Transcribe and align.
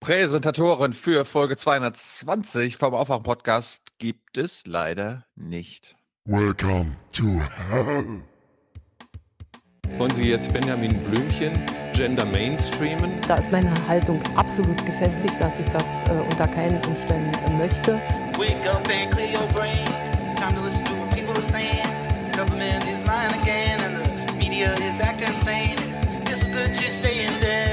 Präsentatoren 0.00 0.94
für 0.94 1.26
Folge 1.26 1.58
220 1.58 2.78
vom 2.78 2.94
Aufwachen-Podcast 2.94 3.82
gibt 3.98 4.38
es 4.38 4.62
leider 4.64 5.26
nicht. 5.36 5.94
Welcome 6.24 6.96
to 7.12 7.26
hell. 7.68 8.22
Wollen 9.98 10.14
Sie 10.14 10.30
jetzt 10.30 10.54
Benjamin 10.54 11.04
Blümchen 11.04 11.52
Gender 11.92 12.24
Mainstreamen? 12.24 13.20
Da 13.28 13.36
ist 13.36 13.52
meine 13.52 13.74
Haltung 13.88 14.22
absolut 14.36 14.82
gefestigt, 14.86 15.38
dass 15.38 15.58
ich 15.58 15.68
das 15.68 16.02
äh, 16.04 16.12
unter 16.12 16.48
keinen 16.48 16.82
Umständen 16.86 17.34
äh, 17.34 17.58
möchte. 17.58 18.00
Wake 18.38 18.66
up 18.70 18.88
and 18.88 19.14
clear 19.14 19.38
your 19.38 19.48
brain. 19.48 19.84
Time 20.36 20.54
to 20.54 20.62
listen 20.64 20.82
to 20.86 20.92
what 20.92 21.10
people 21.10 21.34
are 21.34 21.52
saying. 21.52 21.84
Government 22.34 22.82
is 22.84 23.04
lying 23.06 23.38
again, 23.42 23.78
and 23.82 24.30
the 24.30 24.34
media 24.34 24.72
is 24.76 24.98
acting 24.98 25.28
insane. 25.34 25.76
It's 26.22 26.42
good 26.44 26.74
to 26.74 26.90
stay 26.90 27.26
in 27.26 27.38
bed 27.38 27.69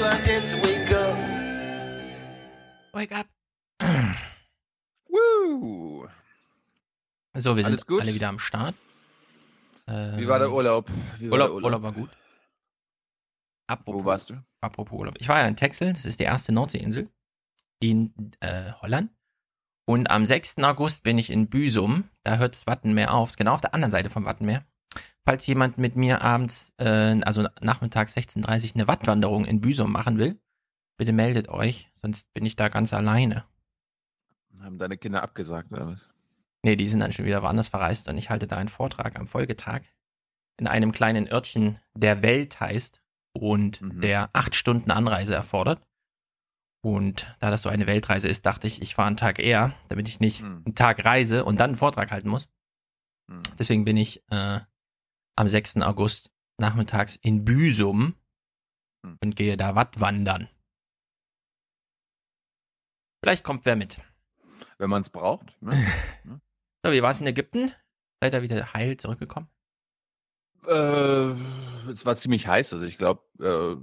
wake 0.00 0.92
up. 0.92 1.16
Wake 2.94 3.12
up. 3.12 3.26
Woo! 5.08 6.08
So, 7.36 7.56
wir 7.56 7.64
Alles 7.64 7.80
sind 7.80 7.86
gut? 7.86 8.00
alle 8.00 8.14
wieder 8.14 8.28
am 8.28 8.38
Start. 8.38 8.74
Wie 9.86 10.26
war 10.28 10.38
der 10.38 10.48
Ähm, 10.48 10.54
Urlaub? 10.54 10.90
Wie 11.18 11.30
war 11.30 11.32
Urlaub, 11.32 11.48
der 11.48 11.64
Urlaub 11.64 11.82
war 11.82 11.92
gut. 11.92 12.10
Apropos, 13.68 14.00
Wo 14.00 14.04
warst 14.04 14.30
du? 14.30 14.42
apropos 14.62 14.98
Urlaub. 14.98 15.14
Ich 15.18 15.28
war 15.28 15.38
ja 15.38 15.46
in 15.46 15.56
Texel, 15.56 15.92
das 15.92 16.04
ist 16.04 16.18
die 16.18 16.24
erste 16.24 16.52
Nordseeinsel 16.52 17.08
in 17.80 18.12
äh, 18.40 18.72
Holland. 18.80 19.10
Und 19.86 20.10
am 20.10 20.24
6. 20.24 20.58
August 20.58 21.02
bin 21.02 21.18
ich 21.18 21.30
in 21.30 21.48
Büsum. 21.48 22.08
Da 22.22 22.36
hört 22.38 22.54
das 22.54 22.66
Wattenmeer 22.66 23.12
auf. 23.12 23.30
Ist 23.30 23.36
genau 23.36 23.52
auf 23.54 23.60
der 23.60 23.74
anderen 23.74 23.90
Seite 23.90 24.08
vom 24.10 24.24
Wattenmeer. 24.24 24.64
Falls 25.24 25.46
jemand 25.46 25.78
mit 25.78 25.96
mir 25.96 26.22
abends, 26.22 26.72
äh, 26.78 27.20
also 27.22 27.46
nachmittags 27.60 28.16
16.30 28.16 28.70
Uhr 28.70 28.74
eine 28.76 28.88
Wattwanderung 28.88 29.44
in 29.44 29.60
Büsum 29.60 29.92
machen 29.92 30.18
will, 30.18 30.40
bitte 30.96 31.12
meldet 31.12 31.48
euch, 31.48 31.90
sonst 31.94 32.32
bin 32.32 32.44
ich 32.46 32.56
da 32.56 32.68
ganz 32.68 32.92
alleine. 32.92 33.44
Haben 34.60 34.78
deine 34.78 34.96
Kinder 34.98 35.22
abgesagt 35.22 35.72
oder 35.72 35.86
was? 35.88 36.08
Nee, 36.62 36.76
die 36.76 36.88
sind 36.88 37.00
dann 37.00 37.12
schon 37.12 37.24
wieder 37.24 37.42
woanders 37.42 37.68
verreist 37.68 38.08
und 38.08 38.18
ich 38.18 38.28
halte 38.30 38.46
da 38.46 38.56
einen 38.56 38.68
Vortrag 38.68 39.18
am 39.18 39.26
Folgetag 39.26 39.82
in 40.58 40.66
einem 40.66 40.92
kleinen 40.92 41.30
Örtchen, 41.30 41.78
der 41.94 42.22
Welt 42.22 42.60
heißt 42.60 43.00
und 43.32 43.80
Mhm. 43.80 44.00
der 44.02 44.28
acht 44.34 44.54
Stunden 44.54 44.90
Anreise 44.90 45.34
erfordert. 45.34 45.80
Und 46.82 47.34
da 47.40 47.50
das 47.50 47.62
so 47.62 47.68
eine 47.68 47.86
Weltreise 47.86 48.28
ist, 48.28 48.44
dachte 48.46 48.66
ich, 48.66 48.82
ich 48.82 48.94
fahre 48.94 49.08
einen 49.08 49.16
Tag 49.16 49.38
eher, 49.38 49.74
damit 49.88 50.08
ich 50.08 50.18
nicht 50.20 50.40
Hm. 50.42 50.62
einen 50.66 50.74
Tag 50.74 51.04
reise 51.04 51.44
und 51.44 51.60
dann 51.60 51.70
einen 51.70 51.76
Vortrag 51.78 52.10
halten 52.10 52.28
muss. 52.28 52.48
Hm. 53.30 53.42
Deswegen 53.58 53.84
bin 53.84 53.96
ich 53.96 54.22
äh, 54.30 54.60
am 55.40 55.48
6. 55.48 55.78
August 55.78 56.30
nachmittags 56.58 57.16
in 57.16 57.44
Büsum 57.44 58.14
Hm. 59.06 59.16
und 59.22 59.34
gehe 59.36 59.56
da 59.56 59.74
Wattwandern. 59.74 60.46
Vielleicht 63.24 63.44
kommt 63.44 63.64
wer 63.64 63.74
mit. 63.76 63.98
Wenn 64.78 64.90
man 64.90 65.00
es 65.02 65.08
braucht. 65.10 65.56
Ne? 65.62 66.40
So, 66.84 66.92
wie 66.92 67.02
war 67.02 67.10
es 67.10 67.20
in 67.20 67.26
Ägypten? 67.26 67.70
Seid 68.22 68.34
ihr 68.34 68.42
wieder 68.42 68.72
heil 68.74 68.96
zurückgekommen? 68.98 69.48
äh, 70.66 71.30
es 71.90 72.04
war 72.04 72.16
ziemlich 72.16 72.46
heiß. 72.46 72.72
Also 72.74 72.84
ich 72.84 72.98
glaube, 72.98 73.22
äh, 73.38 73.76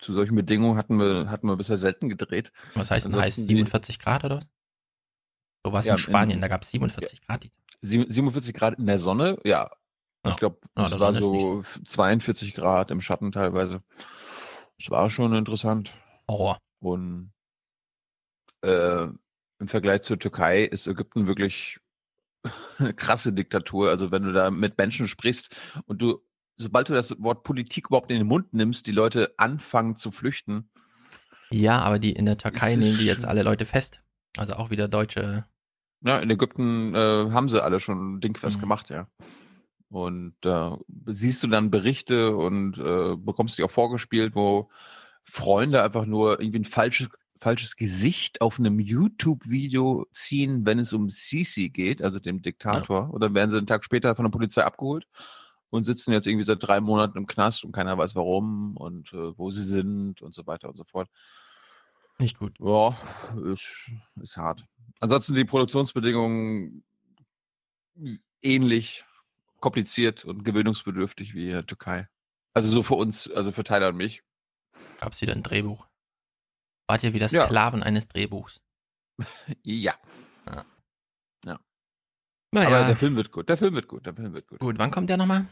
zu 0.00 0.12
solchen 0.12 0.34
Bedingungen 0.34 0.76
hatten 0.76 0.98
wir, 0.98 1.30
hatten 1.30 1.46
wir 1.48 1.56
bisher 1.56 1.78
selten 1.78 2.08
gedreht. 2.08 2.52
Was 2.74 2.90
heißt 2.90 3.06
denn 3.06 3.14
heiß? 3.16 3.36
die- 3.36 3.42
47 3.44 4.00
Grad 4.00 4.24
oder 4.24 4.36
was? 4.38 4.46
So 5.64 5.72
war 5.72 5.78
es 5.78 5.84
Ja, 5.86 5.92
in 5.94 5.98
Spanien, 5.98 6.38
in- 6.38 6.42
da 6.42 6.48
gab 6.48 6.62
es 6.62 6.70
47 6.72 7.20
Grad. 7.24 7.48
Sie- 7.82 8.04
47 8.08 8.52
Grad 8.54 8.78
in 8.80 8.86
der 8.86 8.98
Sonne, 8.98 9.38
ja. 9.44 9.70
Ja. 10.24 10.30
Ich 10.30 10.36
glaube, 10.36 10.58
Ja, 10.76 10.86
es 10.86 11.00
war 11.00 11.12
so 11.14 11.62
42 11.84 12.54
Grad 12.54 12.90
im 12.90 13.00
Schatten 13.00 13.32
teilweise. 13.32 13.82
Es 14.78 14.90
war 14.90 15.10
schon 15.10 15.34
interessant. 15.34 15.92
Horror. 16.28 16.58
Und 16.80 17.32
äh, 18.62 19.04
im 19.04 19.68
Vergleich 19.68 20.02
zur 20.02 20.18
Türkei 20.18 20.62
ist 20.64 20.86
Ägypten 20.86 21.26
wirklich 21.26 21.78
eine 22.78 22.94
krasse 22.94 23.32
Diktatur. 23.32 23.90
Also 23.90 24.10
wenn 24.10 24.22
du 24.22 24.32
da 24.32 24.50
mit 24.50 24.78
Menschen 24.78 25.08
sprichst 25.08 25.54
und 25.86 26.02
du, 26.02 26.24
sobald 26.56 26.88
du 26.88 26.94
das 26.94 27.14
Wort 27.22 27.44
Politik 27.44 27.86
überhaupt 27.88 28.10
in 28.10 28.18
den 28.18 28.26
Mund 28.26 28.52
nimmst, 28.54 28.86
die 28.86 28.92
Leute 28.92 29.34
anfangen 29.38 29.96
zu 29.96 30.10
flüchten. 30.10 30.70
Ja, 31.50 31.80
aber 31.82 31.98
die 31.98 32.12
in 32.12 32.24
der 32.24 32.38
Türkei 32.38 32.76
nehmen 32.76 32.96
die 32.98 33.04
jetzt 33.06 33.24
alle 33.24 33.42
Leute 33.42 33.66
fest. 33.66 34.02
Also 34.36 34.54
auch 34.54 34.70
wieder 34.70 34.88
deutsche. 34.88 35.44
Ja, 36.04 36.18
in 36.18 36.30
Ägypten 36.30 36.94
äh, 36.94 36.98
haben 37.30 37.48
sie 37.48 37.62
alle 37.62 37.78
schon 37.78 38.20
dingfest 38.20 38.56
Mhm. 38.56 38.60
gemacht, 38.62 38.88
ja. 38.90 39.06
Und 39.92 40.34
da 40.40 40.78
siehst 41.04 41.42
du 41.42 41.48
dann 41.48 41.70
Berichte 41.70 42.34
und 42.34 42.78
äh, 42.78 43.14
bekommst 43.14 43.58
die 43.58 43.62
auch 43.62 43.70
vorgespielt, 43.70 44.34
wo 44.34 44.70
Freunde 45.22 45.82
einfach 45.82 46.06
nur 46.06 46.40
irgendwie 46.40 46.60
ein 46.60 46.64
falsches, 46.64 47.10
falsches 47.36 47.76
Gesicht 47.76 48.40
auf 48.40 48.58
einem 48.58 48.80
YouTube-Video 48.80 50.06
ziehen, 50.10 50.64
wenn 50.64 50.78
es 50.78 50.94
um 50.94 51.10
Sisi 51.10 51.68
geht, 51.68 52.00
also 52.00 52.20
dem 52.20 52.40
Diktator. 52.40 53.12
Und 53.12 53.22
dann 53.22 53.34
werden 53.34 53.50
sie 53.50 53.58
einen 53.58 53.66
Tag 53.66 53.84
später 53.84 54.16
von 54.16 54.24
der 54.24 54.30
Polizei 54.30 54.64
abgeholt 54.64 55.06
und 55.68 55.84
sitzen 55.84 56.12
jetzt 56.12 56.26
irgendwie 56.26 56.46
seit 56.46 56.62
drei 56.62 56.80
Monaten 56.80 57.18
im 57.18 57.26
Knast 57.26 57.62
und 57.62 57.72
keiner 57.72 57.98
weiß 57.98 58.14
warum 58.14 58.78
und 58.78 59.12
äh, 59.12 59.36
wo 59.36 59.50
sie 59.50 59.64
sind 59.64 60.22
und 60.22 60.34
so 60.34 60.46
weiter 60.46 60.70
und 60.70 60.76
so 60.78 60.84
fort. 60.84 61.10
Nicht 62.18 62.38
gut. 62.38 62.54
Ja, 62.60 62.96
ist, 63.52 63.92
ist 64.22 64.38
hart. 64.38 64.64
Ansonsten 65.00 65.34
die 65.34 65.44
Produktionsbedingungen 65.44 66.82
ähnlich 68.40 69.04
kompliziert 69.62 70.26
und 70.26 70.44
gewöhnungsbedürftig 70.44 71.32
wie 71.34 71.46
in 71.46 71.52
der 71.54 71.66
Türkei. 71.66 72.08
Also 72.54 72.70
so 72.70 72.82
für 72.82 72.94
uns, 72.96 73.30
also 73.30 73.50
für 73.52 73.64
Tyler 73.64 73.88
und 73.88 73.96
mich. 73.96 74.22
Gab 75.00 75.12
es 75.12 75.22
wieder 75.22 75.32
ein 75.34 75.42
Drehbuch. 75.42 75.86
Wart 76.86 77.02
ihr 77.02 77.14
wieder 77.14 77.28
Ja. 77.28 77.46
Sklaven 77.46 77.82
eines 77.82 78.08
Drehbuchs? 78.08 78.60
Ja. 79.62 79.94
Naja, 82.54 82.68
Aber 82.68 82.86
der 82.86 82.96
Film 82.96 83.16
wird 83.16 83.32
gut. 83.32 83.48
Der 83.48 83.56
Film 83.56 83.72
wird 83.74 83.88
gut. 83.88 84.04
Der 84.04 84.14
Film 84.14 84.34
wird 84.34 84.46
gut. 84.46 84.58
gut. 84.58 84.76
Wann 84.78 84.90
kommt 84.90 85.08
der 85.08 85.16
nochmal? 85.16 85.46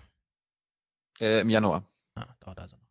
Äh, 1.19 1.41
Im 1.41 1.49
Januar. 1.49 1.83
Ah, 2.15 2.27
dauert 2.41 2.61
also 2.61 2.77
noch. 2.77 2.87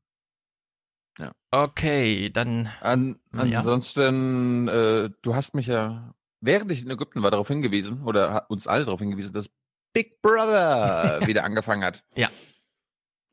Ja. 1.20 1.32
Okay, 1.52 2.32
dann. 2.32 2.72
An, 2.82 3.20
Ja. 3.46 3.60
ansonsten, 3.60 4.68
äh, 4.68 5.12
du 5.22 5.36
hast 5.36 5.54
mich 5.54 5.68
ja, 5.68 6.16
während 6.42 6.72
ich 6.72 6.82
in 6.82 6.90
Ägypten 6.90 7.22
war, 7.22 7.30
darauf 7.30 7.50
hingewiesen, 7.50 8.02
oder 8.04 8.34
hat 8.34 8.50
uns 8.50 8.66
alle 8.66 8.86
darauf 8.86 9.00
hingewiesen, 9.00 9.32
dass 9.34 9.52
Big 9.94 10.22
Brother 10.22 11.26
wieder 11.26 11.44
angefangen 11.44 11.84
hat. 11.84 12.04
Ja. 12.16 12.30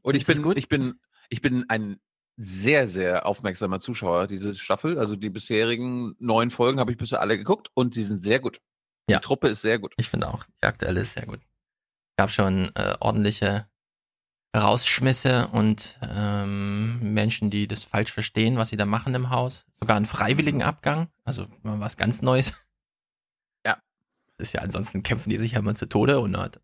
Und 0.02 0.14
ich 0.14 0.24
bin, 0.24 0.42
gut? 0.42 0.56
ich 0.56 0.68
bin, 0.68 1.00
ich 1.28 1.42
bin 1.42 1.68
ein 1.68 1.98
sehr, 2.36 2.86
sehr 2.86 3.26
aufmerksamer 3.26 3.80
Zuschauer 3.80 4.28
diese 4.28 4.56
Staffel. 4.56 4.98
Also 4.98 5.16
die 5.16 5.30
bisherigen 5.30 6.14
neun 6.20 6.50
Folgen 6.52 6.78
habe 6.78 6.92
ich 6.92 6.96
bisher 6.96 7.20
alle 7.20 7.36
geguckt 7.36 7.70
und 7.74 7.96
die 7.96 8.04
sind 8.04 8.22
sehr 8.22 8.38
gut. 8.38 8.60
Ja. 9.08 9.18
Die 9.18 9.24
Truppe 9.24 9.48
ist 9.48 9.62
sehr 9.62 9.80
gut. 9.80 9.94
Ich 9.96 10.08
finde 10.08 10.28
auch, 10.28 10.44
die 10.62 10.66
aktuelle 10.66 11.00
ist 11.00 11.14
sehr 11.14 11.26
gut. 11.26 11.40
Gab 12.16 12.30
schon 12.30 12.74
äh, 12.76 12.94
ordentliche 13.00 13.68
Rausschmisse 14.56 15.48
und 15.48 15.98
ähm, 16.02 17.12
Menschen, 17.14 17.50
die 17.50 17.66
das 17.66 17.84
falsch 17.84 18.12
verstehen, 18.12 18.56
was 18.56 18.70
sie 18.70 18.76
da 18.76 18.86
machen 18.86 19.14
im 19.14 19.30
Haus. 19.30 19.64
Sogar 19.72 19.96
einen 19.96 20.06
freiwilligen 20.06 20.62
Abgang, 20.62 21.08
also 21.24 21.46
mal 21.62 21.80
was 21.80 21.96
ganz 21.96 22.22
Neues. 22.22 22.65
Ja. 24.38 24.42
Ist 24.42 24.52
ja 24.52 24.60
ansonsten 24.60 25.02
kämpfen 25.02 25.30
die 25.30 25.38
sich 25.38 25.52
ja 25.52 25.58
immer 25.60 25.74
zu 25.74 25.86
Tode 25.88 26.20
und 26.20 26.36
hat 26.36 26.60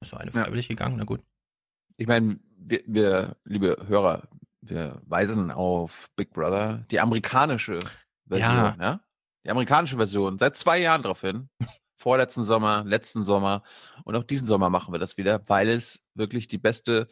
ist 0.00 0.10
so 0.10 0.16
eine 0.16 0.30
Ja. 0.32 0.44
freiwillig 0.44 0.68
gegangen, 0.68 0.96
na 0.98 1.04
gut. 1.04 1.22
Ich 1.96 2.06
meine, 2.06 2.38
wir, 2.58 2.80
wir, 2.86 3.36
liebe 3.44 3.76
Hörer, 3.86 4.28
wir 4.60 5.00
weisen 5.06 5.50
auf 5.50 6.10
Big 6.16 6.32
Brother, 6.32 6.84
die 6.90 7.00
amerikanische 7.00 7.78
Version, 8.26 8.50
Ja. 8.56 8.76
ja? 8.80 9.00
Die 9.44 9.50
amerikanische 9.50 9.96
Version, 9.96 10.38
seit 10.38 10.56
zwei 10.56 10.78
Jahren 10.78 11.02
drauf 11.02 11.20
hin. 11.20 11.48
Vorletzten 11.96 12.44
Sommer, 12.44 12.82
letzten 12.84 13.24
Sommer 13.24 13.62
und 14.04 14.16
auch 14.16 14.24
diesen 14.24 14.46
Sommer 14.46 14.68
machen 14.68 14.92
wir 14.92 14.98
das 14.98 15.16
wieder, 15.16 15.48
weil 15.48 15.68
es 15.68 16.04
wirklich 16.14 16.48
die 16.48 16.58
beste 16.58 17.06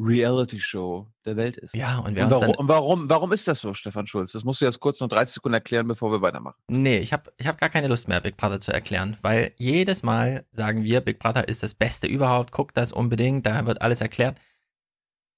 Reality-Show 0.00 1.06
der 1.24 1.36
Welt 1.36 1.56
ist. 1.56 1.74
Ja, 1.74 1.98
und 1.98 2.14
wer 2.14 2.24
Und 2.24 2.30
warum, 2.30 2.54
und 2.54 2.68
warum, 2.68 3.10
warum 3.10 3.32
ist 3.32 3.46
das 3.46 3.60
so, 3.60 3.74
Stefan 3.74 4.06
Schulz? 4.06 4.32
Das 4.32 4.44
musst 4.44 4.60
du 4.60 4.64
jetzt 4.64 4.80
kurz 4.80 5.00
noch 5.00 5.08
30 5.08 5.34
Sekunden 5.34 5.54
erklären, 5.54 5.86
bevor 5.86 6.10
wir 6.10 6.22
weitermachen. 6.22 6.56
Nee, 6.68 6.98
ich 6.98 7.12
habe 7.12 7.32
ich 7.36 7.46
hab 7.46 7.58
gar 7.58 7.68
keine 7.68 7.88
Lust 7.88 8.08
mehr, 8.08 8.20
Big 8.20 8.36
Brother 8.36 8.60
zu 8.60 8.72
erklären, 8.72 9.16
weil 9.22 9.52
jedes 9.56 10.02
Mal 10.02 10.44
sagen 10.52 10.82
wir, 10.82 11.00
Big 11.00 11.18
Brother 11.18 11.48
ist 11.48 11.62
das 11.62 11.74
Beste 11.74 12.06
überhaupt, 12.06 12.52
guckt 12.52 12.76
das 12.76 12.92
unbedingt, 12.92 13.46
da 13.46 13.66
wird 13.66 13.82
alles 13.82 14.00
erklärt. 14.00 14.38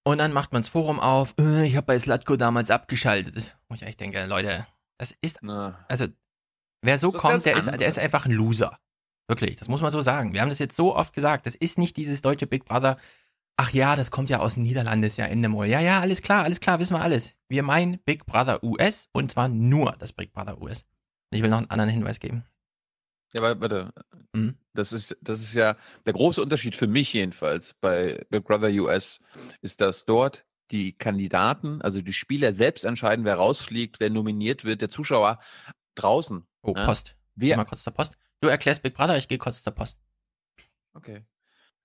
Und 0.04 0.18
dann 0.18 0.32
macht 0.32 0.52
man 0.52 0.62
das 0.62 0.68
Forum 0.68 0.98
auf, 1.00 1.34
äh, 1.40 1.66
ich 1.66 1.76
habe 1.76 1.86
bei 1.86 1.98
Slatko 1.98 2.36
damals 2.36 2.70
abgeschaltet. 2.70 3.56
Wo 3.68 3.74
ich 3.74 3.96
denke, 3.96 4.24
Leute, 4.26 4.66
das 4.98 5.14
ist, 5.20 5.38
Na, 5.42 5.84
also, 5.88 6.06
wer 6.82 6.98
so 6.98 7.12
Das 7.12 7.20
kommt, 7.20 7.44
der 7.44 7.56
ist, 7.56 7.66
der 7.68 7.86
ist 7.86 7.98
einfach 7.98 8.26
ein 8.26 8.32
Loser. 8.32 8.78
Wirklich, 9.28 9.56
das 9.56 9.68
muss 9.68 9.80
man 9.80 9.90
so 9.90 10.00
sagen. 10.02 10.34
Wir 10.34 10.40
haben 10.40 10.48
das 10.48 10.58
jetzt 10.58 10.76
so 10.76 10.94
oft 10.94 11.14
gesagt, 11.14 11.46
das 11.46 11.54
ist 11.54 11.78
nicht 11.78 11.96
dieses 11.96 12.22
deutsche 12.22 12.46
Big 12.46 12.64
Brother. 12.64 12.96
Ach 13.56 13.70
ja, 13.72 13.96
das 13.96 14.10
kommt 14.10 14.30
ja 14.30 14.40
aus 14.40 14.54
den 14.54 14.62
Niederlanden, 14.62 15.04
ist 15.04 15.18
ja 15.18 15.26
Endemol. 15.26 15.66
Ja, 15.66 15.80
ja, 15.80 16.00
alles 16.00 16.22
klar, 16.22 16.44
alles 16.44 16.60
klar, 16.60 16.78
wissen 16.78 16.94
wir 16.96 17.02
alles. 17.02 17.34
Wir 17.48 17.62
meinen 17.62 17.98
Big 18.04 18.24
Brother 18.26 18.62
US 18.64 19.08
und 19.12 19.30
zwar 19.30 19.48
nur 19.48 19.92
das 19.98 20.12
Big 20.12 20.32
Brother 20.32 20.60
US. 20.60 20.82
Und 21.30 21.36
ich 21.36 21.42
will 21.42 21.50
noch 21.50 21.58
einen 21.58 21.70
anderen 21.70 21.90
Hinweis 21.90 22.18
geben. 22.18 22.44
Ja, 23.34 23.42
aber 23.42 23.60
warte. 23.60 23.92
Mhm. 24.32 24.56
Das 24.74 24.92
ist, 24.92 25.16
das 25.20 25.40
ist 25.40 25.54
ja 25.54 25.76
der 26.06 26.12
große 26.14 26.42
Unterschied 26.42 26.76
für 26.76 26.86
mich 26.86 27.12
jedenfalls 27.12 27.74
bei 27.80 28.24
Big 28.30 28.44
Brother 28.44 28.70
US, 28.70 29.20
ist, 29.60 29.80
dass 29.80 30.04
dort 30.04 30.46
die 30.70 30.92
Kandidaten, 30.94 31.82
also 31.82 32.00
die 32.00 32.12
Spieler 32.14 32.54
selbst 32.54 32.84
entscheiden, 32.84 33.24
wer 33.24 33.34
rausfliegt, 33.36 34.00
wer 34.00 34.08
nominiert 34.08 34.64
wird, 34.64 34.80
der 34.80 34.88
Zuschauer 34.88 35.38
draußen. 35.94 36.46
Oh, 36.62 36.74
Ja. 36.74 36.86
Post. 36.86 37.16
Wir, 37.34 37.56
Mal 37.56 37.64
kurz 37.64 37.82
zur 37.82 37.92
Post. 37.92 38.16
Du 38.40 38.48
erklärst 38.48 38.82
Big 38.82 38.94
Brother, 38.94 39.16
ich 39.16 39.28
gehe 39.28 39.38
kurz 39.38 39.62
zur 39.62 39.72
Post. 39.72 39.98
Okay. 40.94 41.24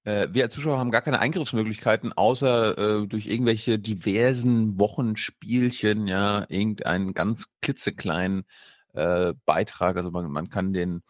Äh, 0.07 0.33
wir 0.33 0.45
als 0.45 0.53
Zuschauer 0.53 0.77
haben 0.77 0.91
gar 0.91 1.01
keine 1.01 1.19
Eingriffsmöglichkeiten, 1.19 2.13
außer 2.13 2.77
äh, 2.77 3.07
durch 3.07 3.27
irgendwelche 3.27 3.77
diversen 3.77 4.79
Wochenspielchen, 4.79 6.07
ja, 6.07 6.45
irgendeinen 6.47 7.13
ganz 7.13 7.47
klitzekleinen 7.61 8.45
äh, 8.93 9.33
Beitrag. 9.45 9.97
Also 9.97 10.09
man, 10.11 10.31
man 10.31 10.49
kann 10.49 10.71
den 10.71 11.01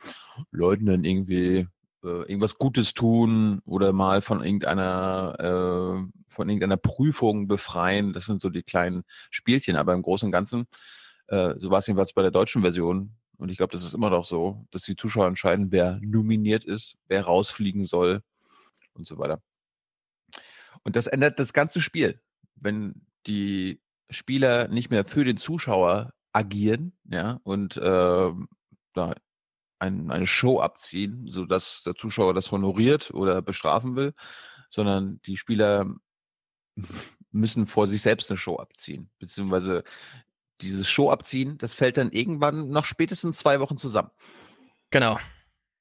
Leuten 0.50 0.88
dann 0.88 1.04
irgendwie 1.04 1.68
äh, 2.04 2.08
irgendwas 2.08 2.58
Gutes 2.58 2.96
tun 2.96 3.62
oder 3.66 3.94
mal 3.94 4.22
von 4.22 4.44
irgendeiner 4.44 5.36
äh, 5.40 6.22
von 6.30 6.50
irgendeiner 6.50 6.78
Prüfung 6.78 7.48
befreien. 7.48 8.14
Das 8.14 8.26
sind 8.26 8.42
so 8.42 8.50
die 8.50 8.64
kleinen 8.64 9.04
Spielchen, 9.30 9.76
aber 9.76 9.94
im 9.94 10.02
Großen 10.02 10.26
und 10.26 10.32
Ganzen, 10.32 10.66
äh, 11.28 11.54
so 11.58 11.70
war 11.70 11.80
es 11.80 11.88
jedenfalls 11.88 12.14
bei 12.14 12.24
der 12.24 12.32
deutschen 12.32 12.64
Version. 12.64 13.12
Und 13.38 13.50
ich 13.50 13.58
glaube, 13.58 13.74
das 13.74 13.84
ist 13.84 13.94
immer 13.94 14.10
noch 14.10 14.26
so, 14.26 14.66
dass 14.72 14.84
die 14.84 14.96
Zuschauer 14.96 15.28
entscheiden, 15.28 15.72
wer 15.72 16.00
nominiert 16.02 16.66
ist, 16.66 16.98
wer 17.08 17.26
rausfliegen 17.26 17.84
soll 17.84 18.24
und 18.98 19.08
so 19.08 19.18
weiter. 19.18 19.42
Und 20.84 20.96
das 20.96 21.08
ändert 21.08 21.40
das 21.40 21.54
ganze 21.54 21.82
Spiel. 21.82 22.22
Wenn 22.56 23.06
die 23.26 23.82
Spieler 24.10 24.68
nicht 24.68 24.90
mehr 24.90 25.06
für 25.06 25.26
den 25.26 25.38
Zuschauer 25.38 26.14
agieren, 26.32 26.98
ja, 27.06 27.40
und 27.44 27.80
ähm, 27.82 28.48
da 28.94 29.16
ein, 29.80 30.12
eine 30.12 30.28
Show 30.28 30.60
abziehen, 30.60 31.28
sodass 31.28 31.84
der 31.84 31.96
Zuschauer 31.96 32.34
das 32.34 32.52
honoriert 32.52 33.12
oder 33.12 33.42
bestrafen 33.42 33.96
will, 33.96 34.14
sondern 34.70 35.22
die 35.26 35.38
Spieler 35.38 35.94
müssen 37.32 37.66
vor 37.66 37.88
sich 37.88 38.02
selbst 38.02 38.30
eine 38.30 38.38
Show 38.38 38.58
abziehen. 38.58 39.10
Beziehungsweise 39.20 39.84
dieses 40.62 40.90
Show 40.90 41.12
abziehen, 41.12 41.58
das 41.58 41.74
fällt 41.74 41.98
dann 41.98 42.12
irgendwann 42.12 42.70
nach 42.70 42.86
spätestens 42.86 43.38
zwei 43.38 43.60
Wochen 43.60 43.78
zusammen. 43.78 44.10
Genau. 44.90 45.20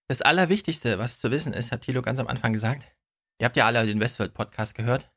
Das 0.09 0.23
Allerwichtigste, 0.23 0.99
was 0.99 1.19
zu 1.19 1.31
wissen 1.31 1.53
ist, 1.53 1.73
hat 1.73 1.83
Thilo 1.83 2.03
ganz 2.03 2.19
am 2.19 2.29
Anfang 2.29 2.53
gesagt. 2.53 2.96
Ihr 3.39 3.45
habt 3.45 3.57
ja 3.57 3.67
alle 3.67 3.85
den 3.87 4.01
Westworld-Podcast 4.01 4.75
gehört. 4.75 5.11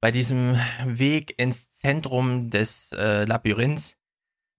Bei 0.00 0.10
diesem 0.10 0.58
Weg 0.84 1.38
ins 1.38 1.70
Zentrum 1.70 2.50
des 2.50 2.92
äh, 2.92 3.24
Labyrinths, 3.24 3.96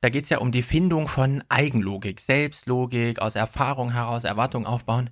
da 0.01 0.09
geht 0.09 0.23
es 0.23 0.29
ja 0.29 0.39
um 0.39 0.51
die 0.51 0.63
Findung 0.63 1.07
von 1.07 1.43
Eigenlogik, 1.49 2.19
Selbstlogik, 2.19 3.19
aus 3.19 3.35
Erfahrung 3.35 3.91
heraus 3.91 4.23
Erwartungen 4.23 4.65
aufbauen. 4.65 5.11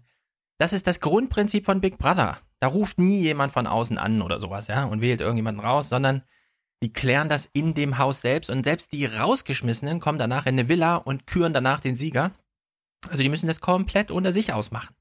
Das 0.58 0.74
ist 0.74 0.88
das 0.88 1.00
Grundprinzip 1.00 1.66
von 1.66 1.82
Big 1.82 1.98
Brother. 1.98 2.40
Da 2.60 2.68
ruft 2.68 3.00
nie 3.00 3.22
jemand 3.22 3.52
von 3.52 3.68
außen 3.68 3.98
an 3.98 4.22
oder 4.22 4.40
sowas, 4.40 4.68
ja, 4.68 4.86
und 4.86 5.02
wählt 5.02 5.22
irgendjemanden 5.22 5.64
raus, 5.64 5.90
sondern 5.90 6.24
die 6.84 6.94
klären 6.94 7.30
das 7.30 7.48
in 7.54 7.74
dem 7.74 7.98
Haus 8.00 8.22
selbst 8.22 8.50
und 8.50 8.64
selbst 8.64 8.92
die 8.92 9.06
rausgeschmissenen 9.06 10.00
kommen 10.00 10.20
danach 10.20 10.46
in 10.46 10.56
eine 10.56 10.68
Villa 10.68 10.96
und 10.96 11.28
küren 11.28 11.54
danach 11.54 11.80
den 11.80 11.96
Sieger. 11.96 12.32
Also 13.10 13.22
die 13.24 13.30
müssen 13.30 13.48
das 13.48 13.62
komplett 13.62 14.12
unter 14.12 14.32
sich 14.32 14.54
ausmachen. 14.54 14.96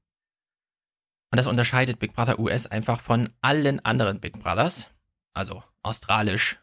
Und 1.31 1.37
das 1.37 1.47
unterscheidet 1.47 1.99
Big 1.99 2.13
Brother 2.13 2.39
US 2.39 2.67
einfach 2.67 2.99
von 2.99 3.29
allen 3.41 3.83
anderen 3.85 4.19
Big 4.19 4.39
Brothers. 4.39 4.89
Also 5.33 5.63
australisch, 5.81 6.59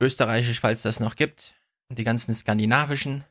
österreichisch, 0.00 0.60
falls 0.60 0.82
das 0.82 1.00
noch 1.00 1.16
gibt, 1.16 1.54
und 1.88 1.98
die 1.98 2.04
ganzen 2.04 2.32
skandinavischen. 2.34 3.24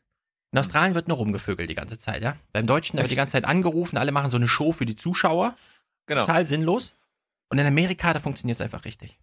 In 0.51 0.59
Australien 0.59 0.93
wird 0.93 1.07
nur 1.07 1.17
rumgevögelt 1.17 1.69
die 1.69 1.75
ganze 1.75 1.97
Zeit, 1.97 2.21
ja. 2.21 2.35
Beim 2.51 2.65
Deutschen 2.65 2.97
da 2.97 3.03
wird 3.03 3.11
die 3.11 3.15
ganze 3.15 3.33
Zeit 3.33 3.45
angerufen, 3.45 3.97
alle 3.97 4.11
machen 4.11 4.29
so 4.29 4.37
eine 4.37 4.47
Show 4.47 4.73
für 4.73 4.85
die 4.85 4.95
Zuschauer. 4.95 5.55
Genau. 6.05 6.21
Total 6.21 6.45
sinnlos. 6.45 6.95
Und 7.49 7.59
in 7.59 7.65
Amerika, 7.65 8.13
da 8.13 8.19
funktioniert 8.19 8.55
es 8.55 8.61
einfach 8.61 8.85
richtig. 8.85 9.19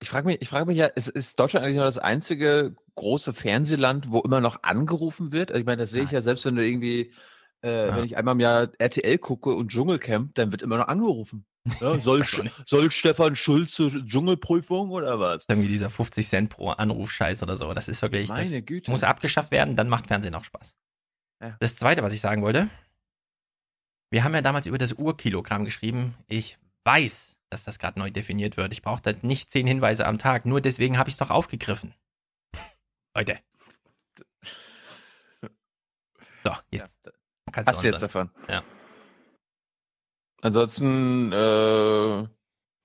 Ich 0.00 0.08
frage 0.08 0.26
mich, 0.26 0.40
ich 0.40 0.48
frage 0.48 0.66
mich 0.66 0.78
ja, 0.78 0.86
ist, 0.86 1.08
ist 1.08 1.38
Deutschland 1.38 1.64
eigentlich 1.64 1.78
noch 1.78 1.84
das 1.84 1.98
einzige 1.98 2.74
große 2.96 3.34
Fernsehland, 3.34 4.10
wo 4.10 4.20
immer 4.20 4.40
noch 4.40 4.62
angerufen 4.62 5.30
wird? 5.30 5.50
Also 5.50 5.60
ich 5.60 5.66
meine, 5.66 5.82
das 5.82 5.90
sehe 5.90 6.02
ich 6.02 6.10
ja 6.10 6.22
selbst, 6.22 6.44
wenn 6.44 6.56
du 6.56 6.66
irgendwie, 6.66 7.12
äh, 7.62 7.88
Ja. 7.88 7.96
wenn 7.96 8.04
ich 8.04 8.16
einmal 8.16 8.34
im 8.34 8.40
Jahr 8.40 8.68
RTL 8.78 9.18
gucke 9.18 9.54
und 9.54 9.68
Dschungelcamp, 9.68 10.34
dann 10.34 10.50
wird 10.52 10.62
immer 10.62 10.78
noch 10.78 10.88
angerufen. 10.88 11.44
Ja, 11.80 11.94
soll, 12.00 12.22
auch 12.22 12.42
nicht. 12.42 12.68
soll 12.68 12.90
Stefan 12.90 13.36
Schulz 13.36 13.72
zur 13.72 13.90
Dschungelprüfung 13.90 14.90
oder 14.90 15.20
was? 15.20 15.46
Irgendwie 15.48 15.68
dieser 15.68 15.90
50 15.90 16.26
Cent 16.26 16.50
pro 16.50 16.70
Anruf-Scheiß 16.70 17.42
oder 17.44 17.56
so. 17.56 17.72
Das 17.72 17.88
ist 17.88 18.02
wirklich, 18.02 18.28
das 18.28 18.50
Meine 18.50 18.62
Güte. 18.62 18.90
muss 18.90 19.04
abgeschafft 19.04 19.50
werden, 19.52 19.76
dann 19.76 19.88
macht 19.88 20.08
Fernsehen 20.08 20.34
auch 20.34 20.44
Spaß. 20.44 20.74
Ja. 21.40 21.56
Das 21.60 21.76
zweite, 21.76 22.02
was 22.02 22.12
ich 22.12 22.20
sagen 22.20 22.42
wollte, 22.42 22.68
wir 24.10 24.24
haben 24.24 24.34
ja 24.34 24.42
damals 24.42 24.66
über 24.66 24.78
das 24.78 24.92
Urkilogramm 24.94 25.64
geschrieben. 25.64 26.14
Ich 26.26 26.58
weiß, 26.84 27.38
dass 27.48 27.64
das 27.64 27.78
gerade 27.78 27.98
neu 27.98 28.10
definiert 28.10 28.56
wird. 28.56 28.72
Ich 28.72 28.82
brauche 28.82 29.00
da 29.02 29.12
nicht 29.22 29.50
zehn 29.50 29.66
Hinweise 29.66 30.04
am 30.06 30.18
Tag. 30.18 30.44
Nur 30.46 30.60
deswegen 30.60 30.98
habe 30.98 31.08
ich 31.10 31.14
es 31.14 31.18
doch 31.18 31.30
aufgegriffen. 31.30 31.94
Leute. 33.14 33.38
So, 36.44 36.52
jetzt 36.72 36.98
Ja, 37.04 37.12
kannst 37.52 37.68
hast 37.70 37.82
du 37.82 37.86
jetzt 37.88 38.02
unseren- 38.02 38.30
davon. 38.36 38.54
Ja. 38.54 38.62
Ansonsten 40.42 41.32
äh, 41.32 42.26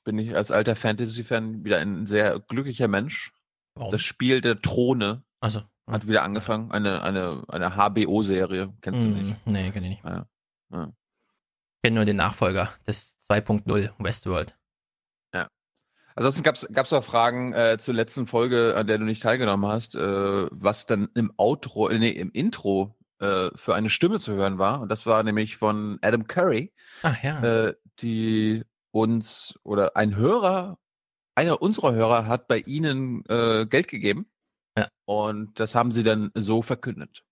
bin 0.04 0.20
ich 0.20 0.36
als 0.36 0.52
alter 0.52 0.76
Fantasy-Fan 0.76 1.64
wieder 1.64 1.80
ein 1.80 2.06
sehr 2.06 2.40
glücklicher 2.40 2.88
Mensch. 2.88 3.34
Warum? 3.76 3.92
Das 3.92 4.02
Spiel 4.02 4.42
der 4.42 4.60
Throne 4.62 5.24
also, 5.40 5.64
hat 5.90 6.08
wieder 6.08 6.24
angefangen. 6.24 6.72
Eine, 6.72 7.02
eine, 7.02 7.44
eine 7.48 7.76
HBO-Serie. 7.76 8.74
Kennst 8.82 9.02
du 9.02 9.08
nicht? 9.08 9.46
Mm, 9.46 9.52
Nee, 9.52 9.72
kenn 9.72 9.84
ich 9.84 9.90
nicht. 9.92 10.04
Ja. 10.04 10.26
Ja. 10.72 10.94
Ich 11.78 11.82
kenne 11.84 11.96
nur 11.96 12.06
den 12.06 12.18
Nachfolger 12.18 12.72
des 12.86 13.18
2.0 13.30 13.92
Westworld. 14.00 14.56
Ansonsten 16.16 16.42
gab 16.42 16.56
es 16.86 16.94
auch 16.94 17.04
Fragen 17.04 17.54
äh, 17.54 17.78
zur 17.80 17.94
letzten 17.94 18.26
Folge, 18.26 18.74
an 18.76 18.88
der 18.88 18.98
du 18.98 19.04
nicht 19.06 19.22
teilgenommen 19.22 19.70
hast, 19.70 19.94
äh, 19.94 20.48
was 20.50 20.88
dann 20.88 21.10
im 21.14 21.32
Outro, 21.38 21.90
äh, 21.90 22.00
nee, 22.00 22.10
im 22.10 22.32
Intro 22.32 22.97
äh, 23.20 23.50
für 23.56 23.76
eine 23.76 23.90
Stimme 23.90 24.20
zu 24.20 24.34
hören 24.34 24.58
war. 24.58 24.82
Und 24.82 24.90
das 24.90 25.06
war 25.06 25.24
nämlich 25.24 25.58
von 25.58 25.98
Adam 26.02 26.28
Curry, 26.28 26.72
Ach 27.04 27.24
ja. 27.24 27.68
äh, 27.68 27.74
die 28.00 28.64
uns 28.92 29.58
oder 29.64 29.96
ein 29.96 30.16
Hörer, 30.16 30.78
einer 31.36 31.62
unserer 31.62 31.94
Hörer 31.94 32.28
hat 32.28 32.48
bei 32.48 32.60
ihnen 32.60 33.24
äh, 33.30 33.66
Geld 33.66 33.88
gegeben. 33.88 34.28
Ja. 34.78 34.88
Und 35.06 35.60
das 35.60 35.76
haben 35.76 35.92
sie 35.92 36.04
dann 36.04 36.32
so 36.36 36.62
verkündet. 36.62 37.24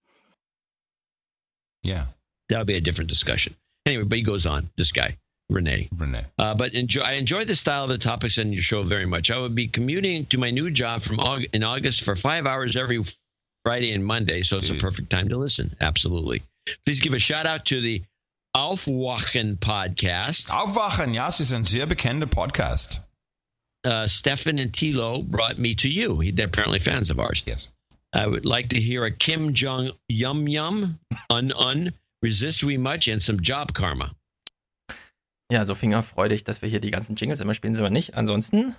Yeah, 1.85 2.07
That'll 2.49 2.65
be 2.65 2.75
a 2.75 2.81
different 2.81 3.09
discussion. 3.09 3.55
Anyway, 3.85 4.03
but 4.03 4.17
he 4.17 4.23
goes 4.23 4.45
on. 4.47 4.69
This 4.75 4.91
guy, 4.91 5.17
Renee. 5.49 5.89
Renee. 5.95 6.25
Uh, 6.39 6.55
but 6.55 6.73
enjoy, 6.73 7.01
I 7.03 7.13
enjoy 7.13 7.45
the 7.45 7.55
style 7.55 7.83
of 7.83 7.89
the 7.89 7.97
topics 7.99 8.37
in 8.39 8.51
your 8.51 8.63
show 8.63 8.83
very 8.83 9.05
much. 9.05 9.29
I 9.29 9.37
would 9.39 9.53
be 9.53 9.67
commuting 9.67 10.25
to 10.27 10.39
my 10.39 10.49
new 10.49 10.71
job 10.71 11.01
from 11.01 11.17
Aug- 11.17 11.47
in 11.53 11.63
August 11.63 12.03
for 12.03 12.15
five 12.15 12.47
hours 12.47 12.75
every 12.75 12.99
Friday 13.65 13.93
and 13.93 14.05
Monday, 14.05 14.43
so 14.43 14.57
it's 14.59 14.69
a 14.69 14.75
perfect 14.75 15.09
time 15.09 15.29
to 15.29 15.37
listen. 15.37 15.75
Absolutely. 15.81 16.43
Please 16.85 17.01
give 17.01 17.15
a 17.15 17.19
shout 17.19 17.47
out 17.47 17.65
to 17.65 17.81
the 17.81 18.03
Aufwachen 18.55 19.57
podcast. 19.57 20.51
Aufwachen, 20.51 21.15
ja, 21.15 21.27
es 21.27 21.39
ist 21.39 21.51
ein 21.51 21.65
sehr 21.65 21.87
bekannter 21.87 22.27
Podcast. 22.27 22.99
Uh, 23.83 24.05
Stefan 24.05 24.59
and 24.59 24.71
Tilo 24.71 25.23
brought 25.23 25.57
me 25.57 25.73
to 25.75 25.89
you. 25.89 26.31
They're 26.31 26.45
apparently 26.45 26.77
fans 26.77 27.09
of 27.09 27.19
ours. 27.19 27.43
Yes. 27.45 27.67
I 28.13 28.27
would 28.27 28.45
like 28.45 28.69
to 28.69 28.79
hear 28.79 29.03
a 29.05 29.11
Kim 29.11 29.53
Jong 29.53 29.89
Yum 30.09 30.47
Yum, 30.47 30.99
Un 31.31 31.51
Un, 31.51 31.91
Resist 32.21 32.63
We 32.63 32.77
Much, 32.77 33.07
and 33.07 33.21
some 33.21 33.39
job 33.41 33.73
karma. 33.73 34.11
Ja, 35.51 35.63
so 35.65 35.73
fingerfreudig, 35.75 36.43
dass 36.43 36.61
wir 36.61 36.69
hier 36.69 36.79
die 36.79 36.91
ganzen 36.91 37.15
Jingles 37.15 37.41
immer 37.41 37.53
spielen, 37.55 37.75
sind 37.75 37.83
wir 37.83 37.89
nicht. 37.89 38.15
Ansonsten 38.15 38.75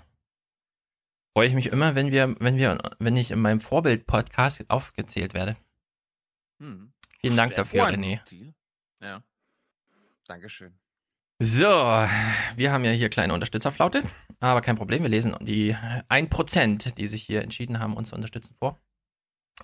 freue 1.37 1.49
ich 1.49 1.55
mich 1.55 1.67
immer, 1.67 1.95
wenn 1.95 2.13
wir, 2.13 2.35
wenn 2.41 2.57
wir, 2.57 2.79
wenn 2.99 3.15
ich 3.15 3.31
in 3.31 3.43
meinem 3.43 3.61
Vorbild-Podcast 3.61 4.71
aufgezählt 4.71 5.35
werde. 5.35 5.55
Hm. 6.61 6.95
Vielen 7.21 7.37
Dank 7.37 7.55
dafür, 7.57 7.89
René. 7.89 8.25
Ziel. 8.25 8.55
Ja. 9.03 9.23
Dankeschön. 10.27 10.73
So, 11.39 11.67
wir 11.67 12.73
haben 12.73 12.85
ja 12.85 12.91
hier 12.93 13.11
kleine 13.11 13.35
Unterstützerflaute, 13.35 14.03
aber 14.41 14.63
kein 14.63 14.77
Problem, 14.77 15.03
wir 15.03 15.11
lesen 15.11 15.37
die 15.43 15.75
1%, 15.75 16.95
die 16.95 17.07
sich 17.07 17.25
hier 17.25 17.43
entschieden 17.43 17.81
haben, 17.81 17.99
uns 17.99 18.09
zu 18.09 18.15
unterstützen, 18.15 18.55
vor. 18.59 18.81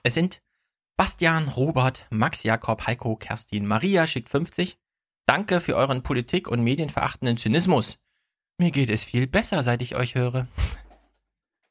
Es 0.02 0.12
sind 0.12 0.42
Bastian, 0.98 1.48
Robert, 1.48 2.06
Max 2.10 2.42
Jakob, 2.42 2.86
Heiko, 2.86 3.16
Kerstin, 3.16 3.64
Maria 3.64 4.06
schickt 4.06 4.28
50. 4.28 4.76
Danke 5.24 5.58
für 5.58 5.76
euren 5.76 6.02
Politik- 6.02 6.48
und 6.48 6.62
medienverachtenden 6.62 7.38
Zynismus. 7.38 8.04
Mir 8.58 8.72
geht 8.72 8.90
es 8.90 9.06
viel 9.06 9.26
besser, 9.26 9.62
seit 9.62 9.80
ich 9.80 9.96
euch 9.96 10.14
höre. 10.16 10.46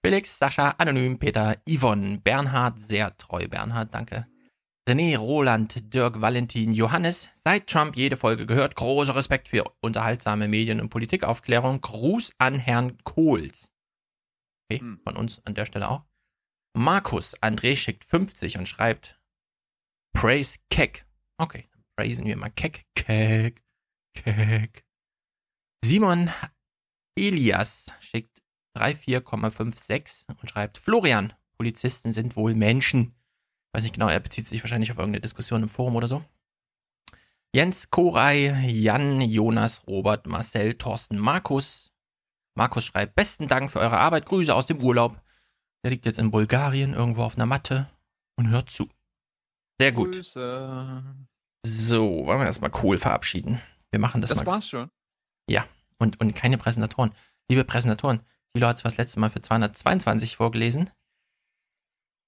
Felix, 0.04 0.38
Sascha, 0.40 0.70
Anonym, 0.80 1.20
Peter, 1.20 1.62
Yvonne, 1.70 2.20
Bernhard, 2.20 2.80
sehr 2.80 3.16
treu 3.18 3.48
Bernhard, 3.48 3.94
danke. 3.94 4.28
René, 4.90 5.16
Roland, 5.16 5.94
Dirk, 5.94 6.22
Valentin, 6.22 6.74
Johannes, 6.74 7.30
seit 7.36 7.68
Trump 7.68 7.96
jede 7.96 8.18
Folge 8.18 8.48
gehört, 8.48 8.76
großer 8.76 9.16
Respekt 9.16 9.48
für 9.48 9.64
unterhaltsame 9.82 10.48
Medien- 10.48 10.82
und 10.82 10.90
Politikaufklärung. 10.90 11.82
Gruß 11.82 12.34
an 12.40 12.56
Herrn 12.56 12.98
Kohls. 13.04 13.72
Okay, 14.72 14.80
Hm. 14.82 14.98
von 15.00 15.16
uns 15.16 15.40
an 15.46 15.54
der 15.54 15.66
Stelle 15.66 15.88
auch. 15.88 16.04
Markus, 16.76 17.40
André 17.44 17.76
schickt 17.76 18.04
50 18.06 18.58
und 18.58 18.68
schreibt 18.68 19.20
Praise 20.14 20.58
Keck. 20.72 21.06
Okay, 21.38 21.68
dann 21.72 21.84
praisen 21.96 22.26
wir 22.26 22.38
mal 22.38 22.50
Keck, 22.50 22.86
Keck, 22.96 23.62
Keck. 24.16 24.84
Simon 25.86 26.32
Elias 27.18 27.94
schickt 28.00 28.41
34,56 28.76 30.26
und 30.40 30.50
schreibt 30.50 30.78
Florian, 30.78 31.34
Polizisten 31.58 32.14
sind 32.14 32.36
wohl 32.36 32.54
Menschen. 32.56 33.16
Weiß 33.74 33.84
nicht 33.84 33.94
genau, 33.94 34.08
er 34.08 34.20
bezieht 34.20 34.48
sich 34.48 34.64
wahrscheinlich 34.64 34.92
auf 34.92 34.98
irgendeine 34.98 35.22
Diskussion 35.22 35.64
im 35.64 35.70
Forum 35.70 35.96
oder 35.96 36.08
so. 36.08 36.24
Jens, 37.54 37.90
Koray, 37.90 38.70
Jan, 38.72 39.22
Jonas, 39.22 39.86
Robert, 39.88 40.26
Marcel, 40.28 40.76
Thorsten, 40.76 41.18
Markus. 41.18 41.92
Markus 42.56 42.86
schreibt, 42.86 43.16
besten 43.16 43.48
Dank 43.48 43.72
für 43.72 43.80
eure 43.80 43.98
Arbeit, 43.98 44.26
Grüße 44.26 44.54
aus 44.54 44.66
dem 44.66 44.82
Urlaub. 44.82 45.22
Der 45.84 45.92
liegt 45.92 46.06
jetzt 46.06 46.20
in 46.20 46.32
Bulgarien 46.32 46.94
irgendwo 46.94 47.24
auf 47.24 47.36
einer 47.36 47.46
Matte 47.46 47.90
und 48.38 48.50
hört 48.50 48.70
zu. 48.70 48.90
Sehr 49.80 49.92
gut. 49.92 50.16
Grüße. 50.16 51.04
So, 51.66 52.26
wollen 52.26 52.40
wir 52.40 52.46
erstmal 52.46 52.72
cool 52.84 52.98
verabschieden. 52.98 53.62
Wir 53.92 54.00
machen 54.00 54.22
das, 54.22 54.30
Das 54.30 54.40
mal. 54.40 54.46
war's 54.46 54.68
schon. 54.68 54.90
Und, 56.00 56.20
und 56.20 56.34
keine 56.34 56.58
Präsentatoren. 56.58 57.14
Liebe 57.48 57.64
Präsentatoren, 57.64 58.24
Thilo 58.54 58.68
hat 58.68 58.78
es 58.78 58.84
das 58.84 58.98
letzte 58.98 59.20
Mal 59.20 59.30
für 59.30 59.42
222 59.42 60.36
vorgelesen. 60.36 60.90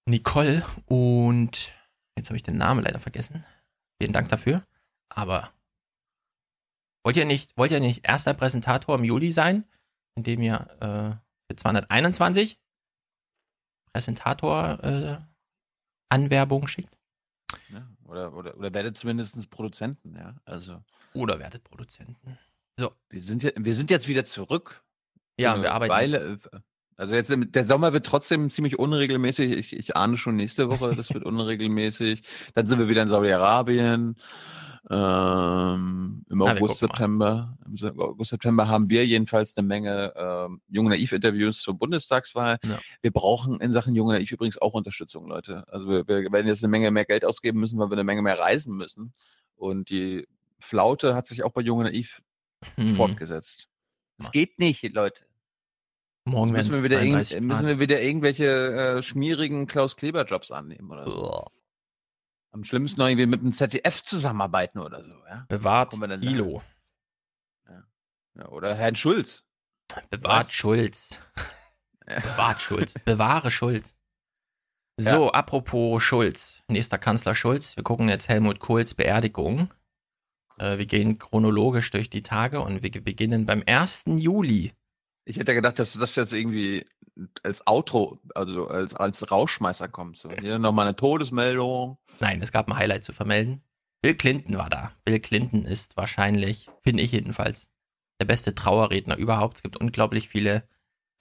Nicole 0.06 0.66
und 0.86 1.74
jetzt 2.18 2.30
habe 2.30 2.36
ich 2.36 2.44
den 2.44 2.58
Namen 2.58 2.84
leider 2.84 3.00
vergessen. 3.00 3.46
Vielen 4.02 4.14
Dank 4.14 4.30
dafür. 4.30 4.66
Aber 5.10 5.50
wollt 7.06 7.18
ihr 7.18 7.26
nicht, 7.26 7.58
wollt 7.58 7.72
ihr 7.72 7.80
nicht 7.80 8.06
erster 8.08 8.34
Präsentator 8.34 8.96
im 8.96 9.04
Juli 9.04 9.32
sein, 9.32 9.66
indem 10.16 10.42
ihr 10.42 10.68
äh, 10.80 11.50
für 11.50 11.56
221 11.56 12.60
Präsentator 13.92 14.84
äh, 14.84 15.18
Anwerbung 16.10 16.68
schickt? 16.68 16.98
Ja, 17.70 17.88
oder, 18.06 18.34
oder, 18.34 18.58
oder 18.58 18.74
werdet 18.74 18.98
zumindest 18.98 19.50
Produzenten, 19.50 20.16
ja. 20.16 20.36
Also, 20.46 20.84
Oder 21.14 21.40
werdet 21.40 21.64
Produzenten? 21.64 22.38
wir 23.10 23.22
sind, 23.22 23.44
ja, 23.44 23.52
wir 23.56 23.76
sind 23.76 23.92
jetzt 23.92 24.08
wieder 24.08 24.26
zurück. 24.26 24.83
Ja, 25.40 25.54
Eine 25.54 25.64
wir 25.64 25.74
arbeiten 25.74 25.92
Weile, 25.94 26.30
jetzt. 26.32 26.46
äh, 26.54 26.60
also 26.96 27.16
jetzt, 27.16 27.32
im- 27.32 27.52
der 27.52 27.64
Sommer 27.64 27.92
wird 27.94 28.06
trotzdem 28.06 28.50
ziemlich 28.50 28.78
unregelmäßig. 28.78 29.52
Ich, 29.52 29.74
ich 29.76 29.96
ahne 29.98 30.16
schon 30.18 30.36
nächste 30.36 30.70
Woche, 30.70 30.96
das 30.96 31.14
wird 31.14 31.24
unregelmäßig. 31.26 32.22
Dann 32.54 32.66
sind 32.68 32.78
wir 32.80 32.88
wieder 32.88 33.02
in 33.02 33.08
Saudi-Arabien. 33.10 34.16
Ähm, 34.90 36.24
Im 36.30 36.38
Na, 36.40 36.52
August. 36.54 36.80
September. 36.80 37.58
Im 37.66 38.00
August, 38.00 38.30
September 38.32 38.68
haben 38.68 38.90
wir 38.90 39.06
jedenfalls 39.06 39.56
eine 39.58 39.66
Menge 39.68 40.14
ähm, 40.16 40.62
junge 40.70 40.90
Naiv-Interviews 40.92 41.62
zur 41.62 41.74
Bundestagswahl. 41.76 42.58
Ja. 42.66 42.80
Wir 43.02 43.12
brauchen 43.12 43.60
in 43.62 43.72
Sachen 43.72 43.96
junge 43.96 44.14
Naiv 44.14 44.32
übrigens 44.32 44.58
auch 44.62 44.74
Unterstützung, 44.74 45.28
Leute. 45.28 45.64
Also 45.70 45.88
wir, 45.90 46.08
wir 46.08 46.32
werden 46.32 46.48
jetzt 46.48 46.64
eine 46.64 46.70
Menge 46.72 46.92
mehr 46.92 47.06
Geld 47.06 47.26
ausgeben 47.26 47.60
müssen, 47.60 47.80
weil 47.80 47.90
wir 47.90 47.94
eine 47.94 48.04
Menge 48.04 48.22
mehr 48.22 48.38
reisen 48.38 48.76
müssen. 48.76 49.14
Und 49.56 49.90
die 49.90 50.28
Flaute 50.60 51.16
hat 51.16 51.28
sich 51.28 51.44
auch 51.44 51.52
bei 51.52 51.62
junge 51.62 51.86
Naiv 51.86 52.22
Mhm. 52.78 52.96
fortgesetzt. 52.96 53.68
Es 54.24 54.28
Ja. 54.28 54.32
geht 54.32 54.60
nicht, 54.60 54.82
Leute. 54.94 55.26
Morgen 56.26 56.52
müssen 56.54 56.72
wir, 56.72 56.84
wieder 56.84 56.98
32 57.00 57.34
irgend, 57.36 57.48
müssen 57.50 57.68
wir 57.68 57.80
wieder 57.80 58.02
irgendwelche 58.02 58.46
äh, 58.98 59.04
schmierigen 59.04 59.68
Klaus-Kleber-Jobs 59.68 60.52
annehmen 60.52 60.90
oder 60.90 61.06
so. 61.06 61.30
Uah. 61.30 61.52
Am 62.52 62.64
schlimmsten 62.64 63.02
noch 63.02 63.08
irgendwie 63.08 63.26
mit 63.26 63.42
dem 63.42 63.52
ZDF 63.52 64.02
zusammenarbeiten 64.04 64.80
oder 64.80 65.04
so, 65.04 65.12
ja. 65.28 65.46
Bewahrt 65.50 66.00
da? 66.00 66.18
Thilo. 66.18 66.62
ja 68.36 68.48
oder 68.48 68.74
Herrn 68.76 68.96
Schulz. 68.96 69.44
Bewahrt 70.10 70.48
Was? 70.48 70.54
Schulz. 70.54 71.20
Bewahrt 72.06 72.62
Schulz. 72.62 72.94
Bewahre 73.06 73.52
Schulz. 73.52 73.98
So, 74.98 75.32
apropos 75.32 76.02
Schulz. 76.04 76.64
Nächster 76.68 76.98
Kanzler 77.00 77.36
Schulz. 77.36 77.76
Wir 77.76 77.84
gucken 77.84 78.08
jetzt 78.10 78.30
Helmut 78.30 78.60
Kohls 78.60 78.94
Beerdigung. 78.94 79.74
Äh, 80.58 80.78
wir 80.78 80.86
gehen 80.86 81.18
chronologisch 81.18 81.90
durch 81.92 82.10
die 82.10 82.24
Tage 82.24 82.62
und 82.62 82.84
wir 82.84 82.92
beginnen 82.92 83.46
beim 83.46 83.64
1. 83.66 84.06
Juli. 84.08 84.74
Ich 85.26 85.38
hätte 85.38 85.52
ja 85.52 85.56
gedacht, 85.56 85.80
dass 85.80 85.94
das 85.94 86.16
jetzt 86.16 86.34
irgendwie 86.34 86.86
als 87.44 87.66
Outro, 87.68 88.20
also 88.36 88.68
als, 88.68 88.94
als 88.96 89.30
Rauschmeißer 89.32 89.88
kommt. 89.88 90.18
So, 90.18 90.30
hier 90.32 90.60
nochmal 90.60 90.88
eine 90.88 90.96
Todesmeldung. 90.96 91.98
Nein, 92.20 92.42
es 92.42 92.52
gab 92.52 92.68
ein 92.68 92.76
Highlight 92.76 93.04
zu 93.04 93.14
vermelden. 93.14 93.62
Bill 94.02 94.16
Clinton 94.16 94.58
war 94.58 94.70
da. 94.70 94.92
Bill 95.06 95.20
Clinton 95.20 95.66
ist 95.66 95.96
wahrscheinlich, 95.96 96.70
finde 96.82 97.04
ich 97.04 97.14
jedenfalls, 97.14 97.70
der 98.20 98.26
beste 98.26 98.54
Trauerredner 98.54 99.18
überhaupt. 99.18 99.58
Es 99.58 99.64
gibt 99.64 99.78
unglaublich 99.78 100.28
viele 100.28 100.68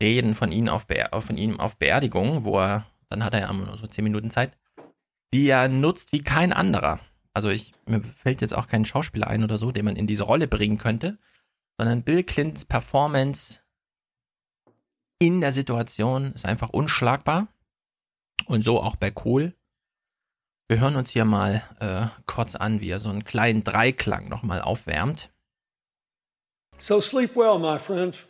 Reden 0.02 0.34
von 0.34 0.50
ihm 0.50 0.68
auf, 0.68 0.86
Beer 0.86 1.10
von 1.20 1.36
ihm 1.36 1.60
auf 1.60 1.76
Beerdigungen, 1.76 2.44
wo 2.44 2.58
er, 2.58 2.86
dann 3.08 3.24
hat 3.24 3.34
er 3.34 3.40
ja 3.40 3.52
nur 3.52 3.76
so 3.76 3.86
10 3.86 4.02
Minuten 4.02 4.30
Zeit, 4.30 4.58
die 5.32 5.46
er 5.48 5.68
nutzt 5.68 6.12
wie 6.12 6.22
kein 6.22 6.52
anderer. 6.52 6.98
Also 7.34 7.48
ich, 7.48 7.72
mir 7.86 8.02
fällt 8.02 8.40
jetzt 8.40 8.54
auch 8.54 8.66
kein 8.66 8.84
Schauspieler 8.84 9.26
ein 9.26 9.44
oder 9.44 9.58
so, 9.58 9.72
den 9.72 9.84
man 9.84 9.96
in 9.96 10.06
diese 10.06 10.24
Rolle 10.24 10.48
bringen 10.48 10.78
könnte, 10.78 11.18
sondern 11.78 12.02
Bill 12.02 12.22
Clintons 12.22 12.64
Performance 12.64 13.60
in 15.18 15.40
der 15.40 15.52
Situation 15.52 16.32
ist 16.32 16.44
einfach 16.44 16.70
unschlagbar. 16.70 17.48
Und 18.46 18.64
so 18.64 18.80
auch 18.80 18.96
bei 18.96 19.10
Kohl. 19.10 19.54
Wir 20.68 20.80
hören 20.80 20.96
uns 20.96 21.10
hier 21.10 21.24
mal 21.24 21.62
äh, 21.80 22.06
kurz 22.26 22.56
an, 22.56 22.80
wie 22.80 22.90
er 22.90 22.98
so 22.98 23.08
einen 23.08 23.24
kleinen 23.24 23.62
Dreiklang 23.62 24.28
nochmal 24.28 24.60
aufwärmt. 24.60 25.30
So 26.78 27.00
sleep 27.00 27.36
well, 27.36 27.58
my 27.58 27.78
friend. 27.78 28.26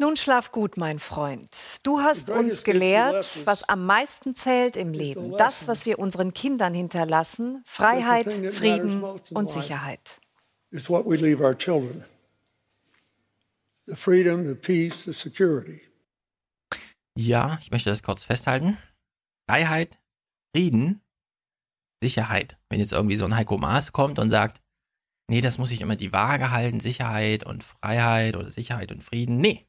Nun 0.00 0.16
schlaf 0.16 0.50
gut, 0.50 0.76
mein 0.76 0.98
Freund. 0.98 1.80
Du 1.82 2.00
hast 2.00 2.30
uns 2.30 2.64
gelehrt, 2.64 3.26
was 3.44 3.68
am 3.68 3.84
meisten 3.86 4.34
zählt 4.34 4.76
im 4.76 4.92
Leben. 4.92 5.36
Das, 5.36 5.68
was 5.68 5.84
wir 5.84 5.98
unseren 5.98 6.32
Kindern 6.32 6.74
hinterlassen. 6.74 7.62
Freiheit, 7.66 8.32
Frieden 8.52 9.04
und. 9.04 9.50
Sicherheit. 9.50 10.20
It's 10.72 10.88
what 10.88 11.04
we 11.04 11.16
leave 11.16 11.42
our 11.42 11.56
children 11.56 12.04
the 13.90 13.96
freedom, 13.96 14.46
the 14.46 14.54
peace, 14.54 15.04
the 15.04 15.12
security. 15.12 15.82
Ja, 17.16 17.58
ich 17.60 17.70
möchte 17.70 17.90
das 17.90 18.02
kurz 18.02 18.24
festhalten. 18.24 18.78
Freiheit, 19.48 19.98
Frieden, 20.54 21.02
Sicherheit. 22.02 22.58
Wenn 22.68 22.80
jetzt 22.80 22.92
irgendwie 22.92 23.16
so 23.16 23.24
ein 23.24 23.34
Heiko 23.34 23.58
Maas 23.58 23.92
kommt 23.92 24.18
und 24.18 24.30
sagt, 24.30 24.62
nee, 25.28 25.40
das 25.40 25.58
muss 25.58 25.72
ich 25.72 25.80
immer 25.80 25.96
die 25.96 26.12
Waage 26.12 26.50
halten, 26.52 26.80
Sicherheit 26.80 27.44
und 27.44 27.64
Freiheit 27.64 28.36
oder 28.36 28.50
Sicherheit 28.50 28.92
und 28.92 29.02
Frieden. 29.02 29.38
Nee, 29.38 29.66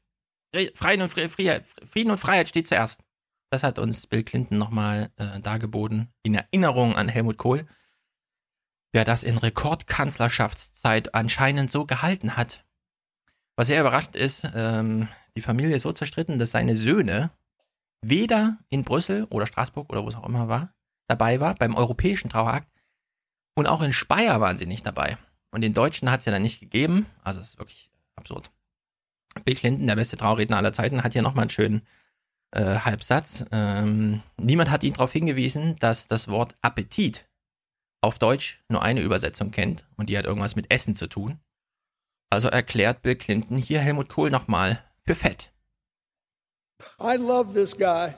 Frieden 0.52 1.02
und, 1.02 1.08
Fre 1.08 1.28
Freiheit, 1.28 1.64
Frieden 1.88 2.10
und 2.10 2.18
Freiheit 2.18 2.48
steht 2.48 2.68
zuerst. 2.68 3.00
Das 3.50 3.62
hat 3.62 3.78
uns 3.78 4.06
Bill 4.06 4.22
Clinton 4.22 4.58
nochmal 4.58 5.10
äh, 5.16 5.40
dargeboten, 5.40 6.12
in 6.22 6.34
Erinnerung 6.34 6.96
an 6.96 7.08
Helmut 7.08 7.36
Kohl, 7.36 7.66
der 8.94 9.04
das 9.04 9.24
in 9.24 9.38
Rekordkanzlerschaftszeit 9.38 11.14
anscheinend 11.14 11.70
so 11.70 11.84
gehalten 11.86 12.36
hat. 12.36 12.64
Was 13.56 13.66
sehr 13.66 13.80
überraschend 13.80 14.16
ist, 14.16 14.48
ähm, 14.54 15.08
die 15.36 15.42
Familie 15.42 15.76
ist 15.76 15.82
so 15.82 15.92
zerstritten, 15.92 16.38
dass 16.38 16.50
seine 16.50 16.76
Söhne 16.76 17.30
weder 18.02 18.58
in 18.68 18.84
Brüssel 18.84 19.24
oder 19.30 19.46
Straßburg 19.46 19.90
oder 19.90 20.04
wo 20.04 20.08
es 20.08 20.14
auch 20.14 20.26
immer 20.26 20.48
war, 20.48 20.74
dabei 21.08 21.40
war, 21.40 21.54
beim 21.54 21.74
europäischen 21.74 22.30
Trauerakt. 22.30 22.68
Und 23.54 23.66
auch 23.66 23.82
in 23.82 23.92
Speyer 23.92 24.40
waren 24.40 24.58
sie 24.58 24.66
nicht 24.66 24.86
dabei. 24.86 25.18
Und 25.50 25.60
den 25.60 25.74
Deutschen 25.74 26.10
hat 26.10 26.20
es 26.20 26.26
ja 26.26 26.32
dann 26.32 26.42
nicht 26.42 26.60
gegeben. 26.60 27.06
Also 27.22 27.40
es 27.40 27.50
ist 27.50 27.58
wirklich 27.58 27.90
absurd. 28.16 28.50
Bill 29.44 29.54
Clinton, 29.54 29.86
der 29.86 29.96
beste 29.96 30.16
Trauerredner 30.16 30.56
aller 30.56 30.72
Zeiten, 30.72 31.02
hat 31.02 31.12
hier 31.12 31.22
nochmal 31.22 31.42
einen 31.42 31.50
schönen 31.50 31.82
äh, 32.52 32.78
Halbsatz. 32.80 33.44
Ähm, 33.50 34.22
niemand 34.36 34.70
hat 34.70 34.84
ihn 34.84 34.92
darauf 34.92 35.12
hingewiesen, 35.12 35.76
dass 35.78 36.06
das 36.06 36.28
Wort 36.28 36.56
Appetit 36.62 37.26
auf 38.02 38.18
Deutsch 38.18 38.62
nur 38.68 38.82
eine 38.82 39.00
Übersetzung 39.00 39.50
kennt 39.50 39.86
und 39.96 40.08
die 40.08 40.18
hat 40.18 40.26
irgendwas 40.26 40.56
mit 40.56 40.70
Essen 40.70 40.94
zu 40.94 41.06
tun. 41.06 41.38
Also 42.30 42.48
erklärt 42.48 43.02
Bill 43.02 43.16
Clinton 43.16 43.58
hier 43.58 43.80
Helmut 43.80 44.08
Kohl 44.08 44.30
nochmal 44.30 44.82
für 45.06 45.14
fett. 45.14 45.52
I 47.00 47.16
love 47.16 47.52
this 47.52 47.76
guy 47.76 48.14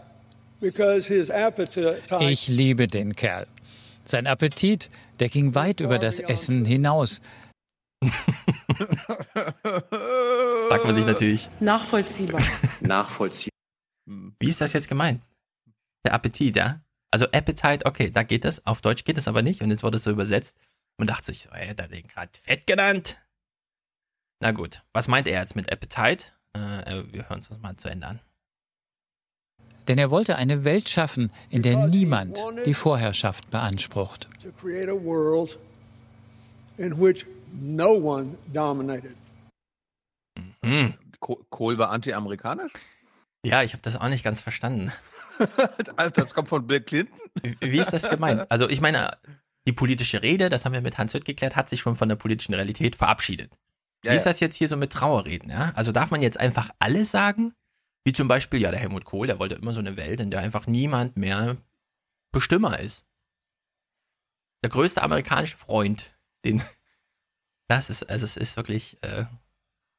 because 0.61 1.07
his 1.07 1.31
appetite 1.31 2.03
Ich 2.21 2.49
liebe 2.49 2.89
den 2.89 3.15
Kerl. 3.15 3.47
Sein 4.05 4.27
Appetit, 4.27 4.91
der 5.21 5.29
ging 5.29 5.55
weit 5.55 5.81
über 5.81 5.99
das 5.99 6.21
Essen 6.21 6.65
hinaus. 6.65 7.21
Fragt 10.69 10.85
man 10.85 10.95
sich 10.95 11.07
natürlich, 11.07 11.51
Nachvollziehbar. 11.61 12.43
Nachvollziehbar. 12.81 13.55
wie 14.07 14.49
ist 14.49 14.61
das 14.61 14.73
jetzt 14.73 14.89
gemeint? 14.89 15.23
Der 16.05 16.15
Appetit, 16.15 16.57
ja? 16.57 16.81
Also 17.11 17.27
Appetite, 17.27 17.87
okay, 17.87 18.11
da 18.11 18.23
geht 18.23 18.45
es. 18.45 18.67
Auf 18.67 18.81
Deutsch 18.81 19.05
geht 19.05 19.17
es 19.17 19.29
aber 19.29 19.43
nicht. 19.43 19.63
Und 19.63 19.71
jetzt 19.71 19.83
wurde 19.83 19.97
es 19.99 20.05
so 20.05 20.11
übersetzt. 20.11 20.57
Man 20.99 21.07
dachte 21.07 21.27
sich 21.27 21.43
so, 21.43 21.51
ey, 21.51 21.69
hat 21.69 21.81
er 21.81 21.89
den 21.89 22.07
gerade 22.07 22.31
fett 22.39 22.67
genannt? 22.67 23.17
Na 24.41 24.51
gut, 24.53 24.83
was 24.93 25.09
meint 25.09 25.27
er 25.29 25.41
jetzt 25.41 25.57
mit 25.57 25.71
Appetite? 25.73 26.27
Äh, 26.57 26.99
äh, 26.99 27.13
wir 27.13 27.29
hören 27.29 27.37
uns 27.37 27.49
das 27.49 27.59
mal 27.61 27.77
zu 27.77 27.89
Ende 27.89 28.07
an. 28.07 28.21
Denn 29.89 29.99
er 29.99 30.11
wollte 30.11 30.37
eine 30.37 30.65
Welt 30.65 30.89
schaffen, 30.89 31.33
in 31.51 31.63
der 31.63 31.87
niemand 31.89 32.43
die 32.65 32.75
Vorherrschaft 32.75 33.51
beansprucht. 33.51 34.29
to 34.43 34.51
create 34.53 34.89
a 34.89 34.95
world 34.95 35.59
in 36.79 36.99
which 37.01 37.27
no 37.55 37.93
one 37.95 38.37
dominated. 38.53 39.17
Hm. 40.65 40.95
Ko- 41.21 41.45
Kohl 41.51 41.79
war 41.79 41.91
anti-amerikanisch? 41.91 42.73
Ja, 43.45 43.63
ich 43.63 43.73
habe 43.73 43.83
das 43.83 43.97
auch 43.97 44.09
nicht 44.09 44.25
ganz 44.25 44.41
verstanden. 44.41 44.93
Alter, 45.97 46.23
das 46.23 46.35
kommt 46.35 46.49
von 46.49 46.67
Bill 46.67 46.81
Clinton? 46.81 47.19
Wie 47.43 47.57
wie 47.61 47.79
ist 47.81 47.93
das 47.93 48.09
gemeint? 48.09 48.51
Also 48.51 48.69
ich 48.69 48.81
meine, 48.81 49.17
die 49.67 49.73
politische 49.73 50.23
Rede, 50.23 50.49
das 50.49 50.65
haben 50.65 50.73
wir 50.73 50.81
mit 50.81 50.99
Hans 50.99 51.15
Hütt 51.15 51.25
geklärt, 51.25 51.57
hat 51.57 51.69
sich 51.69 51.81
schon 51.81 51.97
von 51.97 52.09
der 52.09 52.17
politischen 52.17 52.55
Realität 52.55 52.97
verabschiedet. 52.97 53.53
Ja, 54.05 54.13
Wie 54.13 54.17
ist 54.17 54.27
ja. 54.27 54.31
das 54.31 54.41
jetzt 54.41 54.57
hier 54.57 54.69
so 54.69 54.77
mit 54.77 54.93
Trauerreden, 54.93 55.51
ja? 55.51 55.73
Also 55.75 55.91
darf 55.93 56.11
man 56.11 56.23
jetzt 56.23 56.39
einfach 56.39 56.71
alles 56.79 57.11
sagen? 57.11 57.55
Wie 58.07 58.13
zum 58.13 58.29
Beispiel, 58.29 58.61
ja, 58.61 58.71
der 58.71 58.81
Helmut 58.81 59.05
Kohl, 59.05 59.27
der 59.27 59.39
wollte 59.39 59.55
immer 59.55 59.73
so 59.73 59.81
eine 59.81 59.97
Welt, 59.97 60.21
in 60.21 60.31
der 60.31 60.41
einfach 60.41 60.67
niemand 60.67 61.17
mehr 61.17 61.57
Bestimmer 62.33 62.79
ist. 62.81 63.05
Der 64.63 64.71
größte 64.71 65.03
amerikanische 65.03 65.57
Freund, 65.57 66.15
den, 66.45 66.63
das 67.69 67.91
ist, 67.91 68.03
also 68.11 68.25
es 68.25 68.37
ist 68.37 68.57
wirklich 68.57 68.99
äh, 69.03 69.25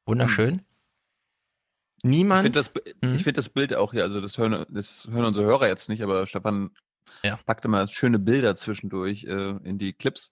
wunderschön. 0.08 0.62
Ich 2.04 2.10
Niemand, 2.10 2.44
finde 2.44 2.60
das, 2.60 2.72
Mhm. 3.02 3.16
ich 3.16 3.24
find 3.24 3.38
das 3.38 3.50
Bild 3.50 3.74
auch 3.74 3.92
hier, 3.92 4.04
also 4.04 4.22
das 4.22 4.38
hören, 4.38 4.66
das 4.70 5.08
hören 5.10 5.26
unsere 5.26 5.46
Hörer 5.48 5.68
jetzt 5.68 5.90
nicht, 5.90 6.04
aber 6.04 6.28
Stefan 6.28 6.72
Ja. 7.24 7.38
packt 7.46 7.66
immer 7.66 7.88
schöne 7.88 8.20
Bilder 8.20 8.56
zwischendurch 8.56 9.24
äh, 9.24 9.56
in 9.64 9.80
die 9.80 9.94
Clips. 9.94 10.32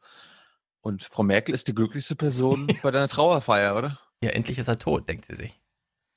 Und 0.81 1.03
Frau 1.05 1.23
Merkel 1.23 1.55
ist 1.55 1.67
die 1.67 1.73
glücklichste 1.73 2.15
Person 2.15 2.67
bei 2.83 2.91
deiner 2.91 3.07
Trauerfeier, 3.07 3.75
oder? 3.75 3.99
ja, 4.23 4.29
endlich 4.31 4.57
ist 4.57 4.67
er 4.69 4.77
tot, 4.79 5.09
denkt 5.09 5.25
sie 5.25 5.35
sich. 5.35 5.59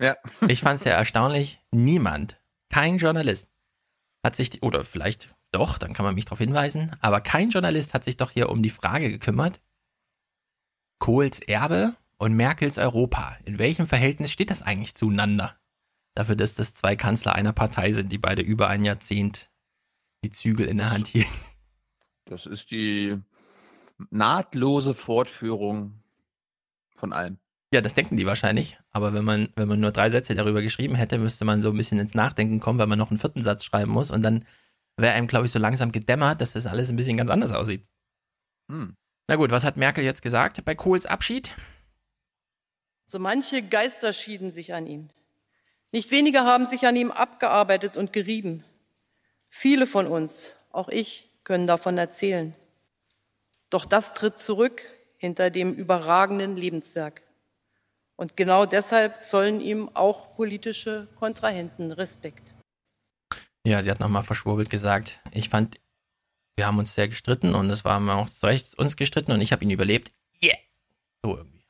Ja. 0.00 0.16
Ich 0.48 0.60
fand 0.60 0.78
es 0.78 0.84
ja 0.84 0.92
erstaunlich, 0.92 1.60
niemand, 1.72 2.40
kein 2.68 2.98
Journalist 2.98 3.48
hat 4.24 4.36
sich, 4.36 4.62
oder 4.62 4.84
vielleicht 4.84 5.34
doch, 5.52 5.78
dann 5.78 5.92
kann 5.94 6.04
man 6.04 6.14
mich 6.14 6.24
darauf 6.26 6.38
hinweisen, 6.40 6.94
aber 7.00 7.20
kein 7.20 7.50
Journalist 7.50 7.94
hat 7.94 8.04
sich 8.04 8.16
doch 8.16 8.30
hier 8.32 8.48
um 8.50 8.62
die 8.62 8.70
Frage 8.70 9.08
gekümmert, 9.10 9.60
Kohls 10.98 11.40
Erbe 11.40 11.96
und 12.18 12.34
Merkels 12.34 12.78
Europa, 12.78 13.36
in 13.44 13.58
welchem 13.58 13.86
Verhältnis 13.86 14.32
steht 14.32 14.50
das 14.50 14.62
eigentlich 14.62 14.94
zueinander? 14.94 15.56
Dafür, 16.14 16.36
dass 16.36 16.54
das 16.54 16.72
zwei 16.72 16.96
Kanzler 16.96 17.34
einer 17.34 17.52
Partei 17.52 17.92
sind, 17.92 18.10
die 18.10 18.18
beide 18.18 18.42
über 18.42 18.68
ein 18.68 18.84
Jahrzehnt 18.84 19.50
die 20.24 20.32
Zügel 20.32 20.66
in 20.66 20.78
der 20.78 20.90
Hand 20.90 21.08
hielten. 21.08 21.30
Das 22.24 22.46
ist 22.46 22.70
die 22.70 23.16
nahtlose 24.10 24.94
Fortführung 24.94 26.02
von 26.94 27.12
allem. 27.12 27.38
Ja, 27.72 27.80
das 27.80 27.94
denken 27.94 28.16
die 28.16 28.26
wahrscheinlich, 28.26 28.78
aber 28.90 29.12
wenn 29.12 29.24
man, 29.24 29.48
wenn 29.56 29.68
man 29.68 29.80
nur 29.80 29.92
drei 29.92 30.08
Sätze 30.08 30.34
darüber 30.34 30.62
geschrieben 30.62 30.94
hätte, 30.94 31.18
müsste 31.18 31.44
man 31.44 31.62
so 31.62 31.70
ein 31.70 31.76
bisschen 31.76 31.98
ins 31.98 32.14
Nachdenken 32.14 32.60
kommen, 32.60 32.78
weil 32.78 32.86
man 32.86 32.98
noch 32.98 33.10
einen 33.10 33.18
vierten 33.18 33.42
Satz 33.42 33.64
schreiben 33.64 33.90
muss 33.90 34.10
und 34.10 34.22
dann 34.22 34.44
wäre 34.96 35.14
einem, 35.14 35.26
glaube 35.26 35.46
ich, 35.46 35.52
so 35.52 35.58
langsam 35.58 35.92
gedämmert, 35.92 36.40
dass 36.40 36.52
das 36.52 36.66
alles 36.66 36.88
ein 36.88 36.96
bisschen 36.96 37.16
ganz 37.16 37.30
anders 37.30 37.52
aussieht. 37.52 37.88
Hm. 38.70 38.96
Na 39.28 39.36
gut, 39.36 39.50
was 39.50 39.64
hat 39.64 39.76
Merkel 39.76 40.04
jetzt 40.04 40.22
gesagt 40.22 40.64
bei 40.64 40.74
Kohls 40.74 41.04
Abschied? 41.04 41.54
So 43.04 43.18
manche 43.18 43.62
Geister 43.62 44.12
schieden 44.12 44.50
sich 44.50 44.72
an 44.72 44.86
ihm. 44.86 45.10
Nicht 45.90 46.10
wenige 46.10 46.40
haben 46.40 46.66
sich 46.66 46.86
an 46.86 46.96
ihm 46.96 47.10
abgearbeitet 47.10 47.96
und 47.96 48.12
gerieben. 48.12 48.64
Viele 49.48 49.86
von 49.86 50.06
uns, 50.06 50.56
auch 50.70 50.88
ich, 50.88 51.28
können 51.42 51.66
davon 51.66 51.98
erzählen. 51.98 52.54
Doch 53.70 53.84
das 53.84 54.12
tritt 54.12 54.38
zurück 54.38 54.82
hinter 55.16 55.50
dem 55.50 55.74
überragenden 55.74 56.56
Lebenswerk. 56.56 57.22
Und 58.16 58.36
genau 58.36 58.64
deshalb 58.64 59.22
zollen 59.22 59.60
ihm 59.60 59.90
auch 59.94 60.34
politische 60.36 61.08
Kontrahenten 61.16 61.90
Respekt. 61.92 62.42
Ja, 63.64 63.82
sie 63.82 63.90
hat 63.90 64.00
nochmal 64.00 64.22
verschwurbelt 64.22 64.70
gesagt, 64.70 65.20
ich 65.32 65.48
fand, 65.48 65.80
wir 66.56 66.66
haben 66.66 66.78
uns 66.78 66.94
sehr 66.94 67.08
gestritten 67.08 67.54
und 67.54 67.70
es 67.70 67.84
war 67.84 68.00
auch 68.16 68.28
zu 68.28 68.46
Recht 68.46 68.76
uns 68.78 68.96
gestritten 68.96 69.32
und 69.32 69.40
ich 69.40 69.52
habe 69.52 69.62
ihn 69.64 69.70
überlebt. 69.70 70.10
Yeah! 70.42 70.56
So 71.22 71.36
irgendwie. 71.36 71.64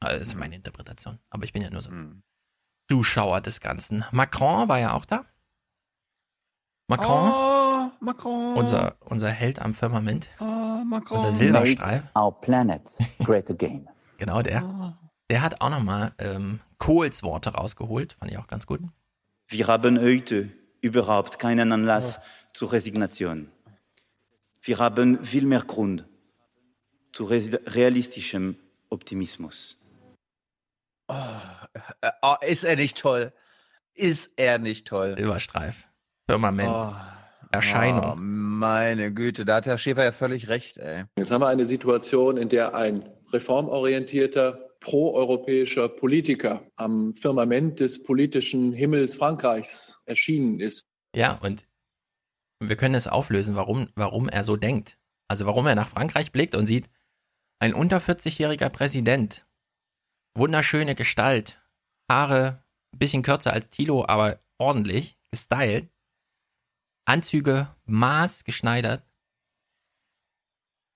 Also, 0.00 0.18
das 0.18 0.28
ist 0.28 0.34
meine 0.34 0.56
Interpretation. 0.56 1.18
Aber 1.30 1.44
ich 1.44 1.52
bin 1.52 1.62
ja 1.62 1.70
nur 1.70 1.80
so 1.82 1.90
Hm. 1.90 2.22
Zuschauer 2.90 3.40
des 3.40 3.60
Ganzen. 3.60 4.04
Macron 4.10 4.68
war 4.68 4.78
ja 4.78 4.92
auch 4.92 5.04
da. 5.04 5.24
Macron, 6.88 7.30
Oh, 7.32 7.90
Macron. 8.00 8.54
unser, 8.56 8.96
unser 9.00 9.30
Held 9.30 9.60
am 9.60 9.72
Firmament. 9.72 10.28
Oh, 10.40 10.44
Macron. 10.84 11.18
Unser 11.18 11.32
Silberstreif. 11.32 12.02
Our 12.16 12.32
planet 12.40 12.82
great 13.24 13.50
again. 13.50 13.88
Genau 14.18 14.40
der. 14.40 14.96
Der 15.30 15.42
hat 15.42 15.60
auch 15.60 15.70
nochmal 15.70 16.12
ähm, 16.18 16.60
Kohls 16.78 17.24
Worte 17.24 17.50
rausgeholt. 17.54 18.12
Fand 18.12 18.30
ich 18.30 18.38
auch 18.38 18.46
ganz 18.46 18.66
gut. 18.66 18.80
Wir 19.48 19.66
haben 19.66 19.98
heute 20.00 20.52
überhaupt 20.80 21.40
keinen 21.40 21.72
Anlass 21.72 22.20
zur 22.54 22.70
Resignation. 22.70 23.50
Wir 24.64 24.78
haben 24.78 25.24
viel 25.24 25.44
mehr 25.44 25.62
Grund 25.62 26.06
zu 27.12 27.24
realistischem 27.24 28.56
Optimismus. 28.90 29.78
Äh, 31.08 31.14
Oh, 32.22 32.34
ist 32.46 32.64
er 32.64 32.76
nicht 32.76 32.98
toll? 32.98 33.32
Ist 33.94 34.34
er 34.38 34.58
nicht 34.58 34.86
toll? 34.86 35.14
Silberstreif. 35.16 35.86
Firmament. 36.28 36.70
Oh, 36.72 36.92
Erscheinung. 37.50 38.12
Oh, 38.12 38.14
meine 38.16 39.12
Güte, 39.12 39.44
da 39.44 39.56
hat 39.56 39.66
Herr 39.66 39.78
Schäfer 39.78 40.04
ja 40.04 40.12
völlig 40.12 40.48
recht, 40.48 40.76
ey. 40.78 41.04
Jetzt 41.18 41.30
haben 41.30 41.40
wir 41.40 41.48
eine 41.48 41.66
Situation, 41.66 42.36
in 42.36 42.48
der 42.48 42.74
ein 42.74 43.08
reformorientierter, 43.32 44.70
proeuropäischer 44.80 45.88
Politiker 45.88 46.64
am 46.76 47.14
Firmament 47.14 47.80
des 47.80 48.02
politischen 48.02 48.72
Himmels 48.72 49.14
Frankreichs 49.14 49.98
erschienen 50.06 50.60
ist. 50.60 50.82
Ja, 51.14 51.38
und 51.42 51.66
wir 52.68 52.76
können 52.76 52.94
es 52.94 53.08
auflösen, 53.08 53.56
warum, 53.56 53.88
warum 53.94 54.28
er 54.28 54.44
so 54.44 54.56
denkt. 54.56 54.98
Also 55.28 55.46
warum 55.46 55.66
er 55.66 55.74
nach 55.74 55.88
Frankreich 55.88 56.32
blickt 56.32 56.54
und 56.54 56.66
sieht, 56.66 56.90
ein 57.58 57.74
unter 57.74 57.98
40-jähriger 57.98 58.70
Präsident, 58.70 59.46
wunderschöne 60.36 60.94
Gestalt, 60.94 61.60
Haare 62.10 62.62
ein 62.92 62.98
bisschen 62.98 63.22
kürzer 63.22 63.52
als 63.52 63.70
Tilo, 63.70 64.04
aber 64.06 64.40
ordentlich, 64.58 65.18
gestylt, 65.30 65.88
Anzüge 67.04 67.74
maßgeschneidert. 67.86 69.04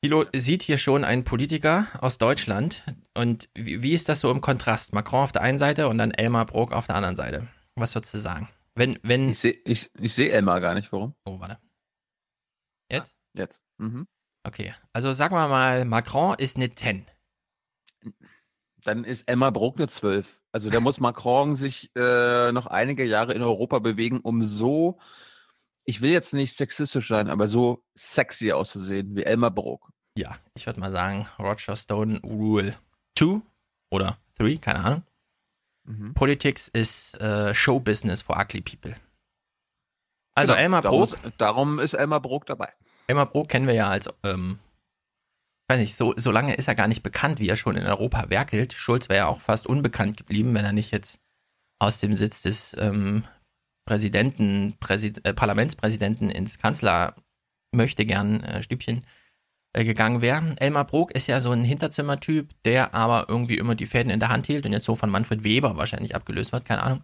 Tilo 0.02 0.26
sieht 0.34 0.62
hier 0.62 0.78
schon 0.78 1.04
einen 1.04 1.24
Politiker 1.24 1.86
aus 2.00 2.18
Deutschland 2.18 2.84
und 3.14 3.48
wie, 3.54 3.82
wie 3.82 3.92
ist 3.92 4.08
das 4.08 4.20
so 4.20 4.30
im 4.30 4.40
Kontrast? 4.40 4.92
Macron 4.92 5.24
auf 5.24 5.32
der 5.32 5.42
einen 5.42 5.58
Seite 5.58 5.88
und 5.88 5.98
dann 5.98 6.10
Elmar 6.10 6.46
Brok 6.46 6.72
auf 6.72 6.86
der 6.86 6.96
anderen 6.96 7.16
Seite. 7.16 7.48
Was 7.74 7.94
würdest 7.94 8.14
du 8.14 8.18
sagen? 8.18 8.48
Wenn, 8.76 8.98
wenn. 9.02 9.30
Ich 9.30 9.38
sehe 9.38 9.58
ich, 9.64 9.90
ich 9.98 10.14
seh 10.14 10.28
Elmar 10.28 10.60
gar 10.60 10.74
nicht, 10.74 10.92
warum? 10.92 11.14
Oh, 11.24 11.40
warte. 11.40 11.58
Jetzt? 12.90 13.16
Jetzt. 13.32 13.62
Mhm. 13.78 14.06
Okay, 14.44 14.74
also 14.92 15.12
sagen 15.12 15.34
wir 15.34 15.48
mal, 15.48 15.84
Macron 15.84 16.36
ist 16.38 16.56
eine 16.56 16.72
10. 16.72 17.06
Dann 18.84 19.02
ist 19.02 19.28
Elmar 19.28 19.50
Brok 19.50 19.78
eine 19.78 19.88
12. 19.88 20.40
Also 20.52 20.70
da 20.70 20.78
muss 20.78 21.00
Macron 21.00 21.56
sich 21.56 21.90
äh, 21.96 22.52
noch 22.52 22.66
einige 22.66 23.04
Jahre 23.04 23.34
in 23.34 23.42
Europa 23.42 23.80
bewegen, 23.80 24.20
um 24.20 24.44
so, 24.44 25.00
ich 25.84 26.00
will 26.00 26.12
jetzt 26.12 26.32
nicht 26.32 26.56
sexistisch 26.56 27.08
sein, 27.08 27.28
aber 27.28 27.48
so 27.48 27.82
sexy 27.96 28.52
auszusehen 28.52 29.16
wie 29.16 29.24
Elmar 29.24 29.50
Brok. 29.50 29.90
Ja, 30.16 30.36
ich 30.54 30.66
würde 30.66 30.80
mal 30.80 30.92
sagen, 30.92 31.26
Roger 31.38 31.74
Stone 31.74 32.20
Rule 32.22 32.76
2 33.18 33.40
oder 33.90 34.18
3, 34.36 34.56
keine 34.58 34.84
Ahnung. 34.84 35.02
Mhm. 35.86 36.14
Politics 36.14 36.68
ist 36.68 37.20
äh, 37.20 37.54
Show 37.54 37.80
Business 37.80 38.22
for 38.22 38.38
ugly 38.38 38.60
people. 38.60 38.94
Also 40.34 40.52
Genau, 40.52 40.62
Elmar 40.62 40.82
darum 40.82 41.00
Brok, 41.00 41.12
Ist, 41.12 41.32
darum 41.38 41.78
ist 41.78 41.94
Elmar 41.94 42.20
Brok 42.20 42.46
dabei. 42.46 42.72
Elmar 43.06 43.26
Brok 43.26 43.48
kennen 43.48 43.66
wir 43.66 43.74
ja 43.74 43.88
als, 43.88 44.08
ähm, 44.22 44.58
weiß 45.68 45.80
nicht, 45.80 45.96
so, 45.96 46.12
so 46.16 46.30
lange 46.30 46.54
ist 46.54 46.68
er 46.68 46.74
gar 46.74 46.88
nicht 46.88 47.02
bekannt, 47.02 47.38
wie 47.38 47.48
er 47.48 47.56
schon 47.56 47.76
in 47.76 47.86
Europa 47.86 48.28
werkelt. 48.28 48.72
Schulz 48.72 49.08
wäre 49.08 49.18
ja 49.18 49.26
auch 49.26 49.40
fast 49.40 49.66
unbekannt 49.66 50.16
geblieben, 50.16 50.54
wenn 50.54 50.64
er 50.64 50.72
nicht 50.72 50.90
jetzt 50.90 51.20
aus 51.78 52.00
dem 52.00 52.14
Sitz 52.14 52.42
des 52.42 52.76
ähm, 52.78 53.24
Präsidenten, 53.86 54.76
Präsid 54.78 55.24
äh, 55.24 55.32
Parlamentspräsidenten 55.32 56.30
ins 56.30 56.58
Kanzler 56.58 57.14
möchte 57.72 58.04
gern 58.04 58.42
äh, 58.42 58.62
Stübchen 58.62 59.04
gegangen 59.84 60.22
wäre. 60.22 60.54
Elmar 60.58 60.84
Brok 60.84 61.12
ist 61.12 61.26
ja 61.26 61.40
so 61.40 61.50
ein 61.50 61.64
Hinterzimmertyp, 61.64 62.50
der 62.64 62.94
aber 62.94 63.26
irgendwie 63.28 63.58
immer 63.58 63.74
die 63.74 63.86
Fäden 63.86 64.10
in 64.10 64.20
der 64.20 64.28
Hand 64.28 64.46
hielt 64.46 64.66
und 64.66 64.72
jetzt 64.72 64.86
so 64.86 64.96
von 64.96 65.10
Manfred 65.10 65.44
Weber 65.44 65.76
wahrscheinlich 65.76 66.14
abgelöst 66.14 66.52
wird, 66.52 66.64
keine 66.64 66.82
Ahnung. 66.82 67.02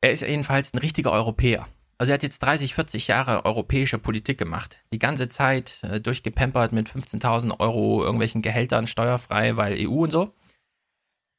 Er 0.00 0.12
ist 0.12 0.22
jedenfalls 0.22 0.72
ein 0.72 0.78
richtiger 0.78 1.12
Europäer. 1.12 1.66
Also 1.98 2.12
er 2.12 2.14
hat 2.14 2.22
jetzt 2.22 2.38
30, 2.38 2.74
40 2.74 3.08
Jahre 3.08 3.44
europäische 3.44 3.98
Politik 3.98 4.38
gemacht. 4.38 4.78
Die 4.90 4.98
ganze 4.98 5.28
Zeit 5.28 5.82
äh, 5.82 6.00
durchgepampert 6.00 6.72
mit 6.72 6.88
15.000 6.88 7.60
Euro 7.60 8.02
irgendwelchen 8.02 8.40
Gehältern, 8.40 8.86
steuerfrei, 8.86 9.58
weil 9.58 9.86
EU 9.86 10.04
und 10.04 10.10
so. 10.10 10.32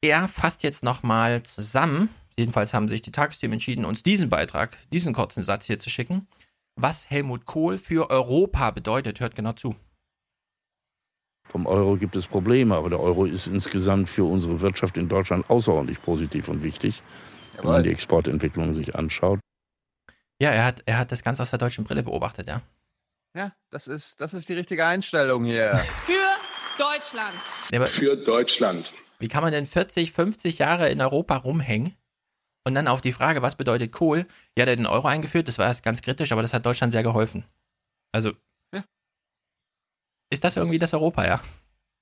Er 0.02 0.28
fasst 0.28 0.62
jetzt 0.62 0.84
nochmal 0.84 1.42
zusammen, 1.42 2.10
jedenfalls 2.38 2.74
haben 2.74 2.88
sich 2.88 3.02
die 3.02 3.10
Tagesteam 3.10 3.52
entschieden, 3.52 3.84
uns 3.84 4.04
diesen 4.04 4.30
Beitrag, 4.30 4.78
diesen 4.92 5.14
kurzen 5.14 5.42
Satz 5.42 5.66
hier 5.66 5.80
zu 5.80 5.90
schicken, 5.90 6.28
was 6.76 7.10
Helmut 7.10 7.44
Kohl 7.44 7.76
für 7.76 8.10
Europa 8.10 8.70
bedeutet. 8.70 9.18
Hört 9.18 9.34
genau 9.34 9.54
zu. 9.54 9.74
Vom 11.52 11.66
Euro 11.66 11.96
gibt 11.96 12.16
es 12.16 12.26
Probleme, 12.26 12.74
aber 12.74 12.88
der 12.88 12.98
Euro 12.98 13.26
ist 13.26 13.46
insgesamt 13.46 14.08
für 14.08 14.24
unsere 14.24 14.62
Wirtschaft 14.62 14.96
in 14.96 15.10
Deutschland 15.10 15.50
außerordentlich 15.50 16.00
positiv 16.02 16.48
und 16.48 16.62
wichtig, 16.62 17.02
wenn 17.56 17.66
man 17.66 17.82
die 17.82 17.90
Exportentwicklung 17.90 18.72
sich 18.74 18.94
anschaut. 18.94 19.38
Ja, 20.40 20.48
er 20.48 20.64
hat, 20.64 20.82
er 20.86 20.96
hat 20.96 21.12
das 21.12 21.22
Ganze 21.22 21.42
aus 21.42 21.50
der 21.50 21.58
deutschen 21.58 21.84
Brille 21.84 22.02
beobachtet, 22.02 22.48
ja. 22.48 22.62
Ja, 23.36 23.52
das 23.68 23.86
ist, 23.86 24.18
das 24.22 24.32
ist 24.32 24.48
die 24.48 24.54
richtige 24.54 24.86
Einstellung 24.86 25.44
hier. 25.44 25.74
Für 25.76 26.14
Deutschland. 26.78 27.38
Ja, 27.70 27.80
aber 27.80 27.86
Für 27.86 28.16
Deutschland. 28.16 28.94
Wie 29.18 29.28
kann 29.28 29.42
man 29.42 29.52
denn 29.52 29.66
40, 29.66 30.12
50 30.12 30.58
Jahre 30.58 30.88
in 30.88 31.02
Europa 31.02 31.36
rumhängen 31.36 31.94
und 32.64 32.74
dann 32.74 32.88
auf 32.88 33.02
die 33.02 33.12
Frage, 33.12 33.42
was 33.42 33.56
bedeutet 33.56 33.92
Kohl? 33.92 34.26
Ja, 34.56 34.64
der 34.64 34.72
hat 34.72 34.78
den 34.78 34.86
Euro 34.86 35.06
eingeführt, 35.06 35.48
das 35.48 35.58
war 35.58 35.66
erst 35.66 35.82
ganz 35.82 36.00
kritisch, 36.00 36.32
aber 36.32 36.40
das 36.40 36.54
hat 36.54 36.64
Deutschland 36.64 36.92
sehr 36.92 37.02
geholfen. 37.02 37.44
Also. 38.10 38.32
Ist 40.32 40.44
das 40.44 40.56
irgendwie 40.56 40.78
das 40.78 40.94
Europa, 40.94 41.26
ja? 41.26 41.40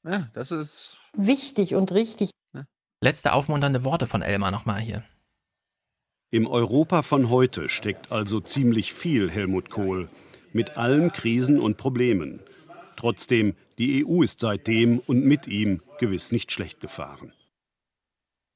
Ja, 0.04 0.28
das 0.32 0.50
ist. 0.50 0.98
Wichtig 1.14 1.74
und 1.74 1.92
richtig. 1.92 2.30
Letzte 3.02 3.32
aufmunternde 3.32 3.82
Worte 3.84 4.06
von 4.06 4.22
Elmar 4.22 4.50
nochmal 4.50 4.80
hier. 4.80 5.02
Im 6.30 6.46
Europa 6.46 7.02
von 7.02 7.28
heute 7.28 7.68
steckt 7.68 8.12
also 8.12 8.40
ziemlich 8.40 8.92
viel 8.92 9.30
Helmut 9.30 9.70
Kohl, 9.70 10.08
mit 10.52 10.76
allen 10.76 11.10
Krisen 11.10 11.58
und 11.58 11.76
Problemen. 11.76 12.40
Trotzdem, 12.96 13.56
die 13.78 14.04
EU 14.06 14.22
ist 14.22 14.38
seitdem 14.38 15.00
und 15.00 15.24
mit 15.24 15.46
ihm 15.46 15.82
gewiss 15.98 16.30
nicht 16.30 16.52
schlecht 16.52 16.80
gefahren. 16.80 17.32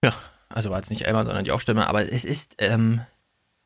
Ja, 0.04 0.12
also 0.50 0.70
war 0.70 0.78
jetzt 0.78 0.90
nicht 0.90 1.02
Elmar, 1.02 1.24
sondern 1.24 1.44
die 1.44 1.50
Aufstimme, 1.50 1.88
aber 1.88 2.12
es 2.12 2.24
ist 2.24 2.54
ähm, 2.58 3.00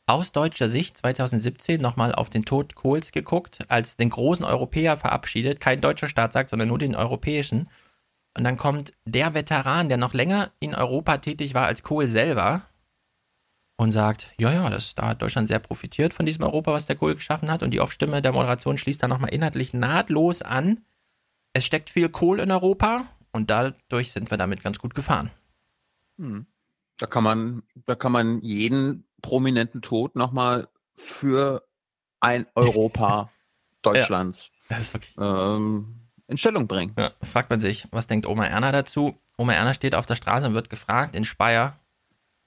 aus 0.09 0.33
deutscher 0.33 0.69
Sicht 0.69 0.97
2017 0.97 1.81
nochmal 1.81 2.15
auf 2.15 2.31
den 2.31 2.45
Tod 2.45 2.75
Kohls 2.75 3.13
geguckt, 3.13 3.61
als 3.69 3.97
den 3.97 4.11
großen 4.11 4.45
Europäer 4.45 4.97
verabschiedet. 4.97 5.61
Kein 5.61 5.81
deutscher 5.81 6.09
Staat 6.09 6.33
sagt, 6.33 6.51
sondern 6.51 6.69
nur 6.69 6.79
den 6.79 6.97
europäischen. 6.97 7.69
Und 8.35 8.45
dann 8.45 8.57
kommt 8.57 8.93
der 9.05 9.35
Veteran, 9.35 9.89
der 9.89 9.99
noch 9.99 10.15
länger 10.15 10.51
in 10.61 10.75
Europa 10.75 11.19
tätig 11.19 11.53
war 11.53 11.67
als 11.67 11.83
Kohl 11.83 12.09
selber 12.09 12.63
und 13.77 13.93
sagt, 13.93 14.35
ja, 14.39 14.51
ja, 14.51 14.71
das, 14.71 14.95
da 14.95 15.09
hat 15.09 15.23
Deutschland 15.23 15.47
sehr 15.47 15.59
profitiert 15.59 16.15
von 16.15 16.25
diesem 16.25 16.45
Europa, 16.45 16.73
was 16.73 16.87
der 16.87 16.97
Kohl 16.97 17.15
geschaffen 17.15 17.51
hat. 17.51 17.63
Und 17.63 17.71
die 17.71 17.81
Off-Stimme 17.81 18.23
der 18.23 18.33
Moderation 18.33 18.79
schließt 18.79 19.03
dann 19.03 19.11
nochmal 19.11 19.33
inhaltlich 19.35 19.75
nahtlos 19.75 20.41
an. 20.41 20.85
Es 21.53 21.67
steckt 21.67 21.91
viel 21.91 22.09
Kohl 22.09 22.41
in 22.41 22.51
Europa 22.51 23.05
und 23.33 23.51
dadurch 23.51 24.13
sind 24.13 24.31
wir 24.31 24.39
damit 24.39 24.63
ganz 24.63 24.79
gut 24.79 24.95
gefahren. 24.95 25.31
Hm. 26.19 26.47
Da 26.99 27.07
kann 27.07 27.25
man, 27.25 27.63
da 27.87 27.95
kann 27.95 28.13
man 28.13 28.41
jeden 28.41 29.05
prominenten 29.23 29.83
Tod 29.83 30.17
nochmal 30.17 30.69
für 30.95 31.67
ein 32.21 32.47
Europa 32.55 33.31
Deutschlands 33.83 34.51
Das 34.69 34.81
ist 34.81 34.95
wirklich 34.95 35.15
ähm, 35.19 36.09
in 36.27 36.37
Stellung 36.37 36.67
bringen. 36.67 36.95
Ja, 36.99 37.13
fragt 37.23 37.51
man 37.51 37.61
sich, 37.61 37.87
was 37.91 38.07
denkt 38.07 38.27
Oma 38.27 38.47
Erna 38.47 38.73
dazu? 38.73 39.19
Oma 39.37 39.53
Erna 39.55 39.73
steht 39.73 39.95
auf 39.95 40.07
der 40.07 40.17
Straße 40.17 40.47
und 40.47 40.55
wird 40.55 40.69
gefragt 40.69 41.15
in 41.15 41.25
Speyer, 41.25 41.79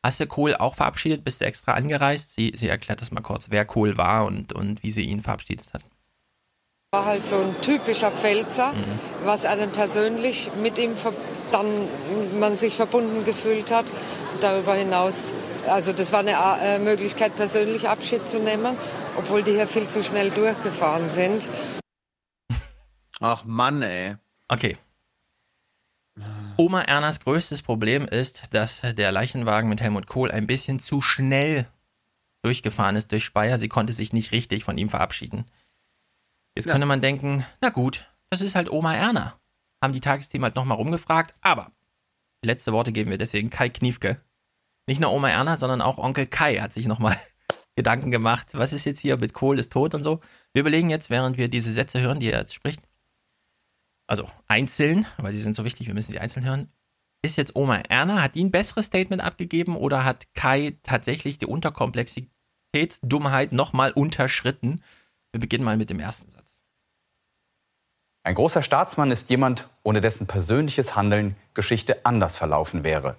hast 0.04 0.20
du 0.20 0.28
Kohl 0.28 0.56
auch 0.56 0.76
verabschiedet? 0.76 1.24
Bist 1.24 1.42
du 1.42 1.46
extra 1.46 1.74
angereist? 1.74 2.34
Sie, 2.34 2.52
sie 2.56 2.68
erklärt 2.68 3.02
das 3.02 3.12
mal 3.12 3.22
kurz, 3.22 3.50
wer 3.50 3.66
Kohl 3.66 3.98
war 3.98 4.26
und, 4.26 4.54
und 4.54 4.84
wie 4.84 4.92
sie 4.92 5.04
ihn 5.04 5.22
verabschiedet 5.22 5.74
hat. 5.74 5.90
War 6.94 7.06
halt 7.06 7.28
so 7.28 7.38
ein 7.38 7.56
typischer 7.62 8.12
Pfälzer, 8.12 8.74
was 9.24 9.46
er 9.46 9.56
dann 9.56 9.72
persönlich 9.72 10.52
mit 10.62 10.78
ihm 10.78 10.92
dann 11.54 11.66
man 12.40 12.58
sich 12.58 12.76
verbunden 12.76 13.24
gefühlt 13.24 13.72
hat. 13.72 13.86
Darüber 14.42 14.74
hinaus, 14.74 15.34
also 15.68 15.94
das 15.94 16.12
war 16.12 16.20
eine 16.20 16.32
äh, 16.62 16.80
Möglichkeit, 16.80 17.36
persönlich 17.36 17.88
Abschied 17.90 18.28
zu 18.28 18.40
nehmen, 18.40 18.76
obwohl 19.18 19.44
die 19.44 19.52
hier 19.52 19.68
viel 19.68 19.88
zu 19.88 20.04
schnell 20.04 20.30
durchgefahren 20.32 21.10
sind. 21.10 21.48
Ach 23.20 23.44
Mann, 23.46 23.82
ey. 23.82 24.16
Okay. 24.48 24.78
Oma 26.58 26.82
Ernas 26.82 27.20
größtes 27.20 27.62
Problem 27.62 28.08
ist, 28.08 28.54
dass 28.54 28.82
der 28.82 29.12
Leichenwagen 29.12 29.70
mit 29.70 29.82
Helmut 29.82 30.08
Kohl 30.08 30.32
ein 30.32 30.48
bisschen 30.48 30.80
zu 30.80 31.02
schnell 31.02 31.68
durchgefahren 32.44 32.96
ist 32.96 33.12
durch 33.12 33.24
Speyer. 33.26 33.58
Sie 33.58 33.70
konnte 33.70 33.94
sich 33.94 34.14
nicht 34.14 34.32
richtig 34.32 34.64
von 34.64 34.78
ihm 34.78 34.90
verabschieden. 34.90 35.46
Jetzt 36.56 36.66
Ja. 36.66 36.74
könnte 36.74 36.88
man 36.88 37.02
denken, 37.02 37.46
na 37.62 37.70
gut, 37.70 38.12
das 38.30 38.42
ist 38.42 38.56
halt 38.56 38.70
Oma 38.70 38.94
Erna. 38.96 39.40
Haben 39.82 39.94
die 39.94 40.02
Tagesthemen 40.02 40.44
halt 40.46 40.56
nochmal 40.56 40.78
rumgefragt, 40.78 41.34
aber 41.42 41.72
die 42.44 42.48
letzte 42.48 42.74
Worte 42.74 42.92
geben 42.92 43.10
wir 43.10 43.18
deswegen 43.18 43.50
Kai 43.50 43.70
Kniefke. 43.70 44.22
Nicht 44.88 45.00
nur 45.00 45.12
Oma 45.12 45.30
Erna, 45.30 45.58
sondern 45.58 45.82
auch 45.82 45.98
Onkel 45.98 46.28
Kai 46.28 46.58
hat 46.58 46.74
sich 46.74 46.88
nochmal 46.88 47.18
Gedanken 47.76 48.12
gemacht. 48.12 48.50
Was 48.54 48.74
ist 48.74 48.86
jetzt 48.86 49.00
hier 49.00 49.18
mit 49.18 49.34
Kohl 49.34 49.58
ist 49.60 49.72
tot 49.72 49.96
und 49.96 50.04
so? 50.04 50.20
Wir 50.54 50.60
überlegen 50.62 50.90
jetzt, 50.90 51.10
während 51.10 51.38
wir 51.38 51.48
diese 51.48 51.72
Sätze 51.72 52.02
hören, 52.02 52.20
die 52.20 52.30
er 52.32 52.40
jetzt 52.40 52.54
spricht, 52.54 52.82
also 54.08 54.28
einzeln, 54.48 55.06
weil 55.18 55.32
sie 55.32 55.40
sind 55.40 55.56
so 55.56 55.64
wichtig, 55.64 55.88
wir 55.88 55.94
müssen 55.94 56.12
sie 56.12 56.20
einzeln 56.20 56.46
hören. 56.46 56.70
Ist 57.24 57.38
jetzt 57.38 57.56
Oma 57.56 57.78
Erna, 57.78 58.22
hat 58.22 58.36
die 58.36 58.44
ein 58.44 58.52
besseres 58.52 58.88
Statement 58.88 59.22
abgegeben 59.22 59.78
oder 59.78 60.04
hat 60.04 60.34
Kai 60.34 60.78
tatsächlich 60.84 61.38
die 61.38 61.46
Unterkomplexitätsdummheit 61.46 63.54
nochmal 63.54 63.92
unterschritten? 63.92 64.84
Wir 65.32 65.40
beginnen 65.40 65.64
mal 65.64 65.78
mit 65.78 65.90
dem 65.90 66.02
ersten 66.02 66.30
Satz. 66.30 66.62
Ein 68.24 68.36
großer 68.36 68.62
Staatsmann 68.62 69.12
ist 69.12 69.30
jemand, 69.30 69.70
ohne 69.84 70.02
dessen 70.02 70.28
persönliches 70.28 70.96
Handeln 70.96 71.36
Geschichte 71.54 72.06
anders 72.06 72.38
verlaufen 72.38 72.84
wäre. 72.84 73.16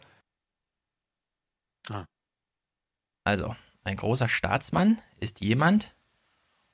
Also, 3.25 3.55
ein 3.85 3.97
großer 3.97 4.29
Staatsmann 4.29 5.01
ist 5.21 5.41
jemand, 5.41 5.95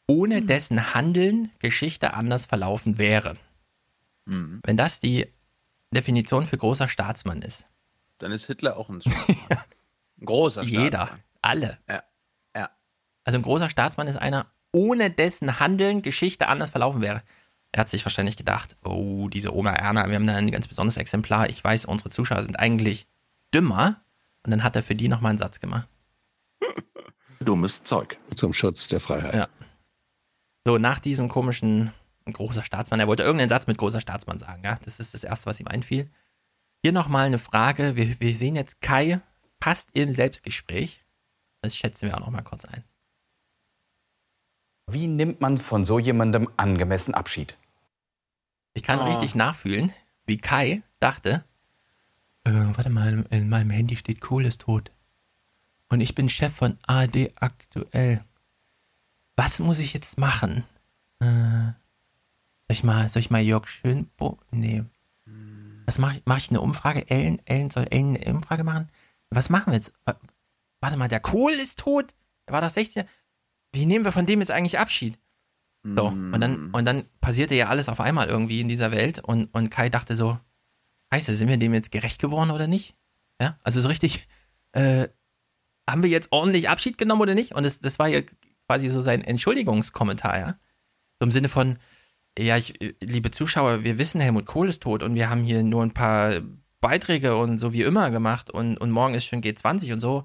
ohne 0.06 0.42
dessen 0.42 0.94
Handeln 0.94 1.50
Geschichte 1.58 2.14
anders 2.14 2.46
verlaufen 2.46 2.98
wäre. 2.98 3.36
Mhm. 4.24 4.60
Wenn 4.64 4.76
das 4.76 5.00
die 5.00 5.32
Definition 5.90 6.46
für 6.46 6.56
großer 6.56 6.88
Staatsmann 6.88 7.42
ist. 7.42 7.68
Dann 8.18 8.32
ist 8.32 8.46
Hitler 8.46 8.76
auch 8.76 8.88
ein 8.88 9.00
Staatsmann. 9.02 9.58
Ein 10.20 10.24
großer 10.24 10.62
Jeder, 10.62 10.88
Staatsmann. 10.88 11.22
alle. 11.42 11.78
Ja. 11.88 12.02
ja. 12.56 12.70
Also 13.24 13.38
ein 13.38 13.42
großer 13.42 13.70
Staatsmann 13.70 14.08
ist 14.08 14.16
einer, 14.16 14.46
ohne 14.72 15.10
dessen 15.10 15.60
Handeln 15.60 16.02
Geschichte 16.02 16.48
anders 16.48 16.70
verlaufen 16.70 17.00
wäre. 17.00 17.22
Er 17.72 17.80
hat 17.80 17.90
sich 17.90 18.04
wahrscheinlich 18.04 18.36
gedacht, 18.36 18.76
oh, 18.82 19.28
diese 19.28 19.54
Oma 19.54 19.72
Erna, 19.72 20.08
wir 20.08 20.16
haben 20.16 20.26
da 20.26 20.34
ein 20.36 20.50
ganz 20.50 20.68
besonderes 20.68 20.96
Exemplar. 20.96 21.48
Ich 21.50 21.62
weiß, 21.62 21.84
unsere 21.84 22.10
Zuschauer 22.10 22.42
sind 22.42 22.58
eigentlich 22.58 23.06
dümmer. 23.54 24.00
Und 24.48 24.52
dann 24.52 24.64
hat 24.64 24.76
er 24.76 24.82
für 24.82 24.94
die 24.94 25.08
nochmal 25.08 25.28
einen 25.28 25.38
Satz 25.38 25.60
gemacht. 25.60 25.86
Dummes 27.40 27.84
Zeug. 27.84 28.16
Zum 28.34 28.54
Schutz 28.54 28.88
der 28.88 28.98
Freiheit. 28.98 29.34
Ja. 29.34 29.48
So, 30.66 30.78
nach 30.78 31.00
diesem 31.00 31.28
komischen 31.28 31.92
großer 32.24 32.62
Staatsmann, 32.62 32.98
er 32.98 33.08
wollte 33.08 33.24
irgendeinen 33.24 33.50
Satz 33.50 33.66
mit 33.66 33.76
großer 33.76 34.00
Staatsmann 34.00 34.38
sagen, 34.38 34.64
ja. 34.64 34.78
Das 34.86 35.00
ist 35.00 35.12
das 35.12 35.22
Erste, 35.22 35.44
was 35.44 35.60
ihm 35.60 35.68
einfiel. 35.68 36.10
Hier 36.82 36.92
nochmal 36.92 37.26
eine 37.26 37.36
Frage. 37.36 37.94
Wir, 37.94 38.18
wir 38.22 38.34
sehen 38.34 38.56
jetzt 38.56 38.80
Kai 38.80 39.20
fast 39.62 39.90
im 39.92 40.12
Selbstgespräch. 40.12 41.04
Das 41.60 41.76
schätzen 41.76 42.06
wir 42.08 42.14
auch 42.16 42.20
nochmal 42.20 42.42
kurz 42.42 42.64
ein. 42.64 42.84
Wie 44.90 45.08
nimmt 45.08 45.42
man 45.42 45.58
von 45.58 45.84
so 45.84 45.98
jemandem 45.98 46.48
angemessen 46.56 47.12
Abschied? 47.12 47.58
Ich 48.72 48.82
kann 48.82 48.98
Ah. 48.98 49.04
richtig 49.08 49.34
nachfühlen, 49.34 49.92
wie 50.24 50.38
Kai 50.38 50.80
dachte, 51.00 51.44
äh, 52.54 52.76
warte 52.76 52.90
mal, 52.90 53.24
in 53.30 53.48
meinem 53.48 53.70
Handy 53.70 53.96
steht 53.96 54.20
Kohl 54.20 54.44
ist 54.46 54.62
tot. 54.62 54.90
Und 55.88 56.00
ich 56.00 56.14
bin 56.14 56.28
Chef 56.28 56.52
von 56.54 56.78
AD 56.86 57.32
aktuell. 57.36 58.22
Was 59.36 59.60
muss 59.60 59.78
ich 59.78 59.94
jetzt 59.94 60.18
machen? 60.18 60.64
Äh, 61.20 61.26
soll 61.26 62.70
ich 62.70 62.84
mal, 62.84 63.08
soll 63.08 63.20
ich 63.20 63.30
mal 63.30 63.40
Jörg 63.40 63.66
Schönbo? 63.68 64.38
Nee. 64.50 64.84
Was 65.86 65.98
mache 65.98 66.18
ich? 66.18 66.22
Mache 66.26 66.38
ich 66.38 66.50
eine 66.50 66.60
Umfrage? 66.60 67.08
Ellen, 67.08 67.40
Ellen 67.46 67.70
soll 67.70 67.86
Ellen 67.90 68.16
eine 68.16 68.34
Umfrage 68.34 68.64
machen? 68.64 68.88
Was 69.30 69.48
machen 69.48 69.68
wir 69.72 69.74
jetzt? 69.74 69.92
Wa- 70.04 70.18
Warte 70.80 70.96
mal, 70.96 71.08
der 71.08 71.20
Kohl 71.20 71.52
ist 71.52 71.78
tot? 71.78 72.14
Er 72.46 72.52
war 72.52 72.60
doch 72.60 72.70
16. 72.70 73.04
Wie 73.72 73.86
nehmen 73.86 74.04
wir 74.04 74.12
von 74.12 74.26
dem 74.26 74.40
jetzt 74.40 74.50
eigentlich 74.50 74.78
Abschied? 74.78 75.18
So, 75.96 76.08
und 76.08 76.40
dann, 76.40 76.70
und 76.72 76.84
dann 76.84 77.04
passierte 77.20 77.54
ja 77.54 77.68
alles 77.68 77.88
auf 77.88 78.00
einmal 78.00 78.28
irgendwie 78.28 78.60
in 78.60 78.68
dieser 78.68 78.90
Welt 78.90 79.20
und, 79.20 79.46
und 79.54 79.70
Kai 79.70 79.88
dachte 79.88 80.16
so, 80.16 80.38
scheiße, 81.12 81.34
sind 81.34 81.48
wir 81.48 81.56
dem 81.56 81.74
jetzt 81.74 81.92
gerecht 81.92 82.20
geworden 82.20 82.50
oder 82.50 82.66
nicht? 82.66 82.96
Ja, 83.40 83.58
also 83.62 83.80
so 83.80 83.88
richtig, 83.88 84.28
äh, 84.72 85.08
haben 85.88 86.02
wir 86.02 86.10
jetzt 86.10 86.32
ordentlich 86.32 86.68
Abschied 86.68 86.98
genommen 86.98 87.22
oder 87.22 87.34
nicht? 87.34 87.54
Und 87.54 87.64
das, 87.64 87.80
das 87.80 87.98
war 87.98 88.08
ja 88.08 88.22
quasi 88.66 88.88
so 88.88 89.00
sein 89.00 89.22
Entschuldigungskommentar, 89.22 90.38
ja. 90.38 90.58
So 91.18 91.24
im 91.24 91.30
Sinne 91.30 91.48
von, 91.48 91.78
ja, 92.38 92.56
ich, 92.56 92.74
liebe 93.00 93.30
Zuschauer, 93.30 93.84
wir 93.84 93.98
wissen, 93.98 94.20
Helmut 94.20 94.46
Kohl 94.46 94.68
ist 94.68 94.82
tot 94.82 95.02
und 95.02 95.14
wir 95.14 95.30
haben 95.30 95.42
hier 95.42 95.62
nur 95.62 95.82
ein 95.82 95.94
paar 95.94 96.40
Beiträge 96.80 97.36
und 97.36 97.58
so 97.58 97.72
wie 97.72 97.82
immer 97.82 98.10
gemacht 98.10 98.50
und, 98.50 98.76
und 98.76 98.90
morgen 98.90 99.14
ist 99.14 99.24
schon 99.24 99.40
G20 99.40 99.92
und 99.92 100.00
so. 100.00 100.24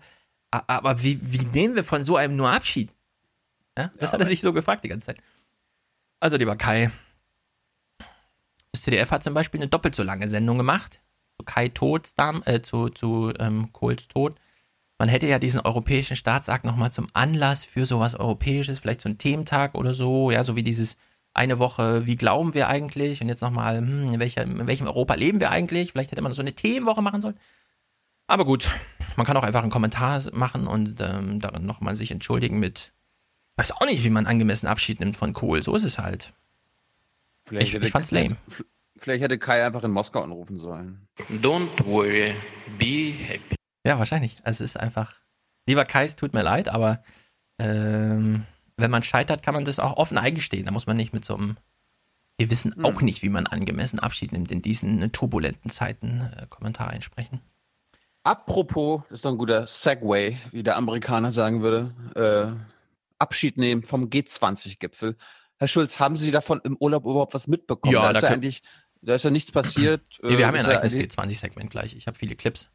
Aber 0.52 1.02
wie, 1.02 1.20
wie 1.22 1.46
nehmen 1.48 1.74
wir 1.74 1.84
von 1.84 2.04
so 2.04 2.16
einem 2.16 2.36
nur 2.36 2.52
Abschied? 2.52 2.92
Ja, 3.76 3.92
das 3.98 4.14
hat 4.14 4.20
er 4.20 4.28
sich 4.28 4.42
so 4.42 4.54
gefragt 4.54 4.84
die 4.84 4.90
ganze 4.90 5.08
Zeit. 5.08 5.18
Also, 6.20 6.38
lieber 6.38 6.56
Kai, 6.56 6.92
das 8.74 8.82
ZDF 8.82 9.12
hat 9.12 9.24
zum 9.24 9.34
Beispiel 9.34 9.62
eine 9.62 9.70
doppelt 9.70 9.96
so 9.96 10.04
lange 10.04 10.28
Sendung 10.28 10.58
gemacht. 10.58 11.02
Zu 11.38 11.46
Kai 11.46 11.70
Todsdam, 11.70 12.44
äh, 12.46 12.62
zu, 12.62 12.90
zu 12.90 13.32
ähm, 13.40 13.72
Kohls 13.72 14.08
Tod. 14.08 14.36
Man 15.00 15.10
hätte 15.10 15.28
ja 15.28 15.40
diesen 15.40 15.62
europäischen 15.62 16.16
Staatsakt 16.16 16.66
nochmal 16.66 16.92
zum 16.92 17.08
Anlass 17.14 17.66
für 17.66 17.86
sowas 17.86 18.16
Europäisches, 18.16 18.80
vielleicht 18.80 19.02
so 19.02 19.10
einen 19.10 19.18
Thementag 19.18 19.76
oder 19.76 19.94
so, 19.94 20.32
ja, 20.32 20.44
so 20.44 20.56
wie 20.56 20.64
dieses 20.64 20.98
eine 21.34 21.60
Woche, 21.60 22.06
wie 22.06 22.16
glauben 22.16 22.54
wir 22.54 22.68
eigentlich? 22.68 23.22
Und 23.22 23.30
jetzt 23.30 23.42
nochmal, 23.42 23.78
hm, 23.78 24.14
in, 24.14 24.20
welcher, 24.20 24.44
in 24.44 24.68
welchem 24.68 24.88
Europa 24.88 25.16
leben 25.16 25.40
wir 25.40 25.50
eigentlich? 25.52 25.92
Vielleicht 25.92 26.12
hätte 26.12 26.22
man 26.22 26.34
so 26.34 26.42
eine 26.42 26.54
Themenwoche 26.54 27.02
machen 27.02 27.22
sollen. 27.22 27.40
Aber 28.28 28.46
gut, 28.46 28.70
man 29.16 29.26
kann 29.26 29.38
auch 29.38 29.44
einfach 29.44 29.62
einen 29.62 29.72
Kommentar 29.72 30.22
machen 30.34 30.68
und 30.68 31.02
ähm, 31.02 31.40
darin 31.40 31.66
nochmal 31.66 31.96
sich 31.96 32.12
entschuldigen 32.12 32.60
mit, 32.60 32.94
weiß 33.58 33.72
auch 33.74 33.86
nicht, 33.86 34.04
wie 34.04 34.10
man 34.10 34.28
angemessen 34.28 34.68
Abschied 34.68 35.00
nimmt 35.00 35.18
von 35.18 35.34
Kohl. 35.34 35.62
So 35.62 35.76
ist 35.76 35.84
es 35.84 36.00
halt. 36.00 36.34
Ich, 37.52 37.74
hätte- 37.74 37.86
ich 37.86 37.92
fand's 37.92 38.12
lame. 38.12 38.38
Vielleicht 38.98 39.24
hätte 39.24 39.38
Kai 39.40 39.66
einfach 39.66 39.84
in 39.84 39.92
Moskau 39.92 40.22
anrufen 40.24 40.58
sollen. 40.58 41.08
Don't 41.42 41.70
worry, 41.86 42.34
be 42.78 43.12
happy. 43.12 43.56
Ja, 43.86 43.98
wahrscheinlich. 44.00 44.38
Also 44.44 44.64
es 44.64 44.72
ist 44.72 44.78
einfach, 44.78 45.16
lieber 45.68 45.84
Kai, 45.84 46.06
es 46.06 46.16
tut 46.16 46.34
mir 46.34 46.44
leid, 46.44 46.70
aber 46.70 47.04
ähm, 47.60 48.46
wenn 48.78 48.92
man 48.92 49.04
scheitert, 49.04 49.44
kann 49.44 49.56
man 49.56 49.66
das 49.66 49.80
auch 49.80 49.98
offen 49.98 50.18
eingestehen. 50.18 50.66
Da 50.66 50.72
muss 50.72 50.86
man 50.88 50.96
nicht 50.96 51.12
mit 51.12 51.26
so 51.26 51.36
einem, 51.36 51.58
wir 52.38 52.50
wissen 52.50 52.84
auch 52.86 53.02
nicht, 53.02 53.24
wie 53.24 53.30
man 53.30 53.48
angemessen 53.48 54.00
Abschied 54.00 54.32
nimmt 54.32 54.52
in 54.52 54.62
diesen 54.62 55.12
turbulenten 55.12 55.70
Zeiten, 55.72 56.22
äh, 56.38 56.46
Kommentar 56.50 56.90
einsprechen. 56.90 57.42
Apropos, 58.24 59.02
das 59.10 59.20
ist 59.20 59.26
doch 59.26 59.32
ein 59.32 59.38
guter 59.38 59.68
Segway, 59.68 60.38
wie 60.52 60.64
der 60.64 60.78
Amerikaner 60.78 61.32
sagen 61.32 61.62
würde. 61.62 61.94
Äh, 62.16 62.56
Abschied 63.20 63.58
nehmen 63.58 63.84
vom 63.84 64.06
G20-Gipfel. 64.10 65.18
Herr 65.64 65.68
Schulz, 65.70 65.98
haben 65.98 66.18
Sie 66.18 66.30
davon 66.32 66.60
im 66.66 66.76
Urlaub 66.76 67.06
überhaupt 67.06 67.34
was 67.34 67.48
mitbekommen? 67.48 67.94
Ja, 67.94 68.02
da, 68.02 68.12
da 68.12 68.20
ist 68.20 68.24
ja 68.24 68.30
eigentlich, 68.32 68.62
da 69.02 69.16
ist 69.16 69.24
ja 69.24 69.30
nichts 69.32 69.50
passiert. 69.50 70.06
Nee, 70.22 70.32
wir 70.32 70.40
Äh, 70.40 70.44
haben 70.44 70.56
ja 70.58 70.62
ein 70.66 70.70
eigenes 70.76 70.94
eigentlich- 70.94 71.12
G20-Segment 71.14 71.72
gleich. 71.72 71.96
Ich 71.96 72.06
habe 72.06 72.18
viele 72.18 72.36
Clips. 72.36 72.70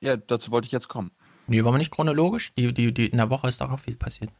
Ja, 0.00 0.16
dazu 0.16 0.50
wollte 0.52 0.64
ich 0.64 0.72
jetzt 0.72 0.88
kommen. 0.88 1.10
Nee, 1.48 1.62
wollen 1.64 1.74
wir 1.74 1.78
nicht 1.78 1.90
chronologisch? 1.90 2.54
Die, 2.54 2.72
die, 2.72 2.94
die, 2.94 3.08
in 3.08 3.18
der 3.18 3.28
Woche 3.28 3.46
ist 3.48 3.60
doch 3.60 3.70
auch 3.70 3.78
viel 3.78 3.94
passiert. 3.94 4.30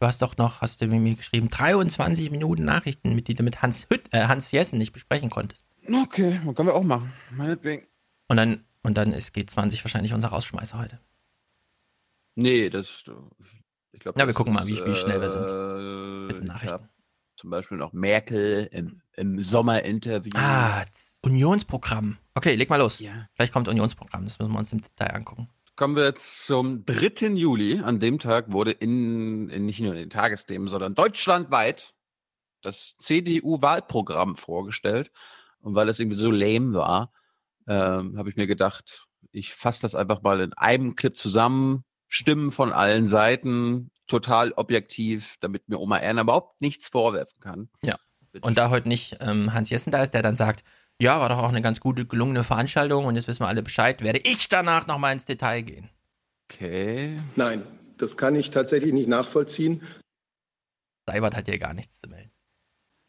Du 0.00 0.06
hast 0.08 0.20
doch 0.20 0.36
noch, 0.36 0.62
hast 0.62 0.80
du 0.80 0.88
mit 0.88 1.00
mir 1.00 1.14
geschrieben, 1.14 1.48
23 1.48 2.32
Minuten 2.32 2.64
Nachrichten, 2.64 3.14
mit 3.14 3.28
die 3.28 3.34
du 3.34 3.44
mit 3.44 3.62
Hans, 3.62 3.86
Hütt, 3.88 4.08
äh, 4.12 4.26
Hans 4.26 4.50
Jessen 4.50 4.78
nicht 4.78 4.92
besprechen 4.92 5.30
konntest. 5.30 5.64
Okay, 5.88 6.40
das 6.44 6.54
können 6.56 6.68
wir 6.70 6.74
auch 6.74 6.82
machen. 6.82 7.12
Meinetwegen. 7.30 7.86
Und 8.26 8.36
dann, 8.36 8.64
und 8.82 8.98
dann 8.98 9.12
ist 9.12 9.32
G20 9.36 9.84
wahrscheinlich 9.84 10.12
unser 10.12 10.26
Rausschmeißer 10.28 10.76
heute. 10.76 10.98
Nee, 12.34 12.68
das. 12.68 13.04
Glaube, 14.04 14.20
Ja, 14.20 14.26
wir 14.26 14.34
gucken 14.34 14.52
mal, 14.54 14.66
wie- 14.66 14.84
wie 14.84 14.94
schnell 14.94 15.20
wir 15.20 15.30
sind 15.30 16.26
Mit 16.28 16.38
den 16.38 16.44
Nachrichten. 16.44 16.88
Zum 17.36 17.50
Beispiel 17.50 17.76
noch 17.78 17.92
Merkel 17.92 18.68
im, 18.70 19.02
im 19.14 19.42
Sommerinterview. 19.42 20.30
Ah, 20.36 20.84
Unionsprogramm. 21.22 22.16
Okay, 22.34 22.54
leg 22.54 22.70
mal 22.70 22.76
los. 22.76 23.00
Vielleicht 23.34 23.52
kommt 23.52 23.66
Unionsprogramm, 23.68 24.24
das 24.24 24.38
müssen 24.38 24.52
wir 24.52 24.58
uns 24.58 24.72
im 24.72 24.80
Detail 24.80 25.14
angucken. 25.16 25.48
Kommen 25.76 25.96
wir 25.96 26.04
jetzt 26.04 26.46
zum 26.46 26.84
3. 26.86 27.34
Juli. 27.34 27.80
An 27.80 27.98
dem 27.98 28.20
Tag 28.20 28.52
wurde 28.52 28.70
in, 28.70 29.48
in 29.48 29.66
nicht 29.66 29.80
nur 29.80 29.92
in 29.92 29.98
den 29.98 30.10
Tagesthemen, 30.10 30.68
sondern 30.68 30.94
deutschlandweit 30.94 31.94
das 32.62 32.96
CDU-Wahlprogramm 32.98 34.36
vorgestellt. 34.36 35.10
Und 35.60 35.74
weil 35.74 35.88
es 35.88 35.98
irgendwie 35.98 36.16
so 36.18 36.30
lame 36.30 36.74
war, 36.74 37.12
ähm, 37.66 38.16
habe 38.16 38.30
ich 38.30 38.36
mir 38.36 38.46
gedacht, 38.46 39.06
ich 39.32 39.54
fasse 39.54 39.82
das 39.82 39.94
einfach 39.94 40.22
mal 40.22 40.40
in 40.40 40.52
einem 40.52 40.94
Clip 40.94 41.16
zusammen. 41.16 41.84
Stimmen 42.06 42.52
von 42.52 42.72
allen 42.72 43.08
Seiten, 43.08 43.90
total 44.06 44.52
objektiv, 44.52 45.36
damit 45.40 45.68
mir 45.68 45.78
Oma 45.78 45.98
Erna 45.98 46.22
überhaupt 46.22 46.60
nichts 46.60 46.88
vorwerfen 46.88 47.40
kann. 47.40 47.68
Ja. 47.82 47.96
Und 48.40 48.58
da 48.58 48.70
heute 48.70 48.88
nicht 48.88 49.18
ähm, 49.20 49.52
Hans 49.54 49.70
Jessen 49.70 49.90
da 49.92 50.02
ist, 50.02 50.12
der 50.12 50.22
dann 50.22 50.36
sagt, 50.36 50.64
ja, 51.00 51.20
war 51.20 51.28
doch 51.28 51.38
auch 51.38 51.48
eine 51.48 51.62
ganz 51.62 51.80
gute, 51.80 52.06
gelungene 52.06 52.44
Veranstaltung 52.44 53.04
und 53.04 53.16
jetzt 53.16 53.28
wissen 53.28 53.42
wir 53.42 53.48
alle 53.48 53.62
Bescheid, 53.62 54.02
werde 54.02 54.20
ich 54.20 54.48
danach 54.48 54.86
nochmal 54.86 55.12
ins 55.12 55.24
Detail 55.24 55.62
gehen. 55.62 55.90
Okay. 56.50 57.20
Nein, 57.36 57.64
das 57.96 58.16
kann 58.16 58.36
ich 58.36 58.50
tatsächlich 58.50 58.92
nicht 58.92 59.08
nachvollziehen. 59.08 59.82
Seibert 61.06 61.36
hat 61.36 61.48
ja 61.48 61.56
gar 61.56 61.74
nichts 61.74 62.00
zu 62.00 62.08
melden. 62.08 62.30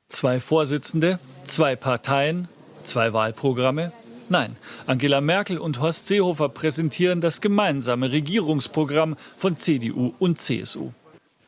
Zwei 0.10 0.40
Vorsitzende, 0.40 1.20
zwei 1.46 1.76
Parteien, 1.76 2.48
zwei 2.84 3.14
Wahlprogramme. 3.14 3.92
Nein, 4.30 4.56
Angela 4.88 5.22
Merkel 5.22 5.60
und 5.60 5.80
Horst 5.80 6.08
Seehofer 6.08 6.50
präsentieren 6.50 7.22
das 7.22 7.42
gemeinsame 7.42 8.12
Regierungsprogramm 8.12 9.18
von 9.38 9.56
CDU 9.56 10.14
und 10.18 10.40
CSU. 10.40 10.92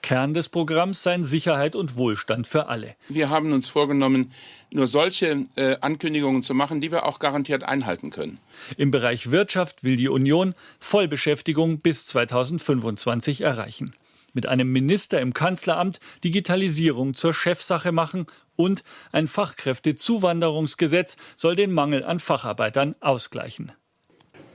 Kern 0.04 0.34
des 0.34 0.48
Programms 0.48 1.04
seien 1.04 1.24
Sicherheit 1.24 1.76
und 1.76 1.98
Wohlstand 1.98 2.48
für 2.48 2.68
alle. 2.68 2.96
Wir 3.10 3.30
haben 3.30 3.52
uns 3.52 3.68
vorgenommen, 3.68 4.32
nur 4.72 4.88
solche 4.88 5.46
äh, 5.56 5.76
Ankündigungen 5.82 6.44
zu 6.44 6.54
machen, 6.54 6.80
die 6.80 6.92
wir 6.92 7.06
auch 7.06 7.20
garantiert 7.20 7.64
einhalten 7.64 8.12
können. 8.12 8.38
Im 8.78 8.92
Bereich 8.92 9.32
Wirtschaft 9.32 9.84
will 9.84 9.96
die 9.96 10.08
Union 10.08 10.54
Vollbeschäftigung 10.80 11.80
bis 11.80 12.06
2025 12.06 13.42
erreichen. 13.42 13.94
Mit 14.34 14.46
einem 14.46 14.72
Minister 14.72 15.20
im 15.20 15.34
Kanzleramt 15.34 16.00
Digitalisierung 16.24 17.16
zur 17.16 17.34
Chefsache 17.34 17.92
machen 17.92 18.28
und 18.58 18.84
ein 19.14 19.28
Fachkräftezuwanderungsgesetz 19.28 21.16
soll 21.38 21.56
den 21.56 21.72
Mangel 21.72 22.04
an 22.04 22.20
Facharbeitern 22.20 22.96
ausgleichen. 23.00 23.72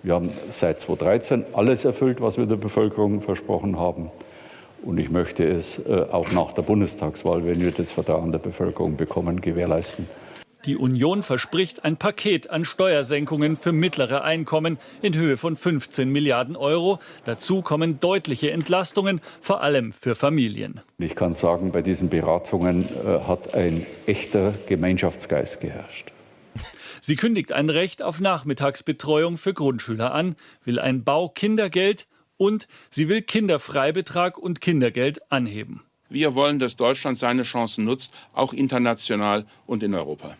Wir 0.02 0.14
haben 0.14 0.30
seit 0.50 0.80
2013 0.80 1.46
alles 1.54 1.84
erfüllt, 1.84 2.20
was 2.20 2.36
wir 2.36 2.46
der 2.46 2.56
Bevölkerung 2.56 3.22
versprochen 3.22 3.78
haben. 3.78 4.10
Und 4.82 4.98
ich 4.98 5.10
möchte 5.10 5.44
es 5.44 5.78
äh, 5.78 6.06
auch 6.10 6.32
nach 6.32 6.52
der 6.52 6.62
Bundestagswahl, 6.62 7.46
wenn 7.46 7.60
wir 7.60 7.70
das 7.70 7.92
Vertrauen 7.92 8.32
der 8.32 8.40
Bevölkerung 8.40 8.96
bekommen, 8.96 9.40
gewährleisten. 9.40 10.08
Die 10.64 10.76
Union 10.76 11.24
verspricht 11.24 11.84
ein 11.84 11.96
Paket 11.96 12.50
an 12.50 12.64
Steuersenkungen 12.64 13.56
für 13.56 13.72
mittlere 13.72 14.22
Einkommen 14.22 14.78
in 15.00 15.16
Höhe 15.16 15.36
von 15.36 15.56
15 15.56 16.08
Milliarden 16.08 16.56
Euro. 16.56 17.00
Dazu 17.24 17.62
kommen 17.62 17.98
deutliche 17.98 18.52
Entlastungen, 18.52 19.20
vor 19.40 19.62
allem 19.62 19.92
für 19.92 20.14
Familien. 20.14 20.80
Ich 20.98 21.16
kann 21.16 21.32
sagen, 21.32 21.72
bei 21.72 21.82
diesen 21.82 22.10
Beratungen 22.10 22.84
äh, 22.84 23.20
hat 23.26 23.54
ein 23.54 23.86
echter 24.06 24.54
Gemeinschaftsgeist 24.66 25.60
geherrscht. 25.60 26.12
Sie 27.00 27.16
kündigt 27.16 27.50
ein 27.50 27.68
Recht 27.68 28.00
auf 28.00 28.20
Nachmittagsbetreuung 28.20 29.38
für 29.38 29.54
Grundschüler 29.54 30.14
an, 30.14 30.36
will 30.64 30.78
ein 30.78 31.02
Baukindergeld 31.02 32.06
und 32.36 32.68
sie 32.90 33.08
will 33.08 33.22
Kinderfreibetrag 33.22 34.38
und 34.38 34.60
Kindergeld 34.60 35.32
anheben. 35.32 35.82
Wir 36.12 36.34
wollen, 36.34 36.58
dass 36.58 36.76
Deutschland 36.76 37.16
seine 37.16 37.42
Chancen 37.42 37.84
nutzt, 37.86 38.12
auch 38.34 38.52
international 38.52 39.46
und 39.66 39.82
in 39.82 39.94
Europa. 39.94 40.34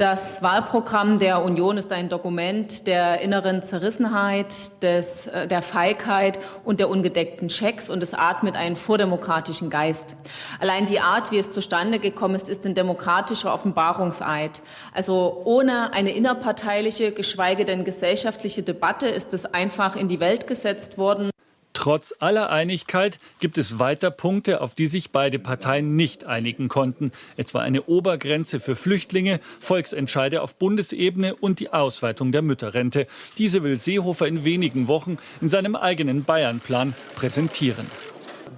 Das 0.00 0.40
Wahlprogramm 0.40 1.18
der 1.18 1.44
Union 1.44 1.76
ist 1.76 1.92
ein 1.92 2.08
Dokument 2.08 2.86
der 2.86 3.20
inneren 3.20 3.62
Zerrissenheit, 3.62 4.82
des, 4.82 5.26
äh, 5.26 5.46
der 5.46 5.60
Feigheit 5.60 6.38
und 6.64 6.80
der 6.80 6.88
ungedeckten 6.88 7.50
Schecks 7.50 7.90
und 7.90 8.02
es 8.02 8.14
atmet 8.14 8.56
einen 8.56 8.76
vordemokratischen 8.76 9.68
Geist. 9.68 10.16
Allein 10.58 10.86
die 10.86 11.00
Art, 11.00 11.30
wie 11.32 11.36
es 11.36 11.50
zustande 11.50 11.98
gekommen 11.98 12.34
ist, 12.34 12.48
ist 12.48 12.64
ein 12.64 12.74
demokratischer 12.74 13.52
Offenbarungseid. 13.52 14.62
Also 14.94 15.42
ohne 15.44 15.92
eine 15.92 16.12
innerparteiliche, 16.12 17.12
geschweige 17.12 17.66
denn 17.66 17.84
gesellschaftliche 17.84 18.62
Debatte 18.62 19.06
ist 19.06 19.34
es 19.34 19.44
einfach 19.44 19.96
in 19.96 20.08
die 20.08 20.18
Welt 20.18 20.46
gesetzt 20.46 20.96
worden. 20.96 21.30
Trotz 21.72 22.14
aller 22.18 22.50
Einigkeit 22.50 23.18
gibt 23.38 23.56
es 23.56 23.78
weiter 23.78 24.10
Punkte, 24.10 24.60
auf 24.60 24.74
die 24.74 24.86
sich 24.86 25.12
beide 25.12 25.38
Parteien 25.38 25.96
nicht 25.96 26.24
einigen 26.24 26.68
konnten, 26.68 27.12
etwa 27.36 27.60
eine 27.60 27.84
Obergrenze 27.84 28.60
für 28.60 28.74
Flüchtlinge, 28.74 29.40
Volksentscheide 29.60 30.42
auf 30.42 30.56
Bundesebene 30.56 31.36
und 31.36 31.60
die 31.60 31.72
Ausweitung 31.72 32.32
der 32.32 32.42
Mütterrente. 32.42 33.06
Diese 33.38 33.62
will 33.62 33.78
Seehofer 33.78 34.26
in 34.26 34.44
wenigen 34.44 34.88
Wochen 34.88 35.18
in 35.40 35.48
seinem 35.48 35.76
eigenen 35.76 36.24
Bayernplan 36.24 36.94
präsentieren. 37.14 37.86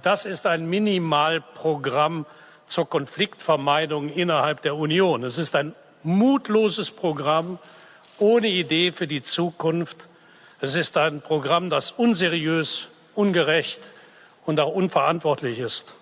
Das 0.01 0.25
ist 0.25 0.45
ein 0.45 0.69
Minimalprogramm 0.69 2.25
zur 2.67 2.89
Konfliktvermeidung 2.89 4.09
innerhalb 4.09 4.61
der 4.63 4.75
Union. 4.75 5.23
Es 5.23 5.37
ist 5.37 5.55
ein 5.55 5.75
mutloses 6.03 6.91
Programm 6.91 7.59
ohne 8.17 8.47
Idee 8.47 8.91
für 8.91 9.07
die 9.07 9.23
Zukunft. 9.23 10.07
Es 10.59 10.75
ist 10.75 10.97
ein 10.97 11.21
Programm, 11.21 11.69
das 11.69 11.91
unseriös, 11.91 12.89
ungerecht 13.15 13.81
und 14.45 14.59
auch 14.59 14.73
unverantwortlich 14.73 15.59
ist. 15.59 15.93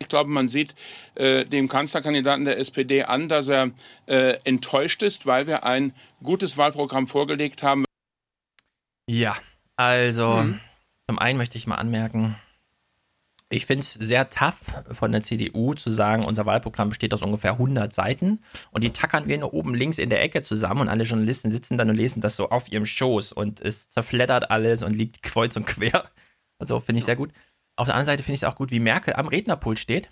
Ich 0.00 0.08
glaube, 0.08 0.30
man 0.30 0.46
sieht 0.46 0.74
äh, 1.16 1.44
dem 1.44 1.68
Kanzlerkandidaten 1.68 2.44
der 2.44 2.58
SPD 2.58 3.02
an, 3.02 3.28
dass 3.28 3.48
er 3.48 3.70
äh, 4.06 4.38
enttäuscht 4.44 5.02
ist, 5.02 5.26
weil 5.26 5.46
wir 5.48 5.64
ein 5.64 5.92
gutes 6.22 6.56
Wahlprogramm 6.56 7.08
vorgelegt 7.08 7.62
haben. 7.64 7.84
Ja, 9.08 9.36
also 9.76 10.42
Mhm. 10.42 10.60
zum 11.08 11.18
einen 11.18 11.38
möchte 11.38 11.58
ich 11.58 11.66
mal 11.66 11.76
anmerken, 11.76 12.36
ich 13.50 13.64
finde 13.64 13.80
es 13.80 13.94
sehr 13.94 14.28
tough 14.28 14.60
von 14.92 15.10
der 15.10 15.22
CDU 15.22 15.72
zu 15.72 15.90
sagen, 15.90 16.22
unser 16.24 16.44
Wahlprogramm 16.44 16.90
besteht 16.90 17.14
aus 17.14 17.22
ungefähr 17.22 17.52
100 17.52 17.94
Seiten 17.94 18.42
und 18.72 18.84
die 18.84 18.90
tackern 18.92 19.26
wir 19.26 19.38
nur 19.38 19.54
oben 19.54 19.74
links 19.74 19.98
in 19.98 20.10
der 20.10 20.22
Ecke 20.22 20.42
zusammen 20.42 20.82
und 20.82 20.88
alle 20.90 21.04
Journalisten 21.04 21.50
sitzen 21.50 21.78
dann 21.78 21.88
und 21.88 21.96
lesen 21.96 22.20
das 22.20 22.36
so 22.36 22.50
auf 22.50 22.70
ihrem 22.70 22.84
Schoß 22.84 23.32
und 23.32 23.62
es 23.62 23.88
zerfleddert 23.88 24.50
alles 24.50 24.82
und 24.82 24.94
liegt 24.94 25.22
kreuz 25.22 25.56
und 25.56 25.66
quer. 25.66 26.04
Also 26.58 26.80
finde 26.80 26.98
ich 26.98 27.04
sehr 27.04 27.16
gut. 27.16 27.32
Auf 27.76 27.86
der 27.86 27.94
anderen 27.94 28.06
Seite 28.06 28.22
finde 28.22 28.34
ich 28.34 28.42
es 28.42 28.48
auch 28.48 28.56
gut, 28.56 28.70
wie 28.70 28.80
Merkel 28.80 29.14
am 29.14 29.28
Rednerpult 29.28 29.78
steht 29.78 30.10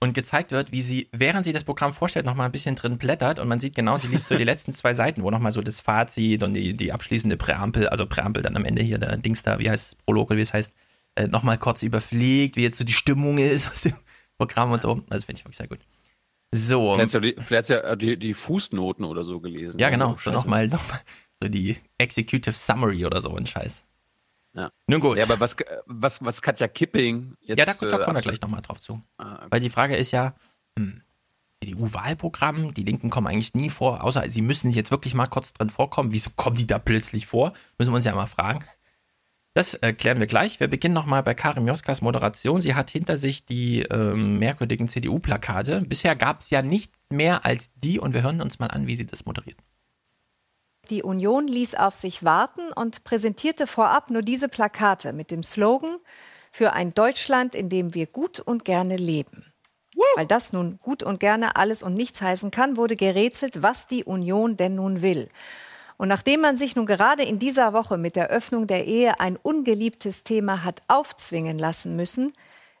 und 0.00 0.14
gezeigt 0.14 0.50
wird, 0.50 0.72
wie 0.72 0.82
sie, 0.82 1.08
während 1.12 1.44
sie 1.44 1.52
das 1.52 1.64
Programm 1.64 1.92
vorstellt, 1.92 2.26
nochmal 2.26 2.46
ein 2.46 2.52
bisschen 2.52 2.74
drin 2.74 2.98
blättert 2.98 3.38
und 3.38 3.48
man 3.48 3.60
sieht 3.60 3.76
genau, 3.76 3.96
sie 3.96 4.08
liest 4.08 4.26
so 4.26 4.36
die 4.36 4.44
letzten 4.52 4.72
zwei 4.72 4.94
Seiten, 4.94 5.22
wo 5.22 5.30
nochmal 5.30 5.52
so 5.52 5.62
das 5.62 5.80
Fazit 5.80 6.42
und 6.42 6.54
die, 6.54 6.74
die 6.74 6.92
abschließende 6.92 7.36
Präambel, 7.36 7.88
also 7.88 8.04
Präambel 8.06 8.42
dann 8.42 8.56
am 8.56 8.64
Ende 8.64 8.82
hier, 8.82 8.98
der 8.98 9.16
Dings 9.16 9.42
da, 9.44 9.58
wie 9.58 9.70
heißt 9.70 9.92
es, 9.92 9.94
Prolog 9.94 10.30
oder 10.30 10.38
wie 10.38 10.42
es 10.42 10.52
heißt, 10.52 10.74
äh, 11.14 11.28
nochmal 11.28 11.56
kurz 11.56 11.82
überfliegt, 11.82 12.56
wie 12.56 12.62
jetzt 12.62 12.78
so 12.78 12.84
die 12.84 12.92
Stimmung 12.92 13.38
ist 13.38 13.68
aus 13.70 13.82
dem 13.82 13.94
Programm 14.38 14.72
und 14.72 14.82
so. 14.82 15.02
Das 15.08 15.24
finde 15.24 15.38
ich 15.38 15.44
wirklich 15.44 15.58
sehr 15.58 15.68
gut. 15.68 15.80
So. 16.54 16.94
Vielleicht 16.94 17.14
hat 17.14 17.22
sie 17.22 17.34
die, 17.34 17.40
vielleicht 17.40 17.66
sie 17.66 17.96
die, 17.96 18.18
die 18.18 18.34
Fußnoten 18.34 19.04
oder 19.04 19.24
so 19.24 19.40
gelesen. 19.40 19.78
Ja, 19.78 19.88
genau. 19.88 20.12
Oh, 20.12 20.18
So 20.18 20.30
nochmal 20.30 20.68
noch 20.68 20.86
mal 20.88 21.00
so 21.40 21.48
die 21.48 21.76
Executive 21.98 22.54
Summary 22.54 23.06
oder 23.06 23.20
so 23.20 23.34
ein 23.34 23.46
Scheiß. 23.46 23.84
Ja. 24.54 24.70
Nun 24.86 25.00
gut. 25.00 25.18
Ja, 25.18 25.24
aber 25.24 25.40
was, 25.40 25.56
was, 25.86 26.22
was 26.22 26.42
Katja 26.42 26.68
Kipping 26.68 27.36
jetzt. 27.40 27.58
ja, 27.58 27.64
da, 27.64 27.72
da 27.72 27.98
kommen 27.98 28.16
wir 28.16 28.20
äh, 28.20 28.22
gleich 28.22 28.40
nochmal 28.40 28.62
drauf 28.62 28.80
zu. 28.80 29.02
Ah, 29.16 29.36
okay. 29.36 29.46
Weil 29.50 29.60
die 29.60 29.70
Frage 29.70 29.96
ist 29.96 30.10
ja, 30.10 30.34
hm, 30.78 31.02
CDU-Wahlprogramm, 31.62 32.74
die 32.74 32.84
Linken 32.84 33.08
kommen 33.08 33.28
eigentlich 33.28 33.54
nie 33.54 33.70
vor, 33.70 34.04
außer 34.04 34.28
sie 34.28 34.42
müssen 34.42 34.70
jetzt 34.72 34.90
wirklich 34.90 35.14
mal 35.14 35.26
kurz 35.26 35.52
drin 35.52 35.70
vorkommen. 35.70 36.12
Wieso 36.12 36.30
kommen 36.36 36.56
die 36.56 36.66
da 36.66 36.78
plötzlich 36.78 37.26
vor? 37.26 37.52
Müssen 37.78 37.92
wir 37.92 37.96
uns 37.96 38.04
ja 38.04 38.14
mal 38.14 38.26
fragen. 38.26 38.64
Das 39.54 39.74
äh, 39.74 39.92
klären 39.92 40.18
wir 40.18 40.26
gleich. 40.26 40.60
Wir 40.60 40.68
beginnen 40.68 40.94
nochmal 40.94 41.22
bei 41.22 41.34
Karin 41.34 41.66
Joskas 41.66 42.00
Moderation. 42.00 42.62
Sie 42.62 42.74
hat 42.74 42.90
hinter 42.90 43.18
sich 43.18 43.44
die 43.44 43.82
ähm, 43.82 44.38
merkwürdigen 44.38 44.88
CDU-Plakate. 44.88 45.82
Bisher 45.82 46.16
gab 46.16 46.40
es 46.40 46.50
ja 46.50 46.62
nicht 46.62 46.92
mehr 47.10 47.44
als 47.44 47.70
die 47.74 48.00
und 48.00 48.14
wir 48.14 48.22
hören 48.22 48.40
uns 48.40 48.58
mal 48.58 48.68
an, 48.68 48.86
wie 48.86 48.96
sie 48.96 49.06
das 49.06 49.26
moderiert. 49.26 49.58
Die 50.92 51.02
Union 51.02 51.46
ließ 51.46 51.76
auf 51.76 51.94
sich 51.94 52.22
warten 52.22 52.70
und 52.70 53.02
präsentierte 53.02 53.66
vorab 53.66 54.10
nur 54.10 54.20
diese 54.20 54.50
Plakate 54.50 55.14
mit 55.14 55.30
dem 55.30 55.42
Slogan 55.42 55.96
für 56.50 56.74
ein 56.74 56.92
Deutschland, 56.92 57.54
in 57.54 57.70
dem 57.70 57.94
wir 57.94 58.06
gut 58.06 58.40
und 58.40 58.66
gerne 58.66 58.96
leben. 58.96 59.50
Weil 60.16 60.26
das 60.26 60.52
nun 60.52 60.76
gut 60.82 61.02
und 61.02 61.18
gerne 61.18 61.56
alles 61.56 61.82
und 61.82 61.94
nichts 61.94 62.20
heißen 62.20 62.50
kann, 62.50 62.76
wurde 62.76 62.96
gerätselt, 62.96 63.62
was 63.62 63.86
die 63.86 64.04
Union 64.04 64.58
denn 64.58 64.74
nun 64.74 65.00
will. 65.00 65.30
Und 65.96 66.08
nachdem 66.08 66.42
man 66.42 66.58
sich 66.58 66.76
nun 66.76 66.84
gerade 66.84 67.22
in 67.22 67.38
dieser 67.38 67.72
Woche 67.72 67.96
mit 67.96 68.14
der 68.14 68.28
Öffnung 68.28 68.66
der 68.66 68.84
Ehe 68.84 69.18
ein 69.18 69.38
ungeliebtes 69.42 70.24
Thema 70.24 70.62
hat 70.62 70.82
aufzwingen 70.88 71.58
lassen 71.58 71.96
müssen, 71.96 72.34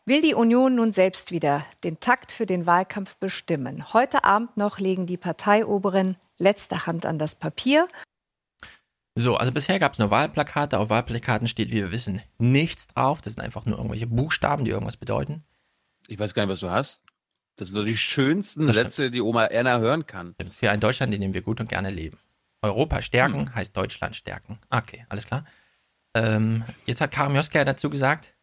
will 0.04 0.22
die 0.22 0.34
Union 0.34 0.74
nun 0.74 0.92
selbst 0.92 1.30
wieder 1.30 1.64
den 1.84 2.00
Takt 2.00 2.32
für 2.32 2.46
den 2.46 2.66
Wahlkampf 2.66 3.16
bestimmen. 3.16 3.92
Heute 3.92 4.24
Abend 4.24 4.56
noch 4.56 4.78
legen 4.78 5.06
die 5.06 5.16
Parteioberen 5.16 6.16
letzte 6.38 6.86
Hand 6.86 7.06
an 7.06 7.18
das 7.18 7.34
Papier. 7.34 7.86
So, 9.14 9.36
also 9.36 9.52
bisher 9.52 9.78
gab 9.78 9.92
es 9.92 9.98
nur 9.98 10.10
Wahlplakate. 10.10 10.78
Auf 10.78 10.88
Wahlplakaten 10.88 11.46
steht, 11.46 11.70
wie 11.70 11.76
wir 11.76 11.90
wissen, 11.90 12.22
nichts 12.38 12.88
drauf. 12.88 13.20
Das 13.20 13.34
sind 13.34 13.42
einfach 13.42 13.66
nur 13.66 13.76
irgendwelche 13.76 14.06
Buchstaben, 14.06 14.64
die 14.64 14.70
irgendwas 14.70 14.96
bedeuten. 14.96 15.44
Ich 16.08 16.18
weiß 16.18 16.34
gar 16.34 16.44
nicht, 16.44 16.52
was 16.52 16.60
du 16.60 16.70
hast. 16.70 17.02
Das 17.56 17.68
sind 17.68 17.76
doch 17.76 17.84
die 17.84 17.96
schönsten 17.96 18.66
das 18.66 18.76
Sätze, 18.76 19.10
die 19.10 19.20
Oma 19.20 19.44
Erna 19.44 19.78
hören 19.78 20.06
kann. 20.06 20.34
Für 20.52 20.70
ein 20.70 20.80
Deutschland, 20.80 21.12
in 21.14 21.20
dem 21.20 21.34
wir 21.34 21.42
gut 21.42 21.60
und 21.60 21.68
gerne 21.68 21.90
leben. 21.90 22.18
Europa 22.62 23.02
stärken 23.02 23.48
hm. 23.48 23.54
heißt 23.54 23.76
Deutschland 23.76 24.16
stärken. 24.16 24.58
Okay, 24.70 25.04
alles 25.08 25.26
klar. 25.26 25.44
Ähm, 26.14 26.64
jetzt 26.86 27.00
hat 27.00 27.10
Karim 27.10 27.34
Joska 27.34 27.64
dazu 27.64 27.90
gesagt, 27.90 28.34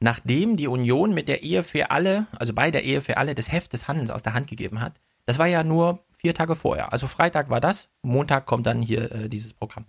nachdem 0.00 0.56
die 0.56 0.68
Union 0.68 1.12
mit 1.12 1.28
der 1.28 1.42
Ehe 1.42 1.62
für 1.62 1.90
alle, 1.90 2.26
also 2.38 2.52
bei 2.54 2.70
der 2.70 2.84
Ehe 2.84 3.00
für 3.00 3.16
alle, 3.16 3.34
das 3.34 3.50
Heft 3.50 3.72
des 3.72 3.88
Handelns 3.88 4.10
aus 4.10 4.22
der 4.22 4.34
Hand 4.34 4.46
gegeben 4.46 4.80
hat. 4.80 5.00
Das 5.26 5.38
war 5.38 5.46
ja 5.46 5.62
nur 5.62 6.04
vier 6.12 6.34
Tage 6.34 6.56
vorher. 6.56 6.92
Also 6.92 7.06
Freitag 7.06 7.50
war 7.50 7.60
das, 7.60 7.88
Montag 8.02 8.46
kommt 8.46 8.66
dann 8.66 8.82
hier 8.82 9.12
äh, 9.12 9.28
dieses 9.28 9.54
Programm. 9.54 9.86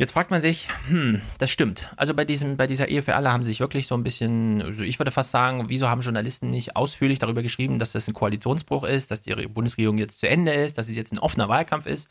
Jetzt 0.00 0.12
fragt 0.12 0.30
man 0.30 0.40
sich, 0.40 0.68
hm, 0.88 1.20
das 1.36 1.50
stimmt. 1.50 1.92
Also 1.98 2.14
bei, 2.14 2.24
diesem, 2.24 2.56
bei 2.56 2.66
dieser 2.66 2.88
Ehe 2.88 3.02
für 3.02 3.16
alle 3.16 3.30
haben 3.30 3.42
sich 3.42 3.60
wirklich 3.60 3.86
so 3.86 3.94
ein 3.94 4.02
bisschen, 4.02 4.62
also 4.62 4.82
ich 4.82 4.98
würde 4.98 5.10
fast 5.10 5.30
sagen, 5.30 5.68
wieso 5.68 5.90
haben 5.90 6.00
Journalisten 6.00 6.48
nicht 6.48 6.74
ausführlich 6.74 7.18
darüber 7.18 7.42
geschrieben, 7.42 7.78
dass 7.78 7.92
das 7.92 8.08
ein 8.08 8.14
Koalitionsbruch 8.14 8.84
ist, 8.84 9.10
dass 9.10 9.20
die 9.20 9.34
Bundesregierung 9.34 9.98
jetzt 9.98 10.18
zu 10.18 10.26
Ende 10.26 10.54
ist, 10.54 10.78
dass 10.78 10.88
es 10.88 10.96
jetzt 10.96 11.12
ein 11.12 11.18
offener 11.18 11.50
Wahlkampf 11.50 11.84
ist? 11.84 12.08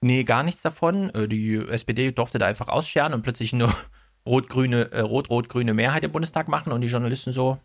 Nee, 0.00 0.24
gar 0.24 0.42
nichts 0.42 0.62
davon. 0.62 1.10
Äh, 1.10 1.28
die 1.28 1.56
SPD 1.56 2.10
durfte 2.10 2.40
da 2.40 2.46
einfach 2.46 2.68
ausscheren 2.68 3.14
und 3.14 3.22
plötzlich 3.22 3.52
eine 3.52 3.72
rot-grüne, 4.28 4.92
äh, 4.92 5.00
rot-rot-grüne 5.00 5.74
Mehrheit 5.74 6.04
im 6.04 6.12
Bundestag 6.12 6.48
machen 6.48 6.72
und 6.72 6.82
die 6.82 6.88
Journalisten 6.88 7.32
so, 7.32 7.58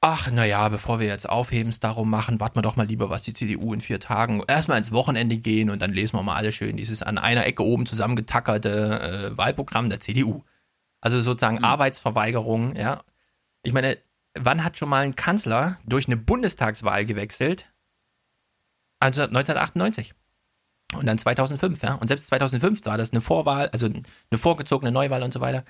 ach, 0.00 0.30
naja, 0.30 0.68
bevor 0.68 1.00
wir 1.00 1.06
jetzt 1.06 1.28
Aufhebens 1.28 1.80
darum 1.80 2.10
machen, 2.10 2.40
warten 2.40 2.56
wir 2.56 2.62
doch 2.62 2.76
mal 2.76 2.86
lieber, 2.86 3.08
was 3.08 3.22
die 3.22 3.32
CDU 3.32 3.72
in 3.72 3.80
vier 3.80 4.00
Tagen 4.00 4.42
erstmal 4.46 4.76
ins 4.78 4.92
Wochenende 4.92 5.38
gehen 5.38 5.70
und 5.70 5.80
dann 5.80 5.92
lesen 5.92 6.18
wir 6.18 6.22
mal 6.22 6.36
alle 6.36 6.52
schön 6.52 6.76
dieses 6.76 7.02
an 7.02 7.16
einer 7.16 7.46
Ecke 7.46 7.64
oben 7.64 7.86
zusammengetackerte 7.86 9.32
äh, 9.32 9.38
Wahlprogramm 9.38 9.88
der 9.88 10.00
CDU. 10.00 10.42
Also 11.00 11.20
sozusagen 11.20 11.58
mhm. 11.58 11.64
Arbeitsverweigerung, 11.64 12.76
ja. 12.76 13.02
Ich 13.62 13.72
meine, 13.72 13.96
wann 14.38 14.64
hat 14.64 14.76
schon 14.76 14.88
mal 14.88 15.04
ein 15.04 15.14
Kanzler 15.14 15.78
durch 15.86 16.06
eine 16.06 16.16
Bundestagswahl 16.16 17.06
gewechselt? 17.06 17.72
Also 19.00 19.22
1998. 19.22 20.14
Und 20.94 21.06
dann 21.06 21.18
2005, 21.18 21.82
ja. 21.82 21.94
Und 21.94 22.08
selbst 22.08 22.26
2005 22.28 22.84
war 22.86 22.98
das 22.98 23.12
eine 23.12 23.20
Vorwahl, 23.20 23.68
also 23.68 23.86
eine 23.86 24.38
vorgezogene 24.38 24.92
Neuwahl 24.92 25.22
und 25.22 25.32
so 25.32 25.40
weiter 25.40 25.64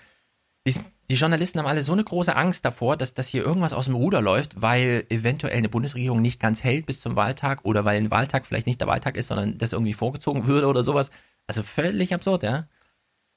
die, 0.67 0.75
die, 1.11 1.15
Journalisten 1.15 1.59
haben 1.59 1.67
alle 1.67 1.83
so 1.83 1.93
eine 1.93 2.05
große 2.05 2.35
Angst 2.35 2.65
davor, 2.65 2.97
dass, 2.97 3.15
dass 3.15 3.29
hier 3.29 3.45
irgendwas 3.45 3.73
aus 3.73 3.85
dem 3.85 3.95
Ruder 3.95 4.23
läuft, 4.23 4.61
weil 4.63 5.05
eventuell 5.11 5.57
eine 5.57 5.69
Bundesregierung 5.69 6.23
nicht 6.23 6.41
ganz 6.41 6.65
hält 6.65 6.87
bis 6.87 7.01
zum 7.01 7.17
Wahltag 7.17 7.65
oder 7.65 7.85
weil 7.85 7.99
ein 7.99 8.11
Wahltag 8.11 8.47
vielleicht 8.47 8.67
nicht 8.67 8.81
der 8.81 8.89
Wahltag 8.89 9.17
ist, 9.17 9.29
sondern 9.29 9.59
das 9.59 9.73
irgendwie 9.73 9.93
vorgezogen 9.93 10.47
würde 10.47 10.67
oder 10.67 10.83
sowas. 10.83 11.11
Also 11.47 11.63
völlig 11.63 12.15
absurd, 12.15 12.43
ja. 12.43 12.67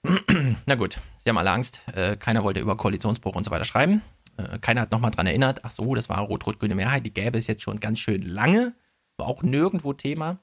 Na 0.66 0.76
gut, 0.76 1.02
sie 1.18 1.30
haben 1.30 1.38
alle 1.38 1.52
Angst. 1.52 1.82
Äh, 1.94 2.16
keiner 2.16 2.44
wollte 2.44 2.62
über 2.62 2.78
Koalitionsbruch 2.78 3.36
und 3.36 3.44
so 3.44 3.52
weiter 3.52 3.66
schreiben. 3.66 4.02
Äh, 4.38 4.60
keiner 4.60 4.82
hat 4.82 4.92
nochmal 4.92 5.12
dran 5.12 5.28
erinnert. 5.28 5.66
Ach 5.66 5.72
so, 5.72 5.96
das 5.96 6.08
war 6.08 6.20
rot-rot-grüne 6.20 6.76
Mehrheit. 6.76 7.06
Die 7.06 7.14
gäbe 7.14 7.38
es 7.38 7.48
jetzt 7.48 7.62
schon 7.62 7.82
ganz 7.82 8.00
schön 8.00 8.22
lange. 8.22 8.74
War 9.18 9.28
auch 9.28 9.42
nirgendwo 9.42 9.92
Thema. 9.92 10.40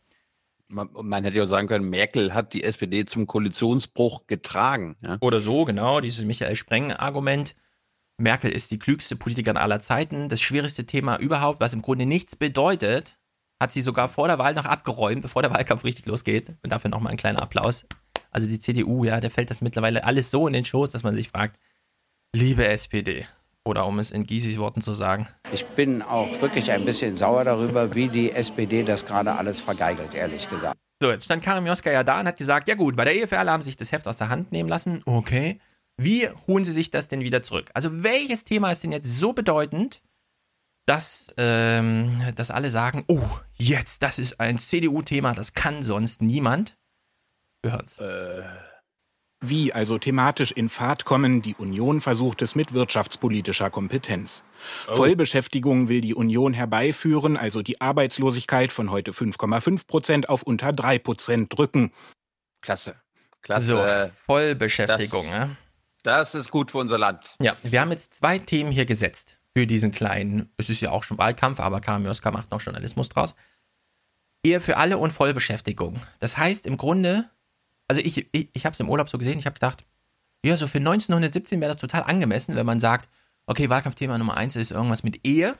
Man, 0.68 0.88
man, 0.92 1.24
hätte 1.24 1.36
ja 1.36 1.46
sagen 1.46 1.68
können, 1.68 1.90
Merkel 1.90 2.32
hat 2.34 2.54
die 2.54 2.64
SPD 2.64 3.04
zum 3.04 3.26
Koalitionsbruch 3.26 4.26
getragen. 4.26 4.96
Ja? 5.02 5.18
Oder 5.20 5.40
so, 5.40 5.64
genau, 5.64 6.00
dieses 6.00 6.24
Michael 6.24 6.56
Spreng-Argument. 6.56 7.54
Merkel 8.16 8.50
ist 8.50 8.70
die 8.70 8.78
klügste 8.78 9.16
Politikerin 9.16 9.56
aller 9.56 9.80
Zeiten. 9.80 10.28
Das 10.28 10.40
schwierigste 10.40 10.86
Thema 10.86 11.18
überhaupt, 11.18 11.60
was 11.60 11.74
im 11.74 11.82
Grunde 11.82 12.06
nichts 12.06 12.36
bedeutet, 12.36 13.18
hat 13.60 13.72
sie 13.72 13.82
sogar 13.82 14.08
vor 14.08 14.28
der 14.28 14.38
Wahl 14.38 14.54
noch 14.54 14.64
abgeräumt, 14.64 15.22
bevor 15.22 15.42
der 15.42 15.52
Wahlkampf 15.52 15.84
richtig 15.84 16.06
losgeht. 16.06 16.50
Und 16.62 16.72
dafür 16.72 16.90
nochmal 16.90 17.12
ein 17.12 17.18
kleiner 17.18 17.42
Applaus. 17.42 17.84
Also 18.30 18.46
die 18.48 18.58
CDU, 18.58 19.04
ja, 19.04 19.20
der 19.20 19.30
fällt 19.30 19.50
das 19.50 19.60
mittlerweile 19.60 20.04
alles 20.04 20.30
so 20.30 20.46
in 20.46 20.52
den 20.52 20.64
Schoß, 20.64 20.90
dass 20.90 21.02
man 21.02 21.14
sich 21.14 21.28
fragt, 21.28 21.58
liebe 22.34 22.66
SPD, 22.66 23.26
oder 23.64 23.86
um 23.86 23.98
es 23.98 24.10
in 24.10 24.26
Gysis 24.26 24.58
Worten 24.58 24.82
zu 24.82 24.94
sagen. 24.94 25.26
Ich 25.52 25.64
bin 25.66 26.02
auch 26.02 26.40
wirklich 26.40 26.70
ein 26.70 26.84
bisschen 26.84 27.16
sauer 27.16 27.44
darüber, 27.44 27.94
wie 27.94 28.08
die 28.08 28.30
SPD 28.30 28.82
das 28.82 29.06
gerade 29.06 29.32
alles 29.34 29.60
vergeigelt, 29.60 30.14
ehrlich 30.14 30.48
gesagt. 30.48 30.76
So, 31.02 31.10
jetzt 31.10 31.24
stand 31.24 31.42
Karim 31.42 31.66
Joska 31.66 31.90
ja 31.90 32.04
da 32.04 32.20
und 32.20 32.26
hat 32.26 32.36
gesagt, 32.36 32.68
ja 32.68 32.74
gut, 32.74 32.96
bei 32.96 33.04
der 33.04 33.38
alle 33.38 33.50
haben 33.50 33.62
sie 33.62 33.70
sich 33.70 33.76
das 33.76 33.92
Heft 33.92 34.06
aus 34.06 34.16
der 34.16 34.28
Hand 34.28 34.52
nehmen 34.52 34.68
lassen. 34.68 35.02
Okay. 35.06 35.58
Wie 35.96 36.28
holen 36.46 36.64
sie 36.64 36.72
sich 36.72 36.90
das 36.90 37.08
denn 37.08 37.20
wieder 37.20 37.42
zurück? 37.42 37.70
Also 37.74 38.02
welches 38.02 38.44
Thema 38.44 38.70
ist 38.72 38.82
denn 38.82 38.92
jetzt 38.92 39.18
so 39.18 39.32
bedeutend, 39.32 40.02
dass, 40.86 41.32
ähm, 41.38 42.20
dass 42.34 42.50
alle 42.50 42.70
sagen, 42.70 43.04
oh, 43.08 43.28
jetzt, 43.54 44.02
das 44.02 44.18
ist 44.18 44.40
ein 44.40 44.58
CDU-Thema, 44.58 45.34
das 45.34 45.54
kann 45.54 45.82
sonst 45.82 46.20
niemand? 46.20 46.76
Wir 47.62 47.72
hören's. 47.72 47.98
Äh 47.98 48.42
wie 49.48 49.72
also 49.72 49.98
thematisch 49.98 50.52
in 50.52 50.68
Fahrt 50.68 51.04
kommen, 51.04 51.42
die 51.42 51.54
Union 51.54 52.00
versucht 52.00 52.42
es 52.42 52.54
mit 52.54 52.72
wirtschaftspolitischer 52.72 53.70
Kompetenz. 53.70 54.44
Oh. 54.88 54.96
Vollbeschäftigung 54.96 55.88
will 55.88 56.00
die 56.00 56.14
Union 56.14 56.52
herbeiführen, 56.52 57.36
also 57.36 57.62
die 57.62 57.80
Arbeitslosigkeit 57.80 58.72
von 58.72 58.90
heute 58.90 59.12
5,5 59.12 59.86
Prozent 59.86 60.28
auf 60.28 60.42
unter 60.42 60.72
3 60.72 60.98
Prozent 60.98 61.56
drücken. 61.56 61.92
Klasse. 62.60 62.96
Klasse. 63.42 63.66
So, 63.66 64.12
Vollbeschäftigung. 64.26 65.26
Das, 66.02 66.32
das 66.32 66.34
ist 66.34 66.50
gut 66.50 66.70
für 66.70 66.78
unser 66.78 66.98
Land. 66.98 67.36
Ja, 67.40 67.56
wir 67.62 67.80
haben 67.80 67.90
jetzt 67.90 68.14
zwei 68.14 68.38
Themen 68.38 68.70
hier 68.70 68.86
gesetzt 68.86 69.38
für 69.56 69.66
diesen 69.66 69.92
kleinen, 69.92 70.50
es 70.56 70.68
ist 70.68 70.80
ja 70.80 70.90
auch 70.90 71.04
schon 71.04 71.18
Wahlkampf, 71.18 71.60
aber 71.60 71.80
Karamioska 71.80 72.30
macht 72.30 72.50
noch 72.50 72.60
Journalismus 72.60 73.08
draus. 73.08 73.34
Ehe 74.44 74.60
für 74.60 74.76
alle 74.76 74.98
und 74.98 75.12
Vollbeschäftigung. 75.12 76.00
Das 76.18 76.36
heißt 76.36 76.66
im 76.66 76.76
Grunde, 76.76 77.30
also 77.88 78.00
ich, 78.00 78.26
ich, 78.32 78.48
ich 78.52 78.64
habe 78.64 78.72
es 78.72 78.80
im 78.80 78.88
Urlaub 78.88 79.08
so 79.08 79.18
gesehen, 79.18 79.38
ich 79.38 79.46
habe 79.46 79.54
gedacht, 79.54 79.84
ja, 80.44 80.56
so 80.56 80.66
für 80.66 80.78
1917 80.78 81.60
wäre 81.60 81.72
das 81.72 81.80
total 81.80 82.02
angemessen, 82.02 82.54
wenn 82.56 82.66
man 82.66 82.80
sagt, 82.80 83.08
okay, 83.46 83.70
Wahlkampfthema 83.70 84.18
Nummer 84.18 84.36
eins 84.36 84.56
ist 84.56 84.70
irgendwas 84.70 85.02
mit 85.02 85.26
Ehe 85.26 85.56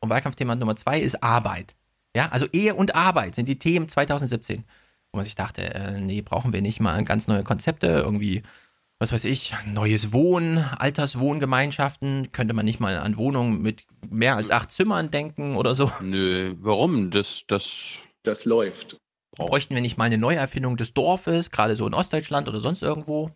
und 0.00 0.10
Wahlkampfthema 0.10 0.54
Nummer 0.54 0.76
zwei 0.76 1.00
ist 1.00 1.22
Arbeit. 1.22 1.74
Ja, 2.16 2.28
also 2.30 2.46
Ehe 2.52 2.74
und 2.74 2.94
Arbeit 2.94 3.34
sind 3.34 3.48
die 3.48 3.58
Themen 3.58 3.88
2017. 3.88 4.64
Wo 5.12 5.16
man 5.16 5.24
sich 5.24 5.34
dachte, 5.34 5.74
äh, 5.74 6.00
nee, 6.00 6.20
brauchen 6.20 6.52
wir 6.52 6.60
nicht 6.60 6.80
mal 6.80 7.02
ganz 7.04 7.28
neue 7.28 7.42
Konzepte, 7.42 7.86
irgendwie, 7.86 8.42
was 8.98 9.12
weiß 9.12 9.24
ich, 9.24 9.54
neues 9.66 10.12
Wohnen, 10.12 10.58
Alterswohngemeinschaften, 10.58 12.30
könnte 12.32 12.54
man 12.54 12.66
nicht 12.66 12.80
mal 12.80 12.98
an 12.98 13.16
Wohnungen 13.16 13.62
mit 13.62 13.84
mehr 14.10 14.36
als 14.36 14.50
acht 14.50 14.70
Zimmern 14.70 15.10
denken 15.10 15.56
oder 15.56 15.74
so? 15.74 15.90
Nö, 16.00 16.54
warum? 16.60 17.10
Das, 17.10 17.44
das. 17.46 17.98
Das 18.22 18.44
läuft. 18.44 18.98
Bräuchten 19.46 19.74
wir 19.74 19.80
nicht 19.80 19.96
mal 19.96 20.04
eine 20.04 20.18
Neuerfindung 20.18 20.76
des 20.76 20.94
Dorfes, 20.94 21.50
gerade 21.50 21.76
so 21.76 21.86
in 21.86 21.94
Ostdeutschland 21.94 22.48
oder 22.48 22.60
sonst 22.60 22.82
irgendwo? 22.82 23.30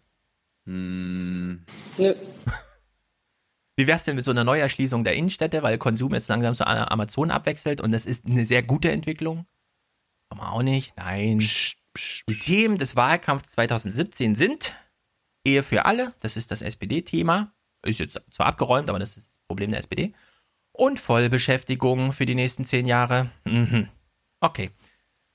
Hm. 0.66 1.64
Nö. 1.98 2.14
Wie 3.76 3.86
wär's 3.86 4.04
denn 4.04 4.16
mit 4.16 4.24
so 4.24 4.30
einer 4.30 4.44
Neuerschließung 4.44 5.02
der 5.02 5.14
Innenstädte, 5.14 5.62
weil 5.62 5.78
Konsum 5.78 6.12
jetzt 6.14 6.28
langsam 6.28 6.54
zu 6.54 6.66
Amazon 6.66 7.30
abwechselt 7.30 7.80
und 7.80 7.92
das 7.92 8.04
ist 8.04 8.26
eine 8.26 8.44
sehr 8.44 8.62
gute 8.62 8.92
Entwicklung? 8.92 9.46
Aber 10.28 10.52
auch 10.52 10.62
nicht, 10.62 10.96
nein. 10.96 11.38
Psst, 11.38 11.78
psst, 11.94 12.24
Die 12.28 12.38
Themen 12.38 12.78
des 12.78 12.96
Wahlkampfs 12.96 13.52
2017 13.52 14.34
sind 14.34 14.74
Ehe 15.44 15.62
für 15.62 15.84
alle, 15.84 16.14
das 16.20 16.36
ist 16.36 16.50
das 16.50 16.62
SPD-Thema. 16.62 17.52
Ist 17.84 17.98
jetzt 17.98 18.20
zwar 18.30 18.46
abgeräumt, 18.46 18.88
aber 18.88 18.98
das 18.98 19.16
ist 19.16 19.30
das 19.30 19.38
Problem 19.48 19.70
der 19.70 19.80
SPD. 19.80 20.12
Und 20.72 21.00
Vollbeschäftigung 21.00 22.12
für 22.12 22.26
die 22.26 22.34
nächsten 22.34 22.64
zehn 22.64 22.86
Jahre. 22.86 23.30
Mhm. 23.44 23.88
Okay. 24.40 24.70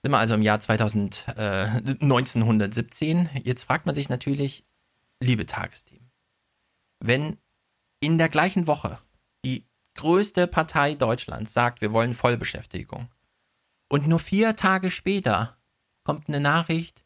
Sind 0.03 0.11
wir 0.11 0.19
also 0.19 0.35
im 0.35 0.41
Jahr 0.41 0.59
2000, 0.59 1.25
äh, 1.35 1.65
1917. 2.01 3.29
Jetzt 3.43 3.63
fragt 3.63 3.85
man 3.85 3.95
sich 3.95 4.09
natürlich, 4.09 4.65
liebe 5.19 5.45
Tagesthemen, 5.45 6.11
wenn 6.99 7.37
in 7.99 8.17
der 8.17 8.29
gleichen 8.29 8.67
Woche 8.67 8.99
die 9.43 9.65
größte 9.95 10.47
Partei 10.47 10.93
Deutschlands 10.93 11.53
sagt, 11.53 11.81
wir 11.81 11.93
wollen 11.93 12.13
Vollbeschäftigung 12.13 13.09
und 13.89 14.07
nur 14.07 14.19
vier 14.19 14.55
Tage 14.55 14.91
später 14.91 15.57
kommt 16.03 16.27
eine 16.27 16.39
Nachricht 16.39 17.03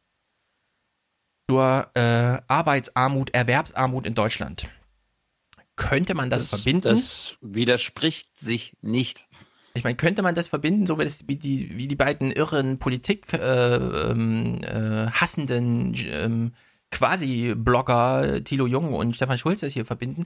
zur 1.49 1.89
äh, 1.95 2.41
Arbeitsarmut, 2.47 3.31
Erwerbsarmut 3.31 4.05
in 4.05 4.15
Deutschland. 4.15 4.67
Könnte 5.75 6.13
man 6.13 6.29
das, 6.29 6.49
das 6.49 6.61
verbinden? 6.61 6.83
Das 6.83 7.37
widerspricht 7.41 8.37
sich 8.37 8.77
nicht. 8.81 9.27
Ich 9.73 9.83
meine, 9.83 9.95
könnte 9.95 10.21
man 10.21 10.35
das 10.35 10.47
verbinden, 10.49 10.85
so 10.85 10.99
wie, 10.99 11.03
das, 11.05 11.27
wie, 11.27 11.37
die, 11.37 11.77
wie 11.77 11.87
die 11.87 11.95
beiden 11.95 12.31
irren 12.31 12.77
Politik 12.77 13.31
äh, 13.33 13.75
ähm, 13.75 14.61
äh, 14.63 15.09
hassenden 15.11 15.95
ähm, 16.07 16.53
Quasi-Blogger 16.91 18.43
Thilo 18.43 18.67
Jung 18.67 18.93
und 18.93 19.15
Stefan 19.15 19.37
Schulz 19.37 19.61
das 19.61 19.73
hier 19.73 19.85
verbinden? 19.85 20.25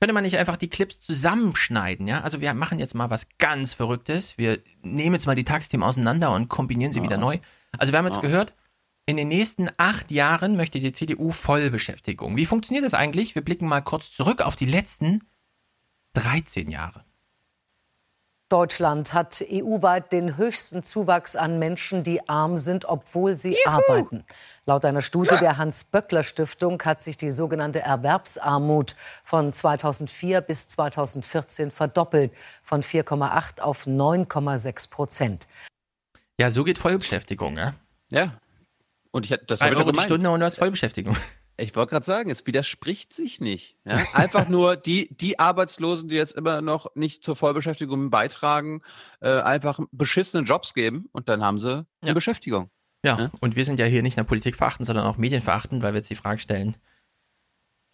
Könnte 0.00 0.12
man 0.12 0.24
nicht 0.24 0.36
einfach 0.36 0.56
die 0.56 0.68
Clips 0.68 1.00
zusammenschneiden, 1.00 2.08
ja? 2.08 2.22
Also 2.22 2.40
wir 2.40 2.52
machen 2.54 2.80
jetzt 2.80 2.94
mal 2.94 3.08
was 3.08 3.28
ganz 3.38 3.72
Verrücktes. 3.74 4.36
Wir 4.36 4.58
nehmen 4.82 5.14
jetzt 5.14 5.26
mal 5.26 5.36
die 5.36 5.44
Tagsthemen 5.44 5.86
auseinander 5.86 6.32
und 6.34 6.48
kombinieren 6.48 6.92
sie 6.92 6.98
Ja. 6.98 7.04
wieder 7.04 7.18
neu. 7.18 7.38
Also 7.78 7.92
wir 7.92 7.98
haben 7.98 8.06
jetzt 8.06 8.16
Ja. 8.16 8.22
gehört, 8.22 8.52
in 9.06 9.16
den 9.16 9.28
nächsten 9.28 9.68
acht 9.78 10.10
Jahren 10.10 10.56
möchte 10.56 10.80
die 10.80 10.92
CDU 10.92 11.30
Vollbeschäftigung. 11.30 12.36
Wie 12.36 12.46
funktioniert 12.46 12.84
das 12.84 12.94
eigentlich? 12.94 13.34
Wir 13.34 13.42
blicken 13.42 13.66
mal 13.68 13.80
kurz 13.80 14.10
zurück 14.12 14.42
auf 14.42 14.56
die 14.56 14.66
letzten 14.66 15.20
13 16.14 16.68
Jahre. 16.68 17.04
Deutschland 18.52 19.14
hat 19.14 19.42
EU-weit 19.50 20.12
den 20.12 20.36
höchsten 20.36 20.82
Zuwachs 20.82 21.36
an 21.36 21.58
Menschen, 21.58 22.04
die 22.04 22.28
arm 22.28 22.58
sind, 22.58 22.84
obwohl 22.84 23.34
sie 23.34 23.56
arbeiten. 23.64 24.24
Laut 24.66 24.84
einer 24.84 25.00
Studie 25.00 25.36
der 25.40 25.56
Hans-Böckler-Stiftung 25.56 26.82
hat 26.82 27.00
sich 27.00 27.16
die 27.16 27.30
sogenannte 27.30 27.80
Erwerbsarmut 27.80 28.94
von 29.24 29.50
2004 29.50 30.42
bis 30.42 30.68
2014 30.68 31.70
verdoppelt, 31.70 32.32
von 32.62 32.82
4,8 32.82 33.60
auf 33.62 33.86
9,6 33.86 34.90
Prozent. 34.90 35.48
Ja, 36.38 36.50
so 36.50 36.62
geht 36.62 36.78
Vollbeschäftigung, 36.78 37.56
ja? 37.56 37.72
Ja. 38.10 38.32
Und 39.12 39.24
ich, 39.24 39.30
das 39.46 39.60
Drei 39.60 39.66
habe 39.66 39.76
ich 39.76 39.78
doch 39.78 39.86
Euro 39.86 39.92
die. 39.92 40.02
Stunde 40.02 40.30
und 40.30 40.40
du 40.40 40.44
hast 40.44 40.58
Vollbeschäftigung. 40.58 41.16
Ich 41.56 41.76
wollte 41.76 41.90
gerade 41.90 42.04
sagen, 42.04 42.30
es 42.30 42.46
widerspricht 42.46 43.12
sich 43.12 43.40
nicht. 43.40 43.76
Ja? 43.84 44.00
Einfach 44.14 44.48
nur 44.48 44.76
die, 44.76 45.14
die 45.14 45.38
Arbeitslosen, 45.38 46.08
die 46.08 46.16
jetzt 46.16 46.32
immer 46.32 46.62
noch 46.62 46.94
nicht 46.94 47.22
zur 47.22 47.36
Vollbeschäftigung 47.36 48.10
beitragen, 48.10 48.82
äh, 49.20 49.40
einfach 49.40 49.78
beschissene 49.92 50.44
Jobs 50.44 50.74
geben 50.74 51.08
und 51.12 51.28
dann 51.28 51.42
haben 51.42 51.58
sie 51.58 51.86
eine 52.00 52.14
Beschäftigung. 52.14 52.70
Ja, 53.04 53.30
und 53.40 53.56
wir 53.56 53.64
sind 53.64 53.78
ja 53.78 53.86
hier 53.86 54.02
nicht 54.02 54.16
nur 54.16 54.26
Politik 54.26 54.54
verachten, 54.56 54.84
sondern 54.84 55.06
auch 55.06 55.16
Medien 55.16 55.42
verachten, 55.42 55.82
weil 55.82 55.92
wir 55.92 55.98
jetzt 55.98 56.10
die 56.10 56.16
Frage 56.16 56.38
stellen, 56.38 56.76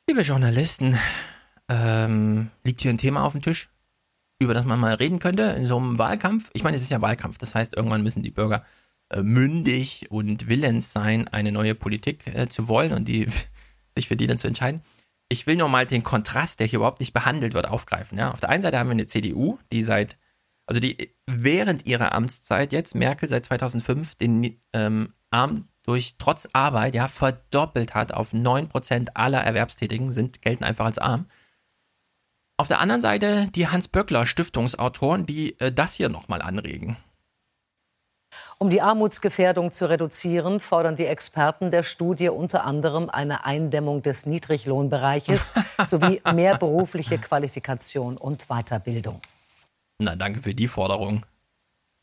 liebe 0.06 0.20
Journalisten, 0.20 0.98
ähm, 1.68 2.50
liegt 2.64 2.82
hier 2.82 2.90
ein 2.90 2.98
Thema 2.98 3.24
auf 3.24 3.32
dem 3.32 3.42
Tisch, 3.42 3.70
über 4.38 4.54
das 4.54 4.66
man 4.66 4.78
mal 4.78 4.94
reden 4.94 5.18
könnte 5.18 5.42
in 5.42 5.66
so 5.66 5.78
einem 5.78 5.98
Wahlkampf? 5.98 6.50
Ich 6.52 6.62
meine, 6.62 6.76
es 6.76 6.82
ist 6.82 6.90
ja 6.90 7.00
Wahlkampf, 7.00 7.38
das 7.38 7.54
heißt, 7.54 7.74
irgendwann 7.74 8.02
müssen 8.02 8.22
die 8.22 8.30
Bürger 8.30 8.64
mündig 9.16 10.10
und 10.10 10.48
willens 10.48 10.92
sein, 10.92 11.28
eine 11.28 11.52
neue 11.52 11.74
Politik 11.74 12.26
äh, 12.26 12.48
zu 12.48 12.68
wollen 12.68 12.92
und 12.92 13.06
die, 13.08 13.26
sich 13.96 14.08
für 14.08 14.16
die 14.16 14.26
dann 14.26 14.38
zu 14.38 14.48
entscheiden. 14.48 14.82
Ich 15.30 15.46
will 15.46 15.56
nur 15.56 15.68
mal 15.68 15.86
den 15.86 16.02
Kontrast, 16.02 16.60
der 16.60 16.66
hier 16.66 16.78
überhaupt 16.78 17.00
nicht 17.00 17.12
behandelt 17.12 17.54
wird, 17.54 17.68
aufgreifen. 17.68 18.18
Ja? 18.18 18.30
Auf 18.32 18.40
der 18.40 18.48
einen 18.48 18.62
Seite 18.62 18.78
haben 18.78 18.88
wir 18.88 18.92
eine 18.92 19.06
CDU, 19.06 19.58
die 19.72 19.82
seit, 19.82 20.16
also 20.66 20.80
die 20.80 21.14
während 21.26 21.86
ihrer 21.86 22.12
Amtszeit 22.12 22.72
jetzt, 22.72 22.94
Merkel 22.94 23.28
seit 23.28 23.44
2005, 23.44 24.14
den 24.14 24.58
ähm, 24.72 25.12
Arm 25.30 25.68
durch 25.82 26.16
trotz 26.18 26.48
Arbeit 26.52 26.94
ja 26.94 27.08
verdoppelt 27.08 27.94
hat 27.94 28.12
auf 28.12 28.34
9% 28.34 29.10
aller 29.14 29.42
Erwerbstätigen, 29.42 30.12
sind, 30.12 30.42
gelten 30.42 30.64
einfach 30.64 30.84
als 30.84 30.98
arm. 30.98 31.26
Auf 32.58 32.68
der 32.68 32.80
anderen 32.80 33.00
Seite 33.00 33.48
die 33.54 33.68
Hans-Böckler-Stiftungsautoren, 33.68 35.24
die 35.24 35.58
äh, 35.60 35.72
das 35.72 35.94
hier 35.94 36.08
nochmal 36.08 36.42
anregen. 36.42 36.96
Um 38.60 38.70
die 38.70 38.82
Armutsgefährdung 38.82 39.70
zu 39.70 39.88
reduzieren, 39.88 40.58
fordern 40.58 40.96
die 40.96 41.06
Experten 41.06 41.70
der 41.70 41.84
Studie 41.84 42.28
unter 42.28 42.64
anderem 42.64 43.08
eine 43.08 43.44
Eindämmung 43.44 44.02
des 44.02 44.26
Niedriglohnbereiches 44.26 45.54
sowie 45.86 46.20
mehr 46.34 46.58
berufliche 46.58 47.18
Qualifikation 47.18 48.16
und 48.16 48.46
Weiterbildung. 48.48 49.22
Na, 50.00 50.16
danke 50.16 50.42
für 50.42 50.54
die 50.54 50.66
Forderung. 50.66 51.24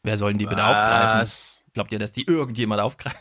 Wer 0.03 0.17
soll 0.17 0.31
denn 0.31 0.39
die 0.39 0.45
bitte 0.45 0.61
Was? 0.61 0.69
aufgreifen? 0.69 1.31
Glaubt 1.73 1.91
ihr, 1.91 1.99
dass 1.99 2.13
die 2.13 2.25
irgendjemand 2.25 2.79
aufgreift? 2.79 3.19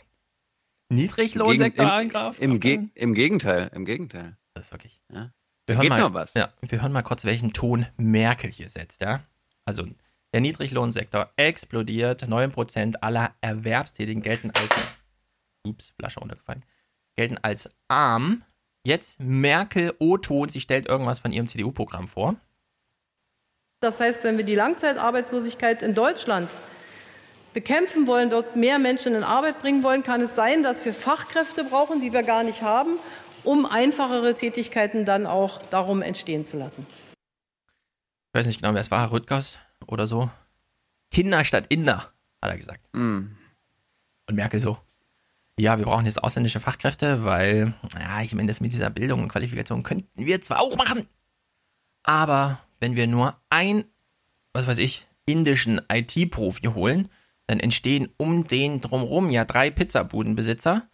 Niedriglohnsektor 0.89 1.85
Im, 1.85 1.91
eingreifen? 1.91 2.41
im, 2.41 2.59
Ge 2.61 2.87
Im 2.93 3.13
Gegenteil, 3.13 3.69
im 3.73 3.83
Gegenteil. 3.85 4.37
Das 4.53 4.67
ist 4.67 4.71
wirklich. 4.71 5.01
Ja. 5.11 5.31
Wir 5.65 5.75
Da 5.75 5.81
hören, 5.97 6.13
mal. 6.13 6.25
Ja, 6.35 6.49
wir 6.61 6.81
hören 6.81 6.91
mal 6.93 7.01
kurz, 7.01 7.25
welchen 7.25 7.51
Ton 7.51 7.87
Merkel 7.97 8.51
hier 8.51 8.69
setzt. 8.69 9.01
Ja? 9.01 9.21
Also, 9.65 9.87
der 10.35 10.41
Niedriglohnsektor 10.41 11.29
explodiert. 11.37 12.23
9% 12.23 12.97
aller 12.99 13.33
Erwerbstätigen 13.39 14.21
gelten 14.21 14.51
als. 14.51 14.69
Ups, 15.65 15.93
Flasche 15.97 16.19
runtergefallen. 16.19 16.65
Gelten 17.15 17.37
als 17.41 17.73
arm. 17.87 18.43
Jetzt 18.83 19.21
Merkel 19.21 19.93
O-Ton, 19.97 20.49
sie 20.49 20.59
stellt 20.59 20.87
irgendwas 20.87 21.21
von 21.21 21.31
ihrem 21.31 21.47
CDU-Programm 21.47 22.09
vor. 22.09 22.35
Das 23.79 24.01
heißt, 24.01 24.25
wenn 24.25 24.37
wir 24.37 24.43
die 24.43 24.55
Langzeitarbeitslosigkeit 24.55 25.81
in 25.81 25.93
Deutschland 25.93 26.49
bekämpfen 27.53 28.05
wollen, 28.05 28.29
dort 28.29 28.57
mehr 28.57 28.77
Menschen 28.77 29.15
in 29.15 29.23
Arbeit 29.23 29.61
bringen 29.61 29.83
wollen, 29.83 30.03
kann 30.03 30.19
es 30.19 30.35
sein, 30.35 30.63
dass 30.63 30.83
wir 30.83 30.93
Fachkräfte 30.93 31.63
brauchen, 31.63 32.01
die 32.01 32.11
wir 32.11 32.23
gar 32.23 32.43
nicht 32.43 32.61
haben, 32.61 32.99
um 33.45 33.65
einfachere 33.65 34.35
Tätigkeiten 34.35 35.05
dann 35.05 35.27
auch 35.27 35.61
darum 35.67 36.01
entstehen 36.01 36.43
zu 36.43 36.57
lassen. 36.57 36.85
Ich 38.33 38.39
weiß 38.39 38.47
nicht 38.47 38.61
genau, 38.61 38.73
wer 38.73 38.81
es 38.81 38.91
war, 38.91 39.13
Rüttgers 39.13 39.59
oder 39.87 40.07
so. 40.07 40.29
Kinder 41.11 41.43
statt 41.43 41.67
Inder, 41.69 42.13
hat 42.41 42.51
er 42.51 42.57
gesagt. 42.57 42.87
Hm. 42.93 43.35
Und 44.27 44.35
Merkel 44.35 44.59
so. 44.59 44.77
Ja, 45.57 45.77
wir 45.77 45.85
brauchen 45.85 46.05
jetzt 46.05 46.21
ausländische 46.21 46.59
Fachkräfte, 46.59 47.23
weil, 47.23 47.73
ja, 47.97 48.21
ich 48.21 48.35
meine, 48.35 48.47
das 48.47 48.59
mit 48.59 48.73
dieser 48.73 48.89
Bildung 48.89 49.21
und 49.21 49.29
Qualifikation 49.29 49.83
könnten 49.83 50.25
wir 50.25 50.41
zwar 50.41 50.59
auch 50.59 50.75
machen, 50.75 51.07
aber 52.05 52.59
wenn 52.79 52.95
wir 52.95 53.07
nur 53.07 53.35
ein, 53.49 53.85
was 54.53 54.67
weiß 54.67 54.77
ich, 54.77 55.07
indischen 55.25 55.81
IT-Profi 55.91 56.67
holen, 56.67 57.09
dann 57.47 57.59
entstehen 57.59 58.09
um 58.17 58.47
den 58.47 58.79
drumherum 58.79 59.29
ja 59.29 59.43
drei 59.43 59.71
Pizzabudenbesitzer, 59.71 60.87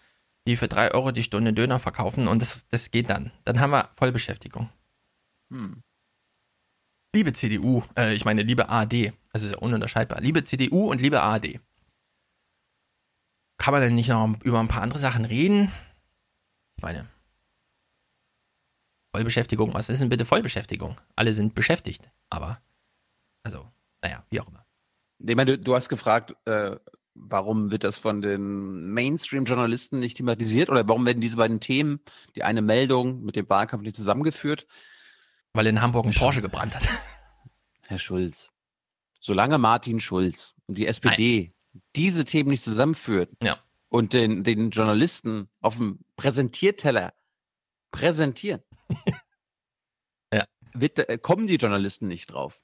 die 0.47 0.57
für 0.57 0.67
drei 0.67 0.93
Euro 0.93 1.11
die 1.11 1.23
Stunde 1.23 1.53
Döner 1.53 1.79
verkaufen 1.79 2.27
und 2.27 2.41
das, 2.41 2.67
das 2.69 2.91
geht 2.91 3.09
dann. 3.09 3.31
Dann 3.43 3.59
haben 3.59 3.71
wir 3.71 3.89
Vollbeschäftigung. 3.93 4.69
Hm. 5.51 5.83
Liebe 7.13 7.33
CDU, 7.33 7.83
äh, 7.97 8.13
ich 8.13 8.23
meine, 8.23 8.41
liebe 8.41 8.69
ARD, 8.69 9.11
das 9.33 9.43
ist 9.43 9.51
ja 9.51 9.57
ununterscheidbar. 9.57 10.21
Liebe 10.21 10.45
CDU 10.45 10.89
und 10.89 11.01
liebe 11.01 11.21
ARD. 11.21 11.59
Kann 13.57 13.73
man 13.73 13.81
denn 13.81 13.95
nicht 13.95 14.07
noch 14.09 14.41
über 14.43 14.59
ein 14.59 14.69
paar 14.69 14.81
andere 14.81 14.99
Sachen 14.99 15.25
reden? 15.25 15.71
Ich 16.77 16.83
meine, 16.83 17.07
Vollbeschäftigung, 19.13 19.73
was 19.73 19.89
ist 19.89 19.99
denn 19.99 20.07
bitte 20.07 20.23
Vollbeschäftigung? 20.23 20.99
Alle 21.15 21.33
sind 21.33 21.53
beschäftigt, 21.53 22.09
aber, 22.29 22.61
also, 23.43 23.69
naja, 24.01 24.25
wie 24.29 24.39
auch 24.39 24.47
immer. 24.47 24.65
Ich 25.19 25.35
meine, 25.35 25.57
du, 25.57 25.59
du 25.59 25.75
hast 25.75 25.89
gefragt, 25.89 26.33
äh, 26.45 26.77
warum 27.13 27.71
wird 27.71 27.83
das 27.83 27.97
von 27.97 28.21
den 28.21 28.93
Mainstream-Journalisten 28.93 29.99
nicht 29.99 30.15
thematisiert 30.15 30.69
oder 30.69 30.87
warum 30.87 31.05
werden 31.05 31.19
diese 31.19 31.35
beiden 31.35 31.59
Themen, 31.59 31.99
die 32.35 32.43
eine 32.43 32.61
Meldung 32.61 33.21
mit 33.23 33.35
dem 33.35 33.49
Wahlkampf 33.49 33.83
nicht 33.83 33.97
zusammengeführt? 33.97 34.65
Weil 35.53 35.67
in 35.67 35.81
Hamburg 35.81 36.05
ein 36.05 36.13
Porsche 36.13 36.41
gebrannt 36.41 36.75
hat. 36.75 36.87
Herr 37.87 37.99
Schulz, 37.99 38.51
solange 39.19 39.57
Martin 39.57 39.99
Schulz 39.99 40.55
und 40.67 40.77
die 40.77 40.87
SPD 40.87 41.53
diese 41.95 42.25
Themen 42.25 42.49
nicht 42.49 42.63
zusammenführt 42.63 43.31
ja. 43.43 43.57
und 43.89 44.13
den, 44.13 44.43
den 44.43 44.71
Journalisten 44.71 45.49
auf 45.61 45.77
dem 45.77 45.99
Präsentierteller 46.15 47.13
präsentieren, 47.91 48.61
ja. 50.33 50.45
wird, 50.73 50.99
äh, 50.99 51.17
kommen 51.17 51.47
die 51.47 51.55
Journalisten 51.55 52.07
nicht 52.07 52.31
drauf. 52.31 52.61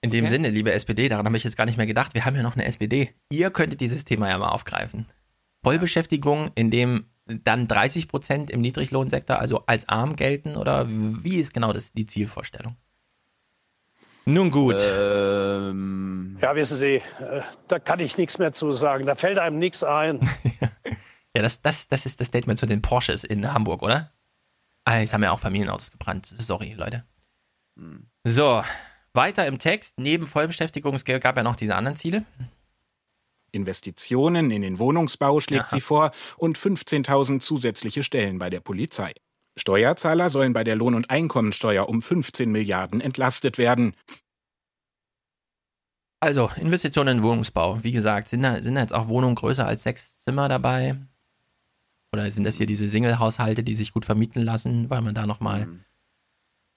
In 0.00 0.10
dem 0.10 0.24
Okay. 0.24 0.30
Sinne, 0.30 0.50
liebe 0.50 0.72
SPD, 0.72 1.08
daran 1.08 1.26
habe 1.26 1.36
ich 1.36 1.44
jetzt 1.44 1.56
gar 1.56 1.64
nicht 1.64 1.76
mehr 1.76 1.86
gedacht, 1.86 2.14
wir 2.14 2.24
haben 2.24 2.36
ja 2.36 2.42
noch 2.42 2.54
eine 2.54 2.66
SPD. 2.66 3.14
Ihr 3.30 3.50
könntet 3.50 3.80
dieses 3.80 4.04
Thema 4.04 4.28
ja 4.28 4.38
mal 4.38 4.50
aufgreifen. 4.50 5.06
Vollbeschäftigung, 5.64 6.50
in 6.54 6.70
dem 6.70 7.06
dann 7.44 7.68
30 7.68 8.08
Prozent 8.08 8.50
im 8.50 8.60
Niedriglohnsektor, 8.60 9.38
also 9.38 9.64
als 9.66 9.88
arm 9.88 10.16
gelten, 10.16 10.56
oder 10.56 10.86
wie 10.88 11.36
ist 11.36 11.54
genau 11.54 11.72
das, 11.72 11.92
die 11.92 12.06
Zielvorstellung? 12.06 12.76
Nun 14.24 14.50
gut. 14.50 14.76
Ähm, 14.92 16.36
Ja, 16.42 16.54
wissen 16.54 16.76
Sie, 16.76 16.96
äh, 16.96 17.02
da 17.66 17.78
kann 17.78 18.00
ich 18.00 18.18
nichts 18.18 18.38
mehr 18.38 18.52
zu 18.52 18.72
sagen. 18.72 19.06
Da 19.06 19.14
fällt 19.14 19.38
einem 19.38 19.58
nichts 19.58 19.82
ein. 19.84 20.20
Ja, 21.36 21.42
das, 21.42 21.62
das, 21.62 21.86
das 21.86 22.04
ist 22.04 22.18
das 22.20 22.28
Statement 22.28 22.58
zu 22.58 22.66
den 22.66 22.82
Porsches 22.82 23.22
in 23.22 23.52
Hamburg, 23.52 23.82
oder? 23.82 24.10
Ah, 24.84 24.98
jetzt 24.98 25.12
haben 25.12 25.22
ja 25.22 25.30
auch 25.30 25.38
Familienautos 25.38 25.92
gebrannt. 25.92 26.34
Sorry, 26.38 26.72
Leute. 26.72 27.04
So, 28.24 28.64
weiter 29.12 29.46
im 29.46 29.58
Text. 29.58 30.00
Neben 30.00 30.26
Vollbeschäftigung, 30.26 30.94
es 30.94 31.04
gab 31.04 31.36
ja 31.36 31.42
noch 31.44 31.54
diese 31.54 31.76
anderen 31.76 31.96
Ziele. 31.96 32.24
Investitionen 33.52 34.50
in 34.50 34.62
den 34.62 34.78
Wohnungsbau 34.78 35.40
schlägt 35.40 35.66
Aha. 35.66 35.76
sie 35.76 35.80
vor 35.80 36.12
und 36.36 36.58
15.000 36.58 37.40
zusätzliche 37.40 38.02
Stellen 38.02 38.38
bei 38.38 38.50
der 38.50 38.60
Polizei. 38.60 39.12
Steuerzahler 39.56 40.30
sollen 40.30 40.52
bei 40.52 40.64
der 40.64 40.76
Lohn- 40.76 40.94
und 40.94 41.10
Einkommensteuer 41.10 41.88
um 41.88 42.00
15 42.00 42.50
Milliarden 42.50 43.00
entlastet 43.00 43.58
werden. 43.58 43.94
Also, 46.20 46.50
Investitionen 46.56 47.18
in 47.18 47.22
Wohnungsbau. 47.22 47.82
Wie 47.84 47.92
gesagt, 47.92 48.28
sind 48.28 48.42
da, 48.42 48.60
sind 48.60 48.74
da 48.74 48.80
jetzt 48.80 48.94
auch 48.94 49.08
Wohnungen 49.08 49.36
größer 49.36 49.66
als 49.66 49.84
sechs 49.84 50.18
Zimmer 50.18 50.48
dabei? 50.48 50.96
Oder 52.12 52.30
sind 52.30 52.44
das 52.44 52.56
hier 52.56 52.66
diese 52.66 52.88
Single-Haushalte, 52.88 53.62
die 53.62 53.74
sich 53.74 53.92
gut 53.92 54.04
vermieten 54.04 54.42
lassen, 54.42 54.90
weil 54.90 55.02
man 55.02 55.14
da 55.14 55.26
nochmal 55.26 55.62
Hm. 55.62 55.84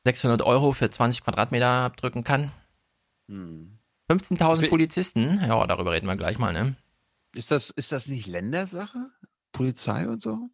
600 0.06 0.42
Euro 0.42 0.74
für 0.74 0.90
20 0.90 1.24
Quadratmeter 1.24 1.68
abdrücken 1.68 2.24
kann? 2.24 2.52
Hm. 3.30 3.78
15.000 4.12 4.70
Polizisten, 4.70 5.40
ja, 5.48 5.66
darüber 5.68 5.92
reden 5.92 6.08
wir 6.08 6.16
gleich 6.16 6.38
mal, 6.40 6.54
ne? 6.54 6.76
Ist 7.36 7.52
das, 7.52 7.70
ist 7.70 7.92
das 7.92 8.08
nicht 8.08 8.28
Ländersache? 8.28 9.10
Polizei 9.54 10.08
und 10.08 10.22
so? 10.22 10.50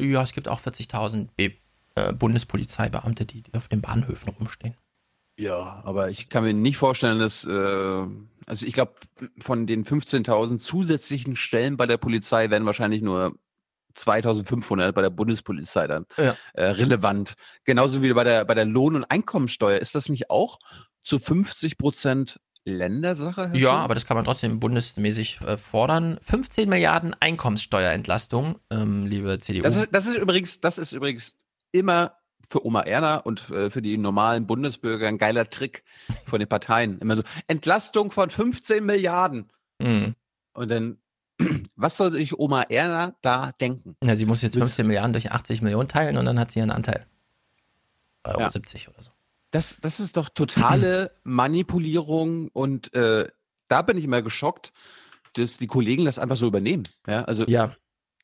Ja, 0.00 0.22
es 0.22 0.32
gibt 0.32 0.48
auch 0.48 0.60
40.000 0.60 1.28
B- 1.36 1.56
äh, 1.94 2.12
Bundespolizeibeamte, 2.12 3.26
die, 3.26 3.42
die 3.42 3.54
auf 3.54 3.68
den 3.68 3.80
Bahnhöfen 3.82 4.30
rumstehen. 4.30 4.74
Ja, 5.38 5.82
aber 5.84 6.10
ich 6.10 6.28
kann 6.28 6.44
mir 6.44 6.52
nicht 6.54 6.76
vorstellen, 6.76 7.18
dass, 7.18 7.44
äh, 7.44 8.06
also 8.46 8.66
ich 8.66 8.72
glaube, 8.72 8.94
von 9.40 9.66
den 9.66 9.84
15.000 9.84 10.58
zusätzlichen 10.58 11.36
Stellen 11.36 11.76
bei 11.76 11.86
der 11.86 11.96
Polizei 11.98 12.50
werden 12.50 12.66
wahrscheinlich 12.66 13.02
nur 13.02 13.38
2.500 13.96 14.92
bei 14.92 15.02
der 15.02 15.10
Bundespolizei 15.10 15.86
dann 15.86 16.06
Ja. 16.16 16.36
äh, 16.54 16.64
relevant. 16.64 17.34
Genauso 17.64 18.02
wie 18.02 18.12
bei 18.12 18.24
der, 18.24 18.44
bei 18.44 18.54
der 18.54 18.64
Lohn- 18.66 18.96
und 18.96 19.04
Einkommensteuer. 19.10 19.78
Ist 19.78 19.94
das 19.94 20.08
nicht 20.08 20.30
auch 20.30 20.58
zu 21.02 21.18
50 21.18 21.76
Prozent 21.78 22.40
Ländersache? 22.64 23.50
Ja, 23.54 23.72
aber 23.72 23.94
das 23.94 24.04
kann 24.06 24.16
man 24.16 24.24
trotzdem 24.24 24.60
bundesmäßig 24.60 25.40
äh, 25.42 25.56
fordern. 25.56 26.18
15 26.22 26.68
Milliarden 26.68 27.14
Einkommenssteuerentlastung, 27.18 28.58
ähm, 28.70 29.06
liebe 29.06 29.38
CDU. 29.38 29.62
Das 29.62 29.76
ist, 29.76 29.88
das 29.92 30.06
ist 30.06 30.16
übrigens, 30.16 30.60
das 30.60 30.78
ist 30.78 30.92
übrigens 30.92 31.36
immer 31.72 32.16
für 32.48 32.66
Oma 32.66 32.80
Erna 32.82 33.16
und 33.18 33.48
äh, 33.50 33.70
für 33.70 33.80
die 33.80 33.96
normalen 33.96 34.46
Bundesbürger 34.46 35.08
ein 35.08 35.18
geiler 35.18 35.48
Trick 35.48 35.84
von 36.26 36.40
den 36.40 36.48
Parteien. 36.48 36.98
Immer 36.98 37.16
so, 37.16 37.22
Entlastung 37.46 38.10
von 38.10 38.28
15 38.30 38.84
Milliarden. 38.84 39.50
Mhm. 39.78 40.14
Und 40.52 40.70
dann, 40.70 40.98
was 41.76 41.96
soll 41.96 42.12
sich 42.12 42.38
Oma 42.38 42.62
Erna 42.62 43.14
da 43.22 43.52
denken? 43.60 43.96
Ja, 44.02 44.16
sie 44.16 44.26
muss 44.26 44.42
jetzt 44.42 44.56
15 44.56 44.86
Milliarden 44.86 45.12
durch 45.12 45.32
80 45.32 45.62
Millionen 45.62 45.88
teilen 45.88 46.16
und 46.16 46.24
dann 46.24 46.38
hat 46.38 46.50
sie 46.50 46.60
einen 46.60 46.72
Anteil. 46.72 47.06
3,70 48.24 48.30
Euro 48.32 48.40
Ja. 48.40 48.48
70 48.50 48.88
oder 48.88 49.02
so. 49.02 49.10
Das, 49.50 49.78
das 49.80 50.00
ist 50.00 50.16
doch 50.16 50.28
totale 50.28 51.12
Manipulierung 51.24 52.48
und 52.48 52.94
äh, 52.94 53.28
da 53.68 53.82
bin 53.82 53.98
ich 53.98 54.04
immer 54.04 54.22
geschockt, 54.22 54.72
dass 55.34 55.58
die 55.58 55.66
Kollegen 55.66 56.04
das 56.04 56.18
einfach 56.18 56.36
so 56.36 56.46
übernehmen. 56.46 56.84
Ja, 57.06 57.24
also 57.24 57.44
ja. 57.44 57.72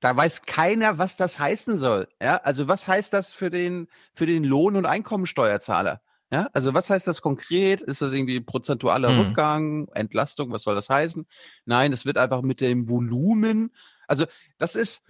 da 0.01 0.17
weiß 0.17 0.43
keiner, 0.43 0.99
was 0.99 1.17
das 1.17 1.39
heißen 1.39 1.79
soll. 1.79 2.09
Ja, 2.21 2.37
also 2.39 2.69
was 2.69 2.89
heißt 2.89 3.13
das 3.13 3.33
für 3.33 3.51
den, 3.51 3.89
für 4.13 4.27
den 4.27 4.45
Lohn- 4.45 4.77
und 4.77 4.87
Einkommensteuerzahler? 4.87 6.01
Ja, 6.33 6.49
also 6.53 6.75
was 6.75 6.91
heißt 6.91 7.07
das 7.07 7.23
konkret? 7.23 7.81
Ist 7.83 8.03
das 8.03 8.13
irgendwie 8.13 8.41
prozentualer 8.41 9.11
Mhm. 9.11 9.21
Rückgang, 9.21 9.89
Entlastung? 9.95 10.51
Was 10.51 10.63
soll 10.63 10.75
das 10.75 10.89
heißen? 10.89 11.25
Nein, 11.65 11.93
es 11.93 12.05
wird 12.05 12.19
einfach 12.19 12.43
mit 12.43 12.61
dem 12.61 12.89
Volumen. 12.89 13.73
Also 14.09 14.27
das 14.59 14.75
ist, 14.75 15.03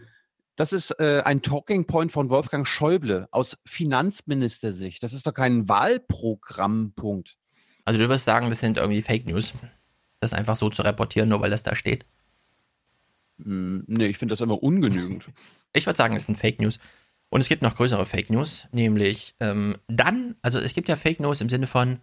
das 0.57 0.72
ist 0.72 0.90
äh, 0.98 1.22
ein 1.24 1.42
Talking 1.42 1.86
Point 1.86 2.11
von 2.11 2.30
Wolfgang 2.30 2.66
Schäuble 2.66 3.28
aus 3.30 3.59
Finanzministersicht. 3.66 5.02
Das 5.02 5.12
ist 5.12 5.26
doch 5.26 5.34
kein 5.34 5.68
Wahlprogrammpunkt. 5.68 7.36
Also 7.84 8.00
du 8.00 8.09
wirst 8.09 8.24
sagen, 8.24 8.48
das 8.48 8.61
sind 8.61 8.78
irgendwie 8.78 9.02
Fake 9.02 9.26
News. 9.26 9.52
Das 10.20 10.32
einfach 10.32 10.57
so 10.57 10.70
zu 10.70 10.82
reportieren, 10.82 11.28
nur 11.28 11.40
weil 11.40 11.50
das 11.50 11.62
da 11.62 11.74
steht. 11.74 12.07
Hm, 13.42 13.84
nee, 13.86 14.07
ich 14.07 14.18
finde 14.18 14.32
das 14.32 14.40
immer 14.40 14.62
ungenügend. 14.62 15.28
Ich 15.74 15.84
würde 15.84 15.98
sagen, 15.98 16.16
es 16.16 16.24
sind 16.24 16.38
Fake 16.38 16.59
News. 16.59 16.78
Und 17.28 17.42
es 17.42 17.50
gibt 17.50 17.61
noch 17.61 17.76
größere 17.76 18.07
Fake 18.07 18.30
News, 18.30 18.66
nämlich 18.72 19.34
ähm, 19.40 19.76
dann, 19.88 20.36
also 20.40 20.59
es 20.59 20.72
gibt 20.72 20.88
ja 20.88 20.96
Fake 20.96 21.20
News 21.20 21.42
im 21.42 21.50
Sinne 21.50 21.66
von, 21.66 21.98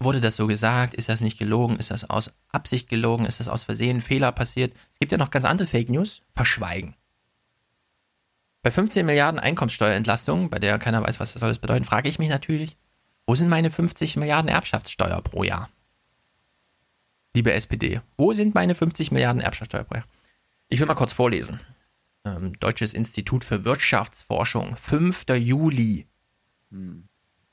wurde 0.00 0.20
das 0.20 0.34
so 0.34 0.48
gesagt, 0.48 0.94
ist 0.94 1.08
das 1.08 1.20
nicht 1.20 1.38
gelogen, 1.38 1.76
ist 1.76 1.92
das 1.92 2.10
aus 2.10 2.32
Absicht 2.48 2.88
gelogen, 2.88 3.26
ist 3.26 3.38
das 3.38 3.46
aus 3.46 3.64
Versehen, 3.64 4.00
Fehler 4.00 4.32
passiert. 4.32 4.74
Es 4.90 4.98
gibt 4.98 5.12
ja 5.12 5.18
noch 5.18 5.30
ganz 5.30 5.44
andere 5.44 5.68
Fake 5.68 5.88
News, 5.88 6.22
verschweigen. 6.34 6.96
Bei 8.66 8.72
15 8.72 9.06
Milliarden 9.06 9.38
Einkommenssteuerentlastung, 9.38 10.50
bei 10.50 10.58
der 10.58 10.80
keiner 10.80 11.00
weiß, 11.00 11.20
was 11.20 11.32
das 11.32 11.38
soll 11.38 11.50
das 11.50 11.60
bedeuten, 11.60 11.84
frage 11.84 12.08
ich 12.08 12.18
mich 12.18 12.28
natürlich, 12.28 12.76
wo 13.24 13.36
sind 13.36 13.48
meine 13.48 13.70
50 13.70 14.16
Milliarden 14.16 14.48
Erbschaftssteuer 14.48 15.22
pro 15.22 15.44
Jahr? 15.44 15.70
Liebe 17.36 17.52
SPD, 17.52 18.00
wo 18.16 18.32
sind 18.32 18.56
meine 18.56 18.74
50 18.74 19.12
Milliarden 19.12 19.40
Erbschaftssteuer 19.40 19.84
pro 19.84 19.94
Jahr? 19.94 20.04
Ich 20.68 20.80
will 20.80 20.88
mal 20.88 20.96
kurz 20.96 21.12
vorlesen. 21.12 21.60
Ähm, 22.24 22.58
Deutsches 22.58 22.92
Institut 22.92 23.44
für 23.44 23.64
Wirtschaftsforschung, 23.64 24.74
5. 24.74 25.26
Juli. 25.36 26.08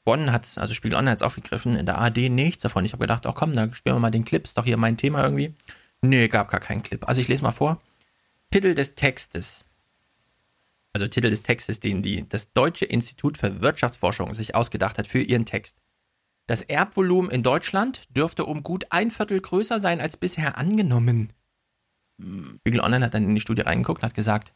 Bonn 0.06 0.32
hat 0.32 0.58
also 0.58 0.74
Spiegel 0.74 0.98
Online 0.98 1.12
hat 1.12 1.20
es 1.20 1.24
aufgegriffen, 1.24 1.76
in 1.76 1.86
der 1.86 2.00
ARD 2.00 2.32
nichts 2.32 2.64
davon. 2.64 2.86
Ich 2.86 2.94
habe 2.94 3.04
gedacht, 3.04 3.28
oh 3.28 3.34
komm, 3.34 3.54
dann 3.54 3.76
spielen 3.76 3.98
wir 3.98 4.00
mal 4.00 4.10
den 4.10 4.26
Clip, 4.26 4.44
ist 4.44 4.58
doch 4.58 4.66
hier 4.66 4.78
mein 4.78 4.98
Thema 4.98 5.24
irgendwie. 5.24 5.54
Nee, 6.02 6.28
gab 6.28 6.50
gar 6.50 6.60
keinen 6.60 6.82
Clip. 6.82 7.08
Also 7.08 7.22
ich 7.22 7.28
lese 7.28 7.44
mal 7.44 7.52
vor. 7.52 7.80
Titel 8.50 8.74
des 8.74 8.96
Textes. 8.96 9.64
Also 10.94 11.08
Titel 11.08 11.32
des 11.32 11.42
Textes, 11.42 11.80
den 11.80 12.04
die, 12.04 12.28
das 12.30 12.54
Deutsche 12.54 12.86
Institut 12.86 13.38
für 13.38 13.62
Wirtschaftsforschung 13.62 14.34
sich 14.34 14.54
ausgedacht 14.54 15.00
hat 15.00 15.08
für 15.08 15.22
ihren 15.22 15.46
Text. 15.46 15.78
Das 16.46 16.62
Erbvolumen 16.62 17.32
in 17.32 17.42
Deutschland 17.42 18.04
dürfte 18.16 18.46
um 18.46 18.64
gut 18.64 18.86
ein 18.92 19.10
Viertel 19.10 19.42
größer 19.42 19.80
sein 19.80 20.00
als 20.00 20.18
bisher 20.18 20.58
angenommen. 20.58 21.34
Spiegel 22.60 22.82
Online 22.82 23.06
hat 23.06 23.14
dann 23.14 23.24
in 23.24 23.36
die 23.36 23.42
Studie 23.42 23.64
reingeguckt 23.64 24.04
und 24.04 24.10
hat 24.10 24.16
gesagt, 24.16 24.54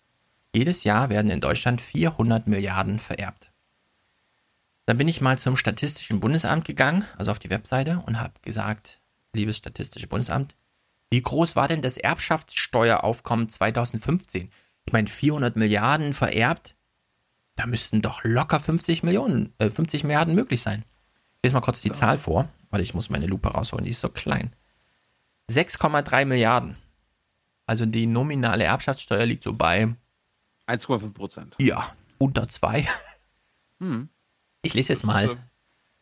jedes 0.53 0.83
Jahr 0.83 1.09
werden 1.09 1.31
in 1.31 1.41
Deutschland 1.41 1.81
400 1.81 2.47
Milliarden 2.47 2.99
vererbt. 2.99 3.51
Dann 4.85 4.97
bin 4.97 5.07
ich 5.07 5.21
mal 5.21 5.38
zum 5.38 5.57
Statistischen 5.57 6.19
Bundesamt 6.19 6.65
gegangen, 6.65 7.03
also 7.17 7.31
auf 7.31 7.39
die 7.39 7.49
Webseite, 7.49 8.03
und 8.05 8.19
habe 8.19 8.33
gesagt, 8.41 9.01
liebes 9.33 9.57
Statistische 9.57 10.07
Bundesamt, 10.07 10.55
wie 11.09 11.21
groß 11.21 11.55
war 11.55 11.67
denn 11.67 11.81
das 11.81 11.97
Erbschaftssteueraufkommen 11.97 13.49
2015? 13.49 14.49
Ich 14.88 14.93
meine, 14.93 15.07
400 15.07 15.57
Milliarden 15.57 16.13
vererbt, 16.13 16.75
da 17.57 17.67
müssten 17.67 18.01
doch 18.01 18.23
locker 18.23 18.59
50 18.59 19.03
Millionen, 19.03 19.53
äh, 19.57 19.69
50 19.69 20.05
Milliarden 20.05 20.33
möglich 20.33 20.61
sein. 20.61 20.85
Ich 21.35 21.43
lese 21.43 21.55
mal 21.55 21.61
kurz 21.61 21.81
die 21.81 21.91
Zahl 21.91 22.17
vor. 22.17 22.47
Warte, 22.69 22.83
ich 22.83 22.93
muss 22.93 23.09
meine 23.09 23.27
Lupe 23.27 23.49
rausholen, 23.49 23.83
die 23.83 23.91
ist 23.91 23.99
so 23.99 24.07
klein. 24.07 24.55
6,3 25.51 26.23
Milliarden. 26.23 26.77
Also 27.65 27.85
die 27.85 28.05
nominale 28.05 28.63
Erbschaftssteuer 28.63 29.25
liegt 29.25 29.43
so 29.43 29.53
bei 29.53 29.93
1,5 30.67 31.13
Prozent. 31.13 31.55
ja, 31.59 31.93
unter 32.17 32.47
zwei. 32.47 32.88
Hm. 33.79 34.09
Ich 34.63 34.73
lese 34.73 34.93
jetzt 34.93 35.03
mal, 35.03 35.38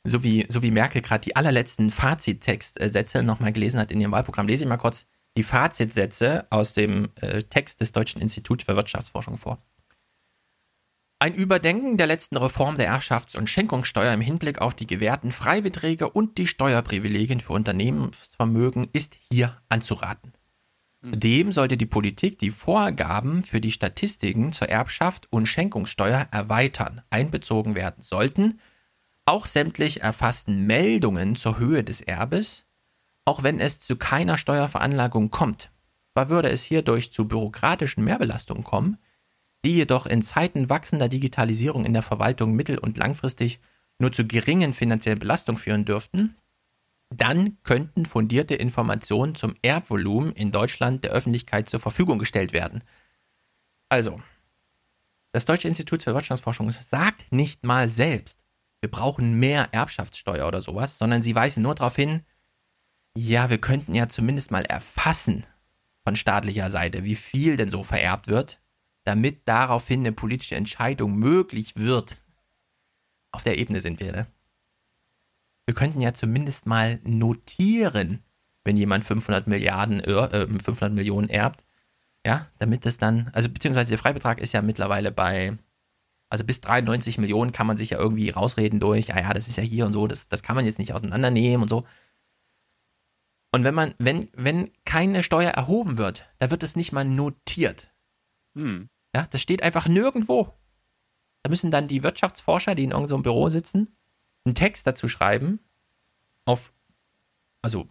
so 0.05 0.23
wie, 0.23 0.45
so 0.47 0.61
wie 0.61 0.71
Merkel 0.71 1.01
gerade 1.01 1.21
die 1.21 1.35
allerletzten 1.35 1.91
Fazittextsätze 1.91 3.21
nochmal 3.21 3.51
gelesen 3.51 3.79
hat 3.79 3.91
in 3.91 3.99
ihrem 3.99 4.13
Wahlprogramm, 4.13 4.47
lese 4.47 4.63
ich 4.63 4.69
mal 4.69 4.77
kurz 4.77 5.07
die 5.37 5.43
Fazitsätze 5.43 6.47
aus 6.49 6.73
dem 6.73 7.09
äh, 7.21 7.43
Text 7.43 7.81
des 7.81 7.91
Deutschen 7.91 8.21
Instituts 8.21 8.65
für 8.65 8.75
Wirtschaftsforschung 8.75 9.37
vor. 9.37 9.57
Ein 11.19 11.33
Überdenken 11.33 11.97
der 11.97 12.07
letzten 12.07 12.37
Reform 12.37 12.75
der 12.75 12.93
Erbschafts- 12.93 13.37
und 13.37 13.49
Schenkungssteuer 13.49 14.13
im 14.13 14.21
Hinblick 14.21 14.59
auf 14.59 14.75
die 14.75 14.85
gewährten 14.85 15.31
Freibeträge 15.31 16.09
und 16.09 16.37
die 16.37 16.47
Steuerprivilegien 16.47 17.39
für 17.39 17.53
Unternehmensvermögen 17.53 18.89
ist 18.91 19.17
hier 19.31 19.57
anzuraten. 19.69 20.33
Zudem 21.01 21.51
sollte 21.51 21.77
die 21.77 21.85
Politik 21.85 22.39
die 22.39 22.51
Vorgaben 22.51 23.41
für 23.43 23.61
die 23.61 23.71
Statistiken 23.71 24.51
zur 24.51 24.69
Erbschaft 24.69 25.27
und 25.31 25.45
Schenkungssteuer 25.45 26.27
erweitern. 26.31 27.01
Einbezogen 27.09 27.75
werden 27.75 28.01
sollten 28.01 28.59
auch 29.25 29.45
sämtlich 29.45 30.01
erfassten 30.01 30.65
Meldungen 30.65 31.35
zur 31.35 31.57
Höhe 31.57 31.83
des 31.83 32.01
Erbes, 32.01 32.64
auch 33.25 33.43
wenn 33.43 33.59
es 33.59 33.79
zu 33.79 33.97
keiner 33.97 34.37
Steuerveranlagung 34.37 35.31
kommt. 35.31 35.71
Zwar 36.13 36.29
würde 36.29 36.49
es 36.49 36.63
hierdurch 36.63 37.11
zu 37.11 37.27
bürokratischen 37.27 38.03
Mehrbelastungen 38.03 38.63
kommen, 38.63 38.97
die 39.65 39.75
jedoch 39.75 40.05
in 40.05 40.21
Zeiten 40.21 40.69
wachsender 40.69 41.09
Digitalisierung 41.09 41.85
in 41.85 41.93
der 41.93 42.03
Verwaltung 42.03 42.53
mittel- 42.53 42.77
und 42.77 42.97
langfristig 42.97 43.59
nur 43.99 44.11
zu 44.11 44.27
geringen 44.27 44.73
finanziellen 44.73 45.19
Belastungen 45.19 45.59
führen 45.59 45.85
dürften, 45.85 46.35
dann 47.09 47.57
könnten 47.63 48.05
fundierte 48.05 48.55
Informationen 48.55 49.35
zum 49.35 49.55
Erbvolumen 49.61 50.31
in 50.33 50.51
Deutschland 50.51 51.03
der 51.03 51.11
Öffentlichkeit 51.11 51.69
zur 51.69 51.79
Verfügung 51.79 52.19
gestellt 52.19 52.53
werden. 52.53 52.83
Also, 53.89 54.21
das 55.31 55.45
Deutsche 55.45 55.67
Institut 55.67 56.03
für 56.03 56.13
Wirtschaftsforschung 56.13 56.71
sagt 56.71 57.31
nicht 57.31 57.63
mal 57.63 57.89
selbst, 57.89 58.39
wir 58.81 58.91
brauchen 58.91 59.39
mehr 59.39 59.73
Erbschaftssteuer 59.73 60.47
oder 60.47 60.61
sowas, 60.61 60.97
sondern 60.97 61.23
sie 61.23 61.35
weisen 61.35 61.63
nur 61.63 61.75
darauf 61.75 61.95
hin, 61.95 62.21
ja, 63.17 63.49
wir 63.49 63.57
könnten 63.57 63.95
ja 63.95 64.07
zumindest 64.09 64.51
mal 64.51 64.65
erfassen 64.65 65.45
von 66.03 66.15
staatlicher 66.15 66.69
Seite, 66.69 67.03
wie 67.03 67.15
viel 67.15 67.57
denn 67.57 67.69
so 67.69 67.83
vererbt 67.83 68.27
wird, 68.27 68.59
damit 69.05 69.47
daraufhin 69.47 70.01
eine 70.01 70.11
politische 70.11 70.55
Entscheidung 70.55 71.15
möglich 71.15 71.77
wird. 71.77 72.17
Auf 73.31 73.43
der 73.43 73.57
Ebene 73.57 73.81
sind 73.81 73.99
wir, 73.99 74.11
ne? 74.11 74.27
Wir 75.65 75.73
könnten 75.73 75.99
ja 75.99 76.13
zumindest 76.13 76.67
mal 76.67 76.99
notieren, 77.03 78.23
wenn 78.63 78.77
jemand 78.77 79.03
500 79.03 79.47
Milliarden, 79.47 79.99
äh, 80.01 80.47
500 80.47 80.93
Millionen 80.93 81.29
erbt, 81.29 81.63
ja, 82.25 82.47
damit 82.59 82.85
das 82.85 82.97
dann, 82.97 83.29
also 83.33 83.49
beziehungsweise 83.49 83.89
der 83.89 83.97
Freibetrag 83.97 84.39
ist 84.39 84.53
ja 84.53 84.61
mittlerweile 84.61 85.11
bei, 85.11 85.57
also 86.29 86.43
bis 86.43 86.61
93 86.61 87.17
Millionen 87.17 87.51
kann 87.51 87.67
man 87.67 87.77
sich 87.77 87.91
ja 87.91 87.99
irgendwie 87.99 88.29
rausreden 88.29 88.79
durch, 88.79 89.07
ja, 89.07 89.19
ja, 89.19 89.33
das 89.33 89.47
ist 89.47 89.57
ja 89.57 89.63
hier 89.63 89.85
und 89.85 89.93
so, 89.93 90.05
das, 90.05 90.27
das 90.27 90.43
kann 90.43 90.55
man 90.55 90.65
jetzt 90.65 90.79
nicht 90.79 90.93
auseinandernehmen 90.93 91.63
und 91.63 91.69
so. 91.69 91.85
Und 93.55 93.63
wenn 93.63 93.73
man, 93.73 93.95
wenn, 93.99 94.27
wenn 94.33 94.69
keine 94.83 95.23
Steuer 95.23 95.51
erhoben 95.51 95.97
wird, 95.97 96.27
da 96.39 96.51
wird 96.51 96.61
es 96.61 96.75
nicht 96.75 96.91
mal 96.91 97.05
notiert. 97.05 97.89
Hm. 98.53 98.89
Ja, 99.15 99.27
das 99.29 99.41
steht 99.41 99.63
einfach 99.63 99.87
nirgendwo. 99.87 100.53
Da 101.41 101.49
müssen 101.49 101.71
dann 101.71 101.87
die 101.87 102.03
Wirtschaftsforscher, 102.03 102.75
die 102.75 102.83
in 102.83 102.91
irgendeinem 102.91 103.23
Büro 103.23 103.47
sitzen, 103.47 103.95
einen 104.43 104.55
Text 104.55 104.85
dazu 104.85 105.07
schreiben, 105.07 105.61
auf, 106.43 106.73
also 107.61 107.87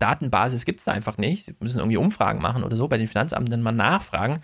Datenbasis 0.00 0.64
gibt 0.64 0.80
es 0.80 0.86
da 0.86 0.90
einfach 0.90 1.18
nicht. 1.18 1.44
Sie 1.44 1.54
müssen 1.60 1.78
irgendwie 1.78 1.96
Umfragen 1.96 2.42
machen 2.42 2.64
oder 2.64 2.74
so, 2.74 2.88
bei 2.88 2.98
den 2.98 3.06
Finanzamten 3.06 3.62
mal 3.62 3.70
nachfragen. 3.70 4.40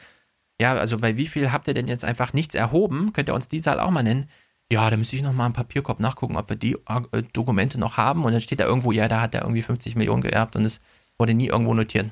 Ja, 0.61 0.77
also 0.77 0.99
bei 0.99 1.17
wie 1.17 1.27
viel 1.27 1.51
habt 1.51 1.67
ihr 1.67 1.75
denn 1.75 1.89
jetzt 1.89 2.05
einfach 2.05 2.33
nichts 2.35 2.55
erhoben? 2.55 3.13
Könnt 3.13 3.29
ihr 3.29 3.35
uns 3.35 3.49
die 3.49 3.61
Zahl 3.61 3.81
auch 3.81 3.91
mal 3.91 4.05
nennen? 4.05 4.31
Ja, 4.71 4.91
da 4.91 4.97
müsste 4.97 5.17
ich 5.17 5.23
nochmal 5.23 5.47
im 5.47 5.53
Papierkorb 5.53 6.01
nachgucken, 6.01 6.37
ob 6.37 6.49
wir 6.49 6.57
die 6.57 6.77
äh, 7.12 7.23
Dokumente 7.33 7.79
noch 7.79 7.97
haben. 7.97 8.25
Und 8.25 8.33
dann 8.33 8.41
steht 8.41 8.61
da 8.61 8.64
irgendwo, 8.64 8.91
ja, 8.93 9.07
da 9.07 9.21
hat 9.21 9.35
er 9.35 9.43
irgendwie 9.43 9.62
50 9.62 9.95
Millionen 9.95 10.23
geerbt 10.23 10.57
und 10.57 10.64
es 10.64 10.81
wurde 11.19 11.35
nie 11.35 11.47
irgendwo 11.47 11.75
notiert. 11.75 12.11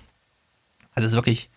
Also 0.92 1.06
es 1.06 1.12
ist 1.12 1.16
wirklich, 1.16 1.50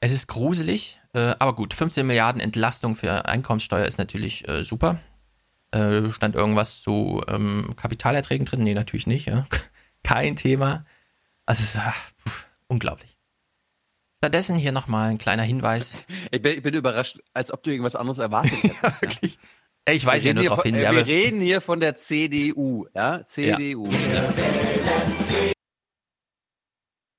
es 0.00 0.12
ist 0.12 0.28
gruselig, 0.28 1.00
äh, 1.12 1.34
aber 1.38 1.54
gut, 1.54 1.74
15 1.74 2.06
Milliarden 2.06 2.40
Entlastung 2.40 2.94
für 2.94 3.26
Einkommenssteuer 3.26 3.86
ist 3.86 3.98
natürlich 3.98 4.46
äh, 4.48 4.62
super. 4.62 5.00
Äh, 5.72 6.08
stand 6.10 6.36
irgendwas 6.36 6.80
zu 6.80 7.22
ähm, 7.28 7.74
Kapitalerträgen 7.76 8.46
drin? 8.46 8.62
Nee, 8.62 8.74
natürlich 8.74 9.06
nicht. 9.06 9.26
Ja. 9.26 9.44
Kein 10.04 10.36
Thema. 10.36 10.84
Also 11.46 11.62
es 11.62 11.74
ist 11.74 11.80
ach, 11.84 11.96
pf, 12.26 12.46
unglaublich. 12.68 13.16
Stattdessen 14.18 14.56
hier 14.56 14.72
nochmal 14.72 15.10
ein 15.10 15.18
kleiner 15.18 15.42
Hinweis. 15.42 15.96
Ich 16.30 16.42
bin, 16.42 16.56
ich 16.58 16.62
bin 16.62 16.74
überrascht, 16.74 17.18
als 17.32 17.52
ob 17.52 17.62
du 17.62 17.70
irgendwas 17.70 17.96
anderes 17.96 18.18
erwartet 18.18 18.52
hättest. 18.62 18.82
Wirklich. 19.02 19.34
Ja. 19.34 19.40
Ich 19.90 20.04
weiß 20.04 20.22
wir 20.24 20.28
ja 20.30 20.34
nur 20.34 20.44
darauf 20.44 20.62
hin. 20.62 20.74
Wir 20.74 20.88
äh, 20.88 20.96
Wir 20.96 21.06
reden 21.06 21.40
hier 21.40 21.60
von 21.60 21.80
der 21.80 21.96
CDU, 21.96 22.86
ja? 22.94 23.24
CDU. 23.24 23.88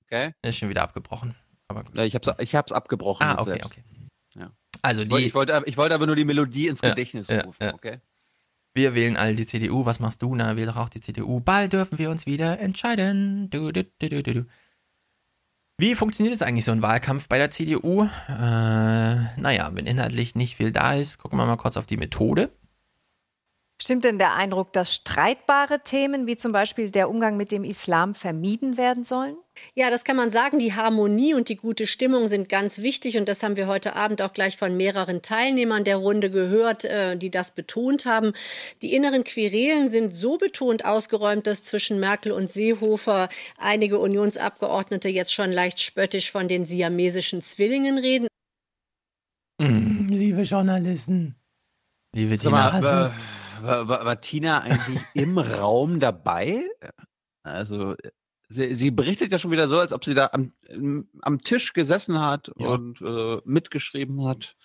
Okay. 0.06 0.32
Ist 0.42 0.58
schon 0.58 0.70
wieder 0.70 0.84
abgebrochen. 0.84 1.36
Aber 1.68 1.84
Ja, 1.94 2.04
ich 2.04 2.16
hab's, 2.16 2.28
ich 2.40 2.56
hab's 2.56 2.72
abgebrochen. 2.72 3.26
Ah, 3.26 3.36
okay, 3.40 3.52
selbst. 3.52 3.66
okay. 3.66 3.84
Ja. 4.36 4.52
Also 4.82 5.02
Ich 5.04 5.10
wollte, 5.12 5.22
die, 5.24 5.28
ich, 5.28 5.34
wollte, 5.36 5.62
ich 5.66 5.78
wollte 5.78 5.96
aber 5.96 6.08
nur 6.08 6.16
die 6.16 6.26
Melodie 6.26 6.68
ins 6.68 6.82
Ja, 6.82 6.90
Gedächtnis 6.90 7.28
ja, 7.28 7.42
rufen, 7.42 7.64
ja. 7.64 7.74
okay? 7.74 8.00
wir 8.74 8.96
wählen 8.96 9.18
alle 9.18 9.36
die 9.36 9.46
CDU. 9.46 9.86
Was 9.86 10.00
machst 10.00 10.22
du? 10.22 10.34
Na, 10.36 10.56
wähl 10.56 10.66
doch 10.68 10.78
auch 10.78 10.90
die 10.90 11.02
CDU. 11.02 11.42
Bald 11.42 11.74
dürfen 11.74 12.00
wir 12.00 12.10
uns 12.10 12.26
wieder 12.26 12.60
entscheiden. 12.60 13.50
Du, 13.50 13.72
du, 13.72 13.84
du, 13.84 14.10
du, 14.10 14.24
du. 14.24 14.46
Wie 15.80 15.96
funktioniert 15.96 16.34
jetzt 16.34 16.44
eigentlich 16.44 16.66
so 16.66 16.74
ein 16.74 16.82
Wahlkampf 16.82 17.30
bei 17.30 17.38
der 17.38 17.52
CDU? 17.52 18.04
Äh, 18.28 18.36
naja, 18.36 19.70
wenn 19.72 19.86
inhaltlich 19.86 20.36
nicht 20.36 20.58
viel 20.58 20.74
da 20.74 20.94
ist, 20.94 21.20
gucken 21.20 21.40
wir 21.40 21.46
mal 21.46 21.56
kurz 21.56 21.78
auf 21.78 21.86
die 21.86 21.96
Methode. 21.96 22.50
Stimmt 23.82 24.04
denn 24.04 24.20
der 24.20 24.36
Eindruck, 24.36 24.74
dass 24.74 24.94
streitbare 24.94 25.80
Themen 25.82 26.28
wie 26.28 26.36
zum 26.36 26.52
Beispiel 26.52 26.90
der 26.90 27.10
Umgang 27.10 27.38
mit 27.38 27.50
dem 27.50 27.64
Islam 27.64 28.14
vermieden 28.14 28.76
werden 28.76 29.06
sollen? 29.06 29.38
Ja, 29.74 29.90
das 29.90 30.04
kann 30.04 30.18
man 30.18 30.32
sagen. 30.32 30.60
Die 30.60 30.74
Harmonie 30.74 31.34
und 31.34 31.48
die 31.48 31.56
gute 31.56 31.88
Stimmung 31.88 32.28
sind 32.28 32.50
ganz 32.50 32.80
wichtig. 32.80 33.18
Und 33.18 33.30
das 33.30 33.42
haben 33.42 33.56
wir 33.56 33.68
heute 33.68 33.96
Abend 33.96 34.22
auch 34.22 34.34
gleich 34.34 34.58
von 34.58 34.76
mehreren 34.76 35.22
Teilnehmern 35.22 35.86
der 35.86 35.96
Runde 35.96 36.30
gehört, 36.30 36.84
äh, 36.84 37.16
die 37.16 37.32
das 37.32 37.52
betont 37.52 38.06
haben. 38.06 38.34
Die 38.82 38.94
inneren 38.94 39.24
Querelen 39.24 39.88
sind 39.88 40.14
so 40.14 40.38
betont 40.38 40.84
ausgeräumt, 40.84 41.48
dass 41.48 41.64
zwischen 41.64 42.02
Merkel 42.02 42.34
und 42.34 42.50
Seehofer 42.50 43.30
einige 43.58 44.00
Unionsabgeordnete 44.00 45.08
jetzt 45.08 45.34
schon 45.34 45.54
leicht 45.54 45.80
spöttisch 45.80 46.32
von 46.32 46.50
den 46.50 46.66
siamesischen 46.66 47.42
Zwillingen 47.42 47.98
reden. 47.98 48.28
Mm, 49.62 50.08
liebe 50.08 50.42
Journalisten. 50.42 51.36
Liebe 52.14 52.38
Tina. 52.38 53.14
War, 53.64 53.88
war, 53.88 54.06
war, 54.06 54.22
Tina 54.22 54.62
eigentlich 54.62 55.02
im 55.14 55.38
Raum 55.38 56.00
dabei? 56.00 56.62
Also, 57.44 57.96
sie, 58.50 58.76
sie 58.76 58.92
berichtet 58.92 59.32
ja 59.32 59.38
schon 59.38 59.52
wieder 59.52 59.68
so, 59.68 59.80
als 59.80 59.94
ob 59.94 60.06
sie 60.06 60.14
da 60.14 60.30
am, 60.32 60.54
am 61.22 61.42
Tisch 61.42 61.74
gesessen 61.74 62.20
hat 62.20 62.50
und 62.50 63.02
äh, 63.02 63.38
mitgeschrieben 63.46 64.26
hat. 64.26 64.56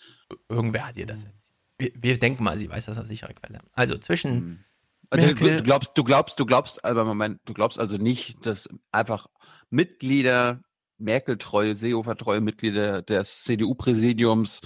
Irgendwer 0.49 0.89
hat 0.89 0.97
ihr 0.97 1.07
das 1.07 1.25
jetzt. 1.25 1.53
Wir, 1.79 1.91
wir 1.95 2.19
denken 2.19 2.45
mal, 2.45 2.59
sie 2.59 2.71
weiß 2.71 2.87
das 2.87 2.99
aus 2.99 3.09
sicherer 3.09 3.35
Quelle. 3.35 3.61
Also 3.73 3.99
zwischen 3.99 4.65
Also, 5.11 5.27
du, 5.29 5.35
du 5.35 5.63
glaubst, 5.63 5.91
du 5.95 6.05
glaubst, 6.05 6.41
du 6.41 6.47
glaubst, 6.47 6.85
aber 6.85 7.05
Moment, 7.05 7.41
du 7.45 7.55
glaubst 7.55 7.79
also 7.79 7.97
nicht, 7.97 8.45
dass 8.47 8.69
einfach 8.93 9.27
Mitglieder, 9.71 10.63
Merkel-treue, 10.99 11.77
Seehofer-treue 11.77 12.41
Mitglieder 12.41 13.03
des 13.03 13.43
CDU-Präsidiums 13.45 14.61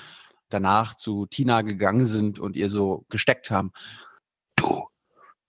danach 0.49 0.97
zu 0.97 1.27
Tina 1.27 1.63
gegangen 1.63 2.07
sind 2.07 2.39
und 2.39 2.57
ihr 2.57 2.71
so 2.71 3.05
gesteckt 3.09 3.51
haben. 3.51 3.73
Du, 4.59 4.87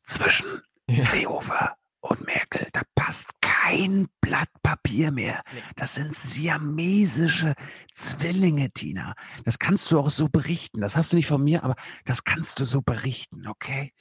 zwischen 0.06 0.62
Seehofer 0.88 1.76
und 2.02 2.26
Merkel, 2.26 2.68
da 2.74 2.82
passt 2.96 3.32
kein 3.42 4.08
Blatt 4.22 4.50
Papier 4.64 5.12
mehr. 5.12 5.44
Das 5.76 5.96
sind 5.96 6.16
siamesische 6.16 7.54
Zwillinge, 7.94 8.72
Tina. 8.72 9.14
Das 9.44 9.60
kannst 9.60 9.92
du 9.92 10.00
auch 10.00 10.10
so 10.10 10.30
berichten. 10.30 10.82
Das 10.82 10.96
hast 10.96 11.12
du 11.12 11.18
nicht 11.18 11.28
von 11.28 11.44
mir, 11.44 11.64
aber 11.64 11.76
das 12.06 12.24
kannst 12.24 12.60
du 12.60 12.66
so 12.66 12.82
berichten, 12.82 13.48
okay? 13.48 13.94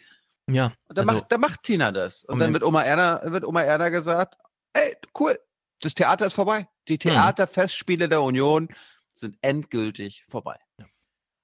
Ja. 0.48 0.72
Und 0.88 0.98
dann, 0.98 1.08
also- 1.08 1.20
macht, 1.20 1.32
dann 1.32 1.40
macht 1.40 1.62
Tina 1.62 1.90
das. 1.92 2.24
Und 2.24 2.34
Um 2.34 2.38
dann 2.40 2.52
wird 2.52 2.62
Oma 2.62 2.82
Erna, 2.82 3.20
wird 3.24 3.44
Oma 3.44 3.62
Erna 3.62 3.88
gesagt, 3.88 4.36
ey, 4.72 4.96
cool, 5.18 5.38
das 5.80 5.94
Theater 5.94 6.26
ist 6.26 6.34
vorbei. 6.34 6.60
Hm. 6.60 6.66
Die 6.88 6.98
Theaterfestspiele 6.98 8.08
der 8.08 8.22
Union 8.22 8.68
sind 9.12 9.36
endgültig 9.42 10.24
vorbei. 10.28 10.58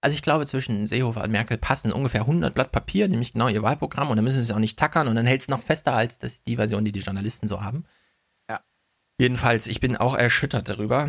Also 0.05 0.16
ich 0.16 0.22
glaube, 0.22 0.44
zwischen 0.44 0.86
Seehofer 0.86 1.24
und 1.24 1.30
Merkel 1.30 1.57
passen 1.57 1.90
ungefähr 1.90 2.20
100 2.20 2.52
Blatt 2.55 2.72
Papier, 2.72 3.09
nämlich 3.09 3.32
genau 3.32 3.48
ihr 3.48 3.62
Wahlprogramm, 3.62 4.11
und 4.11 4.16
dann 4.16 4.24
müssen 4.24 4.42
sie 4.42 4.50
es 4.50 4.55
auch 4.55 4.59
nicht 4.59 4.78
tackern 4.78 5.09
und 5.09 5.14
dann 5.14 5.24
hält 5.24 5.40
es 5.40 5.48
noch 5.48 5.62
fester 5.62 5.94
als 5.94 6.18
das, 6.18 6.42
die 6.42 6.57
Version, 6.57 6.84
die 6.84 6.92
die 6.92 7.00
Journalisten 7.00 7.48
so 7.48 7.62
haben. 7.62 7.86
Ja. 8.50 8.61
Jedenfalls, 9.18 9.66
ich 9.66 9.80
bin 9.80 9.96
auch 9.96 10.14
erschüttert 10.14 10.68
darüber. 10.68 11.09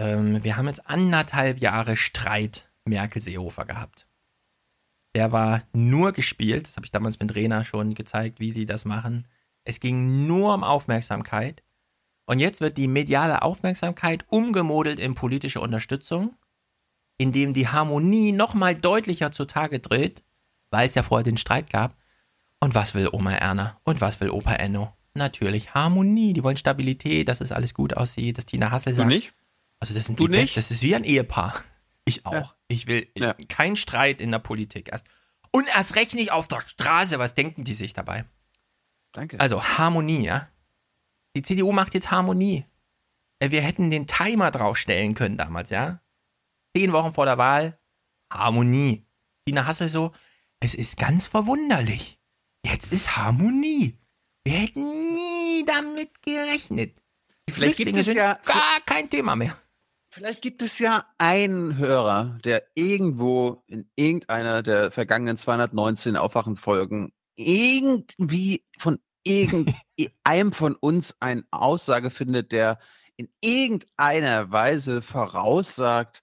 Ähm, 0.00 0.42
wir 0.42 0.56
haben 0.56 0.66
jetzt 0.66 0.88
anderthalb 0.88 1.60
Jahre 1.60 1.96
Streit 1.96 2.68
Merkel-Seehofer 2.84 3.64
gehabt. 3.64 4.08
Der 5.14 5.30
war 5.30 5.62
nur 5.72 6.10
gespielt, 6.10 6.66
das 6.66 6.74
habe 6.74 6.84
ich 6.84 6.90
damals 6.90 7.20
mit 7.20 7.32
Rena 7.32 7.62
schon 7.62 7.94
gezeigt, 7.94 8.40
wie 8.40 8.50
sie 8.50 8.66
das 8.66 8.84
machen. 8.84 9.28
Es 9.62 9.78
ging 9.78 10.26
nur 10.26 10.52
um 10.52 10.64
Aufmerksamkeit. 10.64 11.62
Und 12.28 12.40
jetzt 12.40 12.60
wird 12.60 12.76
die 12.76 12.88
mediale 12.88 13.42
Aufmerksamkeit 13.42 14.24
umgemodelt 14.30 14.98
in 14.98 15.14
politische 15.14 15.60
Unterstützung 15.60 16.34
in 17.18 17.32
dem 17.32 17.54
die 17.54 17.68
Harmonie 17.68 18.32
nochmal 18.32 18.74
deutlicher 18.74 19.32
zutage 19.32 19.80
tritt, 19.80 20.22
weil 20.70 20.86
es 20.86 20.94
ja 20.94 21.02
vorher 21.02 21.24
den 21.24 21.38
Streit 21.38 21.70
gab. 21.70 21.96
Und 22.60 22.74
was 22.74 22.94
will 22.94 23.08
Oma 23.12 23.32
Erna? 23.32 23.78
Und 23.84 24.00
was 24.00 24.20
will 24.20 24.30
Opa 24.30 24.52
Enno? 24.54 24.92
Natürlich 25.14 25.74
Harmonie. 25.74 26.32
Die 26.32 26.42
wollen 26.42 26.56
Stabilität, 26.56 27.28
dass 27.28 27.40
es 27.40 27.52
alles 27.52 27.72
gut 27.74 27.96
aussieht, 27.96 28.36
dass 28.38 28.46
Tina 28.46 28.70
Hassel 28.70 28.92
Du 28.92 28.96
sagt. 28.98 29.08
nicht? 29.08 29.32
Also 29.80 29.94
das 29.94 30.04
sind 30.06 30.18
Du 30.20 30.26
die 30.28 30.38
nicht? 30.38 30.56
Das 30.56 30.70
ist 30.70 30.82
wie 30.82 30.94
ein 30.94 31.04
Ehepaar. 31.04 31.54
Ich 32.08 32.24
auch. 32.24 32.32
Ja. 32.32 32.54
Ich 32.68 32.86
will 32.86 33.08
keinen 33.48 33.74
Streit 33.74 34.20
in 34.20 34.30
der 34.30 34.38
Politik. 34.38 34.90
Erst, 34.92 35.04
und 35.50 35.66
erst 35.66 35.96
recht 35.96 36.14
nicht 36.14 36.30
auf 36.30 36.46
der 36.46 36.60
Straße. 36.60 37.18
Was 37.18 37.34
denken 37.34 37.64
die 37.64 37.74
sich 37.74 37.94
dabei? 37.94 38.24
Danke. 39.10 39.40
Also 39.40 39.60
Harmonie, 39.60 40.24
ja. 40.24 40.46
Die 41.34 41.42
CDU 41.42 41.72
macht 41.72 41.94
jetzt 41.94 42.12
Harmonie. 42.12 42.64
Äh, 43.40 43.50
Wir 43.50 43.60
hätten 43.60 43.90
den 43.90 44.06
Timer 44.06 44.52
draufstellen 44.52 45.14
können 45.14 45.36
damals, 45.36 45.70
ja. 45.70 46.00
Zehn 46.76 46.92
Wochen 46.92 47.10
vor 47.10 47.24
der 47.24 47.38
Wahl, 47.38 47.80
Harmonie. 48.30 49.08
Tina 49.46 49.64
Hassel 49.64 49.88
so, 49.88 50.12
es 50.60 50.74
ist 50.74 50.98
ganz 50.98 51.26
verwunderlich. 51.26 52.20
Jetzt 52.66 52.92
ist 52.92 53.16
Harmonie. 53.16 53.98
Wir 54.44 54.58
hätten 54.58 55.14
nie 55.14 55.64
damit 55.64 56.20
gerechnet. 56.20 56.98
Die 57.48 57.52
Vielleicht 57.54 57.78
gibt 57.78 57.88
Flüchtlinge 57.88 58.00
es 58.00 58.04
sind 58.04 58.16
ja- 58.18 58.38
gar 58.44 58.80
kein 58.84 59.08
Thema 59.08 59.36
mehr. 59.36 59.56
Vielleicht 60.12 60.42
gibt 60.42 60.60
es 60.60 60.78
ja 60.78 61.06
einen 61.16 61.78
Hörer, 61.78 62.38
der 62.44 62.62
irgendwo 62.74 63.62
in 63.68 63.90
irgendeiner 63.96 64.62
der 64.62 64.90
vergangenen 64.90 65.38
219 65.38 66.18
Aufwachenfolgen 66.18 67.14
irgendwie 67.36 68.66
von 68.78 68.98
irgendeinem 69.24 69.72
von 70.52 70.74
uns 70.74 71.16
eine 71.20 71.42
Aussage 71.50 72.10
findet, 72.10 72.52
der 72.52 72.78
in 73.16 73.30
irgendeiner 73.40 74.50
Weise 74.50 75.00
voraussagt, 75.00 76.22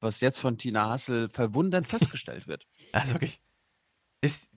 was 0.00 0.20
jetzt 0.20 0.38
von 0.38 0.58
Tina 0.58 0.88
Hassel 0.90 1.28
verwundernd 1.28 1.86
festgestellt 1.88 2.46
wird. 2.46 2.66
Also 2.92 3.14
wirklich. 3.14 3.40
Ist, 4.20 4.48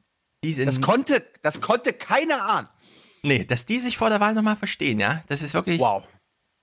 die 0.43 0.51
sind, 0.53 0.65
Das 0.67 0.81
konnte, 0.81 1.25
das 1.43 1.61
konnte 1.61 1.93
keiner 1.93 2.43
ahnen. 2.51 2.67
Nee, 3.23 3.45
dass 3.45 3.65
die 3.65 3.79
sich 3.79 3.97
vor 3.97 4.09
der 4.09 4.19
Wahl 4.19 4.33
nochmal 4.33 4.55
verstehen, 4.55 4.99
ja, 4.99 5.23
das 5.27 5.43
ist 5.43 5.53
wirklich. 5.53 5.79
Wow. 5.79 6.03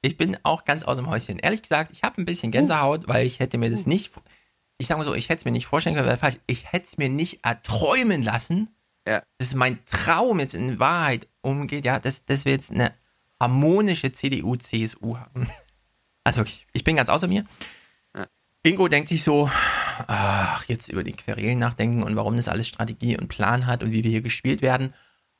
Ich 0.02 0.16
bin 0.16 0.36
auch 0.44 0.64
ganz 0.64 0.82
aus 0.84 0.96
dem 0.96 1.08
Häuschen. 1.08 1.38
Ehrlich 1.38 1.62
gesagt, 1.62 1.90
ich 1.92 2.02
habe 2.02 2.20
ein 2.20 2.24
bisschen 2.24 2.50
Gänsehaut, 2.52 3.06
weil 3.08 3.26
ich 3.26 3.38
hätte 3.40 3.58
mir 3.58 3.70
das 3.70 3.86
nicht, 3.86 4.12
ich 4.78 4.86
sage 4.86 4.98
mal 4.98 5.04
so, 5.04 5.14
ich 5.14 5.28
hätte 5.28 5.40
es 5.40 5.44
mir 5.44 5.50
nicht 5.50 5.66
vorstellen 5.66 5.94
können, 5.96 6.06
wäre 6.08 6.18
falsch. 6.18 6.38
Ich 6.46 6.72
hätte 6.72 6.86
es 6.86 6.98
mir 6.98 7.08
nicht 7.08 7.44
erträumen 7.44 8.22
lassen, 8.22 8.68
Ja. 9.06 9.22
dass 9.38 9.54
mein 9.54 9.84
Traum 9.86 10.38
jetzt 10.40 10.54
in 10.54 10.78
Wahrheit 10.80 11.26
umgeht, 11.40 11.84
ja, 11.84 11.98
dass, 12.00 12.24
dass 12.24 12.44
wir 12.44 12.52
jetzt 12.52 12.70
eine 12.70 12.94
harmonische 13.40 14.10
CDU, 14.12 14.56
CSU 14.56 15.16
haben. 15.18 15.48
Also 16.24 16.42
ich, 16.42 16.66
ich 16.74 16.84
bin 16.84 16.94
ganz 16.96 17.08
außer 17.08 17.26
mir. 17.26 17.46
Ingo 18.64 18.88
denkt 18.88 19.08
sich 19.08 19.22
so, 19.22 19.48
ach, 20.06 20.64
jetzt 20.64 20.88
über 20.88 21.04
die 21.04 21.12
Querelen 21.12 21.58
nachdenken 21.58 22.02
und 22.02 22.16
warum 22.16 22.36
das 22.36 22.48
alles 22.48 22.68
Strategie 22.68 23.16
und 23.16 23.28
Plan 23.28 23.66
hat 23.66 23.82
und 23.82 23.92
wie 23.92 24.02
wir 24.02 24.10
hier 24.10 24.20
gespielt 24.20 24.62
werden. 24.62 24.94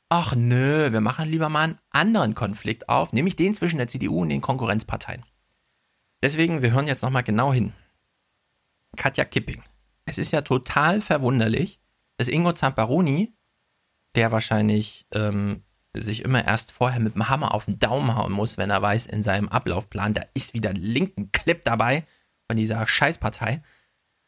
Ach 0.07 0.35
nö, 0.35 0.91
wir 0.91 1.01
machen 1.01 1.29
lieber 1.29 1.49
mal 1.49 1.63
einen 1.63 1.79
anderen 1.91 2.33
Konflikt 2.33 2.89
auf, 2.89 3.13
nämlich 3.13 3.35
den 3.35 3.53
zwischen 3.53 3.77
der 3.77 3.87
CDU 3.87 4.21
und 4.21 4.29
den 4.29 4.41
Konkurrenzparteien. 4.41 5.23
Deswegen, 6.23 6.61
wir 6.61 6.71
hören 6.71 6.87
jetzt 6.87 7.03
nochmal 7.03 7.23
genau 7.23 7.53
hin. 7.53 7.73
Katja 8.95 9.25
Kipping. 9.25 9.63
Es 10.05 10.17
ist 10.17 10.31
ja 10.31 10.41
total 10.41 11.01
verwunderlich, 11.01 11.79
dass 12.17 12.27
Ingo 12.27 12.53
Zamparoni, 12.53 13.33
der 14.15 14.31
wahrscheinlich 14.31 15.05
ähm, 15.13 15.63
sich 15.95 16.23
immer 16.23 16.43
erst 16.43 16.71
vorher 16.71 16.99
mit 16.99 17.15
dem 17.15 17.29
Hammer 17.29 17.53
auf 17.53 17.65
den 17.65 17.79
Daumen 17.79 18.15
hauen 18.15 18.31
muss, 18.31 18.57
wenn 18.57 18.69
er 18.69 18.81
weiß, 18.81 19.05
in 19.05 19.23
seinem 19.23 19.49
Ablaufplan, 19.49 20.13
da 20.13 20.23
ist 20.33 20.53
wieder 20.53 20.71
ein 20.71 20.75
linken 20.77 21.31
Clip 21.31 21.63
dabei 21.63 22.05
von 22.49 22.57
dieser 22.57 22.85
Scheißpartei. 22.87 23.61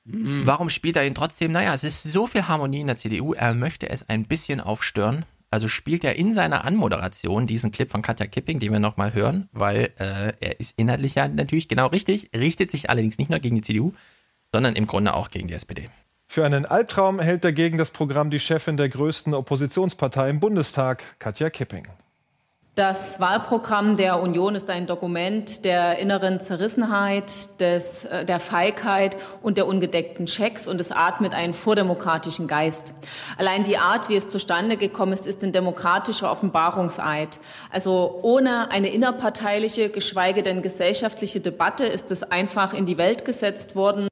Mhm. 0.04 0.46
Warum 0.46 0.70
spielt 0.70 0.96
er 0.96 1.06
ihn 1.06 1.16
trotzdem? 1.16 1.52
Naja, 1.52 1.74
es 1.74 1.84
ist 1.84 2.04
so 2.04 2.28
viel 2.28 2.48
Harmonie 2.48 2.82
in 2.82 2.88
der 2.88 2.98
CDU, 2.98 3.34
er 3.34 3.56
möchte 3.56 3.90
es 3.90 4.08
ein 4.08 4.26
bisschen 4.26 4.62
aufstören. 4.62 5.26
Also 5.50 5.68
spielt 5.68 6.04
er 6.04 6.16
in 6.16 6.34
seiner 6.34 6.64
Anmoderation 6.64 7.46
diesen 7.46 7.72
Clip 7.72 7.90
von 7.90 8.02
Katja 8.02 8.26
Kipping, 8.26 8.60
den 8.60 8.72
wir 8.72 8.80
nochmal 8.80 9.14
hören, 9.14 9.50
weil 9.52 9.90
äh, 9.98 10.34
er 10.40 10.60
ist 10.60 10.76
inhaltlich 10.78 11.16
ja 11.16 11.28
natürlich 11.28 11.68
genau 11.68 11.88
richtig, 11.88 12.30
richtet 12.34 12.72
sich 12.72 12.90
allerdings 12.90 13.18
nicht 13.18 13.30
nur 13.30 13.40
gegen 13.40 13.56
die 13.56 13.62
CDU, 13.62 13.92
sondern 14.54 14.76
im 14.76 14.88
Grunde 14.88 15.14
auch 15.14 15.30
gegen 15.30 15.50
die 15.50 15.54
SPD. 15.54 15.90
Für 16.28 16.46
einen 16.46 16.66
Albtraum 16.66 17.20
hält 17.20 17.44
dagegen 17.44 17.78
das 17.78 17.92
Programm 17.92 18.30
die 18.30 18.40
Chefin 18.40 18.78
der 18.78 18.88
größten 18.88 19.34
Oppositionspartei 19.34 20.30
im 20.30 20.40
Bundestag, 20.40 21.04
Katja 21.20 21.50
Kipping. 21.50 21.86
Das 22.76 23.20
Wahlprogramm 23.20 23.98
der 23.98 24.22
Union 24.22 24.56
ist 24.56 24.70
ein 24.70 24.88
Dokument 24.88 25.66
der 25.66 26.00
inneren 26.00 26.40
Zerrissenheit, 26.40 27.60
des, 27.60 28.06
äh, 28.06 28.24
der 28.24 28.40
Feigheit 28.40 29.18
und 29.42 29.58
der 29.58 29.68
ungedeckten 29.68 30.26
Schecks 30.26 30.70
und 30.70 30.80
es 30.80 30.94
atmet 30.94 31.34
einen 31.34 31.54
vordemokratischen 31.54 32.48
Geist. 32.48 32.94
Allein 33.38 33.66
die 33.66 33.78
Art, 33.78 34.08
wie 34.08 34.16
es 34.16 34.30
zustande 34.30 34.78
gekommen 34.78 35.12
ist, 35.12 35.28
ist 35.28 35.44
ein 35.44 35.52
demokratischer 35.52 36.32
Offenbarungseid. 36.32 37.42
Also 37.72 38.20
ohne 38.22 38.72
eine 38.72 38.88
innerparteiliche, 38.88 39.90
geschweige 39.90 40.42
denn 40.42 40.62
gesellschaftliche 40.62 41.42
Debatte 41.42 41.84
ist 41.84 42.10
es 42.10 42.24
einfach 42.24 42.74
in 42.74 42.86
die 42.86 42.98
Welt 42.98 43.26
gesetzt 43.26 43.76
worden. 43.76 44.08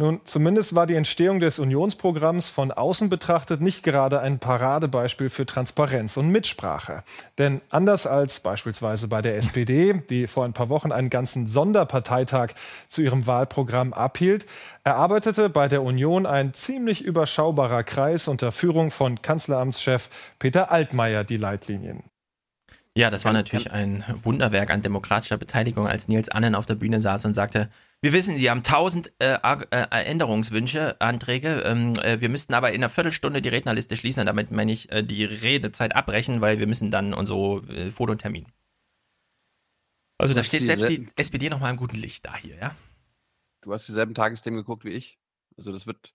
Nun, 0.00 0.22
zumindest 0.24 0.74
war 0.74 0.86
die 0.86 0.94
Entstehung 0.94 1.40
des 1.40 1.58
Unionsprogramms 1.58 2.48
von 2.48 2.72
außen 2.72 3.10
betrachtet 3.10 3.60
nicht 3.60 3.82
gerade 3.82 4.20
ein 4.20 4.38
Paradebeispiel 4.38 5.28
für 5.28 5.44
Transparenz 5.44 6.16
und 6.16 6.30
Mitsprache. 6.30 7.02
Denn 7.36 7.60
anders 7.68 8.06
als 8.06 8.40
beispielsweise 8.40 9.08
bei 9.08 9.20
der 9.20 9.36
SPD, 9.36 9.92
die 10.08 10.26
vor 10.26 10.46
ein 10.46 10.54
paar 10.54 10.70
Wochen 10.70 10.90
einen 10.90 11.10
ganzen 11.10 11.48
Sonderparteitag 11.48 12.52
zu 12.88 13.02
ihrem 13.02 13.26
Wahlprogramm 13.26 13.92
abhielt, 13.92 14.46
erarbeitete 14.84 15.50
bei 15.50 15.68
der 15.68 15.82
Union 15.82 16.24
ein 16.24 16.54
ziemlich 16.54 17.04
überschaubarer 17.04 17.82
Kreis 17.82 18.26
unter 18.26 18.52
Führung 18.52 18.90
von 18.90 19.20
Kanzleramtschef 19.20 20.08
Peter 20.38 20.72
Altmaier 20.72 21.24
die 21.24 21.36
Leitlinien. 21.36 22.04
Ja, 22.96 23.10
das 23.10 23.26
war 23.26 23.34
natürlich 23.34 23.70
ein 23.70 24.02
Wunderwerk 24.22 24.70
an 24.70 24.80
demokratischer 24.80 25.36
Beteiligung, 25.36 25.86
als 25.86 26.08
Nils 26.08 26.30
Annen 26.30 26.54
auf 26.54 26.64
der 26.64 26.76
Bühne 26.76 27.02
saß 27.02 27.26
und 27.26 27.34
sagte, 27.34 27.68
wir 28.02 28.12
wissen, 28.12 28.36
Sie 28.36 28.48
haben 28.48 28.62
tausend 28.62 29.12
äh, 29.18 29.36
äh, 29.42 30.04
Änderungswünsche, 30.04 31.00
Anträge. 31.00 31.60
Ähm, 31.66 31.92
äh, 32.02 32.20
wir 32.20 32.30
müssten 32.30 32.54
aber 32.54 32.70
in 32.70 32.76
einer 32.76 32.88
Viertelstunde 32.88 33.42
die 33.42 33.50
Rednerliste 33.50 33.96
schließen, 33.96 34.24
damit 34.24 34.50
meine 34.50 34.72
ich 34.72 34.90
äh, 34.90 35.02
die 35.02 35.24
Redezeit 35.24 35.94
abbrechen, 35.94 36.40
weil 36.40 36.58
wir 36.58 36.66
müssen 36.66 36.90
dann 36.90 37.12
unsere 37.12 37.58
äh, 37.68 37.90
Foto 37.90 38.12
und 38.12 38.18
Termin. 38.18 38.46
Also 40.16 40.34
da 40.34 40.42
steht 40.42 40.66
selbst 40.66 40.88
die 40.88 41.08
SPD 41.16 41.50
nochmal 41.50 41.70
im 41.70 41.76
guten 41.76 41.96
Licht 41.96 42.26
da 42.26 42.36
hier, 42.36 42.56
ja. 42.56 42.74
Du 43.62 43.72
hast 43.72 43.86
dieselben 43.86 44.14
Tagesthemen 44.14 44.58
geguckt 44.58 44.84
wie 44.84 44.90
ich. 44.90 45.18
Also 45.56 45.70
das 45.72 45.86
wird, 45.86 46.12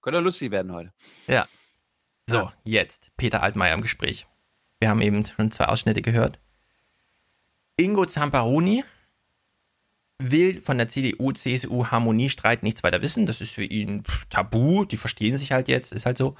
könnte 0.00 0.20
lustig 0.20 0.50
werden 0.50 0.72
heute. 0.72 0.92
Ja. 1.26 1.46
So, 2.28 2.38
ja. 2.38 2.52
jetzt 2.64 3.10
Peter 3.16 3.42
Altmaier 3.42 3.74
im 3.74 3.82
Gespräch. 3.82 4.26
Wir 4.80 4.88
haben 4.88 5.00
eben 5.02 5.24
schon 5.24 5.50
zwei 5.50 5.66
Ausschnitte 5.66 6.02
gehört. 6.02 6.38
Ingo 7.76 8.06
Zamparoni, 8.06 8.84
will 10.18 10.60
von 10.62 10.78
der 10.78 10.88
CDU, 10.88 11.32
CSU 11.32 11.86
Harmoniestreit 11.86 12.62
nichts 12.62 12.82
weiter 12.82 13.02
wissen. 13.02 13.26
Das 13.26 13.40
ist 13.40 13.54
für 13.54 13.64
ihn 13.64 14.02
tabu. 14.30 14.84
Die 14.84 14.96
verstehen 14.96 15.36
sich 15.36 15.52
halt 15.52 15.68
jetzt, 15.68 15.92
ist 15.92 16.06
halt 16.06 16.18
so. 16.18 16.36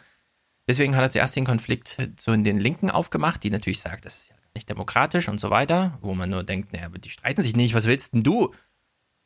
Deswegen 0.69 0.97
hat 0.97 1.03
er 1.03 1.11
zuerst 1.11 1.37
den 1.37 1.45
Konflikt 1.45 1.97
so 2.19 2.33
in 2.33 2.43
den 2.43 2.59
Linken 2.59 2.91
aufgemacht, 2.91 3.43
die 3.43 3.51
natürlich 3.51 3.81
sagt, 3.81 4.05
das 4.05 4.17
ist 4.17 4.29
ja 4.31 4.37
nicht 4.55 4.69
demokratisch 4.69 5.29
und 5.29 5.39
so 5.39 5.51
weiter, 5.51 5.99
wo 6.01 6.15
man 6.15 6.31
nur 6.31 6.43
denkt, 6.43 6.73
naja, 6.73 6.89
die 6.89 7.11
streiten 7.11 7.43
sich 7.43 7.55
nicht. 7.55 7.75
Was 7.75 7.87
willst 7.87 8.15
denn 8.15 8.25
du? 8.25 8.53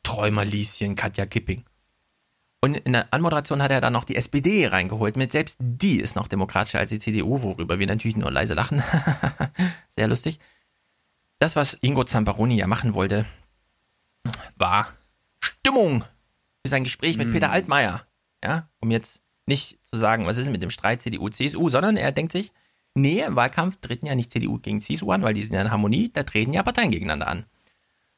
Träumerlieschen, 0.03 0.95
Katja 0.95 1.25
Kipping. 1.25 1.63
Und 2.63 2.77
in 2.77 2.93
der 2.93 3.11
Anmoderation 3.11 3.63
hat 3.63 3.71
er 3.71 3.81
dann 3.81 3.93
noch 3.93 4.03
die 4.03 4.15
SPD 4.15 4.67
reingeholt, 4.67 5.17
mit 5.17 5.31
selbst 5.31 5.57
die 5.59 5.99
ist 5.99 6.15
noch 6.15 6.27
demokratischer 6.27 6.77
als 6.77 6.91
die 6.91 6.99
CDU, 6.99 7.41
worüber 7.41 7.79
wir 7.79 7.87
natürlich 7.87 8.17
nur 8.17 8.29
leise 8.29 8.53
lachen. 8.53 8.83
Sehr 9.89 10.07
lustig. 10.07 10.39
Das, 11.39 11.55
was 11.55 11.73
Ingo 11.81 12.03
Zamparoni 12.03 12.57
ja 12.57 12.67
machen 12.67 12.93
wollte, 12.93 13.25
war 14.55 14.87
Stimmung 15.39 16.03
für 16.63 16.69
sein 16.69 16.83
Gespräch 16.83 17.17
mit 17.17 17.29
mm. 17.29 17.31
Peter 17.31 17.51
Altmaier. 17.51 18.05
Ja, 18.43 18.69
um 18.79 18.91
jetzt 18.91 19.21
nicht 19.45 19.79
zu 19.83 19.97
sagen, 19.97 20.25
was 20.25 20.37
ist 20.37 20.49
mit 20.49 20.63
dem 20.63 20.71
Streit 20.71 21.01
CDU, 21.01 21.29
CSU, 21.29 21.69
sondern 21.69 21.97
er 21.97 22.11
denkt 22.11 22.31
sich, 22.31 22.51
nee, 22.95 23.21
im 23.21 23.35
Wahlkampf 23.35 23.77
treten 23.81 24.05
ja 24.05 24.15
nicht 24.15 24.31
CDU 24.31 24.59
gegen 24.59 24.81
CSU 24.81 25.11
an, 25.11 25.23
weil 25.23 25.33
die 25.33 25.43
sind 25.43 25.55
ja 25.55 25.61
in 25.61 25.71
Harmonie, 25.71 26.09
da 26.11 26.23
treten 26.23 26.53
ja 26.53 26.63
Parteien 26.63 26.91
gegeneinander 26.91 27.27
an. 27.27 27.45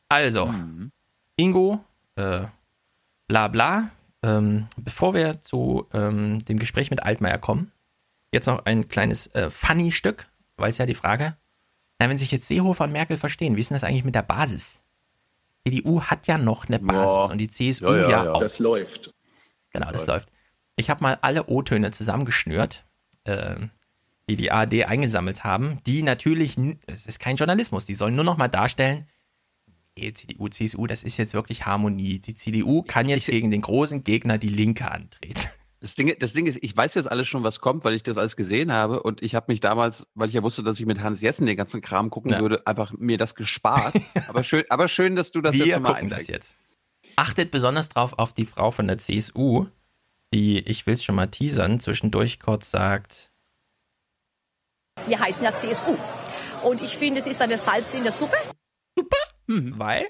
Also, 0.10 0.47
mm. 0.47 0.91
Ingo, 1.38 1.84
äh, 2.16 2.45
bla 3.28 3.47
bla, 3.47 3.89
ähm, 4.22 4.68
bevor 4.78 5.14
wir 5.14 5.41
zu 5.41 5.88
ähm, 5.93 6.39
dem 6.45 6.60
Gespräch 6.60 6.91
mit 6.91 7.04
Altmaier 7.04 7.39
kommen, 7.39 7.72
jetzt 8.32 8.47
noch 8.47 8.66
ein 8.66 8.88
kleines 8.88 9.28
äh, 9.28 9.49
Funny-Stück, 9.49 10.28
weil 10.58 10.70
es 10.70 10.78
ja 10.78 10.86
die 10.86 10.95
Frage, 10.95 11.36
na, 11.99 12.10
wenn 12.10 12.18
sich 12.18 12.32
jetzt 12.32 12.47
Seehofer 12.47 12.86
und 12.86 12.91
Merkel 12.91 13.18
verstehen, 13.18 13.56
wie 13.56 13.62
ist 13.62 13.70
denn 13.70 13.76
das 13.76 13.84
eigentlich 13.84 14.04
mit 14.04 14.16
der 14.16 14.24
Basis? 14.24 14.83
CDU 15.66 16.01
hat 16.01 16.28
ja 16.28 16.38
noch 16.38 16.68
eine 16.68 16.80
Basis 16.80 17.11
Boah. 17.11 17.32
und 17.32 17.38
die 17.38 17.47
CSU 17.47 17.86
ja, 17.88 17.95
ja, 17.95 18.09
ja, 18.09 18.32
auch. 18.34 18.39
Das 18.39 18.59
läuft. 18.59 19.14
Genau, 19.72 19.91
das 19.91 20.05
läuft. 20.05 20.30
Ich 20.76 20.89
habe 20.89 21.03
mal 21.03 21.18
alle 21.22 21.47
O-Töne 21.47 21.91
zusammengeschnürt, 21.91 22.86
äh, 23.24 23.55
die 24.30 24.36
die 24.36 24.51
ARD 24.51 24.86
eingesammelt 24.86 25.43
haben, 25.43 25.80
die 25.86 26.03
natürlich, 26.03 26.57
es 26.88 27.05
ist 27.05 27.20
kein 27.20 27.36
Journalismus, 27.36 27.86
die 27.86 27.95
sollen 27.95 28.16
nur 28.16 28.26
noch 28.26 28.38
mal 28.38 28.47
darstellen, 28.47 29.07
nee, 29.97 30.11
CDU, 30.14 30.47
CSU, 30.49 30.88
das 30.88 31.03
ist 31.03 31.18
jetzt 31.18 31.34
wirklich 31.34 31.66
Harmonie. 31.66 32.20
Die 32.20 32.36
CDU 32.36 32.84
kann 32.84 33.09
jetzt 33.09 33.28
gegen 33.28 33.51
den 33.51 33.61
großen 33.61 34.03
Gegner 34.03 34.38
die 34.38 34.49
Linke 34.49 34.91
antreten. 34.91 35.41
Das 35.84 35.96
Ding, 35.96 36.16
das 36.18 36.32
Ding 36.32 36.46
ist, 36.46 36.60
ich 36.62 36.78
weiß 36.78 36.94
jetzt 36.94 37.12
alles 37.12 37.28
schon, 37.28 37.44
was 37.44 37.60
kommt, 37.60 37.84
weil 37.84 37.94
ich 37.94 38.04
das 38.04 38.18
alles 38.18 38.38
gesehen 38.38 38.72
habe. 38.72 39.04
Und 39.04 39.22
ich 39.22 39.36
habe 39.36 39.52
mich 39.52 39.60
damals, 39.60 40.08
weil 40.16 40.30
ich 40.30 40.34
ja 40.34 40.42
wusste, 40.42 40.64
dass 40.64 40.80
ich 40.80 40.86
mit 40.86 41.02
Hans 41.02 41.20
Jessen 41.20 41.46
den 41.46 41.58
ganzen 41.58 41.82
Kram 41.82 42.10
gucken 42.10 42.32
ja. 42.32 42.40
würde, 42.40 42.66
einfach 42.66 42.94
mir 42.94 43.18
das 43.18 43.36
gespart. 43.36 43.94
aber, 44.30 44.46
schön, 44.46 44.64
aber 44.70 44.88
schön, 44.88 45.18
dass 45.18 45.32
du 45.32 45.42
das 45.42 45.56
Wir 45.56 45.66
jetzt 45.66 45.82
mal 45.82 45.96
gucken 45.96 46.10
das 46.10 46.28
jetzt. 46.28 46.56
Achtet 47.18 47.52
besonders 47.52 47.90
drauf 47.90 48.14
auf 48.18 48.32
die 48.32 48.46
Frau 48.46 48.72
von 48.72 48.88
der 48.88 48.98
CSU, 48.98 49.66
die, 50.34 50.60
ich 50.60 50.88
will 50.88 50.94
es 50.94 51.04
schon 51.04 51.16
mal 51.16 51.28
teasern, 51.28 51.82
zwischendurch 51.82 52.40
kurz 52.40 52.72
sagt. 52.72 53.34
Wir 55.06 55.20
heißen 55.20 55.44
ja 55.44 55.54
CSU. 55.54 55.98
Und 56.64 56.82
ich 56.82 56.96
finde, 56.96 57.20
es 57.20 57.28
ist 57.28 57.42
eine 57.42 57.58
Salz 57.58 57.94
in 57.94 58.04
der 58.04 58.14
Suppe. 58.14 58.38
Super. 58.98 59.18
Hm, 59.50 59.78
weil? 59.78 60.06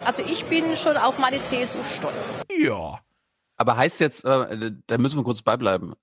Also 0.00 0.22
ich 0.22 0.44
bin 0.44 0.76
schon 0.76 0.98
auf 0.98 1.18
meine 1.18 1.40
CSU 1.40 1.82
stolz. 1.82 2.42
Ja. 2.58 3.00
Aber 3.56 3.76
heißt 3.76 4.00
jetzt, 4.00 4.24
äh, 4.24 4.72
da 4.86 4.98
müssen 4.98 5.18
wir 5.18 5.24
kurz 5.24 5.42
beibleiben, 5.42 5.94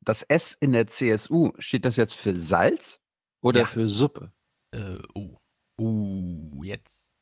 das 0.00 0.22
S 0.22 0.52
in 0.52 0.72
der 0.72 0.86
CSU, 0.86 1.52
steht 1.58 1.84
das 1.84 1.96
jetzt 1.96 2.14
für 2.14 2.34
Salz 2.34 3.00
oder 3.42 3.60
ja. 3.60 3.66
für 3.66 3.88
Suppe? 3.88 4.32
Äh, 4.72 4.98
uh. 5.14 5.36
Uh, 5.80 6.64
jetzt. 6.64 7.12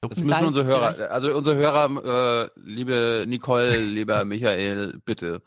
Das 0.00 0.18
müssen 0.18 0.46
unsere 0.46 0.64
Hörer, 0.64 0.94
vielleicht? 0.94 1.10
also 1.10 1.36
unsere 1.36 1.56
Hörer, 1.56 2.44
äh, 2.46 2.50
liebe 2.56 3.24
Nicole, 3.28 3.76
lieber 3.76 4.24
Michael, 4.24 4.98
bitte 5.04 5.42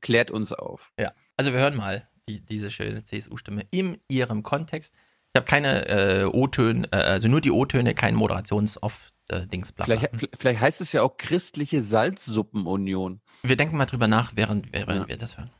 klärt 0.00 0.30
uns 0.30 0.52
auf. 0.52 0.92
Ja, 0.98 1.12
also 1.36 1.52
wir 1.52 1.60
hören 1.60 1.76
mal 1.76 2.08
die, 2.28 2.40
diese 2.40 2.70
schöne 2.70 3.04
CSU-Stimme 3.04 3.66
in 3.70 4.00
ihrem 4.08 4.42
Kontext. 4.42 4.94
Ich 5.34 5.38
habe 5.38 5.44
keine 5.44 5.88
äh, 5.88 6.24
O-Töne, 6.24 6.88
äh, 6.90 6.96
also 6.96 7.28
nur 7.28 7.42
die 7.42 7.50
O-Töne, 7.50 7.94
kein 7.94 8.14
Moderations-Off 8.14 9.10
äh, 9.28 9.46
Dings 9.46 9.72
bla, 9.72 9.84
Vielleicht, 9.84 10.10
vielleicht 10.38 10.60
heißt 10.60 10.80
es 10.80 10.92
ja 10.92 11.02
auch 11.02 11.16
christliche 11.16 11.82
Salzsuppenunion. 11.82 13.20
Wir 13.42 13.56
denken 13.56 13.76
mal 13.76 13.86
drüber 13.86 14.08
nach, 14.08 14.32
während, 14.34 14.72
während 14.72 15.02
ja. 15.02 15.08
wir 15.08 15.16
das 15.16 15.38
hören. 15.38 15.50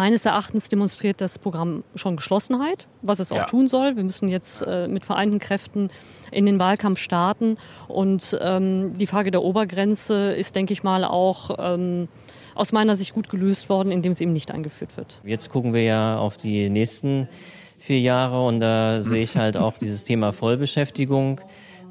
Meines 0.00 0.24
Erachtens 0.24 0.68
demonstriert 0.68 1.20
das 1.20 1.40
Programm 1.40 1.80
schon 1.96 2.14
Geschlossenheit, 2.14 2.86
was 3.02 3.18
es 3.18 3.32
auch 3.32 3.38
ja. 3.38 3.44
tun 3.46 3.66
soll. 3.66 3.96
Wir 3.96 4.04
müssen 4.04 4.28
jetzt 4.28 4.62
äh, 4.62 4.86
mit 4.86 5.04
vereinten 5.04 5.40
Kräften 5.40 5.90
in 6.30 6.46
den 6.46 6.60
Wahlkampf 6.60 7.00
starten. 7.00 7.56
Und 7.88 8.38
ähm, 8.40 8.96
die 8.96 9.08
Frage 9.08 9.32
der 9.32 9.42
Obergrenze 9.42 10.34
ist, 10.34 10.54
denke 10.54 10.72
ich 10.72 10.84
mal, 10.84 11.02
auch 11.02 11.50
ähm, 11.58 12.06
aus 12.54 12.70
meiner 12.70 12.94
Sicht 12.94 13.12
gut 13.12 13.28
gelöst 13.28 13.68
worden, 13.68 13.90
indem 13.90 14.12
sie 14.12 14.22
eben 14.22 14.32
nicht 14.32 14.52
eingeführt 14.52 14.96
wird. 14.96 15.20
Jetzt 15.24 15.50
gucken 15.50 15.74
wir 15.74 15.82
ja 15.82 16.16
auf 16.16 16.36
die 16.36 16.70
nächsten 16.70 17.26
vier 17.80 17.98
Jahre 17.98 18.46
und 18.46 18.60
da 18.60 19.00
sehe 19.00 19.24
ich 19.24 19.36
halt 19.36 19.56
auch 19.56 19.78
dieses 19.78 20.04
Thema 20.04 20.30
Vollbeschäftigung 20.32 21.40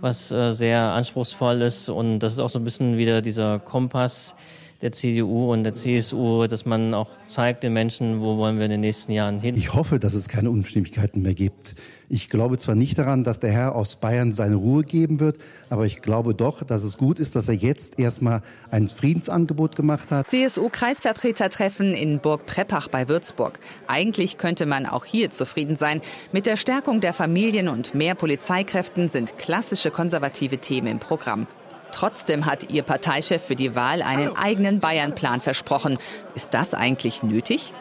was 0.02 0.32
äh, 0.32 0.52
sehr 0.52 0.82
anspruchsvoll 0.82 1.62
ist. 1.62 1.90
Und 1.90 2.20
das 2.20 2.34
ist 2.34 2.40
auch 2.40 2.50
so 2.50 2.60
ein 2.60 2.64
bisschen 2.64 2.98
wieder 2.98 3.22
dieser 3.22 3.60
Kompass, 3.60 4.36
der 4.82 4.92
CDU 4.92 5.52
und 5.52 5.64
der 5.64 5.74
CSU, 5.74 6.46
dass 6.48 6.66
man 6.66 6.94
auch 6.94 7.10
zeigt 7.26 7.64
den 7.64 7.74
Menschen, 7.74 8.22
wo 8.22 8.38
wollen 8.38 8.58
wir 8.58 8.66
in 8.66 8.72
den 8.72 8.82
nächsten 8.82 9.12
Jahren 9.12 9.40
hin. 9.40 9.56
Ich 9.58 9.74
hoffe, 9.74 10.00
dass 10.00 10.14
es 10.14 10.28
keine 10.28 10.52
Unstimmigkeiten 10.52 11.22
mehr 11.22 11.34
gibt. 11.34 11.76
Ich 12.10 12.30
glaube 12.30 12.58
zwar 12.58 12.76
nicht 12.76 12.98
daran, 12.98 13.26
dass 13.26 13.42
der 13.42 13.52
Herr 13.52 13.76
aus 13.76 13.98
Bayern 13.98 14.32
seine 14.32 14.56
Ruhe 14.56 14.84
geben 14.84 15.20
wird, 15.20 15.38
aber 15.70 15.86
ich 15.86 16.02
glaube 16.02 16.34
doch, 16.34 16.64
dass 16.64 16.84
es 16.84 16.96
gut 16.96 17.20
ist, 17.20 17.36
dass 17.36 17.50
er 17.50 17.56
jetzt 17.56 18.00
erstmal 18.00 18.44
ein 18.72 18.88
Friedensangebot 18.88 19.76
gemacht 19.76 20.10
hat. 20.10 20.28
CSU-Kreisvertretertreffen 20.28 21.94
in 21.94 22.20
Burg 22.20 22.46
Preppach 22.46 22.88
bei 22.88 23.10
Würzburg. 23.10 23.60
Eigentlich 23.88 24.38
könnte 24.38 24.66
man 24.66 24.86
auch 24.86 25.04
hier 25.04 25.32
zufrieden 25.32 25.76
sein. 25.76 26.00
Mit 26.32 26.46
der 26.46 26.56
Stärkung 26.56 27.02
der 27.02 27.12
Familien 27.12 27.68
und 27.68 27.94
mehr 27.94 28.16
Polizeikräften 28.16 29.10
sind 29.10 29.38
klassische 29.38 29.92
konservative 29.92 30.60
Themen 30.60 30.88
im 30.88 31.00
Programm. 31.00 31.46
Trotzdem 31.92 32.46
hat 32.46 32.72
ihr 32.72 32.84
Parteichef 32.84 33.44
für 33.44 33.56
die 33.56 33.76
Wahl 33.76 34.02
einen 34.02 34.34
eigenen 34.38 34.80
Bayern-Plan 34.80 35.42
versprochen. 35.42 35.98
Ist 36.36 36.54
das 36.54 36.74
eigentlich 36.74 37.22
nötig? 37.22 37.74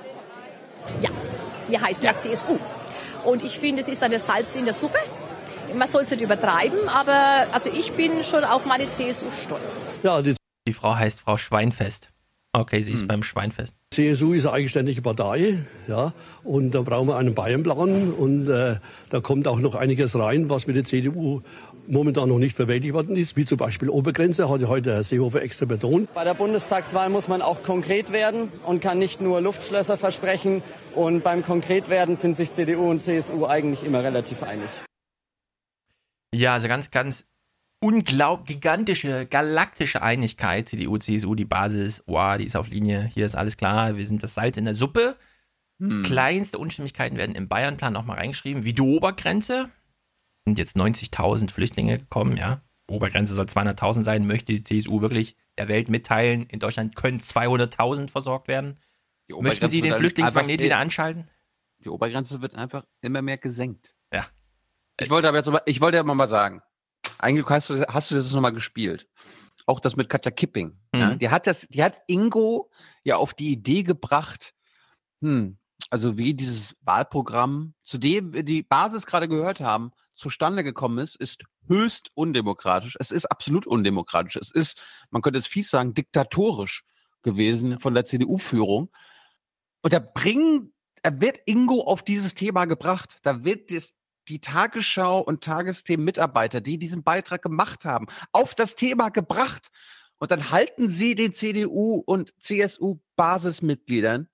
Ja, 1.00 1.10
wir 1.68 1.80
heißen 1.80 2.04
ja 2.04 2.16
CSU. 2.16 2.58
Und 3.26 3.42
ich 3.42 3.58
finde, 3.58 3.82
es 3.82 3.88
ist 3.88 4.02
eine 4.02 4.20
Salz 4.20 4.54
in 4.54 4.64
der 4.64 4.74
Suppe. 4.74 4.98
Man 5.74 5.88
soll 5.88 6.02
es 6.02 6.10
nicht 6.10 6.22
übertreiben, 6.22 6.88
aber 6.88 7.48
also 7.52 7.70
ich 7.70 7.92
bin 7.92 8.22
schon 8.22 8.44
auf 8.44 8.64
meine 8.66 8.88
CSU 8.88 9.26
stolz. 9.30 9.88
Ja, 10.04 10.22
die, 10.22 10.34
die 10.66 10.72
Frau 10.72 10.94
heißt 10.94 11.22
Frau 11.22 11.36
Schweinfest. 11.36 12.10
Okay, 12.52 12.80
sie 12.80 12.92
ist 12.92 13.00
hm. 13.00 13.08
beim 13.08 13.22
Schweinfest. 13.22 13.74
CSU 13.90 14.32
ist 14.32 14.46
eine 14.46 14.54
eigenständige 14.54 15.02
Partei, 15.02 15.58
ja, 15.88 16.14
und 16.44 16.70
da 16.70 16.82
brauchen 16.82 17.08
wir 17.08 17.16
einen 17.16 17.34
Bayernplan 17.34 18.12
und 18.12 18.48
äh, 18.48 18.76
da 19.10 19.20
kommt 19.20 19.46
auch 19.48 19.58
noch 19.58 19.74
einiges 19.74 20.18
rein, 20.18 20.48
was 20.48 20.66
mit 20.66 20.76
der 20.76 20.84
CDU 20.84 21.42
momentan 21.88 22.28
noch 22.28 22.38
nicht 22.38 22.56
verwältigt 22.56 22.94
worden 22.94 23.16
ist, 23.16 23.36
wie 23.36 23.44
zum 23.44 23.58
Beispiel 23.58 23.88
Obergrenze, 23.88 24.48
hat 24.48 24.62
heute 24.66 24.92
Herr 24.92 25.04
Seehofer 25.04 25.42
extra 25.42 25.66
betont. 25.66 26.12
Bei 26.14 26.24
der 26.24 26.34
Bundestagswahl 26.34 27.10
muss 27.10 27.28
man 27.28 27.42
auch 27.42 27.62
konkret 27.62 28.12
werden 28.12 28.50
und 28.64 28.80
kann 28.80 28.98
nicht 28.98 29.20
nur 29.20 29.40
Luftschlösser 29.40 29.96
versprechen. 29.96 30.62
Und 30.94 31.22
beim 31.22 31.44
Konkretwerden 31.44 32.16
sind 32.16 32.36
sich 32.36 32.52
CDU 32.52 32.90
und 32.90 33.02
CSU 33.02 33.46
eigentlich 33.46 33.84
immer 33.84 34.02
relativ 34.02 34.42
einig. 34.42 34.68
Ja, 36.34 36.54
also 36.54 36.68
ganz, 36.68 36.90
ganz 36.90 37.26
unglaublich 37.80 38.56
gigantische, 38.56 39.26
galaktische 39.26 40.02
Einigkeit. 40.02 40.68
CDU, 40.68 40.98
CSU, 40.98 41.34
die 41.34 41.44
Basis, 41.44 42.02
wow, 42.06 42.36
die 42.36 42.44
ist 42.44 42.56
auf 42.56 42.68
Linie, 42.68 43.10
hier 43.12 43.26
ist 43.26 43.36
alles 43.36 43.56
klar, 43.56 43.96
wir 43.96 44.06
sind 44.06 44.22
das 44.22 44.34
Salz 44.34 44.56
in 44.56 44.64
der 44.64 44.74
Suppe. 44.74 45.16
Hm. 45.78 46.02
Kleinste 46.02 46.58
Unstimmigkeiten 46.58 47.18
werden 47.18 47.34
im 47.34 47.48
Bayernplan 47.48 47.92
nochmal 47.92 48.16
reingeschrieben, 48.16 48.64
wie 48.64 48.72
die 48.72 48.82
Obergrenze. 48.82 49.68
Sind 50.46 50.58
jetzt 50.58 50.76
90.000 50.76 51.50
Flüchtlinge 51.50 51.98
gekommen, 51.98 52.36
ja. 52.36 52.62
Obergrenze 52.88 53.34
soll 53.34 53.46
200.000 53.46 54.04
sein, 54.04 54.26
möchte 54.26 54.52
die 54.52 54.62
CSU 54.62 55.00
wirklich 55.00 55.36
der 55.58 55.68
Welt 55.68 55.88
mitteilen. 55.88 56.44
In 56.44 56.60
Deutschland 56.60 56.94
können 56.94 57.20
200.000 57.20 58.10
versorgt 58.10 58.46
werden. 58.46 58.78
Möchten 59.28 59.68
Sie 59.68 59.82
den 59.82 59.94
Flüchtlingsmagnet 59.94 60.60
wieder 60.60 60.78
anschalten? 60.78 61.28
Die 61.78 61.88
Obergrenze 61.88 62.40
wird 62.42 62.54
einfach 62.54 62.84
immer 63.00 63.22
mehr 63.22 63.38
gesenkt. 63.38 63.94
Ja. 64.12 64.26
Ich 65.00 65.10
wollte 65.10 65.28
aber 65.28 65.38
jetzt, 65.38 65.50
ich 65.66 65.80
wollte 65.80 65.98
aber 65.98 66.14
mal 66.14 66.28
sagen, 66.28 66.62
eigentlich 67.18 67.48
hast 67.48 67.70
du, 67.70 67.84
hast 67.88 68.10
du 68.10 68.14
das 68.14 68.32
nochmal 68.32 68.52
gespielt. 68.52 69.08
Auch 69.66 69.80
das 69.80 69.96
mit 69.96 70.08
Katja 70.08 70.30
Kipping. 70.30 70.78
Mhm. 70.94 71.00
Ja, 71.00 71.14
die 71.16 71.28
hat 71.28 71.46
das, 71.46 71.66
die 71.68 71.82
hat 71.82 72.00
Ingo 72.06 72.70
ja 73.02 73.16
auf 73.16 73.34
die 73.34 73.50
Idee 73.50 73.82
gebracht, 73.82 74.54
hm, 75.20 75.58
also 75.90 76.16
wie 76.16 76.34
dieses 76.34 76.76
Wahlprogramm, 76.82 77.74
zu 77.82 77.98
dem 77.98 78.32
wir 78.32 78.44
die 78.44 78.62
Basis 78.62 79.06
gerade 79.06 79.28
gehört 79.28 79.60
haben, 79.60 79.90
zustande 80.16 80.64
gekommen 80.64 80.98
ist, 80.98 81.16
ist 81.16 81.44
höchst 81.68 82.10
undemokratisch. 82.14 82.96
Es 82.98 83.10
ist 83.10 83.26
absolut 83.26 83.66
undemokratisch. 83.66 84.36
Es 84.36 84.50
ist, 84.50 84.80
man 85.10 85.22
könnte 85.22 85.38
es 85.38 85.46
fies 85.46 85.70
sagen, 85.70 85.94
diktatorisch 85.94 86.84
gewesen 87.22 87.78
von 87.78 87.94
der 87.94 88.04
CDU-Führung. 88.04 88.90
Und 89.82 89.92
da 89.92 89.98
bringen, 89.98 90.72
da 91.02 91.20
wird 91.20 91.40
Ingo 91.46 91.82
auf 91.82 92.02
dieses 92.02 92.34
Thema 92.34 92.64
gebracht. 92.64 93.18
Da 93.22 93.44
wird 93.44 93.70
das, 93.70 93.94
die 94.28 94.40
Tagesschau 94.40 95.20
und 95.20 95.44
Tagesthemen-Mitarbeiter, 95.44 96.60
die 96.60 96.78
diesen 96.78 97.02
Beitrag 97.02 97.42
gemacht 97.42 97.84
haben, 97.84 98.06
auf 98.32 98.54
das 98.54 98.74
Thema 98.74 99.10
gebracht. 99.10 99.68
Und 100.18 100.30
dann 100.30 100.50
halten 100.50 100.88
sie 100.88 101.14
den 101.14 101.32
CDU 101.32 102.02
und 102.06 102.32
CSU-Basismitgliedern 102.40 104.28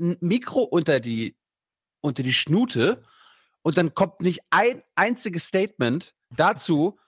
ein 0.00 0.16
Mikro 0.20 0.62
unter 0.62 1.00
die, 1.00 1.36
unter 2.00 2.22
die 2.22 2.32
Schnute 2.32 3.02
und 3.68 3.76
dann 3.76 3.92
kommt 3.92 4.22
nicht 4.22 4.40
ein 4.48 4.82
einziges 4.96 5.44
Statement 5.44 6.14
dazu. 6.30 6.98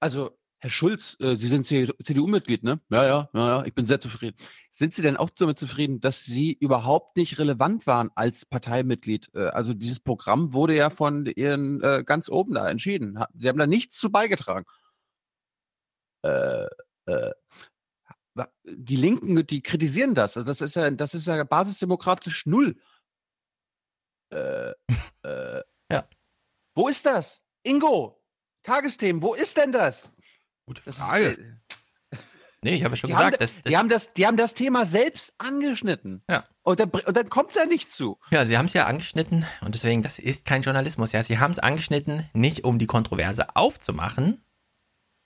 Also, 0.00 0.36
Herr 0.58 0.68
Schulz, 0.68 1.16
äh, 1.20 1.36
Sie 1.36 1.46
sind 1.46 1.64
CDU-Mitglied, 1.64 2.64
ne? 2.64 2.80
Ja, 2.90 3.04
ja, 3.04 3.30
ja, 3.32 3.48
ja, 3.48 3.64
ich 3.64 3.74
bin 3.74 3.84
sehr 3.84 4.00
zufrieden. 4.00 4.34
Sind 4.72 4.92
Sie 4.92 5.02
denn 5.02 5.16
auch 5.16 5.30
damit 5.30 5.56
zufrieden, 5.56 6.00
dass 6.00 6.24
Sie 6.24 6.52
überhaupt 6.52 7.16
nicht 7.16 7.38
relevant 7.38 7.86
waren 7.86 8.10
als 8.16 8.44
Parteimitglied? 8.44 9.30
Äh, 9.36 9.50
also 9.50 9.72
dieses 9.72 10.00
Programm 10.00 10.52
wurde 10.52 10.74
ja 10.74 10.90
von 10.90 11.26
Ihren 11.26 11.80
äh, 11.80 12.02
ganz 12.04 12.28
oben 12.28 12.54
da 12.54 12.68
entschieden. 12.68 13.16
Sie 13.38 13.48
haben 13.48 13.58
da 13.60 13.68
nichts 13.68 13.96
zu 13.96 14.10
beigetragen. 14.10 14.66
Äh, 16.22 16.66
äh, 17.06 17.30
die 18.64 18.96
Linken, 18.96 19.46
die 19.46 19.62
kritisieren 19.62 20.16
das. 20.16 20.36
Also 20.36 20.50
das 20.50 20.60
ist 20.60 20.74
ja, 20.74 20.90
das 20.90 21.14
ist 21.14 21.28
ja 21.28 21.44
basisdemokratisch 21.44 22.46
null. 22.46 22.80
Äh, 24.32 24.72
äh, 25.22 25.62
ja. 25.90 26.08
Wo 26.74 26.88
ist 26.88 27.04
das? 27.06 27.42
Ingo, 27.62 28.20
Tagesthemen, 28.62 29.22
wo 29.22 29.34
ist 29.34 29.56
denn 29.56 29.72
das? 29.72 30.08
Gute 30.66 30.82
Frage. 30.82 31.26
Ist, 31.26 31.38
äh, 31.38 32.16
nee, 32.62 32.74
ich 32.74 32.84
habe 32.84 32.92
ja 32.92 32.96
schon 32.96 33.10
gesagt, 33.10 33.34
haben, 33.34 33.40
dass, 33.40 33.54
dass 33.54 33.62
die, 33.64 33.76
haben 33.76 33.88
das, 33.88 34.12
die 34.12 34.26
haben 34.26 34.36
das 34.36 34.54
Thema 34.54 34.86
selbst 34.86 35.34
angeschnitten. 35.38 36.22
Ja. 36.28 36.44
Und 36.62 36.80
dann, 36.80 36.90
und 36.90 37.16
dann 37.16 37.28
kommt 37.28 37.56
da 37.56 37.64
nichts 37.64 37.96
zu. 37.96 38.18
Ja, 38.30 38.44
sie 38.44 38.56
haben 38.56 38.66
es 38.66 38.74
ja 38.74 38.86
angeschnitten 38.86 39.46
und 39.62 39.74
deswegen, 39.74 40.02
das 40.02 40.18
ist 40.18 40.44
kein 40.44 40.62
Journalismus. 40.62 41.12
Ja, 41.12 41.22
sie 41.22 41.38
haben 41.38 41.50
es 41.50 41.58
angeschnitten, 41.58 42.28
nicht 42.32 42.64
um 42.64 42.78
die 42.78 42.86
Kontroverse 42.86 43.56
aufzumachen, 43.56 44.44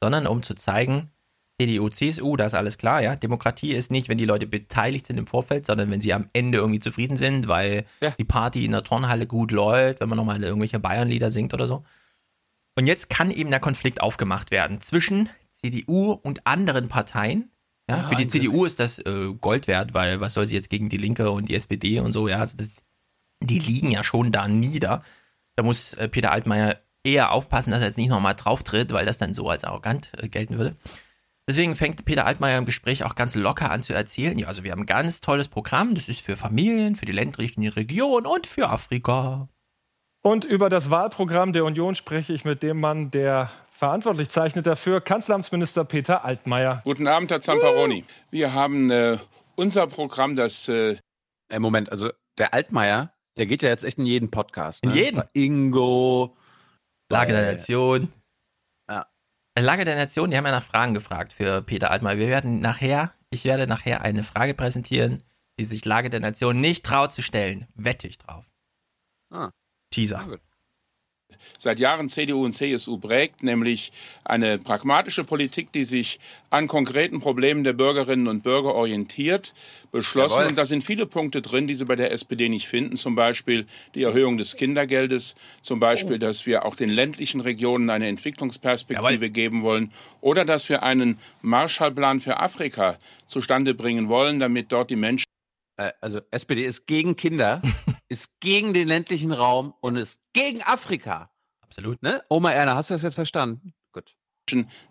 sondern 0.01 0.27
um 0.27 0.43
zu 0.43 0.55
zeigen, 0.55 1.13
CDU, 1.61 1.89
CSU, 1.89 2.37
da 2.37 2.47
ist 2.47 2.55
alles 2.55 2.79
klar, 2.79 3.01
ja. 3.01 3.15
Demokratie 3.15 3.75
ist 3.75 3.91
nicht, 3.91 4.09
wenn 4.09 4.19
die 4.19 4.25
Leute 4.25 4.47
beteiligt 4.47 5.07
sind 5.07 5.19
im 5.19 5.27
Vorfeld, 5.27 5.67
sondern 5.67 5.91
wenn 5.91 6.01
sie 6.01 6.13
am 6.13 6.29
Ende 6.33 6.59
irgendwie 6.59 6.81
zufrieden 6.81 7.17
sind, 7.17 7.47
weil 7.47 7.85
ja. 8.01 8.11
die 8.11 8.25
Party 8.25 8.65
in 8.65 8.73
der 8.73 8.83
Turnhalle 8.83 9.27
gut 9.27 9.53
läuft, 9.53 10.01
wenn 10.01 10.09
man 10.09 10.17
nochmal 10.17 10.43
irgendwelche 10.43 10.81
Bayernlieder 10.81 11.31
singt 11.31 11.55
oder 11.55 11.67
so. 11.67 11.85
Und 12.77 12.87
jetzt 12.87 13.09
kann 13.09 13.31
eben 13.31 13.51
der 13.51 13.61
Konflikt 13.61 14.01
aufgemacht 14.01 14.51
werden 14.51 14.81
zwischen 14.81 15.29
CDU 15.53 16.13
und 16.13 16.45
anderen 16.45 16.89
Parteien. 16.89 17.51
Ja, 17.89 17.99
ja 17.99 18.09
für 18.09 18.17
die 18.17 18.27
CDU 18.27 18.65
ist 18.65 18.81
das 18.81 18.99
äh, 18.99 19.33
Gold 19.41 19.69
wert, 19.69 19.95
weil 19.95 20.21
was 20.21 20.33
soll 20.33 20.47
sie 20.47 20.57
jetzt 20.57 20.71
gegen 20.71 20.89
die 20.89 20.97
Linke 20.97 21.31
und 21.31 21.49
die 21.49 21.55
SPD 21.55 22.01
und 22.01 22.13
so, 22.13 22.27
ja, 22.27 22.39
also 22.39 22.57
das, 22.57 22.83
die 23.41 23.61
liegen 23.61 23.93
ja 23.93 24.03
schon 24.03 24.33
da 24.33 24.49
nieder. 24.49 25.05
Da 25.55 25.63
muss 25.63 25.95
äh, 25.95 26.09
Peter 26.09 26.33
Altmaier 26.33 26.81
eher 27.05 27.31
aufpassen, 27.31 27.71
dass 27.71 27.81
er 27.81 27.89
jetzt 27.89 27.99
nicht 27.99 28.09
nochmal 28.09 28.35
drauftritt, 28.35 28.93
weil 28.93 29.07
das 29.07 29.19
dann 29.19 29.35
so 29.35 29.49
als 29.49 29.63
arrogant 29.63 30.11
äh, 30.17 30.29
gelten 30.29 30.59
würde. 30.59 30.75
Deswegen 31.47 31.77
fängt 31.77 32.07
Peter 32.07 32.25
Altmaier 32.25 32.57
im 32.57 32.65
Gespräch 32.65 33.05
auch 33.05 33.15
ganz 33.15 33.35
locker 33.35 33.71
an 33.71 33.83
zu 33.83 33.93
erzählen. 33.93 34.39
Ja, 34.39 34.49
also 34.49 34.65
wir 34.65 34.73
haben 34.73 34.83
ein 34.83 34.87
ganz 34.87 35.21
tolles 35.21 35.49
Programm. 35.49 35.95
Das 35.95 36.09
ist 36.09 36.23
für 36.23 36.37
Familien, 36.37 36.97
für 36.97 37.05
die 37.05 37.13
ländlichen 37.13 37.67
Regionen 37.69 38.27
und 38.27 38.47
für 38.47 38.71
Afrika. 38.71 39.49
Und 40.23 40.47
über 40.47 40.71
das 40.71 40.91
Wahlprogramm 40.91 41.53
der 41.53 41.67
Union 41.67 41.95
spreche 41.95 42.33
ich 42.33 42.47
mit 42.47 42.63
dem 42.63 42.81
Mann, 42.81 43.11
der 43.11 43.51
verantwortlich 43.71 44.31
zeichnet 44.31 44.67
dafür, 44.67 45.03
Kanzleramtsminister 45.03 45.85
Peter 45.85 46.25
Altmaier. 46.25 46.81
Guten 46.85 47.07
Abend, 47.07 47.31
Herr 47.31 47.43
Zamparoni. 47.43 48.05
Wir 48.31 48.55
haben 48.55 48.91
äh, 48.91 49.19
unser 49.55 49.87
Programm, 49.87 50.37
das. 50.37 50.69
Äh 50.69 50.97
Moment, 51.59 51.93
also 51.93 52.11
der 52.39 52.55
Altmaier, 52.55 53.13
der 53.37 53.45
geht 53.45 53.63
ja 53.63 53.69
jetzt 53.69 53.85
echt 53.85 53.99
in 53.99 54.07
jeden 54.07 54.31
Podcast. 54.31 54.83
Ne? 54.83 54.93
In 54.93 54.97
jeden? 54.97 55.23
Ingo. 55.35 56.35
Lage 57.11 57.35
der 57.35 57.53
Nation. 57.53 58.09
Lage 59.63 59.85
der 59.85 59.97
Nation, 59.97 60.31
die 60.31 60.37
haben 60.37 60.47
ja 60.47 60.53
nach 60.53 60.65
Fragen 60.65 60.95
gefragt 60.95 61.33
für 61.33 61.63
Peter 61.63 61.91
Altmaier. 61.91 62.19
Wir 62.19 62.29
werden 62.29 62.59
nachher, 62.59 63.13
ich 63.31 63.45
werde 63.45 63.67
nachher 63.67 64.03
eine 64.03 64.25
Frage 64.25 64.55
präsentieren, 64.55 65.23
die 65.59 65.65
sich 65.65 65.85
Lage 65.85 66.11
der 66.11 66.21
Nation 66.21 66.61
nicht 66.61 66.85
traut 66.85 67.13
zu 67.13 67.23
stellen. 67.23 67.69
Wette 67.75 68.09
ich 68.09 68.19
drauf. 68.19 68.45
Ah. 69.31 69.51
Teaser 69.91 70.39
seit 71.59 71.81
Jahren 71.81 72.09
CDU 72.09 72.45
und 72.45 72.53
CSU 72.53 72.99
prägt, 72.99 73.43
nämlich 73.43 73.93
eine 74.25 74.59
pragmatische 74.59 75.25
Politik, 75.25 75.73
die 75.73 75.85
sich 75.85 76.21
an 76.51 76.69
konkreten 76.69 77.21
Problemen 77.21 77.65
der 77.65 77.73
Bürgerinnen 77.73 78.29
und 78.29 78.43
Bürger 78.43 78.75
orientiert, 78.75 79.55
beschlossen. 79.95 80.39
Jawohl. 80.39 80.51
Und 80.51 80.59
da 80.59 80.65
sind 80.65 80.83
viele 80.83 81.07
Punkte 81.07 81.41
drin, 81.41 81.67
die 81.67 81.75
Sie 81.75 81.85
bei 81.85 81.97
der 81.97 82.13
SPD 82.13 82.49
nicht 82.49 82.67
finden. 82.67 82.97
Zum 82.97 83.15
Beispiel 83.15 83.67
die 83.95 84.03
Erhöhung 84.03 84.37
des 84.37 84.57
Kindergeldes, 84.57 85.37
zum 85.63 85.81
Beispiel, 85.81 86.19
dass 86.19 86.47
wir 86.47 86.65
auch 86.65 86.75
den 86.75 86.91
ländlichen 86.91 87.41
Regionen 87.41 87.89
eine 87.91 88.09
Entwicklungsperspektive 88.09 89.13
Jawohl. 89.13 89.29
geben 89.29 89.63
wollen 89.63 89.93
oder 90.21 90.45
dass 90.45 90.69
wir 90.69 90.83
einen 90.83 91.19
Marshallplan 91.43 92.21
für 92.21 92.41
Afrika 92.41 92.99
zustande 93.27 93.75
bringen 93.75 94.09
wollen, 94.09 94.41
damit 94.41 94.73
dort 94.73 94.91
die 94.91 94.97
Menschen 94.97 95.24
äh, 95.77 95.93
also 96.01 96.21
SPD 96.31 96.65
ist 96.65 96.87
gegen 96.87 97.17
Kinder, 97.17 97.63
ist 98.09 98.41
gegen 98.41 98.75
den 98.75 98.89
ländlichen 98.89 99.33
Raum 99.33 99.75
und 99.81 99.97
ist 99.97 100.21
gegen 100.33 100.63
Afrika. 100.63 101.31
Absolut. 101.61 102.03
Ne? 102.03 102.23
Oma 102.29 102.53
Erna, 102.53 102.77
hast 102.77 102.91
du 102.91 102.95
das 102.95 103.03
jetzt 103.03 103.15
verstanden? 103.15 103.75
Gut. 103.93 104.15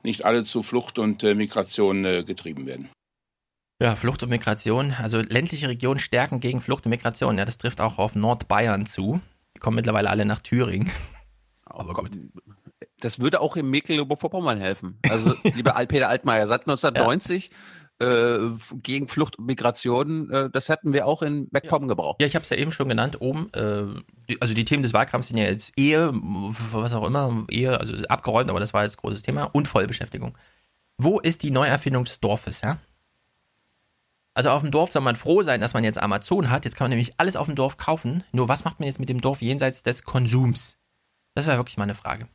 Nicht 0.03 0.25
alle 0.25 0.43
zu 0.43 0.63
Flucht 0.63 0.99
und 0.99 1.23
äh, 1.23 1.35
Migration 1.35 2.03
äh, 2.05 2.23
getrieben 2.23 2.65
werden. 2.65 2.89
Ja, 3.81 3.95
Flucht 3.95 4.23
und 4.23 4.29
Migration. 4.29 4.93
Also 4.99 5.19
ländliche 5.19 5.67
Regionen 5.67 5.99
stärken 5.99 6.39
gegen 6.39 6.61
Flucht 6.61 6.85
und 6.85 6.89
Migration. 6.89 7.37
Ja, 7.37 7.45
das 7.45 7.57
trifft 7.57 7.81
auch 7.81 7.99
auf 7.99 8.15
Nordbayern 8.15 8.85
zu. 8.85 9.19
Die 9.55 9.59
kommen 9.59 9.75
mittlerweile 9.75 10.09
alle 10.09 10.25
nach 10.25 10.41
Thüringen. 10.41 10.89
Aber 11.65 11.93
gut. 11.93 12.11
Das 12.99 13.19
würde 13.19 13.41
auch 13.41 13.55
in 13.57 13.69
Mecklenburg-Vorpommern 13.69 14.59
helfen. 14.59 14.99
Also, 15.09 15.35
lieber 15.55 15.73
Peter 15.85 16.07
Altmaier, 16.07 16.47
seit 16.47 16.61
1990 16.61 17.51
äh, 18.03 18.51
gegen 18.81 19.07
Flucht 19.07 19.37
und 19.37 19.45
Migration, 19.45 20.29
äh, 20.31 20.49
das 20.49 20.69
hätten 20.69 20.93
wir 20.93 21.07
auch 21.07 21.21
in 21.21 21.47
MacPom 21.51 21.87
gebraucht. 21.87 22.21
Ja, 22.21 22.27
ich 22.27 22.35
habe 22.35 22.43
es 22.43 22.49
ja 22.49 22.57
eben 22.57 22.71
schon 22.71 22.89
genannt 22.89 23.21
oben. 23.21 23.51
Äh, 23.53 24.01
die, 24.29 24.41
also 24.41 24.53
die 24.53 24.65
Themen 24.65 24.83
des 24.83 24.93
Wahlkampfs 24.93 25.29
sind 25.29 25.37
ja 25.37 25.45
jetzt 25.45 25.73
Ehe, 25.77 26.11
was 26.13 26.93
auch 26.93 27.05
immer, 27.05 27.45
Ehe, 27.49 27.79
also 27.79 27.95
abgeräumt, 28.07 28.49
aber 28.49 28.59
das 28.59 28.73
war 28.73 28.83
jetzt 28.83 28.97
großes 28.97 29.21
Thema 29.21 29.45
und 29.45 29.67
Vollbeschäftigung. 29.67 30.37
Wo 30.97 31.19
ist 31.19 31.43
die 31.43 31.51
Neuerfindung 31.51 32.03
des 32.03 32.19
Dorfes, 32.19 32.61
ja? 32.61 32.77
Also 34.35 34.49
auf 34.49 34.61
dem 34.61 34.71
Dorf 34.71 34.91
soll 34.91 35.03
man 35.03 35.15
froh 35.15 35.43
sein, 35.43 35.61
dass 35.61 35.73
man 35.73 35.83
jetzt 35.83 35.99
Amazon 35.99 36.49
hat. 36.49 36.65
Jetzt 36.65 36.75
kann 36.75 36.85
man 36.85 36.91
nämlich 36.91 37.19
alles 37.19 37.35
auf 37.35 37.45
dem 37.45 37.55
Dorf 37.55 37.77
kaufen. 37.77 38.23
Nur 38.31 38.49
was 38.49 38.63
macht 38.63 38.79
man 38.79 38.87
jetzt 38.87 38.99
mit 38.99 39.09
dem 39.09 39.21
Dorf 39.21 39.41
jenseits 39.41 39.83
des 39.83 40.03
Konsums? 40.03 40.77
Das 41.35 41.45
wäre 41.45 41.57
wirklich 41.57 41.77
mal 41.77 41.83
eine 41.83 41.95
Frage. 41.95 42.27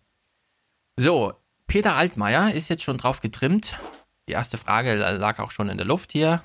So, 0.96 1.32
Peter 1.66 1.96
Altmaier 1.96 2.54
ist 2.54 2.68
jetzt 2.68 2.82
schon 2.84 2.98
drauf 2.98 3.20
getrimmt. 3.20 3.78
Die 4.28 4.32
erste 4.32 4.58
Frage 4.58 4.94
lag 4.94 5.38
auch 5.38 5.50
schon 5.50 5.68
in 5.68 5.78
der 5.78 5.86
Luft 5.86 6.12
hier. 6.12 6.42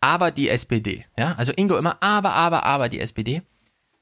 Aber 0.00 0.30
die 0.30 0.50
SPD, 0.50 1.06
ja? 1.16 1.34
Also 1.36 1.52
Ingo 1.56 1.78
immer 1.78 2.02
aber, 2.02 2.34
aber, 2.34 2.64
aber 2.64 2.88
die 2.88 3.00
SPD. 3.00 3.42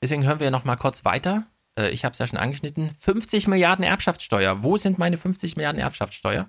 Deswegen 0.03 0.25
hören 0.27 0.41
wir 0.41 0.51
noch 0.51 0.65
mal 0.65 0.77
kurz 0.77 1.05
weiter. 1.05 1.47
Äh, 1.79 1.91
Ich 1.91 2.05
habe 2.05 2.13
es 2.13 2.19
ja 2.19 2.27
schon 2.27 2.39
angeschnitten. 2.39 2.91
50 2.99 3.47
Milliarden 3.47 3.85
Erbschaftssteuer. 3.85 4.63
Wo 4.65 4.77
sind 4.77 4.99
meine 4.99 5.17
50 5.19 5.57
Milliarden 5.57 5.81
Erbschaftssteuer? 5.81 6.49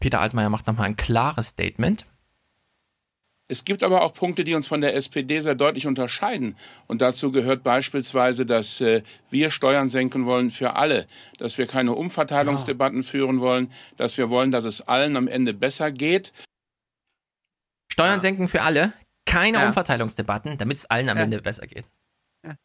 Peter 0.00 0.20
Altmaier 0.20 0.48
macht 0.48 0.66
nochmal 0.66 0.86
ein 0.86 0.96
klares 0.96 1.48
Statement. 1.48 2.06
Es 3.52 3.66
gibt 3.66 3.82
aber 3.82 4.00
auch 4.00 4.14
Punkte, 4.14 4.44
die 4.44 4.54
uns 4.54 4.66
von 4.66 4.80
der 4.80 4.94
SPD 4.96 5.38
sehr 5.42 5.54
deutlich 5.54 5.86
unterscheiden. 5.86 6.56
Und 6.86 7.02
dazu 7.02 7.30
gehört 7.30 7.62
beispielsweise, 7.62 8.46
dass 8.46 8.80
äh, 8.80 9.02
wir 9.28 9.50
Steuern 9.50 9.90
senken 9.90 10.24
wollen 10.24 10.50
für 10.50 10.74
alle, 10.76 11.06
dass 11.36 11.58
wir 11.58 11.66
keine 11.66 11.92
Umverteilungsdebatten 11.92 13.02
führen 13.02 13.40
wollen, 13.40 13.70
dass 13.98 14.16
wir 14.16 14.30
wollen, 14.30 14.52
dass 14.52 14.64
es 14.64 14.80
allen 14.80 15.18
am 15.18 15.28
Ende 15.28 15.52
besser 15.52 15.92
geht. 15.92 16.32
Steuern 17.92 18.20
senken 18.20 18.48
für 18.48 18.62
alle, 18.62 18.94
keine 19.26 19.58
Ja. 19.58 19.66
Umverteilungsdebatten, 19.66 20.56
damit 20.56 20.78
es 20.78 20.86
allen 20.86 21.10
am 21.10 21.18
Ja. 21.18 21.24
Ende 21.24 21.42
besser 21.42 21.66
geht. 21.66 21.86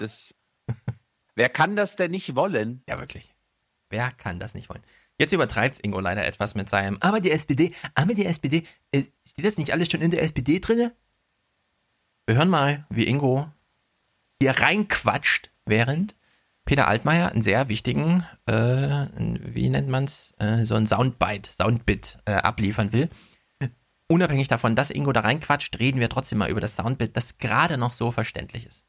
Das, 0.00 0.34
wer 1.36 1.48
kann 1.48 1.76
das 1.76 1.94
denn 1.94 2.10
nicht 2.10 2.34
wollen? 2.34 2.82
Ja, 2.88 2.98
wirklich. 2.98 3.34
Wer 3.88 4.10
kann 4.10 4.40
das 4.40 4.54
nicht 4.54 4.68
wollen? 4.68 4.82
Jetzt 5.18 5.32
übertreibt 5.32 5.80
Ingo 5.84 6.00
leider 6.00 6.24
etwas 6.24 6.54
mit 6.54 6.70
seinem, 6.70 6.96
aber 7.00 7.20
die 7.20 7.32
SPD, 7.32 7.72
aber 7.94 8.14
die 8.14 8.24
SPD, 8.24 8.62
äh, 8.92 9.02
steht 9.26 9.44
das 9.44 9.58
nicht 9.58 9.72
alles 9.72 9.90
schon 9.90 10.00
in 10.00 10.12
der 10.12 10.22
SPD 10.22 10.60
drinne? 10.60 10.92
Wir 12.26 12.36
hören 12.36 12.48
mal, 12.48 12.86
wie 12.88 13.08
Ingo 13.08 13.50
hier 14.40 14.52
reinquatscht, 14.52 15.50
während 15.66 16.14
Peter 16.64 16.86
Altmaier 16.86 17.32
einen 17.32 17.42
sehr 17.42 17.68
wichtigen, 17.68 18.24
äh, 18.46 19.06
wie 19.16 19.70
nennt 19.70 19.88
man's, 19.88 20.34
äh, 20.38 20.64
so 20.64 20.74
ein 20.74 20.86
Soundbite, 20.86 21.50
Soundbit 21.50 22.18
äh, 22.26 22.34
abliefern 22.34 22.92
will. 22.92 23.08
Unabhängig 24.06 24.48
davon, 24.48 24.76
dass 24.76 24.90
Ingo 24.90 25.12
da 25.12 25.20
reinquatscht, 25.20 25.78
reden 25.78 26.00
wir 26.00 26.08
trotzdem 26.08 26.38
mal 26.38 26.50
über 26.50 26.60
das 26.60 26.76
Soundbit, 26.76 27.16
das 27.16 27.38
gerade 27.38 27.76
noch 27.76 27.92
so 27.92 28.12
verständlich 28.12 28.66
ist. 28.66 28.84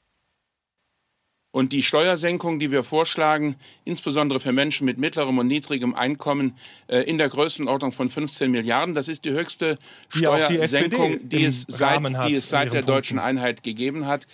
Und 1.51 1.71
die 1.73 1.81
Steuersenkung, 1.81 2.59
die 2.59 2.69
wir 2.69 2.83
vorschlagen, 2.83 3.55
insbesondere 3.83 4.39
für 4.39 4.51
Menschen 4.51 4.85
mit 4.85 4.99
mittlerem 4.99 5.39
und 5.39 5.47
niedrigem 5.47 5.95
Einkommen, 5.95 6.55
äh, 6.87 7.01
in 7.01 7.17
der 7.17 7.29
Größenordnung 7.29 7.91
von 7.91 8.07
15 8.07 8.51
Milliarden, 8.51 8.93
das 8.93 9.07
ist 9.07 9.25
die 9.25 9.31
höchste 9.31 9.77
Die 10.13 10.19
die 10.19 10.25
Steuersenkung, 10.25 11.13
SPD 11.13 11.27
die 11.27 11.45
es 11.45 11.65
seit, 11.67 12.27
die 12.27 12.35
es 12.35 12.49
seit 12.49 12.73
der 12.73 12.83
deutschen 12.83 13.17
Punkten. 13.17 13.37
Einheit 13.37 13.63
gegeben 13.63 14.05
hat. 14.05 14.27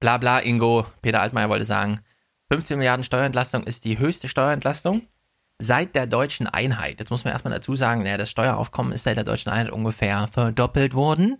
Bla 0.00 0.18
bla, 0.18 0.40
Ingo. 0.40 0.86
Peter 1.00 1.22
Altmaier 1.22 1.48
wollte 1.48 1.64
sagen, 1.64 2.00
15 2.50 2.78
Milliarden 2.78 3.04
Steuerentlastung 3.04 3.64
ist 3.64 3.84
die 3.86 3.98
höchste 3.98 4.28
Steuerentlastung 4.28 5.06
seit 5.58 5.94
der 5.94 6.06
deutschen 6.06 6.46
Einheit. 6.46 7.00
Jetzt 7.00 7.10
muss 7.10 7.24
man 7.24 7.32
erstmal 7.32 7.54
dazu 7.54 7.74
sagen, 7.74 8.02
naja, 8.02 8.18
das 8.18 8.30
Steueraufkommen 8.30 8.92
ist 8.92 9.04
seit 9.04 9.16
der 9.16 9.24
deutschen 9.24 9.50
Einheit 9.50 9.72
ungefähr 9.72 10.28
verdoppelt 10.28 10.94
worden. 10.94 11.38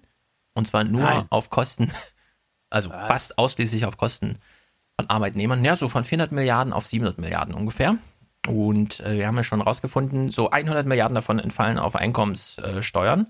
Und 0.55 0.67
zwar 0.67 0.85
nur 0.85 1.03
Nein. 1.03 1.27
auf 1.31 1.51
Kosten, 1.51 1.93
also 2.71 2.91
fast 2.91 3.39
ausschließlich 3.39 3.85
auf 3.85 3.97
Kosten 3.97 4.39
von 4.99 5.09
Arbeitnehmern. 5.09 5.65
Ja, 5.65 5.77
so 5.77 5.89
von 5.89 6.05
400 6.05 6.33
Milliarden 6.33 6.73
auf 6.73 6.87
700 6.87 7.19
Milliarden 7.19 7.55
ungefähr. 7.55 7.97
Und 8.47 9.01
äh, 9.01 9.19
wir 9.19 9.27
haben 9.27 9.37
ja 9.37 9.45
schon 9.45 9.61
rausgefunden, 9.61 10.31
so 10.31 10.51
100 10.51 10.87
Milliarden 10.87 11.15
davon 11.15 11.39
entfallen 11.39 11.79
auf 11.79 11.95
Einkommenssteuern. 11.97 13.27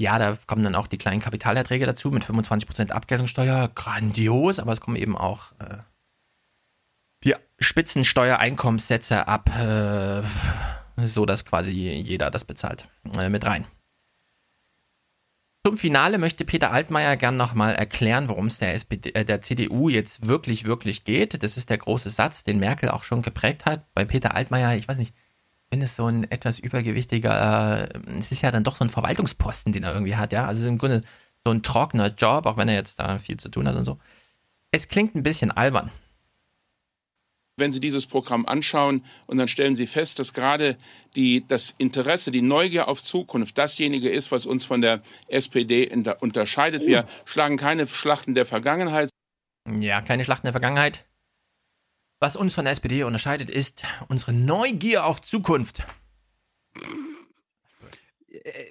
Ja, 0.00 0.18
da 0.18 0.36
kommen 0.46 0.62
dann 0.62 0.74
auch 0.74 0.86
die 0.86 0.98
kleinen 0.98 1.20
Kapitalerträge 1.20 1.86
dazu 1.86 2.10
mit 2.10 2.24
25% 2.24 2.90
Abgeltungssteuer. 2.90 3.70
Grandios, 3.74 4.58
aber 4.58 4.72
es 4.72 4.80
kommen 4.80 4.96
eben 4.96 5.16
auch 5.16 5.52
äh, 5.58 5.78
die 7.24 7.34
Spitzensteuereinkommenssätze 7.58 9.28
ab, 9.28 9.50
äh, 9.58 10.22
so 11.06 11.24
dass 11.24 11.44
quasi 11.44 11.72
jeder 11.72 12.30
das 12.30 12.44
bezahlt, 12.44 12.88
äh, 13.18 13.28
mit 13.28 13.46
rein. 13.46 13.66
Zum 15.64 15.78
Finale 15.78 16.18
möchte 16.18 16.44
Peter 16.44 16.72
Altmaier 16.72 17.16
gern 17.16 17.36
nochmal 17.36 17.76
erklären, 17.76 18.28
worum 18.28 18.46
es 18.46 18.58
der, 18.58 18.74
äh, 18.74 19.24
der 19.24 19.40
CDU 19.42 19.88
jetzt 19.88 20.26
wirklich, 20.26 20.64
wirklich 20.64 21.04
geht. 21.04 21.40
Das 21.44 21.56
ist 21.56 21.70
der 21.70 21.78
große 21.78 22.10
Satz, 22.10 22.42
den 22.42 22.58
Merkel 22.58 22.88
auch 22.88 23.04
schon 23.04 23.22
geprägt 23.22 23.64
hat. 23.64 23.86
Bei 23.94 24.04
Peter 24.04 24.34
Altmaier, 24.34 24.74
ich 24.74 24.88
weiß 24.88 24.98
nicht, 24.98 25.14
wenn 25.70 25.80
es 25.80 25.94
so 25.94 26.06
ein 26.06 26.28
etwas 26.32 26.58
übergewichtiger, 26.58 27.88
äh, 27.94 28.00
es 28.18 28.32
ist 28.32 28.42
ja 28.42 28.50
dann 28.50 28.64
doch 28.64 28.74
so 28.74 28.84
ein 28.84 28.90
Verwaltungsposten, 28.90 29.72
den 29.72 29.84
er 29.84 29.94
irgendwie 29.94 30.16
hat, 30.16 30.32
ja. 30.32 30.46
Also 30.46 30.66
im 30.66 30.78
Grunde 30.78 31.02
so 31.44 31.52
ein 31.52 31.62
trockener 31.62 32.08
Job, 32.08 32.46
auch 32.46 32.56
wenn 32.56 32.68
er 32.68 32.74
jetzt 32.74 32.98
da 32.98 33.18
viel 33.18 33.36
zu 33.36 33.48
tun 33.48 33.68
hat 33.68 33.76
und 33.76 33.84
so. 33.84 34.00
Es 34.72 34.88
klingt 34.88 35.14
ein 35.14 35.22
bisschen 35.22 35.52
albern. 35.52 35.90
Wenn 37.56 37.72
Sie 37.72 37.80
dieses 37.80 38.06
Programm 38.06 38.46
anschauen 38.46 39.04
und 39.26 39.38
dann 39.38 39.48
stellen 39.48 39.76
Sie 39.76 39.86
fest, 39.86 40.18
dass 40.18 40.32
gerade 40.32 40.76
die, 41.14 41.46
das 41.46 41.74
Interesse, 41.78 42.30
die 42.30 42.42
Neugier 42.42 42.88
auf 42.88 43.02
Zukunft 43.02 43.58
dasjenige 43.58 44.10
ist, 44.10 44.32
was 44.32 44.46
uns 44.46 44.64
von 44.64 44.80
der 44.80 45.02
SPD 45.28 45.90
unterscheidet. 46.20 46.86
Wir 46.86 47.06
schlagen 47.24 47.56
keine 47.56 47.86
Schlachten 47.86 48.34
der 48.34 48.46
Vergangenheit. 48.46 49.10
Ja, 49.78 50.00
keine 50.00 50.24
Schlachten 50.24 50.46
der 50.46 50.52
Vergangenheit. 50.52 51.04
Was 52.20 52.36
uns 52.36 52.54
von 52.54 52.64
der 52.64 52.72
SPD 52.72 53.02
unterscheidet, 53.04 53.50
ist 53.50 53.84
unsere 54.08 54.32
Neugier 54.32 55.04
auf 55.04 55.20
Zukunft. 55.20 55.82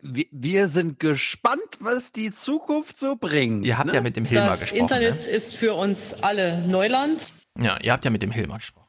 Wir, 0.01 0.25
wir 0.31 0.67
sind 0.67 0.99
gespannt, 0.99 1.61
was 1.79 2.11
die 2.11 2.33
Zukunft 2.33 2.97
so 2.97 3.15
bringt. 3.15 3.65
Ihr 3.65 3.77
habt 3.77 3.89
ne? 3.89 3.95
ja 3.95 4.01
mit 4.01 4.15
dem 4.15 4.25
Hilmar 4.25 4.51
Das 4.51 4.61
gesprochen. 4.61 4.81
Internet 4.81 5.27
ist 5.27 5.55
für 5.55 5.75
uns 5.75 6.13
alle 6.23 6.59
Neuland. 6.67 7.31
Ja, 7.59 7.77
ihr 7.81 7.91
habt 7.91 8.05
ja 8.05 8.11
mit 8.11 8.21
dem 8.23 8.31
Hilmar 8.31 8.59
gesprochen. 8.59 8.87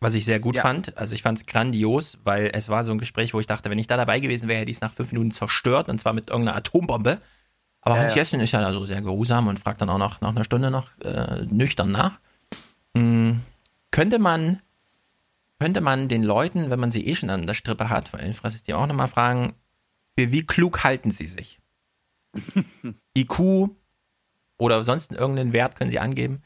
Was 0.00 0.14
ich 0.14 0.24
sehr 0.24 0.40
gut 0.40 0.56
Ja. 0.56 0.62
fand. 0.62 0.96
Also 0.98 1.14
ich 1.14 1.22
fand 1.22 1.38
es 1.38 1.46
grandios, 1.46 2.18
weil 2.24 2.50
es 2.52 2.68
war 2.68 2.84
so 2.84 2.92
ein 2.92 2.98
Gespräch, 2.98 3.32
wo 3.32 3.40
ich 3.40 3.46
dachte, 3.46 3.70
wenn 3.70 3.78
ich 3.78 3.86
da 3.86 3.96
dabei 3.96 4.20
gewesen 4.20 4.48
wäre, 4.48 4.60
hätte 4.60 4.70
ich 4.70 4.76
es 4.78 4.80
nach 4.82 4.92
fünf 4.92 5.12
Minuten 5.12 5.30
zerstört 5.30 5.88
und 5.88 6.00
zwar 6.00 6.12
mit 6.12 6.28
irgendeiner 6.28 6.56
Atombombe. 6.56 7.20
Aber 7.80 7.94
Ja, 7.94 8.02
Hans 8.02 8.12
ja. 8.12 8.18
Jessen 8.18 8.40
ist 8.40 8.52
ja 8.52 8.60
also 8.60 8.84
sehr 8.84 9.00
geruhsam 9.00 9.46
und 9.48 9.58
fragt 9.58 9.80
dann 9.80 9.88
auch 9.88 9.98
noch 9.98 10.20
nach 10.20 10.30
einer 10.30 10.44
Stunde 10.44 10.70
noch 10.70 10.90
äh, 11.00 11.46
nüchtern 11.48 11.92
nach. 11.92 12.18
Hm, 12.96 13.40
könnte 13.90 14.18
man 14.18 14.60
könnte 15.58 15.80
man 15.80 16.08
den 16.08 16.22
Leuten, 16.22 16.68
wenn 16.68 16.78
man 16.80 16.90
sie 16.90 17.06
eh 17.06 17.14
schon 17.14 17.30
an 17.30 17.46
der 17.46 17.54
Strippe 17.54 17.88
hat, 17.88 18.12
weil 18.12 18.28
ich 18.28 18.36
frage 18.36 18.54
die 18.66 18.74
auch 18.74 18.86
nochmal 18.86 19.08
fragen, 19.08 19.54
für 20.18 20.30
wie 20.30 20.44
klug 20.44 20.84
halten 20.84 21.10
sie 21.10 21.26
sich? 21.26 21.60
IQ 23.16 23.70
oder 24.58 24.84
sonst 24.84 25.12
irgendeinen 25.12 25.54
Wert 25.54 25.76
können 25.76 25.90
sie 25.90 25.98
angeben. 25.98 26.42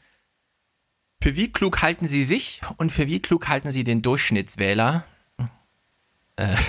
Für 1.21 1.35
wie 1.35 1.51
klug 1.51 1.83
halten 1.83 2.07
sie 2.07 2.23
sich 2.23 2.61
und 2.77 2.91
für 2.91 3.05
wie 3.05 3.21
klug 3.21 3.47
halten 3.47 3.71
sie 3.71 3.83
den 3.83 4.01
Durchschnittswähler? 4.01 5.05
Äh, 6.35 6.53
ich 6.55 6.59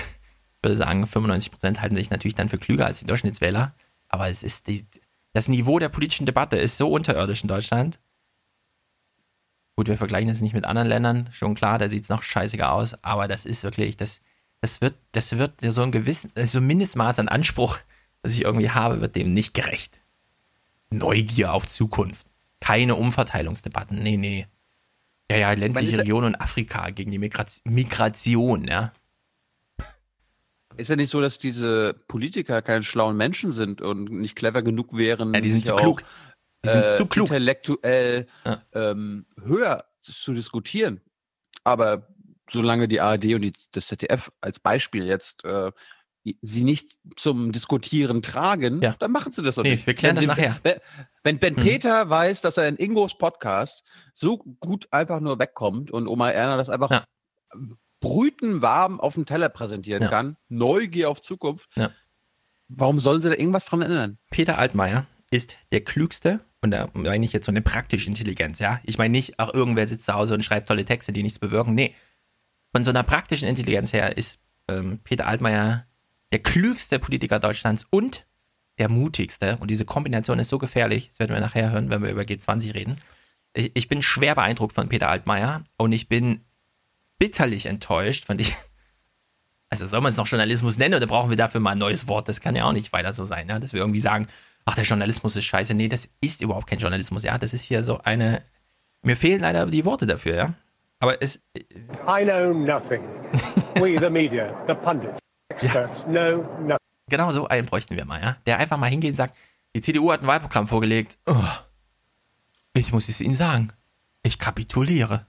würde 0.61 0.75
sagen, 0.75 1.03
95% 1.05 1.79
halten 1.79 1.95
sich 1.95 2.11
natürlich 2.11 2.35
dann 2.35 2.49
für 2.49 2.59
klüger 2.59 2.85
als 2.85 2.99
die 2.99 3.05
Durchschnittswähler. 3.05 3.73
Aber 4.09 4.29
es 4.29 4.43
ist 4.43 4.67
die, 4.67 4.85
das 5.33 5.47
Niveau 5.47 5.79
der 5.79 5.89
politischen 5.89 6.27
Debatte 6.27 6.57
ist 6.57 6.77
so 6.77 6.91
unterirdisch 6.91 7.41
in 7.41 7.47
Deutschland. 7.47 7.99
Gut, 9.75 9.87
wir 9.87 9.97
vergleichen 9.97 10.29
es 10.29 10.41
nicht 10.41 10.53
mit 10.53 10.65
anderen 10.65 10.87
Ländern, 10.87 11.29
schon 11.31 11.55
klar, 11.55 11.79
da 11.79 11.89
sieht 11.89 12.03
es 12.03 12.09
noch 12.09 12.21
scheißiger 12.21 12.71
aus, 12.71 12.93
aber 13.03 13.27
das 13.27 13.47
ist 13.47 13.63
wirklich, 13.63 13.97
das, 13.97 14.21
das 14.61 14.81
wird, 14.81 14.93
das 15.13 15.35
wird 15.39 15.61
so 15.61 15.81
ein 15.81 15.91
gewissen, 15.91 16.31
so 16.35 16.59
ein 16.59 16.67
Mindestmaß 16.67 17.17
an 17.17 17.27
Anspruch, 17.27 17.79
das 18.21 18.35
ich 18.35 18.43
irgendwie 18.43 18.69
habe, 18.69 19.01
wird 19.01 19.15
dem 19.15 19.33
nicht 19.33 19.55
gerecht. 19.55 20.01
Neugier 20.91 21.53
auf 21.53 21.65
Zukunft. 21.65 22.27
Keine 22.63 22.95
Umverteilungsdebatten, 22.95 24.01
nee, 24.01 24.15
nee. 24.15 24.47
Ja, 25.29 25.35
ja, 25.35 25.51
ländliche 25.51 25.91
ja- 25.91 25.97
Region 25.97 26.23
und 26.23 26.35
Afrika 26.35 26.91
gegen 26.91 27.11
die 27.11 27.19
Migraz 27.19 27.59
Migration, 27.65 28.65
ja. 28.69 28.93
Ist 30.77 30.89
ja 30.89 30.95
nicht 30.95 31.09
so, 31.09 31.19
dass 31.19 31.39
diese 31.39 31.93
Politiker 32.07 32.61
keine 32.61 32.83
schlauen 32.83 33.17
Menschen 33.17 33.51
sind 33.51 33.81
und 33.81 34.09
nicht 34.09 34.37
clever 34.37 34.61
genug 34.61 34.95
wären. 34.95 35.33
Ja, 35.33 35.41
die 35.41 35.49
sind 35.49 35.65
zu 35.65 35.75
klug. 35.75 36.03
Die 36.63 36.69
sind 36.69 36.85
äh, 36.85 36.97
zu 36.97 37.05
klug. 37.05 37.27
Intellektuell 37.27 38.27
ähm, 38.73 39.25
höher 39.43 39.83
zu 39.99 40.33
diskutieren. 40.33 41.01
Aber 41.65 42.07
solange 42.49 42.87
die 42.87 43.01
ARD 43.01 43.25
und 43.35 43.41
die, 43.41 43.53
das 43.71 43.87
ZDF 43.87 44.31
als 44.39 44.61
Beispiel 44.61 45.05
jetzt 45.05 45.43
äh, 45.43 45.69
sie 46.41 46.63
nicht 46.63 46.91
zum 47.17 47.51
Diskutieren 47.51 48.21
tragen, 48.21 48.81
Ja. 48.81 48.95
dann 48.99 49.11
machen 49.11 49.31
sie 49.33 49.43
das 49.43 49.55
doch 49.55 49.63
Nee, 49.63 49.71
nicht. 49.71 49.87
wir 49.87 49.93
klären 49.93 50.15
Wenn 50.17 50.27
das 50.27 50.35
sie, 50.37 50.41
nachher. 50.41 50.59
Wenn, 50.63 50.75
wenn, 51.23 51.41
wenn 51.41 51.53
Mhm. 51.55 51.67
Peter 51.67 52.09
weiß, 52.09 52.41
dass 52.41 52.57
er 52.57 52.67
in 52.67 52.77
Ingos 52.77 53.17
Podcast 53.17 53.83
so 54.13 54.37
gut 54.37 54.87
einfach 54.91 55.19
nur 55.19 55.39
wegkommt 55.39 55.91
und 55.91 56.07
Oma 56.07 56.29
Erna 56.31 56.55
das 56.57 56.69
einfach 56.69 57.03
brütenwarm 57.99 58.99
auf 58.99 59.13
dem 59.15 59.25
Teller 59.25 59.49
präsentieren 59.49 60.03
Ja. 60.03 60.09
kann, 60.09 60.37
Neugier 60.49 61.09
auf 61.09 61.21
Zukunft, 61.21 61.69
Ja. 61.75 61.91
warum 62.67 62.99
sollen 62.99 63.21
sie 63.21 63.29
da 63.29 63.35
irgendwas 63.35 63.65
dran 63.65 63.81
ändern? 63.81 64.17
Peter 64.29 64.57
Altmaier 64.57 65.05
ist 65.31 65.57
der 65.71 65.81
klügste, 65.83 66.41
und 66.61 66.71
da 66.71 66.89
meine 66.93 67.25
ich 67.25 67.33
jetzt 67.33 67.45
so 67.45 67.51
eine 67.51 67.61
praktische 67.61 68.07
Intelligenz, 68.07 68.59
ja. 68.59 68.79
Ich 68.83 68.97
meine 68.97 69.11
nicht, 69.11 69.39
auch 69.39 69.53
irgendwer 69.53 69.87
sitzt 69.87 70.05
zu 70.05 70.13
Hause 70.13 70.33
und 70.33 70.43
schreibt 70.43 70.67
tolle 70.67 70.85
Texte, 70.85 71.11
die 71.13 71.23
nichts 71.23 71.39
bewirken. 71.39 71.73
Nee. 71.75 71.95
Von 72.73 72.83
so 72.83 72.89
einer 72.91 73.03
praktischen 73.03 73.47
Intelligenz 73.47 73.93
her 73.93 74.17
ist 74.17 74.39
ähm, 74.69 74.99
Peter 75.03 75.27
Altmaier 75.27 75.85
der 76.33 76.41
klügste 76.41 76.99
Politiker 76.99 77.39
Deutschlands 77.39 77.85
und 77.89 78.25
der 78.79 78.89
mutigste. 78.89 79.57
Und 79.57 79.69
diese 79.69 79.85
Kombination 79.85 80.39
ist 80.39 80.49
so 80.49 80.57
gefährlich, 80.57 81.09
das 81.09 81.19
werden 81.19 81.33
wir 81.33 81.41
nachher 81.41 81.71
hören, 81.71 81.89
wenn 81.91 82.01
wir 82.01 82.09
über 82.09 82.23
G20 82.23 82.73
reden. 82.73 82.95
Ich, 83.53 83.71
ich 83.75 83.87
bin 83.87 84.01
schwer 84.01 84.33
beeindruckt 84.33 84.73
von 84.73 84.89
Peter 84.89 85.09
Altmaier 85.09 85.63
und 85.77 85.91
ich 85.91 86.09
bin 86.09 86.41
bitterlich 87.19 87.67
enttäuscht 87.67 88.25
von 88.25 88.37
die. 88.37 88.47
Also 89.69 89.87
soll 89.87 90.01
man 90.01 90.11
es 90.11 90.17
noch 90.17 90.27
Journalismus 90.27 90.77
nennen 90.77 90.93
oder 90.93 91.07
brauchen 91.07 91.31
wir 91.31 91.35
dafür 91.35 91.59
mal 91.59 91.71
ein 91.71 91.79
neues 91.79 92.07
Wort? 92.07 92.29
Das 92.29 92.41
kann 92.41 92.55
ja 92.55 92.65
auch 92.65 92.73
nicht 92.73 92.93
weiter 92.93 93.11
so 93.11 93.25
sein, 93.25 93.49
ja? 93.49 93.57
dass 93.57 93.73
wir 93.73 93.79
irgendwie 93.79 93.99
sagen, 93.99 94.27
ach, 94.65 94.75
der 94.75 94.83
Journalismus 94.83 95.35
ist 95.35 95.45
scheiße. 95.45 95.73
Nee, 95.73 95.87
das 95.87 96.09
ist 96.21 96.43
überhaupt 96.43 96.67
kein 96.67 96.77
Journalismus, 96.77 97.23
ja. 97.23 97.39
Das 97.39 97.55
ist 97.55 97.63
hier 97.63 97.81
so 97.81 97.97
eine. 98.03 98.43
Mir 99.01 99.17
fehlen 99.17 99.41
leider 99.41 99.65
die 99.65 99.83
Worte 99.83 100.05
dafür, 100.05 100.35
ja. 100.35 100.53
Aber 100.99 101.19
es. 101.23 101.41
I 102.07 102.23
know 102.23 102.53
nothing. 102.53 103.01
We, 103.81 103.97
the 103.99 104.11
media, 104.11 104.55
the 104.67 104.75
pundits, 104.75 105.17
experts, 105.53 106.03
know 106.03 106.43
nothing. 106.61 106.77
Genau 107.09 107.31
so 107.31 107.47
einen 107.47 107.67
bräuchten 107.67 107.95
wir 107.95 108.05
mal, 108.05 108.21
ja. 108.21 108.37
Der 108.45 108.57
einfach 108.59 108.77
mal 108.77 108.89
hingeht 108.89 109.11
und 109.11 109.15
sagt, 109.15 109.35
die 109.75 109.81
CDU 109.81 110.11
hat 110.11 110.21
ein 110.21 110.27
Wahlprogramm 110.27 110.67
vorgelegt. 110.67 111.17
Oh, 111.25 111.43
ich 112.73 112.91
muss 112.93 113.09
es 113.09 113.21
Ihnen 113.21 113.35
sagen. 113.35 113.71
Ich 114.23 114.39
kapituliere. 114.39 115.25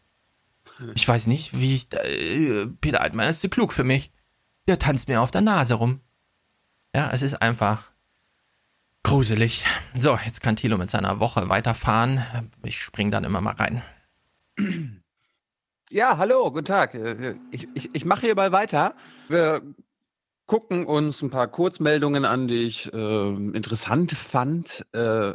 Ich 0.94 1.06
weiß 1.06 1.26
nicht, 1.26 1.58
wie 1.58 1.74
ich. 1.76 1.92
Äh, 1.92 2.66
Peter 2.80 3.00
Altmaier 3.00 3.30
ist 3.30 3.40
zu 3.40 3.48
klug 3.48 3.72
für 3.72 3.84
mich. 3.84 4.12
Der 4.66 4.78
tanzt 4.78 5.08
mir 5.08 5.20
auf 5.20 5.30
der 5.30 5.40
Nase 5.40 5.74
rum. 5.74 6.00
Ja, 6.94 7.10
es 7.12 7.22
ist 7.22 7.40
einfach 7.42 7.90
gruselig. 9.02 9.66
So, 9.98 10.18
jetzt 10.24 10.40
kann 10.42 10.56
Thilo 10.56 10.78
mit 10.78 10.90
seiner 10.90 11.20
Woche 11.20 11.48
weiterfahren. 11.48 12.22
Ich 12.62 12.78
spring 12.80 13.10
dann 13.10 13.24
immer 13.24 13.40
mal 13.40 13.54
rein. 13.54 13.82
Ja, 15.90 16.16
hallo, 16.18 16.50
guten 16.50 16.64
Tag. 16.66 16.94
Äh, 16.94 17.34
Ich, 17.50 17.68
ich, 17.74 17.94
ich 17.94 18.04
mache 18.04 18.22
hier 18.22 18.34
mal 18.34 18.52
weiter. 18.52 18.94
Wir 19.28 19.62
gucken 20.46 20.86
uns 20.86 21.22
ein 21.22 21.30
paar 21.30 21.48
Kurzmeldungen 21.48 22.24
an, 22.24 22.48
die 22.48 22.62
ich 22.62 22.92
äh, 22.92 23.28
interessant 23.28 24.12
fand. 24.12 24.86
Äh, 24.92 25.34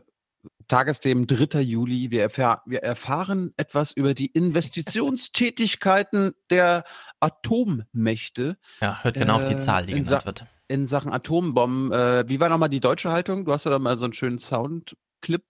Tagesthemen 0.68 1.28
3. 1.28 1.62
Juli. 1.62 2.12
Wir, 2.12 2.24
erfahr 2.24 2.64
wir 2.66 2.84
erfahren 2.84 3.54
etwas 3.58 3.92
über 3.92 4.14
die 4.14 4.28
Investitionstätigkeiten 4.28 6.34
der 6.50 6.86
Atommächte. 7.20 8.58
Ja, 8.82 9.04
hört 9.04 9.16
genau 9.16 9.38
auf 9.38 9.46
die 9.46 9.58
Zahl, 9.58 9.86
die 9.86 9.94
genannt 9.94 10.26
wird. 10.26 10.46
In 10.68 10.88
Sachen 10.88 11.12
Atombomben. 11.12 11.92
Äh, 11.92 12.30
wie 12.30 12.40
war 12.40 12.50
nochmal 12.50 12.70
die 12.70 12.80
deutsche 12.80 13.12
Haltung? 13.12 13.46
Du 13.46 13.52
hast 13.52 13.66
ja 13.66 13.72
da 13.72 13.80
mal 13.80 13.98
so 13.98 14.06
einen 14.06 14.14
schönen 14.14 14.38
Soundclip. 14.38 15.44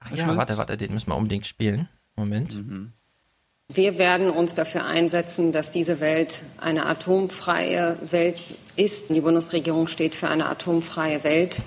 Ach 0.00 0.10
ja, 0.12 0.36
warte, 0.36 0.58
warte, 0.58 0.76
den 0.76 0.92
müssen 0.92 1.10
wir 1.10 1.16
unbedingt 1.16 1.46
spielen. 1.46 1.88
Moment. 2.14 2.54
Wir 3.70 3.98
werden 3.98 4.30
uns 4.30 4.54
dafür 4.54 4.86
einsetzen, 4.86 5.52
dass 5.52 5.70
diese 5.70 6.00
Welt 6.00 6.42
eine 6.56 6.86
atomfreie 6.86 7.98
Welt 8.10 8.56
ist. 8.76 9.10
Die 9.10 9.20
Bundesregierung 9.20 9.88
steht 9.88 10.14
für 10.14 10.28
eine 10.28 10.46
atomfreie 10.46 11.22
Welt. 11.22 11.60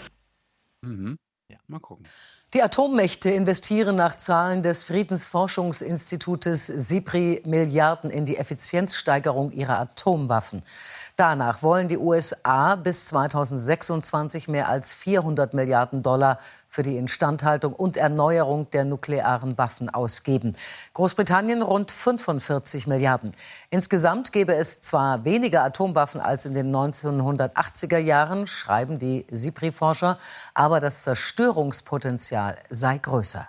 Mhm. 0.81 1.17
Ja, 1.47 1.57
mal 1.67 1.79
gucken. 1.79 2.07
Die 2.55 2.63
Atommächte 2.63 3.29
investieren 3.29 3.95
nach 3.95 4.15
Zahlen 4.15 4.63
des 4.63 4.83
Friedensforschungsinstitutes 4.83 6.67
SIPRI 6.67 7.43
Milliarden 7.45 8.09
in 8.09 8.25
die 8.25 8.35
Effizienzsteigerung 8.35 9.51
ihrer 9.51 9.79
Atomwaffen. 9.79 10.63
Danach 11.15 11.61
wollen 11.61 11.87
die 11.87 11.97
USA 11.97 12.75
bis 12.75 13.05
2026 13.07 14.47
mehr 14.47 14.69
als 14.69 14.93
400 14.93 15.53
Milliarden 15.53 16.03
Dollar 16.03 16.39
für 16.67 16.83
die 16.83 16.97
Instandhaltung 16.97 17.73
und 17.73 17.97
Erneuerung 17.97 18.69
der 18.71 18.85
nuklearen 18.85 19.57
Waffen 19.57 19.89
ausgeben. 19.89 20.55
Großbritannien 20.93 21.61
rund 21.61 21.91
45 21.91 22.87
Milliarden. 22.87 23.31
Insgesamt 23.69 24.31
gäbe 24.31 24.55
es 24.55 24.81
zwar 24.81 25.25
weniger 25.25 25.63
Atomwaffen 25.63 26.21
als 26.21 26.45
in 26.45 26.53
den 26.53 26.73
1980er 26.73 27.97
Jahren, 27.97 28.47
schreiben 28.47 28.99
die 28.99 29.25
SIPRI-Forscher, 29.29 30.17
aber 30.53 30.79
das 30.79 31.03
Zerstörungspotenzial 31.03 32.57
sei 32.69 32.97
größer. 32.97 33.47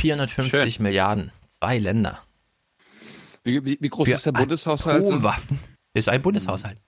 450 0.00 0.80
Milliarden. 0.80 1.30
Zwei 1.46 1.78
Länder. 1.78 2.18
Wie, 3.44 3.64
wie, 3.64 3.78
wie 3.80 3.88
groß 3.88 4.08
Für 4.08 4.14
ist 4.14 4.26
der 4.26 4.32
Bundeshaushalt? 4.32 5.04
Atomwaffen. 5.06 5.60
Ist 5.94 6.08
ein 6.08 6.22
Bundeshaushalt. 6.22 6.80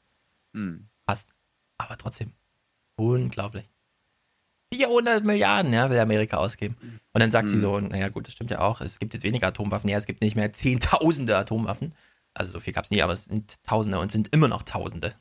Hm. 0.55 0.89
Fast. 1.07 1.31
Aber 1.79 1.97
trotzdem. 1.99 2.33
Unglaublich. 2.97 3.69
400 4.73 5.25
Milliarden, 5.25 5.73
ja, 5.73 5.91
will 5.91 5.99
Amerika 5.99 6.39
ausgeben. 6.39 6.77
Und 7.13 7.21
dann 7.21 7.31
sagt 7.31 7.49
sie 7.49 7.59
so, 7.59 7.79
naja 7.79 8.09
gut, 8.09 8.27
das 8.27 8.35
stimmt 8.35 8.51
ja 8.51 8.61
auch, 8.61 8.81
es 8.81 8.99
gibt 8.99 9.15
jetzt 9.15 9.23
weniger 9.23 9.49
Atomwaffen. 9.49 9.89
Ja, 9.89 9.99
es 9.99 10.07
gibt 10.07 10.21
nicht 10.21 10.37
mehr 10.37 10.53
Zehntausende 10.53 11.37
Atomwaffen. 11.37 11.95
Also 12.33 12.51
so 12.53 12.61
viel 12.61 12.73
gab 12.73 12.85
es 12.85 12.91
nie, 12.91 13.03
aber 13.03 13.13
es 13.13 13.27
sind 13.27 13.63
Tausende 13.63 14.01
und 14.01 14.11
sind 14.11 14.33
immer 14.33 14.49
noch 14.49 14.63
Tausende. 14.65 15.15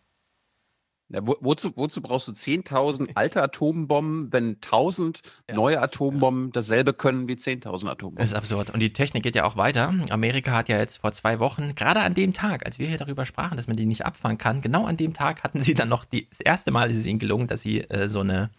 Ja, 1.10 1.20
wo, 1.28 1.36
wozu, 1.42 1.76
wozu 1.76 2.02
brauchst 2.02 2.28
du 2.28 2.32
10.000 2.32 3.12
alte 3.16 3.44
Atombomben, 3.44 4.32
wenn 4.34 4.56
1.000 4.56 5.22
neue 5.54 5.80
Atombomben 5.80 6.52
dasselbe 6.52 6.94
können 6.94 7.28
wie 7.28 7.34
10.000 7.34 7.88
Atombomben? 7.88 8.16
Das 8.18 8.32
ist 8.32 8.36
absurd. 8.36 8.72
Und 8.72 8.80
die 8.80 8.94
Technik 8.94 9.22
geht 9.22 9.36
ja 9.36 9.44
auch 9.44 9.56
weiter. 9.56 9.94
Amerika 10.10 10.54
hat 10.54 10.70
ja 10.70 10.78
jetzt 10.80 10.98
vor 10.98 11.12
zwei 11.12 11.40
Wochen, 11.40 11.76
gerade 11.76 12.00
an 12.02 12.14
dem 12.16 12.34
Tag, 12.34 12.66
als 12.66 12.80
wir 12.80 12.88
hier 12.88 12.98
darüber 12.98 13.26
sprachen, 13.26 13.58
dass 13.58 13.68
man 13.68 13.76
die 13.76 13.86
nicht 13.86 14.06
abfangen 14.06 14.38
kann, 14.40 14.62
genau 14.62 14.86
an 14.86 14.98
dem 14.98 15.14
Tag 15.14 15.44
hatten 15.44 15.62
sie 15.62 15.76
dann 15.76 15.90
noch, 15.90 16.06
die, 16.06 16.28
das 16.30 16.40
erste 16.40 16.72
Mal 16.72 16.90
ist 16.90 16.98
es 16.98 17.06
ihnen 17.06 17.20
gelungen, 17.20 17.48
dass 17.48 17.62
sie 17.62 17.82
äh, 17.82 18.10
so 18.10 18.22
eine 18.22 18.50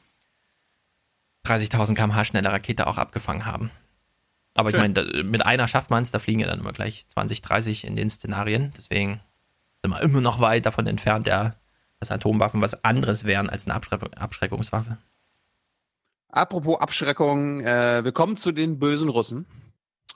30.000 1.47 1.95
km/h 1.95 2.25
schnelle 2.25 2.51
Rakete 2.53 2.87
auch 2.87 2.99
abgefangen 2.99 3.47
haben. 3.47 3.71
Aber 4.55 4.71
ich 4.71 4.75
Schön. 4.77 4.93
meine, 4.93 4.95
da- 4.95 5.23
mit 5.25 5.45
einer 5.45 5.67
schafft 5.67 5.91
man 5.91 6.03
es, 6.03 6.11
da 6.13 6.19
fliegen 6.19 6.41
ja 6.41 6.47
dann 6.47 6.61
immer 6.61 6.73
gleich 6.73 7.07
20, 7.09 7.43
30 7.43 7.85
in 7.87 7.97
den 7.97 8.09
Szenarien. 8.09 8.73
Deswegen 8.77 9.21
sind 9.83 9.91
wir 9.93 10.01
immer 10.01 10.21
noch 10.21 10.41
weit 10.41 10.65
davon 10.67 10.87
entfernt, 10.87 11.27
ja, 11.27 11.55
dass 12.01 12.11
Atomwaffen 12.11 12.61
was 12.61 12.85
anderes 12.85 13.25
wären 13.25 13.49
als 13.49 13.67
eine 13.67 13.75
Abschreck 13.75 14.03
Abschreckungswaffe. 14.17 14.99
Apropos 16.29 16.81
Abschreckung, 16.81 17.61
äh, 17.61 18.05
wir 18.05 18.13
kommen 18.13 18.37
zu 18.37 18.51
den 18.51 18.79
bösen 18.81 19.09
Russen, 19.09 19.47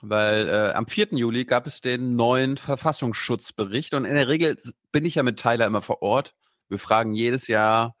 weil 0.01 0.49
äh, 0.49 0.73
am 0.73 0.85
4. 0.85 1.09
Juli 1.11 1.45
gab 1.45 1.65
es 1.65 1.81
den 1.81 2.15
neuen 2.15 2.57
Verfassungsschutzbericht 2.57 3.93
und 3.93 4.05
in 4.05 4.15
der 4.15 4.27
Regel 4.27 4.57
bin 4.91 5.05
ich 5.05 5.15
ja 5.15 5.23
mit 5.23 5.39
Tyler 5.39 5.65
immer 5.65 5.81
vor 5.81 6.01
Ort. 6.01 6.35
Wir 6.67 6.77
fragen 6.77 7.13
jedes 7.13 7.47
Jahr, 7.47 7.95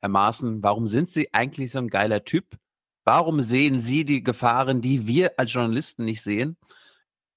Herr 0.00 0.10
Maaßen, 0.10 0.62
warum 0.62 0.86
sind 0.86 1.08
Sie 1.08 1.32
eigentlich 1.32 1.70
so 1.70 1.78
ein 1.78 1.88
geiler 1.88 2.24
Typ? 2.24 2.58
Warum 3.04 3.40
sehen 3.40 3.80
Sie 3.80 4.04
die 4.04 4.22
Gefahren, 4.22 4.80
die 4.80 5.06
wir 5.06 5.38
als 5.38 5.52
Journalisten 5.52 6.04
nicht 6.04 6.22
sehen? 6.22 6.56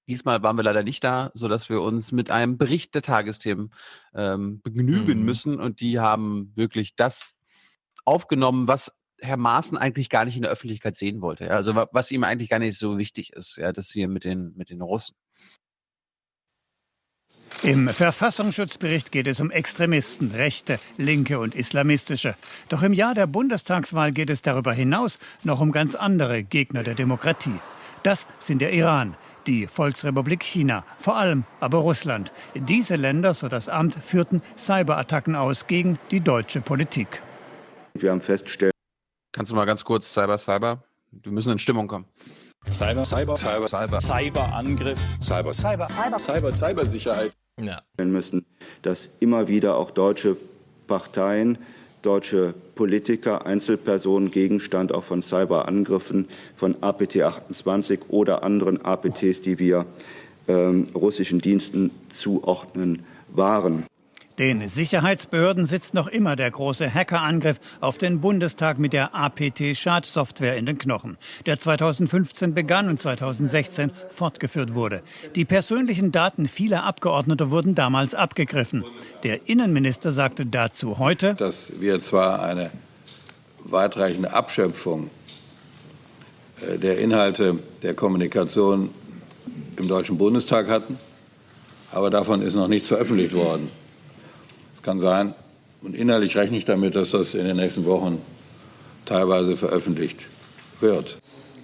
Diesmal 0.08 0.42
waren 0.42 0.56
wir 0.56 0.62
leider 0.62 0.82
nicht 0.84 1.02
da, 1.02 1.30
sodass 1.34 1.68
wir 1.68 1.82
uns 1.82 2.12
mit 2.12 2.30
einem 2.30 2.58
Bericht 2.58 2.94
der 2.94 3.02
Tagesthemen 3.02 3.72
ähm, 4.14 4.60
begnügen 4.62 5.18
Mhm. 5.20 5.24
müssen. 5.24 5.60
Und 5.60 5.80
die 5.80 5.98
haben 5.98 6.52
wirklich 6.54 6.94
das 6.94 7.34
aufgenommen, 8.04 8.68
was 8.68 9.00
Herr 9.18 9.36
Maaßen 9.36 9.76
eigentlich 9.78 10.08
gar 10.10 10.24
nicht 10.24 10.36
in 10.36 10.42
der 10.42 10.50
Öffentlichkeit 10.52 10.94
sehen 10.94 11.22
wollte. 11.22 11.46
Ja? 11.46 11.50
Also 11.52 11.74
wa- 11.74 11.88
was 11.90 12.10
ihm 12.12 12.22
eigentlich 12.22 12.48
gar 12.50 12.58
nicht 12.60 12.78
so 12.78 12.98
wichtig 12.98 13.32
ist, 13.32 13.56
ja, 13.56 13.72
das 13.72 13.90
hier 13.90 14.06
mit 14.08 14.24
den, 14.24 14.52
mit 14.56 14.70
den 14.70 14.80
Russen. 14.82 15.16
Im 17.62 17.88
Verfassungsschutzbericht 17.88 19.10
geht 19.10 19.26
es 19.26 19.40
um 19.40 19.50
Extremisten, 19.50 20.30
Rechte, 20.32 20.78
Linke 20.98 21.40
und 21.40 21.54
Islamistische. 21.54 22.36
Doch 22.68 22.82
im 22.82 22.92
Jahr 22.92 23.14
der 23.14 23.26
Bundestagswahl 23.26 24.12
geht 24.12 24.28
es 24.30 24.42
darüber 24.42 24.72
hinaus 24.72 25.18
noch 25.42 25.60
um 25.60 25.72
ganz 25.72 25.94
andere 25.94 26.44
Gegner 26.44 26.82
der 26.84 26.94
Demokratie. 26.94 27.58
Das 28.02 28.26
sind 28.38 28.60
der 28.60 28.72
Iran, 28.74 29.16
die 29.46 29.66
Volksrepublik 29.66 30.42
China, 30.42 30.84
vor 30.98 31.16
allem 31.16 31.44
aber 31.60 31.78
Russland. 31.78 32.32
Diese 32.54 32.96
Länder, 32.96 33.34
so 33.34 33.48
das 33.48 33.68
Amt, 33.68 33.94
führten 33.94 34.42
Cyberattacken 34.56 35.36
aus 35.36 35.66
gegen 35.66 35.98
die 36.10 36.20
deutsche 36.20 36.60
Politik. 36.60 37.22
Wir 37.94 38.10
haben 38.10 38.20
festgestellt. 38.20 38.72
Kannst 39.32 39.52
du 39.52 39.56
mal 39.56 39.64
ganz 39.64 39.84
kurz 39.84 40.12
Cyber, 40.12 40.38
Cyber? 40.38 40.82
Wir 41.10 41.32
müssen 41.32 41.52
in 41.52 41.58
Stimmung 41.58 41.88
kommen. 41.88 42.06
Cyber, 42.70 43.04
Cyber, 43.04 43.36
Cyber, 43.36 43.68
Cyber, 43.68 44.00
Cyberangriff, 44.00 44.98
Cyber, 45.20 45.52
Cyber, 45.52 45.86
Cyber, 45.88 46.18
Cyber, 46.18 46.52
Cybersicherheit. 46.52 47.32
Ja. 47.60 47.80
müssen, 47.98 48.44
dass 48.82 49.08
immer 49.20 49.48
wieder 49.48 49.76
auch 49.76 49.90
deutsche 49.90 50.36
Parteien, 50.86 51.58
deutsche 52.02 52.54
Politiker, 52.74 53.46
Einzelpersonen 53.46 54.30
Gegenstand 54.30 54.92
auch 54.92 55.04
von 55.04 55.22
Cyberangriffen 55.22 56.28
von 56.54 56.76
APT-28 56.80 58.00
oder 58.08 58.42
anderen 58.44 58.84
APTs, 58.84 59.42
die 59.42 59.58
wir 59.58 59.86
ähm, 60.48 60.88
russischen 60.94 61.40
Diensten 61.40 61.90
zuordnen, 62.08 63.04
waren. 63.28 63.84
Den 64.38 64.68
Sicherheitsbehörden 64.68 65.64
sitzt 65.64 65.94
noch 65.94 66.08
immer 66.08 66.36
der 66.36 66.50
große 66.50 66.92
Hackerangriff 66.92 67.58
auf 67.80 67.96
den 67.96 68.20
Bundestag 68.20 68.78
mit 68.78 68.92
der 68.92 69.14
APT-Schadsoftware 69.14 70.58
in 70.58 70.66
den 70.66 70.76
Knochen, 70.76 71.16
der 71.46 71.58
2015 71.58 72.52
begann 72.52 72.90
und 72.90 73.00
2016 73.00 73.92
fortgeführt 74.10 74.74
wurde. 74.74 75.02
Die 75.36 75.46
persönlichen 75.46 76.12
Daten 76.12 76.48
vieler 76.48 76.84
Abgeordneter 76.84 77.50
wurden 77.50 77.74
damals 77.74 78.14
abgegriffen. 78.14 78.84
Der 79.22 79.48
Innenminister 79.48 80.12
sagte 80.12 80.44
dazu 80.44 80.98
heute, 80.98 81.34
dass 81.34 81.72
wir 81.80 82.02
zwar 82.02 82.42
eine 82.42 82.70
weitreichende 83.64 84.34
Abschöpfung 84.34 85.08
äh, 86.60 86.76
der 86.76 86.98
Inhalte 86.98 87.58
der 87.82 87.94
Kommunikation 87.94 88.90
im 89.78 89.88
Deutschen 89.88 90.18
Bundestag 90.18 90.68
hatten, 90.68 90.98
aber 91.90 92.10
davon 92.10 92.42
ist 92.42 92.54
noch 92.54 92.68
nichts 92.68 92.88
veröffentlicht 92.88 93.32
worden 93.32 93.70
kann 94.86 95.00
sein. 95.00 95.34
Und 95.82 95.94
innerlich 95.94 96.36
rechne 96.36 96.56
ich 96.56 96.64
damit, 96.64 96.96
dass 96.96 97.10
das 97.10 97.34
in 97.34 97.44
den 97.44 97.56
nächsten 97.56 97.84
Wochen 97.84 98.22
teilweise 99.04 99.56
veröffentlicht 99.56 100.20
wird. 100.80 101.18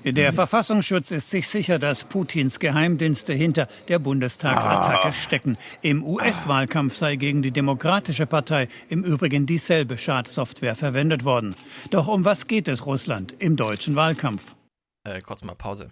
Der 0.04 0.32
Verfassungsschutz 0.32 1.12
ist 1.12 1.30
sich 1.30 1.46
sicher, 1.46 1.78
dass 1.78 2.02
Putins 2.02 2.58
Geheimdienste 2.58 3.32
hinter 3.32 3.68
der 3.86 4.00
Bundestagsattacke 4.00 5.08
ah. 5.08 5.12
stecken. 5.12 5.56
Im 5.80 6.04
US-Wahlkampf 6.04 6.96
sei 6.96 7.14
gegen 7.14 7.40
die 7.40 7.52
Demokratische 7.52 8.26
Partei 8.26 8.66
im 8.88 9.04
Übrigen 9.04 9.46
dieselbe 9.46 9.98
Schadsoftware 9.98 10.74
verwendet 10.74 11.24
worden. 11.24 11.54
Doch 11.90 12.08
um 12.08 12.24
was 12.24 12.48
geht 12.48 12.66
es 12.66 12.84
Russland 12.84 13.36
im 13.38 13.54
deutschen 13.54 13.94
Wahlkampf? 13.94 14.56
Äh, 15.04 15.20
kurz 15.20 15.44
mal 15.44 15.54
Pause. 15.54 15.90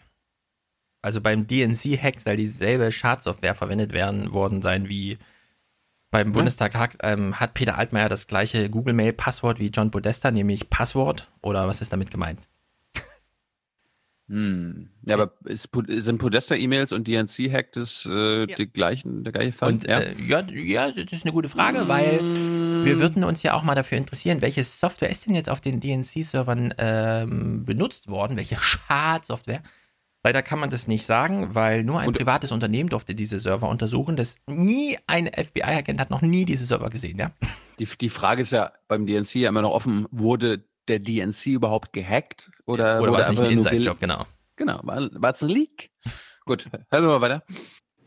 Also 1.02 1.20
beim 1.20 1.46
DNC-Hack 1.46 2.18
soll 2.18 2.36
dieselbe 2.36 2.90
Schadsoftware 2.90 3.54
verwendet 3.54 3.92
werden 3.92 4.32
worden 4.32 4.60
sein 4.60 4.88
wie 4.88 5.18
beim 6.10 6.28
mhm. 6.28 6.32
Bundestag 6.32 6.74
hat, 6.74 6.96
ähm, 7.02 7.38
hat 7.38 7.54
Peter 7.54 7.78
Altmaier 7.78 8.08
das 8.08 8.26
gleiche 8.26 8.68
Google-Mail-Passwort 8.68 9.58
wie 9.58 9.68
John 9.68 9.90
Podesta, 9.90 10.30
nämlich 10.30 10.70
Passwort. 10.70 11.30
Oder 11.42 11.66
was 11.66 11.80
ist 11.80 11.92
damit 11.92 12.10
gemeint? 12.10 12.40
Hm. 14.30 14.88
Ja, 15.06 15.16
aber 15.16 15.32
ist, 15.44 15.70
sind 15.88 16.18
Podesta-E-Mails 16.18 16.92
und 16.92 17.08
DNC-Hack 17.08 17.72
das 17.72 18.06
äh, 18.08 18.48
ja. 18.48 18.56
die 18.56 18.68
gleichen, 18.68 19.24
der 19.24 19.32
gleiche 19.32 19.50
Fall? 19.50 19.72
Und, 19.72 19.88
ja? 19.88 19.98
Äh, 19.98 20.14
ja, 20.24 20.40
ja, 20.52 20.92
das 20.92 21.12
ist 21.12 21.24
eine 21.24 21.32
gute 21.32 21.48
Frage, 21.48 21.88
weil 21.88 22.20
wir 22.84 23.00
würden 23.00 23.24
uns 23.24 23.42
ja 23.42 23.54
auch 23.54 23.64
mal 23.64 23.74
dafür 23.74 23.98
interessieren, 23.98 24.40
welche 24.40 24.62
Software 24.62 25.10
ist 25.10 25.26
denn 25.26 25.34
jetzt 25.34 25.50
auf 25.50 25.60
den 25.60 25.80
DNC-Servern 25.80 26.74
ähm, 26.78 27.64
benutzt 27.64 28.08
worden? 28.08 28.36
Welche 28.36 28.56
Schadsoftware? 28.56 29.64
Leider 30.22 30.42
kann 30.42 30.58
man 30.58 30.68
das 30.68 30.86
nicht 30.86 31.06
sagen, 31.06 31.54
weil 31.54 31.82
nur 31.82 32.00
ein 32.00 32.08
und, 32.08 32.16
privates 32.16 32.52
Unternehmen 32.52 32.90
durfte 32.90 33.14
diese 33.14 33.38
Server 33.38 33.68
untersuchen. 33.68 34.16
Das 34.16 34.36
nie 34.46 34.98
ein 35.06 35.26
FBI-Agent 35.26 35.98
hat 35.98 36.10
noch 36.10 36.20
nie 36.20 36.44
diese 36.44 36.66
Server 36.66 36.90
gesehen, 36.90 37.18
ja. 37.18 37.30
Die, 37.78 37.86
die 37.86 38.10
Frage 38.10 38.42
ist 38.42 38.52
ja 38.52 38.72
beim 38.86 39.06
DNC 39.06 39.36
ja 39.36 39.48
immer 39.48 39.62
noch 39.62 39.72
offen, 39.72 40.06
wurde 40.10 40.64
der 40.88 40.98
DNC 40.98 41.46
überhaupt 41.46 41.92
gehackt? 41.94 42.50
Oder, 42.66 43.00
oder 43.00 43.12
war 43.12 43.20
es 43.20 43.30
nicht 43.30 43.42
ein 43.42 43.50
Inside-Job, 43.50 43.98
genau. 43.98 44.26
Genau, 44.56 44.80
war, 44.82 45.08
war 45.14 45.30
es 45.30 45.42
ein 45.42 45.48
Leak? 45.48 45.90
Gut, 46.44 46.66
hören 46.90 47.04
wir 47.04 47.18
mal 47.18 47.20
weiter. 47.22 47.42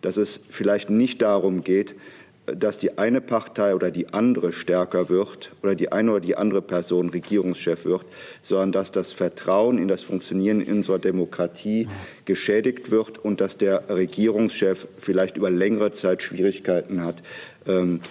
Dass 0.01 0.17
es 0.17 0.39
vielleicht 0.49 0.91
nicht 0.91 1.21
darum 1.21 1.63
geht, 1.63 1.95
dass 2.45 2.77
die 2.77 2.97
eine 2.97 3.21
Partei 3.21 3.73
oder 3.73 3.89
die 3.89 4.13
andere 4.13 4.51
stärker 4.51 5.09
wird 5.09 5.53
oder 5.61 5.75
die 5.75 5.91
eine 5.91 6.11
oder 6.11 6.19
die 6.19 6.35
andere 6.35 6.61
Person 6.61 7.09
Regierungschef 7.09 7.85
wird, 7.85 8.05
sondern 8.41 8.73
dass 8.73 8.91
das 8.91 9.13
Vertrauen 9.13 9.77
in 9.77 9.87
das 9.87 10.03
Funktionieren 10.03 10.61
unserer 10.61 10.99
Demokratie 10.99 11.87
geschädigt 12.25 12.91
wird 12.91 13.17
und 13.17 13.39
dass 13.39 13.57
der 13.57 13.89
Regierungschef 13.89 14.87
vielleicht 14.97 15.37
über 15.37 15.49
längere 15.49 15.91
Zeit 15.93 16.21
Schwierigkeiten 16.21 17.01
hat, 17.01 17.23
ähm, 17.65 18.01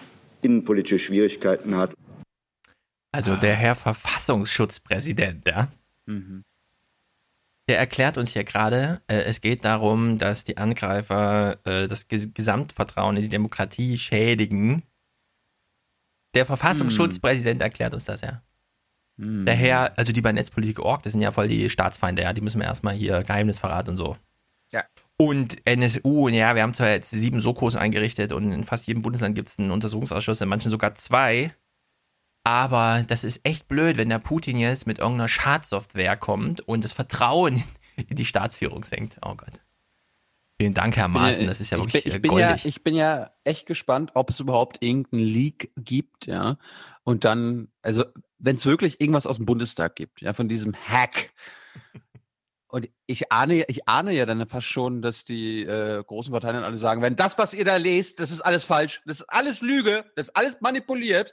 innenpolitische 0.41 0.99
Schwierigkeiten 0.99 1.77
hat. 1.77 1.93
Also 3.15 3.37
der 3.37 3.55
Herr 3.55 3.75
Verfassungsschutzpräsident, 3.75 5.47
ja? 5.47 5.69
Mhm. 6.07 6.43
Der 7.69 7.79
erklärt 7.79 8.19
uns 8.19 8.33
hier 8.33 8.45
gerade, 8.45 9.03
äh, 9.07 9.23
es 9.23 9.41
geht 9.41 9.65
darum, 9.65 10.19
dass 10.19 10.45
die 10.45 10.57
Angreifer 10.57 11.59
äh, 11.65 11.87
das 11.87 12.09
Gesamtvertrauen 12.09 13.17
in 13.17 13.23
die 13.23 13.29
Demokratie 13.29 13.99
schädigen. 13.99 14.83
Der 16.35 16.45
Verfassungsschutzpräsident 16.45 17.61
hm. 17.61 17.65
erklärt 17.65 17.95
uns 17.95 18.07
das 18.07 18.23
ja. 18.23 18.43
Hm. 19.19 19.45
Der 19.45 19.55
Herr, 19.55 19.97
also 19.97 20.13
die 20.13 20.23
bei 20.23 20.33
Netzpolitik.org, 20.33 21.03
das 21.03 21.13
sind 21.13 21.23
ja 21.23 21.31
voll 21.31 21.49
die 21.49 21.71
Staatsfeinde, 21.71 22.23
ja, 22.23 22.33
die 22.33 22.41
müssen 22.41 22.61
wir 22.61 22.67
erstmal 22.67 22.95
hier 22.95 23.23
Geheimnisverrat 23.23 23.89
und 23.89 23.97
so. 23.97 24.17
Ja. 24.73 24.85
Und 25.19 25.65
NSU, 25.67 26.29
ja, 26.29 26.55
wir 26.55 26.63
haben 26.63 26.75
zwar 26.75 26.91
jetzt 26.91 27.11
sieben 27.11 27.41
Sokos 27.41 27.77
eingerichtet 27.77 28.33
und 28.33 28.51
in 28.51 28.65
fast 28.65 28.87
jedem 28.87 29.03
Bundesland 29.03 29.35
gibt 29.35 29.49
es 29.49 29.59
einen 29.59 29.71
Untersuchungsausschuss, 29.71 30.41
in 30.41 30.49
manchen 30.49 30.71
sogar 30.71 30.95
zwei. 30.95 31.55
Aber 32.45 33.05
das 33.07 33.23
ist 33.25 33.41
echt 33.45 33.69
blöd, 33.69 33.97
wenn 33.97 34.09
der 34.09 34.19
Putin 34.19 34.59
jetzt 34.59 34.87
mit 34.87 34.99
irgendeiner 34.99 35.29
Schadsoftware 35.29 36.17
kommt 36.17 36.61
und 36.61 36.83
das 36.85 36.93
Vertrauen 36.93 37.63
in 38.09 38.17
die 38.17 38.25
Staatsführung 38.25 38.85
senkt. 38.85 39.19
Oh 39.25 39.35
Gott. 39.35 39.61
Vielen 40.59 40.75
Dank, 40.75 40.97
Herr 40.97 41.09
Maaßen, 41.09 41.47
das 41.47 41.61
ist 41.61 41.71
ja 41.71 41.79
wirklich 41.79 42.07
ich 42.07 42.13
bin, 42.13 42.15
ich 42.15 42.31
bin 42.31 42.39
ja, 42.39 42.57
ich 42.63 42.85
bin 42.85 42.95
ja 42.95 43.31
echt 43.43 43.67
gespannt, 43.67 44.13
ob 44.15 44.31
es 44.31 44.39
überhaupt 44.39 44.81
irgendeinen 44.81 45.25
Leak 45.25 45.73
gibt, 45.77 46.27
ja. 46.27 46.57
Und 47.03 47.25
dann, 47.25 47.69
also, 47.81 48.05
wenn 48.39 48.57
es 48.57 48.67
wirklich 48.67 49.01
irgendwas 49.01 49.27
aus 49.27 49.39
dem 49.39 49.47
Bundestag 49.47 49.97
gibt, 49.97 50.21
ja, 50.21 50.33
von 50.33 50.49
diesem 50.49 50.75
Hack. 50.77 51.31
Und 52.69 52.89
ich 53.07 53.33
ahne, 53.33 53.65
ich 53.67 53.89
ahne 53.89 54.13
ja 54.13 54.25
dann 54.25 54.47
fast 54.47 54.67
schon, 54.67 55.03
dass 55.03 55.25
die 55.25 55.65
äh, 55.65 56.03
großen 56.05 56.33
Parteien 56.33 56.55
dann 56.55 56.65
alle 56.65 56.79
sagen, 56.79 57.03
wenn 57.03 57.17
das, 57.17 57.39
was 57.39 57.55
ihr 57.55 57.65
da 57.65 57.77
lest, 57.77 58.21
das 58.21 58.31
ist 58.31 58.41
alles 58.41 58.65
falsch, 58.65 59.03
das 59.05 59.21
ist 59.21 59.31
alles 59.31 59.63
Lüge, 59.63 60.05
das 60.15 60.29
ist 60.29 60.37
alles 60.37 60.61
manipuliert 60.61 61.33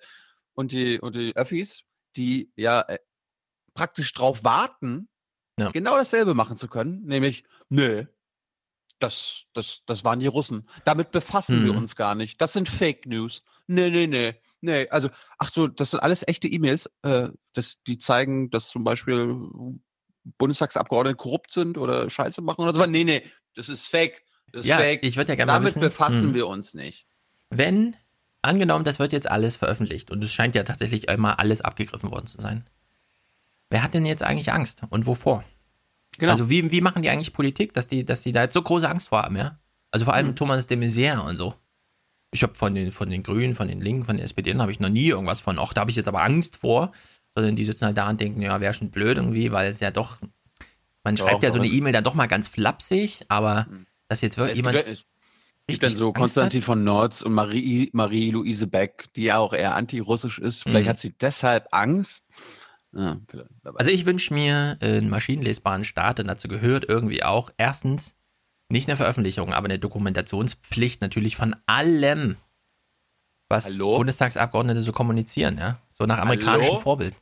und 0.53 0.71
die, 0.71 0.99
und 0.99 1.15
die 1.15 1.35
Öffis, 1.35 1.83
die 2.15 2.51
ja 2.55 2.81
äh, 2.81 2.99
praktisch 3.73 4.13
drauf 4.13 4.43
warten, 4.43 5.09
ja. 5.57 5.71
genau 5.71 5.97
dasselbe 5.97 6.33
machen 6.33 6.57
zu 6.57 6.67
können, 6.67 7.03
nämlich, 7.05 7.43
nö, 7.69 8.05
das, 8.99 9.45
das, 9.53 9.81
das 9.85 10.03
waren 10.03 10.19
die 10.19 10.27
Russen. 10.27 10.67
Damit 10.85 11.11
befassen 11.11 11.61
mhm. 11.61 11.65
wir 11.65 11.73
uns 11.75 11.95
gar 11.95 12.15
nicht. 12.15 12.41
Das 12.41 12.53
sind 12.53 12.67
Fake 12.67 13.05
News. 13.05 13.43
Nee, 13.65 13.89
nee, 13.89 14.07
nee. 14.07 14.35
Nee, 14.61 14.89
also, 14.89 15.09
ach 15.37 15.51
so, 15.51 15.67
das 15.67 15.91
sind 15.91 16.01
alles 16.01 16.27
echte 16.27 16.47
E-Mails, 16.47 16.89
äh, 17.03 17.29
das, 17.53 17.81
die 17.83 17.97
zeigen, 17.97 18.49
dass 18.49 18.67
zum 18.67 18.83
Beispiel 18.83 19.35
Bundestagsabgeordnete 20.37 21.15
korrupt 21.15 21.51
sind 21.51 21.77
oder 21.77 22.09
Scheiße 22.09 22.41
machen 22.41 22.61
oder 22.61 22.73
so. 22.73 22.85
Nee, 22.85 23.03
nee, 23.03 23.23
das 23.55 23.69
ist 23.69 23.87
Fake. 23.87 24.23
Das 24.51 24.61
ist 24.61 24.67
ja, 24.67 24.77
Fake. 24.77 25.03
Ich 25.03 25.15
würde 25.15 25.31
ja 25.31 25.35
gerne 25.35 25.53
Damit 25.53 25.69
wissen, 25.69 25.81
befassen 25.81 26.21
hm. 26.21 26.33
wir 26.33 26.47
uns 26.47 26.73
nicht. 26.73 27.07
Wenn 27.49 27.95
angenommen, 28.41 28.85
das 28.85 28.99
wird 28.99 29.13
jetzt 29.13 29.29
alles 29.29 29.57
veröffentlicht 29.57 30.11
und 30.11 30.23
es 30.23 30.33
scheint 30.33 30.55
ja 30.55 30.63
tatsächlich 30.63 31.09
einmal 31.09 31.33
alles 31.35 31.61
abgegriffen 31.61 32.11
worden 32.11 32.27
zu 32.27 32.39
sein. 32.39 32.65
Wer 33.69 33.83
hat 33.83 33.93
denn 33.93 34.05
jetzt 34.05 34.23
eigentlich 34.23 34.51
Angst 34.51 34.81
und 34.89 35.05
wovor? 35.05 35.43
Genau. 36.17 36.31
Also 36.31 36.49
wie, 36.49 36.71
wie 36.71 36.81
machen 36.81 37.01
die 37.01 37.09
eigentlich 37.09 37.33
Politik, 37.33 37.73
dass 37.73 37.87
die, 37.87 38.03
dass 38.03 38.23
die 38.23 38.31
da 38.31 38.43
jetzt 38.43 38.53
so 38.53 38.61
große 38.61 38.89
Angst 38.89 39.09
vor 39.09 39.23
haben, 39.23 39.37
ja? 39.37 39.59
Also 39.91 40.05
vor 40.05 40.13
allem 40.13 40.27
mhm. 40.27 40.35
Thomas 40.35 40.67
de 40.67 40.77
Maizière 40.77 41.19
und 41.19 41.37
so. 41.37 41.53
Ich 42.31 42.43
habe 42.43 42.55
von 42.55 42.75
den, 42.75 42.91
von 42.91 43.09
den 43.09 43.23
Grünen, 43.23 43.55
von 43.55 43.67
den 43.67 43.81
Linken, 43.81 44.05
von 44.05 44.17
den 44.17 44.23
SPD 44.23 44.53
habe 44.55 44.71
ich 44.71 44.79
noch 44.79 44.89
nie 44.89 45.07
irgendwas 45.07 45.41
von, 45.41 45.57
ach, 45.59 45.73
da 45.73 45.81
habe 45.81 45.91
ich 45.91 45.97
jetzt 45.97 46.07
aber 46.07 46.23
Angst 46.23 46.57
vor, 46.57 46.91
sondern 47.35 47.55
die 47.55 47.65
sitzen 47.65 47.85
halt 47.85 47.97
da 47.97 48.09
und 48.09 48.19
denken, 48.19 48.41
ja, 48.41 48.59
wäre 48.59 48.73
schon 48.73 48.91
blöd 48.91 49.17
irgendwie, 49.17 49.51
weil 49.51 49.69
es 49.69 49.79
ja 49.79 49.91
doch, 49.91 50.17
man 51.03 51.17
schreibt 51.17 51.43
ja 51.43 51.51
so 51.51 51.59
eine 51.59 51.67
E-Mail 51.67 51.93
dann 51.93 52.03
doch 52.03 52.13
mal 52.13 52.27
ganz 52.27 52.47
flapsig, 52.47 53.25
aber 53.29 53.67
mhm. 53.69 53.85
dass 54.07 54.21
jetzt 54.21 54.37
wirklich 54.37 54.57
jemand... 54.57 55.05
Ich 55.69 55.79
bin 55.79 55.89
so 55.89 56.13
Konstantin 56.13 56.61
von 56.61 56.83
Nords 56.83 57.23
und 57.23 57.33
Marie, 57.33 57.89
Marie-Louise 57.93 58.67
Beck, 58.67 59.13
die 59.15 59.23
ja 59.23 59.37
auch 59.37 59.53
eher 59.53 59.75
antirussisch 59.75 60.39
ist. 60.39 60.63
Vielleicht 60.63 60.85
mhm. 60.85 60.89
hat 60.89 60.99
sie 60.99 61.17
deshalb 61.17 61.67
Angst. 61.71 62.25
Ja, 62.91 63.19
also 63.75 63.91
ich 63.91 64.05
wünsche 64.05 64.33
mir 64.33 64.77
einen 64.81 65.09
maschinenlesbaren 65.09 65.83
Staat 65.83 66.19
und 66.19 66.27
dazu 66.27 66.47
gehört 66.47 66.85
irgendwie 66.87 67.23
auch 67.23 67.51
erstens 67.57 68.15
nicht 68.69 68.89
eine 68.89 68.97
Veröffentlichung, 68.97 69.53
aber 69.53 69.65
eine 69.65 69.79
Dokumentationspflicht 69.79 71.01
natürlich 71.01 71.35
von 71.35 71.55
allem, 71.65 72.37
was 73.47 73.65
Hallo? 73.65 73.97
Bundestagsabgeordnete 73.97 74.81
so 74.81 74.91
kommunizieren, 74.91 75.57
ja. 75.57 75.79
So 75.87 76.05
nach 76.05 76.19
amerikanischem 76.19 76.73
Hallo? 76.73 76.81
Vorbild. 76.81 77.15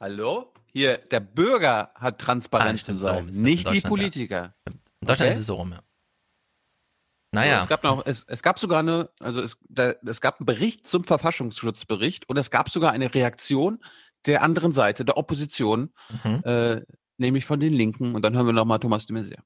Hallo? 0.00 0.52
Hier, 0.72 0.98
der 0.98 1.20
Bürger 1.20 1.90
hat 1.94 2.18
Transparenz 2.18 2.82
ah, 2.82 2.84
zu 2.86 2.94
sein, 2.94 3.32
so 3.32 3.40
nicht 3.42 3.70
die 3.70 3.80
Politiker. 3.80 4.54
Ja. 4.66 4.72
In 5.00 5.06
Deutschland 5.06 5.28
okay. 5.28 5.30
ist 5.30 5.40
es 5.40 5.46
so 5.46 5.54
rum, 5.54 5.72
ja. 5.72 5.80
Naja. 7.32 7.62
Es 7.62 7.68
gab 7.68 7.84
noch, 7.84 8.04
es, 8.06 8.24
es 8.26 8.42
gab 8.42 8.58
sogar 8.58 8.80
eine, 8.80 9.10
also 9.20 9.40
es, 9.40 9.56
da, 9.68 9.92
es 10.04 10.20
gab 10.20 10.40
einen 10.40 10.46
Bericht 10.46 10.88
zum 10.88 11.04
Verfassungsschutzbericht 11.04 12.28
und 12.28 12.36
es 12.36 12.50
gab 12.50 12.70
sogar 12.70 12.92
eine 12.92 13.14
Reaktion 13.14 13.78
der 14.26 14.42
anderen 14.42 14.72
Seite, 14.72 15.04
der 15.04 15.16
Opposition, 15.16 15.92
mhm. 16.24 16.42
äh, 16.44 16.82
nämlich 17.18 17.44
von 17.44 17.60
den 17.60 17.72
Linken. 17.72 18.14
Und 18.14 18.22
dann 18.22 18.34
hören 18.34 18.46
wir 18.46 18.52
nochmal 18.52 18.80
Thomas 18.80 19.06
de 19.06 19.16
Maizière. 19.16 19.42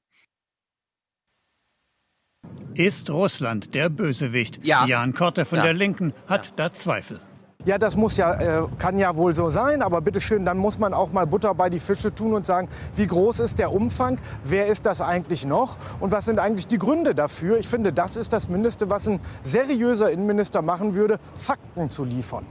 Ist 2.73 3.09
Russland 3.09 3.73
der 3.73 3.89
Bösewicht? 3.89 4.59
Ja. 4.65 4.85
Jan 4.85 5.13
Korte 5.13 5.45
von 5.45 5.59
ja. 5.59 5.63
der 5.63 5.73
Linken 5.73 6.13
hat 6.27 6.47
ja. 6.47 6.51
da 6.55 6.73
Zweifel. 6.73 7.21
Ja, 7.65 7.79
das 7.79 7.95
muss 7.95 8.15
ja, 8.15 8.63
äh, 8.63 8.67
kann 8.77 8.99
ja 8.99 9.15
wohl 9.15 9.33
so 9.33 9.49
sein, 9.49 9.81
aber 9.81 9.99
bitteschön, 9.99 10.45
dann 10.45 10.57
muss 10.59 10.77
man 10.77 10.93
auch 10.93 11.11
mal 11.11 11.25
Butter 11.25 11.55
bei 11.55 11.71
die 11.71 11.79
Fische 11.79 12.13
tun 12.13 12.33
und 12.33 12.45
sagen, 12.45 12.69
wie 12.95 13.07
groß 13.07 13.39
ist 13.39 13.57
der 13.57 13.71
Umfang, 13.71 14.19
wer 14.43 14.67
ist 14.67 14.85
das 14.85 15.01
eigentlich 15.01 15.45
noch 15.45 15.77
und 15.99 16.11
was 16.11 16.25
sind 16.25 16.37
eigentlich 16.37 16.67
die 16.67 16.77
Gründe 16.77 17.15
dafür. 17.15 17.57
Ich 17.57 17.67
finde, 17.67 17.91
das 17.91 18.17
ist 18.17 18.33
das 18.33 18.49
Mindeste, 18.49 18.91
was 18.91 19.07
ein 19.07 19.19
seriöser 19.43 20.11
Innenminister 20.11 20.61
machen 20.61 20.93
würde, 20.93 21.19
Fakten 21.33 21.89
zu 21.89 22.05
liefern. 22.05 22.45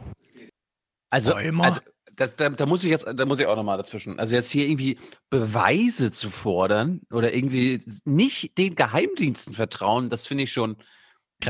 Also, 1.10 1.34
also 1.34 1.80
das, 2.16 2.34
da, 2.34 2.48
da 2.48 2.66
muss 2.66 2.82
ich 2.82 2.90
jetzt, 2.90 3.06
da 3.06 3.24
muss 3.24 3.38
ich 3.38 3.46
auch 3.46 3.54
nochmal 3.54 3.76
dazwischen. 3.76 4.18
Also 4.18 4.34
jetzt 4.34 4.50
hier 4.50 4.66
irgendwie 4.66 4.98
Beweise 5.30 6.10
zu 6.10 6.28
fordern 6.28 7.02
oder 7.12 7.32
irgendwie 7.34 7.84
nicht 8.04 8.58
den 8.58 8.74
Geheimdiensten 8.74 9.54
vertrauen, 9.54 10.10
das 10.10 10.26
finde 10.26 10.42
ich 10.42 10.52
schon 10.52 10.76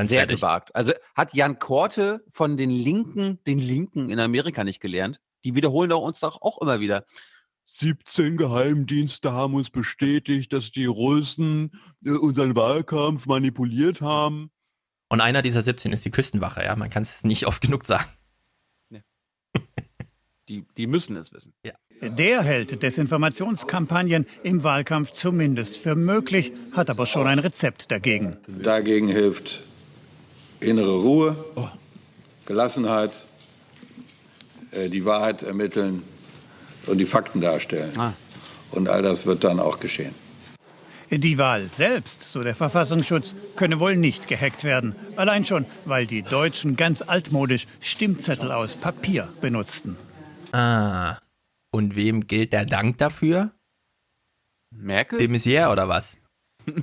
sehr 0.03 0.27
gewagt. 0.27 0.75
Also 0.75 0.93
hat 1.15 1.35
Jan 1.35 1.59
Korte 1.59 2.25
von 2.31 2.57
den 2.57 2.71
Linken, 2.71 3.39
den 3.47 3.59
Linken 3.59 4.09
in 4.09 4.21
Amerika 4.21 4.65
nicht 4.65 4.81
gelernt. 4.81 5.21
Die 5.45 5.55
wiederholen 5.55 5.91
doch 5.91 6.03
uns 6.03 6.21
doch 6.21 6.41
auch 6.43 6.61
immer 6.61 6.81
wieder. 6.81 7.05
17 7.67 8.37
Geheimdienste 8.37 9.33
haben 9.33 9.55
uns 9.55 9.71
bestätigt, 9.71 10.53
dass 10.53 10.71
die 10.71 10.85
Russen 10.85 11.73
äh, 12.05 12.11
unseren 12.11 12.55
Wahlkampf 12.57 13.27
manipuliert 13.27 14.01
haben. 14.01 14.51
Und 15.09 15.21
einer 15.21 15.43
dieser 15.43 15.63
17 15.63 15.93
ist 15.93 16.05
die 16.05 16.11
Küstenwache, 16.11 16.65
ja. 16.65 16.77
Man 16.77 16.91
kann 16.91 17.03
es 17.03 17.25
nicht 17.25 17.47
oft 17.47 17.63
genug 17.63 17.85
sagen. 17.85 18.05
Die, 20.51 20.67
die 20.77 20.87
müssen 20.87 21.17
es 21.17 21.33
wissen. 21.33 21.55
Ja. 21.65 21.73
Der 22.03 22.43
hält 22.43 22.83
Desinformationskampagnen 22.83 24.27
im 24.43 24.63
Wahlkampf 24.63 25.13
zumindest 25.13 25.79
für 25.79 25.95
möglich, 25.95 26.53
hat 26.73 26.91
aber 26.91 27.07
schon 27.07 27.27
ein 27.27 27.39
Rezept 27.39 27.91
dagegen. 27.91 28.37
Dagegen 28.47 29.09
hilft 29.09 29.63
innere 30.65 30.97
Ruhe, 30.97 31.37
Gelassenheit, 32.47 33.25
äh, 34.73 34.89
die 34.89 35.05
Wahrheit 35.05 35.43
ermitteln 35.43 36.03
und 36.87 36.99
die 36.99 37.07
Fakten 37.07 37.41
darstellen. 37.41 37.93
Ah. 37.99 38.13
Und 38.71 38.89
all 38.89 39.03
das 39.03 39.27
wird 39.27 39.45
dann 39.45 39.61
auch 39.61 39.79
geschehen. 39.81 40.15
Die 41.11 41.39
Wahl 41.39 41.69
selbst, 41.69 42.25
so 42.33 42.43
der 42.43 42.55
Verfassungsschutz, 42.57 43.37
könne 43.55 43.79
wohl 43.79 43.97
nicht 43.97 44.27
gehackt 44.27 44.65
werden. 44.65 44.97
Allein 45.17 45.45
schon, 45.45 45.67
weil 45.85 46.07
die 46.07 46.23
Deutschen 46.23 46.77
ganz 46.77 47.03
altmodisch 47.03 47.67
Stimmzettel 47.81 48.51
aus 48.51 48.75
Papier 48.75 49.29
benutzten. 49.41 49.97
Ah. 50.53 51.19
Und 51.71 51.95
wem 51.95 52.27
gilt 52.27 52.53
der 52.53 52.65
Dank 52.65 52.99
dafür? 52.99 53.53
Merkel? 54.71 55.19
Dem 55.19 55.33
Messier 55.33 55.71
oder 55.71 55.89
was? 55.89 56.19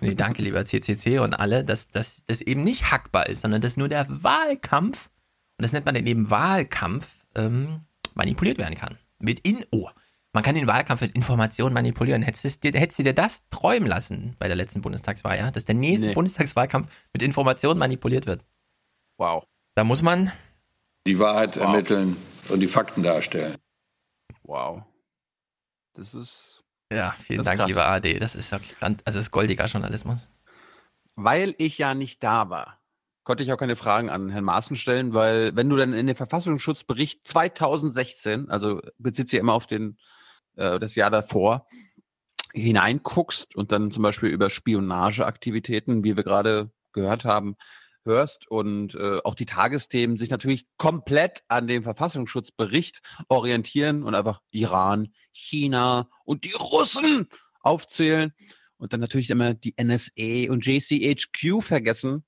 Nee, 0.02 0.16
danke, 0.16 0.42
lieber 0.42 0.64
CCC 0.66 1.20
und 1.20 1.34
alle, 1.34 1.64
dass 1.64 1.88
das 1.88 2.24
eben 2.42 2.62
nicht 2.62 2.92
hackbar 2.92 3.28
ist, 3.28 3.42
sondern 3.42 3.62
dass 3.62 3.78
nur 3.78 3.90
der 3.90 4.06
Wahlkampf, 4.10 5.10
und 5.58 5.64
das 5.64 5.74
nennt 5.74 5.86
man 5.86 5.96
dann 5.96 6.08
eben 6.08 6.30
Wahlkampf, 6.30 7.26
ähm, 7.36 7.82
manipuliert 8.14 8.58
werden 8.58 8.76
kann. 8.76 8.98
Mit 9.20 9.40
in, 9.42 9.64
oh, 9.72 9.90
man 10.34 10.44
kann 10.44 10.56
den 10.56 10.68
Wahlkampf 10.68 11.02
mit 11.02 11.14
Informationen 11.16 11.74
manipulieren. 11.74 12.22
Hättest, 12.22 12.64
dir, 12.64 12.72
hättest 12.74 13.00
du 13.00 13.04
dir 13.04 13.14
das 13.14 13.48
träumen 13.50 13.88
lassen 13.88 14.36
bei 14.40 14.48
der 14.48 14.56
letzten 14.56 14.82
Bundestagswahl, 14.82 15.38
ja? 15.38 15.52
Dass 15.52 15.66
der 15.66 15.76
nächste 15.76 16.08
Nee. 16.10 16.14
Bundestagswahlkampf 16.14 16.90
mit 17.14 17.22
Informationen 17.22 17.78
manipuliert 17.80 18.28
wird. 18.28 18.46
Wow. 19.18 19.44
Da 19.76 19.84
muss 19.84 20.02
man 20.02 20.32
Die 21.06 21.20
Wahrheit 21.20 21.58
ermitteln 21.58 22.16
und 22.50 22.60
die 22.62 22.68
Fakten 22.68 23.04
darstellen. 23.04 23.56
Wow. 24.44 24.84
Das 25.94 26.14
ist. 26.14 26.61
Ja, 26.92 27.16
vielen 27.18 27.44
Dank, 27.44 27.60
krass. 27.60 27.68
lieber 27.68 27.88
AD. 27.88 28.20
Das 28.20 28.36
ist 28.36 28.52
wirklich 28.52 28.78
grand, 28.78 29.02
also 29.06 29.18
das 29.18 29.28
ist 29.28 29.32
goldiger 29.32 29.66
Journalismus. 29.66 30.30
Weil 31.16 31.56
ich 31.58 31.78
ja 31.78 31.94
nicht 31.94 32.22
da 32.24 32.50
war, 32.50 32.80
konnte 33.24 33.44
ich 33.44 33.54
auch 33.54 33.58
keine 33.58 33.76
Fragen 33.76 34.10
an 34.10 34.30
Herrn 34.30 34.44
Maaßen 34.44 34.76
stellen, 34.76 35.14
weil 35.14 35.56
wenn 35.56 35.70
du 35.70 35.78
dann 35.78 35.94
in 35.94 36.08
den 36.08 36.16
Verfassungsschutzbericht 36.16 37.26
2016, 37.26 38.50
also 38.50 38.82
bezieht 38.98 39.30
sich 39.30 39.38
ja 39.38 39.42
immer 39.42 39.54
auf 39.54 39.68
den, 39.68 39.98
äh, 40.56 40.80
das 40.80 40.96
Jahr 40.96 41.10
davor, 41.10 41.68
hineinguckst 42.54 43.56
und 43.56 43.72
dann 43.72 43.92
zum 43.92 44.04
Beispiel 44.04 44.30
über 44.30 44.50
Spionageaktivitäten, 44.50 46.04
wie 46.04 46.18
wir 46.18 46.24
gerade 46.24 46.72
gehört 46.92 47.24
haben, 47.24 47.56
hörst 48.04 48.50
und 48.50 48.96
äh, 48.96 49.20
auch 49.24 49.36
die 49.36 49.46
Tagesthemen 49.46 50.18
sich 50.18 50.30
natürlich 50.30 50.66
komplett 50.78 51.44
an 51.48 51.68
dem 51.68 51.84
Verfassungsschutzbericht 51.84 53.02
orientieren 53.30 54.04
und 54.04 54.16
einfach 54.16 54.42
Iran, 54.52 55.10
China 55.32 56.10
und 56.26 56.44
die 56.44 56.54
Russen 56.54 57.28
aufzählen 57.62 58.34
und 58.78 58.94
dann 58.94 59.00
natürlich 59.00 59.30
immer 59.30 59.54
die 59.54 59.76
NSA 59.80 60.52
und 60.52 60.66
JCHQ 60.66 61.62
vergessen. 61.62 62.24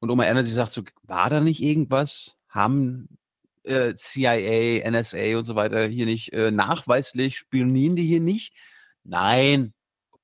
Und 0.00 0.10
Oma 0.10 0.24
Erna, 0.24 0.42
sie 0.42 0.52
sagt 0.52 0.72
so, 0.72 0.82
war 1.04 1.30
da 1.30 1.40
nicht 1.40 1.62
irgendwas? 1.62 2.36
Haben 2.48 3.16
äh, 3.62 3.94
CIA, 3.94 4.90
NSA 4.90 5.38
und 5.38 5.44
so 5.44 5.54
weiter 5.54 5.86
hier 5.86 6.06
nicht 6.06 6.32
äh, 6.32 6.50
nachweislich, 6.50 7.38
spionieren 7.38 7.96
die 7.96 8.04
hier 8.04 8.20
nicht? 8.20 8.52
Nein, 9.04 9.72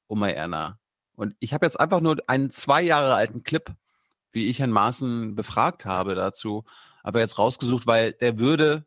Oma 0.09 0.29
Erna. 0.29 0.79
Und 1.15 1.37
ich 1.39 1.53
habe 1.53 1.67
jetzt 1.67 1.79
einfach 1.79 2.01
nur 2.01 2.17
einen 2.27 2.51
zwei 2.51 2.83
Jahre 2.83 3.15
alten 3.15 3.43
Clip, 3.43 3.73
wie 4.33 4.49
ich 4.49 4.59
Herrn 4.59 4.71
Maaßen 4.71 5.35
befragt 5.35 5.85
habe 5.85 6.15
dazu, 6.15 6.65
aber 7.03 7.21
jetzt 7.21 7.39
rausgesucht, 7.39 7.87
weil 7.87 8.13
der 8.13 8.39
würde 8.39 8.85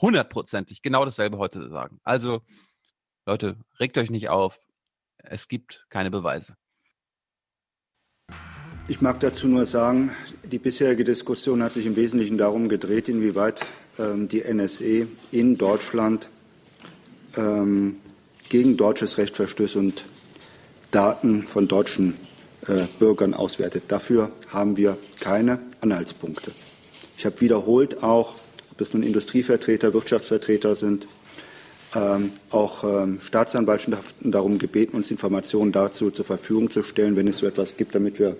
hundertprozentig 0.00 0.82
genau 0.82 1.04
dasselbe 1.04 1.38
heute 1.38 1.68
sagen. 1.70 2.00
Also, 2.04 2.42
Leute, 3.24 3.56
regt 3.80 3.98
euch 3.98 4.10
nicht 4.10 4.28
auf. 4.28 4.58
Es 5.16 5.48
gibt 5.48 5.86
keine 5.88 6.10
Beweise. 6.10 6.56
Ich 8.88 9.00
mag 9.00 9.18
dazu 9.18 9.48
nur 9.48 9.66
sagen, 9.66 10.12
die 10.44 10.58
bisherige 10.58 11.02
Diskussion 11.02 11.62
hat 11.62 11.72
sich 11.72 11.86
im 11.86 11.96
Wesentlichen 11.96 12.38
darum 12.38 12.68
gedreht, 12.68 13.08
inwieweit 13.08 13.66
ähm, 13.98 14.28
die 14.28 14.42
NSE 14.42 15.08
in 15.32 15.58
Deutschland 15.58 16.28
ähm, 17.36 17.96
gegen 18.48 18.76
deutsches 18.76 19.18
Recht 19.18 19.34
verstößt 19.34 19.74
und 19.74 20.04
Daten 20.92 21.42
von 21.42 21.66
deutschen 21.66 22.14
Bürgern 22.98 23.34
auswertet. 23.34 23.84
Dafür 23.88 24.30
haben 24.48 24.76
wir 24.76 24.98
keine 25.20 25.60
Anhaltspunkte. 25.80 26.52
Ich 27.16 27.24
habe 27.24 27.40
wiederholt 27.40 28.02
auch, 28.02 28.34
ob 28.70 28.80
es 28.80 28.92
nun 28.92 29.02
Industrievertreter, 29.02 29.94
Wirtschaftsvertreter 29.94 30.76
sind, 30.76 31.06
ähm, 31.94 32.32
auch 32.50 32.84
ähm, 32.84 33.20
Staatsanwaltschaften 33.20 34.32
darum 34.32 34.58
gebeten, 34.58 34.96
uns 34.96 35.10
Informationen 35.10 35.72
dazu 35.72 36.10
zur 36.10 36.24
Verfügung 36.24 36.70
zu 36.70 36.82
stellen, 36.82 37.16
wenn 37.16 37.28
es 37.28 37.38
so 37.38 37.46
etwas 37.46 37.76
gibt, 37.76 37.94
damit 37.94 38.18
wir 38.18 38.36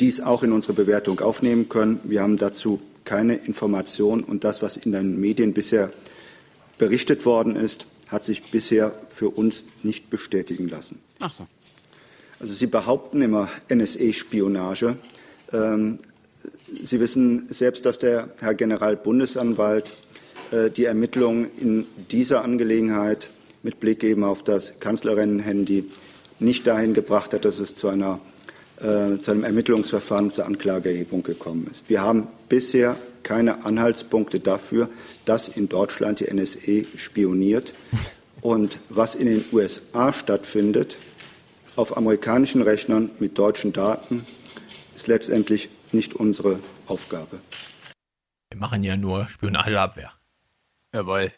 dies 0.00 0.20
auch 0.20 0.42
in 0.42 0.52
unsere 0.52 0.74
Bewertung 0.74 1.20
aufnehmen 1.20 1.68
können. 1.68 2.00
Wir 2.04 2.22
haben 2.22 2.36
dazu 2.36 2.80
keine 3.04 3.36
Information 3.36 4.24
und 4.24 4.44
das, 4.44 4.62
was 4.62 4.76
in 4.76 4.92
den 4.92 5.18
Medien 5.18 5.54
bisher 5.54 5.90
berichtet 6.76 7.24
worden 7.24 7.56
ist, 7.56 7.86
hat 8.08 8.24
sich 8.24 8.50
bisher 8.50 8.94
für 9.08 9.30
uns 9.30 9.64
nicht 9.82 10.10
bestätigen 10.10 10.68
lassen. 10.68 11.00
Ach 11.20 11.32
so. 11.32 11.46
Also 12.38 12.52
Sie 12.52 12.66
behaupten 12.66 13.22
immer 13.22 13.48
NSA-Spionage. 13.72 14.96
Ähm, 15.52 15.98
Sie 16.82 17.00
wissen 17.00 17.46
selbst, 17.48 17.86
dass 17.86 17.98
der 17.98 18.28
Herr 18.40 18.54
Generalbundesanwalt 18.54 19.90
äh, 20.50 20.70
die 20.70 20.84
Ermittlungen 20.84 21.48
in 21.58 21.86
dieser 22.10 22.44
Angelegenheit 22.44 23.28
mit 23.62 23.80
Blick 23.80 24.04
eben 24.04 24.22
auf 24.22 24.42
das 24.42 24.78
Kanzlerinnen-Handy 24.80 25.84
nicht 26.38 26.66
dahin 26.66 26.92
gebracht 26.92 27.32
hat, 27.32 27.44
dass 27.44 27.58
es 27.58 27.76
zu, 27.76 27.88
einer, 27.88 28.20
äh, 28.78 29.18
zu 29.18 29.30
einem 29.30 29.44
Ermittlungsverfahren 29.44 30.30
zur 30.30 30.44
Anklageerhebung 30.44 31.22
gekommen 31.22 31.66
ist. 31.70 31.88
Wir 31.88 32.02
haben 32.02 32.28
bisher 32.48 32.96
keine 33.22 33.64
Anhaltspunkte 33.64 34.40
dafür, 34.40 34.88
dass 35.24 35.48
in 35.48 35.68
Deutschland 35.68 36.20
die 36.20 36.32
NSA 36.32 36.86
spioniert. 36.96 37.72
Und 38.40 38.78
was 38.90 39.14
in 39.14 39.26
den 39.26 39.44
USA 39.50 40.12
stattfindet, 40.12 40.98
auf 41.76 41.96
amerikanischen 41.96 42.62
Rechnern 42.62 43.10
mit 43.18 43.38
deutschen 43.38 43.72
Daten, 43.72 44.26
ist 44.94 45.06
letztendlich 45.08 45.68
nicht 45.92 46.14
unsere 46.14 46.60
Aufgabe. 46.86 47.40
Wir 48.50 48.58
machen 48.58 48.82
ja 48.82 48.96
nur 48.96 49.28
Spionageabwehr. 49.28 50.12
Jawohl. 50.92 51.32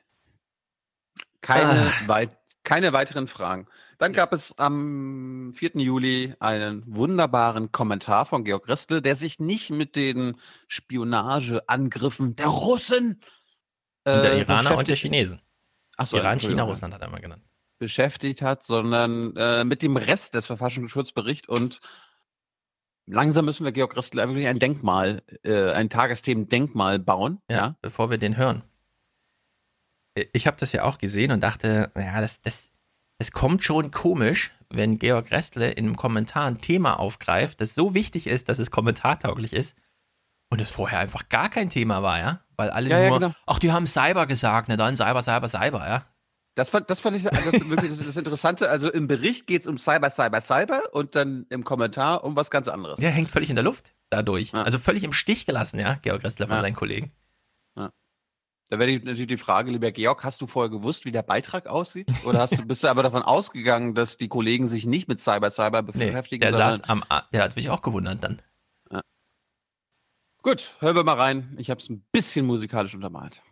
Keine, 1.40 1.90
Ah. 1.90 1.92
weit, 2.06 2.36
keine 2.64 2.92
weiteren 2.92 3.28
Fragen. 3.28 3.66
Dann 3.98 4.12
gab 4.12 4.32
es 4.32 4.56
am 4.58 5.52
4. 5.54 5.72
Juli 5.80 6.34
einen 6.38 6.84
wunderbaren 6.86 7.72
Kommentar 7.72 8.26
von 8.26 8.44
Georg 8.44 8.68
Restle, 8.68 9.02
der 9.02 9.16
sich 9.16 9.40
nicht 9.40 9.70
mit 9.70 9.96
den 9.96 10.36
Spionageangriffen 10.68 12.36
der 12.36 12.46
Russen 12.46 13.20
Und 14.04 14.22
der 14.22 14.34
äh, 14.34 14.40
Iraner 14.40 14.76
und 14.76 14.86
der 14.88 14.96
Chinesen. 14.96 15.40
Ach 15.96 16.06
so, 16.06 16.16
Iran, 16.16 16.38
China. 16.38 16.62
Russland 16.62 16.94
hat 16.94 17.00
er 17.02 17.08
mal 17.10 17.20
genannt. 17.20 17.42
Beschäftigt 17.78 18.42
hat, 18.42 18.64
sondern 18.64 19.36
äh, 19.36 19.64
mit 19.64 19.82
dem 19.82 19.96
Rest 19.96 20.34
des 20.34 20.46
Verfassungsschutzberichts 20.46 21.48
und 21.48 21.80
langsam 23.06 23.44
müssen 23.44 23.64
wir 23.64 23.72
Georg 23.72 23.96
Restle 23.96 24.26
wirklich 24.28 24.48
ein 24.48 24.58
Denkmal, 24.58 25.22
äh, 25.44 25.72
ein 25.72 25.88
Tagesthemen-Denkmal 25.88 26.98
bauen. 26.98 27.40
Ja, 27.50 27.76
bevor 27.80 28.10
wir 28.10 28.18
den 28.18 28.36
hören. 28.36 28.62
Ich 30.32 30.46
habe 30.46 30.56
das 30.58 30.72
ja 30.72 30.82
auch 30.82 30.98
gesehen 30.98 31.30
und 31.30 31.40
dachte, 31.42 31.92
ja, 31.96 32.20
das, 32.20 32.42
das, 32.42 32.70
das 33.18 33.30
kommt 33.30 33.62
schon 33.62 33.90
komisch, 33.92 34.52
wenn 34.68 34.98
Georg 34.98 35.30
Restle 35.30 35.70
in 35.70 35.86
einem 35.86 35.96
Kommentar 35.96 36.46
ein 36.46 36.58
Thema 36.60 36.98
aufgreift, 36.98 37.60
das 37.60 37.74
so 37.74 37.94
wichtig 37.94 38.26
ist, 38.26 38.48
dass 38.48 38.58
es 38.58 38.70
kommentartauglich 38.70 39.52
ist 39.52 39.76
Und 40.50 40.60
es 40.60 40.70
vorher 40.70 40.98
einfach 40.98 41.28
gar 41.28 41.50
kein 41.50 41.70
Thema 41.70 42.02
war, 42.02 42.18
ja? 42.18 42.40
Weil 42.56 42.70
alle 42.70 42.88
Ja, 42.90 42.98
ja, 43.00 43.08
nur, 43.10 43.20
genau. 43.20 43.34
ach, 43.46 43.58
die 43.58 43.70
haben 43.70 43.86
Cyber 43.86 44.26
gesagt, 44.26 44.68
ne, 44.68 44.76
dann 44.76 44.96
Cyber, 44.96 45.22
Cyber, 45.22 45.48
Cyber, 45.48 45.86
ja? 45.86 46.06
Das 46.58 46.70
fand, 46.70 46.90
das 46.90 46.98
fand 46.98 47.14
ich 47.16 47.22
das 47.22 47.38
ist 47.46 47.68
wirklich 47.70 47.90
das, 47.96 48.04
das 48.04 48.16
Interessante. 48.16 48.68
Also 48.68 48.90
im 48.90 49.06
Bericht 49.06 49.46
geht 49.46 49.60
es 49.60 49.68
um 49.68 49.78
Cyber, 49.78 50.10
Cyber, 50.10 50.40
Cyber 50.40 50.82
und 50.92 51.14
dann 51.14 51.46
im 51.50 51.62
Kommentar 51.62 52.24
um 52.24 52.34
was 52.34 52.50
ganz 52.50 52.66
anderes. 52.66 52.98
Der 52.98 53.10
hängt 53.12 53.28
völlig 53.30 53.48
in 53.48 53.54
der 53.54 53.62
Luft 53.64 53.94
dadurch. 54.10 54.52
Also 54.54 54.78
völlig 54.80 55.04
im 55.04 55.12
Stich 55.12 55.46
gelassen, 55.46 55.78
ja, 55.78 55.94
Georg 56.02 56.24
Ressler 56.24 56.48
von 56.48 56.56
Ja. 56.56 56.62
seinen 56.62 56.74
Kollegen. 56.74 57.12
Da 57.76 58.78
wäre 58.78 58.86
die- 58.90 58.98
natürlich 58.98 59.28
die 59.28 59.36
Frage, 59.38 59.70
lieber 59.70 59.92
Georg, 59.92 60.24
hast 60.24 60.42
du 60.42 60.46
vorher 60.48 60.68
gewusst, 60.68 61.04
wie 61.06 61.12
der 61.12 61.22
Beitrag 61.22 61.68
aussieht? 61.68 62.08
Oder 62.26 62.40
hast 62.40 62.58
du, 62.58 62.66
bist 62.66 62.82
du 62.82 62.88
aber 62.88 63.02
davon 63.04 63.22
ausgegangen, 63.22 63.94
dass 63.94 64.16
die 64.18 64.28
Kollegen 64.28 64.66
sich 64.68 64.84
nicht 64.84 65.06
mit 65.08 65.20
Cyber, 65.20 65.50
Cyber 65.52 65.80
Nee, 65.82 65.92
beschäftigen? 66.06 66.40
der 66.42 66.50
sondern- 66.50 66.72
saß 66.72 66.82
am, 66.90 67.02
A- 67.08 67.22
der 67.32 67.44
hat 67.44 67.54
mich 67.56 67.70
auch 67.70 67.80
gewundert 67.82 68.22
dann. 68.24 68.42
Gut, 70.42 70.74
hören 70.80 70.96
wir 70.96 71.04
mal 71.04 71.14
rein. 71.14 71.54
Ich 71.58 71.70
habe 71.70 71.80
es 71.80 71.88
ein 71.88 72.04
bisschen 72.12 72.46
musikalisch 72.46 72.94
untermalt. 72.94 73.42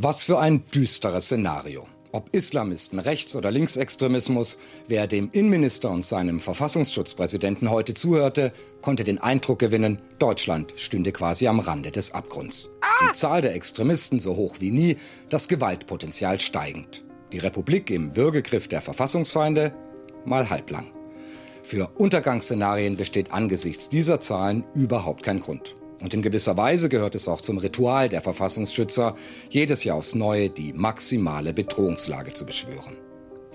Was 0.00 0.22
für 0.22 0.38
ein 0.38 0.64
düsteres 0.72 1.24
Szenario. 1.24 1.88
Ob 2.12 2.32
Islamisten, 2.32 3.00
Rechts- 3.00 3.34
oder 3.34 3.50
Linksextremismus, 3.50 4.60
wer 4.86 5.08
dem 5.08 5.28
Innenminister 5.32 5.90
und 5.90 6.04
seinem 6.04 6.38
Verfassungsschutzpräsidenten 6.40 7.68
heute 7.68 7.94
zuhörte, 7.94 8.52
konnte 8.80 9.02
den 9.02 9.18
Eindruck 9.18 9.58
gewinnen, 9.58 10.00
Deutschland 10.20 10.72
stünde 10.76 11.10
quasi 11.10 11.48
am 11.48 11.58
Rande 11.58 11.90
des 11.90 12.14
Abgrunds. 12.14 12.70
Die 13.02 13.12
Zahl 13.12 13.42
der 13.42 13.56
Extremisten 13.56 14.20
so 14.20 14.36
hoch 14.36 14.58
wie 14.60 14.70
nie, 14.70 14.98
das 15.30 15.48
Gewaltpotenzial 15.48 16.38
steigend. 16.38 17.02
Die 17.32 17.38
Republik 17.38 17.90
im 17.90 18.14
Würgegriff 18.14 18.68
der 18.68 18.80
Verfassungsfeinde 18.80 19.74
mal 20.24 20.48
halblang. 20.48 20.92
Für 21.64 21.90
Untergangsszenarien 21.96 22.94
besteht 22.94 23.32
angesichts 23.32 23.88
dieser 23.88 24.20
Zahlen 24.20 24.62
überhaupt 24.76 25.24
kein 25.24 25.40
Grund. 25.40 25.74
Und 26.00 26.14
in 26.14 26.22
gewisser 26.22 26.56
Weise 26.56 26.88
gehört 26.88 27.14
es 27.14 27.28
auch 27.28 27.40
zum 27.40 27.58
Ritual 27.58 28.08
der 28.08 28.20
Verfassungsschützer, 28.20 29.16
jedes 29.50 29.84
Jahr 29.84 29.96
aufs 29.96 30.14
Neue 30.14 30.48
die 30.48 30.72
maximale 30.72 31.52
Bedrohungslage 31.52 32.32
zu 32.32 32.46
beschwören. 32.46 32.96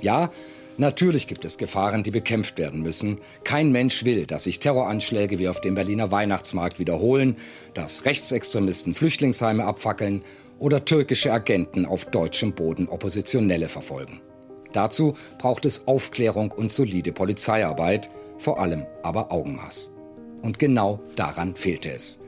Ja, 0.01 0.29
natürlich 0.77 1.27
gibt 1.27 1.45
es 1.45 1.57
Gefahren, 1.57 2.03
die 2.03 2.11
bekämpft 2.11 2.57
werden 2.57 2.81
müssen. 2.81 3.19
Kein 3.45 3.71
Mensch 3.71 4.03
will, 4.03 4.25
dass 4.25 4.43
sich 4.43 4.59
Terroranschläge 4.59 5.39
wie 5.39 5.47
auf 5.47 5.61
dem 5.61 5.75
Berliner 5.75 6.11
Weihnachtsmarkt 6.11 6.79
wiederholen, 6.79 7.37
dass 7.73 8.03
Rechtsextremisten 8.03 8.93
Flüchtlingsheime 8.93 9.63
abfackeln 9.63 10.23
oder 10.59 10.83
türkische 10.83 11.31
Agenten 11.31 11.85
auf 11.85 12.05
deutschem 12.05 12.53
Boden 12.53 12.89
Oppositionelle 12.89 13.69
verfolgen. 13.69 14.19
Dazu 14.73 15.15
braucht 15.37 15.65
es 15.65 15.87
Aufklärung 15.87 16.51
und 16.51 16.71
solide 16.71 17.13
Polizeiarbeit, 17.13 18.09
vor 18.37 18.59
allem 18.59 18.85
aber 19.03 19.31
Augenmaß. 19.31 19.91
Und 20.41 20.59
genau 20.59 20.99
daran 21.15 21.55
fehlte 21.55 21.91
es. 21.91 22.19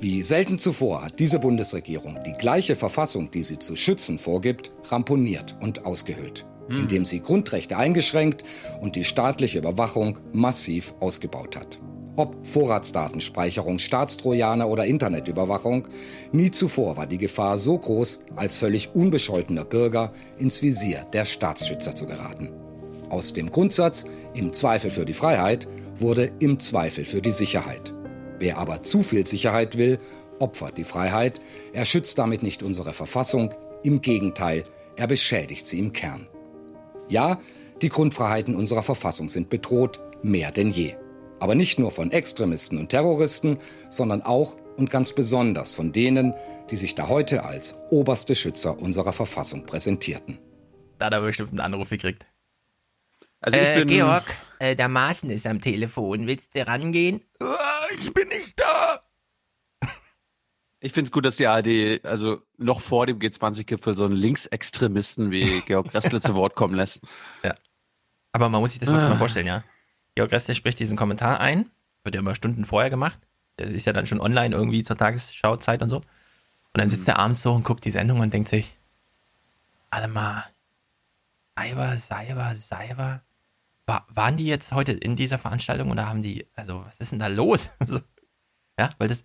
Wie 0.00 0.22
selten 0.22 0.58
zuvor 0.58 1.04
hat 1.04 1.20
diese 1.20 1.38
Bundesregierung 1.38 2.18
die 2.26 2.32
gleiche 2.32 2.76
Verfassung, 2.76 3.30
die 3.30 3.42
sie 3.42 3.58
zu 3.58 3.76
schützen 3.76 4.18
vorgibt, 4.18 4.72
ramponiert 4.84 5.56
und 5.60 5.86
ausgehöhlt, 5.86 6.46
indem 6.68 7.04
sie 7.04 7.20
Grundrechte 7.20 7.76
eingeschränkt 7.76 8.44
und 8.80 8.96
die 8.96 9.04
staatliche 9.04 9.58
Überwachung 9.58 10.18
massiv 10.32 10.94
ausgebaut 11.00 11.56
hat. 11.56 11.80
Ob 12.16 12.46
Vorratsdatenspeicherung, 12.46 13.78
Staatstrojaner 13.78 14.68
oder 14.68 14.84
Internetüberwachung, 14.84 15.88
nie 16.30 16.50
zuvor 16.50 16.96
war 16.96 17.06
die 17.06 17.18
Gefahr 17.18 17.58
so 17.58 17.76
groß, 17.76 18.20
als 18.36 18.58
völlig 18.58 18.94
unbescholtener 18.94 19.64
Bürger 19.64 20.12
ins 20.38 20.62
Visier 20.62 21.06
der 21.12 21.24
Staatsschützer 21.24 21.94
zu 21.94 22.06
geraten. 22.06 22.50
Aus 23.10 23.32
dem 23.32 23.50
Grundsatz 23.50 24.04
im 24.34 24.52
Zweifel 24.52 24.90
für 24.90 25.04
die 25.04 25.12
Freiheit 25.12 25.66
wurde 25.96 26.30
im 26.38 26.60
Zweifel 26.60 27.04
für 27.04 27.20
die 27.20 27.32
Sicherheit. 27.32 27.92
Wer 28.38 28.58
aber 28.58 28.82
zu 28.82 29.02
viel 29.02 29.26
Sicherheit 29.26 29.76
will, 29.78 29.98
opfert 30.38 30.78
die 30.78 30.84
Freiheit. 30.84 31.40
Er 31.72 31.84
schützt 31.84 32.18
damit 32.18 32.42
nicht 32.42 32.62
unsere 32.62 32.92
Verfassung, 32.92 33.54
im 33.82 34.00
Gegenteil, 34.00 34.64
er 34.96 35.06
beschädigt 35.06 35.66
sie 35.66 35.78
im 35.78 35.92
Kern. 35.92 36.26
Ja, 37.08 37.38
die 37.82 37.90
Grundfreiheiten 37.90 38.54
unserer 38.54 38.82
Verfassung 38.82 39.28
sind 39.28 39.50
bedroht, 39.50 40.00
mehr 40.22 40.50
denn 40.52 40.70
je. 40.70 40.94
Aber 41.38 41.54
nicht 41.54 41.78
nur 41.78 41.90
von 41.90 42.10
Extremisten 42.10 42.78
und 42.78 42.88
Terroristen, 42.88 43.58
sondern 43.90 44.22
auch 44.22 44.56
und 44.76 44.88
ganz 44.90 45.12
besonders 45.12 45.74
von 45.74 45.92
denen, 45.92 46.32
die 46.70 46.76
sich 46.76 46.94
da 46.94 47.08
heute 47.08 47.44
als 47.44 47.76
oberste 47.90 48.34
Schützer 48.34 48.78
unserer 48.78 49.12
Verfassung 49.12 49.66
präsentierten. 49.66 50.38
Da 50.98 51.06
hat 51.06 51.12
er 51.12 51.20
bestimmt 51.20 51.50
einen 51.50 51.60
Anruf 51.60 51.90
gekriegt. 51.90 52.26
Also 53.40 53.58
ich 53.58 53.68
äh, 53.68 53.78
bin- 53.80 53.88
Georg, 53.88 54.24
äh, 54.58 54.74
der 54.74 54.88
Maaßen 54.88 55.28
ist 55.28 55.46
am 55.46 55.60
Telefon. 55.60 56.26
Willst 56.26 56.54
du 56.56 56.66
rangehen? 56.66 57.20
Ich 57.94 58.12
bin 58.12 58.28
nicht 58.28 58.58
da. 58.60 59.00
Ich 60.80 60.92
finde 60.92 61.08
es 61.08 61.12
gut, 61.12 61.24
dass 61.24 61.36
die 61.36 61.46
ARD 61.46 62.04
also 62.04 62.42
noch 62.58 62.80
vor 62.82 63.06
dem 63.06 63.18
G20-Gipfel 63.18 63.96
so 63.96 64.04
einen 64.04 64.16
Linksextremisten 64.16 65.30
wie 65.30 65.60
Georg 65.66 65.94
Ressle 65.94 66.20
zu 66.20 66.34
Wort 66.34 66.54
kommen 66.54 66.74
lässt. 66.74 67.00
Ja. 67.42 67.54
Aber 68.32 68.48
man 68.50 68.60
muss 68.60 68.72
sich 68.72 68.80
das 68.80 68.90
Ah. 68.90 68.92
mal 69.08 69.16
vorstellen, 69.16 69.46
ja. 69.46 69.64
Georg 70.14 70.30
Ressler 70.30 70.54
spricht 70.54 70.78
diesen 70.78 70.96
Kommentar 70.96 71.40
ein. 71.40 71.70
Wird 72.02 72.14
ja 72.16 72.20
immer 72.20 72.34
Stunden 72.34 72.66
vorher 72.66 72.90
gemacht. 72.90 73.18
Der 73.58 73.68
ist 73.68 73.86
ja 73.86 73.92
dann 73.94 74.06
schon 74.06 74.20
online 74.20 74.54
irgendwie 74.54 74.82
zur 74.82 74.96
Tagesschauzeit 74.96 75.80
und 75.80 75.88
so. 75.88 75.96
Und 75.98 76.04
dann 76.80 76.90
sitzt 76.90 77.08
er 77.08 77.18
abends 77.18 77.40
so 77.40 77.52
und 77.52 77.64
guckt 77.64 77.84
die 77.84 77.90
Sendung 77.90 78.20
und 78.20 78.34
denkt 78.34 78.48
sich, 78.50 78.76
warte 79.90 80.08
mal, 80.08 80.44
Cyber, 81.58 81.98
Cyber, 81.98 82.54
Cyber. 82.56 83.22
War, 83.86 84.06
waren 84.08 84.36
die 84.36 84.46
jetzt 84.46 84.72
heute 84.72 84.92
in 84.92 85.14
dieser 85.16 85.36
Veranstaltung 85.38 85.90
oder 85.90 86.08
haben 86.08 86.22
die, 86.22 86.46
also 86.54 86.84
was 86.86 87.00
ist 87.00 87.12
denn 87.12 87.18
da 87.18 87.26
los? 87.26 87.70
Also, 87.80 88.00
ja, 88.78 88.90
weil 88.98 89.08
das 89.08 89.24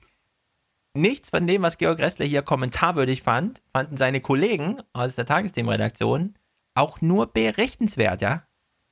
nichts 0.93 1.29
von 1.29 1.47
dem, 1.47 1.61
was 1.61 1.77
Georg 1.77 1.99
Ressler 1.99 2.25
hier 2.25 2.41
kommentarwürdig 2.41 3.21
fand, 3.23 3.61
fanden 3.71 3.97
seine 3.97 4.21
Kollegen 4.21 4.81
aus 4.93 5.15
der 5.15 5.25
Tagesthemenredaktion 5.25 6.37
auch 6.75 7.01
nur 7.01 7.27
berichtenswert, 7.27 8.21
ja. 8.21 8.43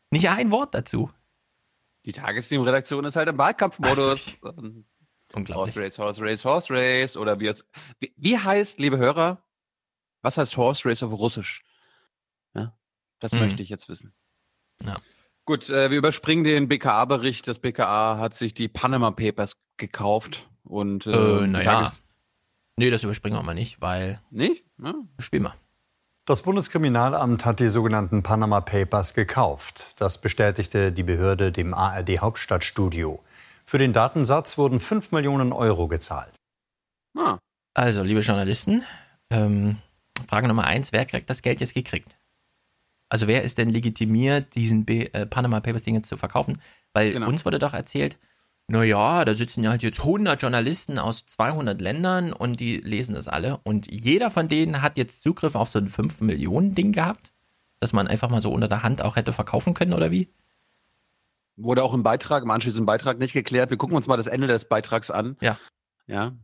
Nicht 0.10 0.30
ein 0.30 0.52
Wort 0.52 0.74
dazu. 0.74 1.12
Die 2.06 2.14
Tagesthemenredaktion 2.14 3.04
ist 3.06 3.18
halt 3.18 3.28
im 3.30 3.38
Wahlkampfmodus. 3.38 4.38
Unglaublich. 5.34 5.76
Horse 5.76 5.80
Race, 5.82 5.98
Horse 5.98 6.22
Race, 6.22 6.46
Horse 6.46 6.74
Race. 6.74 7.18
Oder 7.18 7.40
wie, 7.42 7.48
es, 7.48 7.66
wie, 8.00 8.14
wie 8.16 8.38
heißt, 8.38 8.80
liebe 8.80 8.98
Hörer, 8.98 9.44
was 10.22 10.38
heißt 10.38 10.56
Horse 10.56 10.88
Race 10.88 11.04
auf 11.04 11.12
Russisch? 11.12 11.64
Ja, 12.56 12.74
das 13.20 13.34
Mhm. 13.34 13.40
möchte 13.40 13.62
ich 13.62 13.68
jetzt 13.70 13.90
wissen. 13.90 14.14
Ja. 14.84 14.96
Gut, 15.48 15.70
äh, 15.70 15.90
wir 15.90 15.98
überspringen 15.98 16.44
den 16.44 16.68
BKA-Bericht. 16.68 17.48
Das 17.48 17.60
BKA 17.60 18.18
hat 18.20 18.36
sich 18.36 18.54
die 18.54 18.68
Panama 18.68 19.12
Papers 19.12 19.56
gekauft. 19.78 20.48
Und, 20.66 21.08
äh, 21.08 21.12
Äh, 21.12 21.48
naja. 21.48 21.64
Tages- 21.84 22.02
Nee, 22.80 22.90
das 22.92 23.04
überspringen 23.04 23.36
wir 23.38 23.44
mal 23.44 23.56
nicht, 23.56 23.82
weil. 23.82 24.20
Nicht? 24.30 24.64
Ja. 24.84 24.94
Spiel 25.20 25.40
mal. 25.40 25.56
Das 26.26 26.42
Bundeskriminalamt 26.42 27.46
hat 27.46 27.60
die 27.62 27.70
sogenannten 27.70 28.22
Panama 28.24 28.60
Papers 28.60 29.14
gekauft. 29.14 30.00
Das 30.02 30.20
bestätigte 30.20 30.92
die 30.92 31.04
Behörde 31.04 31.54
dem 31.54 31.74
ARD 31.74 32.20
Hauptstadtstudio. 32.20 33.24
Für 33.64 33.78
den 33.78 33.94
Datensatz 33.94 34.58
wurden 34.58 34.82
5 34.82 35.14
Millionen 35.14 35.54
Euro 35.54 35.88
gezahlt. 35.88 36.36
Ah. 37.18 37.38
Also, 37.74 38.04
liebe 38.04 38.20
Journalisten, 38.20 38.84
ähm, 39.32 39.78
Frage 40.28 40.50
Nummer 40.50 40.66
eins: 40.66 40.92
Wer 40.92 41.06
kriegt 41.06 41.30
das 41.30 41.42
Geld 41.42 41.62
jetzt 41.62 41.74
gekriegt? 41.74 42.17
Also, 43.10 43.28
wer 43.28 43.44
ist 43.44 43.58
denn 43.58 43.70
legitimiert, 43.70 44.56
diesen 44.56 44.86
B 44.86 45.06
äh, 45.14 45.26
Panama 45.26 45.60
Papers 45.62 45.84
Ding 45.84 45.96
jetzt 45.96 46.10
zu 46.10 46.18
verkaufen? 46.18 46.60
Weil 46.94 47.14
Genau. 47.14 47.28
uns 47.28 47.46
wurde 47.46 47.60
doch 47.60 47.74
erzählt, 47.74 48.20
naja, 48.70 49.24
da 49.24 49.34
sitzen 49.34 49.64
ja 49.64 49.70
halt 49.70 49.82
jetzt 49.82 50.00
100 50.00 50.42
Journalisten 50.42 51.00
aus 51.00 51.26
200 51.26 51.80
Ländern 51.80 52.34
und 52.34 52.60
die 52.60 52.78
lesen 52.78 53.16
das 53.16 53.30
alle. 53.30 53.60
Und 53.64 53.90
jeder 53.90 54.30
von 54.30 54.50
denen 54.50 54.82
hat 54.82 54.98
jetzt 54.98 55.22
Zugriff 55.22 55.56
auf 55.56 55.70
so 55.70 55.80
ein 55.80 55.90
5-Millionen-Ding 55.90 56.92
gehabt, 56.92 57.32
das 57.80 57.94
man 57.94 58.08
einfach 58.08 58.30
mal 58.30 58.42
so 58.42 58.52
unter 58.52 58.68
der 58.68 58.84
Hand 58.84 59.02
auch 59.02 59.16
hätte 59.16 59.32
verkaufen 59.32 59.74
können, 59.74 59.94
oder 59.94 60.12
wie? 60.12 60.28
Wurde 61.56 61.82
auch 61.82 61.94
im 61.94 62.04
Beitrag, 62.04 62.44
im 62.44 62.52
anschließenden 62.52 62.86
Beitrag 62.86 63.20
nicht 63.20 63.32
geklärt. 63.34 63.70
Wir 63.70 63.78
gucken 63.78 63.96
uns 63.96 64.08
mal 64.08 64.18
das 64.18 64.28
Ende 64.28 64.48
des 64.48 64.66
Beitrags 64.66 65.10
an. 65.12 65.38
Ja. 65.40 65.58
Ja. 66.06 66.36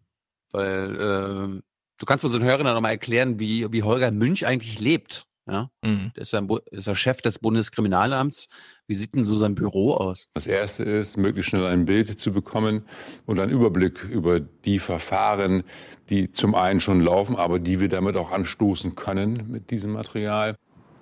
Weil 0.51 0.95
äh, 0.95 1.61
du 1.97 2.05
kannst 2.05 2.23
unseren 2.23 2.43
Hörern 2.43 2.65
noch 2.65 2.79
mal 2.79 2.89
erklären, 2.89 3.37
wie, 3.37 3.69
wie 3.71 3.83
Holger 3.83 4.11
Münch 4.11 4.47
eigentlich 4.47 4.79
lebt. 4.79 5.27
Ja. 5.45 5.69
Mhm. 5.83 6.11
Der 6.15 6.23
ist 6.23 6.31
ja, 6.31 6.39
ein 6.39 6.49
ist 6.71 6.87
ja 6.87 6.95
Chef 6.95 7.21
des 7.21 7.39
Bundeskriminalamts. 7.39 8.47
Wie 8.87 8.95
sieht 8.95 9.15
denn 9.15 9.25
so 9.25 9.35
sein 9.35 9.55
Büro 9.55 9.93
aus? 9.93 10.29
Das 10.33 10.47
erste 10.47 10.83
ist, 10.83 11.17
möglichst 11.17 11.49
schnell 11.49 11.65
ein 11.65 11.85
Bild 11.85 12.19
zu 12.19 12.31
bekommen 12.31 12.85
und 13.25 13.39
einen 13.39 13.51
Überblick 13.51 14.03
über 14.03 14.39
die 14.39 14.79
Verfahren, 14.79 15.63
die 16.09 16.31
zum 16.31 16.55
einen 16.55 16.79
schon 16.79 17.01
laufen, 17.01 17.35
aber 17.35 17.59
die 17.59 17.79
wir 17.79 17.89
damit 17.89 18.15
auch 18.15 18.31
anstoßen 18.31 18.95
können 18.95 19.49
mit 19.49 19.69
diesem 19.71 19.91
Material. 19.91 20.55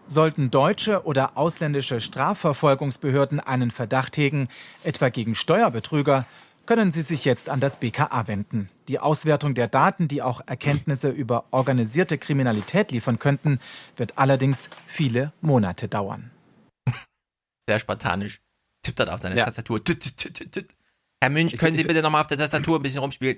Sollten 0.08 0.52
deutsche 0.52 1.06
oder 1.06 1.38
ausländische 1.38 2.02
Strafverfolgungsbehörden 2.02 3.40
einen 3.40 3.72
Verdacht 3.72 4.18
hegen, 4.18 4.50
etwa 4.84 5.10
gegen 5.10 5.36
Steuerbetrüger, 5.36 6.26
können 6.66 6.92
sie 6.92 7.02
sich 7.02 7.26
jetzt 7.26 7.50
an 7.50 7.60
das 7.60 7.78
BKA 7.80 8.28
wenden. 8.28 8.70
Die 8.88 9.00
Auswertung 9.00 9.54
der 9.56 9.68
Daten, 9.68 10.08
die 10.08 10.22
auch 10.22 10.42
Erkenntnisse 10.46 11.10
über 11.10 11.46
organisierte 11.52 12.18
Kriminalität 12.18 12.92
liefern 12.92 13.20
könnten, 13.20 13.60
wird 13.98 14.18
allerdings 14.18 14.70
viele 14.86 15.34
Monate 15.42 15.88
dauern. 15.88 16.32
Sehr 17.68 17.80
spartanisch. 17.80 18.42
Tippt 18.84 19.00
hat 19.00 19.10
auf 19.10 19.20
seine 19.20 19.38
Ja. 19.38 19.46
Tastatur. 19.46 19.82
Herr 21.22 21.30
Münch, 21.30 21.56
können 21.58 21.78
Sie 21.78 21.84
bitte 21.84 22.02
nochmal 22.02 22.22
auf 22.22 22.28
der 22.28 22.38
Tastatur 22.38 22.80
ein 22.80 22.82
bisschen 22.82 23.00
rumspielen? 23.00 23.38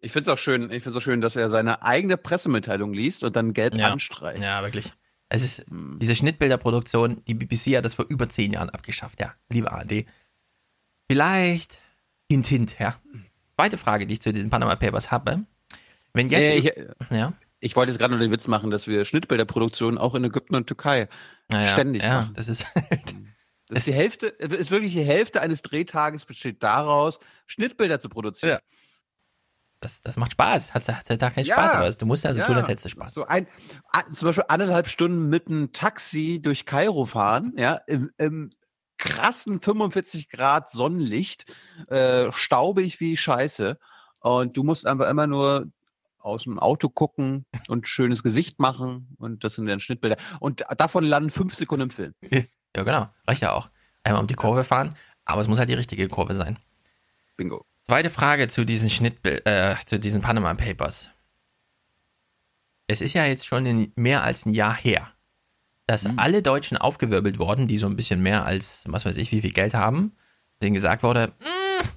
Ich 0.00 0.12
finde 0.12 0.30
es 0.30 0.34
auch 0.34 0.38
schön, 0.38 0.70
ich 0.70 0.82
finde 0.82 0.98
auch 0.98 1.02
schön, 1.02 1.20
dass 1.20 1.34
er 1.36 1.48
seine 1.48 1.82
eigene 1.82 2.16
Pressemitteilung 2.16 2.92
liest 2.92 3.24
und 3.24 3.34
dann 3.34 3.54
gelb 3.54 3.74
Ja. 3.74 3.90
anstreicht. 3.92 4.42
Ja, 4.42 4.62
wirklich. 4.62 4.92
Es 5.30 5.42
ist 5.42 5.64
diese 5.70 6.14
Schnittbilderproduktion, 6.14 7.24
die 7.26 7.34
BBC 7.34 7.76
hat 7.76 7.84
das 7.84 7.94
vor 7.94 8.04
über 8.08 8.28
zehn 8.28 8.52
Jahren 8.52 8.68
abgeschafft, 8.70 9.20
ja, 9.20 9.34
liebe 9.48 9.72
ARD. 9.72 10.04
Vielleicht 11.10 11.80
hint, 12.30 12.46
hint, 12.46 12.78
ja. 12.78 12.94
Zweite 13.56 13.78
Frage, 13.78 14.06
die 14.06 14.14
ich 14.14 14.22
zu 14.22 14.32
den 14.32 14.50
Panama 14.50 14.76
Papers 14.76 15.10
habe. 15.10 15.44
Wenn 16.12 16.28
jetzt. 16.28 16.48
Nee, 16.48 16.58
ich, 16.58 16.72
ja. 17.16 17.32
ich 17.60 17.76
wollte 17.76 17.92
jetzt 17.92 17.98
gerade 17.98 18.12
nur 18.14 18.20
den 18.20 18.30
Witz 18.30 18.48
machen, 18.48 18.70
dass 18.70 18.86
wir 18.86 19.04
Schnittbilderproduktion 19.04 19.98
auch 19.98 20.14
in 20.14 20.24
Ägypten 20.24 20.54
und 20.54 20.66
Türkei 20.66 21.08
Naja, 21.50 21.68
ständig 21.68 22.02
ja, 22.02 22.20
machen. 22.22 22.34
das 22.34 22.48
ist 22.48 22.66
Das 23.68 23.78
ist 23.80 23.86
die 23.88 23.94
Hälfte, 23.94 24.26
ist 24.26 24.70
wirklich 24.70 24.92
die 24.92 25.02
Hälfte 25.04 25.40
eines 25.40 25.62
Drehtages 25.62 26.24
besteht 26.24 26.62
daraus, 26.62 27.18
Schnittbilder 27.46 28.00
zu 28.00 28.08
produzieren. 28.08 28.58
Das, 29.80 30.00
das 30.00 30.16
macht 30.16 30.32
Spaß. 30.32 30.72
Hast, 30.72 30.88
hast 30.90 31.10
du 31.10 31.18
da 31.18 31.30
keinen 31.30 31.44
Ja. 31.44 31.56
Spaß, 31.56 31.74
aber 31.74 31.90
du 31.90 32.06
musst 32.06 32.24
also 32.24 32.40
Ja. 32.40 32.46
tun, 32.46 32.56
als 32.56 32.68
hättest 32.68 32.86
du 32.86 32.88
Spaß. 32.90 33.12
So 33.14 33.26
ein, 33.26 33.46
zum 34.12 34.28
Beispiel 34.28 34.44
anderthalb 34.48 34.88
Stunden 34.88 35.28
mit 35.28 35.46
einem 35.46 35.72
Taxi 35.72 36.40
durch 36.42 36.64
Kairo 36.64 37.04
fahren, 37.04 37.52
ja, 37.56 37.74
im, 37.86 38.10
im 38.16 38.50
krassen 39.04 39.60
45 39.60 40.28
Grad 40.28 40.70
Sonnenlicht, 40.70 41.44
äh, 41.88 42.32
staubig 42.32 43.00
wie 43.00 43.16
Scheiße. 43.16 43.78
Und 44.20 44.56
du 44.56 44.64
musst 44.64 44.86
einfach 44.86 45.08
immer 45.08 45.26
nur 45.26 45.66
aus 46.18 46.44
dem 46.44 46.58
Auto 46.58 46.88
gucken 46.88 47.44
und 47.68 47.86
schönes 47.86 48.22
Gesicht 48.22 48.58
machen 48.58 49.14
und 49.18 49.44
das 49.44 49.54
sind 49.54 49.66
dann 49.66 49.78
Schnittbilder. 49.78 50.16
Und 50.40 50.64
davon 50.78 51.04
landen 51.04 51.30
fünf 51.30 51.54
Sekunden 51.54 51.84
im 51.84 51.90
Film. 51.90 52.14
Ja, 52.76 52.82
genau. 52.82 53.08
Reicht 53.28 53.42
ja 53.42 53.52
auch. 53.52 53.70
Einmal 54.02 54.22
um 54.22 54.26
die 54.26 54.34
Kurve 54.34 54.64
fahren, 54.64 54.96
aber 55.24 55.42
es 55.42 55.48
muss 55.48 55.58
halt 55.58 55.68
die 55.68 55.74
richtige 55.74 56.08
Kurve 56.08 56.34
sein. 56.34 56.58
Bingo. 57.36 57.64
Zweite 57.82 58.10
Frage 58.10 58.48
zu 58.48 58.64
diesen 58.64 58.88
Schnittbild, 58.88 59.46
äh, 59.46 59.76
zu 59.84 60.00
diesen 60.00 60.22
Panama 60.22 60.54
Papers. 60.54 61.10
Es 62.86 63.00
ist 63.00 63.12
ja 63.12 63.26
jetzt 63.26 63.46
schon 63.46 63.92
mehr 63.94 64.22
als 64.24 64.46
ein 64.46 64.52
Jahr 64.52 64.74
her, 64.74 65.13
dass 65.86 66.06
alle 66.16 66.42
Deutschen 66.42 66.76
aufgewirbelt 66.76 67.38
wurden, 67.38 67.66
die 67.66 67.78
so 67.78 67.86
ein 67.86 67.96
bisschen 67.96 68.22
mehr 68.22 68.46
als, 68.46 68.84
was 68.86 69.04
weiß 69.04 69.16
ich, 69.16 69.32
wie 69.32 69.42
viel 69.42 69.52
Geld 69.52 69.74
haben, 69.74 70.12
denen 70.62 70.74
gesagt 70.74 71.02
wurde, 71.02 71.32
"Mm, 71.40 71.88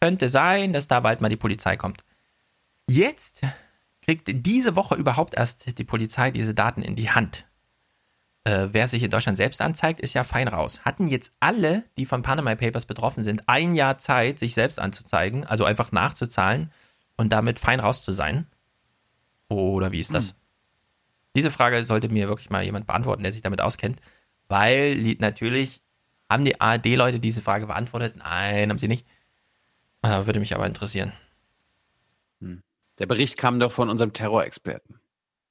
könnte 0.00 0.28
sein, 0.28 0.72
dass 0.72 0.88
da 0.88 1.00
bald 1.00 1.20
mal 1.22 1.30
die 1.30 1.36
Polizei 1.36 1.76
kommt. 1.76 2.04
Jetzt 2.88 3.40
kriegt 4.02 4.28
diese 4.28 4.76
Woche 4.76 4.94
überhaupt 4.96 5.34
erst 5.34 5.78
die 5.78 5.84
Polizei 5.84 6.30
diese 6.30 6.52
Daten 6.52 6.82
in 6.82 6.94
die 6.94 7.10
Hand. 7.10 7.46
Äh, 8.44 8.68
wer 8.72 8.86
sich 8.88 9.02
in 9.02 9.10
Deutschland 9.10 9.38
selbst 9.38 9.62
anzeigt, 9.62 10.00
ist 10.00 10.12
ja 10.12 10.22
fein 10.22 10.48
raus. 10.48 10.80
Hatten 10.84 11.08
jetzt 11.08 11.32
alle, 11.40 11.84
die 11.96 12.04
von 12.04 12.20
Panama 12.20 12.54
Papers 12.54 12.84
betroffen 12.84 13.22
sind, 13.22 13.48
ein 13.48 13.74
Jahr 13.74 13.96
Zeit, 13.96 14.38
sich 14.38 14.52
selbst 14.52 14.78
anzuzeigen, 14.78 15.44
also 15.44 15.64
einfach 15.64 15.92
nachzuzahlen 15.92 16.70
und 17.16 17.32
damit 17.32 17.58
fein 17.58 17.80
raus 17.80 18.02
zu 18.02 18.12
sein? 18.12 18.46
Oder 19.48 19.92
wie 19.92 20.00
ist 20.00 20.12
das? 20.12 20.34
Diese 21.36 21.50
Frage 21.50 21.84
sollte 21.84 22.08
mir 22.08 22.28
wirklich 22.28 22.50
mal 22.50 22.62
jemand 22.64 22.86
beantworten, 22.86 23.22
der 23.22 23.32
sich 23.32 23.42
damit 23.42 23.60
auskennt, 23.60 24.00
weil 24.48 24.96
natürlich 25.18 25.82
haben 26.30 26.44
die 26.44 26.60
ARD-Leute 26.60 27.20
diese 27.20 27.42
Frage 27.42 27.66
beantwortet. 27.66 28.16
Nein, 28.16 28.70
haben 28.70 28.78
sie 28.78 28.88
nicht. 28.88 29.06
Äh, 30.02 30.26
würde 30.26 30.40
mich 30.40 30.54
aber 30.54 30.66
interessieren. 30.66 31.12
Der 32.98 33.06
Bericht 33.06 33.36
kam 33.36 33.58
doch 33.58 33.72
von 33.72 33.90
unserem 33.90 34.12
Terrorexperten. 34.12 35.00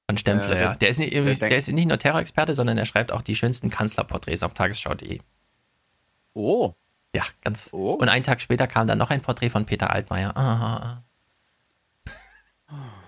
Von 0.07 0.17
Stempfler, 0.17 0.55
Äh, 0.55 0.61
ja. 0.61 0.75
Der 0.75 0.89
ist, 0.89 0.99
nicht, 0.99 1.13
der 1.13 1.23
der 1.23 1.57
ist 1.57 1.67
nicht 1.69 1.87
nur 1.87 1.97
Terrorexperte, 1.97 2.55
sondern 2.55 2.77
er 2.77 2.85
schreibt 2.85 3.11
auch 3.11 3.21
die 3.21 3.35
schönsten 3.35 3.69
Kanzlerporträts 3.69 4.43
auf 4.43 4.53
tagesschau.de. 4.53 5.19
Oh. 6.33 6.73
Ja, 7.15 7.23
ganz. 7.41 7.69
Und 7.71 8.09
einen 8.09 8.23
Tag 8.23 8.41
später 8.41 8.67
kam 8.67 8.87
dann 8.87 8.97
noch 8.97 9.09
ein 9.11 9.21
Porträt 9.21 9.49
von 9.49 9.65
Peter 9.65 9.91
Altmaier. 9.91 10.35
Ah. 10.35 11.03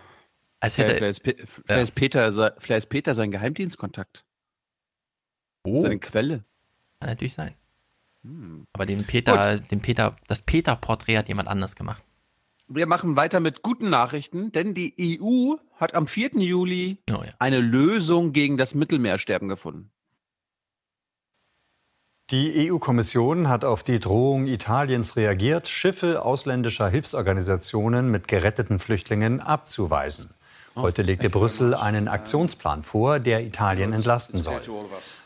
Als 0.59 0.77
hätte, 0.77 0.95
vielleicht, 0.95 1.19
ist, 1.19 1.23
Pe- 1.23 1.45
vielleicht, 1.65 1.83
ist 1.83 1.95
Peter, 1.95 2.55
vielleicht 2.57 2.85
ist 2.85 2.89
Peter 2.89 3.15
sein 3.15 3.31
Geheimdienstkontakt. 3.31 4.25
Oh. 5.65 5.81
Seine 5.81 5.99
Quelle. 5.99 6.43
Kann 6.99 7.09
natürlich 7.09 7.33
sein. 7.33 7.53
Aber 8.73 8.85
den 8.85 9.05
Peter, 9.05 9.59
den 9.59 9.81
Peter, 9.81 10.15
das 10.27 10.41
Peter-Porträt 10.41 11.17
hat 11.17 11.27
jemand 11.27 11.47
anders 11.47 11.75
gemacht. 11.75 12.03
Wir 12.67 12.87
machen 12.87 13.15
weiter 13.15 13.39
mit 13.39 13.61
guten 13.61 13.91
Nachrichten, 13.91 14.51
denn 14.51 14.73
die 14.73 14.95
EU 15.21 15.53
hat 15.75 15.93
am 15.93 16.07
4. 16.07 16.31
Juli 16.39 16.97
Oh 17.11 17.21
ja. 17.23 17.33
eine 17.37 17.59
Lösung 17.59 18.31
gegen 18.33 18.57
das 18.57 18.73
Mittelmeersterben 18.73 19.47
gefunden. 19.47 19.91
Die 22.31 22.71
EU-Kommission 22.71 23.47
hat 23.49 23.63
auf 23.63 23.83
die 23.83 23.99
Drohung 23.99 24.47
Italiens 24.47 25.15
reagiert, 25.15 25.67
Schiffe 25.67 26.23
ausländischer 26.23 26.89
Hilfsorganisationen 26.89 28.09
mit 28.09 28.27
geretteten 28.27 28.79
Flüchtlingen 28.79 29.41
abzuweisen. 29.41 30.33
Heute 30.75 31.03
legte 31.03 31.29
Brüssel 31.29 31.73
einen 31.73 32.07
Aktionsplan 32.09 32.83
vor, 32.83 33.19
der 33.19 33.45
Italien 33.45 33.93
entlasten 33.93 34.41
soll. 34.41 34.61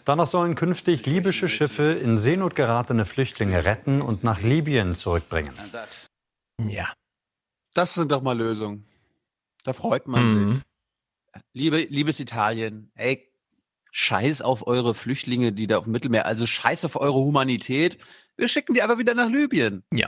Danach 0.05 0.27
sollen 0.27 0.53
künftig 0.55 1.05
libysche 1.07 1.49
Schiffe 1.49 1.91
in 1.93 2.17
Seenot 2.19 2.55
geratene 2.55 3.05
Flüchtlinge 3.05 3.65
retten 3.65 4.01
und 4.01 4.23
nach 4.23 4.41
Libyen 4.41 4.95
zurückbringen. 4.95 5.51
Ja. 6.61 6.91
Das 7.73 7.95
sind 7.95 8.11
doch 8.11 8.21
mal 8.21 8.37
Lösungen. 8.37 8.85
Da 9.63 9.73
freut 9.73 10.07
man 10.07 10.23
Mhm. 10.23 10.51
sich. 10.51 10.61
Liebe, 11.53 11.77
liebes 11.77 12.19
Italien, 12.19 12.91
ey, 12.95 13.23
scheiß 13.91 14.41
auf 14.41 14.67
eure 14.67 14.93
Flüchtlinge, 14.93 15.51
die 15.51 15.67
da 15.67 15.77
auf 15.77 15.85
dem 15.85 15.93
Mittelmeer, 15.93 16.25
also 16.25 16.45
scheiß 16.45 16.85
auf 16.85 16.95
eure 16.95 17.19
Humanität. 17.19 17.97
Wir 18.35 18.47
schicken 18.47 18.73
die 18.73 18.83
aber 18.83 18.97
wieder 18.97 19.13
nach 19.15 19.29
Libyen. 19.29 19.83
Ja. 19.93 20.07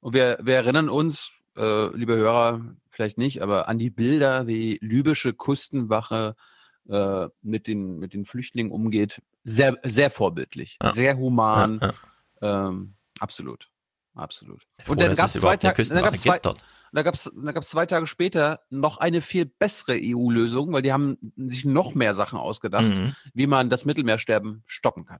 Und 0.00 0.14
wir, 0.14 0.38
wir 0.42 0.56
erinnern 0.56 0.88
uns, 0.88 1.42
äh, 1.56 1.96
liebe 1.96 2.16
Hörer, 2.16 2.60
vielleicht 2.88 3.18
nicht, 3.18 3.42
aber 3.42 3.68
an 3.68 3.78
die 3.78 3.90
Bilder, 3.90 4.46
wie 4.46 4.78
libysche 4.82 5.32
Küstenwache 5.34 6.34
äh, 6.88 7.28
mit, 7.42 7.66
den, 7.66 7.98
mit 7.98 8.12
den 8.14 8.24
Flüchtlingen 8.24 8.72
umgeht. 8.72 9.22
Sehr, 9.44 9.78
sehr 9.84 10.10
vorbildlich, 10.10 10.78
Ja. 10.82 10.92
sehr 10.92 11.16
human. 11.16 11.80
Ja, 12.40 12.66
Ähm, 12.68 12.94
absolut. 13.20 13.68
Absolut. 14.14 14.62
Froh, 14.82 14.92
Und 14.92 15.00
dann 15.00 15.14
gab 15.14 15.26
es 15.26 15.34
es 15.34 15.40
zwei, 15.40 15.56
Tage, 15.56 15.82
zwei, 15.82 16.38
da 16.92 17.02
gab's, 17.02 17.32
da 17.34 17.50
gab's 17.52 17.68
zwei 17.68 17.84
Tage 17.86 18.06
später 18.06 18.60
noch 18.70 18.98
eine 18.98 19.20
viel 19.22 19.44
bessere 19.46 19.96
EU-Lösung, 20.00 20.72
weil 20.72 20.82
die 20.82 20.92
haben 20.92 21.18
sich 21.36 21.64
noch 21.64 21.94
mehr 21.94 22.14
Sachen 22.14 22.38
ausgedacht, 22.38 22.84
Mhm. 22.84 23.16
wie 23.32 23.48
man 23.48 23.70
das 23.70 23.84
Mittelmeersterben 23.84 24.62
stoppen 24.66 25.04
kann. 25.04 25.18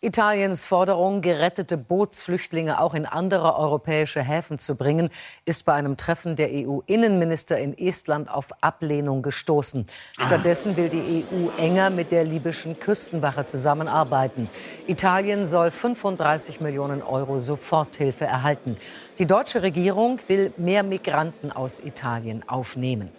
Italiens 0.00 0.64
Forderung, 0.64 1.22
gerettete 1.22 1.76
Bootsflüchtlinge 1.76 2.80
auch 2.80 2.94
in 2.94 3.04
andere 3.04 3.56
europäische 3.56 4.22
Häfen 4.22 4.56
zu 4.56 4.76
bringen, 4.76 5.10
ist 5.44 5.64
bei 5.64 5.72
einem 5.74 5.96
Treffen 5.96 6.36
der 6.36 6.50
EU-Innenminister 6.52 7.58
in 7.58 7.76
Estland 7.76 8.30
auf 8.30 8.52
Ablehnung 8.62 9.22
gestoßen. 9.22 9.86
Stattdessen 10.12 10.76
will 10.76 10.88
die 10.88 11.24
EU 11.32 11.48
enger 11.58 11.90
mit 11.90 12.12
der 12.12 12.22
libyschen 12.22 12.78
Küstenwache 12.78 13.44
zusammenarbeiten. 13.44 14.48
Italien 14.86 15.44
soll 15.46 15.72
35 15.72 16.60
Millionen 16.60 17.02
Euro 17.02 17.40
Soforthilfe 17.40 18.24
erhalten. 18.24 18.76
Die 19.18 19.26
deutsche 19.26 19.62
Regierung 19.62 20.20
will 20.28 20.52
mehr 20.56 20.84
Migranten 20.84 21.50
aus 21.50 21.80
Italien 21.80 22.48
aufnehmen. 22.48 23.10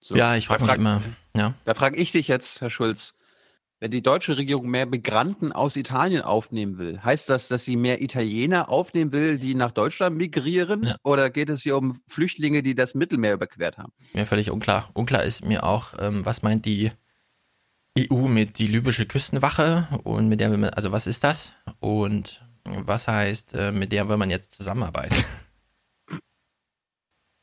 So, 0.00 0.14
Ja, 0.14 0.36
ich 0.36 0.46
frage 0.46 0.60
mich 0.62 0.68
frag- 0.70 0.78
immer. 0.78 1.02
Ja. 1.36 1.54
Da 1.64 1.74
frage 1.74 1.96
ich 1.96 2.12
dich 2.12 2.28
jetzt, 2.28 2.60
Herr 2.60 2.70
Schulz, 2.70 3.14
wenn 3.80 3.90
die 3.90 4.02
deutsche 4.02 4.36
Regierung 4.36 4.68
mehr 4.68 4.86
Migranten 4.86 5.52
aus 5.52 5.76
Italien 5.76 6.22
aufnehmen 6.22 6.78
will, 6.78 7.00
heißt 7.02 7.28
das, 7.28 7.48
dass 7.48 7.64
sie 7.64 7.76
mehr 7.76 8.02
Italiener 8.02 8.70
aufnehmen 8.70 9.12
will, 9.12 9.38
die 9.38 9.54
nach 9.54 9.70
Deutschland 9.70 10.16
migrieren? 10.16 10.94
Oder 11.04 11.30
geht 11.30 11.48
es 11.48 11.62
hier 11.62 11.76
um 11.76 12.00
Flüchtlinge, 12.08 12.62
die 12.62 12.74
das 12.74 12.94
Mittelmeer 12.94 13.34
überquert 13.34 13.78
haben? 13.78 13.92
Mir 14.14 14.26
völlig 14.26 14.50
unklar. 14.50 14.90
Unklar 14.94 15.22
ist 15.22 15.44
mir 15.44 15.64
auch, 15.64 15.94
ähm, 15.98 16.24
was 16.24 16.42
meint 16.42 16.64
die 16.64 16.90
EU 17.98 18.28
mit 18.28 18.58
die 18.58 18.66
libysche 18.66 19.06
Küstenwache 19.06 19.88
und 20.04 20.28
mit 20.28 20.40
der 20.40 20.76
also 20.76 20.92
was 20.92 21.06
ist 21.06 21.24
das? 21.24 21.54
Und 21.80 22.44
was 22.64 23.08
heißt, 23.08 23.54
äh, 23.54 23.72
mit 23.72 23.92
der 23.92 24.08
will 24.08 24.16
man 24.16 24.30
jetzt 24.30 24.52
zusammenarbeiten? 24.52 25.16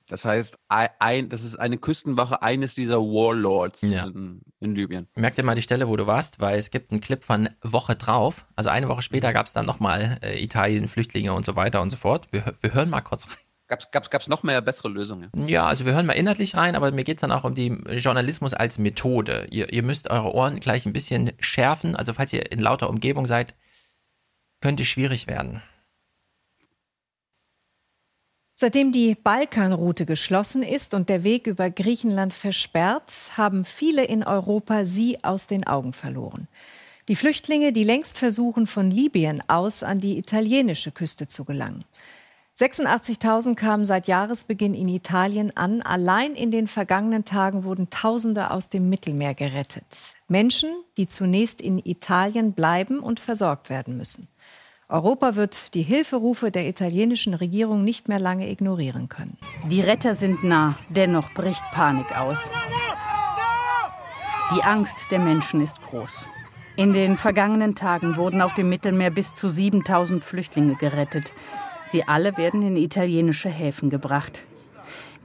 Das 0.08 0.24
heißt, 0.24 0.58
ein, 0.70 1.30
das 1.30 1.44
ist 1.44 1.56
eine 1.56 1.78
Küstenwache 1.78 2.42
eines 2.44 2.76
dieser 2.76 3.00
Warlords 3.00 3.82
Ja. 3.82 4.06
in, 4.06 4.42
in 4.60 4.76
Libyen. 4.76 5.08
Merk 5.16 5.34
dir 5.36 5.44
mal 5.44 5.56
die 5.56 5.64
Stelle, 5.64 5.88
wo 5.88 5.96
du 5.98 6.06
warst, 6.06 6.40
weil 6.40 6.60
es 6.60 6.70
gibt 6.70 6.92
einen 6.92 7.02
Clip 7.02 7.24
von 7.24 7.50
Woche 7.64 7.96
drauf. 7.96 8.46
Also 8.56 8.70
eine 8.70 8.88
Woche 8.88 9.02
später 9.02 9.34
gab 9.34 9.48
es 9.48 9.54
dann 9.54 9.66
nochmal 9.66 10.20
äh, 10.22 10.44
Italien, 10.44 10.88
Flüchtlinge 10.88 11.34
und 11.34 11.44
so 11.46 11.56
weiter 11.56 11.82
und 11.82 11.90
so 11.90 11.98
fort. 11.98 12.28
Wir, 12.32 12.54
wir 12.62 12.74
hören 12.74 12.90
mal 12.92 13.02
kurz 13.02 13.28
rein. 13.28 13.38
Gab's, 13.68 13.90
gab's, 13.90 14.12
gab's 14.12 14.28
noch 14.28 14.44
mehr 14.44 14.62
bessere 14.62 14.90
Lösungen? 14.90 15.32
Ja, 15.48 15.66
also 15.66 15.88
wir 15.88 15.94
hören 15.96 16.06
mal 16.06 16.14
inhaltlich 16.14 16.56
rein, 16.56 16.76
aber 16.76 16.92
mir 16.92 17.04
geht's 17.04 17.22
dann 17.22 17.32
auch 17.32 17.44
um 17.44 17.56
die 17.56 17.70
Journalismus 17.98 18.54
als 18.54 18.78
Methode. 18.78 19.48
Ihr, 19.50 19.74
ihr 19.74 19.82
müsst 19.82 20.12
eure 20.12 20.36
Ohren 20.36 20.60
gleich 20.60 20.86
ein 20.86 20.94
bisschen 20.94 21.32
schärfen. 21.40 21.96
Also 21.96 22.14
falls 22.14 22.32
ihr 22.32 22.52
in 22.52 22.60
lauter 22.60 22.88
Umgebung 22.92 23.26
seid, 23.26 23.56
könnte 24.62 24.86
schwierig 24.86 25.26
werden. 25.26 25.64
Seitdem 28.58 28.94
die 28.94 29.16
Balkanroute 29.16 30.06
geschlossen 30.06 30.64
ist 30.64 30.94
und 30.94 31.10
der 31.10 31.26
Weg 31.26 31.46
über 31.46 31.70
Griechenland 31.70 32.34
versperrt, 32.34 33.12
haben 33.36 33.66
viele 33.66 34.06
in 34.06 34.24
Europa 34.24 34.86
sie 34.86 35.22
aus 35.26 35.46
den 35.46 35.68
Augen 35.68 35.92
verloren. 35.92 36.48
Die 37.10 37.18
Flüchtlinge, 37.18 37.74
die 37.74 37.84
längst 37.84 38.18
versuchen, 38.18 38.66
von 38.66 38.90
Libyen 38.90 39.44
aus 39.50 39.84
an 39.84 40.00
die 40.00 40.18
italienische 40.18 40.92
Küste 40.92 41.28
zu 41.28 41.44
gelangen. 41.44 41.84
86.000 42.58 43.56
kamen 43.56 43.84
seit 43.84 44.08
Jahresbeginn 44.08 44.74
in 44.74 44.88
Italien 44.88 45.56
an. 45.58 45.82
Allein 45.82 46.34
in 46.36 46.52
den 46.52 46.68
vergangenen 46.68 47.26
Tagen 47.26 47.66
wurden 47.66 47.90
Tausende 47.90 48.52
aus 48.52 48.70
dem 48.70 48.88
Mittelmeer 48.88 49.34
gerettet. 49.34 49.86
Menschen, 50.30 50.70
die 50.96 51.10
zunächst 51.10 51.60
in 51.60 51.78
Italien 51.80 52.54
bleiben 52.54 53.00
und 53.00 53.20
versorgt 53.20 53.70
werden 53.70 53.98
müssen. 53.98 54.30
Europa 54.88 55.36
wird 55.36 55.74
die 55.74 55.82
Hilferufe 55.82 56.52
der 56.52 56.68
italienischen 56.68 57.34
Regierung 57.34 57.82
nicht 57.82 58.08
mehr 58.08 58.20
lange 58.20 58.52
ignorieren 58.52 59.10
können. 59.10 59.36
Die 59.72 59.82
Retter 59.82 60.14
sind 60.14 60.44
nah, 60.44 60.78
dennoch 60.90 61.34
bricht 61.34 61.64
Panik 61.72 62.16
aus. 62.16 62.52
Die 64.56 64.62
Angst 64.62 65.10
der 65.10 65.18
Menschen 65.18 65.62
ist 65.62 65.82
groß. 65.82 66.28
In 66.76 66.94
den 66.94 67.18
vergangenen 67.18 67.74
Tagen 67.74 68.16
wurden 68.16 68.42
auf 68.42 68.54
dem 68.54 68.70
Mittelmeer 68.70 69.10
bis 69.10 69.34
zu 69.34 69.50
7000 69.50 70.24
Flüchtlinge 70.24 70.76
gerettet. 70.76 71.34
Sie 71.84 72.08
alle 72.08 72.38
werden 72.38 72.62
in 72.62 72.78
italienische 72.78 73.50
Häfen 73.50 73.90
gebracht. 73.90 74.46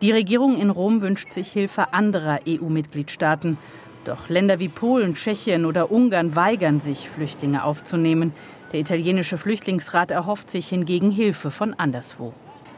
Die 0.01 0.11
Regierung 0.11 0.57
in 0.57 0.71
Rom 0.71 1.03
wünscht 1.03 1.35
sich 1.35 1.53
Hilfe 1.53 1.93
anderer 1.93 2.41
EU-Mitgliedstaaten. 2.49 3.59
Doch 4.05 4.31
Länder 4.31 4.59
wie 4.59 4.71
Polen, 4.71 5.15
Tschechien 5.15 5.67
oder 5.67 5.91
Ungarn 5.93 6.35
weigern 6.35 6.81
sich, 6.81 7.11
Flüchtlinge 7.11 7.63
aufzunehmen. 7.63 8.33
Der 8.73 8.81
italienische 8.81 9.37
Flüchtlingsrat 9.37 10.11
erhofft 10.11 10.51
sich 10.51 10.69
hingegen 10.69 11.11
Hilfe 11.11 11.51
von 11.51 11.75
anderswo. 11.75 12.33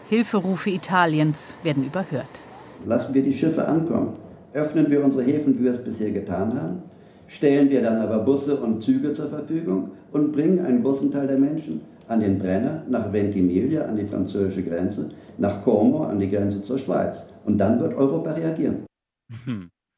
Hilferufe 0.09 0.71
Italiens 0.71 1.57
werden 1.63 1.85
überhört. 1.85 2.41
Lassen 2.87 3.15
wir 3.15 3.23
die 3.23 3.37
Schiffe 3.37 3.67
ankommen. 3.67 4.15
Öffnen 4.55 4.91
wir 4.91 5.05
unsere 5.05 5.23
Häfen, 5.23 5.59
wie 5.59 5.65
wir 5.65 5.73
es 5.73 5.85
bisher 5.85 6.11
getan 6.11 6.61
haben. 6.61 6.83
Stellen 7.29 7.71
wir 7.71 7.83
dann 7.83 7.99
aber 8.01 8.19
Busse 8.19 8.57
und 8.57 8.83
Züge 8.83 9.13
zur 9.13 9.29
Verfügung 9.29 9.93
und 10.13 10.33
bringen 10.33 10.65
einen 10.65 10.83
Bussenteil 10.83 11.27
der 11.27 11.39
Menschen 11.39 11.81
an 12.09 12.21
den 12.21 12.39
Brenner, 12.39 12.83
nach 12.89 13.13
Ventimiglia, 13.13 13.87
an 13.87 13.97
die 13.97 14.07
französische 14.07 14.63
Grenze, 14.63 15.11
nach 15.39 15.63
Como, 15.63 16.05
an 16.05 16.19
die 16.19 16.29
Grenze 16.29 16.63
zur 16.63 16.79
Schweiz. 16.79 17.23
Und 17.45 17.59
dann 17.59 17.81
wird 17.81 17.95
Europa 17.95 18.33
reagieren. 18.33 18.85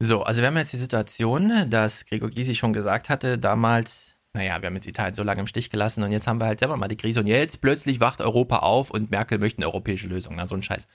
So, 0.00 0.22
also 0.22 0.40
wir 0.40 0.48
haben 0.48 0.56
jetzt 0.56 0.72
die 0.72 0.78
Situation, 0.78 1.50
dass 1.70 2.04
Gregor 2.04 2.30
Gysi 2.30 2.54
schon 2.54 2.72
gesagt 2.72 3.08
hatte, 3.08 3.38
damals, 3.38 4.13
naja, 4.34 4.60
wir 4.60 4.66
haben 4.66 4.74
jetzt 4.74 4.86
Italien 4.86 5.14
so 5.14 5.22
lange 5.22 5.40
im 5.40 5.46
Stich 5.46 5.70
gelassen 5.70 6.02
und 6.02 6.10
jetzt 6.10 6.26
haben 6.26 6.40
wir 6.40 6.46
halt 6.46 6.58
selber 6.58 6.76
mal 6.76 6.88
die 6.88 6.96
Krise 6.96 7.20
und 7.20 7.26
jetzt 7.26 7.60
plötzlich 7.60 8.00
wacht 8.00 8.20
Europa 8.20 8.58
auf 8.58 8.90
und 8.90 9.10
Merkel 9.10 9.38
möchte 9.38 9.58
eine 9.58 9.66
europäische 9.66 10.08
Lösung. 10.08 10.34
Na, 10.36 10.46
so 10.46 10.56
ein 10.56 10.62
Scheiß. 10.62 10.88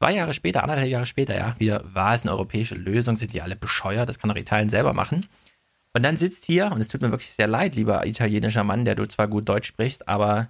Zwei 0.00 0.12
Jahre 0.12 0.34
später, 0.34 0.62
anderthalb 0.62 0.90
Jahre 0.90 1.06
später, 1.06 1.36
ja, 1.36 1.54
wieder 1.58 1.82
war 1.94 2.14
es 2.14 2.22
eine 2.22 2.32
europäische 2.32 2.74
Lösung, 2.74 3.16
sind 3.16 3.32
die 3.32 3.40
alle 3.40 3.56
bescheuert, 3.56 4.08
das 4.08 4.18
kann 4.18 4.28
doch 4.28 4.36
Italien 4.36 4.68
selber 4.68 4.92
machen. 4.92 5.26
Und 5.94 6.02
dann 6.02 6.16
sitzt 6.16 6.44
hier, 6.44 6.72
und 6.72 6.80
es 6.80 6.88
tut 6.88 7.00
mir 7.00 7.10
wirklich 7.10 7.30
sehr 7.30 7.46
leid, 7.46 7.76
lieber 7.76 8.04
italienischer 8.04 8.64
Mann, 8.64 8.84
der 8.84 8.96
du 8.96 9.06
zwar 9.06 9.28
gut 9.28 9.48
Deutsch 9.48 9.68
sprichst, 9.68 10.08
aber 10.08 10.48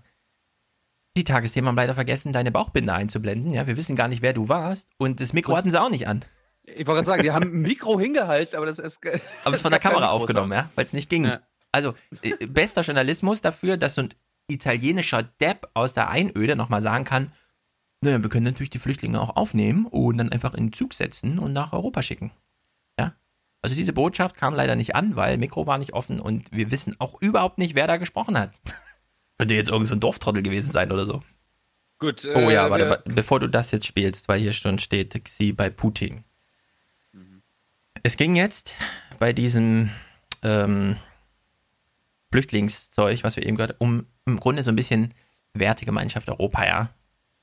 die 1.16 1.24
Tagesthemen 1.24 1.68
haben 1.68 1.76
leider 1.76 1.94
vergessen, 1.94 2.32
deine 2.32 2.50
Bauchbinde 2.50 2.92
einzublenden. 2.92 3.52
Ja, 3.52 3.66
wir 3.66 3.76
wissen 3.76 3.94
gar 3.94 4.08
nicht, 4.08 4.22
wer 4.22 4.32
du 4.32 4.48
warst. 4.48 4.88
Und 4.96 5.20
das 5.20 5.32
Mikro 5.32 5.56
hatten 5.56 5.70
sie 5.70 5.80
auch 5.80 5.90
nicht 5.90 6.08
an. 6.08 6.24
Ich 6.64 6.86
wollte 6.86 7.04
gerade 7.04 7.06
sagen, 7.06 7.22
die 7.22 7.30
haben 7.30 7.52
ein 7.52 7.60
Mikro 7.60 8.00
hingehalten, 8.00 8.56
aber 8.56 8.66
das 8.66 8.78
ist. 8.78 8.98
Aber 9.04 9.54
es 9.54 9.56
ist 9.56 9.62
von 9.62 9.70
der 9.70 9.80
Kamera 9.80 10.08
aufgenommen, 10.08 10.52
ja, 10.52 10.70
weil 10.74 10.84
es 10.84 10.94
nicht 10.94 11.10
ging. 11.10 11.26
Ja. 11.26 11.40
Also, 11.74 11.94
äh, 12.22 12.46
bester 12.46 12.82
Journalismus 12.82 13.40
dafür, 13.42 13.76
dass 13.76 13.96
so 13.96 14.02
ein 14.02 14.14
italienischer 14.48 15.22
Depp 15.22 15.68
aus 15.74 15.94
der 15.94 16.08
Einöde 16.08 16.56
nochmal 16.56 16.82
sagen 16.82 17.04
kann, 17.04 17.32
naja, 18.00 18.22
wir 18.22 18.28
können 18.28 18.44
natürlich 18.44 18.70
die 18.70 18.78
Flüchtlinge 18.78 19.20
auch 19.20 19.36
aufnehmen 19.36 19.86
und 19.86 20.18
dann 20.18 20.30
einfach 20.30 20.54
in 20.54 20.66
den 20.66 20.72
Zug 20.72 20.94
setzen 20.94 21.38
und 21.38 21.52
nach 21.52 21.72
Europa 21.72 22.02
schicken. 22.02 22.32
Also 23.64 23.76
diese 23.76 23.94
Botschaft 23.94 24.36
kam 24.36 24.54
leider 24.54 24.76
nicht 24.76 24.94
an, 24.94 25.16
weil 25.16 25.38
Mikro 25.38 25.66
war 25.66 25.78
nicht 25.78 25.94
offen 25.94 26.20
und 26.20 26.52
wir 26.52 26.70
wissen 26.70 26.96
auch 26.98 27.18
überhaupt 27.22 27.56
nicht, 27.56 27.74
wer 27.74 27.86
da 27.86 27.96
gesprochen 27.96 28.38
hat. 28.38 28.52
Könnte 29.38 29.54
jetzt 29.54 29.70
irgendein 29.70 29.88
so 29.88 29.94
Dorftrottel 29.94 30.42
gewesen 30.42 30.70
sein 30.70 30.92
oder 30.92 31.06
so. 31.06 31.22
Gut. 31.98 32.24
Äh, 32.24 32.34
oh 32.34 32.50
ja, 32.50 32.68
warte, 32.68 33.02
bevor 33.06 33.40
du 33.40 33.48
das 33.48 33.70
jetzt 33.70 33.86
spielst, 33.86 34.28
weil 34.28 34.38
hier 34.38 34.52
schon 34.52 34.78
steht, 34.78 35.18
sie 35.26 35.54
bei 35.54 35.70
Putin. 35.70 36.24
Mhm. 37.12 37.40
Es 38.02 38.18
ging 38.18 38.36
jetzt 38.36 38.74
bei 39.18 39.32
diesem 39.32 39.88
ähm, 40.42 40.96
Flüchtlingszeug, 42.34 43.22
was 43.22 43.36
wir 43.36 43.46
eben 43.46 43.56
gehört 43.56 43.76
um 43.78 44.06
im 44.26 44.40
Grunde 44.40 44.64
so 44.64 44.72
ein 44.72 44.76
bisschen 44.76 45.14
Wertegemeinschaft 45.52 46.28
Europa, 46.28 46.66
ja. 46.66 46.90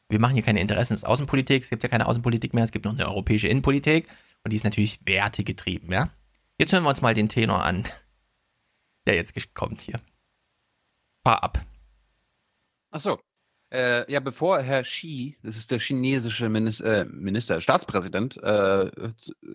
Wir 0.10 0.20
machen 0.20 0.34
hier 0.34 0.44
keine 0.44 0.60
Interessensaußenpolitik, 0.60 1.64
es 1.64 1.70
gibt 1.70 1.84
ja 1.84 1.88
keine 1.88 2.08
Außenpolitik 2.08 2.54
mehr, 2.54 2.66
es 2.66 2.74
gibt 2.74 2.84
noch 2.84 2.92
eine 2.92 3.08
europäische 3.08 3.48
Innenpolitik 3.48 4.10
und 4.44 4.52
die 4.52 4.58
ist 4.58 4.66
natürlich 4.66 5.00
wertegetrieben, 5.06 5.94
ja. 5.94 6.10
Jetzt 6.58 6.74
hören 6.74 6.84
wir 6.84 6.90
uns 6.90 7.02
mal 7.02 7.14
den 7.14 7.30
Tenor 7.30 7.64
an, 7.64 7.86
der 9.08 9.16
jetzt 9.16 9.34
kommt 9.54 9.80
hier. 9.80 10.02
Fahr 11.26 11.42
ab. 11.42 11.66
Ach 12.92 13.00
so. 13.00 13.18
Äh, 13.72 14.12
ja, 14.12 14.20
bevor 14.20 14.60
Herr 14.60 14.84
Xi, 14.84 15.38
das 15.44 15.56
ist 15.56 15.72
der 15.72 15.80
chinesische 15.80 16.50
Minister, 16.50 17.02
äh, 17.02 17.06
Minister 17.06 17.62
Staatspräsident, 17.62 18.36
äh, 18.44 18.92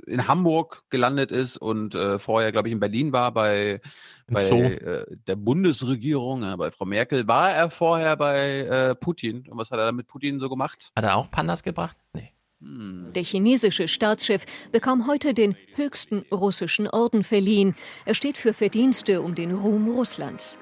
in 0.06 0.26
Hamburg 0.26 0.84
gelandet 0.88 1.30
ist 1.30 1.58
und 1.58 1.94
äh, 1.94 2.18
vorher, 2.18 2.50
glaube 2.50 2.68
ich, 2.68 2.72
in 2.72 2.80
Berlin 2.80 3.12
war 3.12 3.32
bei, 3.32 3.82
bei 4.26 4.42
äh, 4.42 5.04
der 5.26 5.36
Bundesregierung, 5.36 6.56
bei 6.56 6.70
Frau 6.70 6.86
Merkel, 6.86 7.28
war 7.28 7.50
er 7.50 7.68
vorher 7.68 8.16
bei 8.16 8.60
äh, 8.60 8.94
Putin. 8.94 9.46
Und 9.48 9.58
was 9.58 9.70
hat 9.70 9.78
er 9.78 9.92
mit 9.92 10.06
Putin 10.06 10.40
so 10.40 10.48
gemacht? 10.48 10.92
Hat 10.96 11.04
er 11.04 11.16
auch 11.16 11.30
Pandas 11.30 11.62
gebracht? 11.62 11.98
Nee. 12.14 12.32
Hm. 12.62 13.12
Der 13.14 13.22
chinesische 13.22 13.86
Staatschef 13.86 14.46
bekam 14.72 15.06
heute 15.06 15.34
den 15.34 15.56
höchsten 15.74 16.24
russischen 16.32 16.88
Orden 16.88 17.22
verliehen. 17.22 17.74
Er 18.06 18.14
steht 18.14 18.38
für 18.38 18.54
Verdienste 18.54 19.20
um 19.20 19.34
den 19.34 19.52
Ruhm 19.52 19.90
Russlands. 19.90 20.58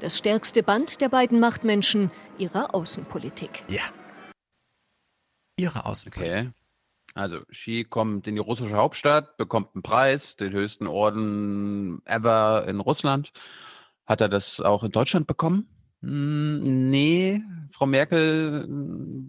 Das 0.00 0.18
stärkste 0.18 0.62
Band 0.62 1.00
der 1.00 1.08
beiden 1.08 1.40
Machtmenschen 1.40 2.10
ihrer 2.38 2.74
Außenpolitik. 2.74 3.62
Ja. 3.68 3.82
Ihre 5.56 5.86
Außenpolitik. 5.86 6.34
Okay. 6.34 6.50
Also 7.14 7.42
Xi 7.46 7.84
kommt 7.84 8.26
in 8.26 8.34
die 8.34 8.40
russische 8.40 8.74
Hauptstadt, 8.74 9.36
bekommt 9.36 9.74
einen 9.74 9.82
Preis, 9.82 10.34
den 10.34 10.52
höchsten 10.52 10.88
Orden 10.88 12.02
ever 12.06 12.66
in 12.66 12.80
Russland. 12.80 13.30
Hat 14.04 14.20
er 14.20 14.28
das 14.28 14.60
auch 14.60 14.82
in 14.82 14.90
Deutschland 14.90 15.28
bekommen? 15.28 15.68
Hm, 16.02 16.90
nee, 16.90 17.40
Frau 17.70 17.86
Merkel 17.86 18.66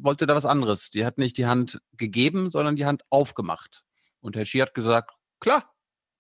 wollte 0.02 0.26
da 0.26 0.36
was 0.36 0.46
anderes. 0.46 0.90
Die 0.90 1.06
hat 1.06 1.20
nicht 1.20 1.38
die 1.38 1.46
Hand 1.46 1.80
gegeben, 1.96 2.50
sondern 2.50 2.76
die 2.76 2.86
Hand 2.86 3.04
aufgemacht. 3.10 3.84
Und 4.20 4.36
Herr 4.36 4.46
Xi 4.46 4.58
hat 4.58 4.74
gesagt, 4.74 5.12
klar, 5.40 5.72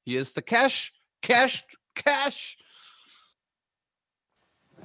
hier 0.03 0.21
ist 0.21 0.35
der 0.35 0.43
Cash, 0.43 0.93
Cash, 1.21 1.65
Cash. 1.95 2.57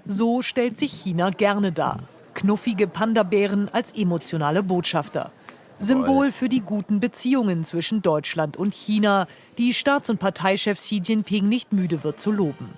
So 0.04 0.42
stellt 0.42 0.78
sich 0.78 0.92
China 0.92 1.30
gerne 1.30 1.72
dar. 1.72 2.00
Knuffige 2.34 2.86
Panda-Bären 2.86 3.68
als 3.72 3.92
emotionale 3.92 4.62
Botschafter. 4.62 5.32
Symbol 5.78 6.30
für 6.30 6.48
die 6.48 6.60
guten 6.60 7.00
Beziehungen 7.00 7.64
zwischen 7.64 8.02
Deutschland 8.02 8.56
und 8.56 8.74
China, 8.74 9.26
die 9.56 9.72
Staats- 9.72 10.10
und 10.10 10.18
Parteichef 10.18 10.78
Xi 10.78 11.00
Jinping 11.02 11.48
nicht 11.48 11.72
müde 11.72 12.04
wird 12.04 12.20
zu 12.20 12.30
loben. 12.30 12.68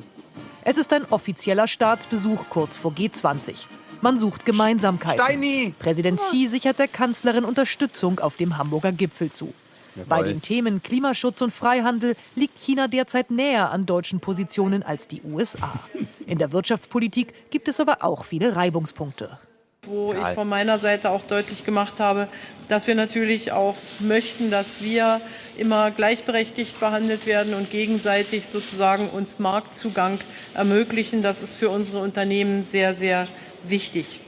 Es 0.65 0.79
ist 0.79 0.93
ein 0.93 1.05
offizieller 1.11 1.67
Staatsbesuch 1.67 2.45
kurz 2.49 2.77
vor 2.77 2.93
G20. 2.93 3.67
Man 4.01 4.19
sucht 4.19 4.45
Gemeinsamkeiten. 4.45 5.21
Steini. 5.21 5.75
Präsident 5.79 6.19
Xi 6.19 6.47
sichert 6.47 6.79
der 6.79 6.89
Kanzlerin 6.89 7.45
Unterstützung 7.45 8.21
auf 8.21 8.37
dem 8.37 8.57
Hamburger 8.57 8.93
Gipfel 8.93 9.31
zu. 9.31 9.53
Jawohl. 9.95 10.09
Bei 10.09 10.23
den 10.23 10.41
Themen 10.41 10.83
Klimaschutz 10.83 11.41
und 11.43 11.51
Freihandel 11.51 12.17
liegt 12.35 12.59
China 12.59 12.89
derzeit 12.89 13.31
näher 13.31 13.71
an 13.71 13.87
deutschen 13.87 14.21
Positionen 14.21 14.83
als 14.83 15.09
die 15.09 15.23
USA. 15.23 15.81
In 16.27 16.39
der 16.39 16.53
Wirtschaftspolitik 16.53 17.51
gibt 17.51 17.69
es 17.69 17.79
aber 17.81 18.03
auch 18.03 18.25
viele 18.25 18.57
Reibungspunkte. 18.57 19.39
Wo 19.85 20.13
ich 20.13 20.29
von 20.35 20.49
meiner 20.49 20.79
Seite 20.79 21.11
auch 21.11 21.25
deutlich 21.25 21.65
gemacht 21.65 21.99
habe, 21.99 22.29
dass 22.69 22.87
wir 22.87 22.95
natürlich 22.95 23.51
auch 23.51 23.77
möchten, 23.99 24.49
dass 24.49 24.81
wir 24.81 25.21
immer 25.59 25.91
gleichberechtigt 25.91 26.79
behandelt 26.79 27.27
werden 27.27 27.53
und 27.53 27.71
gegenseitig 27.71 28.47
sozusagen 28.47 29.09
uns 29.09 29.41
Marktzugang 29.41 30.21
ermöglichen. 30.55 31.21
Das 31.21 31.43
ist 31.43 31.57
für 31.57 31.69
unsere 31.69 31.99
Unternehmen 31.99 32.63
sehr, 32.63 32.95
sehr 32.95 33.27
wichtig. 33.65 34.21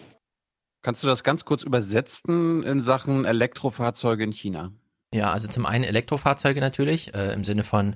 Kannst 0.82 1.04
du 1.04 1.06
das 1.06 1.22
ganz 1.22 1.44
kurz 1.44 1.62
übersetzen 1.62 2.64
in 2.64 2.82
Sachen 2.82 3.24
Elektrofahrzeuge 3.24 4.24
in 4.24 4.32
China? 4.32 4.72
Ja, 5.14 5.30
also 5.30 5.46
zum 5.46 5.64
einen 5.64 5.84
Elektrofahrzeuge 5.84 6.60
natürlich, 6.60 7.14
äh, 7.14 7.32
im 7.34 7.44
Sinne 7.44 7.62
von, 7.62 7.94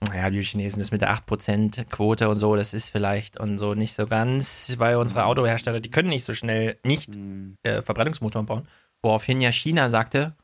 naja, 0.00 0.30
die 0.30 0.42
Chinesen, 0.42 0.80
das 0.80 0.90
mit 0.90 1.00
der 1.00 1.14
8% 1.14 1.84
Quote 1.84 2.28
und 2.28 2.40
so, 2.40 2.56
das 2.56 2.74
ist 2.74 2.90
vielleicht 2.90 3.38
und 3.38 3.58
so 3.58 3.74
nicht 3.74 3.94
so 3.94 4.08
ganz, 4.08 4.74
weil 4.78 4.96
unsere 4.96 5.20
mhm. 5.20 5.26
Autohersteller, 5.28 5.78
die 5.78 5.92
können 5.92 6.08
nicht 6.08 6.24
so 6.24 6.34
schnell 6.34 6.76
nicht 6.82 7.14
mhm. 7.14 7.56
äh, 7.62 7.82
Verbrennungsmotoren 7.82 8.46
bauen. 8.46 8.66
Woraufhin 9.00 9.40
ja 9.40 9.52
China 9.52 9.90
sagte, 9.90 10.34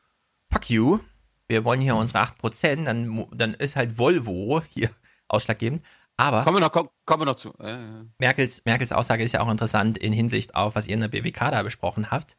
fuck 0.53 0.71
you, 0.71 1.01
wir 1.49 1.65
wollen 1.65 1.81
hier 1.81 1.97
unsere 1.97 2.23
8%, 2.23 2.85
dann, 2.85 3.27
dann 3.35 3.55
ist 3.55 3.75
halt 3.75 3.99
Volvo 3.99 4.63
hier 4.71 4.91
ausschlaggebend. 5.27 5.83
Aber 6.17 6.45
kommen 6.45 6.59
wir 6.59 6.61
noch, 6.61 6.71
kommen, 6.71 6.91
kommen 7.05 7.23
wir 7.23 7.27
noch 7.27 7.35
zu. 7.35 7.53
Merkels, 8.19 8.65
Merkels 8.65 8.93
Aussage 8.93 9.25
ist 9.25 9.33
ja 9.33 9.41
auch 9.41 9.51
interessant 9.51 9.99
in 9.99 10.13
Hinsicht 10.13 10.55
auf, 10.55 10.77
was 10.77 10.87
ihr 10.87 10.95
in 10.95 11.01
der 11.01 11.09
BWK 11.09 11.51
da 11.51 11.65
besprochen 11.65 12.13
habt. 12.13 12.37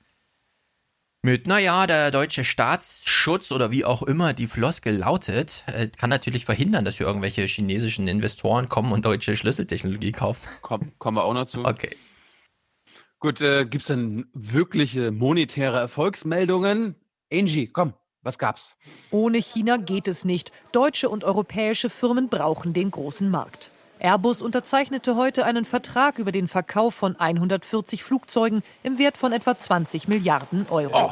Mit, 1.26 1.48
naja, 1.48 1.88
der 1.88 2.12
deutsche 2.12 2.44
Staatsschutz 2.44 3.54
oder 3.54 3.72
wie 3.72 3.86
auch 3.86 4.04
immer 4.04 4.34
die 4.34 4.46
Floskel 4.46 4.98
lautet, 4.98 5.64
äh, 5.68 5.88
kann 5.88 6.10
natürlich 6.10 6.44
verhindern, 6.44 6.84
dass 6.84 6.98
hier 6.98 7.08
irgendwelche 7.08 7.44
chinesischen 7.44 8.10
Investoren 8.10 8.68
kommen 8.68 8.92
und 8.92 9.06
deutsche 9.06 9.38
Schlüsseltechnologie 9.38 10.12
kaufen. 10.12 10.42
Komm, 10.62 10.92
kommen 11.00 11.16
wir 11.16 11.24
auch 11.24 11.34
noch 11.34 11.46
zu. 11.46 11.64
Okay. 11.64 11.96
Gut, 13.20 13.40
äh, 13.40 13.66
gibt 13.66 13.84
es 13.84 13.88
denn 13.88 14.26
wirkliche 14.34 15.12
monetäre 15.12 15.80
Erfolgsmeldungen? 15.80 16.96
Angie, 17.32 17.68
komm, 17.68 17.94
was 18.22 18.38
gab's? 18.38 18.78
Ohne 19.10 19.38
China 19.38 19.78
geht 19.78 20.10
es 20.10 20.26
nicht. 20.26 20.52
Deutsche 20.74 21.08
und 21.08 21.24
europäische 21.24 21.90
Firmen 21.90 22.28
brauchen 22.28 22.74
den 22.74 22.92
großen 22.92 23.32
Markt. 23.32 23.72
Airbus 24.00 24.42
unterzeichnete 24.42 25.16
heute 25.16 25.46
einen 25.46 25.66
Vertrag 25.66 26.20
über 26.20 26.32
den 26.32 26.48
Verkauf 26.48 26.94
von 26.94 27.16
140 27.16 28.04
Flugzeugen 28.04 28.64
im 28.84 28.98
Wert 28.98 29.18
von 29.18 29.32
etwa 29.32 29.58
20 29.58 30.08
Milliarden 30.08 30.66
Euro. 30.70 31.12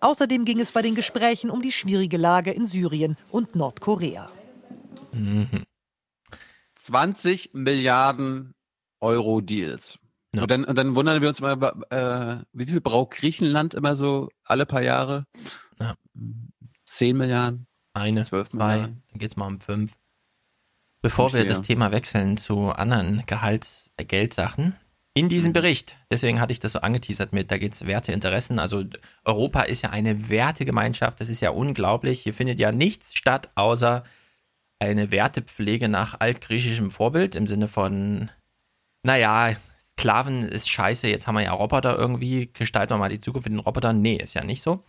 Außerdem 0.00 0.44
ging 0.44 0.58
es 0.58 0.72
bei 0.72 0.82
den 0.82 0.96
Gesprächen 0.96 1.50
um 1.50 1.62
die 1.62 1.70
schwierige 1.70 2.16
Lage 2.16 2.50
in 2.50 2.66
Syrien 2.66 3.16
und 3.30 3.54
Nordkorea. 3.54 4.28
Mhm. 5.12 5.64
20 6.74 7.50
Milliarden 7.52 8.54
Euro 9.00 9.40
Deals. 9.40 9.98
Ja. 10.34 10.42
Und, 10.42 10.50
dann, 10.50 10.64
und 10.64 10.76
dann 10.76 10.96
wundern 10.96 11.20
wir 11.20 11.28
uns 11.28 11.40
mal, 11.40 11.52
äh, 11.90 12.44
wie 12.52 12.66
viel 12.66 12.80
braucht 12.80 13.12
Griechenland 13.12 13.74
immer 13.74 13.94
so 13.94 14.28
alle 14.44 14.66
paar 14.66 14.82
Jahre? 14.82 15.26
Ja. 15.78 15.94
10 16.86 17.16
Milliarden? 17.16 17.66
Eine, 17.94 18.24
12 18.24 18.50
zwei, 18.50 18.56
Milliarden? 18.56 19.02
dann 19.10 19.18
geht's 19.18 19.36
mal 19.36 19.46
um 19.46 19.60
fünf. 19.60 19.92
Bevor 21.02 21.32
wir 21.32 21.44
das 21.44 21.62
Thema 21.62 21.90
wechseln 21.92 22.36
zu 22.36 22.70
anderen 22.70 23.22
Gehalts-Geldsachen, 23.26 24.76
in 25.14 25.28
diesem 25.28 25.52
Bericht, 25.52 25.98
deswegen 26.10 26.40
hatte 26.40 26.54
ich 26.54 26.60
das 26.60 26.72
so 26.72 26.78
angeteasert 26.78 27.34
mit, 27.34 27.50
da 27.50 27.58
geht 27.58 27.74
es 27.74 27.86
Werte, 27.86 28.12
Interessen. 28.12 28.58
Also 28.58 28.84
Europa 29.24 29.60
ist 29.62 29.82
ja 29.82 29.90
eine 29.90 30.30
Wertegemeinschaft, 30.30 31.20
das 31.20 31.28
ist 31.28 31.40
ja 31.40 31.50
unglaublich. 31.50 32.22
Hier 32.22 32.32
findet 32.32 32.58
ja 32.58 32.72
nichts 32.72 33.14
statt, 33.14 33.50
außer 33.54 34.04
eine 34.78 35.10
Wertepflege 35.10 35.88
nach 35.88 36.18
altgriechischem 36.20 36.90
Vorbild 36.90 37.36
im 37.36 37.46
Sinne 37.46 37.68
von, 37.68 38.30
naja, 39.02 39.54
Sklaven 39.78 40.48
ist 40.48 40.70
scheiße, 40.70 41.08
jetzt 41.08 41.26
haben 41.26 41.34
wir 41.34 41.42
ja 41.42 41.52
Roboter 41.52 41.98
irgendwie, 41.98 42.50
gestalten 42.50 42.94
wir 42.94 42.98
mal 42.98 43.10
die 43.10 43.20
Zukunft 43.20 43.46
mit 43.46 43.52
den 43.52 43.64
Robotern. 43.64 44.00
Nee, 44.00 44.16
ist 44.16 44.32
ja 44.32 44.44
nicht 44.44 44.62
so. 44.62 44.82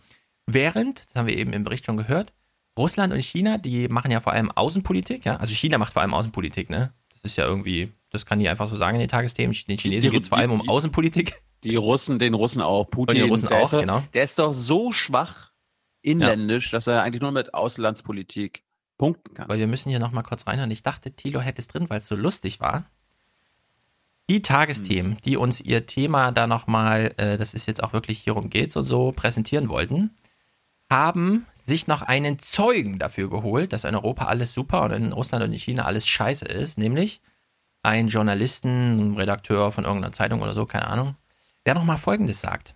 Während, 0.46 1.04
das 1.06 1.16
haben 1.16 1.26
wir 1.26 1.36
eben 1.36 1.52
im 1.52 1.64
Bericht 1.64 1.84
schon 1.84 1.98
gehört, 1.98 2.32
Russland 2.78 3.12
und 3.12 3.22
China, 3.22 3.58
die 3.58 3.88
machen 3.88 4.10
ja 4.10 4.20
vor 4.20 4.32
allem 4.32 4.50
Außenpolitik, 4.50 5.24
ja. 5.24 5.36
Also 5.36 5.54
China 5.54 5.78
macht 5.78 5.92
vor 5.92 6.02
allem 6.02 6.14
Außenpolitik, 6.14 6.70
ne? 6.70 6.92
Das 7.12 7.22
ist 7.22 7.36
ja 7.36 7.44
irgendwie, 7.46 7.92
das 8.10 8.26
kann 8.26 8.40
ich 8.40 8.48
einfach 8.48 8.68
so 8.68 8.76
sagen 8.76 8.96
in 8.96 9.00
den 9.00 9.08
Tagesthemen. 9.08 9.54
Den 9.68 9.78
Chinesen 9.78 10.10
Die- 10.10 10.14
geht 10.14 10.22
es 10.24 10.28
vor 10.28 10.38
allem 10.38 10.50
um 10.50 10.60
die- 10.60 10.68
Außenpolitik. 10.68 11.34
Die 11.62 11.76
Russen, 11.76 12.18
den 12.18 12.34
Russen 12.34 12.60
auch. 12.60 12.84
Putin, 12.90 13.16
Und 13.16 13.24
die 13.24 13.30
Russen 13.30 13.48
der 13.48 13.58
auch, 13.58 13.64
ist 13.64 13.72
doch, 13.72 13.80
genau. 13.80 14.02
Der 14.12 14.24
ist 14.24 14.38
doch 14.38 14.52
so 14.52 14.92
schwach 14.92 15.52
inländisch, 16.02 16.70
dass 16.70 16.86
er 16.86 17.02
eigentlich 17.02 17.22
nur 17.22 17.32
mit 17.32 17.54
Auslandspolitik 17.54 18.64
punkten 18.98 19.32
kann. 19.34 19.48
Weil 19.48 19.58
wir 19.58 19.66
müssen 19.66 19.88
hier 19.88 19.98
nochmal 19.98 20.24
kurz 20.24 20.46
reinhören. 20.46 20.70
Ich 20.70 20.82
dachte, 20.82 21.12
Thilo 21.12 21.40
hätte 21.40 21.62
es 21.62 21.68
drin, 21.68 21.88
weil 21.88 21.98
es 21.98 22.06
so 22.08 22.16
lustig 22.16 22.60
war. 22.60 22.84
Die 24.30 24.42
Tagesthemen, 24.42 25.18
die 25.24 25.36
uns 25.36 25.60
ihr 25.60 25.86
Thema 25.86 26.32
da 26.32 26.46
nochmal, 26.46 27.14
äh, 27.18 27.36
das 27.38 27.54
ist 27.54 27.66
jetzt 27.66 27.82
auch 27.82 27.92
wirklich 27.92 28.18
hierum 28.20 28.50
geht's 28.50 28.76
und 28.76 28.84
so, 28.84 29.12
präsentieren 29.14 29.68
wollten, 29.68 30.10
haben 30.90 31.46
sich 31.66 31.86
noch 31.86 32.02
einen 32.02 32.38
Zeugen 32.38 32.98
dafür 32.98 33.30
geholt, 33.30 33.72
dass 33.72 33.84
in 33.84 33.94
Europa 33.94 34.26
alles 34.26 34.52
super 34.52 34.82
und 34.82 34.92
in 34.92 35.12
Russland 35.12 35.44
und 35.44 35.52
in 35.52 35.58
China 35.58 35.84
alles 35.84 36.06
scheiße 36.06 36.44
ist, 36.44 36.78
nämlich 36.78 37.20
einen 37.82 38.08
Journalisten, 38.08 38.68
einen 38.68 39.16
Redakteur 39.16 39.70
von 39.70 39.84
irgendeiner 39.84 40.12
Zeitung 40.12 40.42
oder 40.42 40.54
so, 40.54 40.66
keine 40.66 40.86
Ahnung, 40.88 41.16
der 41.66 41.74
nochmal 41.74 41.96
Folgendes 41.96 42.40
sagt. 42.40 42.74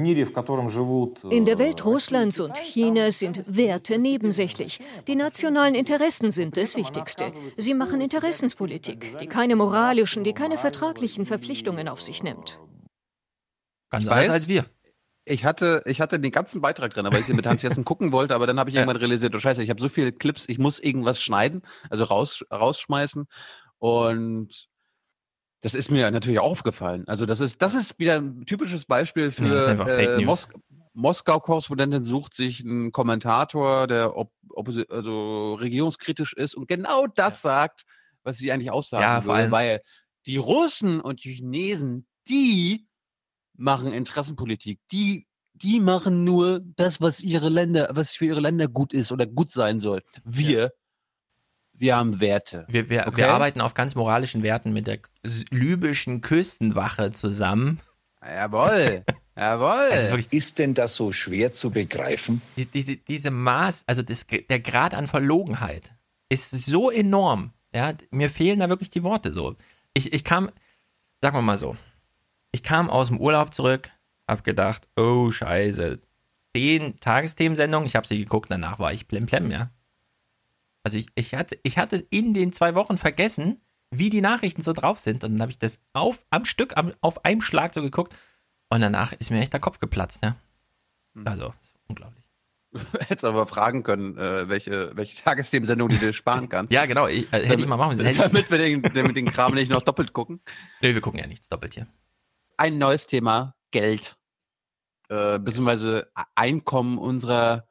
In 0.00 1.44
der 1.44 1.58
Welt 1.58 1.84
Russlands 1.84 2.38
und 2.38 2.54
Chinas 2.54 3.18
sind 3.18 3.56
Werte 3.56 3.98
nebensächlich. 3.98 4.80
Die 5.08 5.16
nationalen 5.16 5.74
Interessen 5.74 6.30
sind 6.30 6.56
das 6.56 6.76
Wichtigste. 6.76 7.32
Sie 7.56 7.74
machen 7.74 8.00
Interessenspolitik, 8.00 9.18
die 9.18 9.26
keine 9.26 9.56
moralischen, 9.56 10.22
die 10.22 10.34
keine 10.34 10.56
vertraglichen 10.56 11.26
Verpflichtungen 11.26 11.88
auf 11.88 12.00
sich 12.00 12.22
nimmt. 12.22 12.60
Ganz 13.90 14.06
anders 14.06 14.30
als 14.30 14.48
wir. 14.48 14.66
Ich 15.28 15.44
hatte, 15.44 15.82
ich 15.86 16.00
hatte 16.00 16.18
den 16.18 16.32
ganzen 16.32 16.60
Beitrag 16.60 16.94
drin, 16.94 17.06
weil 17.10 17.20
ich 17.20 17.26
hier 17.26 17.34
mit 17.34 17.46
Hans 17.46 17.62
Jessen 17.62 17.84
gucken 17.84 18.12
wollte, 18.12 18.34
aber 18.34 18.46
dann 18.46 18.58
habe 18.58 18.70
ich 18.70 18.76
irgendwann 18.76 18.96
realisiert, 18.96 19.34
oh 19.34 19.38
scheiße, 19.38 19.62
ich 19.62 19.70
habe 19.70 19.80
so 19.80 19.88
viele 19.88 20.12
Clips, 20.12 20.44
ich 20.48 20.58
muss 20.58 20.78
irgendwas 20.78 21.22
schneiden, 21.22 21.62
also 21.90 22.04
raus, 22.04 22.44
rausschmeißen. 22.52 23.26
Und 23.78 24.68
das 25.60 25.74
ist 25.74 25.90
mir 25.90 26.10
natürlich 26.10 26.38
auch 26.38 26.50
aufgefallen. 26.50 27.04
Also 27.06 27.26
das 27.26 27.40
ist, 27.40 27.62
das 27.62 27.74
ist 27.74 27.98
wieder 27.98 28.16
ein 28.16 28.46
typisches 28.46 28.84
Beispiel 28.86 29.30
für 29.30 29.46
Ja, 29.46 29.86
äh. 29.86 30.24
Mos 30.24 30.48
Moskau-Korrespondentin 30.94 32.02
sucht 32.02 32.34
sich 32.34 32.64
einen 32.64 32.90
Kommentator, 32.90 33.86
der 33.86 34.12
also 34.88 35.54
regierungskritisch 35.54 36.32
ist 36.32 36.56
und 36.56 36.66
genau 36.66 37.06
das 37.06 37.40
sagt, 37.40 37.84
was 38.24 38.38
sie 38.38 38.50
eigentlich 38.50 38.72
aussagen 38.72 39.04
Ja, 39.04 39.24
will, 39.24 39.52
weil 39.52 39.80
die 40.26 40.38
Russen 40.38 41.00
und 41.00 41.22
die 41.22 41.34
Chinesen, 41.34 42.08
die 42.28 42.87
machen 43.58 43.92
Interessenpolitik. 43.92 44.80
Die, 44.90 45.26
die 45.52 45.80
machen 45.80 46.24
nur 46.24 46.60
das, 46.76 47.00
was 47.00 47.20
ihre 47.20 47.48
Länder, 47.50 47.88
was 47.92 48.12
für 48.16 48.24
ihre 48.26 48.40
Länder 48.40 48.68
gut 48.68 48.94
ist 48.94 49.12
oder 49.12 49.26
gut 49.26 49.50
sein 49.50 49.80
soll. 49.80 50.02
Wir, 50.24 50.72
wir 51.74 51.96
haben 51.96 52.20
Werte. 52.20 52.64
Wir, 52.68 52.88
wir, 52.88 53.06
Okay? 53.08 53.18
wir 53.18 53.30
arbeiten 53.32 53.60
auf 53.60 53.74
ganz 53.74 53.94
moralischen 53.94 54.42
Werten 54.42 54.72
mit 54.72 54.86
der 54.86 55.00
libyschen 55.50 56.20
Küstenwache 56.20 57.10
zusammen. 57.10 57.80
Jawohl, 58.24 59.04
jawohl. 59.36 59.90
Wirklich, 59.90 60.32
Ist 60.32 60.58
denn 60.58 60.74
das 60.74 60.94
so 60.94 61.12
schwer 61.12 61.50
zu 61.50 61.70
begreifen? 61.70 62.40
die, 62.56 62.66
diese, 62.66 62.96
diese 62.96 63.30
Maß, 63.30 63.84
also 63.86 64.02
das, 64.02 64.26
der 64.26 64.60
Grad 64.60 64.94
an 64.94 65.06
Verlogenheit 65.06 65.92
ist 66.28 66.50
so 66.50 66.90
enorm. 66.90 67.52
Ja, 67.74 67.92
mir 68.10 68.30
fehlen 68.30 68.60
da 68.60 68.68
wirklich 68.68 68.90
die 68.90 69.02
Worte 69.02 69.32
so. 69.32 69.54
Ich, 69.94 70.12
ich 70.12 70.24
kam, 70.24 70.50
sagen 71.20 71.36
wir 71.36 71.42
mal 71.42 71.56
so, 71.58 71.76
ich 72.52 72.62
kam 72.62 72.90
aus 72.90 73.08
dem 73.08 73.20
Urlaub 73.20 73.54
zurück, 73.54 73.90
hab 74.26 74.44
gedacht, 74.44 74.88
oh 74.96 75.30
Scheiße, 75.30 76.00
zehn 76.54 76.98
Tagesthemensendungen, 77.00 77.86
ich 77.86 77.96
habe 77.96 78.06
sie 78.06 78.18
geguckt, 78.18 78.50
danach 78.50 78.78
war 78.78 78.92
ich 78.92 79.08
plemplem, 79.08 79.50
ja. 79.50 79.70
Also 80.84 80.98
ich, 80.98 81.06
ich, 81.14 81.34
hatte, 81.34 81.58
ich 81.62 81.78
hatte 81.78 81.96
in 82.10 82.34
den 82.34 82.52
zwei 82.52 82.74
Wochen 82.74 82.98
vergessen, 82.98 83.60
wie 83.90 84.10
die 84.10 84.20
Nachrichten 84.20 84.62
so 84.62 84.72
drauf 84.72 84.98
sind. 84.98 85.24
Und 85.24 85.32
dann 85.32 85.42
habe 85.42 85.50
ich 85.50 85.58
das 85.58 85.80
auf, 85.92 86.24
am 86.30 86.44
Stück, 86.44 86.76
am, 86.76 86.92
auf 87.00 87.24
einem 87.24 87.40
Schlag 87.40 87.74
so 87.74 87.82
geguckt. 87.82 88.16
Und 88.70 88.80
danach 88.80 89.12
ist 89.12 89.30
mir 89.30 89.40
echt 89.40 89.52
der 89.52 89.60
Kopf 89.60 89.80
geplatzt, 89.80 90.22
ja. 90.22 90.36
Also, 91.24 91.54
ist 91.60 91.74
unglaublich. 91.88 92.24
Hättest 93.00 93.24
aber 93.24 93.46
fragen 93.46 93.82
können, 93.82 94.16
äh, 94.18 94.48
welche, 94.48 94.94
welche 94.94 95.22
Tagesthemensendung 95.22 95.88
du 95.88 95.96
dir 95.96 96.12
sparen 96.12 96.48
kannst. 96.50 96.72
Ja, 96.72 96.86
genau, 96.86 97.06
ich, 97.06 97.32
äh, 97.32 97.46
hätte 97.46 97.60
ich 97.60 97.66
mal 97.66 97.76
machen 97.76 97.96
müssen. 97.96 98.18
Damit 98.18 98.50
wir 98.50 98.58
den, 98.58 98.82
damit 98.82 99.16
den 99.16 99.26
Kram 99.26 99.54
nicht 99.54 99.70
noch 99.70 99.82
doppelt 99.82 100.12
gucken. 100.12 100.40
Nee, 100.82 100.94
wir 100.94 101.00
gucken 101.00 101.18
ja 101.18 101.26
nichts 101.26 101.48
doppelt 101.48 101.74
hier. 101.74 101.86
Ein 102.58 102.76
neues 102.78 103.06
Thema, 103.06 103.54
Geld. 103.70 104.16
Äh, 105.08 105.38
beziehungsweise 105.38 106.10
Einkommen 106.34 106.98
unserer 106.98 107.66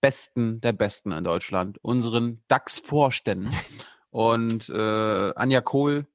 Besten 0.00 0.60
der 0.62 0.72
Besten 0.72 1.12
in 1.12 1.24
Deutschland, 1.24 1.78
unseren 1.82 2.42
DAX-Vorständen. 2.48 3.52
Und 4.10 4.68
äh, 4.70 5.32
Anja 5.36 5.60
Kohl 5.60 6.06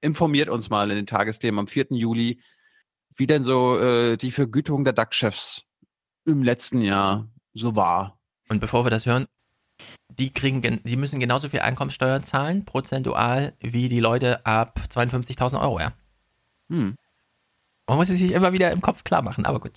informiert 0.00 0.48
uns 0.48 0.70
mal 0.70 0.90
in 0.90 0.96
den 0.96 1.06
Tagesthemen 1.06 1.60
am 1.60 1.66
4. 1.68 1.86
Juli, 1.90 2.40
wie 3.16 3.26
denn 3.26 3.42
so 3.44 3.78
äh, 3.78 4.16
die 4.16 4.32
Vergütung 4.32 4.84
der 4.84 4.92
DAX-Chefs 4.92 5.62
im 6.24 6.42
letzten 6.42 6.80
Jahr 6.82 7.28
so 7.54 7.74
war. 7.76 8.18
Und 8.48 8.60
bevor 8.60 8.84
wir 8.84 8.90
das 8.90 9.06
hören, 9.06 9.26
die 10.10 10.32
kriegen, 10.32 10.60
gen- 10.60 10.80
die 10.84 10.96
müssen 10.96 11.20
genauso 11.20 11.48
viel 11.48 11.60
Einkommenssteuer 11.60 12.22
zahlen, 12.22 12.64
prozentual, 12.64 13.54
wie 13.60 13.88
die 13.88 14.00
Leute 14.00 14.44
ab 14.44 14.80
52.000 14.90 15.60
Euro, 15.60 15.80
ja. 15.80 15.92
Hm. 16.70 16.96
Man 17.88 17.96
muss 17.96 18.10
es 18.10 18.18
sich 18.18 18.32
immer 18.32 18.52
wieder 18.52 18.70
im 18.70 18.80
Kopf 18.82 19.02
klar 19.02 19.22
machen, 19.22 19.46
aber 19.46 19.60
gut. 19.60 19.72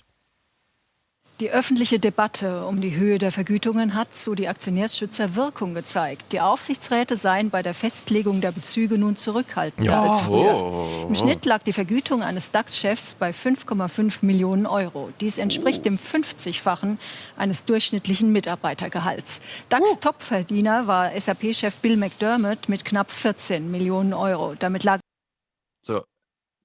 Die 1.40 1.50
öffentliche 1.50 1.98
Debatte 1.98 2.66
um 2.66 2.80
die 2.80 2.94
Höhe 2.94 3.18
der 3.18 3.32
Vergütungen 3.32 3.94
hat, 3.94 4.14
so 4.14 4.34
die 4.36 4.46
Aktionärsschützer, 4.46 5.34
Wirkung 5.34 5.74
gezeigt. 5.74 6.30
Die 6.30 6.40
Aufsichtsräte 6.40 7.16
seien 7.16 7.50
bei 7.50 7.62
der 7.62 7.74
Festlegung 7.74 8.40
der 8.40 8.52
Bezüge 8.52 8.96
nun 8.96 9.16
zurückhaltender 9.16 9.90
Ja. 9.90 10.02
als 10.02 10.20
früher. 10.20 10.54
Oh. 10.54 11.06
Im 11.08 11.14
Schnitt 11.16 11.44
lag 11.44 11.62
die 11.64 11.72
Vergütung 11.72 12.22
eines 12.22 12.52
DAX-Chefs 12.52 13.16
bei 13.16 13.32
5,5 13.32 14.18
Millionen 14.24 14.66
Euro. 14.66 15.08
Dies 15.20 15.38
entspricht 15.38 15.84
dem 15.84 15.98
50-fachen 15.98 16.98
eines 17.36 17.64
durchschnittlichen 17.64 18.30
Mitarbeitergehalts. 18.30 19.40
DAX-Topverdiener 19.70 20.86
war 20.86 21.10
SAP-Chef 21.18 21.74
Bill 21.76 21.96
McDermott 21.96 22.68
mit 22.68 22.84
knapp 22.84 23.10
14 23.10 23.68
Millionen 23.68 24.12
Euro. 24.14 24.54
Damit 24.56 24.84
lag 24.84 25.00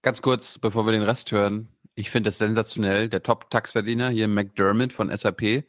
ganz 0.08 0.22
kurz, 0.22 0.58
bevor 0.58 0.86
wir 0.86 0.94
den 0.94 1.04
Rest 1.04 1.34
hören. 1.34 1.68
Ich 1.94 2.12
finde 2.12 2.30
das 2.30 2.38
sensationell. 2.38 3.10
Der 3.10 3.24
Top-Tax-Verdiener 3.24 4.08
hier, 4.08 4.30
McDermott 4.30 4.94
von 4.94 5.14
SAP. 5.14 5.66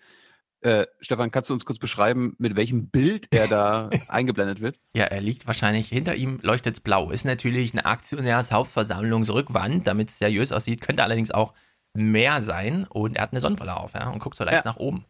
Äh, 0.61 0.87
Stefan, 1.01 1.33
kannst 1.33 1.51
du 1.51 1.55
uns 1.55 1.65
kurz 1.65 1.81
beschreiben, 1.81 2.37
mit 2.39 2.55
welchem 2.55 2.89
Bild 2.89 3.27
er 3.33 3.49
da 3.49 3.91
eingeblendet 4.09 4.61
wird? 4.61 4.79
Ja, 4.95 5.07
er 5.07 5.21
liegt 5.21 5.49
wahrscheinlich, 5.49 5.89
hinter 5.89 6.15
ihm 6.15 6.39
leuchtet 6.41 6.77
es 6.77 6.81
blau. 6.81 7.11
Ist 7.11 7.25
natürlich 7.25 7.73
eine 7.73 7.85
Aktionärshauptversammlungsrückwand, 7.85 9.89
damit 9.89 10.11
es 10.11 10.19
seriös 10.19 10.53
aussieht. 10.53 10.83
Könnte 10.83 11.03
allerdings 11.03 11.33
auch 11.33 11.53
Meer 11.95 12.41
sein 12.41 12.87
und 12.89 13.17
er 13.17 13.23
hat 13.23 13.33
eine 13.33 13.41
Sonnenbrille 13.41 13.77
auf 13.77 13.95
ja, 13.95 14.09
und 14.09 14.21
guckt 14.21 14.37
so 14.37 14.45
leicht 14.45 14.65
ja. 14.65 14.71
nach 14.71 14.77
oben. 14.77 15.05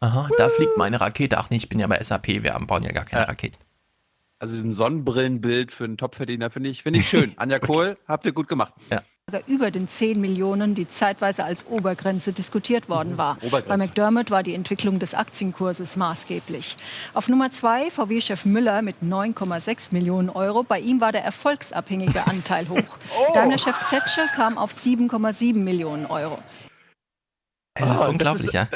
Aha, 0.00 0.28
da 0.36 0.48
fliegt 0.48 0.76
meine 0.76 1.00
Rakete. 1.00 1.38
Ach 1.38 1.48
nee, 1.50 1.58
ich 1.58 1.68
bin 1.68 1.78
ja 1.78 1.86
bei 1.86 2.02
SAP, 2.02 2.26
wir 2.26 2.58
bauen 2.66 2.82
ja 2.82 2.90
gar 2.90 3.04
keine 3.04 3.22
ja. 3.22 3.28
Raketen. 3.28 3.58
Also 4.40 4.54
ein 4.62 4.72
Sonnenbrillenbild 4.72 5.72
für 5.72 5.84
einen 5.84 5.96
Topverdiener 5.96 6.50
finde 6.50 6.70
ich, 6.70 6.84
finde 6.84 7.00
ich 7.00 7.08
schön. 7.08 7.32
Anja 7.36 7.58
Kohl, 7.58 7.96
habt 8.06 8.24
ihr 8.24 8.32
gut 8.32 8.46
gemacht. 8.46 8.72
Ja. 8.90 9.02
Über 9.46 9.70
den 9.70 9.88
10 9.88 10.20
Millionen, 10.22 10.74
die 10.74 10.88
zeitweise 10.88 11.44
als 11.44 11.66
Obergrenze 11.66 12.32
diskutiert 12.32 12.88
worden 12.88 13.18
war. 13.18 13.36
Bei 13.66 13.76
McDermott 13.76 14.30
war 14.30 14.42
die 14.42 14.54
Entwicklung 14.54 14.98
des 15.00 15.14
Aktienkurses 15.14 15.96
maßgeblich. 15.96 16.78
Auf 17.12 17.28
Nummer 17.28 17.50
2 17.50 17.90
VW-Chef 17.90 18.46
Müller 18.46 18.80
mit 18.80 19.02
9,6 19.02 19.92
Millionen 19.92 20.30
Euro. 20.30 20.62
Bei 20.62 20.80
ihm 20.80 21.02
war 21.02 21.12
der 21.12 21.24
erfolgsabhängige 21.24 22.26
Anteil 22.26 22.70
hoch. 22.70 22.98
oh. 23.18 23.34
Daimler-Chef 23.34 23.76
Zetsche 23.86 24.22
kam 24.34 24.56
auf 24.56 24.72
7,7 24.72 25.58
Millionen 25.58 26.06
Euro. 26.06 26.38
Das 27.74 27.96
ist 27.96 28.00
oh, 28.00 28.08
unglaublich, 28.08 28.46
das 28.46 28.46
ist, 28.46 28.54
ja. 28.54 28.68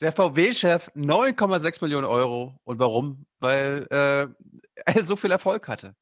Der 0.00 0.12
VW-Chef 0.12 0.92
9,6 0.96 1.78
Millionen 1.80 2.06
Euro. 2.06 2.54
Und 2.62 2.78
warum? 2.78 3.24
Weil 3.40 3.86
äh, 3.90 4.28
er 4.74 5.04
so 5.04 5.16
viel 5.16 5.30
Erfolg 5.30 5.68
hatte. 5.68 5.94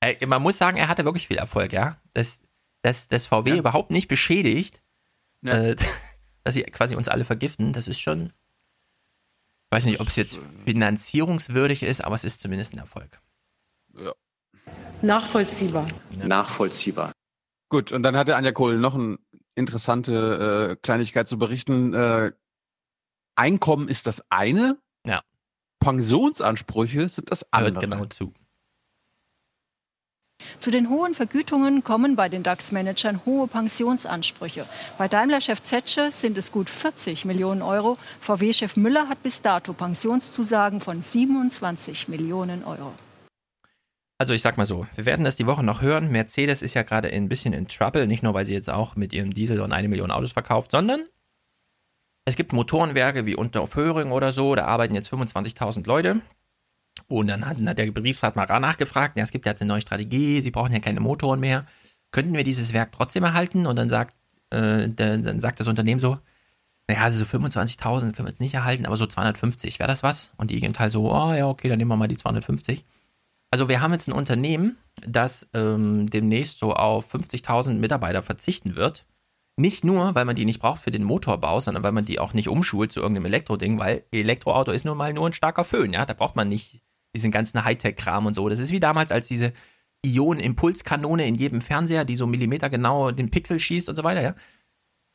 Äh, 0.00 0.26
man 0.26 0.42
muss 0.42 0.58
sagen, 0.58 0.76
er 0.76 0.88
hatte 0.88 1.04
wirklich 1.04 1.26
viel 1.28 1.38
Erfolg, 1.38 1.72
ja. 1.72 2.00
Dass 2.12 2.42
das, 2.82 3.08
das 3.08 3.26
VW 3.26 3.50
ja. 3.50 3.56
überhaupt 3.56 3.90
nicht 3.90 4.08
beschädigt, 4.08 4.82
ja. 5.42 5.52
äh, 5.52 5.76
dass 6.44 6.54
sie 6.54 6.62
quasi 6.64 6.94
uns 6.94 7.08
alle 7.08 7.24
vergiften, 7.24 7.72
das 7.72 7.88
ist 7.88 8.00
schon. 8.00 8.32
Ich 9.70 9.76
weiß 9.76 9.86
nicht, 9.86 10.00
ob 10.00 10.06
es 10.06 10.16
jetzt 10.16 10.38
finanzierungswürdig 10.66 11.82
ist, 11.82 12.04
aber 12.04 12.14
es 12.14 12.22
ist 12.22 12.40
zumindest 12.40 12.74
ein 12.74 12.78
Erfolg. 12.78 13.20
Ja. 13.96 14.14
Nachvollziehbar. 15.02 15.88
Nachvollziehbar. 16.16 17.12
Gut, 17.68 17.90
und 17.90 18.04
dann 18.04 18.16
hatte 18.16 18.36
Anja 18.36 18.52
Kohl 18.52 18.78
noch 18.78 18.94
eine 18.94 19.18
interessante 19.56 20.70
äh, 20.70 20.76
Kleinigkeit 20.76 21.28
zu 21.28 21.38
berichten. 21.38 21.92
Äh, 21.92 22.32
Einkommen 23.36 23.88
ist 23.88 24.06
das 24.06 24.22
eine. 24.30 24.78
Pensionsansprüche 25.84 27.08
sind 27.08 27.30
das 27.30 27.52
andere. 27.52 27.74
Hört 27.74 27.82
genau 27.82 28.04
zu. 28.06 28.32
Zu 30.58 30.70
den 30.70 30.88
hohen 30.88 31.14
Vergütungen 31.14 31.84
kommen 31.84 32.16
bei 32.16 32.28
den 32.28 32.42
DAX-Managern 32.42 33.20
hohe 33.26 33.46
Pensionsansprüche. 33.46 34.66
Bei 34.98 35.08
Daimler-Chef 35.08 35.62
Zetsche 35.62 36.10
sind 36.10 36.38
es 36.38 36.52
gut 36.52 36.70
40 36.70 37.24
Millionen 37.24 37.62
Euro. 37.62 37.98
VW-Chef 38.20 38.76
Müller 38.76 39.08
hat 39.08 39.22
bis 39.22 39.42
dato 39.42 39.74
Pensionszusagen 39.74 40.80
von 40.80 41.02
27 41.02 42.08
Millionen 42.08 42.64
Euro. 42.64 42.92
Also 44.16 44.32
ich 44.32 44.42
sag 44.42 44.56
mal 44.56 44.66
so, 44.66 44.86
wir 44.94 45.04
werden 45.04 45.24
das 45.24 45.36
die 45.36 45.46
Woche 45.46 45.62
noch 45.62 45.82
hören. 45.82 46.10
Mercedes 46.10 46.62
ist 46.62 46.74
ja 46.74 46.82
gerade 46.82 47.08
ein 47.08 47.28
bisschen 47.28 47.52
in 47.52 47.68
Trouble, 47.68 48.06
nicht 48.06 48.22
nur 48.22 48.32
weil 48.32 48.46
sie 48.46 48.54
jetzt 48.54 48.70
auch 48.70 48.96
mit 48.96 49.12
ihrem 49.12 49.34
Diesel 49.34 49.60
und 49.60 49.72
eine 49.72 49.88
Million 49.88 50.10
Autos 50.10 50.32
verkauft, 50.32 50.70
sondern 50.70 51.04
es 52.24 52.36
gibt 52.36 52.52
Motorenwerke 52.52 53.26
wie 53.26 53.36
Unterföhring 53.36 54.10
oder 54.10 54.32
so, 54.32 54.54
da 54.54 54.64
arbeiten 54.64 54.94
jetzt 54.94 55.12
25.000 55.12 55.86
Leute. 55.86 56.20
Und 57.06 57.26
dann 57.26 57.46
hat, 57.46 57.58
hat 57.58 57.78
der 57.78 57.90
Betriebsrat 57.90 58.36
mal 58.36 58.46
nachgefragt, 58.60 59.16
ja, 59.16 59.24
es 59.24 59.30
gibt 59.30 59.46
jetzt 59.46 59.60
eine 59.60 59.68
neue 59.68 59.80
Strategie, 59.80 60.40
sie 60.40 60.50
brauchen 60.50 60.72
ja 60.72 60.80
keine 60.80 61.00
Motoren 61.00 61.40
mehr. 61.40 61.66
Könnten 62.12 62.34
wir 62.34 62.44
dieses 62.44 62.72
Werk 62.72 62.92
trotzdem 62.92 63.24
erhalten? 63.24 63.66
Und 63.66 63.76
dann 63.76 63.90
sagt, 63.90 64.14
äh, 64.50 64.88
der, 64.88 65.18
dann 65.18 65.40
sagt 65.40 65.60
das 65.60 65.68
Unternehmen 65.68 66.00
so, 66.00 66.18
naja, 66.88 67.02
also 67.02 67.24
so 67.24 67.38
25.000 67.38 68.12
können 68.12 68.26
wir 68.26 68.28
jetzt 68.28 68.40
nicht 68.40 68.54
erhalten, 68.54 68.86
aber 68.86 68.96
so 68.96 69.06
250, 69.06 69.78
wäre 69.78 69.88
das 69.88 70.02
was? 70.02 70.32
Und 70.36 70.50
die 70.50 70.60
gehen 70.60 70.78
halt 70.78 70.92
so, 70.92 71.12
oh 71.12 71.32
ja, 71.32 71.48
okay, 71.48 71.68
dann 71.68 71.78
nehmen 71.78 71.90
wir 71.90 71.96
mal 71.96 72.08
die 72.08 72.16
250. 72.16 72.84
Also 73.50 73.68
wir 73.68 73.80
haben 73.80 73.92
jetzt 73.92 74.08
ein 74.08 74.12
Unternehmen, 74.12 74.76
das 75.06 75.48
ähm, 75.54 76.10
demnächst 76.10 76.58
so 76.58 76.74
auf 76.74 77.14
50.000 77.14 77.74
Mitarbeiter 77.74 78.22
verzichten 78.22 78.76
wird. 78.76 79.06
Nicht 79.56 79.84
nur, 79.84 80.14
weil 80.14 80.24
man 80.24 80.34
die 80.34 80.44
nicht 80.44 80.60
braucht 80.60 80.82
für 80.82 80.90
den 80.90 81.04
Motorbau, 81.04 81.60
sondern 81.60 81.84
weil 81.84 81.92
man 81.92 82.04
die 82.04 82.18
auch 82.18 82.32
nicht 82.32 82.48
umschult 82.48 82.90
zu 82.90 83.00
irgendeinem 83.00 83.26
Elektroding, 83.26 83.78
weil 83.78 84.04
Elektroauto 84.12 84.72
ist 84.72 84.84
nun 84.84 84.98
mal 84.98 85.12
nur 85.12 85.28
ein 85.28 85.32
starker 85.32 85.64
Föhn, 85.64 85.92
ja. 85.92 86.04
Da 86.04 86.14
braucht 86.14 86.34
man 86.34 86.48
nicht 86.48 86.80
diesen 87.14 87.30
ganzen 87.30 87.64
Hightech-Kram 87.64 88.26
und 88.26 88.34
so. 88.34 88.48
Das 88.48 88.58
ist 88.58 88.72
wie 88.72 88.80
damals, 88.80 89.12
als 89.12 89.28
diese 89.28 89.52
Ionen-Impulskanone 90.04 91.26
in 91.26 91.36
jedem 91.36 91.60
Fernseher, 91.60 92.04
die 92.04 92.16
so 92.16 92.26
Millimeter 92.26 92.68
genau 92.68 93.12
den 93.12 93.30
Pixel 93.30 93.58
schießt 93.58 93.88
und 93.88 93.96
so 93.96 94.02
weiter, 94.02 94.22
ja. 94.22 94.34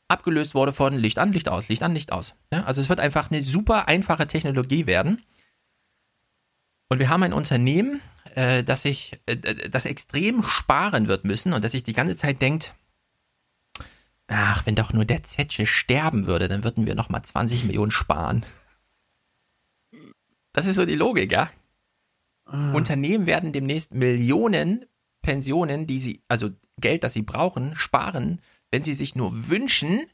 Abgelöst 0.08 0.54
wurde 0.54 0.72
von 0.72 0.94
Licht 0.94 1.18
an, 1.18 1.32
Licht 1.32 1.48
aus, 1.48 1.68
Licht 1.68 1.82
an, 1.82 1.94
Licht 1.94 2.10
aus. 2.10 2.34
Ja? 2.52 2.64
Also 2.64 2.80
es 2.80 2.88
wird 2.88 2.98
einfach 2.98 3.30
eine 3.30 3.42
super 3.42 3.86
einfache 3.86 4.26
Technologie 4.26 4.86
werden. 4.86 5.22
Und 6.88 6.98
wir 6.98 7.08
haben 7.08 7.22
ein 7.22 7.32
Unternehmen, 7.32 8.00
äh, 8.34 8.64
das 8.64 8.82
sich, 8.82 9.20
äh, 9.26 9.36
das 9.36 9.86
extrem 9.86 10.42
sparen 10.42 11.06
wird 11.06 11.24
müssen 11.24 11.52
und 11.52 11.62
das 11.62 11.72
sich 11.72 11.84
die 11.84 11.92
ganze 11.92 12.16
Zeit 12.16 12.42
denkt, 12.42 12.74
ach, 14.30 14.64
wenn 14.64 14.76
doch 14.76 14.92
nur 14.92 15.04
der 15.04 15.22
Zetsche 15.22 15.66
sterben 15.66 16.26
würde, 16.26 16.48
dann 16.48 16.64
würden 16.64 16.86
wir 16.86 16.94
nochmal 16.94 17.22
20 17.22 17.64
Millionen 17.64 17.90
sparen. 17.90 18.46
Das 20.52 20.66
ist 20.66 20.76
so 20.76 20.86
die 20.86 20.94
Logik, 20.94 21.32
ja. 21.32 21.50
Ah. 22.44 22.72
Unternehmen 22.72 23.26
werden 23.26 23.52
demnächst 23.52 23.92
Millionen 23.92 24.86
Pensionen, 25.22 25.86
die 25.86 25.98
sie, 25.98 26.22
also 26.28 26.50
Geld, 26.78 27.04
das 27.04 27.12
sie 27.12 27.22
brauchen, 27.22 27.76
sparen, 27.76 28.40
wenn 28.70 28.82
sie 28.82 28.94
sich 28.94 29.14
nur 29.14 29.48
wünschen, 29.48 30.06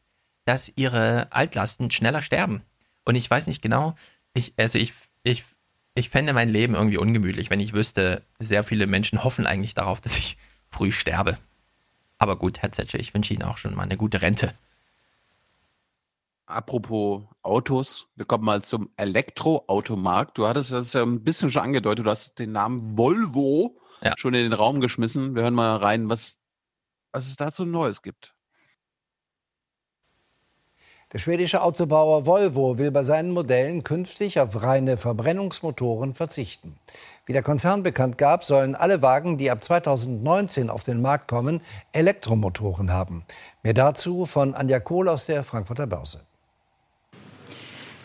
dass 0.44 0.72
ihre 0.76 1.32
Altlasten 1.32 1.90
schneller 1.90 2.22
sterben. 2.22 2.62
Und 3.04 3.14
ich 3.14 3.30
weiß 3.30 3.46
nicht 3.46 3.62
genau, 3.62 3.94
ich, 4.34 4.54
also 4.56 4.78
ich, 4.78 4.94
ich, 5.22 5.44
ich 5.94 6.10
fände 6.10 6.32
mein 6.32 6.48
Leben 6.48 6.74
irgendwie 6.74 6.98
ungemütlich, 6.98 7.50
wenn 7.50 7.60
ich 7.60 7.72
wüsste, 7.72 8.22
sehr 8.38 8.64
viele 8.64 8.86
Menschen 8.86 9.24
hoffen 9.24 9.46
eigentlich 9.46 9.74
darauf, 9.74 10.00
dass 10.00 10.18
ich 10.18 10.36
früh 10.70 10.92
sterbe. 10.92 11.38
Aber 12.18 12.36
gut, 12.36 12.62
Herr 12.62 12.72
Zetsche, 12.72 12.98
ich 12.98 13.12
wünsche 13.14 13.34
Ihnen 13.34 13.42
auch 13.42 13.58
schon 13.58 13.74
mal 13.74 13.82
eine 13.82 13.96
gute 13.96 14.22
Rente. 14.22 14.54
Apropos 16.46 17.24
Autos, 17.42 18.06
wir 18.14 18.24
kommen 18.24 18.44
mal 18.44 18.62
zum 18.62 18.90
Elektroautomarkt. 18.96 20.38
Du 20.38 20.46
hattest 20.46 20.70
das 20.70 20.92
ja 20.92 21.02
ein 21.02 21.24
bisschen 21.24 21.50
schon 21.50 21.62
angedeutet, 21.62 22.06
du 22.06 22.10
hast 22.10 22.38
den 22.38 22.52
Namen 22.52 22.96
Volvo 22.96 23.76
ja. 24.00 24.14
schon 24.16 24.34
in 24.34 24.44
den 24.44 24.52
Raum 24.52 24.80
geschmissen. 24.80 25.34
Wir 25.34 25.42
hören 25.42 25.54
mal 25.54 25.76
rein, 25.76 26.08
was, 26.08 26.38
was 27.10 27.26
es 27.26 27.36
dazu 27.36 27.64
Neues 27.64 28.00
gibt. 28.00 28.36
Der 31.12 31.18
schwedische 31.18 31.62
Autobauer 31.62 32.26
Volvo 32.26 32.78
will 32.78 32.90
bei 32.90 33.02
seinen 33.02 33.30
Modellen 33.30 33.84
künftig 33.84 34.40
auf 34.40 34.62
reine 34.62 34.96
Verbrennungsmotoren 34.96 36.14
verzichten. 36.14 36.76
Wie 37.26 37.32
der 37.32 37.42
Konzern 37.42 37.82
bekannt 37.82 38.18
gab, 38.18 38.44
sollen 38.44 38.76
alle 38.76 39.02
Wagen, 39.02 39.36
die 39.36 39.50
ab 39.50 39.62
2019 39.62 40.70
auf 40.70 40.84
den 40.84 41.02
Markt 41.02 41.26
kommen, 41.26 41.60
Elektromotoren 41.90 42.92
haben. 42.92 43.24
Mehr 43.64 43.74
dazu 43.74 44.26
von 44.26 44.54
Anja 44.54 44.78
Kohl 44.78 45.08
aus 45.08 45.26
der 45.26 45.42
Frankfurter 45.42 45.88
Börse. 45.88 46.25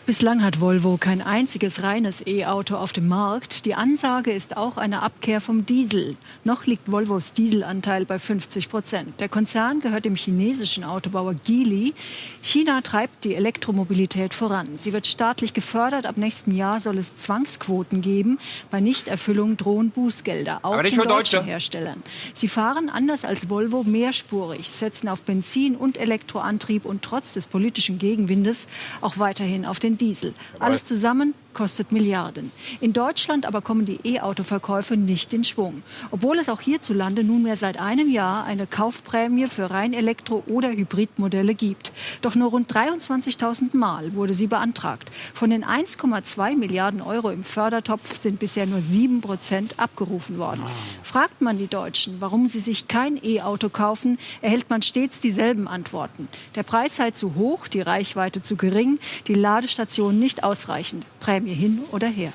Bislang 0.04 0.42
hat 0.42 0.60
Volvo 0.60 0.96
kein 0.96 1.22
einziges 1.22 1.84
reines 1.84 2.26
E-Auto 2.26 2.74
auf 2.74 2.92
dem 2.92 3.06
Markt. 3.06 3.66
Die 3.66 3.76
Ansage 3.76 4.32
ist 4.32 4.56
auch 4.56 4.76
eine 4.76 5.00
Abkehr 5.00 5.40
vom 5.40 5.64
Diesel. 5.64 6.16
Noch 6.42 6.66
liegt 6.66 6.90
Volvos 6.90 7.34
Dieselanteil 7.34 8.04
bei 8.04 8.18
50 8.18 8.68
Prozent. 8.68 9.20
Der 9.20 9.28
Konzern 9.28 9.78
gehört 9.78 10.04
dem 10.04 10.16
chinesischen 10.16 10.82
Autobauer 10.82 11.34
Geely. 11.34 11.94
China 12.42 12.80
treibt 12.80 13.22
die 13.22 13.36
Elektromobilität 13.36 14.34
voran. 14.34 14.70
Sie 14.74 14.92
wird 14.92 15.06
staatlich 15.06 15.54
gefördert. 15.54 16.04
Ab 16.04 16.16
nächstem 16.16 16.52
Jahr 16.52 16.80
soll 16.80 16.98
es 16.98 17.14
Zwangsquoten 17.14 18.02
geben. 18.02 18.40
Bei 18.72 18.80
Nichterfüllung 18.80 19.56
drohen 19.56 19.90
Bußgelder, 19.90 20.60
auch 20.64 20.82
den 20.82 20.96
deutschen 20.96 21.08
Deutsche. 21.08 21.44
Herstellern. 21.44 22.02
Sie 22.34 22.48
fahren 22.48 22.90
anders 22.90 23.24
als 23.24 23.48
Volvo 23.48 23.84
mehrspurig, 23.84 24.68
setzen 24.68 25.08
auf 25.08 25.22
Benzin 25.22 25.76
und 25.76 25.96
Elektroantrieb 25.96 26.86
und 26.86 27.02
trotz 27.02 27.34
des 27.34 27.46
politischen 27.46 28.00
Gegenwindes 28.00 28.66
auch 29.00 29.18
weiterhin 29.18 29.64
auf 29.64 29.78
den 29.78 29.91
den 29.92 29.98
Diesel. 29.98 30.34
Alles 30.58 30.84
zusammen 30.84 31.34
kostet 31.54 31.92
Milliarden. 31.92 32.50
In 32.80 32.92
Deutschland 32.92 33.46
aber 33.46 33.60
kommen 33.60 33.84
die 33.84 34.00
E-Auto-Verkäufe 34.04 34.96
nicht 34.96 35.32
in 35.32 35.44
Schwung. 35.44 35.82
Obwohl 36.10 36.38
es 36.38 36.48
auch 36.48 36.60
hierzulande 36.60 37.24
nunmehr 37.24 37.56
seit 37.56 37.78
einem 37.78 38.10
Jahr 38.10 38.44
eine 38.44 38.66
Kaufprämie 38.66 39.46
für 39.46 39.70
rein 39.70 39.92
Elektro- 39.92 40.42
oder 40.46 40.70
Hybridmodelle 40.70 41.54
gibt. 41.54 41.92
Doch 42.20 42.34
nur 42.34 42.50
rund 42.50 42.72
23.000 42.72 43.76
Mal 43.76 44.14
wurde 44.14 44.34
sie 44.34 44.46
beantragt. 44.46 45.10
Von 45.34 45.50
den 45.50 45.64
1,2 45.64 46.56
Milliarden 46.56 47.00
Euro 47.02 47.30
im 47.30 47.42
Fördertopf 47.42 48.20
sind 48.20 48.38
bisher 48.38 48.66
nur 48.66 48.80
7 48.80 49.20
Prozent 49.20 49.78
abgerufen 49.78 50.38
worden. 50.38 50.62
Fragt 51.02 51.40
man 51.40 51.58
die 51.58 51.66
Deutschen, 51.66 52.16
warum 52.20 52.46
sie 52.48 52.60
sich 52.60 52.88
kein 52.88 53.18
E-Auto 53.22 53.68
kaufen, 53.68 54.18
erhält 54.40 54.70
man 54.70 54.82
stets 54.82 55.20
dieselben 55.20 55.68
Antworten. 55.68 56.28
Der 56.54 56.62
Preis 56.62 56.96
sei 56.96 57.10
zu 57.10 57.34
hoch, 57.34 57.68
die 57.68 57.80
Reichweite 57.80 58.42
zu 58.42 58.56
gering, 58.56 58.98
die 59.26 59.34
Ladestation 59.34 60.18
nicht 60.18 60.44
ausreichend. 60.44 61.04
Prämie 61.20 61.41
Prämie 61.42 61.54
hin 61.54 61.80
oder 61.90 62.08
her. 62.08 62.32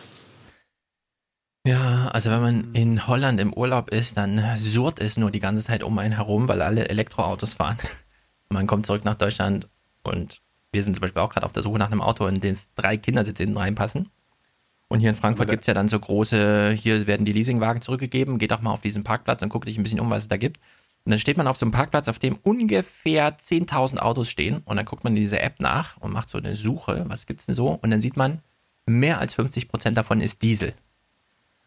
Ja, 1.66 2.10
also 2.10 2.30
wenn 2.30 2.42
man 2.42 2.74
in 2.74 3.08
Holland 3.08 3.40
im 3.40 3.54
Urlaub 3.54 3.90
ist, 3.90 4.18
dann 4.18 4.58
surrt 4.58 5.00
es 5.00 5.18
nur 5.18 5.32
die 5.32 5.40
ganze 5.40 5.64
Zeit 5.64 5.84
um 5.84 5.98
einen 5.98 6.16
herum, 6.16 6.48
weil 6.48 6.62
alle 6.62 6.90
Elektroautos 6.90 7.56
fahren. 7.56 7.78
Man 8.50 8.68
kommt 8.68 8.86
zurück 8.86 9.04
nach 9.04 9.16
Deutschland 9.16 9.68
und 10.04 10.42
wir 10.72 10.82
sind 10.82 10.94
zum 10.94 11.02
Beispiel 11.02 11.22
auch 11.22 11.30
gerade 11.30 11.46
auf 11.46 11.52
der 11.52 11.64
Suche 11.64 11.78
nach 11.78 11.92
einem 11.92 12.02
Auto, 12.02 12.26
in 12.28 12.40
dem 12.40 12.56
drei 12.76 12.96
Kindersitze 12.96 13.44
hinten 13.44 13.58
reinpassen. 13.58 14.08
Und 14.88 15.02
hier 15.02 15.10
in 15.10 15.16
Frankfurt 15.16 15.50
gibt 15.50 15.64
es 15.64 15.68
ja 15.68 15.74
dann 15.74 15.90
so 15.90 16.00
große, 16.00 16.72
hier 16.72 17.08
werden 17.08 17.26
die 17.26 17.34
Leasingwagen 17.34 17.82
zurückgegeben, 17.82 18.38
geht 18.38 18.54
auch 18.54 18.62
mal 18.62 18.72
auf 18.72 18.80
diesen 18.80 19.04
Parkplatz 19.04 19.42
und 19.42 19.50
guckt 19.50 19.68
dich 19.68 19.78
ein 19.78 19.84
bisschen 19.84 20.00
um, 20.00 20.10
was 20.10 20.24
es 20.24 20.28
da 20.30 20.38
gibt. 20.38 20.60
Und 21.04 21.12
dann 21.12 21.20
steht 21.20 21.36
man 21.36 21.48
auf 21.48 21.58
so 21.58 21.66
einem 21.66 21.74
Parkplatz, 21.74 22.08
auf 22.08 22.20
dem 22.20 22.38
ungefähr 22.44 23.38
10.000 23.38 23.98
Autos 23.98 24.30
stehen. 24.30 24.62
Und 24.64 24.78
dann 24.78 24.86
guckt 24.86 25.04
man 25.04 25.16
in 25.16 25.22
dieser 25.22 25.42
App 25.42 25.60
nach 25.60 25.98
und 25.98 26.14
macht 26.14 26.30
so 26.30 26.38
eine 26.38 26.56
Suche. 26.56 27.04
Was 27.08 27.26
gibt's 27.26 27.46
denn 27.48 27.56
so? 27.56 27.72
Und 27.72 27.92
dann 27.92 28.00
sieht 28.00 28.16
man, 28.16 28.42
mehr 28.88 29.20
als 29.20 29.36
50 29.36 29.68
Prozent 29.68 29.98
davon 29.98 30.22
ist 30.22 30.42
Diesel. 30.42 30.70
Und 30.70 30.76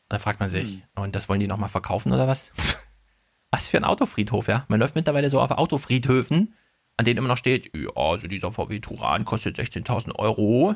da 0.08 0.18
fragt 0.18 0.40
man 0.40 0.50
sich, 0.50 0.78
mhm. 0.96 1.02
und 1.02 1.14
das 1.14 1.28
wollen 1.28 1.40
die 1.40 1.46
nochmal 1.46 1.68
verkaufen 1.68 2.12
oder 2.12 2.26
was? 2.26 2.52
was 3.50 3.68
für 3.68 3.76
ein 3.76 3.84
Autofriedhof, 3.84 4.48
ja? 4.48 4.64
Man 4.68 4.80
läuft 4.80 4.96
mittlerweile 4.96 5.30
so 5.30 5.40
auf 5.40 5.50
Autofriedhöfen, 5.50 6.54
an 6.96 7.04
denen 7.04 7.18
immer 7.18 7.28
noch 7.28 7.36
steht, 7.36 7.70
ja, 7.76 7.90
also 7.94 8.26
dieser 8.26 8.50
VW 8.50 8.80
Turan 8.80 9.24
kostet 9.24 9.58
16.000 9.58 10.16
Euro. 10.16 10.74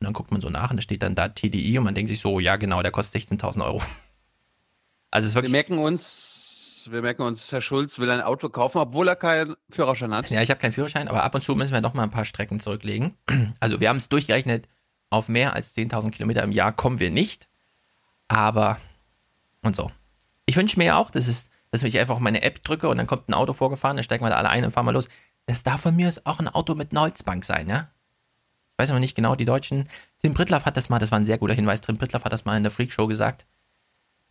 Und 0.00 0.04
dann 0.04 0.12
guckt 0.12 0.30
man 0.30 0.40
so 0.40 0.50
nach 0.50 0.70
und 0.70 0.76
da 0.76 0.82
steht 0.82 1.02
dann 1.02 1.14
da 1.14 1.28
TDI 1.28 1.78
und 1.78 1.84
man 1.84 1.94
denkt 1.94 2.10
sich 2.10 2.20
so, 2.20 2.38
ja 2.38 2.56
genau, 2.56 2.82
der 2.82 2.92
kostet 2.92 3.22
16.000 3.22 3.64
Euro. 3.64 3.82
Also 5.10 5.24
es 5.24 5.30
ist 5.30 5.34
wirklich. 5.36 5.52
Wir 5.52 5.56
merken 5.56 5.78
uns, 5.78 6.86
wir 6.90 7.00
merken 7.00 7.22
uns, 7.22 7.50
Herr 7.50 7.62
Schulz 7.62 7.98
will 7.98 8.10
ein 8.10 8.20
Auto 8.20 8.50
kaufen, 8.50 8.76
obwohl 8.76 9.08
er 9.08 9.16
keinen 9.16 9.56
Führerschein 9.70 10.12
hat. 10.12 10.28
Ja, 10.28 10.42
ich 10.42 10.50
habe 10.50 10.60
keinen 10.60 10.72
Führerschein, 10.72 11.08
aber 11.08 11.22
ab 11.22 11.34
und 11.34 11.40
zu 11.40 11.54
müssen 11.54 11.72
wir 11.72 11.80
noch 11.80 11.94
mal 11.94 12.02
ein 12.02 12.10
paar 12.10 12.26
Strecken 12.26 12.60
zurücklegen. 12.60 13.14
Also 13.58 13.80
wir 13.80 13.88
haben 13.88 13.96
es 13.96 14.10
durchgerechnet, 14.10 14.68
auf 15.10 15.28
mehr 15.28 15.54
als 15.54 15.76
10.000 15.76 16.10
Kilometer 16.10 16.42
im 16.42 16.52
Jahr 16.52 16.72
kommen 16.72 17.00
wir 17.00 17.10
nicht. 17.10 17.48
Aber 18.28 18.78
und 19.62 19.76
so. 19.76 19.90
Ich 20.46 20.56
wünsche 20.56 20.78
mir 20.78 20.86
ja 20.86 20.96
auch, 20.96 21.10
dass, 21.10 21.28
es, 21.28 21.50
dass 21.70 21.82
ich 21.82 21.98
einfach 21.98 22.14
auf 22.14 22.20
meine 22.20 22.42
App 22.42 22.62
drücke 22.62 22.88
und 22.88 22.98
dann 22.98 23.06
kommt 23.06 23.28
ein 23.28 23.34
Auto 23.34 23.52
vorgefahren, 23.52 23.96
dann 23.96 24.04
steigen 24.04 24.24
wir 24.24 24.30
da 24.30 24.36
alle 24.36 24.50
ein 24.50 24.64
und 24.64 24.70
fahren 24.70 24.86
mal 24.86 24.92
los. 24.92 25.08
Das 25.46 25.62
darf 25.62 25.82
von 25.82 25.96
mir 25.96 26.12
auch 26.24 26.38
ein 26.38 26.48
Auto 26.48 26.74
mit 26.74 26.92
einer 26.92 27.02
Holzbank 27.02 27.44
sein, 27.44 27.68
ja? 27.68 27.90
Ich 28.72 28.82
weiß 28.82 28.90
aber 28.90 29.00
nicht 29.00 29.16
genau, 29.16 29.34
die 29.34 29.44
Deutschen. 29.44 29.88
Tim 30.22 30.34
Brittlaff 30.34 30.64
hat 30.64 30.76
das 30.76 30.88
mal, 30.88 30.98
das 30.98 31.10
war 31.10 31.18
ein 31.18 31.24
sehr 31.24 31.38
guter 31.38 31.54
Hinweis, 31.54 31.80
Tim 31.80 31.96
Brittlaff 31.96 32.24
hat 32.24 32.32
das 32.32 32.44
mal 32.44 32.56
in 32.56 32.62
der 32.62 32.70
Freakshow 32.70 33.06
gesagt. 33.06 33.46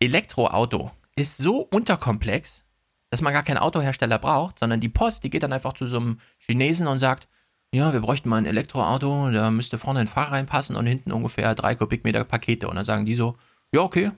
Elektroauto 0.00 0.90
ist 1.16 1.36
so 1.36 1.60
unterkomplex, 1.60 2.64
dass 3.10 3.20
man 3.20 3.32
gar 3.32 3.42
keinen 3.42 3.58
Autohersteller 3.58 4.18
braucht, 4.18 4.58
sondern 4.58 4.80
die 4.80 4.88
Post, 4.88 5.24
die 5.24 5.30
geht 5.30 5.42
dann 5.42 5.52
einfach 5.52 5.74
zu 5.74 5.86
so 5.86 5.98
einem 5.98 6.20
Chinesen 6.38 6.86
und 6.86 6.98
sagt, 6.98 7.28
ja, 7.74 7.92
wir 7.92 8.00
bräuchten 8.00 8.28
mal 8.28 8.36
ein 8.36 8.46
Elektroauto, 8.46 9.30
da 9.30 9.50
müsste 9.50 9.78
vorne 9.78 10.00
ein 10.00 10.08
Fahrer 10.08 10.32
reinpassen 10.32 10.76
und 10.76 10.86
hinten 10.86 11.12
ungefähr 11.12 11.54
drei 11.54 11.74
Kubikmeter 11.74 12.24
Pakete. 12.24 12.68
Und 12.68 12.76
dann 12.76 12.84
sagen 12.84 13.04
die 13.04 13.14
so, 13.14 13.36
ja, 13.74 13.82
okay, 13.82 14.10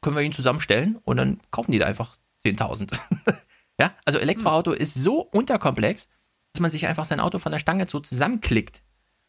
können 0.00 0.16
wir 0.16 0.22
ihn 0.22 0.32
zusammenstellen 0.32 0.98
und 1.04 1.16
dann 1.16 1.40
kaufen 1.50 1.72
die 1.72 1.78
da 1.78 1.86
einfach 1.86 2.16
10.000. 2.44 2.98
ja, 3.80 3.94
also 4.04 4.18
Elektroauto 4.18 4.72
ist 4.72 4.94
so 4.94 5.20
unterkomplex, 5.20 6.08
dass 6.52 6.60
man 6.60 6.70
sich 6.70 6.86
einfach 6.86 7.04
sein 7.04 7.20
Auto 7.20 7.38
von 7.38 7.52
der 7.52 7.58
Stange 7.60 7.86
so 7.88 8.00
zusammenklickt. 8.00 8.82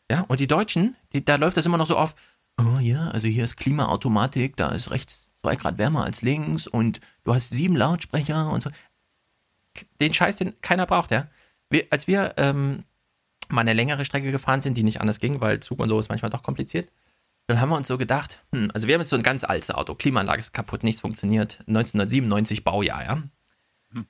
Ja, 0.09 0.21
und 0.21 0.39
die 0.39 0.47
Deutschen, 0.47 0.95
die, 1.13 1.23
da 1.23 1.35
läuft 1.35 1.57
das 1.57 1.65
immer 1.65 1.77
noch 1.77 1.85
so 1.85 1.97
auf, 1.97 2.15
oh 2.59 2.79
ja, 2.79 3.09
also 3.09 3.27
hier 3.27 3.45
ist 3.45 3.57
Klimaautomatik, 3.57 4.55
da 4.57 4.69
ist 4.69 4.91
rechts 4.91 5.31
zwei 5.35 5.55
Grad 5.55 5.77
wärmer 5.77 6.03
als 6.03 6.21
links 6.21 6.67
und 6.67 6.99
du 7.23 7.33
hast 7.33 7.49
sieben 7.49 7.75
Lautsprecher 7.75 8.51
und 8.51 8.63
so. 8.63 8.69
Den 9.99 10.13
Scheiß, 10.13 10.35
den 10.35 10.59
keiner 10.61 10.85
braucht, 10.85 11.11
ja. 11.11 11.27
Wir, 11.69 11.87
als 11.91 12.07
wir 12.07 12.33
ähm, 12.37 12.81
mal 13.51 13.61
eine 13.61 13.73
längere 13.73 14.05
Strecke 14.05 14.31
gefahren 14.31 14.61
sind, 14.61 14.77
die 14.77 14.83
nicht 14.83 15.01
anders 15.01 15.19
ging, 15.19 15.41
weil 15.41 15.59
Zug 15.59 15.79
und 15.79 15.89
so 15.89 15.99
ist 15.99 16.09
manchmal 16.09 16.31
doch 16.31 16.43
kompliziert, 16.43 16.89
dann 17.47 17.59
haben 17.59 17.69
wir 17.69 17.77
uns 17.77 17.87
so 17.87 17.97
gedacht, 17.97 18.43
hm, 18.53 18.71
also 18.73 18.87
wir 18.87 18.95
haben 18.95 19.01
jetzt 19.01 19.09
so 19.09 19.15
ein 19.15 19.23
ganz 19.23 19.43
altes 19.43 19.71
Auto, 19.71 19.95
Klimaanlage 19.95 20.39
ist 20.39 20.53
kaputt, 20.53 20.83
nichts 20.83 21.01
funktioniert, 21.01 21.59
1997 21.67 22.63
Baujahr, 22.63 23.03
ja. 23.03 23.23
Hm. 23.93 24.05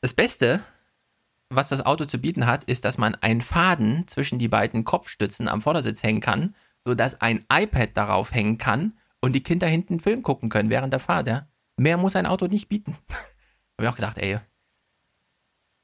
Das 0.00 0.14
Beste, 0.14 0.60
was 1.48 1.68
das 1.68 1.84
Auto 1.84 2.04
zu 2.04 2.18
bieten 2.18 2.46
hat, 2.46 2.64
ist, 2.64 2.84
dass 2.84 2.98
man 2.98 3.14
einen 3.16 3.40
Faden 3.40 4.06
zwischen 4.06 4.38
die 4.38 4.48
beiden 4.48 4.84
Kopfstützen 4.84 5.48
am 5.48 5.62
Vordersitz 5.62 6.02
hängen 6.02 6.20
kann, 6.20 6.54
sodass 6.84 7.20
ein 7.20 7.44
iPad 7.52 7.96
darauf 7.96 8.32
hängen 8.32 8.58
kann 8.58 8.96
und 9.20 9.32
die 9.32 9.42
Kinder 9.42 9.66
hinten 9.66 9.94
einen 9.94 10.00
Film 10.00 10.22
gucken 10.22 10.48
können 10.48 10.70
während 10.70 10.92
der 10.92 11.00
Fahrt, 11.00 11.26
ja. 11.26 11.48
Mehr 11.76 11.96
muss 11.96 12.16
ein 12.16 12.26
Auto 12.26 12.46
nicht 12.46 12.68
bieten. 12.68 12.96
Habe 13.08 13.82
ich 13.82 13.88
auch 13.88 13.96
gedacht, 13.96 14.18
ey, 14.18 14.38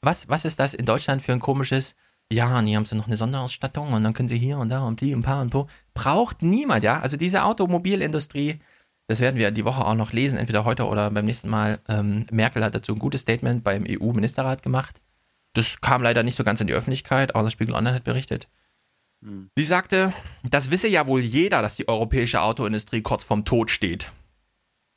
was, 0.01 0.29
was 0.29 0.45
ist 0.45 0.59
das 0.59 0.75
in 0.75 0.87
Deutschland 0.87 1.23
für 1.23 1.33
ein 1.33 1.41
komisches, 1.41 1.95
ja, 2.33 2.59
und 2.59 2.67
hier 2.67 2.77
haben 2.77 2.85
sie 2.85 2.97
noch 2.97 3.07
eine 3.07 3.17
Sonderausstattung 3.17 3.93
und 3.93 4.03
dann 4.03 4.15
können 4.15 4.29
sie 4.29 4.39
hier 4.39 4.59
und 4.59 4.69
da 4.69 4.83
und 4.83 5.01
die 5.01 5.15
und 5.15 5.23
paar 5.23 5.43
und 5.43 5.51
po. 5.51 5.69
Braucht 5.95 6.43
niemand, 6.43 6.85
ja. 6.85 7.01
Also 7.01 7.17
diese 7.17 7.45
Automobilindustrie, 7.45 8.61
das 9.09 9.21
werden 9.21 9.37
wir 9.37 9.51
die 9.51 9.65
Woche 9.65 9.85
auch 9.85 9.95
noch 9.95 10.13
lesen, 10.13 10.39
entweder 10.39 10.65
heute 10.65 10.87
oder 10.87 11.11
beim 11.11 11.25
nächsten 11.25 11.49
Mal. 11.49 11.81
Ähm, 11.89 12.27
Merkel 12.31 12.65
hat 12.65 12.75
dazu 12.75 12.93
ein 12.93 12.99
gutes 12.99 13.23
Statement 13.23 13.65
beim 13.65 13.85
EU-Ministerrat 13.89 14.63
gemacht. 14.63 15.01
Das 15.55 15.81
kam 15.81 16.03
leider 16.03 16.23
nicht 16.23 16.37
so 16.37 16.45
ganz 16.45 16.61
in 16.61 16.67
die 16.67 16.73
Öffentlichkeit, 16.73 17.35
das 17.35 17.53
Spiegel 17.53 17.75
Online 17.75 17.95
hat 17.95 18.05
berichtet. 18.05 18.49
Hm. 19.23 19.51
Sie 19.57 19.65
sagte, 19.65 20.13
das 20.49 20.71
wisse 20.71 20.89
ja 20.89 21.07
wohl 21.07 21.21
jeder, 21.21 21.63
dass 21.63 21.77
die 21.77 21.89
europäische 21.89 22.41
Autoindustrie 22.41 23.03
kurz 23.03 23.25
vorm 23.25 23.45
Tod 23.45 23.71
steht. 23.71 24.11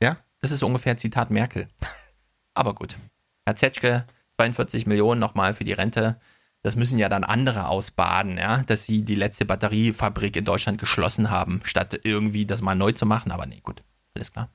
Ja, 0.02 0.16
das 0.40 0.50
ist 0.50 0.62
ungefähr 0.62 0.96
Zitat 0.96 1.30
Merkel. 1.30 1.68
Aber 2.54 2.74
gut. 2.74 2.96
Herr 3.44 3.56
Zetschke, 3.56 4.06
42 4.36 4.86
Millionen 4.86 5.20
nochmal 5.20 5.54
für 5.54 5.64
die 5.64 5.72
Rente. 5.72 6.18
Das 6.66 6.74
müssen 6.74 6.98
ja 6.98 7.08
dann 7.08 7.22
andere 7.22 7.68
ausbaden, 7.68 8.38
ja, 8.38 8.64
dass 8.64 8.86
sie 8.86 9.04
die 9.04 9.14
letzte 9.14 9.44
Batteriefabrik 9.44 10.34
in 10.34 10.44
Deutschland 10.44 10.80
geschlossen 10.80 11.30
haben, 11.30 11.60
statt 11.62 12.00
irgendwie 12.02 12.44
das 12.44 12.60
mal 12.60 12.74
neu 12.74 12.90
zu 12.90 13.06
machen. 13.06 13.30
Aber 13.30 13.46
nee, 13.46 13.60
gut, 13.62 13.84
alles 14.16 14.32
klar. 14.32 14.50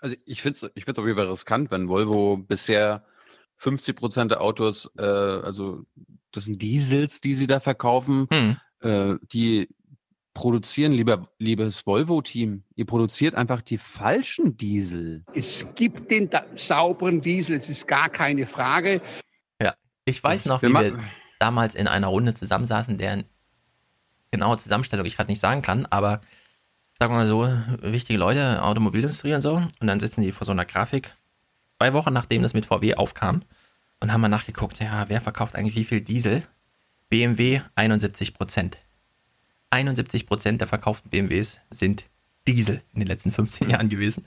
Also 0.00 0.16
ich 0.26 0.42
finde 0.42 0.66
es 0.66 0.70
ich 0.74 0.84
find's 0.84 0.98
auf 0.98 1.06
jeden 1.06 1.16
Fall 1.16 1.30
riskant, 1.30 1.70
wenn 1.70 1.88
Volvo 1.88 2.36
bisher 2.36 3.06
50 3.56 3.96
Prozent 3.96 4.32
der 4.32 4.42
Autos, 4.42 4.90
äh, 4.98 5.02
also 5.02 5.86
das 6.30 6.44
sind 6.44 6.60
Diesels, 6.60 7.22
die 7.22 7.32
sie 7.32 7.46
da 7.46 7.58
verkaufen. 7.60 8.28
Hm. 8.30 8.56
Äh, 8.80 9.16
die 9.32 9.70
produzieren, 10.34 10.92
lieber, 10.92 11.32
liebes 11.38 11.86
Volvo-Team, 11.86 12.64
ihr 12.76 12.84
produziert 12.84 13.34
einfach 13.34 13.62
die 13.62 13.78
falschen 13.78 14.58
Diesel. 14.58 15.24
Es 15.32 15.66
gibt 15.74 16.10
den 16.10 16.28
sauberen 16.54 17.22
Diesel, 17.22 17.56
es 17.56 17.70
ist 17.70 17.88
gar 17.88 18.10
keine 18.10 18.44
Frage. 18.44 19.00
Ich 20.04 20.22
weiß 20.22 20.46
noch, 20.46 20.62
wie 20.62 20.68
wir 20.68 20.98
damals 21.38 21.74
in 21.74 21.88
einer 21.88 22.08
Runde 22.08 22.34
zusammensaßen, 22.34 22.98
deren 22.98 23.24
genaue 24.30 24.58
Zusammenstellung 24.58 25.06
ich 25.06 25.16
gerade 25.16 25.30
nicht 25.30 25.40
sagen 25.40 25.62
kann, 25.62 25.86
aber 25.86 26.20
sagen 26.98 27.14
wir 27.14 27.18
mal 27.18 27.26
so, 27.26 27.48
wichtige 27.80 28.18
Leute, 28.18 28.62
Automobilindustrie 28.62 29.34
und 29.34 29.42
so, 29.42 29.54
und 29.56 29.86
dann 29.86 30.00
sitzen 30.00 30.22
die 30.22 30.32
vor 30.32 30.44
so 30.44 30.52
einer 30.52 30.64
Grafik, 30.64 31.16
zwei 31.78 31.92
Wochen 31.92 32.12
nachdem 32.12 32.42
das 32.42 32.54
mit 32.54 32.66
VW 32.66 32.94
aufkam, 32.94 33.42
und 34.00 34.12
haben 34.12 34.20
mal 34.20 34.28
nachgeguckt, 34.28 34.80
ja, 34.80 35.08
wer 35.08 35.20
verkauft 35.20 35.54
eigentlich 35.54 35.76
wie 35.76 35.84
viel 35.84 36.00
Diesel? 36.00 36.42
BMW 37.10 37.60
71 37.74 38.34
Prozent. 38.34 38.78
71 39.70 40.26
Prozent 40.26 40.60
der 40.60 40.68
verkauften 40.68 41.10
BMWs 41.10 41.60
sind 41.70 42.06
Diesel 42.46 42.82
in 42.92 43.00
den 43.00 43.08
letzten 43.08 43.32
15 43.32 43.70
Jahren 43.70 43.88
gewesen. 43.88 44.24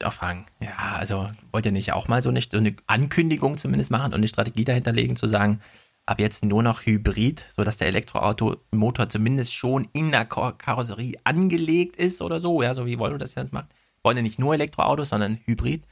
Fragen, 0.00 0.46
ja, 0.60 0.96
also 0.96 1.28
wollt 1.52 1.66
ihr 1.66 1.72
nicht 1.72 1.92
auch 1.92 2.08
mal 2.08 2.22
so 2.22 2.28
eine, 2.28 2.40
so 2.40 2.58
eine 2.58 2.74
Ankündigung 2.86 3.58
zumindest 3.58 3.90
machen 3.90 4.06
und 4.06 4.14
eine 4.14 4.28
Strategie 4.28 4.64
dahinterlegen, 4.64 5.16
zu 5.16 5.26
sagen, 5.26 5.60
ab 6.06 6.20
jetzt 6.20 6.44
nur 6.44 6.62
noch 6.62 6.86
Hybrid, 6.86 7.44
sodass 7.50 7.76
der 7.76 7.88
Elektroautomotor 7.88 9.08
zumindest 9.08 9.54
schon 9.54 9.88
in 9.92 10.10
der 10.10 10.24
Karosserie 10.24 11.16
angelegt 11.24 11.96
ist 11.96 12.22
oder 12.22 12.40
so, 12.40 12.62
ja, 12.62 12.74
so 12.74 12.86
wie 12.86 12.98
Volvo 12.98 13.18
das 13.18 13.34
jetzt 13.34 13.52
macht. 13.52 13.74
Wollen 14.02 14.16
ja 14.16 14.22
nicht 14.22 14.38
nur 14.38 14.54
Elektroautos, 14.54 15.10
sondern 15.10 15.38
Hybrid 15.44 15.84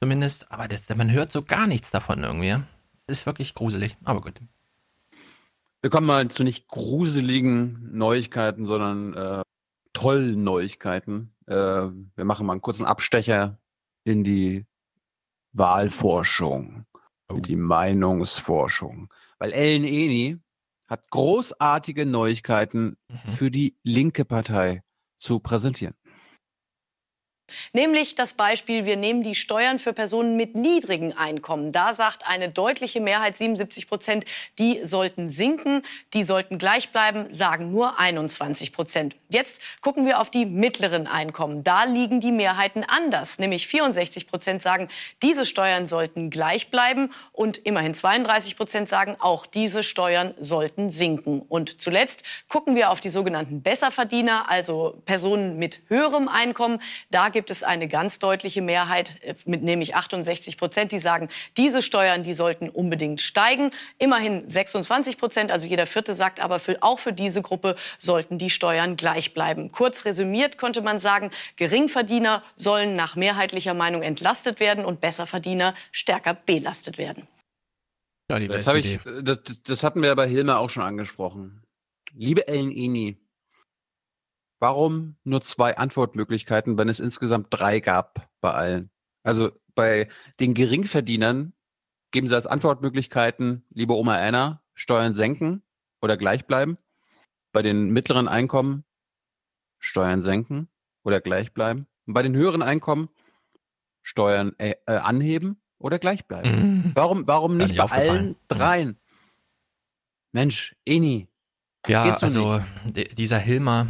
zumindest. 0.00 0.50
Aber 0.52 0.68
das, 0.68 0.88
man 0.94 1.10
hört 1.10 1.32
so 1.32 1.42
gar 1.42 1.66
nichts 1.66 1.90
davon 1.90 2.22
irgendwie. 2.22 2.56
Es 3.06 3.20
ist 3.20 3.26
wirklich 3.26 3.54
gruselig, 3.54 3.96
aber 4.04 4.20
gut. 4.20 4.40
Wir 5.80 5.90
kommen 5.90 6.06
mal 6.06 6.28
zu 6.28 6.42
nicht 6.42 6.68
gruseligen 6.68 7.96
Neuigkeiten, 7.96 8.66
sondern 8.66 9.14
äh, 9.14 9.42
tollen 9.92 10.42
Neuigkeiten. 10.42 11.30
Äh, 11.46 11.54
wir 11.54 12.24
machen 12.24 12.46
mal 12.46 12.52
einen 12.52 12.62
kurzen 12.62 12.86
Abstecher 12.86 13.58
in 14.04 14.24
die 14.24 14.66
Wahlforschung, 15.52 16.86
oh. 17.28 17.38
die 17.38 17.56
Meinungsforschung. 17.56 19.12
Weil 19.38 19.52
Ellen 19.52 19.84
Eni 19.84 20.38
hat 20.86 21.10
großartige 21.10 22.06
Neuigkeiten 22.06 22.96
mhm. 23.08 23.30
für 23.32 23.50
die 23.50 23.76
linke 23.82 24.24
Partei 24.24 24.82
zu 25.18 25.40
präsentieren. 25.40 25.94
Nämlich 27.72 28.14
das 28.14 28.34
Beispiel, 28.34 28.84
wir 28.84 28.96
nehmen 28.96 29.22
die 29.22 29.34
Steuern 29.34 29.78
für 29.78 29.92
Personen 29.92 30.36
mit 30.36 30.54
niedrigen 30.54 31.12
Einkommen. 31.12 31.72
Da 31.72 31.94
sagt 31.94 32.26
eine 32.26 32.48
deutliche 32.48 33.00
Mehrheit, 33.00 33.38
77 33.38 33.88
Prozent, 33.88 34.24
die 34.58 34.80
sollten 34.84 35.30
sinken, 35.30 35.82
die 36.12 36.24
sollten 36.24 36.58
gleich 36.58 36.90
bleiben, 36.90 37.32
sagen 37.32 37.70
nur 37.70 37.98
21 37.98 38.72
Prozent. 38.72 39.16
Jetzt 39.28 39.60
gucken 39.80 40.06
wir 40.06 40.20
auf 40.20 40.30
die 40.30 40.46
mittleren 40.46 41.06
Einkommen. 41.06 41.62
Da 41.62 41.84
liegen 41.84 42.20
die 42.20 42.32
Mehrheiten 42.32 42.84
anders. 42.84 43.38
Nämlich 43.38 43.66
64 43.66 44.28
Prozent 44.28 44.62
sagen, 44.62 44.88
diese 45.22 45.46
Steuern 45.46 45.86
sollten 45.86 46.30
gleich 46.30 46.70
bleiben 46.70 47.12
und 47.32 47.58
immerhin 47.58 47.94
32 47.94 48.56
Prozent 48.56 48.88
sagen, 48.88 49.16
auch 49.18 49.46
diese 49.46 49.82
Steuern 49.82 50.34
sollten 50.38 50.90
sinken. 50.90 51.42
Und 51.48 51.80
zuletzt 51.80 52.22
gucken 52.48 52.74
wir 52.74 52.90
auf 52.90 53.00
die 53.00 53.08
sogenannten 53.08 53.62
Besserverdiener, 53.62 54.48
also 54.48 55.00
Personen 55.04 55.58
mit 55.58 55.80
höherem 55.88 56.28
Einkommen. 56.28 56.80
Da 57.10 57.28
gibt 57.36 57.50
es 57.50 57.62
eine 57.62 57.86
ganz 57.86 58.18
deutliche 58.18 58.62
Mehrheit, 58.62 59.18
äh, 59.20 59.34
mit 59.44 59.62
nämlich 59.62 59.94
68 59.94 60.56
Prozent, 60.56 60.90
die 60.90 60.98
sagen, 60.98 61.28
diese 61.58 61.82
Steuern, 61.82 62.22
die 62.22 62.32
sollten 62.32 62.70
unbedingt 62.70 63.20
steigen. 63.20 63.72
Immerhin 63.98 64.48
26 64.48 65.18
Prozent, 65.18 65.52
also 65.52 65.66
jeder 65.66 65.86
Vierte 65.86 66.14
sagt 66.14 66.40
aber, 66.40 66.58
für, 66.58 66.82
auch 66.82 66.98
für 66.98 67.12
diese 67.12 67.42
Gruppe 67.42 67.76
sollten 67.98 68.38
die 68.38 68.48
Steuern 68.48 68.96
gleich 68.96 69.34
bleiben. 69.34 69.70
Kurz 69.70 70.06
resümiert 70.06 70.56
könnte 70.56 70.80
man 70.80 70.98
sagen, 70.98 71.30
Geringverdiener 71.56 72.42
sollen 72.56 72.94
nach 72.94 73.16
mehrheitlicher 73.16 73.74
Meinung 73.74 74.00
entlastet 74.00 74.58
werden 74.58 74.86
und 74.86 75.02
Besserverdiener 75.02 75.74
stärker 75.92 76.32
belastet 76.32 76.96
werden. 76.96 77.28
Ja, 78.30 78.38
das, 78.38 78.66
ich, 78.68 78.98
das, 79.22 79.40
das, 79.62 79.82
hatten 79.82 80.02
wir 80.02 80.16
bei 80.16 80.26
Hilme 80.26 80.56
auch 80.56 80.70
schon 80.70 80.84
angesprochen. 80.84 81.62
Liebe 82.14 82.48
Ellen 82.48 82.72
Eni, 82.72 83.18
warum 84.58 85.16
nur 85.24 85.42
zwei 85.42 85.76
Antwortmöglichkeiten, 85.76 86.78
wenn 86.78 86.88
es 86.88 87.00
insgesamt 87.00 87.48
drei 87.50 87.80
gab 87.80 88.28
bei 88.40 88.52
allen? 88.52 88.90
Also 89.22 89.50
bei 89.74 90.08
den 90.40 90.54
Geringverdienern 90.54 91.52
geben 92.10 92.28
sie 92.28 92.34
als 92.34 92.46
Antwortmöglichkeiten, 92.46 93.64
liebe 93.70 93.94
Oma 93.94 94.14
Anna, 94.16 94.62
Steuern 94.74 95.14
senken 95.14 95.62
oder 96.00 96.16
gleich 96.16 96.46
bleiben. 96.46 96.78
Bei 97.52 97.62
den 97.62 97.90
mittleren 97.90 98.28
Einkommen 98.28 98.84
Steuern 99.78 100.22
senken 100.22 100.68
oder 101.02 101.20
gleich 101.20 101.52
bleiben. 101.52 101.86
Und 102.06 102.14
bei 102.14 102.22
den 102.22 102.36
höheren 102.36 102.62
Einkommen 102.62 103.08
Steuern 104.02 104.54
äh, 104.58 104.74
äh, 104.86 104.96
anheben 104.96 105.60
oder 105.78 105.98
gleich 105.98 106.26
bleiben. 106.26 106.50
Mhm. 106.50 106.92
Warum, 106.94 107.26
warum 107.26 107.56
nicht 107.56 107.76
bei 107.76 107.84
allen 107.84 108.28
mhm. 108.28 108.36
dreien? 108.48 108.98
Mensch, 110.32 110.76
Eni. 110.84 111.28
Ja, 111.86 112.02
also 112.02 112.60
nicht? 112.94 113.18
dieser 113.18 113.38
Hilmer, 113.38 113.88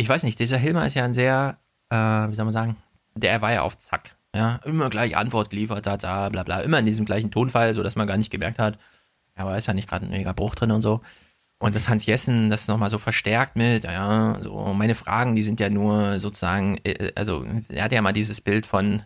ich 0.00 0.08
weiß 0.08 0.22
nicht, 0.22 0.38
dieser 0.38 0.56
Hilmer 0.56 0.86
ist 0.86 0.94
ja 0.94 1.04
ein 1.04 1.12
sehr, 1.12 1.58
äh, 1.90 1.96
wie 1.96 2.34
soll 2.34 2.46
man 2.46 2.54
sagen, 2.54 2.76
der 3.14 3.42
war 3.42 3.52
ja 3.52 3.62
auf 3.62 3.76
Zack. 3.76 4.16
Ja, 4.34 4.60
immer 4.64 4.88
gleich 4.88 5.16
Antwort 5.16 5.50
geliefert, 5.50 5.86
da, 5.86 5.96
da, 5.96 6.28
bla, 6.30 6.42
bla, 6.42 6.60
immer 6.60 6.78
in 6.78 6.86
diesem 6.86 7.04
gleichen 7.04 7.30
Tonfall, 7.30 7.74
so 7.74 7.82
dass 7.82 7.96
man 7.96 8.06
gar 8.06 8.16
nicht 8.16 8.30
gemerkt 8.30 8.58
hat, 8.58 8.78
aber 9.34 9.58
ist 9.58 9.66
ja 9.66 9.74
nicht 9.74 9.88
gerade 9.88 10.06
ein 10.06 10.10
mega 10.10 10.32
Bruch 10.32 10.54
drin 10.54 10.70
und 10.70 10.82
so. 10.82 11.00
Und 11.58 11.74
das 11.74 11.88
Hans 11.88 12.06
Jessen 12.06 12.48
das 12.48 12.68
nochmal 12.68 12.88
so 12.88 12.98
verstärkt 12.98 13.56
mit, 13.56 13.84
ja, 13.84 14.38
so 14.40 14.72
meine 14.72 14.94
Fragen, 14.94 15.36
die 15.36 15.42
sind 15.42 15.60
ja 15.60 15.68
nur 15.68 16.18
sozusagen, 16.18 16.78
äh, 16.84 17.12
also 17.14 17.44
er 17.68 17.84
hat 17.84 17.92
ja 17.92 18.00
mal 18.00 18.12
dieses 18.12 18.40
Bild 18.40 18.66
von, 18.66 19.02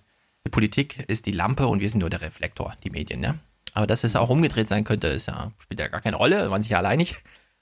die 0.47 0.51
Politik 0.51 1.09
ist 1.09 1.27
die 1.27 1.33
Lampe 1.33 1.67
und 1.67 1.81
wir 1.81 1.89
sind 1.89 2.01
nur 2.01 2.11
der 2.11 2.21
Reflektor, 2.21 2.75
die 2.85 2.91
Medien, 2.91 3.21
ne? 3.21 3.41
Aber 3.73 3.89
dass 3.89 4.05
es 4.05 4.15
auch 4.15 4.31
umgedreht 4.31 4.69
sein 4.69 4.85
könnte, 4.85 5.09
ist 5.09 5.27
ja, 5.27 5.49
spielt 5.59 5.81
ja 5.81 5.89
gar 5.89 6.03
keine 6.03 6.17
Rolle, 6.17 6.51
waren 6.51 6.63
sich 6.63 6.71
ja 6.71 6.79
alleinig. 6.79 7.17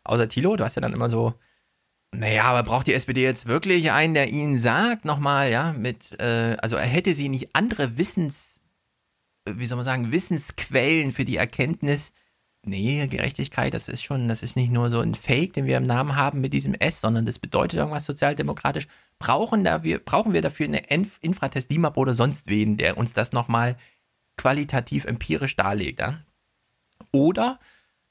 Außer 0.05 0.29
Thilo, 0.29 0.57
du 0.57 0.65
hast 0.65 0.75
ja 0.75 0.83
dann 0.83 0.93
immer 0.93 1.09
so, 1.09 1.35
naja, 2.15 2.45
aber 2.45 2.63
braucht 2.63 2.87
die 2.87 2.95
SPD 2.95 3.23
jetzt 3.23 3.47
wirklich 3.47 3.91
einen, 3.91 4.15
der 4.15 4.29
ihnen 4.29 4.59
sagt, 4.59 5.05
nochmal, 5.05 5.51
ja, 5.51 5.73
mit, 5.73 6.19
äh, 6.21 6.57
also 6.61 6.79
hätte 6.79 7.15
sie 7.15 7.29
nicht 7.29 7.55
andere 7.55 7.97
Wissens, 7.99 8.61
wie 9.47 9.67
soll 9.67 9.77
man 9.77 9.85
sagen, 9.85 10.13
Wissensquellen 10.13 11.13
für 11.13 11.25
die 11.25 11.37
Erkenntnis, 11.37 12.13
Nee, 12.65 13.09
Gerechtigkeit, 13.09 13.75
das 13.75 13.89
ist 13.89 14.05
schon, 14.05 14.29
das 14.29 14.45
ist 14.45 14.55
nicht 14.55 14.71
nur 14.71 14.89
so 14.89 15.01
ein 15.01 15.17
Fake, 15.17 15.53
den 15.55 15.67
wir 15.67 15.77
im 15.77 15.83
Namen 15.83 16.15
haben 16.15 16.41
mit 16.41 16.53
diesem 16.53 16.75
S, 16.75 17.01
sondern 17.01 17.27
das 17.27 17.41
bedeutet 17.41 17.79
irgendwas 17.81 18.05
sozialdemokratisch. 18.05 18.87
Brauchen, 19.19 19.65
da 19.65 19.83
wir, 19.83 19.99
brauchen 19.99 20.33
wir 20.33 20.43
dafür 20.43 20.67
eine 20.67 20.85
Infratest 20.87 21.73
DIMAP 21.73 21.97
oder 21.97 22.15
sonst 22.15 22.47
wen, 22.47 22.77
der 22.77 22.99
uns 22.99 23.15
das 23.15 23.33
nochmal 23.33 23.77
qualitativ 24.37 25.07
empirisch 25.07 25.57
darlegt. 25.57 25.99
Ja? 25.99 26.21
Oder 27.11 27.59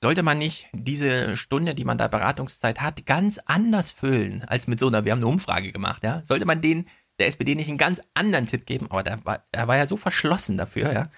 sollte 0.02 0.24
man 0.24 0.40
nicht 0.40 0.68
diese 0.74 1.38
Stunde, 1.38 1.76
die 1.76 1.86
man 1.86 1.98
da 1.98 2.08
Beratungszeit 2.08 2.82
hat, 2.82 3.06
ganz 3.06 3.40
anders 3.46 3.92
füllen 3.92 4.44
als 4.46 4.68
mit 4.68 4.80
so 4.80 4.88
einer, 4.88 5.06
wir 5.06 5.12
haben 5.12 5.20
eine 5.20 5.28
Umfrage 5.28 5.72
gemacht, 5.72 6.04
ja? 6.04 6.24
Sollte 6.26 6.46
man 6.46 6.62
den, 6.62 6.88
der 7.20 7.28
SPD 7.28 7.56
nicht 7.56 7.70
einen 7.70 7.78
ganz 7.78 8.02
anderen 8.16 8.48
Tipp 8.48 8.66
geben, 8.66 8.88
aber 8.90 9.04
der 9.04 9.24
war, 9.26 9.46
er 9.52 9.68
war 9.68 9.78
ja 9.78 9.86
so 9.86 9.98
verschlossen 9.98 10.58
dafür, 10.58 10.92
ja? 10.92 11.10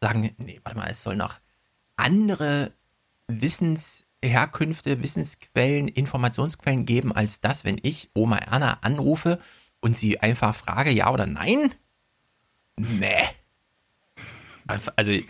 Sagen, 0.00 0.34
nee, 0.38 0.60
warte 0.64 0.78
mal, 0.78 0.88
es 0.88 1.02
soll 1.02 1.16
noch 1.16 1.38
andere 1.96 2.72
Wissensherkünfte, 3.28 5.02
Wissensquellen, 5.02 5.88
Informationsquellen 5.88 6.86
geben 6.86 7.12
als 7.12 7.42
das, 7.42 7.64
wenn 7.64 7.78
ich 7.82 8.10
Oma 8.14 8.38
Erna 8.38 8.78
anrufe 8.80 9.38
und 9.80 9.96
sie 9.96 10.18
einfach 10.20 10.54
frage, 10.54 10.90
ja 10.90 11.12
oder 11.12 11.26
nein? 11.26 11.74
Nee. 12.76 13.28
Also, 14.96 15.10
ich 15.10 15.26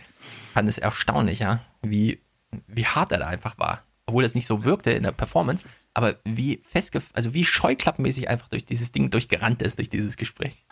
fand 0.53 0.69
es 0.69 0.77
erstaunlich, 0.77 1.39
ja, 1.39 1.59
wie, 1.81 2.21
wie 2.67 2.85
hart 2.85 3.11
er 3.11 3.19
da 3.19 3.27
einfach 3.27 3.57
war. 3.57 3.83
Obwohl 4.05 4.23
das 4.23 4.35
nicht 4.35 4.47
so 4.47 4.65
wirkte 4.65 4.91
in 4.91 5.03
der 5.03 5.11
Performance, 5.11 5.63
aber 5.93 6.15
wie 6.25 6.61
festge 6.65 7.01
also 7.13 7.33
wie 7.33 7.45
scheuklappenmäßig 7.45 8.27
einfach 8.27 8.49
durch 8.49 8.65
dieses 8.65 8.91
Ding 8.91 9.09
durchgerannt 9.09 9.61
ist, 9.61 9.77
durch 9.77 9.89
dieses 9.89 10.17
Gespräch. 10.17 10.65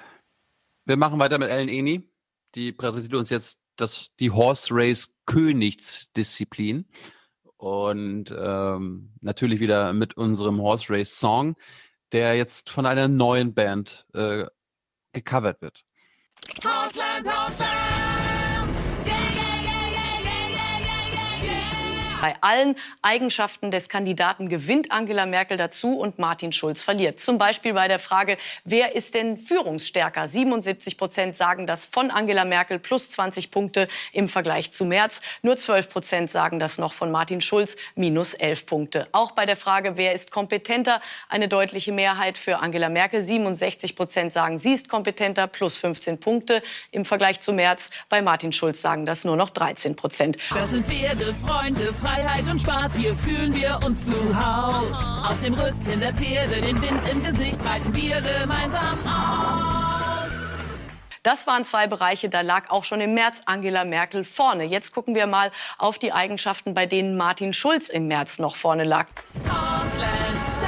Wir 0.85 0.97
machen 0.97 1.19
weiter 1.19 1.37
mit 1.37 1.49
Ellen 1.49 1.69
Eni. 1.69 2.09
Die 2.55 2.71
präsentiert 2.71 3.13
uns 3.13 3.29
jetzt 3.29 3.59
das, 3.75 4.09
die 4.19 4.31
Horse 4.31 4.69
Race 4.71 5.13
Königsdisziplin. 5.25 6.85
Und 7.57 8.33
ähm, 8.37 9.13
natürlich 9.21 9.59
wieder 9.59 9.93
mit 9.93 10.17
unserem 10.17 10.61
Horse 10.61 10.91
Race 10.91 11.19
Song, 11.19 11.55
der 12.11 12.35
jetzt 12.35 12.69
von 12.69 12.85
einer 12.85 13.07
neuen 13.07 13.53
Band 13.53 14.05
äh, 14.13 14.45
gecovert 15.13 15.61
wird. 15.61 15.83
Horseland, 16.63 17.27
Horseland! 17.27 18.18
Bei 22.21 22.35
allen 22.41 22.75
Eigenschaften 23.01 23.71
des 23.71 23.87
Kandidaten 23.87 24.49
gewinnt 24.49 24.91
Angela 24.91 25.25
Merkel 25.25 25.55
dazu 25.55 25.97
und 25.97 26.19
Martin 26.19 26.51
Schulz 26.51 26.83
verliert. 26.83 27.21
Zum 27.21 27.37
Beispiel 27.37 27.73
bei 27.73 27.87
der 27.87 27.99
Frage, 27.99 28.37
wer 28.65 28.95
ist 28.95 29.15
denn 29.15 29.37
führungsstärker? 29.37 30.27
77 30.27 30.97
Prozent 30.97 31.37
sagen 31.37 31.65
das 31.65 31.85
von 31.85 32.11
Angela 32.11 32.43
Merkel 32.43 32.77
plus 32.77 33.09
20 33.09 33.51
Punkte 33.51 33.87
im 34.11 34.27
Vergleich 34.27 34.73
zu 34.73 34.83
März. 34.83 35.21
Nur 35.43 35.55
12 35.55 35.89
Prozent 35.89 36.31
sagen 36.31 36.59
das 36.59 36.77
noch 36.77 36.91
von 36.91 37.09
Martin 37.09 37.39
Schulz 37.39 37.77
minus 37.95 38.33
11 38.33 38.65
Punkte. 38.65 39.07
Auch 39.13 39.31
bei 39.31 39.45
der 39.45 39.55
Frage, 39.55 39.95
wer 39.95 40.13
ist 40.13 40.29
kompetenter? 40.29 41.01
Eine 41.29 41.47
deutliche 41.47 41.93
Mehrheit 41.93 42.37
für 42.37 42.59
Angela 42.59 42.89
Merkel. 42.89 43.23
67 43.23 43.95
Prozent 43.95 44.33
sagen, 44.33 44.57
sie 44.57 44.73
ist 44.73 44.89
kompetenter 44.89 45.47
plus 45.47 45.77
15 45.77 46.19
Punkte 46.19 46.61
im 46.91 47.05
Vergleich 47.05 47.39
zu 47.39 47.53
März. 47.53 47.91
Bei 48.09 48.21
Martin 48.21 48.51
Schulz 48.51 48.81
sagen 48.81 49.05
das 49.05 49.23
nur 49.23 49.37
noch 49.37 49.51
13 49.51 49.95
Prozent. 49.95 50.37
Das 50.53 50.71
sind 50.71 50.85
Pferde, 50.85 51.33
Freunde, 51.45 51.93
Freiheit 52.09 52.45
und 52.49 52.59
Spaß, 52.59 52.95
hier 52.95 53.15
fühlen 53.15 53.53
wir 53.53 53.79
uns 53.85 54.07
zu 54.07 54.13
Haus. 54.35 54.97
Auf 55.29 55.39
dem 55.43 55.53
Rücken 55.53 55.99
der 55.99 56.11
Pferde, 56.13 56.59
den 56.59 56.81
Wind 56.81 57.01
im 57.11 57.23
Gesicht, 57.23 57.59
reiten 57.63 57.93
wir 57.93 58.15
gemeinsam 58.21 58.97
aus. 59.05 60.31
Das 61.21 61.45
waren 61.45 61.65
zwei 61.65 61.85
Bereiche, 61.85 62.29
da 62.29 62.41
lag 62.41 62.71
auch 62.71 62.83
schon 62.83 62.99
im 63.01 63.13
März 63.13 63.43
Angela 63.45 63.85
Merkel 63.85 64.23
vorne. 64.23 64.63
Jetzt 64.63 64.95
gucken 64.95 65.13
wir 65.13 65.27
mal 65.27 65.51
auf 65.77 65.99
die 65.99 66.11
Eigenschaften, 66.11 66.73
bei 66.73 66.87
denen 66.87 67.15
Martin 67.15 67.53
Schulz 67.53 67.89
im 67.89 68.07
März 68.07 68.39
noch 68.39 68.55
vorne 68.55 68.85
lag. 68.85 69.05
Ausland, 69.45 70.58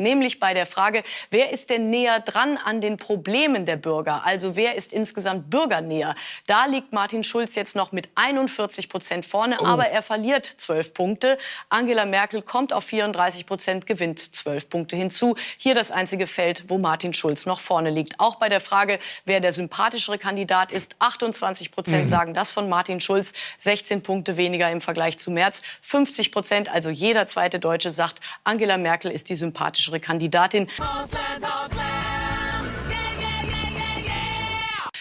nämlich 0.00 0.40
bei 0.40 0.54
der 0.54 0.66
Frage, 0.66 1.02
wer 1.30 1.50
ist 1.50 1.70
denn 1.70 1.90
näher 1.90 2.20
dran 2.20 2.56
an 2.56 2.80
den 2.80 2.96
Problemen 2.96 3.66
der 3.66 3.76
Bürger? 3.76 4.24
Also 4.24 4.56
wer 4.56 4.74
ist 4.74 4.92
insgesamt 4.92 5.50
bürgernäher? 5.50 6.14
Da 6.46 6.66
liegt 6.66 6.92
Martin 6.92 7.24
Schulz 7.24 7.54
jetzt 7.54 7.76
noch 7.76 7.92
mit 7.92 8.08
41 8.14 8.88
Prozent 8.88 9.26
vorne, 9.26 9.58
oh. 9.60 9.64
aber 9.64 9.88
er 9.88 10.02
verliert 10.02 10.46
12 10.46 10.94
Punkte. 10.94 11.38
Angela 11.68 12.06
Merkel 12.06 12.42
kommt 12.42 12.72
auf 12.72 12.84
34 12.84 13.46
Prozent, 13.46 13.86
gewinnt 13.86 14.18
12 14.18 14.68
Punkte 14.68 14.96
hinzu. 14.96 15.36
Hier 15.56 15.74
das 15.74 15.90
einzige 15.90 16.26
Feld, 16.26 16.64
wo 16.68 16.78
Martin 16.78 17.14
Schulz 17.14 17.46
noch 17.46 17.60
vorne 17.60 17.90
liegt. 17.90 18.18
Auch 18.18 18.36
bei 18.36 18.48
der 18.48 18.60
Frage, 18.60 18.98
wer 19.24 19.40
der 19.40 19.52
sympathischere 19.52 20.18
Kandidat 20.18 20.72
ist, 20.72 20.96
28 20.98 21.72
Prozent 21.72 22.04
mhm. 22.04 22.08
sagen 22.08 22.34
das 22.34 22.50
von 22.50 22.68
Martin 22.68 23.00
Schulz, 23.00 23.32
16 23.58 24.02
Punkte 24.02 24.36
weniger 24.36 24.70
im 24.70 24.80
Vergleich 24.80 25.18
zu 25.18 25.30
März. 25.30 25.62
50 25.82 26.32
Prozent, 26.32 26.68
also 26.68 26.90
jeder 26.90 27.26
zweite 27.26 27.58
Deutsche 27.58 27.90
sagt, 27.90 28.20
Angela 28.44 28.78
Merkel 28.78 29.10
ist 29.10 29.28
die 29.28 29.36
sympathischere 29.36 29.89
sympathischere 29.90 30.00
Kandidatin. 30.00 30.68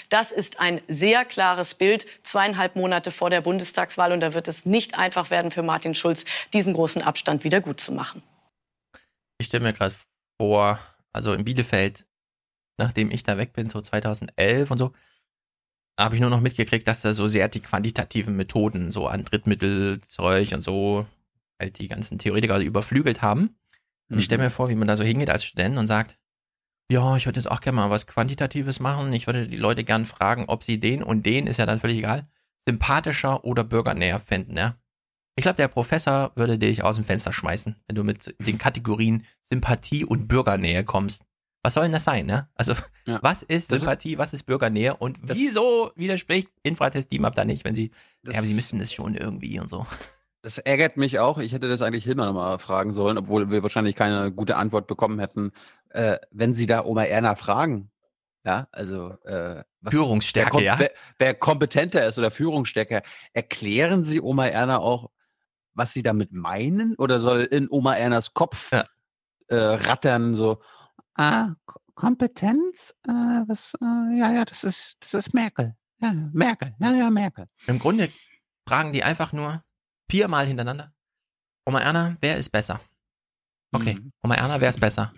Das 0.10 0.32
ist 0.32 0.60
ein 0.60 0.82
sehr 0.88 1.24
klares 1.24 1.76
Bild, 1.76 2.07
zweieinhalb 2.24 2.76
Monate 2.76 3.11
vor 3.11 3.30
der 3.30 3.41
Bundestagswahl. 3.41 4.11
Und 4.11 4.22
da 4.22 4.34
wird 4.34 4.48
es 4.48 4.66
nicht 4.66 4.95
einfach 4.95 5.30
werden 5.30 5.52
für 5.52 5.61
Martin 5.61 5.94
Schulz, 5.94 6.26
diesen 6.52 6.74
großen 6.74 7.03
Abstand 7.03 7.44
wieder 7.44 7.61
gut 7.61 7.80
zu 7.80 7.91
machen. 7.91 8.24
Ich 9.38 9.48
stelle 9.48 9.64
mir 9.64 9.74
gerade 9.74 9.94
vor, 10.41 10.80
also 11.14 11.34
in 11.34 11.45
Bielefeld, 11.45 12.07
nachdem 12.78 13.11
ich 13.11 13.22
da 13.24 13.38
weg 13.38 13.53
bin, 13.53 13.70
so 13.70 13.82
2011 13.82 14.72
und 14.72 14.80
so, 14.80 14.94
habe 15.98 16.16
ich 16.16 16.22
nur 16.22 16.32
noch 16.32 16.41
mitgekriegt, 16.41 16.88
dass 16.88 17.02
da 17.02 17.14
so 17.14 17.28
sehr 17.28 17.48
die 17.48 17.60
quantitativen 17.60 18.36
Methoden, 18.36 18.91
so 18.91 19.07
an 19.07 19.26
Drittmittelzeug 19.26 20.53
und 20.53 20.64
so, 20.64 21.06
halt 21.60 21.78
die 21.78 21.88
ganzen 21.88 22.18
Theoretiker 22.18 22.57
überflügelt 22.60 23.22
haben. 23.22 23.59
Und 24.10 24.19
ich 24.19 24.26
stelle 24.26 24.40
mhm. 24.40 24.45
mir 24.45 24.52
vor, 24.52 24.69
wie 24.69 24.76
man 24.76 24.88
da 24.88 24.95
so 24.95 25.03
hingeht 25.03 25.30
als 25.30 25.45
Student 25.45 25.77
und 25.77 25.88
sagt, 25.88 26.18
ja, 26.91 27.15
ich 27.15 27.26
würde 27.26 27.40
jetzt 27.40 27.49
auch 27.49 27.61
gerne 27.61 27.76
mal 27.76 27.90
was 27.90 28.07
Quantitatives 28.07 28.80
machen. 28.80 29.14
Ich 29.14 29.27
würde 29.27 29.48
die 29.48 29.57
Leute 29.57 29.84
gern 29.84 30.06
fragen, 30.06 30.45
ob 30.48 30.64
sie 30.64 30.80
den 30.80 31.03
und 31.03 31.26
den, 31.26 31.45
ist 31.45 31.57
ja 31.57 31.65
dann 31.65 31.80
völlig 31.80 31.99
egal, 31.99 32.27
sympathischer 32.65 33.45
oder 33.45 33.64
bürgernäher 33.64 34.19
finden, 34.19 34.57
ja. 34.57 34.76
Ich 35.36 35.44
glaube, 35.44 35.56
der 35.56 35.69
Professor 35.69 36.34
würde 36.36 36.57
dich 36.57 36.84
aus 36.84 36.98
dem 36.98 37.06
Fenster 37.06 37.31
schmeißen, 37.31 37.77
wenn 37.88 37.95
du 37.95 38.03
mit 38.03 38.36
den 38.45 38.57
Kategorien 38.57 39.26
Sympathie 39.41 40.03
und 40.03 40.27
Bürgernähe 40.27 40.84
kommst. 40.84 41.23
Was 41.64 41.76
soll 41.76 41.84
denn 41.84 41.94
das 41.94 42.03
sein, 42.03 42.26
ne? 42.26 42.49
Also, 42.56 42.73
ja. 43.07 43.19
was 43.22 43.44
ist 43.44 43.72
das 43.72 43.80
Sympathie, 43.80 44.18
was 44.18 44.34
ist 44.34 44.44
Bürgernähe 44.44 44.98
und 44.98 45.18
wieso 45.22 45.91
widerspricht 45.95 46.49
Infratest 46.64 47.11
DIMAP 47.11 47.36
da 47.36 47.45
nicht, 47.45 47.64
wenn 47.64 47.76
sie, 47.76 47.91
ja, 48.26 48.38
aber 48.38 48.48
sie 48.48 48.53
müssten 48.53 48.81
es 48.81 48.91
schon 48.91 49.15
irgendwie 49.15 49.60
und 49.60 49.69
so. 49.69 49.86
Das 50.41 50.57
ärgert 50.57 50.95
mich 50.95 51.20
auch. 51.20 51.38
Ich 51.38 51.52
hätte 51.52 51.68
das 51.68 51.82
eigentlich 51.82 52.06
Hilmer 52.06 52.26
nochmal 52.26 52.60
fragen 52.60 52.94
sollen, 52.94 53.18
obwohl 53.18 53.52
wir 53.52 53.61
wahrscheinlich 53.61 53.95
keine 53.95 54.32
gute 54.32 54.56
Antwort 54.56 54.88
bekommen 54.88 55.20
hätten. 55.20 55.52
Äh, 55.90 56.18
wenn 56.32 56.53
Sie 56.53 56.66
da 56.66 56.86
Oma 56.86 57.03
Erna 57.03 57.36
fragen, 57.36 57.91
ja, 58.45 58.68
also 58.72 59.18
äh, 59.26 59.64
was, 59.82 59.94
Führungsstärke, 59.94 60.57
wer, 60.57 60.64
ja. 60.64 60.80
Wer, 60.80 60.91
wer, 61.18 61.34
kompetenter 61.34 62.07
ist 62.07 62.18
oder 62.18 62.32
Führungsstärker, 62.32 63.02
erklären 63.34 64.03
Sie 64.03 64.22
Oma 64.22 64.48
Erna 64.48 64.80
auch, 64.80 65.10
was 65.74 65.91
Sie 65.91 66.03
damit 66.03 66.32
meinen? 66.32 66.95
Oder 66.95 67.20
soll 67.20 67.41
in 67.41 67.68
Oma 67.70 67.95
Ernas 67.95 68.34
Kopf 68.34 68.72
ja. 68.72 68.86
äh, 69.48 69.56
rattern 69.56 70.36
so, 70.36 70.61
ah, 71.16 71.49
Kompetenz, 71.95 72.95
äh, 73.07 73.11
was, 73.11 73.74
äh, 73.82 74.18
ja, 74.18 74.32
ja, 74.32 74.45
das 74.45 74.64
ist, 74.64 74.98
das 75.02 75.14
ist 75.14 75.34
Merkel. 75.34 75.76
Ja, 76.02 76.14
Merkel, 76.32 76.74
ja, 76.80 76.94
ja, 76.94 77.10
Merkel. 77.10 77.45
Im 77.68 77.78
Grunde 77.78 78.10
fragen 78.66 78.94
die 78.94 79.03
einfach 79.03 79.34
nur, 79.34 79.61
Viermal 80.10 80.48
hintereinander. 80.48 80.94
Oma 81.65 81.81
Erna, 81.81 82.18
wer 82.22 82.38
ist 82.38 82.49
besser? 82.49 82.81
Okay. 83.72 83.95
Mhm. 83.95 84.11
Oma 84.23 84.36
Erna, 84.36 84.60
wer 84.60 84.69
ist 84.69 84.80
besser? 84.80 85.14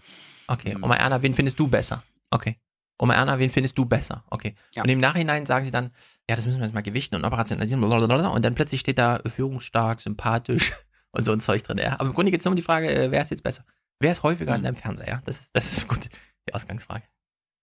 Okay. 0.47 0.75
Mhm. 0.75 0.83
Oma 0.83 0.95
Erna, 0.95 1.21
wen 1.21 1.33
findest 1.33 1.59
du 1.59 1.67
besser? 1.67 2.03
Okay. 2.29 2.57
Oma 2.99 3.15
Erna, 3.15 3.39
wen 3.39 3.49
findest 3.49 3.77
du 3.77 3.85
besser? 3.85 4.23
Okay. 4.29 4.55
Ja. 4.73 4.83
Und 4.83 4.89
im 4.89 4.99
Nachhinein 4.99 5.45
sagen 5.45 5.65
sie 5.65 5.71
dann, 5.71 5.91
ja, 6.29 6.35
das 6.35 6.45
müssen 6.45 6.59
wir 6.59 6.65
jetzt 6.65 6.73
mal 6.73 6.81
gewichten 6.81 7.15
und 7.15 7.25
operationalisieren, 7.25 7.81
blablabla. 7.81 8.27
und 8.27 8.43
dann 8.43 8.53
plötzlich 8.53 8.81
steht 8.81 8.99
da 8.99 9.21
führungsstark, 9.25 10.01
sympathisch 10.01 10.73
und 11.11 11.23
so 11.23 11.31
ein 11.31 11.39
Zeug 11.39 11.63
drin. 11.63 11.77
Ja. 11.77 11.93
Aber 11.93 12.09
im 12.09 12.13
Grunde 12.13 12.31
geht 12.31 12.41
es 12.41 12.45
nur 12.45 12.51
um 12.51 12.57
die 12.57 12.61
Frage, 12.61 12.91
äh, 12.91 13.11
wer 13.11 13.21
ist 13.21 13.31
jetzt 13.31 13.43
besser? 13.43 13.65
Wer 13.99 14.11
ist 14.11 14.23
häufiger 14.23 14.51
mhm. 14.51 14.57
in 14.57 14.63
deinem 14.63 14.75
Fernseher? 14.75 15.07
Ja? 15.07 15.21
Das 15.25 15.39
ist, 15.39 15.55
das 15.55 15.71
ist 15.71 15.87
gut, 15.87 16.09
die 16.47 16.53
Ausgangsfrage. 16.53 17.03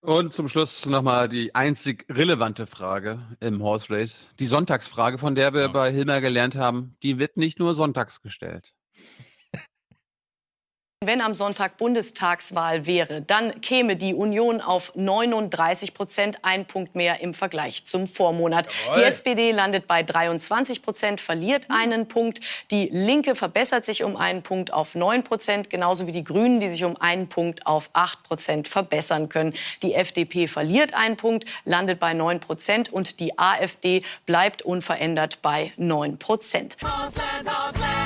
Und 0.01 0.33
zum 0.33 0.49
Schluss 0.49 0.87
nochmal 0.87 1.29
die 1.29 1.55
einzig 1.57 2.07
relevante 2.09 2.67
Frage 2.67 3.21
im 3.41 3.63
Horse 3.63 3.91
Race. 3.91 4.29
Die 4.39 4.47
Sonntagsfrage, 4.47 5.19
von 5.19 5.35
der 5.35 5.53
wir 5.55 5.63
ja. 5.63 5.69
bei 5.69 5.91
Hilmer 5.93 6.21
gelernt 6.21 6.55
haben, 6.55 6.97
die 7.03 7.19
wird 7.19 7.37
nicht 7.37 7.59
nur 7.59 7.75
sonntags 7.75 8.23
gestellt. 8.23 8.75
Wenn 11.05 11.21
am 11.21 11.33
Sonntag 11.33 11.77
Bundestagswahl 11.77 12.85
wäre, 12.85 13.23
dann 13.23 13.61
käme 13.61 13.95
die 13.95 14.15
Union 14.15 14.61
auf 14.61 14.91
39 14.97 15.95
Prozent, 15.95 16.39
ein 16.43 16.67
Punkt 16.67 16.97
mehr 16.97 17.21
im 17.21 17.35
Vergleich 17.35 17.87
zum 17.87 18.09
Vormonat. 18.09 18.67
Jawohl. 18.67 18.99
Die 18.99 19.05
SPD 19.07 19.53
landet 19.53 19.87
bei 19.87 20.03
23 20.03 20.83
Prozent, 20.83 21.21
verliert 21.21 21.67
einen 21.71 22.09
Punkt. 22.09 22.41
Die 22.73 22.89
Linke 22.93 23.37
verbessert 23.37 23.87
sich 23.87 24.03
um 24.03 24.17
einen 24.17 24.43
Punkt 24.43 24.73
auf 24.73 24.97
9 24.97 25.23
Prozent, 25.23 25.71
genauso 25.71 26.09
wie 26.09 26.13
die 26.13 26.25
Grünen, 26.25 26.59
die 26.59 26.69
sich 26.69 26.83
um 26.83 27.01
einen 27.01 27.29
Punkt 27.29 27.65
auf 27.65 27.91
8 27.93 28.25
Prozent 28.25 28.67
verbessern 28.67 29.29
können. 29.29 29.55
Die 29.83 29.95
FDP 29.95 30.49
verliert 30.49 30.95
einen 30.95 31.17
Punkt, 31.17 31.45
landet 31.65 32.01
bei 32.01 32.13
9 32.13 32.41
Prozent 32.41 32.93
und 32.93 33.21
die 33.21 33.39
AfD 33.39 34.03
bleibt 34.27 34.63
unverändert 34.63 35.43
bei 35.43 35.73
9 35.77 36.19
Prozent. 36.19 36.77
Ausland, 36.83 37.49
Ausland. 37.49 37.98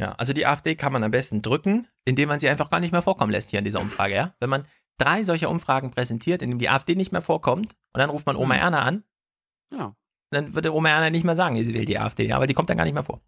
Ja, 0.00 0.12
also 0.12 0.32
die 0.32 0.46
AfD 0.46 0.74
kann 0.74 0.92
man 0.92 1.02
am 1.04 1.10
besten 1.10 1.40
drücken, 1.40 1.88
indem 2.04 2.28
man 2.28 2.38
sie 2.38 2.48
einfach 2.48 2.68
gar 2.70 2.80
nicht 2.80 2.92
mehr 2.92 3.02
vorkommen 3.02 3.32
lässt 3.32 3.50
hier 3.50 3.60
in 3.60 3.64
dieser 3.64 3.80
Umfrage, 3.80 4.14
ja? 4.14 4.34
Wenn 4.40 4.50
man 4.50 4.66
drei 4.98 5.24
solcher 5.24 5.50
Umfragen 5.50 5.90
präsentiert, 5.90 6.42
in 6.42 6.50
denen 6.50 6.58
die 6.58 6.68
AfD 6.68 6.94
nicht 6.94 7.12
mehr 7.12 7.22
vorkommt, 7.22 7.76
und 7.92 7.98
dann 7.98 8.10
ruft 8.10 8.26
man 8.26 8.36
Oma 8.36 8.54
mhm. 8.54 8.60
Erna 8.60 8.82
an, 8.82 9.04
ja. 9.72 9.96
dann 10.30 10.54
würde 10.54 10.74
Oma 10.74 10.90
Erna 10.90 11.10
nicht 11.10 11.24
mehr 11.24 11.36
sagen, 11.36 11.56
sie 11.56 11.72
will 11.72 11.86
die 11.86 11.98
AfD, 11.98 12.32
aber 12.32 12.46
die 12.46 12.54
kommt 12.54 12.68
dann 12.68 12.76
gar 12.76 12.84
nicht 12.84 12.94
mehr 12.94 13.04
vor. 13.04 13.22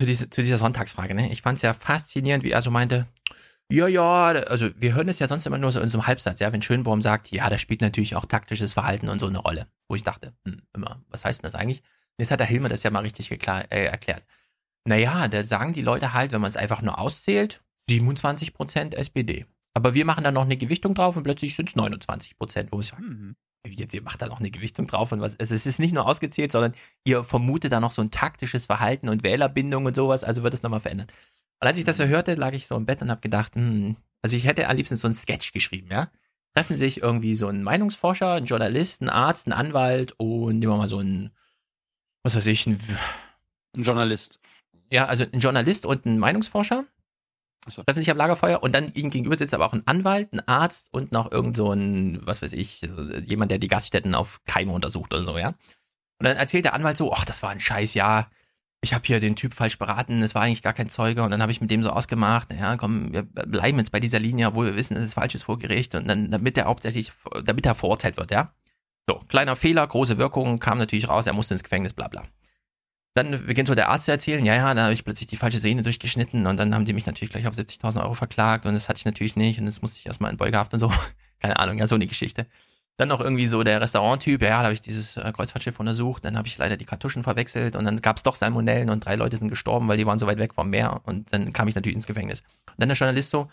Zu, 0.00 0.06
diese, 0.06 0.30
zu 0.30 0.42
dieser 0.42 0.58
Sonntagsfrage, 0.58 1.14
ne? 1.14 1.30
Ich 1.32 1.42
fand 1.42 1.56
es 1.56 1.62
ja 1.62 1.72
faszinierend, 1.72 2.44
wie 2.44 2.50
er 2.50 2.60
so 2.60 2.70
meinte, 2.70 3.06
ja, 3.72 3.86
ja, 3.86 4.26
also 4.26 4.68
wir 4.76 4.94
hören 4.94 5.08
es 5.08 5.20
ja 5.20 5.28
sonst 5.28 5.46
immer 5.46 5.58
nur 5.58 5.70
so 5.70 5.80
in 5.80 5.88
so 5.88 5.96
einem 5.96 6.08
Halbsatz, 6.08 6.40
ja, 6.40 6.52
wenn 6.52 6.60
Schönborn 6.60 7.00
sagt, 7.00 7.30
ja, 7.30 7.48
da 7.48 7.56
spielt 7.56 7.80
natürlich 7.80 8.16
auch 8.16 8.26
taktisches 8.26 8.72
Verhalten 8.72 9.08
und 9.08 9.20
so 9.20 9.28
eine 9.28 9.38
Rolle. 9.38 9.68
Wo 9.88 9.94
ich 9.94 10.02
dachte, 10.02 10.34
hm, 10.44 10.62
immer, 10.74 11.02
was 11.08 11.24
heißt 11.24 11.40
denn 11.40 11.50
das 11.50 11.54
eigentlich? 11.54 11.80
Und 11.80 12.18
jetzt 12.18 12.32
hat 12.32 12.40
der 12.40 12.48
Hilmer 12.48 12.68
das 12.68 12.82
ja 12.82 12.90
mal 12.90 13.00
richtig 13.00 13.30
äh, 13.30 13.84
erklärt. 13.84 14.26
Naja, 14.84 15.28
da 15.28 15.44
sagen 15.44 15.72
die 15.72 15.82
Leute 15.82 16.14
halt, 16.14 16.32
wenn 16.32 16.40
man 16.40 16.48
es 16.48 16.56
einfach 16.56 16.82
nur 16.82 16.98
auszählt, 16.98 17.62
27% 17.88 18.94
SPD. 18.94 19.46
Aber 19.74 19.94
wir 19.94 20.04
machen 20.04 20.24
da 20.24 20.32
noch 20.32 20.44
eine 20.44 20.56
Gewichtung 20.56 20.94
drauf 20.94 21.16
und 21.16 21.22
plötzlich 21.22 21.54
sind 21.54 21.68
es 21.68 21.76
29 21.76 22.36
Prozent. 22.36 22.72
Wo 22.72 22.80
ich 22.80 22.88
sage, 22.88 23.02
mhm. 23.02 23.36
jetzt, 23.66 23.94
ihr 23.94 24.02
macht 24.02 24.20
da 24.22 24.26
noch 24.26 24.40
eine 24.40 24.50
Gewichtung 24.50 24.86
drauf 24.86 25.12
und 25.12 25.20
was. 25.20 25.38
Also 25.38 25.54
es 25.54 25.66
ist 25.66 25.78
nicht 25.78 25.94
nur 25.94 26.06
ausgezählt, 26.06 26.52
sondern 26.52 26.72
ihr 27.04 27.22
vermutet 27.22 27.72
da 27.72 27.80
noch 27.80 27.90
so 27.90 28.02
ein 28.02 28.10
taktisches 28.10 28.66
Verhalten 28.66 29.08
und 29.08 29.22
Wählerbindung 29.22 29.86
und 29.86 29.94
sowas, 29.94 30.24
also 30.24 30.42
wird 30.42 30.54
es 30.54 30.62
nochmal 30.62 30.80
verändern. 30.80 31.08
Und 31.60 31.68
als 31.68 31.78
ich 31.78 31.84
das 31.84 31.98
so 31.98 32.06
mhm. 32.06 32.10
hörte, 32.10 32.34
lag 32.34 32.52
ich 32.52 32.66
so 32.66 32.76
im 32.76 32.86
Bett 32.86 33.02
und 33.02 33.10
habe 33.10 33.20
gedacht, 33.20 33.54
hm, 33.54 33.96
also 34.22 34.36
ich 34.36 34.46
hätte 34.46 34.68
am 34.68 34.76
liebsten 34.76 34.96
so 34.96 35.08
ein 35.08 35.14
Sketch 35.14 35.52
geschrieben, 35.52 35.88
ja. 35.90 36.10
Treffen 36.52 36.76
sich 36.76 37.00
irgendwie 37.00 37.36
so 37.36 37.46
ein 37.46 37.62
Meinungsforscher, 37.62 38.34
ein 38.34 38.44
Journalist, 38.44 39.02
ein 39.02 39.08
Arzt, 39.08 39.46
ein 39.46 39.52
Anwalt 39.52 40.14
und 40.18 40.58
nehmen 40.58 40.72
wir 40.72 40.78
mal 40.78 40.88
so 40.88 40.98
ein, 40.98 41.30
was 42.24 42.34
weiß 42.34 42.48
ich, 42.48 42.66
ein, 42.66 42.80
ein 43.76 43.82
Journalist 43.84 44.40
ja, 44.90 45.06
also 45.06 45.24
ein 45.32 45.40
Journalist 45.40 45.86
und 45.86 46.04
ein 46.04 46.18
Meinungsforscher 46.18 46.84
so. 47.68 47.82
treffen 47.82 48.00
sich 48.00 48.10
am 48.10 48.16
Lagerfeuer 48.16 48.62
und 48.62 48.74
dann 48.74 48.92
ihnen 48.94 49.10
gegenüber 49.10 49.36
sitzt 49.36 49.54
aber 49.54 49.66
auch 49.66 49.72
ein 49.72 49.86
Anwalt, 49.86 50.32
ein 50.32 50.46
Arzt 50.48 50.92
und 50.92 51.12
noch 51.12 51.30
irgend 51.30 51.56
so 51.56 51.72
ein, 51.72 52.20
was 52.24 52.42
weiß 52.42 52.52
ich, 52.54 52.88
jemand, 53.24 53.50
der 53.50 53.58
die 53.58 53.68
Gaststätten 53.68 54.14
auf 54.14 54.40
Keime 54.46 54.72
untersucht 54.72 55.12
oder 55.12 55.24
so, 55.24 55.38
ja. 55.38 55.48
Und 56.18 56.26
dann 56.26 56.36
erzählt 56.36 56.64
der 56.64 56.74
Anwalt 56.74 56.96
so, 56.96 57.12
ach, 57.12 57.24
das 57.24 57.42
war 57.42 57.50
ein 57.50 57.60
scheiß 57.60 57.94
Jahr. 57.94 58.30
Ich 58.82 58.94
habe 58.94 59.06
hier 59.06 59.20
den 59.20 59.36
Typ 59.36 59.52
falsch 59.52 59.78
beraten, 59.78 60.22
es 60.22 60.34
war 60.34 60.42
eigentlich 60.42 60.62
gar 60.62 60.72
kein 60.72 60.88
Zeuge 60.88 61.22
und 61.22 61.30
dann 61.30 61.42
habe 61.42 61.52
ich 61.52 61.60
mit 61.60 61.70
dem 61.70 61.82
so 61.82 61.90
ausgemacht, 61.90 62.48
naja, 62.48 62.76
komm, 62.78 63.12
wir 63.12 63.22
bleiben 63.24 63.78
jetzt 63.78 63.92
bei 63.92 64.00
dieser 64.00 64.18
Linie, 64.18 64.48
obwohl 64.48 64.66
wir 64.66 64.76
wissen, 64.76 64.96
es 64.96 65.04
ist 65.04 65.14
falsches 65.14 65.42
vor 65.42 65.58
Gericht 65.58 65.94
und 65.94 66.08
dann, 66.08 66.30
damit 66.30 66.56
er 66.56 66.64
hauptsächlich, 66.64 67.12
damit 67.44 67.66
er 67.66 67.74
verurteilt 67.74 68.16
wird, 68.16 68.30
ja. 68.30 68.54
So, 69.06 69.20
kleiner 69.28 69.54
Fehler, 69.54 69.86
große 69.86 70.16
Wirkung, 70.16 70.60
kam 70.60 70.78
natürlich 70.78 71.08
raus, 71.08 71.26
er 71.26 71.34
musste 71.34 71.52
ins 71.54 71.62
Gefängnis, 71.62 71.92
bla 71.92 72.08
bla. 72.08 72.24
Dann 73.14 73.44
beginnt 73.44 73.66
so 73.66 73.74
der 73.74 73.88
Arzt 73.88 74.04
zu 74.04 74.12
erzählen, 74.12 74.44
ja, 74.44 74.54
ja, 74.54 74.72
da 74.72 74.84
habe 74.84 74.92
ich 74.92 75.04
plötzlich 75.04 75.26
die 75.26 75.36
falsche 75.36 75.58
Sehne 75.58 75.82
durchgeschnitten 75.82 76.46
und 76.46 76.56
dann 76.56 76.74
haben 76.74 76.84
die 76.84 76.92
mich 76.92 77.06
natürlich 77.06 77.30
gleich 77.30 77.46
auf 77.48 77.54
70.000 77.54 78.02
Euro 78.02 78.14
verklagt 78.14 78.66
und 78.66 78.74
das 78.74 78.88
hatte 78.88 78.98
ich 78.98 79.04
natürlich 79.04 79.34
nicht 79.34 79.58
und 79.58 79.66
das 79.66 79.82
musste 79.82 79.98
ich 79.98 80.06
erstmal 80.06 80.30
in 80.30 80.36
Beugehaft 80.36 80.72
und 80.72 80.78
so. 80.78 80.92
Keine 81.40 81.58
Ahnung, 81.58 81.78
ja, 81.78 81.86
so 81.86 81.96
eine 81.96 82.06
Geschichte. 82.06 82.46
Dann 82.98 83.08
noch 83.08 83.20
irgendwie 83.20 83.46
so 83.46 83.64
der 83.64 83.80
Restauranttyp, 83.80 84.42
ja, 84.42 84.58
da 84.58 84.64
habe 84.64 84.74
ich 84.74 84.80
dieses 84.80 85.16
äh, 85.16 85.32
Kreuzfahrtschiff 85.34 85.80
untersucht, 85.80 86.24
dann 86.24 86.36
habe 86.36 86.46
ich 86.46 86.56
leider 86.58 86.76
die 86.76 86.84
Kartuschen 86.84 87.24
verwechselt 87.24 87.74
und 87.74 87.84
dann 87.84 88.00
gab 88.00 88.18
es 88.18 88.22
doch 88.22 88.36
Salmonellen 88.36 88.90
und 88.90 89.04
drei 89.04 89.16
Leute 89.16 89.38
sind 89.38 89.48
gestorben, 89.48 89.88
weil 89.88 89.96
die 89.96 90.06
waren 90.06 90.18
so 90.18 90.26
weit 90.26 90.38
weg 90.38 90.54
vom 90.54 90.70
Meer 90.70 91.00
und 91.04 91.32
dann 91.32 91.52
kam 91.52 91.66
ich 91.66 91.74
natürlich 91.74 91.96
ins 91.96 92.06
Gefängnis. 92.06 92.40
Und 92.68 92.74
dann 92.78 92.90
der 92.90 92.96
Journalist 92.96 93.30
so, 93.30 93.48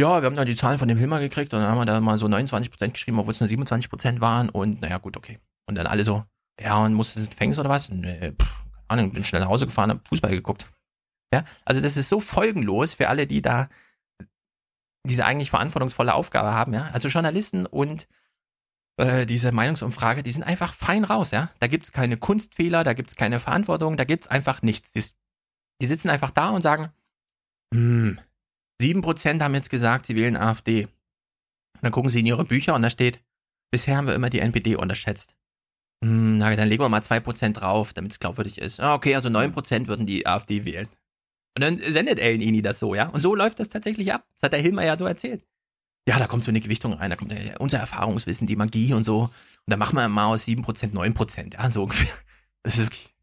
ja, 0.00 0.22
wir 0.22 0.26
haben 0.26 0.36
dann 0.36 0.46
die 0.46 0.56
Zahlen 0.56 0.78
von 0.78 0.88
dem 0.88 0.96
Hilmer 0.96 1.20
gekriegt 1.20 1.52
und 1.54 1.60
dann 1.60 1.70
haben 1.70 1.78
wir 1.78 1.86
da 1.86 2.00
mal 2.00 2.18
so 2.18 2.26
29% 2.26 2.92
geschrieben, 2.92 3.18
obwohl 3.18 3.32
es 3.32 3.40
nur 3.40 3.48
27% 3.48 4.20
waren 4.20 4.48
und 4.48 4.80
naja, 4.80 4.98
gut, 4.98 5.16
okay. 5.16 5.38
Und 5.66 5.74
dann 5.74 5.86
alle 5.86 6.02
so, 6.02 6.24
ja, 6.60 6.82
und 6.82 6.94
musste 6.94 7.20
ins 7.20 7.30
Gefängnis 7.30 7.58
oder 7.58 7.68
was? 7.68 7.90
Nee, 7.90 8.32
pff, 8.32 8.57
Ahnung, 8.88 9.12
bin 9.12 9.24
schnell 9.24 9.42
nach 9.42 9.48
Hause 9.48 9.66
gefahren, 9.66 9.90
habe 9.90 10.00
Fußball 10.08 10.30
geguckt. 10.30 10.70
Ja, 11.32 11.44
also 11.64 11.80
das 11.80 11.96
ist 11.96 12.08
so 12.08 12.20
folgenlos 12.20 12.94
für 12.94 13.08
alle, 13.08 13.26
die 13.26 13.42
da 13.42 13.68
diese 15.06 15.24
eigentlich 15.24 15.50
verantwortungsvolle 15.50 16.14
Aufgabe 16.14 16.52
haben, 16.52 16.72
ja. 16.74 16.90
Also 16.92 17.08
Journalisten 17.08 17.66
und 17.66 18.08
äh, 18.98 19.26
diese 19.26 19.52
Meinungsumfrage, 19.52 20.22
die 20.22 20.32
sind 20.32 20.42
einfach 20.42 20.72
fein 20.74 21.04
raus, 21.04 21.30
ja. 21.30 21.50
Da 21.60 21.66
gibt's 21.66 21.92
keine 21.92 22.16
Kunstfehler, 22.16 22.84
da 22.84 22.92
gibt's 22.92 23.16
keine 23.16 23.40
Verantwortung, 23.40 23.96
da 23.96 24.04
gibt's 24.04 24.26
einfach 24.26 24.62
nichts. 24.62 24.92
Die, 24.92 25.04
die 25.80 25.86
sitzen 25.86 26.10
einfach 26.10 26.30
da 26.30 26.50
und 26.50 26.62
sagen, 26.62 26.90
hm, 27.72 28.18
7% 28.80 29.42
haben 29.42 29.54
jetzt 29.54 29.70
gesagt, 29.70 30.06
sie 30.06 30.16
wählen 30.16 30.36
AfD. 30.36 30.84
Und 30.84 31.82
dann 31.82 31.92
gucken 31.92 32.10
sie 32.10 32.20
in 32.20 32.26
ihre 32.26 32.44
Bücher 32.44 32.74
und 32.74 32.82
da 32.82 32.90
steht, 32.90 33.20
bisher 33.70 33.96
haben 33.96 34.06
wir 34.06 34.14
immer 34.14 34.30
die 34.30 34.40
NPD 34.40 34.76
unterschätzt. 34.76 35.36
Hm, 36.04 36.38
na, 36.38 36.54
dann 36.54 36.68
legen 36.68 36.82
wir 36.82 36.88
mal 36.88 37.00
2% 37.00 37.52
drauf, 37.54 37.92
damit 37.92 38.12
es 38.12 38.20
glaubwürdig 38.20 38.58
ist. 38.58 38.80
Ah, 38.80 38.94
okay, 38.94 39.14
also 39.14 39.28
9% 39.28 39.88
würden 39.88 40.06
die 40.06 40.26
AfD 40.26 40.64
wählen. 40.64 40.88
Und 41.56 41.62
dann 41.62 41.80
sendet 41.80 42.20
Ellen 42.20 42.40
Ini 42.40 42.62
das 42.62 42.78
so, 42.78 42.94
ja? 42.94 43.08
Und 43.08 43.20
so 43.20 43.34
läuft 43.34 43.58
das 43.58 43.68
tatsächlich 43.68 44.12
ab. 44.12 44.24
Das 44.34 44.44
hat 44.44 44.52
der 44.52 44.60
Hilmer 44.60 44.84
ja 44.84 44.96
so 44.96 45.06
erzählt. 45.06 45.44
Ja, 46.08 46.18
da 46.18 46.26
kommt 46.26 46.44
so 46.44 46.50
eine 46.50 46.60
Gewichtung 46.60 46.94
rein, 46.94 47.10
da 47.10 47.16
kommt 47.16 47.34
unser 47.58 47.78
Erfahrungswissen, 47.78 48.46
die 48.46 48.56
Magie 48.56 48.94
und 48.94 49.04
so. 49.04 49.22
Und 49.22 49.30
dann 49.66 49.78
machen 49.78 49.96
wir 49.96 50.08
mal 50.08 50.26
aus 50.26 50.46
7% 50.46 50.94
9%, 50.94 51.54
ja, 51.54 51.70
so 51.70 51.82
ungefähr. 51.82 52.14
Das 52.64 52.76
ist 52.76 52.84
wirklich. 52.84 53.14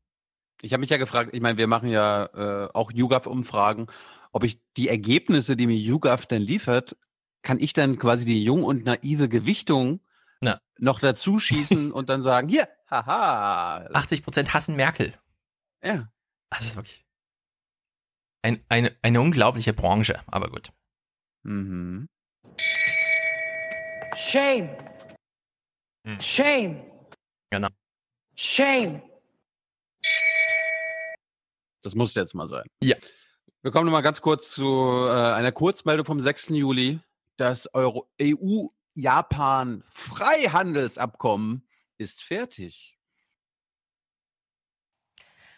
Ich 0.62 0.72
habe 0.72 0.80
mich 0.80 0.90
ja 0.90 0.98
gefragt, 0.98 1.32
ich 1.34 1.42
meine, 1.42 1.58
wir 1.58 1.68
machen 1.68 1.90
ja 1.90 2.26
äh, 2.34 2.70
auch 2.74 2.92
YouGov-Umfragen, 2.92 3.88
ob 4.32 4.44
ich 4.44 4.60
die 4.78 4.88
Ergebnisse, 4.88 5.56
die 5.56 5.68
mir 5.68 5.76
YouGov 5.76 6.26
denn 6.26 6.42
liefert, 6.42 6.96
kann 7.42 7.60
ich 7.60 7.74
dann 7.74 7.98
quasi 8.00 8.26
die 8.26 8.44
jung 8.44 8.64
und 8.64 8.86
naive 8.86 9.30
Gewichtung 9.30 10.00
na. 10.46 10.62
noch 10.80 11.00
dazu 11.00 11.40
schießen 11.40 11.92
und 11.92 12.10
dann 12.10 12.22
sagen, 12.22 12.48
hier, 12.48 12.68
haha. 12.90 13.88
80 13.94 14.24
Prozent 14.24 14.54
hassen 14.54 14.76
Merkel. 14.76 15.14
Ja. 15.84 16.10
Das 16.50 16.62
ist 16.62 16.76
wirklich 16.76 17.06
ein, 18.46 18.64
eine, 18.70 18.96
eine 19.02 19.22
unglaubliche 19.22 19.74
Branche, 19.74 20.22
aber 20.28 20.50
gut. 20.50 20.72
Mhm. 21.44 22.08
Shame. 24.16 24.70
Hm. 26.06 26.20
Shame. 26.20 26.92
Genau. 27.50 27.70
Shame. 28.36 29.02
Das 31.82 31.96
muss 31.96 32.14
jetzt 32.14 32.36
mal 32.36 32.48
sein. 32.48 32.66
Ja. 32.84 32.96
Wir 33.62 33.72
kommen 33.72 33.86
noch 33.86 33.92
mal 33.92 34.02
ganz 34.02 34.22
kurz 34.22 34.52
zu 34.52 34.66
äh, 35.08 35.34
einer 35.34 35.52
Kurzmeldung 35.52 36.06
vom 36.06 36.20
6. 36.20 36.50
Juli. 36.50 37.00
Das 37.38 37.68
EU-Japan-Freihandelsabkommen 38.98 41.68
ist 41.98 42.24
fertig. 42.24 42.94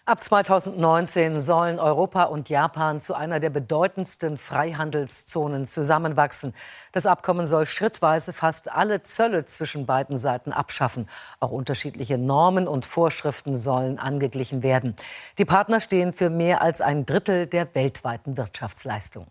Ab 0.06 0.24
2019 0.24 1.42
sollen 1.42 1.80
Europa 1.80 2.24
und 2.24 2.48
Japan 2.48 3.02
zu 3.02 3.14
einer 3.14 3.42
der 3.42 3.50
bedeutendsten 3.50 4.38
Freihandelszonen 4.38 5.66
zusammenwachsen. 5.66 6.54
Das 6.94 7.06
Abkommen 7.06 7.46
soll 7.46 7.66
schrittweise 7.66 8.32
fast 8.32 8.72
alle 8.72 9.02
Zölle 9.02 9.44
zwischen 9.44 9.86
beiden 9.86 10.16
Seiten 10.16 10.54
abschaffen. 10.54 11.10
Auch 11.42 11.52
unterschiedliche 11.52 12.18
Normen 12.18 12.70
und 12.70 12.86
Vorschriften 12.86 13.58
sollen 13.58 14.00
angeglichen 14.00 14.64
werden. 14.64 14.96
Die 15.40 15.46
Partner 15.46 15.82
stehen 15.82 16.14
für 16.14 16.30
mehr 16.30 16.62
als 16.62 16.80
ein 16.80 17.06
Drittel 17.06 17.46
der 17.46 17.76
weltweiten 17.76 18.38
Wirtschaftsleistung. 18.38 19.28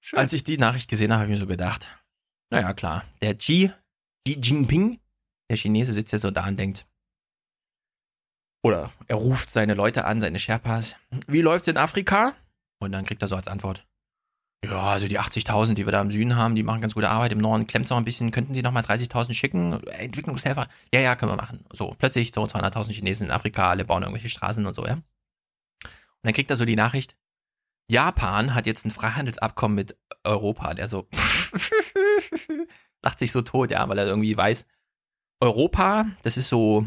Schön. 0.00 0.18
Als 0.18 0.34
ich 0.34 0.44
die 0.44 0.58
Nachricht 0.58 0.90
gesehen 0.90 1.12
habe, 1.12 1.22
habe 1.22 1.32
ich 1.32 1.38
mir 1.38 1.40
so 1.40 1.46
gedacht, 1.46 1.88
naja 2.50 2.72
klar, 2.72 3.04
der 3.20 3.34
Xi, 3.34 3.70
Xi 4.26 4.38
Jinping, 4.40 5.00
der 5.50 5.56
Chinese 5.56 5.92
sitzt 5.92 6.12
ja 6.12 6.18
so 6.18 6.30
da 6.30 6.46
und 6.46 6.56
denkt, 6.58 6.86
oder 8.64 8.90
er 9.06 9.16
ruft 9.16 9.50
seine 9.50 9.74
Leute 9.74 10.04
an, 10.04 10.20
seine 10.20 10.38
Sherpas. 10.38 10.96
Wie 11.26 11.40
läuft's 11.40 11.68
in 11.68 11.76
Afrika? 11.76 12.34
Und 12.80 12.92
dann 12.92 13.04
kriegt 13.04 13.22
er 13.22 13.28
so 13.28 13.36
als 13.36 13.48
Antwort. 13.48 13.86
Ja, 14.64 14.82
also 14.82 15.06
die 15.06 15.20
80.000, 15.20 15.74
die 15.74 15.86
wir 15.86 15.92
da 15.92 16.00
im 16.00 16.10
Süden 16.10 16.34
haben, 16.34 16.56
die 16.56 16.64
machen 16.64 16.80
ganz 16.80 16.94
gute 16.94 17.08
Arbeit. 17.08 17.30
Im 17.30 17.38
Norden 17.38 17.68
klemmt 17.68 17.84
es 17.84 17.90
noch 17.90 17.96
ein 17.96 18.04
bisschen. 18.04 18.32
Könnten 18.32 18.54
Sie 18.54 18.62
noch 18.62 18.72
mal 18.72 18.82
30.000 18.82 19.34
schicken? 19.34 19.80
Entwicklungshelfer? 19.86 20.68
Ja, 20.92 21.00
ja, 21.00 21.14
können 21.14 21.30
wir 21.32 21.36
machen. 21.36 21.64
So, 21.72 21.94
plötzlich 21.96 22.32
so 22.34 22.42
200.000 22.42 22.92
Chinesen 22.92 23.26
in 23.26 23.32
Afrika, 23.32 23.70
alle 23.70 23.84
bauen 23.84 24.02
irgendwelche 24.02 24.30
Straßen 24.30 24.66
und 24.66 24.74
so, 24.74 24.84
ja. 24.84 24.94
Und 24.94 25.04
dann 26.24 26.32
kriegt 26.32 26.50
er 26.50 26.56
so 26.56 26.64
die 26.64 26.74
Nachricht, 26.74 27.16
Japan 27.90 28.54
hat 28.54 28.66
jetzt 28.66 28.84
ein 28.84 28.90
Freihandelsabkommen 28.90 29.74
mit 29.74 29.96
Europa. 30.24 30.74
Der 30.74 30.88
so 30.88 31.08
lacht 33.02 33.18
sich 33.18 33.32
so 33.32 33.42
tot, 33.42 33.70
ja, 33.70 33.88
weil 33.88 33.98
er 33.98 34.06
irgendwie 34.06 34.36
weiß, 34.36 34.66
Europa, 35.40 36.06
das 36.22 36.36
ist 36.36 36.48
so 36.48 36.86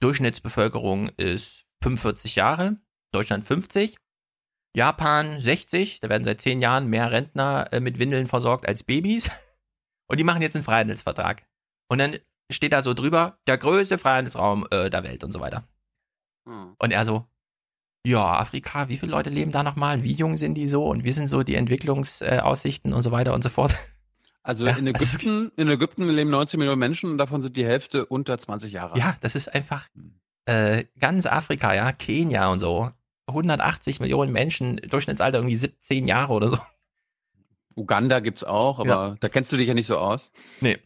Durchschnittsbevölkerung 0.00 1.10
ist 1.16 1.66
45 1.82 2.36
Jahre, 2.36 2.76
Deutschland 3.12 3.44
50, 3.44 3.96
Japan 4.74 5.38
60, 5.38 6.00
da 6.00 6.08
werden 6.08 6.24
seit 6.24 6.40
10 6.40 6.60
Jahren 6.60 6.88
mehr 6.88 7.10
Rentner 7.10 7.72
äh, 7.72 7.80
mit 7.80 7.98
Windeln 7.98 8.26
versorgt 8.26 8.66
als 8.66 8.84
Babys. 8.84 9.30
Und 10.08 10.18
die 10.18 10.24
machen 10.24 10.42
jetzt 10.42 10.56
einen 10.56 10.64
Freihandelsvertrag. 10.64 11.46
Und 11.88 11.98
dann 11.98 12.18
steht 12.50 12.72
da 12.72 12.82
so 12.82 12.94
drüber, 12.94 13.38
der 13.46 13.58
größte 13.58 13.98
Freihandelsraum 13.98 14.66
äh, 14.70 14.90
der 14.90 15.04
Welt 15.04 15.24
und 15.24 15.32
so 15.32 15.40
weiter. 15.40 15.68
Hm. 16.48 16.74
Und 16.78 16.90
er 16.90 17.04
so, 17.04 17.26
ja, 18.04 18.38
Afrika, 18.38 18.88
wie 18.88 18.96
viele 18.96 19.12
Leute 19.12 19.30
leben 19.30 19.52
da 19.52 19.62
nochmal? 19.62 20.02
Wie 20.02 20.12
jung 20.12 20.36
sind 20.36 20.54
die 20.54 20.66
so? 20.66 20.84
Und 20.84 21.04
wie 21.04 21.12
sind 21.12 21.28
so 21.28 21.42
die 21.42 21.54
Entwicklungsaussichten 21.54 22.92
und 22.92 23.02
so 23.02 23.12
weiter 23.12 23.32
und 23.32 23.42
so 23.42 23.48
fort? 23.48 23.76
Also 24.42 24.66
ja, 24.68 24.76
in 24.76 24.86
Ägypten, 24.88 25.28
also 25.28 25.50
in 25.56 25.68
Ägypten 25.68 26.08
leben 26.08 26.30
19 26.30 26.58
Millionen 26.58 26.80
Menschen 26.80 27.10
und 27.10 27.18
davon 27.18 27.42
sind 27.42 27.56
die 27.56 27.64
Hälfte 27.64 28.06
unter 28.06 28.38
20 28.38 28.72
Jahre. 28.72 28.98
Ja, 28.98 29.16
das 29.20 29.36
ist 29.36 29.54
einfach 29.54 29.88
äh, 30.46 30.84
ganz 30.98 31.26
Afrika, 31.26 31.74
ja, 31.74 31.92
Kenia 31.92 32.48
und 32.50 32.58
so. 32.58 32.90
180 33.26 34.00
Millionen 34.00 34.32
Menschen, 34.32 34.76
Durchschnittsalter 34.78 35.38
irgendwie 35.38 35.56
17 35.56 36.06
Jahre 36.08 36.32
oder 36.32 36.48
so. 36.48 36.58
Uganda 37.76 38.18
gibt's 38.18 38.42
auch, 38.42 38.80
aber 38.80 38.88
ja. 38.88 39.16
da 39.20 39.28
kennst 39.28 39.52
du 39.52 39.56
dich 39.56 39.68
ja 39.68 39.74
nicht 39.74 39.86
so 39.86 39.96
aus. 39.96 40.32
Nee. 40.60 40.78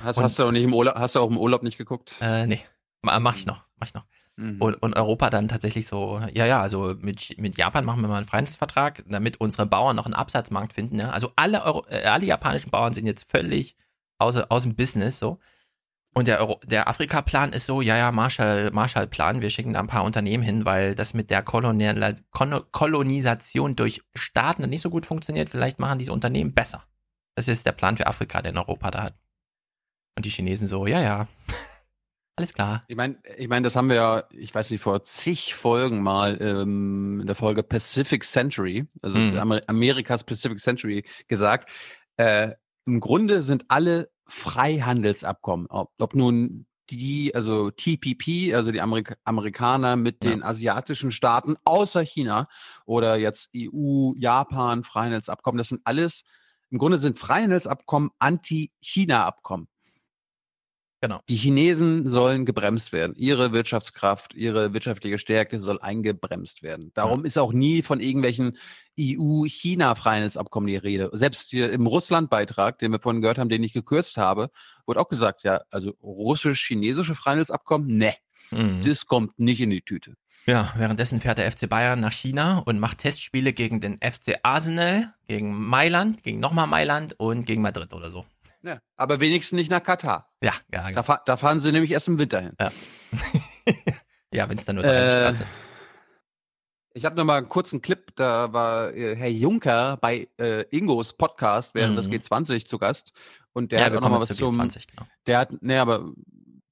Hast, 0.00 0.18
hast 0.18 0.38
du 0.38 0.44
auch 0.44 0.52
nicht 0.52 0.64
im 0.64 0.74
Urlaub, 0.74 0.94
hast 0.94 1.16
du 1.16 1.20
auch 1.20 1.28
im 1.28 1.38
Urlaub 1.38 1.62
nicht 1.64 1.76
geguckt? 1.76 2.14
Äh, 2.20 2.46
nee. 2.46 2.60
Mach 3.02 3.36
ich 3.36 3.46
noch, 3.46 3.64
mach 3.76 3.88
ich 3.88 3.94
noch. 3.94 4.04
Mhm. 4.36 4.60
Und, 4.60 4.74
und 4.82 4.96
Europa 4.96 5.30
dann 5.30 5.48
tatsächlich 5.48 5.86
so, 5.86 6.20
ja, 6.32 6.44
ja, 6.44 6.60
also 6.60 6.94
mit, 7.00 7.38
mit 7.38 7.56
Japan 7.56 7.84
machen 7.84 8.00
wir 8.00 8.08
mal 8.08 8.16
einen 8.16 8.26
Freihandelsvertrag, 8.26 9.04
damit 9.08 9.40
unsere 9.40 9.66
Bauern 9.66 9.96
noch 9.96 10.06
einen 10.06 10.14
Absatzmarkt 10.14 10.72
finden. 10.72 10.98
Ja? 10.98 11.10
Also 11.10 11.32
alle, 11.36 11.62
Euro, 11.64 11.84
äh, 11.88 12.04
alle 12.04 12.26
japanischen 12.26 12.70
Bauern 12.70 12.92
sind 12.92 13.06
jetzt 13.06 13.30
völlig 13.30 13.76
aus, 14.18 14.36
aus 14.36 14.64
dem 14.64 14.74
Business 14.74 15.18
so. 15.18 15.38
Und 16.16 16.28
der, 16.28 16.38
Euro, 16.40 16.60
der 16.64 16.88
Afrika-Plan 16.88 17.52
ist 17.52 17.66
so, 17.66 17.80
ja, 17.80 17.96
ja, 17.96 18.12
Marshall, 18.12 18.70
Marshall-Plan, 18.70 19.40
wir 19.40 19.50
schicken 19.50 19.72
da 19.72 19.80
ein 19.80 19.88
paar 19.88 20.04
Unternehmen 20.04 20.44
hin, 20.44 20.64
weil 20.64 20.94
das 20.94 21.12
mit 21.12 21.28
der 21.28 21.42
Kolonial, 21.42 22.14
Kolonisation 22.30 23.74
durch 23.74 24.00
Staaten 24.14 24.68
nicht 24.70 24.82
so 24.82 24.90
gut 24.90 25.06
funktioniert. 25.06 25.50
Vielleicht 25.50 25.80
machen 25.80 25.98
diese 25.98 26.12
Unternehmen 26.12 26.54
besser. 26.54 26.84
Das 27.34 27.48
ist 27.48 27.66
der 27.66 27.72
Plan 27.72 27.96
für 27.96 28.06
Afrika, 28.06 28.42
den 28.42 28.56
Europa 28.56 28.92
da 28.92 29.02
hat. 29.02 29.14
Und 30.16 30.24
die 30.24 30.30
Chinesen 30.30 30.68
so, 30.68 30.86
ja, 30.86 31.00
ja. 31.00 31.26
Alles 32.36 32.52
klar. 32.52 32.82
Ich 32.88 32.96
meine, 32.96 33.18
ich 33.36 33.48
mein, 33.48 33.62
das 33.62 33.76
haben 33.76 33.88
wir 33.88 33.96
ja, 33.96 34.24
ich 34.30 34.52
weiß 34.52 34.70
nicht, 34.70 34.80
vor 34.80 35.04
zig 35.04 35.54
Folgen 35.54 36.02
mal 36.02 36.36
ähm, 36.40 37.20
in 37.20 37.26
der 37.26 37.36
Folge 37.36 37.62
Pacific 37.62 38.24
Century, 38.24 38.86
also 39.02 39.18
mhm. 39.18 39.60
Amerikas 39.68 40.24
Pacific 40.24 40.58
Century 40.58 41.04
gesagt. 41.28 41.70
Äh, 42.16 42.52
Im 42.86 42.98
Grunde 42.98 43.40
sind 43.40 43.66
alle 43.68 44.10
Freihandelsabkommen, 44.26 45.68
ob, 45.68 45.92
ob 45.98 46.14
nun 46.14 46.66
die, 46.90 47.34
also 47.34 47.70
TPP, 47.70 48.54
also 48.54 48.72
die 48.72 48.80
Amerik 48.80 49.16
Amerikaner 49.24 49.96
mit 49.96 50.24
ja. 50.24 50.30
den 50.30 50.42
asiatischen 50.42 51.12
Staaten 51.12 51.56
außer 51.64 52.02
China 52.02 52.48
oder 52.84 53.16
jetzt 53.16 53.50
EU, 53.56 54.12
Japan, 54.16 54.82
Freihandelsabkommen, 54.82 55.58
das 55.58 55.68
sind 55.68 55.82
alles, 55.84 56.24
im 56.70 56.78
Grunde 56.78 56.98
sind 56.98 57.18
Freihandelsabkommen 57.18 58.10
Anti-China-Abkommen. 58.18 59.68
Genau. 61.04 61.20
Die 61.28 61.36
Chinesen 61.36 62.08
sollen 62.08 62.46
gebremst 62.46 62.90
werden. 62.94 63.12
Ihre 63.14 63.52
Wirtschaftskraft, 63.52 64.32
ihre 64.32 64.72
wirtschaftliche 64.72 65.18
Stärke 65.18 65.60
soll 65.60 65.78
eingebremst 65.78 66.62
werden. 66.62 66.92
Darum 66.94 67.20
ja. 67.20 67.26
ist 67.26 67.36
auch 67.36 67.52
nie 67.52 67.82
von 67.82 68.00
irgendwelchen 68.00 68.56
EU-China-Freihandelsabkommen 68.98 70.66
die 70.66 70.78
Rede. 70.78 71.10
Selbst 71.12 71.50
hier 71.50 71.70
im 71.72 71.86
Russland-Beitrag, 71.86 72.78
den 72.78 72.92
wir 72.92 73.00
vorhin 73.00 73.20
gehört 73.20 73.36
haben, 73.36 73.50
den 73.50 73.62
ich 73.62 73.74
gekürzt 73.74 74.16
habe, 74.16 74.48
wurde 74.86 74.98
auch 74.98 75.10
gesagt, 75.10 75.42
ja, 75.42 75.60
also 75.70 75.90
russisch-chinesische 76.02 77.14
Freihandelsabkommen, 77.14 77.98
ne, 77.98 78.14
mhm. 78.50 78.80
das 78.82 79.04
kommt 79.04 79.38
nicht 79.38 79.60
in 79.60 79.68
die 79.68 79.82
Tüte. 79.82 80.14
Ja, 80.46 80.72
währenddessen 80.78 81.20
fährt 81.20 81.36
der 81.36 81.52
FC 81.52 81.68
Bayern 81.68 82.00
nach 82.00 82.12
China 82.12 82.60
und 82.60 82.80
macht 82.80 82.96
Testspiele 82.96 83.52
gegen 83.52 83.82
den 83.82 83.98
FC 83.98 84.36
Arsenal, 84.42 85.12
gegen 85.28 85.54
Mailand, 85.54 86.22
gegen 86.22 86.40
nochmal 86.40 86.66
Mailand 86.66 87.12
und 87.20 87.44
gegen 87.44 87.60
Madrid 87.60 87.92
oder 87.92 88.10
so. 88.10 88.24
Ja, 88.64 88.80
aber 88.96 89.20
wenigstens 89.20 89.56
nicht 89.56 89.70
nach 89.70 89.82
Katar. 89.82 90.30
Ja, 90.42 90.52
ja. 90.72 90.88
Genau. 90.88 91.02
Da, 91.02 91.22
da, 91.26 91.36
fahren 91.36 91.60
sie 91.60 91.70
nämlich 91.70 91.90
erst 91.90 92.08
im 92.08 92.18
Winter 92.18 92.40
hin. 92.40 92.54
Ja, 92.58 92.72
ja 94.32 94.48
wenn 94.48 94.56
es 94.56 94.64
dann 94.64 94.76
nur 94.76 94.84
30 94.84 94.98
äh, 94.98 95.22
Grad 95.22 95.36
sind. 95.36 95.48
Ich 96.94 97.04
habe 97.04 97.16
noch 97.16 97.24
mal 97.24 97.38
einen 97.38 97.48
kurzen 97.48 97.82
Clip, 97.82 98.14
da 98.14 98.52
war 98.52 98.94
äh, 98.94 99.16
Herr 99.16 99.28
Juncker 99.28 99.98
bei 100.00 100.28
äh, 100.38 100.62
Ingos 100.70 101.12
Podcast 101.12 101.74
während 101.74 101.92
mhm. 101.94 102.10
des 102.10 102.30
G20 102.30 102.64
zu 102.64 102.78
Gast 102.78 103.12
und 103.52 103.70
der 103.70 103.80
ja, 103.80 103.86
hat 103.86 103.96
auch 103.96 104.00
noch 104.00 104.10
mal 104.10 104.20
was 104.20 104.34
zum 104.34 104.54
G20, 104.54 104.86
genau. 104.86 105.06
Der 105.26 105.38
hat 105.40 105.50
nee, 105.60 105.76
aber 105.76 106.12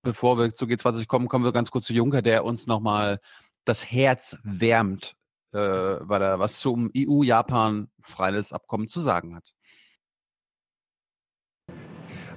bevor 0.02 0.38
wir 0.38 0.54
zu 0.54 0.64
G20 0.64 1.06
kommen, 1.06 1.28
kommen 1.28 1.44
wir 1.44 1.52
ganz 1.52 1.70
kurz 1.70 1.86
zu 1.86 1.92
Juncker, 1.92 2.22
der 2.22 2.44
uns 2.44 2.66
noch 2.66 2.80
mal 2.80 3.20
das 3.64 3.90
Herz 3.90 4.38
wärmt, 4.44 5.14
äh, 5.52 5.58
weil 5.58 6.22
er 6.22 6.38
was 6.38 6.58
zum 6.58 6.90
EU-Japan-Freihandelsabkommen 6.96 8.88
zu 8.88 9.00
sagen 9.00 9.36
hat. 9.36 9.52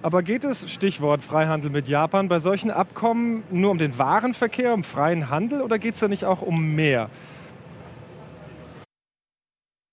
Aber 0.05 0.21
geht 0.21 0.43
es, 0.43 0.71
Stichwort 0.71 1.23
Freihandel 1.23 1.71
mit 1.71 1.87
Japan, 1.87 2.27
bei 2.27 2.37
solchen 2.37 2.69
Abkommen 2.69 3.43
nur 3.49 3.71
um 3.71 3.79
den 3.79 3.97
Warenverkehr, 3.97 4.71
um 4.71 4.83
freien 4.83 5.31
Handel 5.31 5.63
oder 5.63 5.79
geht 5.79 5.95
es 5.95 5.99
da 5.99 6.07
nicht 6.07 6.25
auch 6.25 6.43
um 6.43 6.75
mehr? 6.75 7.09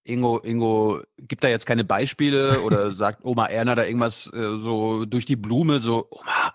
Ingo, 0.05 0.39
Ingo 0.41 1.01
gibt 1.17 1.43
da 1.43 1.49
jetzt 1.49 1.65
keine 1.65 1.85
Beispiele 1.85 2.61
oder 2.61 2.91
sagt 2.95 3.25
Oma 3.25 3.47
Erna 3.47 3.75
da 3.75 3.87
irgendwas 3.87 4.31
äh, 4.35 4.59
so 4.59 5.07
durch 5.07 5.25
die 5.25 5.37
Blume, 5.37 5.79
so 5.79 6.09
Oma, 6.11 6.53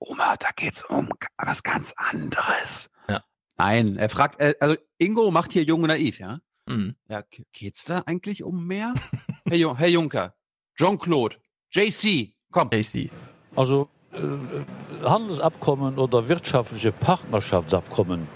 Oma, 0.00 0.36
da 0.40 0.48
geht's 0.56 0.82
um 0.82 1.08
was 1.38 1.62
ganz 1.62 1.94
anderes. 1.96 2.90
Ja. 3.08 3.22
Nein, 3.56 3.98
er 3.98 4.08
fragt, 4.08 4.40
äh, 4.40 4.54
also 4.58 4.74
Ingo 4.98 5.30
macht 5.30 5.52
hier 5.52 5.62
jung 5.62 5.82
und 5.82 5.90
naiv, 5.90 6.18
ja? 6.18 6.40
Mhm. 6.68 6.96
Ja, 7.08 7.22
geht's 7.52 7.84
da 7.84 8.02
eigentlich 8.04 8.42
um 8.42 8.66
mehr? 8.66 8.94
Herr, 9.48 9.78
Herr 9.78 9.88
Juncker, 9.88 10.34
Jean-Claude, 10.74 11.36
JC, 11.70 12.35
Komm. 12.56 12.70
AC. 12.72 13.10
Also 13.54 13.86
äh, 14.14 15.06
Handelsabkommen 15.06 15.98
oder 15.98 16.26
wirtschaftliche 16.26 16.90
Partnerschaftsabkommen, 16.90 18.28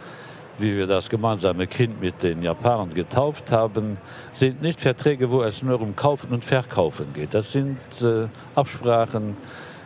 wie 0.58 0.76
wir 0.76 0.86
das 0.86 1.08
gemeinsame 1.08 1.66
Kind 1.66 2.02
mit 2.02 2.22
den 2.22 2.42
Japanern 2.42 2.92
getauft 2.92 3.50
haben, 3.50 3.96
sind 4.32 4.60
nicht 4.60 4.78
Verträge, 4.78 5.30
wo 5.30 5.42
es 5.42 5.62
nur 5.62 5.80
um 5.80 5.96
Kaufen 5.96 6.32
und 6.32 6.44
Verkaufen 6.44 7.06
geht. 7.14 7.32
Das 7.32 7.50
sind 7.52 7.78
äh, 8.02 8.28
Absprachen, 8.54 9.38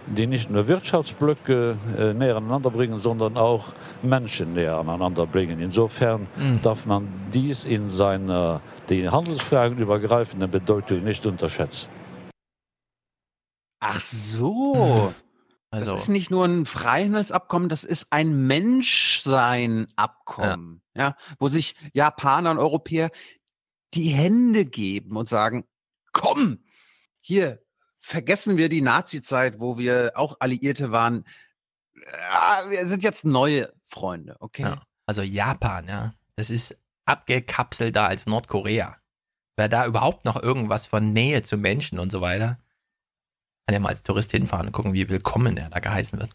die 0.09 0.27
nicht 0.27 0.51
nur 0.51 0.67
Wirtschaftsblöcke 0.67 1.77
äh, 1.97 2.13
näher 2.13 2.35
aneinander 2.35 2.71
bringen, 2.71 2.99
sondern 2.99 3.37
auch 3.37 3.67
Menschen 4.03 4.55
näher 4.55 4.79
aneinander 4.79 5.27
bringen. 5.27 5.61
Insofern 5.61 6.27
mhm. 6.35 6.61
darf 6.61 6.87
man 6.87 7.07
dies 7.33 7.67
in 7.67 7.89
seiner 7.89 8.61
die 8.89 9.09
Handelsfragen 9.09 9.79
übergreifenden 9.79 10.51
Bedeutung 10.51 11.05
nicht 11.05 11.25
unterschätzen. 11.25 11.89
Ach 13.87 14.01
so. 14.01 15.13
Also, 15.71 15.93
das 15.93 16.05
ist 16.05 16.09
nicht 16.09 16.31
nur 16.31 16.47
ein 16.47 16.65
Freihandelsabkommen, 16.65 17.69
das 17.69 17.85
ist 17.85 18.13
ein 18.13 18.47
Menschsein-Abkommen, 18.47 20.81
ja. 20.95 21.03
ja, 21.03 21.15
wo 21.39 21.49
sich 21.49 21.75
Japaner 21.93 22.53
und 22.53 22.59
Europäer 22.59 23.11
die 23.93 24.09
Hände 24.09 24.65
geben 24.65 25.19
und 25.19 25.29
sagen, 25.29 25.67
komm, 26.13 26.65
hier, 27.21 27.63
vergessen 27.99 28.57
wir 28.57 28.71
die 28.71 28.81
Nazi-Zeit, 28.81 29.61
wo 29.61 29.77
wir 29.77 30.13
auch 30.15 30.37
Alliierte 30.41 30.91
waren. 30.91 31.27
Ja, 31.95 32.65
wir 32.71 32.87
sind 32.87 33.03
jetzt 33.03 33.27
neue 33.27 33.71
Freunde, 33.87 34.37
okay? 34.41 34.63
Ja. 34.63 34.83
Also 35.05 35.21
Japan, 35.21 35.89
ja, 35.89 36.15
das 36.37 36.49
ist 36.49 36.79
abgekapselter 37.05 38.09
als 38.09 38.25
Nordkorea. 38.25 38.97
Wer 39.57 39.69
da 39.69 39.85
überhaupt 39.85 40.25
noch 40.25 40.43
irgendwas 40.43 40.87
von 40.87 41.13
Nähe 41.13 41.43
zu 41.43 41.59
Menschen 41.59 41.99
und 41.99 42.11
so 42.11 42.23
weiter, 42.23 42.64
kann 43.67 43.75
ja 43.75 43.81
mal 43.81 43.91
als 43.91 44.03
Tourist 44.03 44.31
hinfahren 44.31 44.67
und 44.67 44.73
gucken, 44.73 44.93
wie 44.93 45.09
willkommen 45.09 45.57
er 45.57 45.71
da 45.71 45.79
geheißen 45.79 46.21
wird. 46.21 46.31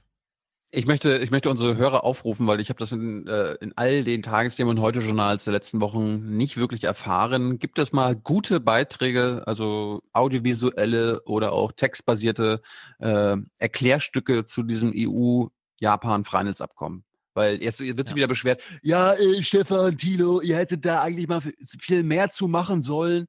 Ich 0.72 0.86
möchte, 0.86 1.18
ich 1.18 1.32
möchte 1.32 1.50
unsere 1.50 1.78
Hörer 1.78 2.04
aufrufen, 2.04 2.46
weil 2.46 2.60
ich 2.60 2.70
habe 2.70 2.78
das 2.78 2.92
in, 2.92 3.26
äh, 3.26 3.54
in 3.56 3.76
all 3.76 4.04
den 4.04 4.22
Tagesthemen 4.22 4.78
und 4.78 4.84
Heute-Journals 4.84 5.46
der 5.46 5.54
letzten 5.54 5.82
Wochen 5.82 6.38
nicht 6.38 6.58
wirklich 6.58 6.84
erfahren. 6.84 7.58
Gibt 7.58 7.80
es 7.80 7.92
mal 7.92 8.16
gute 8.16 8.60
Beiträge, 8.60 9.42
also 9.48 10.04
audiovisuelle 10.14 11.24
oder 11.24 11.54
auch 11.54 11.72
textbasierte 11.72 12.62
äh, 13.00 13.36
Erklärstücke 13.58 14.46
zu 14.46 14.62
diesem 14.62 14.94
EU-Japan-Freihandelsabkommen? 14.96 17.04
Weil 17.34 17.64
jetzt 17.64 17.80
wird 17.80 17.98
sich 17.98 18.10
ja. 18.10 18.16
wieder 18.16 18.28
beschwert, 18.28 18.62
ja, 18.84 19.14
äh, 19.14 19.42
Stefan, 19.42 19.98
Tilo, 19.98 20.40
ihr 20.42 20.58
hättet 20.58 20.86
da 20.86 21.02
eigentlich 21.02 21.28
mal 21.28 21.42
viel 21.42 22.04
mehr 22.04 22.30
zu 22.30 22.48
machen 22.48 22.84
sollen. 22.84 23.26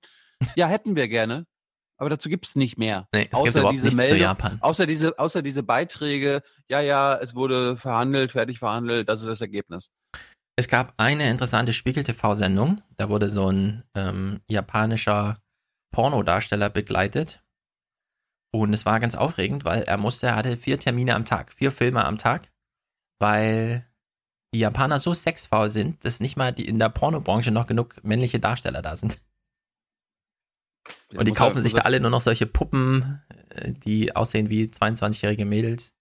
ja, 0.56 0.66
hätten 0.66 0.94
wir 0.94 1.08
gerne 1.08 1.46
aber 2.00 2.10
dazu 2.10 2.30
gibt 2.30 2.46
es 2.46 2.56
nicht 2.56 2.78
mehr. 2.78 3.06
Nee, 3.14 3.28
es 3.30 3.38
außer 3.38 3.60
gibt 3.60 3.72
diese 3.72 3.96
Meldung, 3.96 4.16
zu 4.16 4.22
Japan. 4.22 4.58
Außer 4.62 4.86
diese, 4.86 5.18
außer 5.18 5.42
diese 5.42 5.62
Beiträge, 5.62 6.42
ja, 6.68 6.80
ja, 6.80 7.14
es 7.16 7.34
wurde 7.34 7.76
verhandelt, 7.76 8.32
fertig 8.32 8.58
verhandelt, 8.58 9.08
das 9.08 9.20
ist 9.20 9.28
das 9.28 9.40
Ergebnis. 9.42 9.90
Es 10.56 10.66
gab 10.66 10.94
eine 10.96 11.28
interessante 11.30 11.74
Spiegel-TV-Sendung, 11.74 12.80
da 12.96 13.10
wurde 13.10 13.28
so 13.28 13.50
ein 13.50 13.84
ähm, 13.94 14.40
japanischer 14.48 15.42
Pornodarsteller 15.94 16.70
begleitet. 16.70 17.42
Und 18.52 18.72
es 18.72 18.86
war 18.86 18.98
ganz 18.98 19.14
aufregend, 19.14 19.64
weil 19.66 19.82
er 19.82 19.98
musste, 19.98 20.28
er 20.28 20.36
hatte 20.36 20.56
vier 20.56 20.80
Termine 20.80 21.14
am 21.14 21.26
Tag, 21.26 21.52
vier 21.52 21.70
Filme 21.70 22.04
am 22.04 22.16
Tag, 22.16 22.48
weil 23.20 23.86
die 24.54 24.60
Japaner 24.60 24.98
so 24.98 25.12
sexfaul 25.12 25.68
sind, 25.68 26.04
dass 26.04 26.20
nicht 26.20 26.36
mal 26.36 26.52
die 26.52 26.66
in 26.66 26.78
der 26.78 26.88
Pornobranche 26.88 27.50
noch 27.50 27.66
genug 27.66 28.02
männliche 28.02 28.40
Darsteller 28.40 28.82
da 28.82 28.96
sind. 28.96 29.20
Und 31.14 31.26
die 31.26 31.32
kaufen 31.32 31.62
sich 31.62 31.74
da 31.74 31.82
alle 31.82 32.00
nur 32.00 32.10
noch 32.10 32.20
solche 32.20 32.46
Puppen, 32.46 33.22
äh, 33.50 33.72
die 33.72 34.14
aussehen 34.14 34.50
wie 34.50 34.64
22-jährige 34.64 35.44
Mädels, 35.44 35.94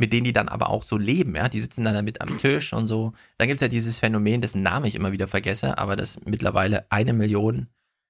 mit 0.00 0.12
denen 0.12 0.24
die 0.24 0.32
dann 0.32 0.48
aber 0.48 0.70
auch 0.70 0.82
so 0.82 0.96
leben, 0.96 1.34
ja. 1.34 1.48
Die 1.48 1.60
sitzen 1.60 1.84
dann 1.84 1.94
damit 1.94 2.20
am 2.20 2.38
Tisch 2.38 2.72
und 2.72 2.86
so. 2.86 3.12
Dann 3.36 3.48
gibt 3.48 3.58
es 3.58 3.62
ja 3.62 3.68
dieses 3.68 3.98
Phänomen, 3.98 4.40
dessen 4.40 4.62
Namen 4.62 4.86
ich 4.86 4.94
immer 4.94 5.12
wieder 5.12 5.28
vergesse, 5.28 5.78
aber 5.78 5.96
dass 5.96 6.24
mittlerweile 6.24 6.90
eine 6.90 7.12
Million 7.12 7.68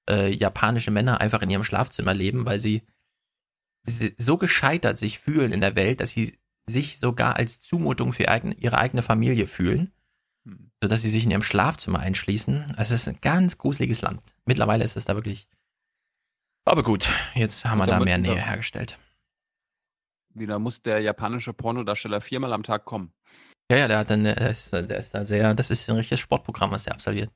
äh, 0.09 0.31
japanische 0.31 0.91
Männer 0.91 1.19
einfach 1.21 1.41
in 1.41 1.49
ihrem 1.49 1.63
Schlafzimmer 1.63 2.13
leben, 2.13 2.45
weil 2.45 2.59
sie 2.59 2.83
so 4.17 4.37
gescheitert 4.37 4.97
sich 4.97 5.19
fühlen 5.19 5.51
in 5.51 5.61
der 5.61 5.75
Welt, 5.75 5.99
dass 6.01 6.11
sie 6.11 6.37
sich 6.69 6.99
sogar 6.99 7.37
als 7.37 7.59
Zumutung 7.59 8.13
für 8.13 8.23
ihre 8.23 8.77
eigene 8.77 9.01
Familie 9.01 9.47
fühlen, 9.47 9.91
hm. 10.45 10.71
sodass 10.81 11.01
sie 11.01 11.09
sich 11.09 11.23
in 11.23 11.31
ihrem 11.31 11.41
Schlafzimmer 11.41 11.99
einschließen. 11.99 12.65
Also 12.77 12.93
es 12.93 13.01
ist 13.01 13.07
ein 13.07 13.21
ganz 13.21 13.57
gruseliges 13.57 14.01
Land. 14.01 14.21
Mittlerweile 14.45 14.83
ist 14.83 14.95
es 14.95 15.05
da 15.05 15.15
wirklich 15.15 15.47
aber 16.69 16.83
gut, 16.83 17.09
jetzt 17.35 17.65
haben 17.65 17.79
wir 17.79 17.87
da, 17.87 17.99
mehr 17.99 18.17
Nähe 18.17 18.39
hergestellt. 18.39 18.97
Wieder 20.33 20.59
muss 20.59 20.81
der 20.81 20.99
japanische 20.99 21.53
Pornodarsteller 21.53 22.21
viermal 22.21 22.53
am 22.53 22.63
Tag 22.63 22.85
kommen. 22.85 23.11
Ja, 23.71 23.77
ja, 23.77 23.87
der 23.87 23.97
hat 23.99 24.09
dann, 24.09 24.23
der 24.23 24.37
ist, 24.49 24.71
der 24.71 24.97
ist 24.97 25.13
da 25.13 25.25
sehr, 25.25 25.53
das 25.53 25.69
ist 25.69 25.89
ein 25.89 25.95
richtiges 25.95 26.19
Sportprogramm, 26.19 26.71
was 26.71 26.87
er 26.87 26.93
absolviert. 26.93 27.31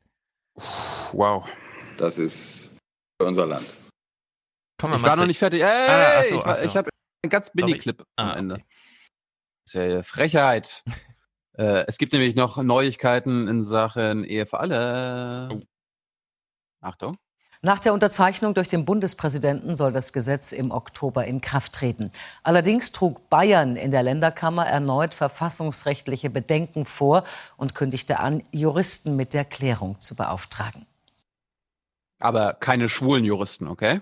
Wow. 1.12 1.48
Das 1.98 2.18
ist 2.18 2.72
für 3.20 3.28
unser 3.28 3.46
Land. 3.46 3.66
Kommen 4.80 4.94
wir 4.94 4.98
ich 4.98 5.02
mal 5.02 5.10
war 5.10 5.16
noch 5.18 5.28
nicht 5.28 5.40
fertig. 5.40 5.64
Hey, 5.64 5.90
ah, 5.90 6.20
achso, 6.20 6.40
ich, 6.40 6.46
achso. 6.46 6.66
ich 6.66 6.78
habe 6.78 6.90
einen 7.24 7.30
ganz 7.30 7.54
Mini-Clip 7.54 8.04
am 8.16 8.28
ah, 8.28 8.34
Ende. 8.34 8.64
Okay. 9.68 10.04
Frechheit. 10.04 10.84
äh, 11.58 11.86
es 11.88 11.98
gibt 11.98 12.14
nämlich 12.14 12.36
noch 12.36 12.62
Neuigkeiten 12.62 13.48
in 13.48 13.64
Sachen 13.64 14.24
Ehe 14.24 14.46
für 14.46 14.60
alle. 14.60 15.50
Oh. 15.52 15.60
Achtung. 16.82 17.18
Nach 17.66 17.80
der 17.80 17.94
Unterzeichnung 17.94 18.54
durch 18.54 18.68
den 18.68 18.84
Bundespräsidenten 18.84 19.78
soll 19.78 19.94
das 19.94 20.12
Gesetz 20.12 20.52
im 20.52 20.72
Oktober 20.72 21.24
in 21.24 21.40
Kraft 21.40 21.72
treten. 21.72 22.12
Allerdings 22.44 22.92
trug 22.92 23.30
Bayern 23.30 23.78
in 23.78 23.90
der 23.90 24.04
Länderkammer 24.04 24.68
erneut 24.68 25.14
verfassungsrechtliche 25.14 26.30
Bedenken 26.30 26.84
vor 26.84 27.24
und 27.56 27.74
kündigte 27.74 28.20
an, 28.20 28.44
Juristen 28.52 29.16
mit 29.16 29.34
der 29.34 29.46
Klärung 29.46 30.02
zu 30.02 30.14
beauftragen. 30.14 30.86
Aber 32.20 32.52
keine 32.54 32.90
schwulen 32.90 33.24
Juristen, 33.24 33.70
okay? 33.70 34.02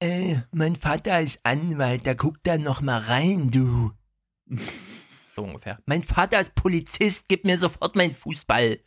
Äh, 0.00 0.36
mein 0.50 0.76
Vater 0.76 1.20
ist 1.20 1.40
Anwalt, 1.42 2.06
da 2.06 2.14
guckt 2.14 2.40
da 2.46 2.56
noch 2.56 2.80
mal 2.80 3.00
rein, 3.00 3.50
du. 3.50 3.92
So 5.36 5.42
ungefähr. 5.42 5.80
Mein 5.84 6.04
Vater 6.04 6.38
ist 6.38 6.54
Polizist, 6.54 7.26
gib 7.26 7.44
mir 7.44 7.58
sofort 7.58 7.96
meinen 7.96 8.14
Fußball. 8.14 8.78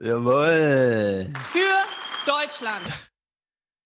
Jawohl. 0.00 1.30
Für 1.50 2.01
Deutschland. 2.26 2.92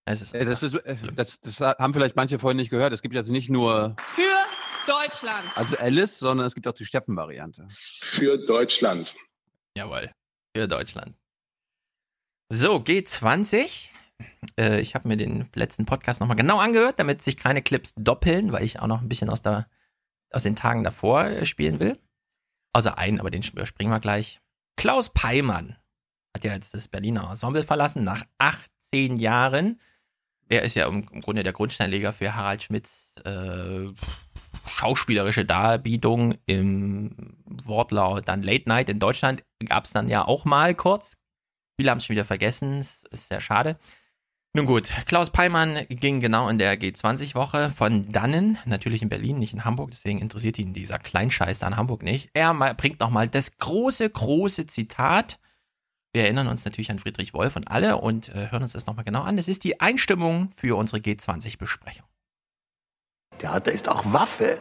Es 0.08 0.22
ist 0.22 0.34
das, 0.34 0.62
ist, 0.62 0.74
äh, 0.74 0.96
das, 1.14 1.40
das, 1.40 1.60
haben 1.60 1.92
vielleicht 1.92 2.14
manche 2.14 2.38
vorhin 2.38 2.56
nicht 2.56 2.70
gehört. 2.70 2.92
Es 2.92 3.02
gibt 3.02 3.14
jetzt 3.14 3.28
nicht 3.30 3.50
nur 3.50 3.96
für 4.00 4.36
Deutschland. 4.86 5.44
Also 5.56 5.76
Alice, 5.78 6.18
sondern 6.18 6.46
es 6.46 6.54
gibt 6.54 6.68
auch 6.68 6.72
die 6.72 6.86
Steffen-Variante. 6.86 7.66
Für 7.72 8.38
Deutschland. 8.38 9.14
Jawohl. 9.76 10.12
Für 10.56 10.68
Deutschland. 10.68 11.16
So, 12.52 12.76
G20. 12.76 13.88
Äh, 14.58 14.80
ich 14.80 14.94
habe 14.94 15.08
mir 15.08 15.16
den 15.16 15.48
letzten 15.54 15.84
Podcast 15.84 16.20
nochmal 16.20 16.36
genau 16.36 16.60
angehört, 16.60 17.00
damit 17.00 17.22
sich 17.22 17.36
keine 17.36 17.60
Clips 17.62 17.92
doppeln, 17.96 18.52
weil 18.52 18.64
ich 18.64 18.78
auch 18.78 18.86
noch 18.86 19.02
ein 19.02 19.08
bisschen 19.08 19.28
aus, 19.28 19.42
der, 19.42 19.68
aus 20.30 20.44
den 20.44 20.54
Tagen 20.54 20.84
davor 20.84 21.44
spielen 21.44 21.80
will. 21.80 21.98
Außer 22.72 22.96
einen, 22.96 23.18
aber 23.18 23.30
den 23.30 23.42
überspringen 23.42 23.92
wir 23.92 24.00
gleich. 24.00 24.40
Klaus 24.76 25.10
Peimann 25.10 25.76
hat 26.36 26.44
ja 26.44 26.52
jetzt 26.52 26.74
das 26.74 26.88
Berliner 26.88 27.28
Ensemble 27.30 27.64
verlassen, 27.64 28.04
nach 28.04 28.22
18 28.38 29.16
Jahren. 29.16 29.80
Er 30.48 30.62
ist 30.62 30.74
ja 30.74 30.86
im 30.86 31.06
Grunde 31.22 31.42
der 31.42 31.52
Grundsteinleger 31.52 32.12
für 32.12 32.34
Harald 32.34 32.62
Schmidts 32.62 33.16
äh, 33.24 33.88
schauspielerische 34.66 35.44
Darbietung 35.44 36.36
im 36.46 37.36
Wortlaut 37.46 38.28
dann 38.28 38.42
Late 38.42 38.68
Night 38.68 38.88
in 38.88 39.00
Deutschland. 39.00 39.42
Gab 39.66 39.86
es 39.86 39.92
dann 39.92 40.08
ja 40.08 40.24
auch 40.24 40.44
mal 40.44 40.74
kurz. 40.74 41.16
Viele 41.78 41.90
haben 41.90 41.98
es 41.98 42.06
schon 42.06 42.14
wieder 42.14 42.24
vergessen, 42.24 42.78
es 42.78 43.04
ist 43.10 43.28
sehr 43.28 43.40
schade. 43.40 43.78
Nun 44.54 44.64
gut, 44.64 44.90
Klaus 45.04 45.30
Peimann 45.30 45.86
ging 45.90 46.20
genau 46.20 46.48
in 46.48 46.58
der 46.58 46.80
G20-Woche 46.80 47.70
von 47.70 48.10
dannen, 48.10 48.56
natürlich 48.64 49.02
in 49.02 49.10
Berlin, 49.10 49.38
nicht 49.38 49.52
in 49.52 49.66
Hamburg, 49.66 49.90
deswegen 49.90 50.18
interessiert 50.18 50.58
ihn 50.58 50.72
dieser 50.72 50.98
Kleinscheiß 50.98 51.58
da 51.58 51.68
in 51.68 51.76
Hamburg 51.76 52.02
nicht. 52.02 52.30
Er 52.32 52.54
bringt 52.74 53.00
nochmal 53.00 53.28
das 53.28 53.58
große, 53.58 54.08
große 54.08 54.66
Zitat 54.66 55.38
wir 56.16 56.24
erinnern 56.24 56.48
uns 56.48 56.64
natürlich 56.64 56.90
an 56.90 56.98
Friedrich 56.98 57.34
Wolf 57.34 57.56
und 57.56 57.70
alle 57.70 57.98
und 57.98 58.30
äh, 58.30 58.50
hören 58.50 58.62
uns 58.62 58.72
das 58.72 58.86
nochmal 58.86 59.04
genau 59.04 59.20
an. 59.20 59.36
Das 59.36 59.48
ist 59.48 59.64
die 59.64 59.82
Einstimmung 59.82 60.48
für 60.48 60.74
unsere 60.74 60.98
G20-Besprechung. 60.98 62.06
Theater 63.38 63.70
ist 63.70 63.90
auch 63.90 64.14
Waffe. 64.14 64.58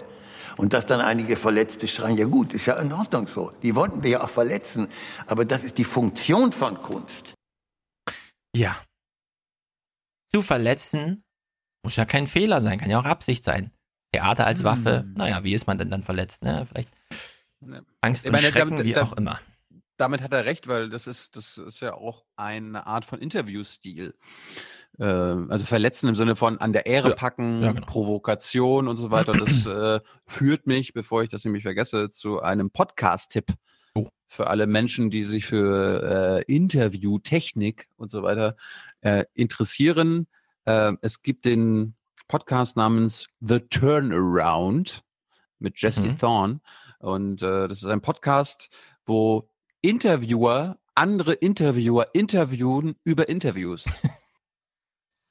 Und 0.57 0.73
dass 0.73 0.86
dann 0.86 0.99
einige 0.99 1.38
Verletzte 1.38 1.88
schreien, 1.88 2.18
ja 2.18 2.26
gut, 2.26 2.53
ist 2.53 2.65
ja 2.65 2.76
in 2.76 2.91
Ordnung 2.91 3.27
so. 3.27 3.53
Die 3.64 3.73
wollten 3.73 4.03
wir 4.03 4.10
ja 4.10 4.23
auch 4.23 4.30
verletzen. 4.30 4.90
Aber 5.27 5.45
das 5.45 5.64
ist 5.64 5.77
die 5.77 5.86
Funktion 5.86 6.52
von 6.52 6.82
Kunst. 6.82 7.34
Ja. 8.53 8.76
Zu 10.34 10.41
verletzen 10.41 11.23
muss 11.86 11.95
ja 11.95 12.03
kein 12.03 12.27
Fehler 12.27 12.60
sein, 12.60 12.80
kann 12.80 12.90
ja 12.90 12.99
auch 12.99 13.06
Absicht 13.06 13.45
sein. 13.45 13.72
Theater 14.14 14.45
als 14.45 14.65
Waffe, 14.65 14.99
hm. 14.99 15.14
naja, 15.14 15.44
wie 15.45 15.53
ist 15.53 15.68
man 15.68 15.77
denn 15.77 15.90
dann 15.90 16.03
verletzt? 16.03 16.44
Ne? 16.44 16.65
Vielleicht 16.69 16.90
Angst 18.02 18.26
und 18.26 18.34
meine, 18.34 18.48
Schrecken, 18.48 18.72
da, 18.72 18.77
da, 18.77 18.84
wie 18.84 18.98
auch 18.98 19.14
immer 19.14 19.40
damit 19.97 20.22
hat 20.22 20.34
er 20.34 20.45
recht, 20.45 20.67
weil 20.67 20.89
das 20.89 21.07
ist, 21.07 21.35
das 21.35 21.57
ist 21.57 21.80
ja 21.80 21.93
auch 21.93 22.26
eine 22.35 22.85
Art 22.85 23.05
von 23.05 23.19
Interviewstil. 23.19 24.15
Äh, 24.99 25.03
also 25.03 25.65
verletzen 25.65 26.09
im 26.09 26.15
Sinne 26.15 26.35
von 26.35 26.59
an 26.59 26.73
der 26.73 26.85
Ehre 26.85 27.09
ja, 27.09 27.15
packen, 27.15 27.61
ja, 27.61 27.72
genau. 27.72 27.85
Provokation 27.85 28.88
und 28.88 28.97
so 28.97 29.11
weiter. 29.11 29.31
Und 29.31 29.41
das 29.41 29.65
äh, 29.65 29.99
führt 30.26 30.67
mich, 30.67 30.93
bevor 30.93 31.23
ich 31.23 31.30
das 31.30 31.45
nämlich 31.45 31.63
vergesse, 31.63 32.09
zu 32.09 32.41
einem 32.41 32.72
Podcast-Tipp. 32.72 33.53
Oh. 33.95 34.09
Für 34.27 34.47
alle 34.47 34.67
Menschen, 34.67 35.09
die 35.09 35.23
sich 35.23 35.45
für 35.45 36.43
äh, 36.47 36.53
Interviewtechnik 36.53 37.88
und 37.95 38.11
so 38.11 38.23
weiter 38.23 38.57
äh, 39.01 39.23
interessieren. 39.34 40.27
Äh, 40.65 40.93
es 41.01 41.22
gibt 41.22 41.45
den 41.45 41.95
Podcast 42.27 42.76
namens 42.76 43.27
The 43.39 43.59
Turnaround 43.59 45.03
mit 45.59 45.81
Jesse 45.81 46.01
mhm. 46.01 46.17
Thorne. 46.17 46.59
Und 46.99 47.41
äh, 47.43 47.67
das 47.67 47.84
ist 47.84 47.89
ein 47.89 48.01
Podcast, 48.01 48.69
wo 49.05 49.49
Interviewer 49.90 50.78
andere 50.95 51.34
Interviewer 51.34 52.07
interviewen 52.14 52.95
über 53.03 53.30
Interviews. 53.30 53.86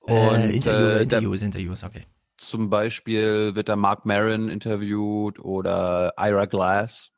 Äh, 0.06 0.12
Und, 0.12 0.34
äh, 0.36 0.50
Interviewer, 0.50 0.96
äh, 0.98 1.02
Interviews, 1.04 1.40
Interviews, 1.40 1.82
okay. 1.82 2.02
zum 2.36 2.68
Beispiel 2.68 3.54
wird 3.54 3.70
da 3.70 3.74
Mark 3.74 4.04
Maron 4.04 4.50
interviewt 4.50 5.38
oder 5.38 6.12
Ira 6.18 6.44
Glass 6.44 7.10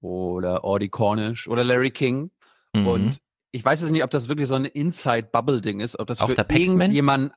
oder 0.00 0.64
Audie 0.64 0.88
Cornish 0.88 1.46
oder 1.46 1.62
Larry 1.62 1.90
King. 1.90 2.30
Mhm. 2.74 2.86
Und 2.86 3.20
ich 3.52 3.62
weiß 3.62 3.82
jetzt 3.82 3.90
nicht, 3.90 4.02
ob 4.02 4.10
das 4.10 4.28
wirklich 4.28 4.48
so 4.48 4.54
ein 4.54 4.64
Inside-Bubble-Ding 4.64 5.80
ist, 5.80 5.98
ob 5.98 6.06
das 6.06 6.22
Auch 6.22 6.30
für 6.30 6.34
der 6.34 6.44
Paxman? 6.44 6.80
irgendjemand 6.80 7.32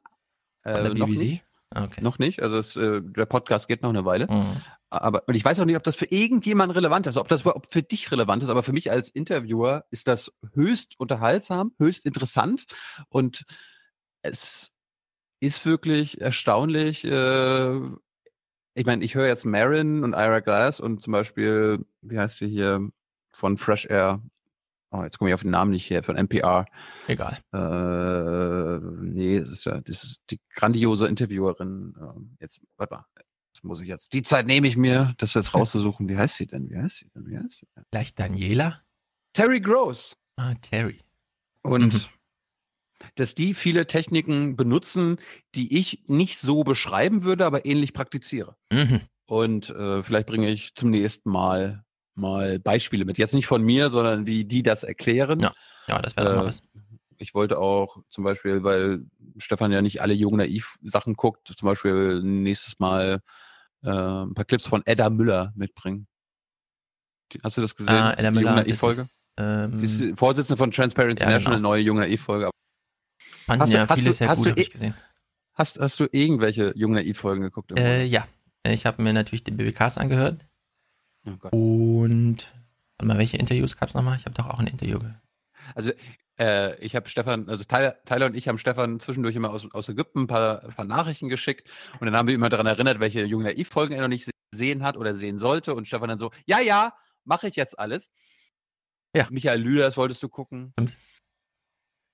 Von 0.64 0.74
äh, 0.74 0.94
noch 0.94 1.08
nicht. 1.08 1.44
Okay. 1.76 2.02
Noch 2.02 2.18
nicht. 2.18 2.42
Also 2.42 2.58
es, 2.58 2.78
äh, 2.78 3.02
der 3.02 3.26
Podcast 3.26 3.68
geht 3.68 3.82
noch 3.82 3.90
eine 3.90 4.06
Weile. 4.06 4.28
Mhm. 4.28 4.62
Aber 4.90 5.24
und 5.28 5.36
ich 5.36 5.46
weiß 5.46 5.60
auch 5.60 5.66
nicht, 5.66 5.76
ob 5.76 5.84
das 5.84 5.96
für 5.96 6.06
irgendjemanden 6.06 6.76
relevant 6.76 7.06
ist, 7.08 7.18
ob 7.18 7.28
das 7.28 7.42
überhaupt 7.42 7.72
für 7.72 7.84
dich 7.84 8.12
relevant 8.12 8.42
ist, 8.44 8.50
aber 8.50 8.64
für 8.64 8.74
mich 8.74 8.90
als 8.90 9.10
Interviewer 9.10 9.86
ist 9.92 10.08
das 10.08 10.32
höchst 10.54 11.00
unterhaltsam, 11.00 11.74
höchst 11.78 12.06
interessant 12.06 12.66
und 13.10 13.46
es 14.24 14.74
ist 15.40 15.66
wirklich 15.66 16.22
erstaunlich. 16.22 17.04
Äh, 17.06 17.80
ich 18.74 18.86
meine, 18.86 19.04
ich 19.04 19.16
höre 19.16 19.28
jetzt 19.28 19.46
Marin 19.46 20.04
und 20.04 20.14
Ira 20.14 20.40
Glass 20.40 20.80
und 20.80 21.02
zum 21.02 21.14
Beispiel, 21.14 21.86
wie 22.02 22.18
heißt 22.18 22.38
sie 22.38 22.48
hier 22.48 22.90
von 23.32 23.58
Fresh 23.58 23.86
Air? 23.86 24.22
Oh, 24.92 25.04
jetzt 25.04 25.20
komme 25.20 25.30
ich 25.30 25.36
auf 25.36 25.44
den 25.44 25.52
Namen 25.52 25.72
nicht 25.72 25.86
hier, 25.86 26.02
von 26.02 26.16
NPR. 26.16 26.66
Egal. 27.08 27.38
Äh, 27.54 28.80
nee, 29.04 29.40
das 29.40 29.50
ist 29.50 29.66
ja, 29.66 29.80
das 29.82 30.04
ist 30.04 30.22
die 30.32 30.40
grandiose 30.56 31.08
Interviewerin. 31.08 31.96
Ähm, 32.00 32.38
jetzt, 32.40 32.60
warte 32.76 32.96
mal. 32.96 33.06
Das 33.60 33.64
muss 33.66 33.82
ich 33.82 33.90
jetzt. 33.90 34.14
Die 34.14 34.22
Zeit 34.24 34.48
nehme 34.48 34.68
ich 34.68 34.78
mir, 34.78 35.14
das 35.18 35.34
jetzt 35.34 35.54
rauszusuchen. 35.54 36.08
Wie 36.08 36.18
heißt 36.18 36.38
sie 36.38 36.48
denn? 36.48 36.70
Wie 36.70 36.78
heißt 36.78 37.00
sie 37.00 37.10
denn? 37.14 37.28
Wie 37.28 37.38
heißt 37.38 37.58
sie 37.58 37.68
denn? 37.76 37.84
Vielleicht 37.92 38.18
Daniela? 38.18 38.80
Terry 39.34 39.60
Gross. 39.60 40.16
Ah, 40.38 40.54
Terry. 40.62 41.02
Und 41.62 41.94
Mhm. 41.94 43.10
dass 43.16 43.36
die 43.36 43.54
viele 43.54 43.86
Techniken 43.86 44.56
benutzen, 44.56 45.18
die 45.56 45.78
ich 45.78 46.04
nicht 46.08 46.38
so 46.38 46.64
beschreiben 46.64 47.24
würde, 47.24 47.46
aber 47.46 47.66
ähnlich 47.66 47.94
praktiziere. 47.94 48.56
Mhm. 48.72 49.02
Und 49.26 49.70
äh, 49.72 50.02
vielleicht 50.04 50.28
bringe 50.28 50.50
ich 50.50 50.74
zum 50.76 50.90
nächsten 50.90 51.30
Mal 51.30 51.84
mal 52.16 52.60
Beispiele 52.60 53.04
mit. 53.04 53.18
Jetzt 53.18 53.34
nicht 53.34 53.48
von 53.48 53.62
mir, 53.62 53.90
sondern 53.90 54.26
wie 54.26 54.46
die 54.46 54.64
das 54.64 54.84
erklären. 54.84 55.42
Ja, 55.42 55.54
ja 55.88 56.02
das 56.02 56.16
wäre 56.16 56.30
doch 56.30 56.36
mal 56.36 56.44
Äh, 56.44 56.48
was. 56.48 56.62
Ich 57.18 57.34
wollte 57.34 57.58
auch 57.58 57.98
zum 58.10 58.24
Beispiel, 58.24 58.64
weil 58.64 59.06
Stefan 59.38 59.74
ja 59.74 59.82
nicht 59.82 60.02
alle 60.02 60.14
jung 60.14 60.38
naiv 60.38 60.78
Sachen 60.82 61.16
guckt, 61.16 61.54
zum 61.58 61.66
Beispiel 61.66 62.22
nächstes 62.24 62.80
Mal 62.80 63.20
äh, 63.84 63.90
ein 63.90 64.34
paar 64.34 64.46
Clips 64.46 64.66
von 64.68 64.82
Edda 64.86 65.10
Müller 65.10 65.54
mitbringen. 65.56 66.08
Die- 67.32 67.40
Hast 67.44 67.58
du 67.58 67.62
das 67.62 67.76
gesehen? 67.76 67.94
Ah, 67.94 68.14
Edda 68.14 68.32
Die 68.32 68.36
Müller, 68.38 68.56
naiv 68.56 68.80
Folge? 68.80 69.02
ist, 69.02 69.28
ähm, 69.38 69.80
Die 69.80 69.86
ist 69.86 70.18
Vorsitzende 70.20 70.58
von 70.58 70.72
Transparency 70.72 71.22
Ja, 71.24 71.28
International, 71.30 71.58
genau. 71.60 71.70
neue 71.70 71.82
Jung 71.82 71.98
naiv 71.98 72.22
Folge. 72.24 72.50
Fanden 73.46 73.68
ja 73.72 73.88
viele 73.88 74.14
sehr 74.14 74.36
gut, 74.36 74.48
habe 74.48 74.60
ich 74.60 74.70
gesehen. 74.72 74.94
Hast, 75.54 75.80
hast 75.80 76.00
du 76.00 76.08
irgendwelche 76.12 76.72
Jung 76.76 76.94
naiv 76.94 77.20
Folgen 77.20 77.42
geguckt? 77.44 77.78
Äh, 77.78 78.04
ja, 78.06 78.28
ich 78.64 78.86
habe 78.86 79.02
mir 79.04 79.14
natürlich 79.14 79.44
die 79.44 79.52
BBKs 79.52 79.98
angehört. 79.98 80.46
Oh. 81.52 82.02
Und 82.04 82.48
warte 82.98 83.08
mal, 83.08 83.18
welche 83.18 83.38
Interviews 83.38 83.76
gab 83.78 83.90
es 83.90 83.96
nochmal? 83.96 84.18
Ich 84.18 84.26
habe 84.26 84.34
doch 84.36 84.48
auch 84.48 84.60
ein 84.60 84.68
Interview. 84.68 85.00
Also 85.76 85.92
äh, 86.40 86.76
ich 86.80 86.96
habe 86.96 87.08
Stefan, 87.10 87.50
also 87.50 87.64
Tyler, 87.64 88.02
Tyler 88.06 88.28
und 88.28 88.36
ich 88.36 88.48
haben 88.48 88.58
Stefan 88.58 89.00
zwischendurch 89.00 89.36
immer 89.36 89.52
aus, 89.52 89.68
aus 89.74 89.90
Ägypten 89.90 90.22
ein 90.22 90.28
paar, 90.28 90.64
ein 90.64 90.74
paar 90.74 90.86
Nachrichten 90.86 91.30
geschickt 91.30 91.70
und 92.00 92.06
dann 92.06 92.16
haben 92.16 92.28
wir 92.28 92.36
immer 92.36 92.50
daran 92.50 92.66
erinnert, 92.66 93.00
welche 93.00 93.26
Jung 93.26 93.44
naiv 93.44 93.70
Folgen 93.70 93.94
er 93.94 94.02
noch 94.02 94.08
nicht 94.08 94.30
gesehen 94.52 94.84
hat 94.84 94.98
oder 94.98 95.14
sehen 95.16 95.38
sollte 95.38 95.76
und 95.76 95.86
Stefan 95.86 96.10
dann 96.10 96.20
so, 96.20 96.32
ja, 96.46 96.60
ja, 96.60 96.94
mache 97.26 97.48
ich 97.48 97.56
jetzt 97.56 97.78
alles. 97.78 98.10
Ja. 99.16 99.28
Michael 99.32 99.62
Lüders 99.62 99.98
wolltest 99.98 100.22
du 100.24 100.30
gucken. 100.30 100.72
Stimmt. 100.74 100.98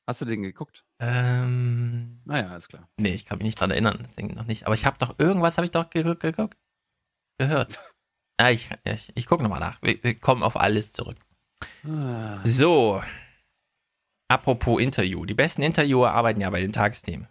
Hast 0.07 0.21
du 0.21 0.25
den 0.25 0.43
geguckt? 0.43 0.85
Ähm, 0.99 2.21
Naja, 2.25 2.49
alles 2.49 2.67
klar. 2.67 2.87
nee, 2.97 3.13
ich 3.13 3.25
kann 3.25 3.39
mich 3.39 3.45
nicht 3.45 3.59
dran 3.59 3.71
erinnern, 3.71 3.99
deswegen 4.03 4.33
noch 4.35 4.45
nicht. 4.45 4.65
Aber 4.65 4.75
ich 4.75 4.85
habe 4.85 4.97
doch 4.99 5.17
irgendwas 5.17 5.57
habe 5.57 5.65
ich 5.65 5.71
doch 5.71 5.89
ge 5.89 6.03
ge 6.03 6.15
geguckt. 6.15 6.57
Gehört. 7.39 7.79
Ja, 8.39 8.49
ich, 8.49 8.69
ja, 8.69 8.93
ich, 8.93 9.11
ich 9.15 9.25
gucke 9.25 9.43
nochmal 9.43 9.59
nach. 9.59 9.81
Wir, 9.81 10.01
wir 10.03 10.15
kommen 10.15 10.43
auf 10.43 10.57
alles 10.57 10.91
zurück. 10.91 11.17
Ah. 11.87 12.39
So. 12.43 13.01
Apropos 14.27 14.81
Interview. 14.81 15.25
Die 15.25 15.33
besten 15.33 15.61
Interviewer 15.61 16.11
arbeiten 16.11 16.41
ja 16.41 16.49
bei 16.49 16.61
den 16.61 16.73
Tagesthemen. 16.73 17.27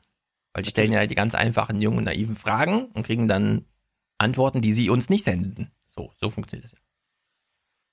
Weil 0.52 0.62
die 0.62 0.70
stellen 0.70 0.92
ja 0.92 1.06
die 1.06 1.16
ganz 1.16 1.34
einfachen, 1.34 1.82
jungen, 1.82 2.04
naiven 2.04 2.36
Fragen 2.36 2.86
und 2.86 3.04
kriegen 3.04 3.26
dann 3.26 3.64
Antworten, 4.18 4.60
die 4.60 4.72
sie 4.72 4.88
uns 4.90 5.10
nicht 5.10 5.24
senden. 5.24 5.72
So, 5.86 6.12
so 6.16 6.30
funktioniert 6.30 6.64
das 6.64 6.72
ja. 6.72 6.78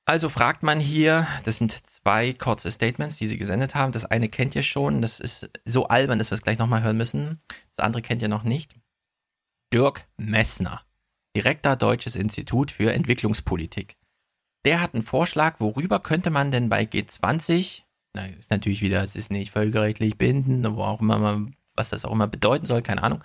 Also 0.06 0.30
fragt 0.30 0.64
man 0.64 0.80
hier, 0.80 1.28
das 1.46 1.58
sind 1.58 1.72
zwei 1.88 2.34
kurze 2.34 2.72
Statements, 2.72 3.18
die 3.18 3.28
sie 3.28 3.38
gesendet 3.38 3.76
haben. 3.76 3.92
Das 3.92 4.06
eine 4.06 4.30
kennt 4.30 4.56
ihr 4.56 4.64
schon, 4.64 5.02
das 5.02 5.20
ist 5.20 5.50
so 5.66 5.88
albern, 5.88 6.18
dass 6.18 6.32
wir 6.32 6.36
es 6.36 6.42
gleich 6.42 6.58
nochmal 6.58 6.84
hören 6.84 6.98
müssen. 6.98 7.40
Das 7.70 7.86
andere 7.86 8.02
kennt 8.02 8.22
ihr 8.22 8.28
noch 8.28 8.44
nicht. 8.44 8.76
Dirk 9.74 10.08
Messner, 10.18 10.82
Direktor 11.36 11.76
Deutsches 11.76 12.16
Institut 12.16 12.72
für 12.72 12.92
Entwicklungspolitik. 12.92 13.96
Der 14.66 14.82
hat 14.82 14.94
einen 14.94 15.04
Vorschlag, 15.04 15.60
worüber 15.60 16.00
könnte 16.00 16.30
man 16.30 16.52
denn 16.52 16.68
bei 16.68 16.84
G20, 16.84 17.84
na, 18.14 18.26
ist 18.26 18.52
natürlich 18.52 18.82
wieder, 18.82 19.04
es 19.04 19.16
ist 19.16 19.32
nicht 19.32 19.52
völkerrechtlich 19.52 20.18
bindend, 20.18 20.66
wo 20.76 20.84
auch 20.84 21.02
immer 21.02 21.18
man, 21.18 21.56
was 21.76 21.90
das 21.90 22.06
auch 22.06 22.12
immer 22.12 22.28
bedeuten 22.28 22.66
soll, 22.66 22.82
keine 22.82 23.04
Ahnung. 23.04 23.24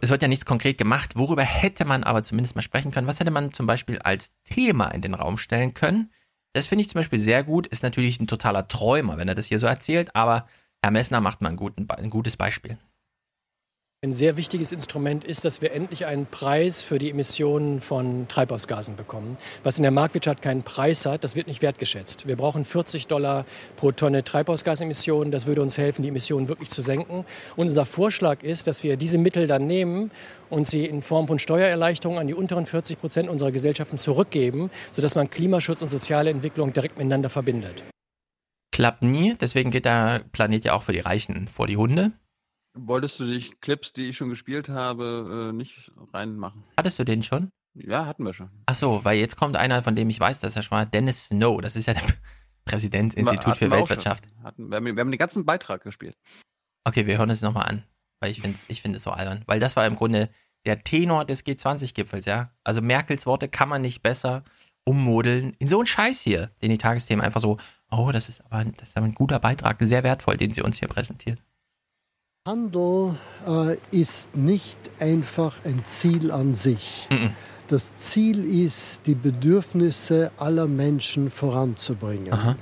Es 0.00 0.10
wird 0.10 0.22
ja 0.22 0.28
nichts 0.28 0.46
konkret 0.46 0.78
gemacht. 0.78 1.16
Worüber 1.16 1.42
hätte 1.42 1.84
man 1.84 2.04
aber 2.04 2.22
zumindest 2.22 2.54
mal 2.54 2.62
sprechen 2.62 2.92
können? 2.92 3.08
Was 3.08 3.20
hätte 3.20 3.32
man 3.32 3.52
zum 3.52 3.66
Beispiel 3.66 3.98
als 3.98 4.32
Thema 4.44 4.88
in 4.88 5.02
den 5.02 5.14
Raum 5.14 5.38
stellen 5.38 5.74
können? 5.74 6.12
Das 6.52 6.66
finde 6.66 6.82
ich 6.82 6.90
zum 6.90 7.00
Beispiel 7.00 7.18
sehr 7.18 7.42
gut. 7.42 7.66
Ist 7.66 7.82
natürlich 7.82 8.20
ein 8.20 8.28
totaler 8.28 8.68
Träumer, 8.68 9.18
wenn 9.18 9.28
er 9.28 9.34
das 9.34 9.46
hier 9.46 9.58
so 9.58 9.66
erzählt, 9.66 10.14
aber 10.14 10.46
Herr 10.82 10.92
Messner 10.92 11.20
macht 11.20 11.40
mal 11.40 11.48
einen 11.48 11.56
guten, 11.56 11.90
ein 11.90 12.10
gutes 12.10 12.36
Beispiel. 12.36 12.78
Ein 14.04 14.10
sehr 14.10 14.36
wichtiges 14.36 14.72
Instrument 14.72 15.22
ist, 15.22 15.44
dass 15.44 15.62
wir 15.62 15.70
endlich 15.70 16.06
einen 16.06 16.26
Preis 16.26 16.82
für 16.82 16.98
die 16.98 17.10
Emissionen 17.10 17.80
von 17.80 18.26
Treibhausgasen 18.26 18.96
bekommen. 18.96 19.36
Was 19.62 19.78
in 19.78 19.84
der 19.84 19.92
Marktwirtschaft 19.92 20.42
keinen 20.42 20.64
Preis 20.64 21.06
hat, 21.06 21.22
das 21.22 21.36
wird 21.36 21.46
nicht 21.46 21.62
wertgeschätzt. 21.62 22.26
Wir 22.26 22.34
brauchen 22.34 22.64
40 22.64 23.06
Dollar 23.06 23.46
pro 23.76 23.92
Tonne 23.92 24.24
Treibhausgasemissionen. 24.24 25.30
Das 25.30 25.46
würde 25.46 25.62
uns 25.62 25.78
helfen, 25.78 26.02
die 26.02 26.08
Emissionen 26.08 26.48
wirklich 26.48 26.68
zu 26.68 26.82
senken. 26.82 27.24
Und 27.54 27.68
unser 27.68 27.84
Vorschlag 27.86 28.42
ist, 28.42 28.66
dass 28.66 28.82
wir 28.82 28.96
diese 28.96 29.18
Mittel 29.18 29.46
dann 29.46 29.68
nehmen 29.68 30.10
und 30.50 30.66
sie 30.66 30.84
in 30.84 31.00
Form 31.00 31.28
von 31.28 31.38
Steuererleichterungen 31.38 32.20
an 32.20 32.26
die 32.26 32.34
unteren 32.34 32.66
40 32.66 32.98
Prozent 32.98 33.28
unserer 33.28 33.52
Gesellschaften 33.52 33.98
zurückgeben, 33.98 34.72
sodass 34.90 35.14
man 35.14 35.30
Klimaschutz 35.30 35.80
und 35.80 35.90
soziale 35.90 36.30
Entwicklung 36.30 36.72
direkt 36.72 36.98
miteinander 36.98 37.30
verbindet. 37.30 37.84
Klappt 38.72 39.04
nie, 39.04 39.36
deswegen 39.40 39.70
geht 39.70 39.84
der 39.84 40.24
Planet 40.32 40.64
ja 40.64 40.72
auch 40.72 40.82
für 40.82 40.92
die 40.92 40.98
Reichen 40.98 41.46
vor 41.46 41.68
die 41.68 41.76
Hunde. 41.76 42.10
Wolltest 42.74 43.20
du 43.20 43.26
dich 43.26 43.60
Clips, 43.60 43.92
die 43.92 44.04
ich 44.04 44.16
schon 44.16 44.30
gespielt 44.30 44.68
habe, 44.68 45.50
äh, 45.50 45.52
nicht 45.52 45.92
reinmachen? 46.12 46.64
Hattest 46.76 46.98
du 46.98 47.04
den 47.04 47.22
schon? 47.22 47.50
Ja, 47.74 48.06
hatten 48.06 48.24
wir 48.24 48.34
schon. 48.34 48.50
Ach 48.66 48.74
so, 48.74 49.04
weil 49.04 49.18
jetzt 49.18 49.36
kommt 49.36 49.56
einer, 49.56 49.82
von 49.82 49.94
dem 49.94 50.08
ich 50.10 50.20
weiß, 50.20 50.40
dass 50.40 50.56
er 50.56 50.62
schon 50.62 50.78
mal 50.78 50.84
Dennis 50.84 51.24
Snow, 51.24 51.60
das 51.60 51.76
ist 51.76 51.86
ja 51.86 51.94
der 51.94 52.02
Präsident 52.64 53.14
Institut 53.14 53.56
für 53.56 53.70
Weltwirtschaft. 53.70 54.24
Hatten, 54.42 54.70
wir, 54.70 54.76
haben, 54.76 54.84
wir 54.84 55.00
haben 55.00 55.10
den 55.10 55.18
ganzen 55.18 55.44
Beitrag 55.44 55.82
gespielt. 55.82 56.16
Okay, 56.84 57.06
wir 57.06 57.18
hören 57.18 57.30
es 57.30 57.42
nochmal 57.42 57.68
an, 57.68 57.84
weil 58.20 58.30
ich 58.30 58.40
finde 58.40 58.58
ich 58.68 58.82
find 58.82 58.94
es 58.96 59.02
so 59.02 59.10
albern. 59.10 59.42
Weil 59.46 59.60
das 59.60 59.76
war 59.76 59.86
im 59.86 59.96
Grunde 59.96 60.30
der 60.64 60.82
Tenor 60.84 61.24
des 61.24 61.44
G20-Gipfels, 61.44 62.24
ja. 62.26 62.52
Also 62.64 62.80
Merkels 62.80 63.26
Worte 63.26 63.48
kann 63.48 63.68
man 63.68 63.82
nicht 63.82 64.02
besser 64.02 64.44
ummodeln 64.84 65.52
in 65.58 65.68
so 65.68 65.78
einen 65.78 65.86
Scheiß 65.86 66.20
hier, 66.20 66.50
den 66.60 66.70
die 66.70 66.78
Tagesthemen 66.78 67.24
einfach 67.24 67.40
so, 67.40 67.58
oh, 67.90 68.10
das 68.12 68.28
ist 68.28 68.44
aber 68.44 68.56
ein, 68.56 68.74
das 68.76 68.90
ist 68.90 68.96
aber 68.96 69.06
ein 69.06 69.14
guter 69.14 69.38
Beitrag, 69.38 69.76
sehr 69.80 70.02
wertvoll, 70.02 70.36
den 70.36 70.52
sie 70.52 70.62
uns 70.62 70.78
hier 70.78 70.88
präsentiert. 70.88 71.40
Handel 72.46 73.14
äh, 73.46 73.76
ist 73.92 74.34
nicht 74.34 74.78
einfach 74.98 75.64
ein 75.64 75.84
Ziel 75.84 76.30
an 76.30 76.54
sich. 76.54 77.08
Das 77.68 77.94
Ziel 77.96 78.44
ist, 78.44 79.06
die 79.06 79.14
Bedürfnisse 79.14 80.30
aller 80.36 80.66
Menschen 80.66 81.30
voranzubringen. 81.30 82.56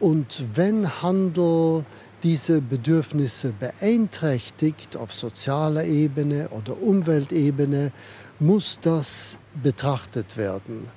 Und 0.00 0.56
wenn 0.56 1.02
Handel 1.02 1.84
diese 2.24 2.60
Bedürfnisse 2.60 3.52
beeinträchtigt 3.52 4.96
auf 4.96 5.12
sozialer 5.12 5.84
Ebene 5.84 6.48
oder 6.48 6.80
Umweltebene, 6.82 7.92
muss 8.40 8.80
das 8.80 9.38
betrachtet 9.62 10.36
werden. 10.36 10.88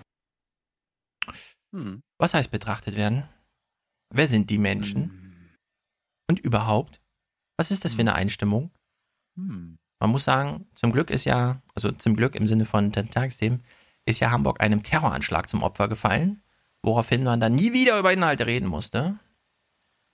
Hm. 1.76 2.02
Was 2.18 2.34
heißt 2.34 2.50
betrachtet 2.50 2.96
werden? 2.96 3.26
Wer 4.12 4.28
sind 4.28 4.50
die 4.50 4.58
Menschen? 4.58 5.52
Und 6.28 6.40
überhaupt, 6.40 7.00
was 7.58 7.72
ist 7.72 7.86
das 7.86 7.94
für 7.94 8.02
eine 8.02 8.16
Einstimmung? 8.16 8.72
Hm. 9.36 9.78
Man 10.00 10.10
muss 10.10 10.26
sagen, 10.26 10.68
zum 10.76 10.92
Glück 10.92 11.10
ist 11.10 11.26
ja, 11.26 11.62
also 11.74 11.92
zum 11.92 12.16
Glück 12.16 12.36
im 12.36 12.48
Sinne 12.48 12.66
von 12.66 12.92
Tagesthemen, 12.92 13.64
ist 14.06 14.20
ja 14.20 14.32
Hamburg 14.32 14.62
einem 14.62 14.84
Terroranschlag 14.84 15.50
zum 15.50 15.64
Opfer 15.64 15.88
gefallen, 15.88 16.44
woraufhin 16.84 17.24
man 17.24 17.40
dann 17.40 17.56
nie 17.56 17.74
wieder 17.74 17.98
über 17.98 18.14
Inhalte 18.14 18.46
reden 18.46 18.68
musste. 18.68 19.18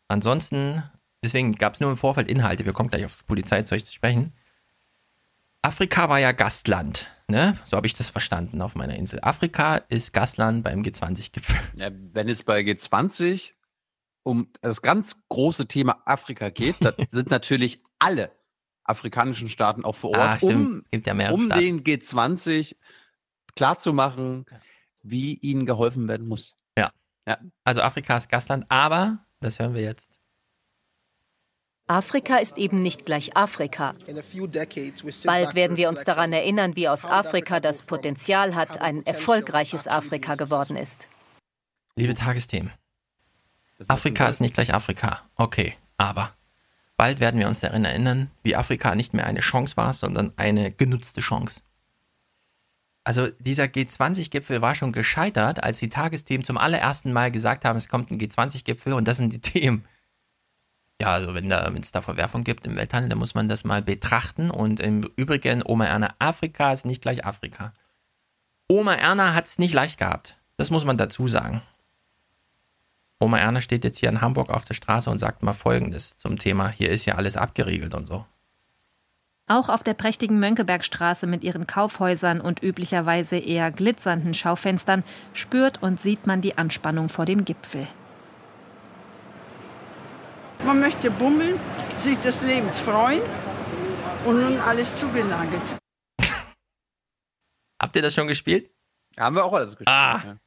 Ansonsten, 0.07 0.84
deswegen 1.23 1.55
gab 1.55 1.73
es 1.73 1.80
nur 1.80 1.91
im 1.91 1.97
Vorfeld 1.97 2.27
Inhalte, 2.27 2.65
wir 2.65 2.73
kommen 2.73 2.89
gleich 2.89 3.05
aufs 3.05 3.23
Polizeizeug 3.23 3.85
zu 3.85 3.93
sprechen. 3.93 4.34
Afrika 5.61 6.09
war 6.09 6.19
ja 6.19 6.31
Gastland, 6.31 7.07
ne? 7.27 7.57
So 7.65 7.77
habe 7.77 7.88
ich 7.88 7.93
das 7.93 8.09
verstanden 8.09 8.61
auf 8.61 8.76
meiner 8.76 8.95
Insel. 8.95 9.19
Afrika 9.22 9.77
ist 9.77 10.13
Gastland 10.13 10.63
beim 10.63 10.81
G20-Gipfel. 10.81 11.59
Ja, 11.76 11.91
wenn 11.91 12.30
es 12.30 12.43
bei 12.43 12.61
G20 12.61 13.53
um 14.23 14.52
das 14.61 14.81
ganz 14.81 15.18
große 15.30 15.68
Thema 15.68 16.02
Afrika 16.06 16.49
geht, 16.49 16.76
dann 16.80 16.93
sind 17.10 17.30
natürlich 17.30 17.81
alle 17.99 18.31
afrikanischen 18.84 19.49
Staaten 19.49 19.85
auch 19.85 19.95
vor 19.95 20.11
Ort, 20.11 20.19
Ah, 20.19 20.38
stimmt. 20.38 20.53
um, 20.56 20.80
Es 20.84 20.91
gibt 20.91 21.07
ja 21.07 21.14
mehrere 21.14 21.34
um 21.35 21.49
den 21.49 21.84
G20 21.84 22.76
klarzumachen, 23.56 24.45
wie 25.03 25.35
ihnen 25.35 25.65
geholfen 25.65 26.07
werden 26.07 26.27
muss. 26.27 26.56
Ja. 26.77 26.91
Ja. 27.27 27.38
Also 27.64 27.81
Afrika 27.81 28.18
ist 28.18 28.30
Gastland, 28.30 28.65
aber, 28.69 29.26
das 29.39 29.60
hören 29.60 29.73
wir 29.73 29.81
jetzt. 29.81 30.19
Afrika 31.88 32.38
ist 32.38 32.57
eben 32.57 32.81
nicht 32.81 33.06
gleich 33.06 33.35
Afrika. 33.35 33.93
Bald 35.26 35.56
werden 35.56 35.76
wir 35.76 35.89
uns 35.89 36.03
daran 36.06 36.31
erinnern, 36.31 36.76
wie 36.77 36.88
aus 36.88 37.06
Afrika 37.06 37.60
das 37.60 37.84
Potenzial 37.84 38.56
hat, 38.56 38.80
ein 38.80 39.06
erfolgreiches 39.06 39.88
Afrika 39.89 40.35
geworden 40.35 40.77
ist. 40.77 41.10
Liebe 41.98 42.15
Tagesthemen. 42.15 42.72
Afrika 43.87 44.27
ist 44.27 44.41
nicht 44.41 44.53
gleich 44.53 44.73
Afrika. 44.73 45.21
Okay, 45.35 45.75
aber 45.97 46.33
bald 46.97 47.19
werden 47.19 47.39
wir 47.39 47.47
uns 47.47 47.61
daran 47.61 47.85
erinnern, 47.85 48.31
wie 48.43 48.55
Afrika 48.55 48.95
nicht 48.95 49.13
mehr 49.13 49.25
eine 49.25 49.39
Chance 49.39 49.77
war, 49.77 49.93
sondern 49.93 50.33
eine 50.37 50.71
genutzte 50.71 51.21
Chance. 51.21 51.61
Also 53.03 53.29
dieser 53.39 53.65
G20-Gipfel 53.65 54.61
war 54.61 54.75
schon 54.75 54.91
gescheitert, 54.91 55.63
als 55.63 55.79
die 55.79 55.89
Tagesthemen 55.89 56.45
zum 56.45 56.57
allerersten 56.57 57.13
Mal 57.13 57.31
gesagt 57.31 57.65
haben, 57.65 57.77
es 57.77 57.89
kommt 57.89 58.11
ein 58.11 58.19
G20-Gipfel 58.19 58.93
und 58.93 59.07
das 59.07 59.17
sind 59.17 59.33
die 59.33 59.39
Themen. 59.41 59.85
Ja, 61.01 61.13
also 61.13 61.33
wenn 61.33 61.49
da, 61.49 61.67
es 61.81 61.91
da 61.91 62.01
Verwerfung 62.01 62.43
gibt 62.43 62.67
im 62.67 62.75
Welthandel, 62.75 63.09
dann 63.09 63.17
muss 63.17 63.33
man 63.33 63.49
das 63.49 63.63
mal 63.63 63.81
betrachten. 63.81 64.51
Und 64.51 64.79
im 64.79 65.09
Übrigen, 65.15 65.63
Oma 65.65 65.85
Erna, 65.85 66.13
Afrika 66.19 66.71
ist 66.71 66.85
nicht 66.85 67.01
gleich 67.01 67.25
Afrika. 67.25 67.73
Oma 68.69 68.93
Erna 68.93 69.33
hat 69.33 69.47
es 69.47 69.57
nicht 69.57 69.73
leicht 69.73 69.97
gehabt. 69.97 70.37
Das 70.57 70.69
muss 70.69 70.85
man 70.85 70.97
dazu 70.97 71.27
sagen. 71.27 71.63
Oma 73.22 73.38
Erna 73.38 73.61
steht 73.61 73.84
jetzt 73.84 73.99
hier 73.99 74.10
in 74.10 74.19
Hamburg 74.22 74.49
auf 74.49 74.65
der 74.65 74.73
Straße 74.73 75.10
und 75.10 75.19
sagt 75.19 75.43
mal 75.43 75.53
Folgendes 75.53 76.18
zum 76.18 76.39
Thema, 76.39 76.69
hier 76.69 76.89
ist 76.89 77.06
ja 77.06 77.15
alles 77.15 77.38
abgeriegelt 77.38 77.93
und 77.93 78.07
so. 78.07 78.26
Auch 79.48 79.69
auf 79.69 79.84
der 79.84 79.93
prächtigen 79.93 80.39
Mönckebergstraße 80.39 81.27
mit 81.27 81.43
ihren 81.43 81.68
Kaufhäusern 81.68 82.41
und 82.41 82.64
üblicherweise 82.64 83.38
eher 83.38 83.69
glitzernden 83.69 84.34
Schaufenstern 84.34 85.03
spürt 85.34 85.84
und 85.84 86.02
sieht 86.02 86.26
man 86.26 86.41
die 86.41 86.57
Anspannung 86.57 87.10
vor 87.10 87.26
dem 87.26 87.45
Gipfel. 87.45 87.88
Man 90.65 90.80
möchte 90.80 91.11
bummeln, 91.11 91.60
sich 91.98 92.18
des 92.19 92.41
Lebens 92.41 92.80
freuen 92.80 93.22
und 94.26 94.41
nun 94.41 94.60
alles 94.60 94.98
zugenagelt. 94.98 95.77
Habt 97.80 97.95
ihr 97.95 98.02
das 98.02 98.15
schon 98.15 98.27
gespielt? 98.27 98.72
Haben 99.19 99.35
wir 99.35 99.45
auch 99.45 99.53
alles 99.53 99.72
gespielt. 99.72 99.89
Ah. 99.89 100.22
ja. 100.26 100.38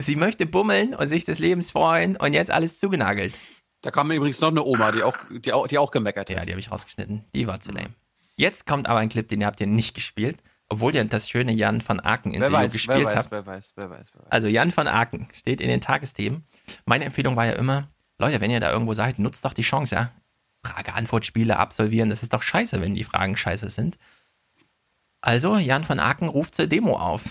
Sie 0.00 0.16
möchte 0.16 0.46
bummeln 0.46 0.94
und 0.94 1.08
sich 1.08 1.24
des 1.24 1.38
Lebens 1.38 1.70
freuen 1.70 2.16
und 2.16 2.32
jetzt 2.32 2.50
alles 2.50 2.76
zugenagelt. 2.76 3.38
Da 3.82 3.90
kam 3.90 4.10
übrigens 4.10 4.40
noch 4.40 4.48
eine 4.48 4.64
Oma, 4.64 4.92
die 4.92 5.02
auch, 5.02 5.16
die 5.30 5.52
auch, 5.52 5.66
die 5.66 5.78
auch 5.78 5.90
gemeckert 5.90 6.30
hat. 6.30 6.36
Ja, 6.36 6.44
die 6.44 6.52
habe 6.52 6.60
ich 6.60 6.70
rausgeschnitten. 6.70 7.24
Die 7.34 7.46
war 7.46 7.60
zu 7.60 7.70
lame. 7.70 7.94
Jetzt 8.36 8.66
kommt 8.66 8.88
aber 8.88 8.98
ein 8.98 9.08
Clip, 9.08 9.28
den 9.28 9.44
habt 9.44 9.60
ihr 9.60 9.66
nicht 9.66 9.94
gespielt, 9.94 10.38
obwohl 10.68 10.94
ihr 10.94 11.04
das 11.04 11.28
schöne 11.28 11.52
Jan 11.52 11.86
van 11.86 12.00
Aken 12.00 12.32
Wer 12.32 12.38
Interview 12.38 12.56
weiß, 12.56 12.72
gespielt 12.72 12.98
wer 12.98 13.06
weiß, 13.06 13.14
habt. 13.14 13.30
wer 13.30 13.46
weiß, 13.46 13.72
wer 13.76 13.90
weiß, 13.90 14.10
wer 14.12 14.22
weiß. 14.22 14.32
Also 14.32 14.48
Jan 14.48 14.76
van 14.76 14.88
Aken 14.88 15.28
steht 15.32 15.60
in 15.60 15.68
den 15.68 15.80
Tagesthemen. 15.80 16.44
Meine 16.86 17.04
Empfehlung 17.04 17.36
war 17.36 17.46
ja 17.46 17.52
immer, 17.52 17.86
Leute, 18.18 18.40
wenn 18.40 18.50
ihr 18.50 18.60
da 18.60 18.72
irgendwo 18.72 18.94
seid, 18.94 19.18
nutzt 19.18 19.44
doch 19.44 19.52
die 19.52 19.62
Chance, 19.62 19.94
ja. 19.94 20.10
Frage-Antwort-Spiele 20.64 21.58
absolvieren, 21.58 22.08
das 22.08 22.22
ist 22.22 22.32
doch 22.32 22.42
scheiße, 22.42 22.80
wenn 22.80 22.94
die 22.94 23.04
Fragen 23.04 23.36
scheiße 23.36 23.68
sind. 23.68 23.98
Also, 25.20 25.58
Jan 25.58 25.86
van 25.86 26.00
Aken 26.00 26.28
ruft 26.28 26.54
zur 26.54 26.66
Demo 26.66 26.96
auf. 26.96 27.22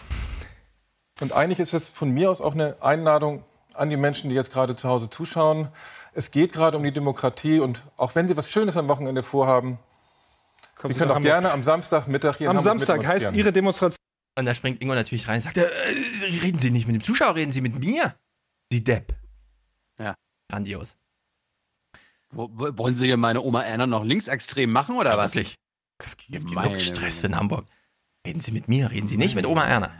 Und 1.22 1.32
eigentlich 1.32 1.60
ist 1.60 1.74
es 1.74 1.90
von 1.90 2.10
mir 2.10 2.30
aus 2.32 2.42
auch 2.42 2.54
eine 2.54 2.82
Einladung 2.82 3.44
an 3.74 3.90
die 3.90 3.98
Menschen, 3.98 4.30
die 4.30 4.36
jetzt 4.36 4.52
gerade 4.52 4.76
zu 4.76 4.90
Hause 4.90 5.10
zuschauen. 5.10 5.70
Es 6.14 6.32
geht 6.32 6.54
gerade 6.54 6.78
um 6.78 6.84
die 6.84 6.92
Demokratie 6.92 7.60
und 7.60 7.82
auch 7.98 8.16
wenn 8.16 8.28
Sie 8.28 8.38
was 8.38 8.50
Schönes 8.50 8.78
am 8.78 8.88
Wochenende 8.88 9.24
vorhaben, 9.24 9.80
Sie 10.82 10.94
Sie 10.94 11.00
können 11.00 11.12
auch 11.12 11.16
Hamburg. 11.16 11.32
gerne 11.32 11.52
am 11.52 11.64
Samstagmittag 11.64 12.38
hier 12.38 12.48
in 12.48 12.52
Am 12.52 12.58
Hamburg 12.58 12.86
Samstag 12.86 13.06
heißt. 13.06 13.34
Ihre 13.34 13.54
Demonstration. 13.54 13.98
Und 14.38 14.46
da 14.46 14.54
springt 14.54 14.82
Ingo 14.82 14.94
natürlich 14.96 15.28
rein 15.28 15.36
und 15.36 15.42
sagt, 15.42 15.58
äh, 15.58 15.68
reden 16.42 16.60
Sie 16.60 16.72
nicht 16.72 16.88
mit 16.88 16.96
dem 16.96 17.04
Zuschauer, 17.04 17.36
reden 17.36 17.52
Sie 17.52 17.62
mit 17.62 17.80
mir. 17.80 18.16
Die 18.72 18.84
Depp. 18.84 19.16
Ja. 20.00 20.16
Grandios. 20.50 20.98
Wo, 22.32 22.50
wo, 22.52 22.78
wollen 22.78 22.98
Sie 22.98 23.06
hier 23.06 23.18
meine 23.18 23.42
Oma 23.42 23.62
Erna 23.62 23.86
noch 23.86 24.04
linksextrem 24.04 24.72
machen 24.72 24.98
oder 24.98 25.18
was? 25.18 25.36
Wirklich. 25.36 25.56
Gibt 26.30 26.48
genug 26.48 26.82
Stress 26.82 27.24
in 27.24 27.36
Hamburg. 27.36 27.66
Reden 28.26 28.40
Sie 28.40 28.52
mit 28.52 28.68
mir, 28.68 28.90
reden 28.92 29.08
Sie 29.08 29.18
nicht 29.18 29.36
mit 29.36 29.46
Oma 29.46 29.66
Erna. 29.66 29.92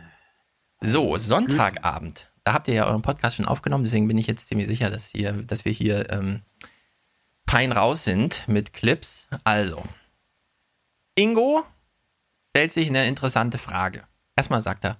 So, 0.86 1.16
Sonntagabend. 1.16 2.30
Da 2.44 2.52
habt 2.52 2.68
ihr 2.68 2.74
ja 2.74 2.84
euren 2.84 3.00
Podcast 3.00 3.36
schon 3.36 3.46
aufgenommen, 3.46 3.84
deswegen 3.84 4.06
bin 4.06 4.18
ich 4.18 4.26
jetzt 4.26 4.48
ziemlich 4.48 4.66
sicher, 4.66 4.90
dass, 4.90 5.08
hier, 5.08 5.32
dass 5.32 5.64
wir 5.64 5.72
hier 5.72 6.10
ähm, 6.12 6.42
fein 7.48 7.72
raus 7.72 8.04
sind 8.04 8.46
mit 8.48 8.74
Clips. 8.74 9.26
Also, 9.44 9.82
Ingo 11.14 11.64
stellt 12.50 12.74
sich 12.74 12.90
eine 12.90 13.08
interessante 13.08 13.56
Frage. 13.56 14.04
Erstmal 14.36 14.60
sagt 14.60 14.84
er, 14.84 14.98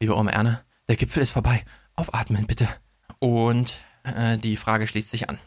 liebe 0.00 0.16
Oma 0.16 0.30
Erna, 0.30 0.60
der 0.88 0.94
Gipfel 0.94 1.24
ist 1.24 1.32
vorbei. 1.32 1.64
Aufatmen, 1.96 2.46
bitte. 2.46 2.68
Und 3.18 3.74
äh, 4.04 4.38
die 4.38 4.56
Frage 4.56 4.86
schließt 4.86 5.10
sich 5.10 5.28
an. 5.28 5.40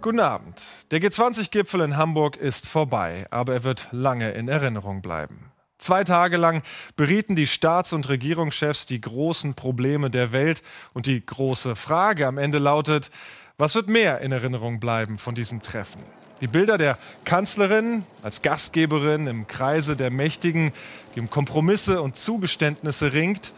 Guten 0.00 0.20
Abend. 0.20 0.62
Der 0.92 1.00
G20-Gipfel 1.00 1.80
in 1.80 1.96
Hamburg 1.96 2.36
ist 2.36 2.68
vorbei, 2.68 3.26
aber 3.30 3.54
er 3.54 3.64
wird 3.64 3.88
lange 3.90 4.30
in 4.30 4.46
Erinnerung 4.46 5.02
bleiben. 5.02 5.50
Zwei 5.78 6.04
Tage 6.04 6.36
lang 6.36 6.62
berieten 6.96 7.36
die 7.36 7.46
Staats- 7.46 7.92
und 7.92 8.08
Regierungschefs 8.08 8.86
die 8.86 9.00
großen 9.00 9.54
Probleme 9.54 10.08
der 10.08 10.32
Welt 10.32 10.62
und 10.92 11.06
die 11.06 11.24
große 11.24 11.76
Frage 11.76 12.26
am 12.26 12.38
Ende 12.38 12.58
lautet, 12.58 13.10
was 13.58 13.74
wird 13.74 13.88
mehr 13.88 14.20
in 14.20 14.32
Erinnerung 14.32 14.80
bleiben 14.80 15.18
von 15.18 15.34
diesem 15.34 15.62
Treffen? 15.62 16.02
Die 16.40 16.48
Bilder 16.48 16.78
der 16.78 16.98
Kanzlerin 17.24 18.04
als 18.22 18.42
Gastgeberin 18.42 19.26
im 19.26 19.46
Kreise 19.46 19.96
der 19.96 20.10
Mächtigen, 20.10 20.72
die 21.14 21.20
um 21.20 21.30
Kompromisse 21.30 22.02
und 22.02 22.16
Zugeständnisse 22.16 23.12
ringt, 23.12 23.52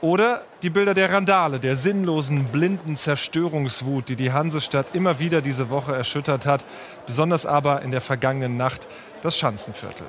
oder 0.00 0.44
die 0.62 0.70
Bilder 0.70 0.94
der 0.94 1.12
Randale, 1.12 1.58
der 1.58 1.76
sinnlosen, 1.76 2.44
blinden 2.46 2.96
Zerstörungswut, 2.96 4.08
die 4.08 4.16
die 4.16 4.32
Hansestadt 4.32 4.94
immer 4.94 5.18
wieder 5.18 5.40
diese 5.40 5.70
Woche 5.70 5.94
erschüttert 5.94 6.44
hat, 6.44 6.64
besonders 7.06 7.46
aber 7.46 7.82
in 7.82 7.90
der 7.90 8.00
vergangenen 8.00 8.56
Nacht 8.56 8.86
das 9.22 9.38
Schanzenviertel. 9.38 10.06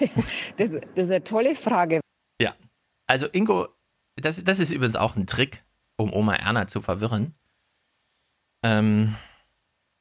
Das, 0.56 0.70
das 0.70 1.04
ist 1.04 1.10
eine 1.10 1.24
tolle 1.24 1.54
Frage. 1.54 2.00
Ja. 2.40 2.54
Also 3.06 3.26
Ingo, 3.32 3.68
das, 4.16 4.42
das 4.44 4.60
ist 4.60 4.70
übrigens 4.70 4.96
auch 4.96 5.16
ein 5.16 5.26
Trick, 5.26 5.64
um 5.96 6.12
Oma 6.12 6.34
Erna 6.34 6.66
zu 6.66 6.80
verwirren. 6.80 7.34
Ähm, 8.64 9.16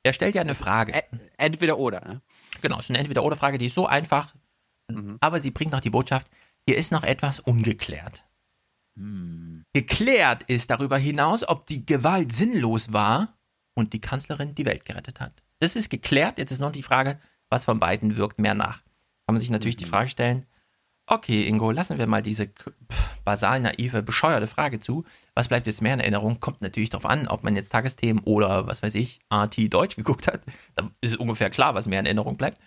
er 0.03 0.14
stellt 0.14 0.35
ja 0.35 0.42
eine 0.42 0.56
Frage. 0.56 1.03
Entweder 1.38 1.77
oder, 1.77 2.01
ne? 2.01 2.22
Genau, 2.61 2.77
es 2.77 2.85
ist 2.85 2.92
eine 2.92 3.00
Entweder-Oder-Frage, 3.00 3.58
die 3.58 3.68
ist 3.68 3.76
so 3.76 3.88
einfach, 3.88 4.35
aber 5.19 5.40
sie 5.40 5.51
bringt 5.51 5.72
noch 5.72 5.80
die 5.80 5.90
Botschaft, 5.90 6.30
hier 6.68 6.77
ist 6.77 6.92
noch 6.92 7.03
etwas 7.03 7.40
ungeklärt. 7.40 8.24
Geklärt 9.74 10.43
ist 10.43 10.69
darüber 10.69 10.98
hinaus, 10.98 11.48
ob 11.48 11.66
die 11.66 11.85
Gewalt 11.85 12.34
sinnlos 12.34 12.93
war 12.93 13.38
und 13.74 13.93
die 13.93 14.01
Kanzlerin 14.01 14.53
die 14.53 14.66
Welt 14.66 14.85
gerettet 14.85 15.19
hat. 15.19 15.43
Das 15.60 15.76
ist 15.76 15.90
geklärt, 15.90 16.38
jetzt 16.38 16.51
ist 16.51 16.60
noch 16.60 16.72
die 16.72 16.84
Frage, 16.84 17.19
was 17.50 17.66
von 17.66 17.80
beiden 17.80 18.18
wirkt 18.18 18.40
mehr 18.40 18.53
nach. 18.53 18.84
Kann 19.25 19.35
man 19.35 19.40
sich 19.40 19.50
natürlich 19.50 19.77
die 19.77 19.85
Frage 19.85 20.09
stellen, 20.09 20.45
okay, 21.08 21.48
Ingo, 21.48 21.72
lassen 21.72 21.98
wir 21.98 22.08
mal 22.08 22.22
diese 22.22 22.50
basal 23.24 23.59
naive, 23.59 24.01
bescheuerte 24.01 24.48
Frage 24.48 24.80
zu. 24.80 25.03
Was 25.35 25.48
bleibt 25.48 25.67
jetzt 25.67 25.82
mehr 25.82 25.93
in 25.93 26.00
Erinnerung? 26.00 26.40
Kommt 26.40 26.61
natürlich 26.61 26.90
darauf 26.90 27.06
an, 27.06 27.27
ob 27.27 27.43
man 27.43 27.56
jetzt 27.56 27.69
Tagesthemen 27.69 28.24
oder, 28.24 28.67
was 28.67 28.82
weiß 28.82 28.95
ich, 28.95 29.19
RT 29.33 29.74
Deutsch 29.74 29.95
geguckt 29.95 30.27
hat. 30.27 30.41
Dann 30.75 30.93
ist 31.01 31.11
es 31.11 31.17
ungefähr 31.17 31.50
klar, 31.50 31.75
was 31.75 31.88
mehr 31.88 32.00
in 32.00 32.06
Erinnerung 32.06 32.38
bleibt. 32.38 32.59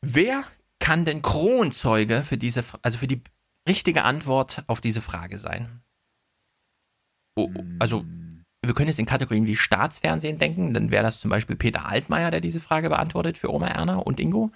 Wer 0.00 0.44
kann 0.78 1.04
denn 1.04 1.22
Kronzeuge 1.22 2.22
für 2.24 2.36
diese, 2.36 2.64
also 2.82 2.98
für 2.98 3.06
die 3.06 3.22
richtige 3.68 4.04
Antwort 4.04 4.64
auf 4.66 4.80
diese 4.80 5.00
Frage 5.00 5.38
sein? 5.38 5.82
Oh, 7.36 7.50
oh, 7.54 7.64
also, 7.80 8.04
wir 8.66 8.74
können 8.74 8.88
jetzt 8.88 8.98
in 8.98 9.06
Kategorien 9.06 9.46
wie 9.46 9.56
Staatsfernsehen 9.56 10.38
denken, 10.38 10.74
dann 10.74 10.90
wäre 10.90 11.02
das 11.02 11.20
zum 11.20 11.30
Beispiel 11.30 11.56
Peter 11.56 11.86
Altmaier, 11.86 12.30
der 12.30 12.40
diese 12.40 12.60
Frage 12.60 12.88
beantwortet 12.88 13.38
für 13.38 13.52
Oma 13.52 13.68
Erna 13.68 13.96
und 13.96 14.20
Ingo. 14.20 14.50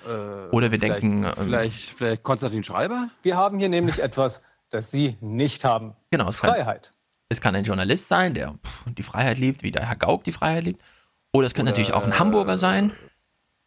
Oder 0.53 0.71
wir 0.71 0.79
vielleicht- 0.79 1.03
denken. 1.03 1.25
ähm, 1.25 1.33
Vielleicht, 1.37 1.91
vielleicht 1.91 2.23
Konstantin 2.23 2.63
Schreiber? 2.65 3.09
Wir 3.23 3.37
haben 3.37 3.59
hier 3.59 3.69
nämlich 3.69 4.03
etwas, 4.03 4.43
das 4.71 4.91
Sie 4.91 5.17
nicht 5.21 5.65
haben. 5.65 5.95
Genau, 6.11 6.29
es 6.29 6.41
kann, 6.41 6.51
Freiheit. 6.51 6.93
es 7.29 7.41
kann 7.41 7.55
ein 7.55 7.65
Journalist 7.65 8.09
sein, 8.09 8.35
der 8.35 8.53
pff, 8.65 8.85
die 8.97 9.03
Freiheit 9.03 9.39
liebt, 9.39 9.63
wie 9.63 9.71
der 9.71 9.87
Herr 9.89 9.97
Gauck 9.97 10.25
die 10.25 10.33
Freiheit 10.33 10.65
liebt. 10.65 10.81
Oder 11.33 11.47
es 11.47 11.55
kann 11.55 11.65
Oder, 11.65 11.73
natürlich 11.73 11.93
auch 11.93 12.05
ein 12.05 12.13
äh, 12.13 12.17
Hamburger 12.17 12.57
sein. 12.59 12.93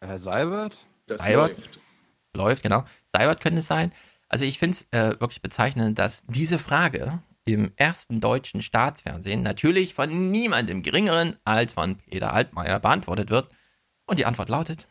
Herr 0.00 0.18
Seibert? 0.18 0.76
Das 1.06 1.22
Seibert. 1.24 1.56
läuft. 1.56 1.78
Läuft, 2.34 2.62
genau. 2.62 2.84
Seibert 3.04 3.40
könnte 3.40 3.58
es 3.60 3.66
sein. 3.66 3.92
Also 4.28 4.44
ich 4.46 4.58
finde 4.58 4.76
es 4.78 4.86
äh, 4.92 5.20
wirklich 5.20 5.42
bezeichnend, 5.42 5.98
dass 5.98 6.22
diese 6.26 6.58
Frage 6.58 7.18
im 7.44 7.72
ersten 7.76 8.20
deutschen 8.20 8.62
Staatsfernsehen 8.62 9.42
natürlich 9.42 9.94
von 9.94 10.30
niemandem 10.30 10.82
geringeren 10.82 11.36
als 11.44 11.72
von 11.72 11.96
Peter 11.96 12.32
Altmaier 12.32 12.78
beantwortet 12.78 13.30
wird. 13.30 13.48
Und 14.06 14.18
die 14.18 14.26
Antwort 14.26 14.48
lautet, 14.48 14.88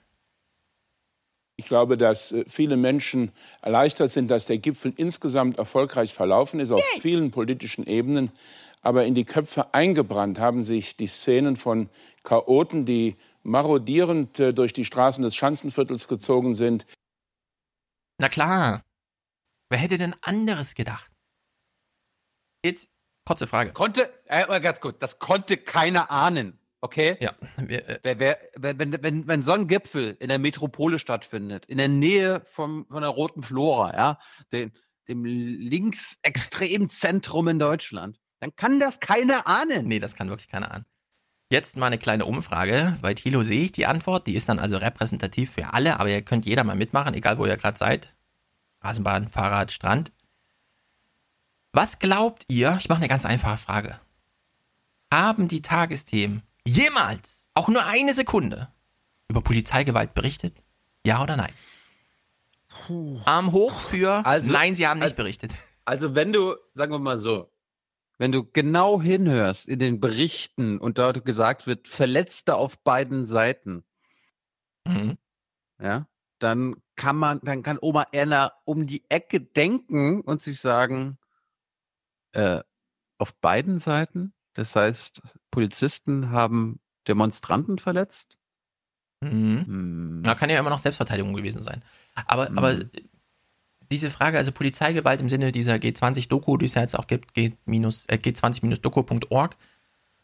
Ich 1.58 1.66
glaube, 1.66 1.98
dass 1.98 2.32
äh, 2.32 2.46
viele 2.48 2.76
Menschen 2.78 3.32
erleichtert 3.62 4.10
sind, 4.10 4.30
dass 4.32 4.46
der 4.48 4.58
Gipfel 4.58 4.94
insgesamt 4.98 5.60
erfolgreich 5.60 6.14
verlaufen 6.14 6.60
ist 6.60 6.72
auf 6.72 6.84
vielen 7.00 7.32
politischen 7.32 7.86
Ebenen. 7.88 8.32
Aber 8.82 9.06
in 9.06 9.14
die 9.14 9.26
Köpfe 9.26 9.74
eingebrannt 9.74 10.40
haben 10.40 10.64
sich 10.64 10.98
die 10.98 11.08
Szenen 11.08 11.56
von 11.56 11.90
Chaoten, 12.24 12.86
die 12.86 13.16
marodierend 13.44 14.40
äh, 14.40 14.54
durch 14.54 14.74
die 14.74 14.86
Straßen 14.86 15.24
des 15.24 15.36
Schanzenviertels 15.36 16.08
gezogen 16.08 16.56
sind. 16.56 16.86
Na 18.18 18.30
klar. 18.30 18.82
Wer 19.70 19.80
hätte 19.80 19.98
denn 19.98 20.16
anderes 20.22 20.74
gedacht? 20.76 21.11
Jetzt, 22.64 22.90
kurze 23.26 23.48
Frage. 23.48 23.74
Konnte, 23.74 24.10
äh, 24.26 24.60
ganz 24.60 24.82
gut, 24.82 25.02
das 25.02 25.20
konnte 25.20 25.58
keiner 25.58 26.12
ahnen. 26.12 26.60
Okay? 26.82 27.18
Ja. 27.20 27.36
Wir, 27.58 27.88
äh, 27.88 28.16
wer, 28.18 28.40
wer, 28.56 28.80
wenn, 28.80 29.04
wenn, 29.04 29.28
wenn 29.28 29.44
so 29.44 29.52
ein 29.52 29.68
Gipfel 29.68 30.18
in 30.20 30.30
der 30.30 30.40
Metropole 30.40 30.98
stattfindet, 30.98 31.66
in 31.68 31.78
der 31.78 31.88
Nähe 31.88 32.42
vom, 32.46 32.88
von 32.90 33.02
der 33.02 33.12
Roten 33.12 33.44
Flora, 33.44 33.96
ja, 33.96 34.20
den, 34.52 34.72
dem 35.08 35.24
linksextremen 35.24 36.90
Zentrum 36.90 37.48
in 37.48 37.60
Deutschland, 37.60 38.20
dann 38.40 38.56
kann 38.56 38.80
das 38.80 39.00
keiner 39.00 39.48
ahnen. 39.48 39.88
Nee, 39.88 40.00
das 40.00 40.16
kann 40.16 40.30
wirklich 40.30 40.50
keiner 40.50 40.72
ahnen. 40.72 40.86
Jetzt 41.52 41.78
mal 41.78 41.88
eine 41.88 41.98
kleine 41.98 42.26
Umfrage. 42.26 42.98
Bei 43.02 43.14
Thilo 43.14 43.44
sehe 43.44 43.62
ich 43.62 43.72
die 43.74 43.86
Antwort. 43.86 44.26
Die 44.26 44.36
ist 44.36 44.50
dann 44.50 44.58
also 44.58 44.78
repräsentativ 44.78 45.52
für 45.52 45.74
alle, 45.74 46.00
aber 46.00 46.10
ihr 46.10 46.22
könnt 46.22 46.46
jeder 46.46 46.64
mal 46.64 46.78
mitmachen, 46.78 47.14
egal 47.14 47.38
wo 47.38 47.46
ihr 47.46 47.58
gerade 47.58 47.78
seid. 47.78 48.16
Straßenbahn, 48.80 49.28
Fahrrad, 49.28 49.72
Strand. 49.72 50.14
Was 51.74 52.00
glaubt 52.00 52.46
ihr? 52.50 52.76
Ich 52.80 52.90
mache 52.90 53.00
eine 53.00 53.08
ganz 53.08 53.26
einfache 53.26 53.58
Frage. 53.58 54.00
Haben 55.12 55.48
die 55.48 55.62
Tagesthemen 55.62 56.44
jemals, 56.66 57.50
auch 57.54 57.70
nur 57.70 57.86
eine 57.86 58.14
Sekunde, 58.14 58.70
über 59.30 59.42
Polizeigewalt 59.42 60.14
berichtet? 60.14 60.62
Ja 61.06 61.24
oder 61.24 61.38
nein? 61.38 61.54
Puh. 62.68 63.22
Arm 63.26 63.52
hoch 63.52 63.80
für 63.80 64.26
also, 64.26 64.52
Nein, 64.52 64.76
sie 64.76 64.88
haben 64.88 65.00
nicht 65.00 65.12
also, 65.12 65.16
berichtet. 65.16 65.54
Also 65.86 66.16
wenn 66.16 66.32
du, 66.34 66.56
sagen 66.74 66.92
wir 66.92 67.00
mal 67.00 67.18
so, 67.18 67.52
wenn 68.18 68.32
du 68.32 68.44
genau 68.44 69.02
hinhörst 69.02 69.68
in 69.68 69.80
den 69.80 70.00
Berichten 70.00 70.78
und 70.78 70.98
dort 70.98 71.26
gesagt 71.26 71.68
wird, 71.68 71.88
Verletzte 71.88 72.56
auf 72.56 72.78
beiden 72.84 73.26
Seiten, 73.26 73.84
mhm. 74.86 75.18
ja, 75.82 76.08
dann 76.40 76.76
kann 76.96 77.16
man, 77.16 77.40
dann 77.42 77.64
kann 77.64 77.80
Oma 77.82 78.06
Erna 78.12 78.54
um 78.64 78.86
die 78.86 79.04
Ecke 79.10 79.42
denken 79.42 80.22
und 80.22 80.42
sich 80.42 80.60
sagen, 80.60 81.18
äh, 82.34 82.62
auf 83.18 83.34
beiden 83.36 83.80
Seiten, 83.80 84.34
das 84.54 84.76
heißt, 84.76 85.22
Polizisten 85.52 86.32
haben 86.32 86.80
Demonstranten 87.08 87.78
verletzt. 87.78 88.38
Mhm. 89.22 89.66
Hm. 89.66 90.22
Da 90.24 90.36
kann 90.36 90.50
ja 90.50 90.60
immer 90.60 90.70
noch 90.70 90.80
Selbstverteidigung 90.80 91.34
gewesen 91.34 91.64
sein. 91.64 91.84
Aber, 92.26 92.50
mhm. 92.50 92.58
aber 92.58 92.80
diese 93.92 94.10
Frage, 94.10 94.38
also 94.38 94.52
Polizeigewalt 94.52 95.22
im 95.22 95.30
Sinne 95.30 95.52
dieser 95.52 95.76
G20-Doku, 95.76 96.58
die 96.58 96.66
es 96.66 96.76
ja 96.76 96.82
jetzt 96.82 96.98
auch 96.98 97.08
gibt, 97.08 97.34
G 97.34 97.52
äh, 97.68 98.16
g20-doku.org, 98.16 99.58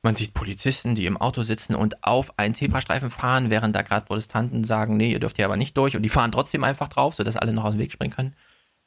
man 0.03 0.15
sieht 0.15 0.33
Polizisten, 0.33 0.95
die 0.95 1.05
im 1.05 1.17
Auto 1.17 1.41
sitzen 1.41 1.75
und 1.75 2.03
auf 2.03 2.37
einen 2.39 2.53
Zebrastreifen 2.53 3.09
fahren, 3.09 3.49
während 3.49 3.75
da 3.75 3.81
gerade 3.81 4.05
Protestanten 4.05 4.63
sagen, 4.63 4.95
nee, 4.95 5.11
ihr 5.11 5.19
dürft 5.19 5.35
hier 5.35 5.45
aber 5.45 5.57
nicht 5.57 5.75
durch 5.75 5.95
und 5.95 6.03
die 6.03 6.09
fahren 6.09 6.31
trotzdem 6.31 6.63
einfach 6.63 6.87
drauf, 6.87 7.15
sodass 7.15 7.35
alle 7.35 7.51
noch 7.51 7.65
aus 7.65 7.73
dem 7.73 7.79
Weg 7.79 7.91
springen 7.91 8.13
können. 8.13 8.35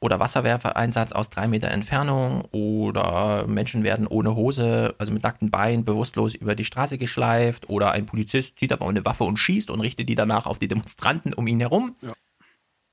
Oder 0.01 0.19
Wasserwerfereinsatz 0.19 1.11
aus 1.11 1.29
drei 1.29 1.47
Meter 1.47 1.69
Entfernung 1.69 2.41
oder 2.51 3.45
Menschen 3.47 3.83
werden 3.83 4.07
ohne 4.07 4.35
Hose, 4.35 4.95
also 4.97 5.13
mit 5.13 5.23
nackten 5.23 5.51
Beinen, 5.51 5.85
bewusstlos 5.85 6.33
über 6.33 6.55
die 6.55 6.65
Straße 6.65 6.97
geschleift 6.97 7.69
oder 7.69 7.91
ein 7.91 8.07
Polizist 8.07 8.57
zieht 8.59 8.73
auf 8.73 8.81
eine 8.81 9.05
Waffe 9.05 9.23
und 9.23 9.37
schießt 9.37 9.69
und 9.69 9.79
richtet 9.79 10.09
die 10.09 10.15
danach 10.15 10.47
auf 10.47 10.57
die 10.57 10.67
Demonstranten 10.67 11.33
um 11.33 11.45
ihn 11.47 11.59
herum. 11.59 11.95
Ja 12.01 12.13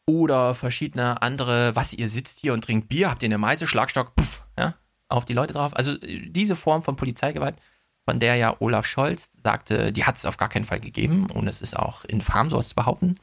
oder 0.09 0.55
verschiedene 0.55 1.21
andere, 1.21 1.77
was 1.77 1.93
ihr 1.93 2.09
sitzt 2.09 2.41
hier 2.41 2.55
und 2.55 2.65
trinkt 2.65 2.89
Bier, 2.89 3.11
habt 3.11 3.23
ihr 3.23 3.27
eine 3.27 3.37
Meise, 3.37 3.67
Schlagstock, 3.67 4.17
puff, 4.17 4.43
ja, 4.59 4.75
auf 5.09 5.27
die 5.27 5.35
Leute 5.35 5.53
drauf. 5.53 5.77
Also 5.77 5.97
diese 5.99 6.57
Form 6.57 6.83
von 6.83 6.97
Polizeigewalt, 6.97 7.57
von 8.07 8.19
der 8.19 8.37
ja 8.37 8.57
Olaf 8.59 8.87
Scholz 8.87 9.31
sagte, 9.43 9.93
die 9.93 10.05
hat 10.05 10.17
es 10.17 10.25
auf 10.25 10.39
gar 10.39 10.49
keinen 10.49 10.65
Fall 10.65 10.81
gegeben 10.81 11.27
und 11.31 11.47
es 11.47 11.61
ist 11.61 11.79
auch 11.79 12.07
infam, 12.07 12.49
sowas 12.49 12.71
zu 12.71 12.75
behaupten. 12.75 13.17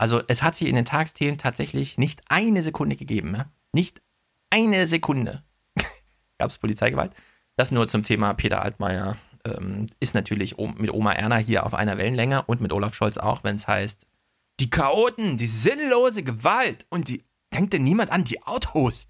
Also 0.00 0.22
es 0.28 0.42
hat 0.42 0.56
sich 0.56 0.66
in 0.66 0.76
den 0.76 0.86
Tagsthemen 0.86 1.36
tatsächlich 1.36 1.98
nicht 1.98 2.22
eine 2.30 2.62
Sekunde 2.62 2.96
gegeben, 2.96 3.34
ja? 3.34 3.50
nicht 3.74 4.00
eine 4.48 4.86
Sekunde 4.86 5.44
gab 6.38 6.48
es 6.48 6.56
Polizeigewalt. 6.56 7.12
Das 7.56 7.70
nur 7.70 7.86
zum 7.86 8.02
Thema 8.02 8.32
Peter 8.32 8.62
Altmaier 8.62 9.18
ähm, 9.44 9.84
ist 10.00 10.14
natürlich 10.14 10.56
mit 10.56 10.90
Oma 10.90 11.12
Erna 11.12 11.36
hier 11.36 11.66
auf 11.66 11.74
einer 11.74 11.98
Wellenlänge 11.98 12.44
und 12.44 12.62
mit 12.62 12.72
Olaf 12.72 12.94
Scholz 12.94 13.18
auch, 13.18 13.44
wenn 13.44 13.56
es 13.56 13.68
heißt, 13.68 14.06
die 14.58 14.70
Chaoten, 14.70 15.36
die 15.36 15.46
sinnlose 15.46 16.22
Gewalt 16.22 16.86
und 16.88 17.08
die 17.08 17.22
denkt 17.52 17.74
denn 17.74 17.84
niemand 17.84 18.10
an 18.10 18.24
die 18.24 18.42
Autos. 18.42 19.06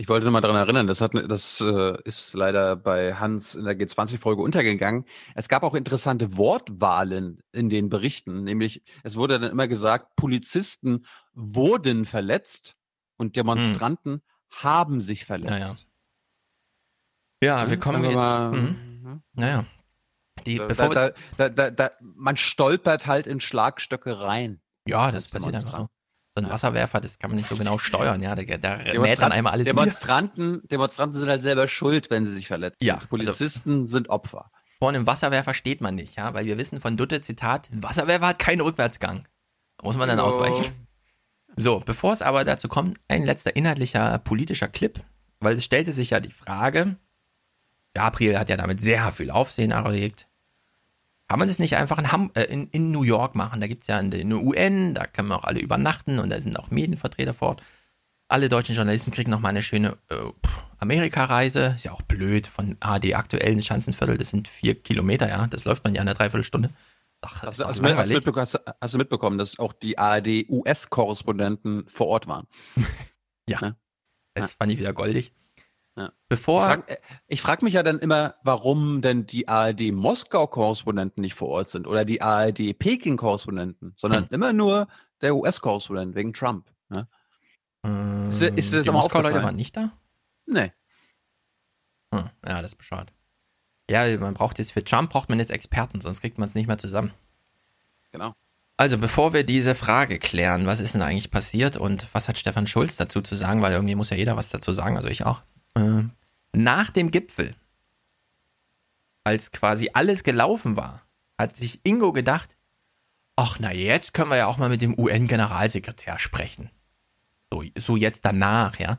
Ich 0.00 0.08
wollte 0.08 0.24
nur 0.24 0.32
mal 0.32 0.40
daran 0.40 0.56
erinnern, 0.56 0.86
das, 0.86 1.02
hat, 1.02 1.12
das 1.12 1.60
äh, 1.60 1.94
ist 2.04 2.32
leider 2.32 2.74
bei 2.74 3.16
Hans 3.16 3.54
in 3.54 3.66
der 3.66 3.78
G20-Folge 3.78 4.40
untergegangen. 4.40 5.04
Es 5.34 5.46
gab 5.46 5.62
auch 5.62 5.74
interessante 5.74 6.38
Wortwahlen 6.38 7.42
in 7.52 7.68
den 7.68 7.90
Berichten, 7.90 8.44
nämlich 8.44 8.82
es 9.02 9.16
wurde 9.16 9.38
dann 9.38 9.50
immer 9.50 9.68
gesagt, 9.68 10.16
Polizisten 10.16 11.04
wurden 11.34 12.06
verletzt 12.06 12.78
und 13.18 13.36
Demonstranten 13.36 14.12
hm. 14.12 14.22
haben 14.62 15.00
sich 15.02 15.26
verletzt. 15.26 15.86
Ja, 17.42 17.64
ja. 17.64 17.68
wir 17.68 17.78
kommen 17.78 18.02
jetzt. 18.02 18.14
Mal, 18.14 18.52
mhm. 18.52 19.22
Naja, 19.34 19.66
die, 20.46 20.56
da, 20.56 21.10
da, 21.36 21.48
da, 21.50 21.70
da, 21.70 21.90
man 22.00 22.38
stolpert 22.38 23.06
halt 23.06 23.26
in 23.26 23.38
Schlagstöcke 23.38 24.18
rein. 24.18 24.62
Ja, 24.86 25.12
das 25.12 25.28
passiert 25.28 25.56
einfach 25.56 25.74
so. 25.74 25.88
So 26.40 26.46
ein 26.46 26.52
Wasserwerfer, 26.52 27.00
das 27.00 27.18
kann 27.18 27.30
man 27.30 27.36
nicht 27.36 27.48
so 27.48 27.56
genau 27.56 27.78
steuern, 27.78 28.22
ja. 28.22 28.34
Der, 28.34 28.58
der 28.58 29.00
mäht 29.00 29.18
dann 29.18 29.32
einmal 29.32 29.52
alles 29.52 29.66
Demonstranten, 29.66 30.62
Demonstranten 30.68 31.18
sind 31.18 31.28
halt 31.28 31.42
selber 31.42 31.68
schuld, 31.68 32.10
wenn 32.10 32.26
sie 32.26 32.32
sich 32.32 32.46
verletzen. 32.46 32.84
Ja, 32.84 32.94
also 32.96 33.06
Polizisten 33.08 33.80
also, 33.80 33.86
sind 33.86 34.08
Opfer. 34.10 34.50
Vor 34.78 34.88
einem 34.88 35.06
Wasserwerfer 35.06 35.54
steht 35.54 35.80
man 35.80 35.94
nicht, 35.94 36.16
ja, 36.16 36.32
weil 36.34 36.46
wir 36.46 36.56
wissen 36.56 36.80
von 36.80 36.96
Dutte, 36.96 37.20
Zitat, 37.20 37.70
ein 37.70 37.82
Wasserwerfer 37.82 38.28
hat 38.28 38.38
keinen 38.38 38.60
Rückwärtsgang. 38.60 39.26
Da 39.76 39.84
muss 39.84 39.96
man 39.96 40.08
dann 40.08 40.20
oh. 40.20 40.24
ausweichen. 40.24 40.64
So, 41.56 41.80
bevor 41.80 42.12
es 42.12 42.22
aber 42.22 42.44
dazu 42.44 42.68
kommt, 42.68 42.98
ein 43.08 43.24
letzter 43.24 43.54
inhaltlicher 43.56 44.18
politischer 44.18 44.68
Clip, 44.68 45.00
weil 45.40 45.56
es 45.56 45.64
stellte 45.64 45.92
sich 45.92 46.10
ja 46.10 46.20
die 46.20 46.30
Frage, 46.30 46.96
Gabriel 47.94 48.38
hat 48.38 48.48
ja 48.48 48.56
damit 48.56 48.82
sehr 48.82 49.10
viel 49.12 49.30
Aufsehen 49.30 49.72
erregt. 49.72 50.28
Kann 51.30 51.38
man 51.38 51.46
das 51.46 51.60
nicht 51.60 51.76
einfach 51.76 51.96
in, 51.98 52.10
Ham 52.10 52.32
äh, 52.34 52.42
in, 52.42 52.66
in 52.70 52.90
New 52.90 53.04
York 53.04 53.36
machen? 53.36 53.60
Da 53.60 53.68
gibt 53.68 53.82
es 53.82 53.86
ja 53.86 53.98
eine, 53.98 54.34
UN, 54.34 54.94
da 54.94 55.06
können 55.06 55.28
wir 55.28 55.36
auch 55.36 55.44
alle 55.44 55.60
übernachten 55.60 56.18
und 56.18 56.28
da 56.28 56.40
sind 56.40 56.58
auch 56.58 56.72
Medienvertreter 56.72 57.34
vor 57.34 57.50
Ort. 57.50 57.62
Alle 58.26 58.48
deutschen 58.48 58.74
Journalisten 58.74 59.12
kriegen 59.12 59.30
nochmal 59.30 59.50
eine 59.50 59.62
schöne 59.62 59.96
äh, 60.08 60.16
Amerika-Reise. 60.78 61.74
Ist 61.76 61.84
ja 61.84 61.92
auch 61.92 62.02
blöd, 62.02 62.48
von 62.48 62.76
AD 62.80 63.14
aktuell 63.14 63.52
in 63.52 63.62
Schanzenviertel, 63.62 64.18
das 64.18 64.30
sind 64.30 64.48
vier 64.48 64.74
Kilometer, 64.74 65.28
ja. 65.28 65.46
Das 65.46 65.64
läuft 65.64 65.84
man 65.84 65.94
ja 65.94 66.02
in 66.02 66.08
einer 66.08 66.16
Dreiviertelstunde. 66.16 66.70
Ach, 67.20 67.44
hast, 67.44 67.60
hast, 67.60 67.80
hast, 67.80 68.60
hast, 68.80 68.94
du 68.94 68.98
mitbekommen, 68.98 69.38
dass 69.38 69.56
auch 69.60 69.72
die 69.72 69.98
ARD-US-Korrespondenten 69.98 71.86
vor 71.86 72.08
Ort 72.08 72.26
waren? 72.26 72.48
ja. 73.48 73.60
Ne? 73.60 73.76
Das 74.34 74.50
ja. 74.50 74.56
fand 74.58 74.72
ich 74.72 74.80
wieder 74.80 74.94
goldig. 74.94 75.32
Ja. 76.00 76.12
Bevor. 76.28 76.82
Äh, 76.86 76.96
ich 77.26 77.42
frage 77.42 77.58
frag 77.58 77.62
mich 77.62 77.74
ja 77.74 77.82
dann 77.82 77.98
immer, 77.98 78.36
warum 78.42 79.02
denn 79.02 79.26
die 79.26 79.48
ARD-Moskau-Korrespondenten 79.48 81.20
nicht 81.20 81.34
vor 81.34 81.48
Ort 81.48 81.70
sind 81.70 81.86
oder 81.86 82.04
die 82.04 82.22
ARD-Peking-Korrespondenten, 82.22 83.94
sondern 83.96 84.24
hm. 84.24 84.28
immer 84.30 84.52
nur 84.52 84.88
der 85.20 85.36
US-Korrespondent 85.36 86.14
wegen 86.14 86.32
Trump. 86.32 86.72
Ne? 86.88 87.06
Ähm, 87.84 88.30
ist, 88.30 88.42
ist 88.42 88.72
das 88.72 88.84
die 88.84 88.90
Moskau-Leute 88.90 89.42
waren 89.42 89.56
nicht 89.56 89.76
da? 89.76 89.92
Nee. 90.46 90.72
Hm, 92.14 92.30
ja, 92.46 92.62
das 92.62 92.72
ist 92.72 92.78
bescheuert. 92.78 93.12
Ja, 93.90 94.16
man 94.18 94.34
braucht 94.34 94.58
jetzt 94.58 94.72
für 94.72 94.84
Trump 94.84 95.10
braucht 95.10 95.28
man 95.28 95.38
jetzt 95.38 95.50
Experten, 95.50 96.00
sonst 96.00 96.20
kriegt 96.20 96.38
man 96.38 96.48
es 96.48 96.54
nicht 96.54 96.66
mehr 96.66 96.78
zusammen. 96.78 97.12
Genau. 98.12 98.34
Also, 98.76 98.96
bevor 98.96 99.34
wir 99.34 99.44
diese 99.44 99.74
Frage 99.74 100.18
klären, 100.18 100.64
was 100.64 100.80
ist 100.80 100.94
denn 100.94 101.02
eigentlich 101.02 101.30
passiert 101.30 101.76
und 101.76 102.06
was 102.14 102.28
hat 102.28 102.38
Stefan 102.38 102.66
Schulz 102.66 102.96
dazu 102.96 103.20
zu 103.20 103.34
sagen, 103.34 103.60
weil 103.60 103.72
irgendwie 103.72 103.94
muss 103.94 104.08
ja 104.08 104.16
jeder 104.16 104.38
was 104.38 104.48
dazu 104.48 104.72
sagen, 104.72 104.96
also 104.96 105.08
ich 105.08 105.26
auch. 105.26 105.42
Äh, 105.74 106.04
nach 106.52 106.90
dem 106.90 107.10
Gipfel, 107.10 107.54
als 109.24 109.52
quasi 109.52 109.90
alles 109.92 110.22
gelaufen 110.22 110.76
war, 110.76 111.02
hat 111.38 111.56
sich 111.56 111.80
Ingo 111.84 112.12
gedacht, 112.12 112.56
ach 113.36 113.58
na 113.60 113.72
jetzt 113.72 114.12
können 114.12 114.30
wir 114.30 114.36
ja 114.36 114.46
auch 114.46 114.58
mal 114.58 114.68
mit 114.68 114.82
dem 114.82 114.98
UN-Generalsekretär 114.98 116.18
sprechen. 116.18 116.70
So, 117.52 117.64
so 117.76 117.96
jetzt 117.96 118.24
danach, 118.24 118.78
ja. 118.78 118.98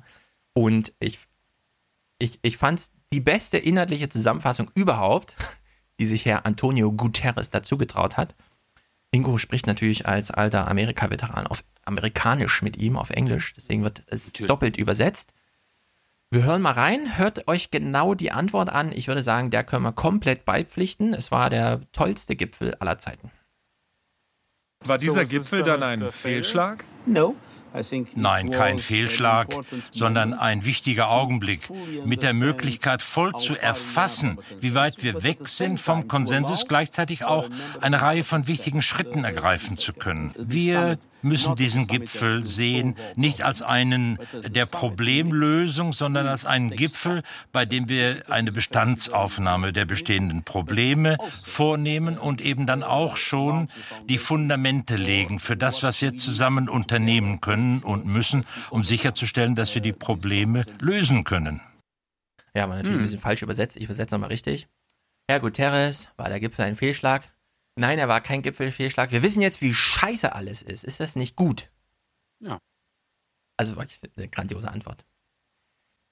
Und 0.53 0.93
ich, 0.99 1.19
ich, 2.19 2.39
ich 2.41 2.57
fand 2.57 2.79
es 2.79 2.91
die 3.13 3.21
beste 3.21 3.57
inhaltliche 3.57 4.09
Zusammenfassung 4.09 4.71
überhaupt, 4.73 5.35
die 5.99 6.05
sich 6.05 6.25
Herr 6.25 6.45
Antonio 6.45 6.91
Guterres 6.91 7.49
dazu 7.49 7.77
getraut 7.77 8.17
hat. 8.17 8.35
Ingo 9.11 9.37
spricht 9.37 9.67
natürlich 9.67 10.07
als 10.07 10.31
alter 10.31 10.67
Amerika-Veteran 10.69 11.47
auf 11.47 11.63
Amerikanisch 11.83 12.61
mit 12.61 12.77
ihm, 12.77 12.97
auf 12.97 13.09
Englisch, 13.09 13.53
deswegen 13.53 13.83
wird 13.83 14.03
es 14.07 14.27
natürlich. 14.27 14.47
doppelt 14.47 14.77
übersetzt. 14.77 15.33
Wir 16.33 16.45
hören 16.45 16.61
mal 16.61 16.71
rein, 16.71 17.17
hört 17.17 17.49
euch 17.49 17.71
genau 17.71 18.13
die 18.13 18.31
Antwort 18.31 18.69
an. 18.69 18.93
Ich 18.93 19.09
würde 19.09 19.21
sagen, 19.21 19.49
der 19.49 19.65
können 19.65 19.83
wir 19.83 19.91
komplett 19.91 20.45
beipflichten. 20.45 21.13
Es 21.13 21.29
war 21.29 21.49
der 21.49 21.81
tollste 21.91 22.37
Gipfel 22.37 22.73
aller 22.75 22.97
Zeiten. 22.99 23.31
War 24.85 24.97
dieser 24.97 25.25
so, 25.25 25.31
Gipfel 25.33 25.63
dann 25.63 25.83
ein 25.83 26.09
Fehlschlag? 26.09 26.85
No, 27.05 27.35
Nein, 28.15 28.51
kein 28.51 28.79
Fehlschlag, 28.79 29.55
sondern 29.91 30.33
ein 30.33 30.65
wichtiger 30.65 31.09
Augenblick 31.09 31.69
mit 32.05 32.21
der 32.21 32.33
Möglichkeit 32.33 33.01
voll 33.01 33.33
zu 33.35 33.55
erfassen, 33.55 34.39
wie 34.59 34.73
weit 34.75 35.03
wir 35.03 35.23
weg 35.23 35.47
sind 35.47 35.79
vom 35.79 36.07
Konsensus, 36.07 36.67
gleichzeitig 36.67 37.23
auch 37.23 37.49
eine 37.79 38.01
Reihe 38.01 38.23
von 38.23 38.47
wichtigen 38.47 38.81
Schritten 38.81 39.23
ergreifen 39.23 39.77
zu 39.77 39.93
können. 39.93 40.33
Wir 40.37 40.97
müssen 41.21 41.55
diesen 41.55 41.87
Gipfel 41.87 42.45
sehen, 42.45 42.95
nicht 43.15 43.43
als 43.43 43.61
einen 43.61 44.17
der 44.47 44.65
Problemlösung, 44.65 45.93
sondern 45.93 46.27
als 46.27 46.45
einen 46.45 46.71
Gipfel, 46.71 47.23
bei 47.51 47.65
dem 47.65 47.87
wir 47.87 48.23
eine 48.29 48.51
Bestandsaufnahme 48.51 49.71
der 49.71 49.85
bestehenden 49.85 50.43
Probleme 50.43 51.17
vornehmen 51.43 52.17
und 52.17 52.41
eben 52.41 52.65
dann 52.65 52.83
auch 52.83 53.17
schon 53.17 53.69
die 54.09 54.17
Fundamente 54.17 54.95
legen 54.95 55.39
für 55.39 55.55
das, 55.55 55.83
was 55.83 56.01
wir 56.01 56.17
zusammen 56.17 56.67
unternehmen 56.67 57.39
können 57.39 57.60
können 57.61 57.83
und 57.83 58.05
müssen, 58.05 58.45
um 58.69 58.83
sicherzustellen, 58.83 59.55
dass 59.55 59.73
wir 59.75 59.81
die 59.81 59.93
Probleme 59.93 60.65
lösen 60.79 61.23
können. 61.23 61.61
Ja, 62.53 62.63
aber 62.63 62.75
natürlich 62.75 62.95
hm. 62.95 62.99
ein 62.99 63.03
bisschen 63.03 63.19
falsch 63.19 63.41
übersetzt. 63.41 63.77
Ich 63.77 63.85
übersetze 63.85 64.15
nochmal 64.15 64.29
richtig. 64.29 64.67
Herr 65.29 65.39
Guterres, 65.39 66.09
war 66.17 66.29
der 66.29 66.39
Gipfel 66.39 66.65
ein 66.65 66.75
Fehlschlag? 66.75 67.31
Nein, 67.77 67.99
er 67.99 68.09
war 68.09 68.19
kein 68.19 68.41
Gipfelfehlschlag. 68.41 69.11
Wir 69.11 69.23
wissen 69.23 69.41
jetzt, 69.41 69.61
wie 69.61 69.73
scheiße 69.73 70.35
alles 70.35 70.61
ist. 70.61 70.83
Ist 70.83 70.99
das 70.99 71.15
nicht 71.15 71.37
gut? 71.37 71.71
Ja. 72.39 72.59
Also 73.55 73.77
wirklich 73.77 73.99
eine 74.17 74.27
grandiose 74.27 74.69
Antwort. 74.69 75.05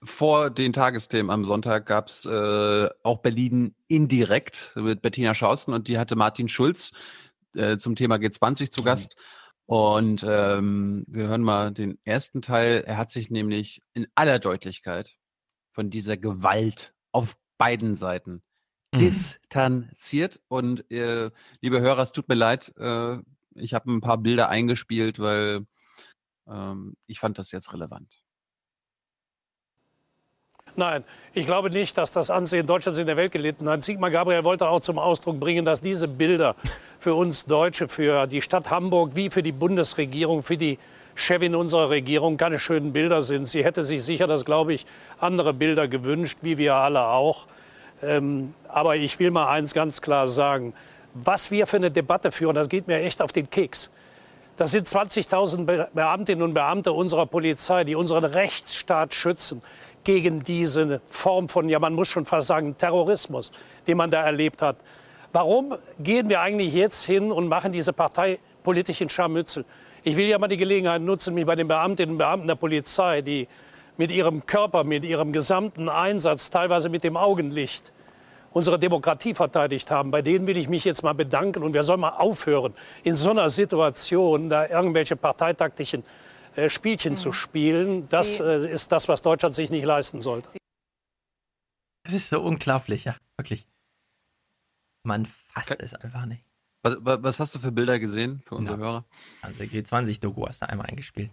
Vor 0.02 0.50
den 0.50 0.72
Tagesthemen 0.72 1.30
am 1.30 1.44
Sonntag 1.44 1.86
gab 1.86 2.08
es 2.08 2.24
äh, 2.26 2.90
auch 3.04 3.18
Berlin 3.18 3.76
indirekt 3.90 4.72
mit 4.76 5.02
Bettina 5.02 5.34
Schausten 5.34 5.74
und 5.74 5.90
die 5.90 5.98
hatte 5.98 6.16
Martin 6.16 6.48
Schulz 6.48 6.94
äh, 7.56 7.78
zum 7.78 7.96
Thema 7.96 8.16
G20 8.16 8.72
zu 8.72 8.82
Gast. 8.82 9.18
Mhm. 9.18 9.39
Und 9.70 10.26
ähm, 10.28 11.06
wir 11.08 11.28
hören 11.28 11.44
mal 11.44 11.72
den 11.72 12.00
ersten 12.04 12.42
Teil. 12.42 12.84
Er 12.88 12.98
hat 12.98 13.12
sich 13.12 13.30
nämlich 13.30 13.84
in 13.94 14.08
aller 14.16 14.40
Deutlichkeit 14.40 15.16
von 15.70 15.92
dieser 15.92 16.18
Gewalt 16.18 16.96
auf 17.12 17.38
beiden 17.60 17.94
Seiten 17.94 18.42
mhm. 18.92 18.98
distanziert. 18.98 20.42
Und 20.48 20.90
äh, 20.92 21.30
liebe 21.62 21.82
Hörer, 21.82 22.02
es 22.02 22.12
tut 22.12 22.28
mir 22.30 22.34
leid, 22.34 22.74
äh, 22.78 23.18
ich 23.54 23.76
habe 23.76 23.92
ein 23.92 24.02
paar 24.02 24.18
Bilder 24.18 24.50
eingespielt, 24.50 25.20
weil 25.20 25.68
ähm, 26.48 26.96
ich 27.06 27.20
fand 27.20 27.38
das 27.38 27.52
jetzt 27.52 27.72
relevant. 27.72 28.24
Nein, 30.76 31.04
ich 31.34 31.46
glaube 31.46 31.70
nicht, 31.70 31.98
dass 31.98 32.12
das 32.12 32.30
Ansehen 32.30 32.66
Deutschlands 32.66 33.00
in 33.00 33.08
der 33.08 33.18
Welt 33.18 33.32
gelitten 33.32 33.70
hat. 33.70 33.84
Sigmar 33.84 34.12
Gabriel 34.12 34.44
wollte 34.44 34.68
auch 34.68 34.82
zum 34.82 34.98
Ausdruck 35.00 35.40
bringen, 35.40 35.66
dass 35.66 35.82
diese 35.82 36.08
Bilder 36.08 36.56
für 37.00 37.14
uns 37.14 37.46
Deutsche, 37.46 37.88
für 37.88 38.28
die 38.28 38.42
Stadt 38.42 38.70
Hamburg 38.70 39.12
wie 39.16 39.30
für 39.30 39.44
die 39.44 39.52
Bundesregierung, 39.52 40.44
für 40.44 40.58
die 40.58 40.80
Chefin 41.16 41.56
unserer 41.56 41.90
Regierung 41.90 42.38
keine 42.38 42.60
schönen 42.60 42.94
Bilder 42.94 43.22
sind. 43.22 43.48
Sie 43.48 43.64
hätte 43.64 43.84
sich 43.84 44.04
sicher, 44.04 44.26
das 44.26 44.46
glaube 44.46 44.74
ich, 44.74 44.86
andere 45.20 45.54
Bilder 45.54 45.88
gewünscht, 45.88 46.40
wie 46.42 46.58
wir 46.58 46.76
alle 46.76 47.08
auch. 47.08 47.48
Ähm, 48.02 48.54
aber 48.68 48.96
ich 48.96 49.20
will 49.20 49.32
mal 49.32 49.50
eins 49.50 49.74
ganz 49.74 50.02
klar 50.02 50.28
sagen. 50.28 50.74
Was 51.14 51.52
wir 51.52 51.68
für 51.68 51.78
eine 51.78 51.92
Debatte 51.92 52.32
führen, 52.32 52.56
das 52.56 52.70
geht 52.70 52.88
mir 52.88 53.02
echt 53.02 53.22
auf 53.22 53.32
den 53.32 53.50
Keks. 53.50 53.92
Das 54.58 54.72
sind 54.72 54.88
20.000 54.88 55.88
Beamtinnen 55.94 56.44
und 56.44 56.54
Beamte 56.54 56.92
unserer 56.92 57.26
Polizei, 57.26 57.86
die 57.86 57.96
unseren 57.96 58.26
Rechtsstaat 58.26 59.14
schützen 59.14 59.62
gegen 60.10 60.42
diese 60.42 61.02
Form 61.08 61.50
von, 61.50 61.70
ja 61.70 61.78
man 61.78 61.94
muss 61.94 62.08
schon 62.08 62.26
fast 62.26 62.48
sagen, 62.48 62.76
Terrorismus, 62.76 63.52
den 63.86 63.96
man 63.96 64.10
da 64.10 64.24
erlebt 64.24 64.60
hat. 64.60 64.78
Warum 65.32 65.76
gehen 66.00 66.30
wir 66.30 66.42
eigentlich 66.42 66.74
jetzt 66.74 67.06
hin 67.06 67.32
und 67.32 67.48
machen 67.48 67.72
diese 67.72 67.94
parteipolitischen 67.94 69.08
Scharmützel? 69.08 69.66
Ich 70.04 70.18
will 70.18 70.26
ja 70.26 70.40
mal 70.40 70.48
die 70.48 70.58
Gelegenheit 70.58 71.04
nutzen, 71.04 71.36
mich 71.36 71.46
bei 71.46 71.56
den 71.56 71.68
Beamtinnen 71.68 72.14
und 72.14 72.18
Beamten 72.18 72.48
der 72.48 72.56
Polizei, 72.56 73.22
die 73.22 73.48
mit 73.98 74.10
ihrem 74.10 74.48
Körper, 74.48 74.84
mit 74.84 75.06
ihrem 75.06 75.32
gesamten 75.32 75.90
Einsatz, 75.90 76.50
teilweise 76.50 76.90
mit 76.90 77.04
dem 77.04 77.16
Augenlicht, 77.16 77.94
unsere 78.52 78.80
Demokratie 78.80 79.36
verteidigt 79.36 79.92
haben. 79.92 80.10
Bei 80.10 80.24
denen 80.24 80.48
will 80.48 80.58
ich 80.58 80.70
mich 80.70 80.86
jetzt 80.86 81.04
mal 81.04 81.14
bedanken 81.14 81.62
und 81.62 81.76
wir 81.76 81.84
sollen 81.84 82.00
mal 82.00 82.16
aufhören, 82.18 82.74
in 83.04 83.16
so 83.16 83.30
einer 83.30 83.52
Situation 83.52 84.50
da 84.50 84.66
irgendwelche 84.66 85.16
parteitaktischen 85.16 86.04
Spielchen 86.68 87.14
mhm. 87.14 87.18
zu 87.18 87.32
spielen. 87.32 88.10
Das 88.10 88.38
Sie 88.38 88.44
äh, 88.44 88.72
ist 88.72 88.92
das, 88.92 89.08
was 89.08 89.22
Deutschland 89.22 89.56
sich 89.56 89.70
nicht 89.70 89.86
leisten 89.86 90.22
sollte. 90.22 90.50
Es 92.04 92.14
ist 92.14 92.30
so 92.30 92.42
unglaublich, 92.42 93.06
ja, 93.06 93.16
wirklich. 93.38 93.68
Man 95.04 95.26
fasst 95.26 95.76
es 95.80 95.94
einfach 95.94 96.26
nicht. 96.26 96.44
Was, 96.82 96.98
was, 97.02 97.40
hast 97.40 97.56
du 97.56 97.60
für 97.60 97.72
Bilder 97.72 98.00
gesehen 98.00 98.42
für 98.46 98.56
unsere 98.56 98.78
Na, 98.78 98.84
Hörer? 98.84 99.06
Also 99.42 99.64
G20-Doku 99.64 100.48
hast 100.48 100.62
du 100.62 100.70
einmal 100.70 100.88
eingespielt. 100.88 101.32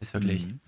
Das 0.00 0.08
ist 0.08 0.14
wirklich. 0.14 0.46
Mhm. 0.46 0.60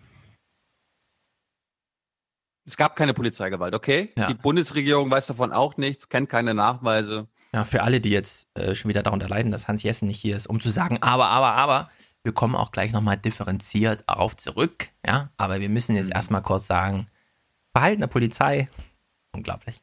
Es 2.66 2.76
gab 2.76 2.96
keine 2.96 3.14
Polizeigewalt, 3.14 3.74
okay? 3.74 4.10
Ja. 4.16 4.26
Die 4.26 4.34
Bundesregierung 4.34 5.08
weiß 5.08 5.28
davon 5.28 5.52
auch 5.52 5.76
nichts, 5.76 6.08
kennt 6.08 6.28
keine 6.28 6.52
Nachweise. 6.52 7.28
Ja, 7.52 7.64
für 7.64 7.82
alle, 7.82 8.00
die 8.00 8.10
jetzt 8.10 8.48
äh, 8.58 8.74
schon 8.74 8.88
wieder 8.88 9.04
darunter 9.04 9.28
leiden, 9.28 9.52
dass 9.52 9.68
Hans 9.68 9.84
Jessen 9.84 10.08
nicht 10.08 10.20
hier 10.20 10.36
ist, 10.36 10.48
um 10.48 10.60
zu 10.60 10.70
sagen, 10.70 11.00
aber, 11.00 11.26
aber, 11.28 11.52
aber, 11.52 11.90
wir 12.26 12.32
kommen 12.32 12.56
auch 12.56 12.72
gleich 12.72 12.92
nochmal 12.92 13.16
differenziert 13.16 14.02
darauf 14.08 14.36
zurück, 14.36 14.88
ja, 15.06 15.30
aber 15.36 15.60
wir 15.60 15.68
müssen 15.68 15.94
jetzt 15.94 16.08
mhm. 16.08 16.16
erstmal 16.16 16.42
kurz 16.42 16.66
sagen, 16.66 17.06
Verhalten 17.72 18.00
der 18.00 18.08
Polizei, 18.08 18.68
unglaublich. 19.32 19.80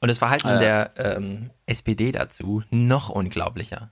Und 0.00 0.08
das 0.08 0.18
Verhalten 0.18 0.46
äh. 0.46 0.58
der 0.58 0.92
ähm, 0.96 1.50
SPD 1.64 2.12
dazu, 2.12 2.62
noch 2.70 3.08
unglaublicher. 3.08 3.90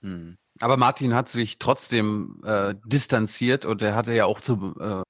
Mhm. 0.00 0.36
Aber 0.60 0.76
Martin 0.76 1.14
hat 1.14 1.28
sich 1.28 1.60
trotzdem 1.60 2.42
äh, 2.44 2.74
distanziert 2.84 3.64
und 3.64 3.80
er 3.80 3.94
hatte 3.94 4.12
ja 4.12 4.24
auch 4.24 4.40
zu, 4.40 4.74
äh, 4.80 5.02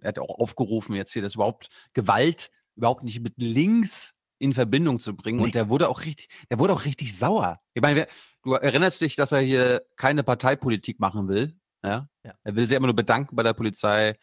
er 0.00 0.08
hat 0.08 0.18
auch 0.18 0.40
aufgerufen, 0.40 0.96
jetzt 0.96 1.12
hier 1.12 1.22
das 1.22 1.36
überhaupt 1.36 1.68
Gewalt 1.94 2.50
überhaupt 2.74 3.04
nicht 3.04 3.20
mit 3.20 3.34
links 3.36 4.14
in 4.38 4.52
Verbindung 4.52 4.98
zu 4.98 5.14
bringen. 5.14 5.38
Nee. 5.38 5.44
Und 5.44 5.54
der 5.54 5.68
wurde 5.68 5.88
auch 5.88 6.02
richtig, 6.04 6.28
der 6.50 6.58
wurde 6.58 6.72
auch 6.72 6.84
richtig 6.84 7.16
sauer. 7.16 7.60
Ich 7.72 7.82
meine, 7.82 8.08
du 8.46 8.54
erinnerst 8.54 9.00
dich, 9.00 9.16
dass 9.16 9.32
er 9.32 9.40
hier 9.40 9.82
keine 9.96 10.22
Parteipolitik 10.22 11.00
machen 11.00 11.28
will. 11.28 11.58
Ja? 11.84 12.08
ja. 12.24 12.32
Er 12.44 12.56
will 12.56 12.66
sich 12.66 12.76
immer 12.76 12.86
nur 12.86 12.96
bedanken 12.96 13.36
bei 13.36 13.42
der 13.42 13.52
Polizei, 13.52 14.16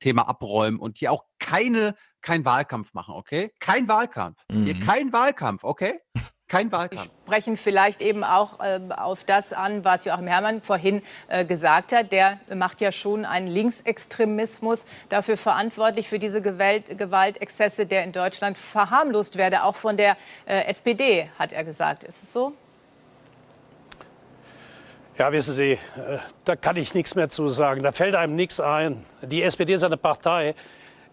Thema 0.00 0.26
abräumen 0.28 0.80
und 0.80 0.96
hier 0.96 1.12
auch 1.12 1.24
keine, 1.38 1.94
kein 2.22 2.44
Wahlkampf 2.46 2.94
machen, 2.94 3.14
okay? 3.14 3.52
Kein 3.60 3.86
Wahlkampf. 3.86 4.42
Mhm. 4.50 4.64
Hier 4.64 4.80
kein 4.80 5.12
Wahlkampf, 5.12 5.62
okay? 5.62 6.00
Kein 6.48 6.72
Wahlkampf. 6.72 7.04
Wir 7.04 7.22
sprechen 7.26 7.56
vielleicht 7.56 8.00
eben 8.00 8.24
auch 8.24 8.58
äh, 8.60 8.80
auf 8.96 9.24
das 9.24 9.52
an, 9.52 9.84
was 9.84 10.04
Joachim 10.04 10.26
Herrmann 10.26 10.62
vorhin 10.62 11.02
äh, 11.28 11.44
gesagt 11.44 11.92
hat. 11.92 12.10
Der 12.10 12.40
macht 12.52 12.80
ja 12.80 12.90
schon 12.90 13.24
einen 13.24 13.46
Linksextremismus 13.46 14.86
dafür 15.10 15.36
verantwortlich, 15.36 16.08
für 16.08 16.18
diese 16.18 16.42
Gewalt, 16.42 16.98
Gewaltexzesse, 16.98 17.86
der 17.86 18.02
in 18.04 18.12
Deutschland 18.12 18.58
verharmlost 18.58 19.36
werde, 19.36 19.62
auch 19.62 19.76
von 19.76 19.96
der 19.96 20.16
äh, 20.46 20.64
SPD, 20.64 21.30
hat 21.38 21.52
er 21.52 21.62
gesagt. 21.62 22.02
Ist 22.02 22.22
es 22.22 22.32
so? 22.32 22.54
Ja, 25.20 25.30
wissen 25.32 25.52
Sie, 25.52 25.72
äh, 25.72 25.78
da 26.46 26.56
kann 26.56 26.76
ich 26.76 26.94
nichts 26.94 27.14
mehr 27.14 27.28
zu 27.28 27.48
sagen. 27.48 27.82
Da 27.82 27.92
fällt 27.92 28.14
einem 28.14 28.36
nichts 28.36 28.58
ein. 28.58 29.04
Die 29.20 29.42
SPD 29.42 29.74
ist 29.74 29.84
eine 29.84 29.98
Partei, 29.98 30.54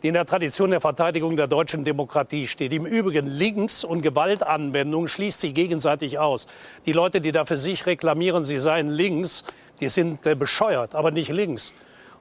die 0.01 0.07
in 0.07 0.13
der 0.13 0.25
Tradition 0.25 0.71
der 0.71 0.79
Verteidigung 0.79 1.35
der 1.35 1.47
deutschen 1.47 1.83
Demokratie 1.83 2.47
steht. 2.47 2.71
Im 2.71 2.85
Übrigen 2.85 3.27
links 3.27 3.83
und 3.83 4.03
Gewaltanwendung 4.03 5.09
schließt 5.09 5.41
sich 5.41 5.53
gegenseitig 5.53 6.19
aus. 6.19 6.47
Die 6.85 6.93
Leute, 6.93 7.19
die 7.19 7.33
da 7.33 7.43
für 7.43 7.57
sich 7.57 7.85
reklamieren, 7.85 8.45
sie 8.45 8.59
seien 8.59 8.87
links, 8.87 9.43
die 9.81 9.89
sind 9.89 10.25
äh, 10.25 10.35
bescheuert, 10.35 10.95
aber 10.95 11.11
nicht 11.11 11.27
links. 11.27 11.73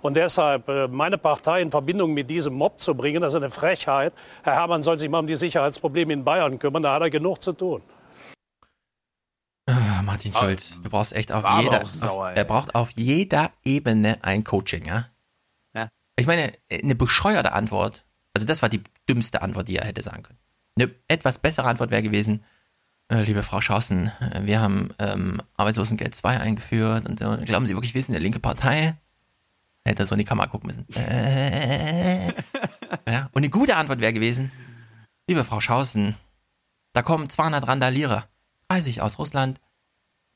Und 0.03 0.15
deshalb 0.15 0.69
äh, 0.69 0.89
meine 0.89 1.19
Partei 1.19 1.63
in 1.63 1.71
Verbindung 1.71 2.15
mit 2.15 2.29
diesem 2.29 2.55
Mob 2.55 2.81
zu 2.81 2.97
bringen, 2.97 3.23
das 3.23 3.35
ist 3.35 3.37
eine 3.37 3.51
Frechheit. 3.51 4.13
Herr 4.43 4.55
Herrmann 4.55 4.83
soll 4.83 4.99
sich 4.99 5.09
mal 5.09 5.21
um 5.21 5.29
die 5.29 5.37
Sicherheitsprobleme 5.37 6.13
in 6.13 6.25
Bayern 6.25 6.59
kümmern, 6.59 6.83
da 6.83 6.95
hat 6.95 7.03
er 7.03 7.11
genug 7.11 7.41
zu 7.41 7.53
tun. 7.53 7.81
Ah, 9.67 10.03
Martin 10.05 10.33
Schulz, 10.33 10.81
du 10.81 10.89
brauchst 10.89 11.13
echt 11.13 11.33
auf 11.33 11.45
jeder, 11.61 11.85
sauer, 11.87 12.31
auf, 12.31 12.37
er 12.37 12.45
braucht 12.45 12.75
auf 12.77 12.91
jeder 12.93 13.51
Ebene 13.65 14.19
ein 14.23 14.45
Coaching, 14.45 14.85
ja? 14.87 15.07
ja? 15.75 15.89
Ich 16.17 16.27
meine, 16.27 16.53
eine 16.71 16.95
bescheuerte 16.95 17.53
Antwort, 17.53 18.05
also 18.33 18.47
das 18.47 18.63
war 18.63 18.69
die 18.69 18.83
dümmste 19.09 19.43
Antwort, 19.43 19.67
die 19.67 19.77
er 19.77 19.87
hätte 19.87 20.03
sagen 20.03 20.23
können. 20.23 20.39
Eine 20.79 20.95
etwas 21.09 21.39
bessere 21.39 21.67
Antwort 21.67 21.91
wäre 21.91 22.03
gewesen, 22.03 22.45
äh, 23.09 23.23
liebe 23.23 23.43
Frau 23.43 23.61
Schausen, 23.61 24.13
wir 24.41 24.61
haben 24.61 24.91
ähm, 25.01 25.43
Arbeitslosengeld 25.57 26.15
2 26.15 26.39
eingeführt 26.39 27.09
und 27.09 27.21
äh, 27.21 27.45
glauben 27.45 27.67
Sie 27.67 27.75
wirklich, 27.75 27.95
wir 27.95 28.03
sind 28.03 28.15
eine 28.15 28.23
linke 28.23 28.41
Partei? 28.41 28.97
Hätte 29.85 30.05
er 30.05 30.07
so 30.07 30.15
in 30.15 30.19
die 30.21 30.25
Kamera 30.25 30.47
gucken 30.47 30.67
müssen. 30.67 30.87
Äh, 30.95 32.29
ja. 33.09 33.31
Und 33.33 33.43
eine 33.43 33.51
gute 33.51 33.77
Antwort 33.77 34.01
wäre 34.01 34.13
gewesen, 34.13 34.53
liebe 35.29 35.45
Frau 35.45 35.61
Schausen, 35.61 36.15
da 36.93 37.03
kommen 37.03 37.31
200 37.31 37.67
Randalierer 37.67 38.29
30 38.69 39.03
aus 39.03 39.19
Russland, 39.19 39.61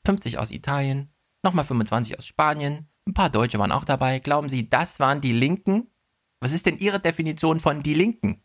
50 0.05 0.37
aus 0.37 0.51
Italien, 0.51 1.13
nochmal 1.43 1.65
25 1.65 2.17
aus 2.17 2.25
Spanien, 2.25 2.91
ein 3.07 3.13
paar 3.13 3.29
Deutsche 3.29 3.59
waren 3.59 3.71
auch 3.71 3.85
dabei. 3.85 4.19
Glauben 4.19 4.49
Sie, 4.49 4.69
das 4.69 4.99
waren 4.99 5.21
die 5.21 5.31
Linken? 5.31 5.89
Was 6.39 6.53
ist 6.53 6.65
denn 6.65 6.77
Ihre 6.77 6.99
Definition 6.99 7.59
von 7.59 7.83
die 7.83 7.93
Linken? 7.93 8.43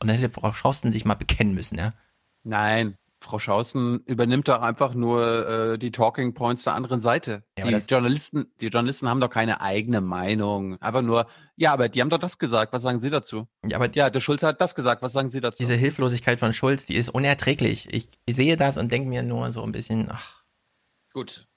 Und 0.00 0.08
dann 0.08 0.16
hätte 0.16 0.32
Frau 0.32 0.52
Schausten 0.52 0.92
sich 0.92 1.04
mal 1.04 1.14
bekennen 1.14 1.54
müssen, 1.54 1.78
ja? 1.78 1.94
Nein, 2.42 2.98
Frau 3.22 3.38
Schausen 3.38 4.00
übernimmt 4.04 4.48
doch 4.48 4.60
einfach 4.60 4.94
nur 4.94 5.48
äh, 5.48 5.78
die 5.78 5.90
Talking 5.90 6.34
Points 6.34 6.64
der 6.64 6.74
anderen 6.74 7.00
Seite. 7.00 7.44
Ja, 7.58 7.66
die, 7.66 7.74
Journalisten, 7.74 8.52
die 8.60 8.66
Journalisten 8.66 9.08
haben 9.08 9.20
doch 9.20 9.30
keine 9.30 9.60
eigene 9.60 10.00
Meinung. 10.00 10.80
Einfach 10.80 11.02
nur, 11.02 11.26
ja, 11.56 11.72
aber 11.72 11.88
die 11.88 12.00
haben 12.00 12.10
doch 12.10 12.18
das 12.18 12.38
gesagt. 12.38 12.72
Was 12.72 12.82
sagen 12.82 13.00
Sie 13.00 13.10
dazu? 13.10 13.48
Ja, 13.66 13.76
aber 13.76 13.90
ja, 13.92 14.10
der 14.10 14.20
Schulz 14.20 14.42
hat 14.42 14.60
das 14.60 14.74
gesagt. 14.74 15.02
Was 15.02 15.12
sagen 15.12 15.30
Sie 15.30 15.40
dazu? 15.40 15.58
Diese 15.58 15.74
Hilflosigkeit 15.74 16.38
von 16.38 16.52
Schulz, 16.52 16.86
die 16.86 16.96
ist 16.96 17.08
unerträglich. 17.08 17.88
Ich, 17.92 18.08
ich 18.26 18.36
sehe 18.36 18.56
das 18.56 18.76
und 18.76 18.92
denke 18.92 19.08
mir 19.08 19.22
nur 19.22 19.50
so 19.52 19.62
ein 19.62 19.72
bisschen, 19.72 20.08
ach. 20.10 20.42
Gut. 21.12 21.48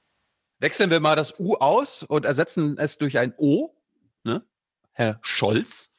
Wechseln 0.59 0.89
wir 0.89 0.99
mal 0.99 1.15
das 1.15 1.39
U 1.39 1.55
aus 1.55 2.03
und 2.03 2.25
ersetzen 2.25 2.77
es 2.77 2.97
durch 2.97 3.17
ein 3.17 3.33
O. 3.37 3.75
Ne? 4.23 4.45
Herr 4.93 5.19
Scholz. 5.21 5.91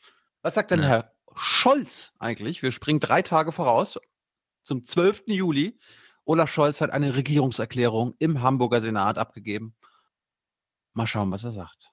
Was 0.43 0.55
sagt 0.55 0.71
denn 0.71 0.81
ja. 0.81 0.89
Herr 0.89 1.13
Scholz 1.35 2.13
eigentlich? 2.19 2.63
Wir 2.63 2.73
springen 2.73 3.01
drei 3.01 3.23
Tage 3.23 3.53
voraus 3.53 3.99
zum 4.67 4.85
12. 4.85 5.25
Juli. 5.29 5.79
Olaf 6.25 6.53
Scholz 6.53 6.81
hat 6.81 6.91
eine 6.91 7.15
Regierungserklärung 7.15 8.15
im 8.19 8.43
Hamburger 8.43 8.81
Senat 8.81 9.17
abgegeben. 9.17 9.77
Mal 10.93 11.07
schauen, 11.07 11.31
was 11.31 11.45
er 11.45 11.53
sagt. 11.53 11.93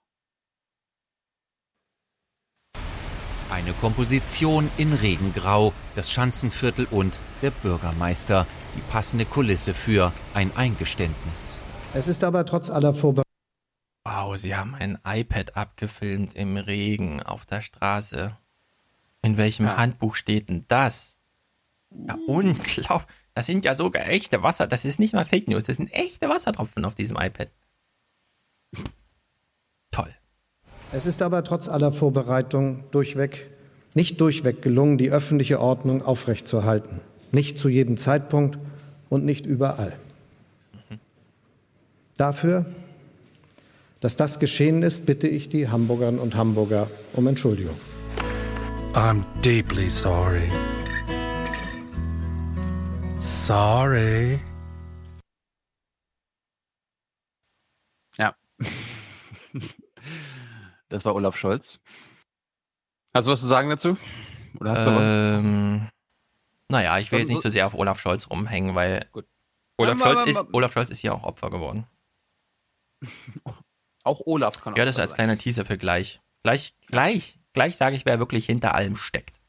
Eine 3.52 3.74
Komposition 3.74 4.72
in 4.77 4.93
Regengrau, 4.93 5.74
das 5.95 6.11
Schanzenviertel 6.11 6.88
und 6.90 7.19
der 7.43 7.52
Bürgermeister. 7.52 8.48
Die 8.76 8.82
passende 8.92 9.26
Kulisse 9.26 9.76
für 9.76 10.11
ein 10.34 10.56
Eingeständnis. 10.58 11.61
Es 11.93 12.08
ist 12.08 12.24
aber 12.24 12.43
trotz 12.45 12.72
aller 12.72 12.95
Vorbereitungen. 12.95 13.24
Wow, 14.06 14.35
sie 14.35 14.56
haben 14.56 14.74
ein 14.74 14.98
iPad 15.06 15.56
abgefilmt 15.56 16.34
im 16.34 16.58
Regen 16.58 17.22
auf 17.22 17.45
der 17.45 17.61
Straße. 17.61 18.35
In 19.22 19.38
welchem 19.38 19.68
ja. 19.68 19.77
Handbuch 19.77 20.16
steht 20.16 20.50
denn 20.50 20.66
das? 20.68 21.19
Ja, 22.07 22.17
unglaublich. 22.27 23.07
Das 23.33 23.45
sind 23.45 23.65
ja 23.65 23.73
sogar 23.73 24.07
echte 24.07 24.43
Wasser. 24.43 24.67
Das 24.67 24.85
ist 24.85 24.99
nicht 24.99 25.13
mal 25.13 25.25
Fake 25.25 25.47
News. 25.47 25.65
Das 25.65 25.77
sind 25.77 25.91
echte 25.93 26.30
Wassertropfen 26.30 26.85
auf 26.85 26.95
diesem 26.95 27.17
iPad. 27.17 27.49
Toll. 29.91 30.13
Es 30.91 31.05
ist 31.05 31.22
aber 31.22 31.43
trotz 31.43 31.67
aller 31.67 31.91
Vorbereitungen 31.91 32.83
durchweg, 32.91 33.49
nicht 33.93 34.22
durchweg 34.22 34.61
gelungen, 34.61 34.97
die 34.97 35.09
öffentliche 35.09 35.59
Ordnung 35.59 36.03
aufrechtzuerhalten. 36.03 37.01
Nicht 37.31 37.57
zu 37.57 37.69
jedem 37.69 37.97
Zeitpunkt 37.97 38.59
und 39.09 39.25
nicht 39.25 39.45
überall. 39.45 39.93
Mhm. 40.89 40.99
Dafür, 42.17 42.65
dass 44.01 44.15
das 44.15 44.39
geschehen 44.39 44.83
ist, 44.83 45.05
bitte 45.05 45.27
ich 45.27 45.49
die 45.49 45.69
Hamburgerinnen 45.69 46.19
und 46.19 46.35
Hamburger 46.35 46.89
um 47.13 47.25
Entschuldigung. 47.25 47.75
I'm 48.93 49.23
deeply 49.43 49.89
sorry. 49.89 50.49
Sorry. 53.43 54.39
Ja. 58.17 58.33
Das 60.88 61.03
war 61.03 61.13
Olaf 61.13 61.35
Scholz. 61.35 61.81
Hast 63.13 63.27
du 63.27 63.31
was 63.31 63.41
zu 63.41 63.47
sagen 63.47 63.69
dazu? 63.69 63.97
Oder 64.61 64.72
hast 64.72 64.85
ähm, 64.88 65.89
du 66.69 66.73
naja, 66.73 66.97
ich 66.99 67.11
will 67.11 67.19
jetzt 67.19 67.27
nicht 67.27 67.41
so 67.41 67.49
sehr 67.49 67.67
auf 67.67 67.73
Olaf 67.73 67.99
Scholz 67.99 68.30
rumhängen, 68.30 68.75
weil 68.75 69.09
Olaf, 69.75 69.99
Scholz 69.99 70.22
ist, 70.22 70.45
Olaf 70.53 70.72
Scholz 70.72 70.89
ist 70.89 71.01
ja 71.01 71.11
auch 71.11 71.23
Opfer 71.23 71.49
geworden. 71.49 71.85
Auch 74.05 74.22
Olaf 74.25 74.61
kann 74.61 74.75
Ja, 74.75 74.85
das 74.85 74.95
ist 74.95 75.01
als 75.01 75.13
kleiner 75.15 75.38
Teaser 75.38 75.65
für 75.65 75.77
gleich. 75.77 76.22
Gleich, 76.43 76.75
gleich, 76.88 77.39
gleich 77.53 77.75
sage 77.75 77.95
ich, 77.97 78.05
wer 78.05 78.19
wirklich 78.19 78.45
hinter 78.45 78.73
allem 78.75 78.95
steckt. 78.95 79.39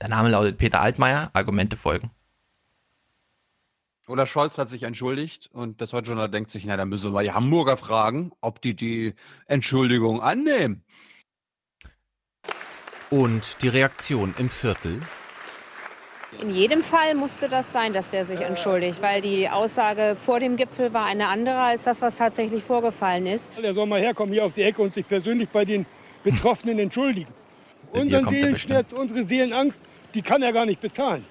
Der 0.00 0.08
Name 0.08 0.28
lautet 0.28 0.58
Peter 0.58 0.80
Altmaier, 0.80 1.30
Argumente 1.32 1.76
folgen. 1.76 2.10
Olaf 4.08 4.30
Scholz 4.30 4.56
hat 4.56 4.68
sich 4.68 4.84
entschuldigt 4.84 5.50
und 5.52 5.80
das 5.80 5.90
Journal 5.90 6.30
denkt 6.30 6.50
sich, 6.50 6.64
na, 6.64 6.76
dann 6.76 6.88
müssen 6.88 7.12
wir 7.12 7.22
die 7.24 7.32
Hamburger 7.32 7.76
fragen, 7.76 8.30
ob 8.40 8.62
die 8.62 8.74
die 8.74 9.14
Entschuldigung 9.46 10.22
annehmen. 10.22 10.84
Und 13.10 13.62
die 13.62 13.68
Reaktion 13.68 14.32
im 14.38 14.48
Viertel? 14.48 15.00
In 16.40 16.50
jedem 16.50 16.84
Fall 16.84 17.16
musste 17.16 17.48
das 17.48 17.72
sein, 17.72 17.92
dass 17.92 18.10
der 18.10 18.24
sich 18.24 18.40
entschuldigt, 18.40 19.02
weil 19.02 19.22
die 19.22 19.48
Aussage 19.48 20.16
vor 20.24 20.38
dem 20.38 20.56
Gipfel 20.56 20.92
war 20.92 21.06
eine 21.06 21.26
andere 21.26 21.58
als 21.58 21.84
das, 21.84 22.00
was 22.00 22.16
tatsächlich 22.16 22.62
vorgefallen 22.62 23.26
ist. 23.26 23.50
Er 23.60 23.74
soll 23.74 23.86
mal 23.86 24.00
herkommen 24.00 24.32
hier 24.32 24.44
auf 24.44 24.52
die 24.52 24.62
Ecke 24.62 24.82
und 24.82 24.94
sich 24.94 25.06
persönlich 25.08 25.48
bei 25.48 25.64
den 25.64 25.84
Betroffenen 26.22 26.78
entschuldigen. 26.78 27.32
Unseren 27.90 28.28
Seelenschmerz, 28.28 28.92
unsere 28.92 29.26
Seelenangst, 29.26 29.80
die 30.14 30.22
kann 30.22 30.42
er 30.42 30.52
gar 30.52 30.66
nicht 30.66 30.80
bezahlen. 30.80 31.24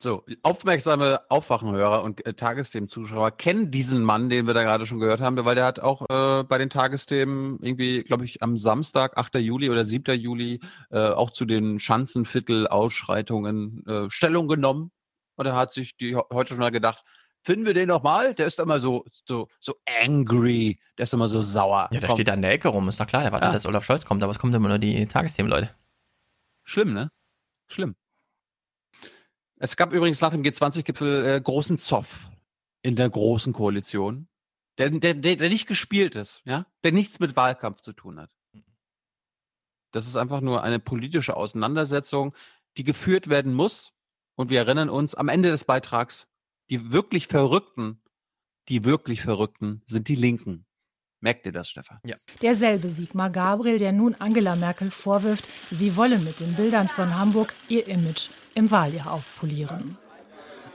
So, 0.00 0.24
aufmerksame 0.44 1.22
Aufwachenhörer 1.28 2.04
und 2.04 2.24
äh, 2.24 2.32
Tagesthemen-Zuschauer 2.32 3.32
kennen 3.32 3.72
diesen 3.72 4.04
Mann, 4.04 4.30
den 4.30 4.46
wir 4.46 4.54
da 4.54 4.62
gerade 4.62 4.86
schon 4.86 5.00
gehört 5.00 5.20
haben, 5.20 5.44
weil 5.44 5.56
der 5.56 5.64
hat 5.64 5.80
auch 5.80 6.02
äh, 6.02 6.44
bei 6.44 6.56
den 6.56 6.70
Tagesthemen 6.70 7.58
irgendwie, 7.60 8.04
glaube 8.04 8.24
ich, 8.24 8.40
am 8.40 8.56
Samstag, 8.58 9.18
8. 9.18 9.34
Juli 9.36 9.70
oder 9.70 9.84
7. 9.84 10.16
Juli, 10.16 10.60
äh, 10.90 11.00
auch 11.00 11.30
zu 11.30 11.46
den 11.46 11.80
Schanzenviertel-Ausschreitungen 11.80 13.84
äh, 13.88 14.08
Stellung 14.08 14.46
genommen. 14.46 14.92
Und 15.34 15.46
er 15.46 15.56
hat 15.56 15.72
sich 15.72 15.96
die 15.96 16.14
heute 16.14 16.50
schon 16.50 16.58
mal 16.58 16.70
gedacht, 16.70 17.02
finden 17.42 17.66
wir 17.66 17.74
den 17.74 17.88
nochmal? 17.88 18.34
Der 18.34 18.46
ist 18.46 18.60
immer 18.60 18.78
so, 18.78 19.04
so, 19.26 19.48
so 19.58 19.74
angry, 20.04 20.78
der 20.96 21.02
ist 21.04 21.12
immer 21.12 21.26
so 21.26 21.42
sauer. 21.42 21.88
Ja, 21.90 21.98
der 21.98 22.08
Komm. 22.08 22.16
steht 22.16 22.28
da 22.28 22.34
an 22.34 22.42
der 22.42 22.52
Ecke 22.52 22.68
rum, 22.68 22.86
ist 22.86 23.00
doch 23.00 23.06
klar, 23.08 23.22
der 23.22 23.32
wartet, 23.32 23.48
ja. 23.48 23.52
dass 23.52 23.66
Olaf 23.66 23.84
Scholz 23.84 24.04
kommt, 24.04 24.22
aber 24.22 24.30
es 24.30 24.38
kommt 24.38 24.54
immer 24.54 24.68
nur 24.68 24.78
die 24.78 25.06
Tagesthemen, 25.06 25.50
Leute. 25.50 25.70
Schlimm, 26.62 26.92
ne? 26.92 27.10
Schlimm. 27.66 27.96
Es 29.60 29.76
gab 29.76 29.92
übrigens 29.92 30.20
nach 30.20 30.30
dem 30.30 30.42
G20-Gipfel 30.42 31.26
äh, 31.26 31.40
großen 31.40 31.78
Zoff 31.78 32.30
in 32.82 32.94
der 32.94 33.10
großen 33.10 33.52
Koalition, 33.52 34.28
der, 34.78 34.90
der, 34.90 35.14
der, 35.14 35.36
der 35.36 35.48
nicht 35.48 35.66
gespielt 35.66 36.14
ist, 36.14 36.42
ja, 36.44 36.66
der 36.84 36.92
nichts 36.92 37.18
mit 37.18 37.34
Wahlkampf 37.34 37.80
zu 37.80 37.92
tun 37.92 38.20
hat. 38.20 38.30
Das 39.90 40.06
ist 40.06 40.16
einfach 40.16 40.40
nur 40.40 40.62
eine 40.62 40.78
politische 40.78 41.36
Auseinandersetzung, 41.36 42.34
die 42.76 42.84
geführt 42.84 43.28
werden 43.28 43.52
muss. 43.52 43.92
Und 44.36 44.50
wir 44.50 44.60
erinnern 44.60 44.90
uns 44.90 45.16
am 45.16 45.28
Ende 45.28 45.50
des 45.50 45.64
Beitrags, 45.64 46.28
die 46.70 46.92
wirklich 46.92 47.26
Verrückten, 47.26 48.00
die 48.68 48.84
wirklich 48.84 49.22
Verrückten 49.22 49.82
sind 49.86 50.06
die 50.06 50.14
Linken. 50.14 50.67
Merkt 51.20 51.46
ihr 51.46 51.52
das, 51.52 51.68
Stefan? 51.68 51.98
Ja. 52.04 52.16
Derselbe 52.42 52.88
Sigmar 52.90 53.30
Gabriel, 53.30 53.78
der 53.78 53.92
nun 53.92 54.14
Angela 54.18 54.54
Merkel 54.54 54.90
vorwirft, 54.90 55.48
sie 55.70 55.96
wolle 55.96 56.18
mit 56.18 56.38
den 56.38 56.54
Bildern 56.54 56.86
von 56.86 57.18
Hamburg 57.18 57.54
ihr 57.68 57.88
Image 57.88 58.30
im 58.54 58.70
Wahljahr 58.70 59.12
aufpolieren. 59.12 59.98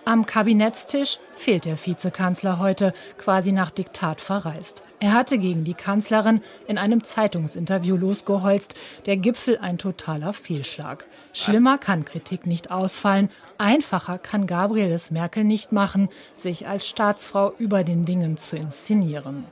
Am 0.05 0.25
Kabinettstisch 0.25 1.19
fehlt 1.33 1.63
der 1.63 1.77
Vizekanzler 1.77 2.59
heute, 2.59 2.91
quasi 3.17 3.53
nach 3.53 3.72
Diktat 3.72 4.19
verreist. 4.19 4.83
Er 4.99 5.13
hatte 5.13 5.38
gegen 5.38 5.63
die 5.63 5.75
Kanzlerin 5.75 6.41
in 6.67 6.77
einem 6.77 7.05
Zeitungsinterview 7.05 7.95
losgeholzt, 7.95 8.75
der 9.05 9.15
Gipfel 9.15 9.59
ein 9.59 9.77
totaler 9.77 10.33
Fehlschlag. 10.33 11.05
Schlimmer 11.31 11.77
kann 11.77 12.03
Kritik 12.03 12.45
nicht 12.45 12.69
ausfallen, 12.69 13.30
einfacher 13.57 14.17
kann 14.17 14.45
Gabriel 14.45 14.91
es 14.91 15.09
Merkel 15.09 15.45
nicht 15.45 15.72
machen, 15.72 16.09
sich 16.35 16.67
als 16.67 16.85
Staatsfrau 16.85 17.53
über 17.57 17.85
den 17.85 18.03
Dingen 18.03 18.35
zu 18.35 18.57
inszenieren 18.57 19.45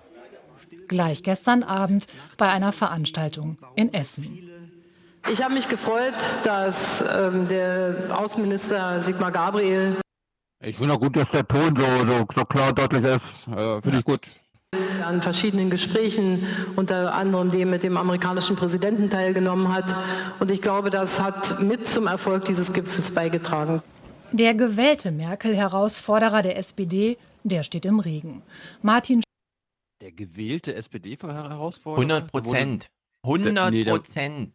gleich 0.92 1.24
gestern 1.24 1.64
Abend 1.64 2.06
bei 2.38 2.50
einer 2.50 2.72
Veranstaltung 2.72 3.58
in 3.76 3.92
Essen. 3.94 4.52
Ich 5.32 5.42
habe 5.42 5.54
mich 5.54 5.68
gefreut, 5.70 6.14
dass 6.44 7.02
ähm, 7.02 7.48
der 7.48 7.96
Außenminister 8.10 9.02
Sigmar 9.02 9.32
Gabriel. 9.32 10.02
Ich 10.64 10.78
finde 10.78 10.94
auch 10.94 11.00
gut, 11.00 11.16
dass 11.16 11.32
der 11.32 11.48
Ton 11.48 11.76
so, 11.76 12.06
so, 12.06 12.26
so 12.36 12.46
klar 12.46 12.74
deutlich 12.74 13.04
ist. 13.06 13.48
Äh, 13.48 13.82
finde 13.82 14.00
ich 14.00 14.06
gut. 14.06 14.22
An 15.06 15.22
verschiedenen 15.22 15.70
Gesprächen, 15.70 16.46
unter 16.76 17.14
anderem 17.14 17.52
dem 17.52 17.70
mit 17.70 17.84
dem 17.84 17.98
amerikanischen 17.98 18.56
Präsidenten 18.56 19.10
teilgenommen 19.10 19.74
hat. 19.74 19.96
Und 20.40 20.52
ich 20.52 20.62
glaube, 20.62 20.90
das 20.90 21.22
hat 21.22 21.62
mit 21.62 21.88
zum 21.88 22.08
Erfolg 22.08 22.46
dieses 22.46 22.74
Gipfels 22.74 23.12
beigetragen. 23.12 23.82
Der 24.34 24.54
gewählte 24.54 25.12
Merkel-Herausforderer 25.12 26.42
der 26.42 26.58
SPD, 26.58 27.18
der 27.44 27.64
steht 27.64 27.86
im 27.86 28.00
Regen. 28.00 28.44
Martin 28.82 29.22
der 30.02 30.12
gewählte 30.12 30.76
SPD-Herausforderer? 30.76 32.02
100 32.02 32.32
Prozent. 32.32 32.92
100 33.24 33.86
Prozent. 33.86 34.54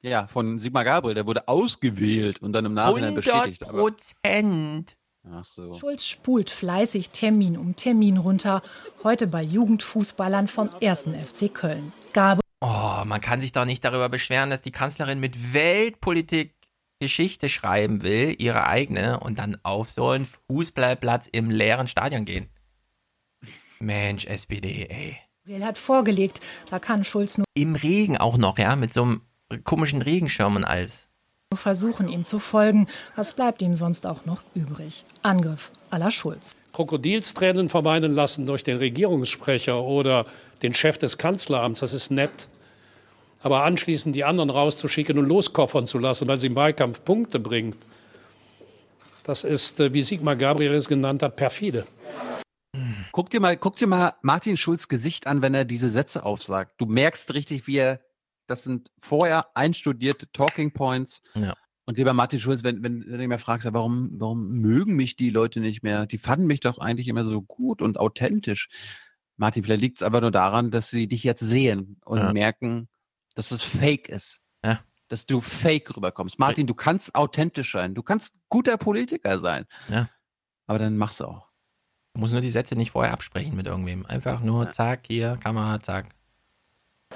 Ja, 0.00 0.26
von 0.28 0.60
Sigmar 0.60 0.84
Gabriel, 0.84 1.14
der 1.14 1.26
wurde 1.26 1.48
ausgewählt 1.48 2.40
und 2.40 2.52
dann 2.52 2.64
im 2.64 2.74
Nachhinein 2.74 3.14
bestätigt. 3.14 3.62
100 3.64 3.70
Prozent. 3.70 4.96
Ach 5.30 5.44
so. 5.44 5.72
Schulz 5.74 6.06
spult 6.06 6.50
fleißig 6.50 7.10
Termin 7.10 7.56
um 7.56 7.74
Termin 7.74 8.18
runter. 8.18 8.62
Heute 9.02 9.26
bei 9.26 9.42
Jugendfußballern 9.42 10.46
vom 10.46 10.70
1. 10.80 11.08
FC 11.24 11.52
Köln. 11.52 11.92
Gabriel. 12.12 12.42
Oh, 12.60 13.04
man 13.04 13.20
kann 13.20 13.40
sich 13.40 13.52
doch 13.52 13.64
nicht 13.64 13.84
darüber 13.84 14.08
beschweren, 14.08 14.50
dass 14.50 14.62
die 14.62 14.72
Kanzlerin 14.72 15.20
mit 15.20 15.54
Weltpolitik 15.54 16.54
Geschichte 17.00 17.48
schreiben 17.48 18.02
will, 18.02 18.34
ihre 18.38 18.66
eigene, 18.66 19.20
und 19.20 19.38
dann 19.38 19.58
auf 19.62 19.88
so 19.88 20.08
einen 20.08 20.26
Fußballplatz 20.50 21.28
im 21.30 21.50
leeren 21.50 21.86
Stadion 21.86 22.24
gehen. 22.24 22.48
Mensch, 23.80 24.26
SPD, 24.26 24.86
ey. 24.88 25.16
Wer 25.44 25.64
hat 25.64 25.78
vorgelegt, 25.78 26.40
da 26.70 26.78
kann 26.78 27.04
Schulz 27.04 27.38
nur. 27.38 27.46
Im 27.54 27.74
Regen 27.74 28.18
auch 28.18 28.36
noch, 28.36 28.58
ja, 28.58 28.76
mit 28.76 28.92
so 28.92 29.02
einem 29.02 29.22
komischen 29.64 30.02
Regenschirm 30.02 30.56
und 30.56 30.64
alles. 30.64 31.08
versuchen 31.54 32.08
ihm 32.08 32.24
zu 32.24 32.38
folgen. 32.38 32.86
Was 33.16 33.32
bleibt 33.32 33.62
ihm 33.62 33.74
sonst 33.74 34.06
auch 34.06 34.26
noch 34.26 34.42
übrig? 34.54 35.04
Angriff 35.22 35.72
aller 35.90 36.10
Schulz. 36.10 36.54
Krokodilstränen 36.72 37.68
verweinen 37.68 38.14
lassen 38.14 38.46
durch 38.46 38.62
den 38.62 38.76
Regierungssprecher 38.76 39.82
oder 39.82 40.26
den 40.62 40.74
Chef 40.74 40.98
des 40.98 41.18
Kanzleramts, 41.18 41.80
das 41.80 41.94
ist 41.94 42.10
nett. 42.10 42.48
Aber 43.40 43.62
anschließend 43.64 44.14
die 44.14 44.24
anderen 44.24 44.50
rauszuschicken 44.50 45.18
und 45.18 45.26
loskoffern 45.26 45.86
zu 45.86 45.98
lassen, 45.98 46.26
weil 46.28 46.38
sie 46.38 46.48
im 46.48 46.56
Wahlkampf 46.56 47.04
Punkte 47.04 47.38
bringt, 47.38 47.76
das 49.22 49.44
ist, 49.44 49.78
äh, 49.78 49.92
wie 49.92 50.02
Sigmar 50.02 50.36
Gabriel 50.36 50.74
es 50.74 50.88
genannt 50.88 51.22
hat, 51.22 51.36
perfide. 51.36 51.86
Guck 53.18 53.30
dir 53.30 53.40
mal, 53.40 53.56
guck 53.56 53.74
dir 53.74 53.88
mal 53.88 54.12
Martin 54.22 54.56
Schulz 54.56 54.86
Gesicht 54.86 55.26
an, 55.26 55.42
wenn 55.42 55.52
er 55.52 55.64
diese 55.64 55.88
Sätze 55.88 56.24
aufsagt. 56.24 56.80
Du 56.80 56.86
merkst 56.86 57.34
richtig, 57.34 57.66
wie 57.66 57.78
er, 57.78 58.00
das 58.46 58.62
sind 58.62 58.92
vorher 59.00 59.56
einstudierte 59.56 60.30
Talking 60.30 60.72
Points. 60.72 61.20
Ja. 61.34 61.54
Und 61.84 61.98
lieber 61.98 62.12
Martin 62.12 62.38
Schulz, 62.38 62.62
wenn, 62.62 62.80
wenn, 62.84 63.00
du 63.00 63.26
mir 63.26 63.40
fragst, 63.40 63.66
warum, 63.72 64.10
warum 64.12 64.60
mögen 64.60 64.94
mich 64.94 65.16
die 65.16 65.30
Leute 65.30 65.58
nicht 65.58 65.82
mehr? 65.82 66.06
Die 66.06 66.16
fanden 66.16 66.46
mich 66.46 66.60
doch 66.60 66.78
eigentlich 66.78 67.08
immer 67.08 67.24
so 67.24 67.42
gut 67.42 67.82
und 67.82 67.98
authentisch. 67.98 68.68
Martin, 69.36 69.64
vielleicht 69.64 69.82
liegt 69.82 69.96
es 69.96 70.04
aber 70.04 70.20
nur 70.20 70.30
daran, 70.30 70.70
dass 70.70 70.88
sie 70.88 71.08
dich 71.08 71.24
jetzt 71.24 71.40
sehen 71.40 72.00
und 72.04 72.18
ja. 72.20 72.32
merken, 72.32 72.88
dass 73.34 73.50
es 73.50 73.62
fake 73.62 74.08
ist. 74.08 74.38
Ja. 74.64 74.78
Dass 75.08 75.26
du 75.26 75.40
fake 75.40 75.96
rüberkommst. 75.96 76.38
Martin, 76.38 76.68
du 76.68 76.74
kannst 76.74 77.16
authentisch 77.16 77.72
sein. 77.72 77.96
Du 77.96 78.04
kannst 78.04 78.36
guter 78.48 78.76
Politiker 78.76 79.40
sein. 79.40 79.64
Ja. 79.88 80.08
Aber 80.68 80.78
dann 80.78 80.96
machst 80.96 81.18
du 81.18 81.24
auch. 81.24 81.47
Du 82.18 82.22
musst 82.22 82.32
nur 82.32 82.42
die 82.42 82.50
Sätze 82.50 82.74
nicht 82.74 82.90
vorher 82.90 83.12
absprechen 83.12 83.54
mit 83.54 83.68
irgendwem. 83.68 84.04
Einfach 84.04 84.40
nur 84.40 84.72
zack, 84.72 85.02
hier, 85.06 85.38
Kamera, 85.40 85.78
zack. 85.80 86.06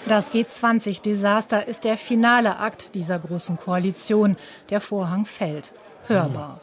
Das 0.07 0.33
G20-Desaster 0.33 1.67
ist 1.67 1.83
der 1.83 1.97
finale 1.97 2.61
Akt 2.61 2.95
dieser 2.95 3.19
großen 3.19 3.57
Koalition. 3.57 4.37
Der 4.71 4.81
Vorhang 4.81 5.27
fällt. 5.27 5.73
Hörbar. 6.07 6.61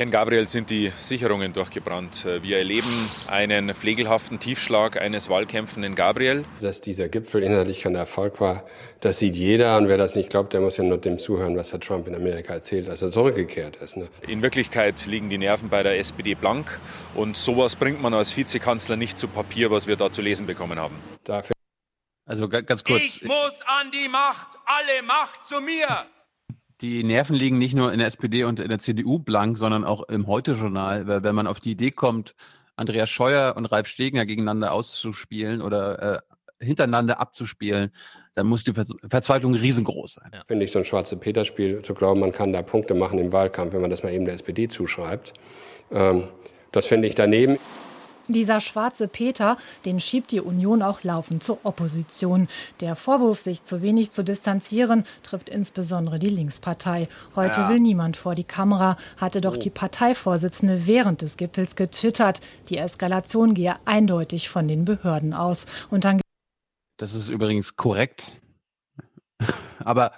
Herrn 0.00 0.10
Gabriel 0.10 0.48
sind 0.48 0.70
die 0.70 0.90
Sicherungen 0.96 1.52
durchgebrannt. 1.52 2.24
Wir 2.40 2.56
erleben 2.56 3.10
einen 3.26 3.74
pflegelhaften 3.74 4.40
Tiefschlag 4.40 4.98
eines 4.98 5.28
wahlkämpfenden 5.28 5.94
Gabriel. 5.94 6.46
Dass 6.62 6.80
dieser 6.80 7.10
Gipfel 7.10 7.42
inhaltlich 7.42 7.82
kein 7.82 7.94
Erfolg 7.96 8.40
war, 8.40 8.64
das 9.02 9.18
sieht 9.18 9.36
jeder. 9.36 9.76
Und 9.76 9.88
wer 9.88 9.98
das 9.98 10.14
nicht 10.14 10.30
glaubt, 10.30 10.54
der 10.54 10.62
muss 10.62 10.78
ja 10.78 10.84
nur 10.84 10.96
dem 10.96 11.18
zuhören, 11.18 11.54
was 11.54 11.72
Herr 11.72 11.80
Trump 11.80 12.08
in 12.08 12.14
Amerika 12.14 12.54
erzählt, 12.54 12.88
als 12.88 13.02
er 13.02 13.10
zurückgekehrt 13.10 13.76
ist. 13.76 13.98
Ne? 13.98 14.08
In 14.26 14.40
Wirklichkeit 14.40 15.04
liegen 15.04 15.28
die 15.28 15.36
Nerven 15.36 15.68
bei 15.68 15.82
der 15.82 15.98
SPD 15.98 16.34
blank. 16.34 16.80
Und 17.14 17.36
sowas 17.36 17.76
bringt 17.76 18.00
man 18.00 18.14
als 18.14 18.34
Vizekanzler 18.34 18.96
nicht 18.96 19.18
zu 19.18 19.28
Papier, 19.28 19.70
was 19.70 19.86
wir 19.86 19.96
da 19.96 20.10
zu 20.10 20.22
lesen 20.22 20.46
bekommen 20.46 20.78
haben. 20.78 20.96
Dafür 21.24 21.52
also 22.24 22.48
ganz 22.48 22.84
kurz. 22.84 23.02
Ich 23.02 23.22
muss 23.24 23.60
an 23.66 23.90
die 23.90 24.08
Macht, 24.08 24.56
alle 24.64 25.02
Macht 25.02 25.44
zu 25.44 25.60
mir. 25.60 26.06
Die 26.80 27.04
Nerven 27.04 27.36
liegen 27.36 27.58
nicht 27.58 27.74
nur 27.74 27.92
in 27.92 27.98
der 27.98 28.08
SPD 28.08 28.44
und 28.44 28.58
in 28.58 28.68
der 28.68 28.78
CDU 28.78 29.18
blank, 29.18 29.58
sondern 29.58 29.84
auch 29.84 30.08
im 30.08 30.26
Heute-Journal. 30.26 31.06
Weil 31.06 31.22
wenn 31.22 31.34
man 31.34 31.46
auf 31.46 31.60
die 31.60 31.72
Idee 31.72 31.90
kommt, 31.90 32.34
Andreas 32.76 33.10
Scheuer 33.10 33.54
und 33.56 33.66
Ralf 33.66 33.86
Stegner 33.86 34.24
gegeneinander 34.24 34.72
auszuspielen 34.72 35.60
oder 35.60 36.16
äh, 36.16 36.18
hintereinander 36.64 37.20
abzuspielen, 37.20 37.90
dann 38.34 38.46
muss 38.46 38.64
die 38.64 38.72
Verzweiflung 38.72 39.54
riesengroß 39.54 40.14
sein. 40.14 40.30
Ja. 40.32 40.42
Finde 40.46 40.64
ich 40.64 40.72
so 40.72 40.78
ein 40.78 40.84
schwarze 40.84 41.16
Peter-Spiel, 41.16 41.82
zu 41.82 41.94
glauben, 41.94 42.20
man 42.20 42.32
kann 42.32 42.52
da 42.52 42.62
Punkte 42.62 42.94
machen 42.94 43.18
im 43.18 43.32
Wahlkampf, 43.32 43.74
wenn 43.74 43.82
man 43.82 43.90
das 43.90 44.02
mal 44.02 44.12
eben 44.12 44.24
der 44.24 44.34
SPD 44.34 44.68
zuschreibt. 44.68 45.34
Ähm, 45.90 46.28
das 46.72 46.86
finde 46.86 47.08
ich 47.08 47.14
daneben. 47.14 47.58
Dieser 48.32 48.60
schwarze 48.60 49.08
Peter, 49.08 49.56
den 49.84 50.00
schiebt 50.00 50.30
die 50.30 50.40
Union 50.40 50.82
auch 50.82 51.02
laufend 51.02 51.42
zur 51.42 51.58
Opposition. 51.64 52.48
Der 52.80 52.96
Vorwurf, 52.96 53.40
sich 53.40 53.64
zu 53.64 53.82
wenig 53.82 54.10
zu 54.12 54.22
distanzieren, 54.22 55.04
trifft 55.22 55.48
insbesondere 55.48 56.18
die 56.18 56.30
Linkspartei. 56.30 57.08
Heute 57.34 57.60
ja. 57.60 57.68
will 57.68 57.80
niemand 57.80 58.16
vor 58.16 58.34
die 58.34 58.44
Kamera, 58.44 58.96
hatte 59.16 59.40
doch 59.40 59.56
oh. 59.56 59.58
die 59.58 59.70
Parteivorsitzende 59.70 60.86
während 60.86 61.22
des 61.22 61.36
Gipfels 61.36 61.76
getwittert. 61.76 62.40
Die 62.68 62.78
Eskalation 62.78 63.54
gehe 63.54 63.76
eindeutig 63.84 64.48
von 64.48 64.68
den 64.68 64.84
Behörden 64.84 65.34
aus. 65.34 65.66
Und 65.90 66.04
dann 66.04 66.20
das 67.00 67.14
ist 67.14 67.30
übrigens 67.30 67.76
korrekt. 67.76 68.32
Aber 69.78 70.12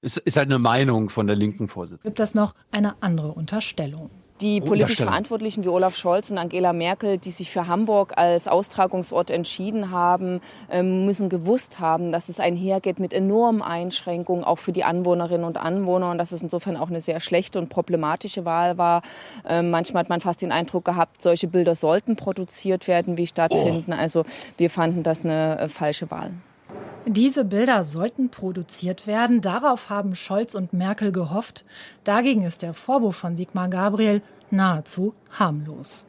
es 0.00 0.16
ist 0.16 0.36
halt 0.36 0.48
eine 0.48 0.58
Meinung 0.58 1.08
von 1.10 1.28
der 1.28 1.36
linken 1.36 1.68
Vorsitzenden. 1.68 2.10
Gibt 2.10 2.20
es 2.20 2.34
noch 2.34 2.54
eine 2.72 3.00
andere 3.02 3.32
Unterstellung? 3.32 4.10
Die 4.40 4.60
politisch 4.60 4.98
Verantwortlichen 4.98 5.64
wie 5.64 5.68
Olaf 5.68 5.96
Scholz 5.96 6.30
und 6.30 6.36
Angela 6.36 6.74
Merkel, 6.74 7.16
die 7.16 7.30
sich 7.30 7.50
für 7.50 7.66
Hamburg 7.68 8.12
als 8.16 8.48
Austragungsort 8.48 9.30
entschieden 9.30 9.90
haben, 9.90 10.40
ähm, 10.70 11.06
müssen 11.06 11.28
gewusst 11.30 11.80
haben, 11.80 12.12
dass 12.12 12.28
es 12.28 12.38
einhergeht 12.38 13.00
mit 13.00 13.14
enormen 13.14 13.62
Einschränkungen, 13.62 14.44
auch 14.44 14.58
für 14.58 14.72
die 14.72 14.84
Anwohnerinnen 14.84 15.46
und 15.46 15.56
Anwohner 15.56 16.10
und 16.10 16.18
dass 16.18 16.32
es 16.32 16.42
insofern 16.42 16.76
auch 16.76 16.90
eine 16.90 17.00
sehr 17.00 17.20
schlechte 17.20 17.58
und 17.58 17.70
problematische 17.70 18.44
Wahl 18.44 18.76
war. 18.76 19.02
Ähm, 19.48 19.70
manchmal 19.70 20.02
hat 20.02 20.10
man 20.10 20.20
fast 20.20 20.42
den 20.42 20.52
Eindruck 20.52 20.84
gehabt, 20.84 21.22
solche 21.22 21.48
Bilder 21.48 21.74
sollten 21.74 22.16
produziert 22.16 22.88
werden, 22.88 23.16
wie 23.16 23.26
stattfinden. 23.26 23.92
Oh. 23.92 24.00
Also 24.00 24.24
wir 24.58 24.68
fanden 24.68 25.02
das 25.02 25.24
eine 25.24 25.58
äh, 25.58 25.68
falsche 25.68 26.10
Wahl. 26.10 26.32
Diese 27.06 27.44
Bilder 27.44 27.84
sollten 27.84 28.30
produziert 28.30 29.06
werden. 29.06 29.40
Darauf 29.40 29.90
haben 29.90 30.14
Scholz 30.16 30.54
und 30.56 30.72
Merkel 30.72 31.12
gehofft. 31.12 31.64
Dagegen 32.02 32.42
ist 32.42 32.62
der 32.62 32.74
Vorwurf 32.74 33.16
von 33.16 33.36
Sigmar 33.36 33.68
Gabriel 33.68 34.22
nahezu 34.50 35.14
harmlos. 35.30 36.06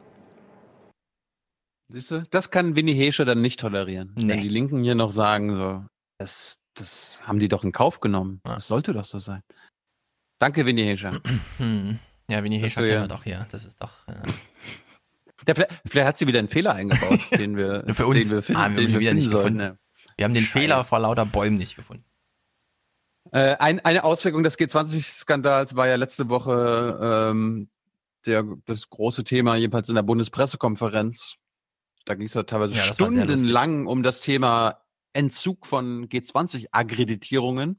Siehst 1.90 2.10
du, 2.10 2.22
das 2.30 2.50
kann 2.50 2.76
Winnie 2.76 2.94
Hescher 2.94 3.24
dann 3.24 3.40
nicht 3.40 3.60
tolerieren. 3.60 4.12
Nee. 4.16 4.28
Wenn 4.28 4.42
die 4.42 4.48
Linken 4.48 4.82
hier 4.82 4.94
noch 4.94 5.12
sagen, 5.12 5.56
so, 5.56 5.84
das, 6.18 6.54
das 6.74 7.22
haben 7.26 7.38
die 7.38 7.48
doch 7.48 7.64
in 7.64 7.72
Kauf 7.72 8.00
genommen. 8.00 8.40
Das 8.44 8.66
sollte 8.66 8.92
doch 8.92 9.04
so 9.04 9.18
sein. 9.18 9.42
Danke, 10.38 10.66
Winnie 10.66 10.84
Hescher. 10.84 11.12
Ja, 12.30 12.44
Winnie 12.44 12.58
Hescher 12.58 12.82
kennen 12.82 13.04
wir 13.04 13.08
doch 13.08 13.24
hier. 13.24 13.46
Das 13.50 13.64
ist 13.64 13.80
doch. 13.80 14.06
Ja. 14.06 14.16
Ja, 15.46 15.54
vielleicht, 15.54 15.80
vielleicht, 15.86 16.06
hat 16.06 16.18
sie 16.18 16.26
wieder 16.26 16.40
einen 16.40 16.48
Fehler 16.48 16.74
eingebaut, 16.74 17.20
den 17.38 17.56
wir, 17.56 17.84
Für 17.94 18.06
uns. 18.06 18.28
Den 18.28 18.36
wir 18.36 18.42
finden, 18.42 18.60
ah, 18.60 18.68
wir 18.68 18.82
den 18.82 18.92
wir 18.92 19.00
wieder 19.00 19.14
nicht 19.14 19.30
gefunden. 19.30 19.78
Wir 20.18 20.24
haben 20.24 20.34
den 20.34 20.42
Scheiße. 20.42 20.58
Fehler 20.58 20.84
vor 20.84 20.98
lauter 20.98 21.24
Bäumen 21.24 21.56
nicht 21.56 21.76
gefunden. 21.76 22.04
Äh, 23.30 23.56
ein, 23.58 23.78
eine 23.84 24.02
Auswirkung 24.02 24.42
des 24.42 24.58
G20-Skandals 24.58 25.76
war 25.76 25.86
ja 25.86 25.94
letzte 25.94 26.28
Woche 26.28 26.98
ähm, 27.30 27.70
der, 28.26 28.44
das 28.66 28.90
große 28.90 29.22
Thema, 29.22 29.54
jedenfalls 29.54 29.88
in 29.88 29.94
der 29.94 30.02
Bundespressekonferenz. 30.02 31.36
Da 32.04 32.14
ging 32.14 32.26
es 32.26 32.34
ja 32.34 32.42
teilweise 32.42 32.74
ja, 32.74 32.82
stundenlang 32.82 33.86
um 33.86 34.02
das 34.02 34.20
Thema 34.20 34.80
Entzug 35.12 35.66
von 35.66 36.08
G20-Akkreditierungen. 36.08 37.78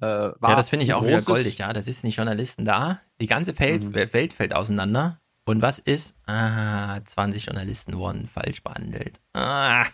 Äh, 0.00 0.06
ja, 0.06 0.34
das 0.40 0.70
finde 0.70 0.84
ich 0.84 0.94
auch 0.94 1.06
wieder 1.06 1.22
goldig, 1.22 1.58
ja. 1.58 1.72
Da 1.72 1.80
sitzen 1.80 2.06
die 2.08 2.12
Journalisten 2.12 2.64
da, 2.64 3.00
die 3.20 3.28
ganze 3.28 3.54
Feld, 3.54 3.84
mhm. 3.84 3.94
Welt 3.94 4.32
fällt 4.32 4.52
auseinander. 4.52 5.20
Und 5.44 5.62
was 5.62 5.78
ist? 5.78 6.16
Ah, 6.26 7.00
20 7.04 7.46
Journalisten 7.46 7.96
wurden 7.96 8.26
falsch 8.26 8.64
behandelt. 8.64 9.20
Ah, 9.32 9.86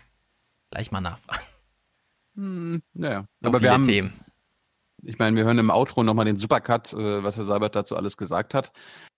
gleich 0.71 0.91
mal 0.91 1.01
nachfragen. 1.01 1.45
Hm, 2.35 2.81
naja, 2.93 3.27
aber 3.43 3.61
wir 3.61 3.71
haben 3.71 3.87
Themen. 3.87 4.13
Ich 5.03 5.19
meine, 5.19 5.35
wir 5.35 5.45
hören 5.45 5.59
im 5.59 5.69
Outro 5.69 6.03
nochmal 6.03 6.25
den 6.25 6.37
Supercut, 6.37 6.93
äh, 6.93 7.23
was 7.23 7.37
Herr 7.37 7.43
Seibert 7.43 7.75
dazu 7.75 7.95
alles 7.95 8.17
gesagt 8.17 8.53
hat. 8.53 8.71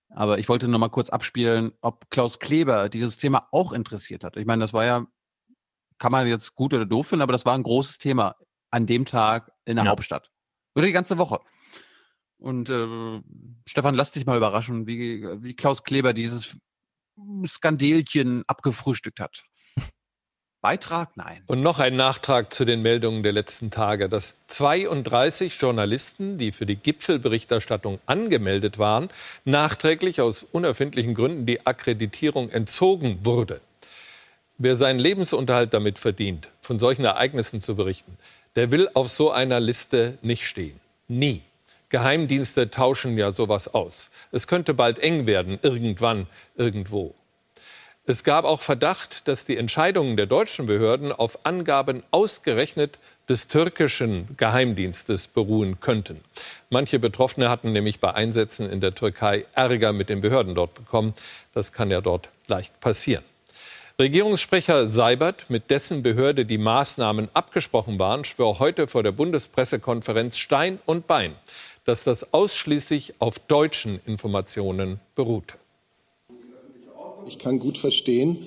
Aber 0.09 0.39
ich 0.39 0.49
wollte 0.49 0.67
nochmal 0.67 0.89
kurz 0.89 1.09
abspielen, 1.09 1.71
ob 1.81 2.09
Klaus 2.09 2.39
Kleber 2.39 2.89
dieses 2.89 3.17
Thema 3.17 3.47
auch 3.51 3.73
interessiert 3.73 4.23
hat. 4.23 4.37
Ich 4.37 4.45
meine, 4.45 4.61
das 4.61 4.73
war 4.73 4.85
ja, 4.85 5.05
kann 5.97 6.11
man 6.11 6.27
jetzt 6.27 6.55
gut 6.55 6.73
oder 6.73 6.85
doof 6.85 7.07
finden, 7.07 7.23
aber 7.23 7.33
das 7.33 7.45
war 7.45 7.55
ein 7.55 7.63
großes 7.63 7.97
Thema 7.97 8.35
an 8.71 8.85
dem 8.85 9.05
Tag 9.05 9.51
in 9.65 9.75
der 9.75 9.85
ja. 9.85 9.91
Hauptstadt. 9.91 10.29
Oder 10.75 10.85
die 10.85 10.91
ganze 10.91 11.17
Woche. 11.17 11.39
Und 12.37 12.69
äh, 12.69 13.21
Stefan, 13.65 13.95
lass 13.95 14.11
dich 14.11 14.25
mal 14.25 14.37
überraschen, 14.37 14.87
wie, 14.87 15.23
wie 15.41 15.55
Klaus 15.55 15.83
Kleber 15.83 16.13
dieses 16.13 16.55
Skandelchen 17.47 18.43
abgefrühstückt 18.47 19.19
hat. 19.19 19.43
Beitrag? 20.61 21.09
Nein. 21.15 21.43
Und 21.45 21.61
noch 21.61 21.79
ein 21.79 21.95
Nachtrag 21.95 22.51
zu 22.51 22.65
den 22.65 22.81
Meldungen 22.81 23.21
der 23.21 23.31
letzten 23.31 23.69
Tage, 23.69 24.09
dass 24.09 24.35
32 24.47 25.61
Journalisten, 25.61 26.37
die 26.37 26.51
für 26.51 26.65
die 26.65 26.75
Gipfelberichterstattung 26.75 27.99
angemeldet 28.07 28.79
waren, 28.79 29.09
nachträglich 29.45 30.19
aus 30.19 30.43
unerfindlichen 30.43 31.13
Gründen 31.13 31.45
die 31.45 31.65
Akkreditierung 31.65 32.49
entzogen 32.49 33.19
wurde. 33.23 33.61
Wer 34.57 34.75
seinen 34.75 34.97
Lebensunterhalt 34.97 35.75
damit 35.75 35.99
verdient, 35.99 36.49
von 36.61 36.79
solchen 36.79 37.05
Ereignissen 37.05 37.61
zu 37.61 37.75
berichten, 37.75 38.17
der 38.55 38.71
will 38.71 38.89
auf 38.95 39.09
so 39.09 39.29
einer 39.29 39.59
Liste 39.59 40.17
nicht 40.23 40.47
stehen. 40.47 40.79
Nie. 41.07 41.43
Geheimdienste 41.89 42.71
tauschen 42.71 43.17
ja 43.17 43.31
sowas 43.31 43.73
aus. 43.73 44.09
Es 44.31 44.47
könnte 44.47 44.73
bald 44.73 44.99
eng 44.99 45.27
werden, 45.27 45.59
irgendwann, 45.61 46.27
irgendwo. 46.55 47.13
Es 48.09 48.23
gab 48.23 48.45
auch 48.45 48.61
Verdacht, 48.61 49.27
dass 49.27 49.43
die 49.43 49.57
Entscheidungen 49.57 50.15
der 50.15 50.27
deutschen 50.27 50.65
Behörden 50.65 51.11
auf 51.11 51.45
Angaben 51.45 52.03
ausgerechnet 52.09 52.99
des 53.27 53.49
türkischen 53.49 54.29
Geheimdienstes 54.37 55.27
beruhen 55.27 55.81
könnten. 55.81 56.21
Manche 56.69 56.99
Betroffene 56.99 57.49
hatten 57.49 57.73
nämlich 57.73 57.99
bei 57.99 58.13
Einsätzen 58.13 58.69
in 58.69 58.79
der 58.79 58.95
Türkei 58.95 59.43
Ärger 59.55 59.91
mit 59.91 60.07
den 60.07 60.21
Behörden 60.21 60.55
dort 60.55 60.73
bekommen. 60.73 61.15
Das 61.53 61.73
kann 61.73 61.91
ja 61.91 61.99
dort 61.99 62.29
leicht 62.47 62.79
passieren. 62.79 63.25
Regierungssprecher 63.99 64.87
Seibert, 64.87 65.49
mit 65.49 65.69
dessen 65.69 66.01
Behörde 66.01 66.45
die 66.45 66.57
Maßnahmen 66.57 67.27
abgesprochen 67.33 67.99
waren, 67.99 68.23
schwör 68.23 68.59
heute 68.59 68.87
vor 68.87 69.03
der 69.03 69.11
Bundespressekonferenz 69.11 70.37
Stein 70.37 70.79
und 70.85 71.07
Bein, 71.07 71.35
dass 71.83 72.05
das 72.05 72.33
ausschließlich 72.33 73.15
auf 73.19 73.37
deutschen 73.37 73.99
Informationen 74.05 75.01
beruhte. 75.13 75.55
Ich 77.27 77.37
kann 77.37 77.59
gut 77.59 77.77
verstehen, 77.77 78.37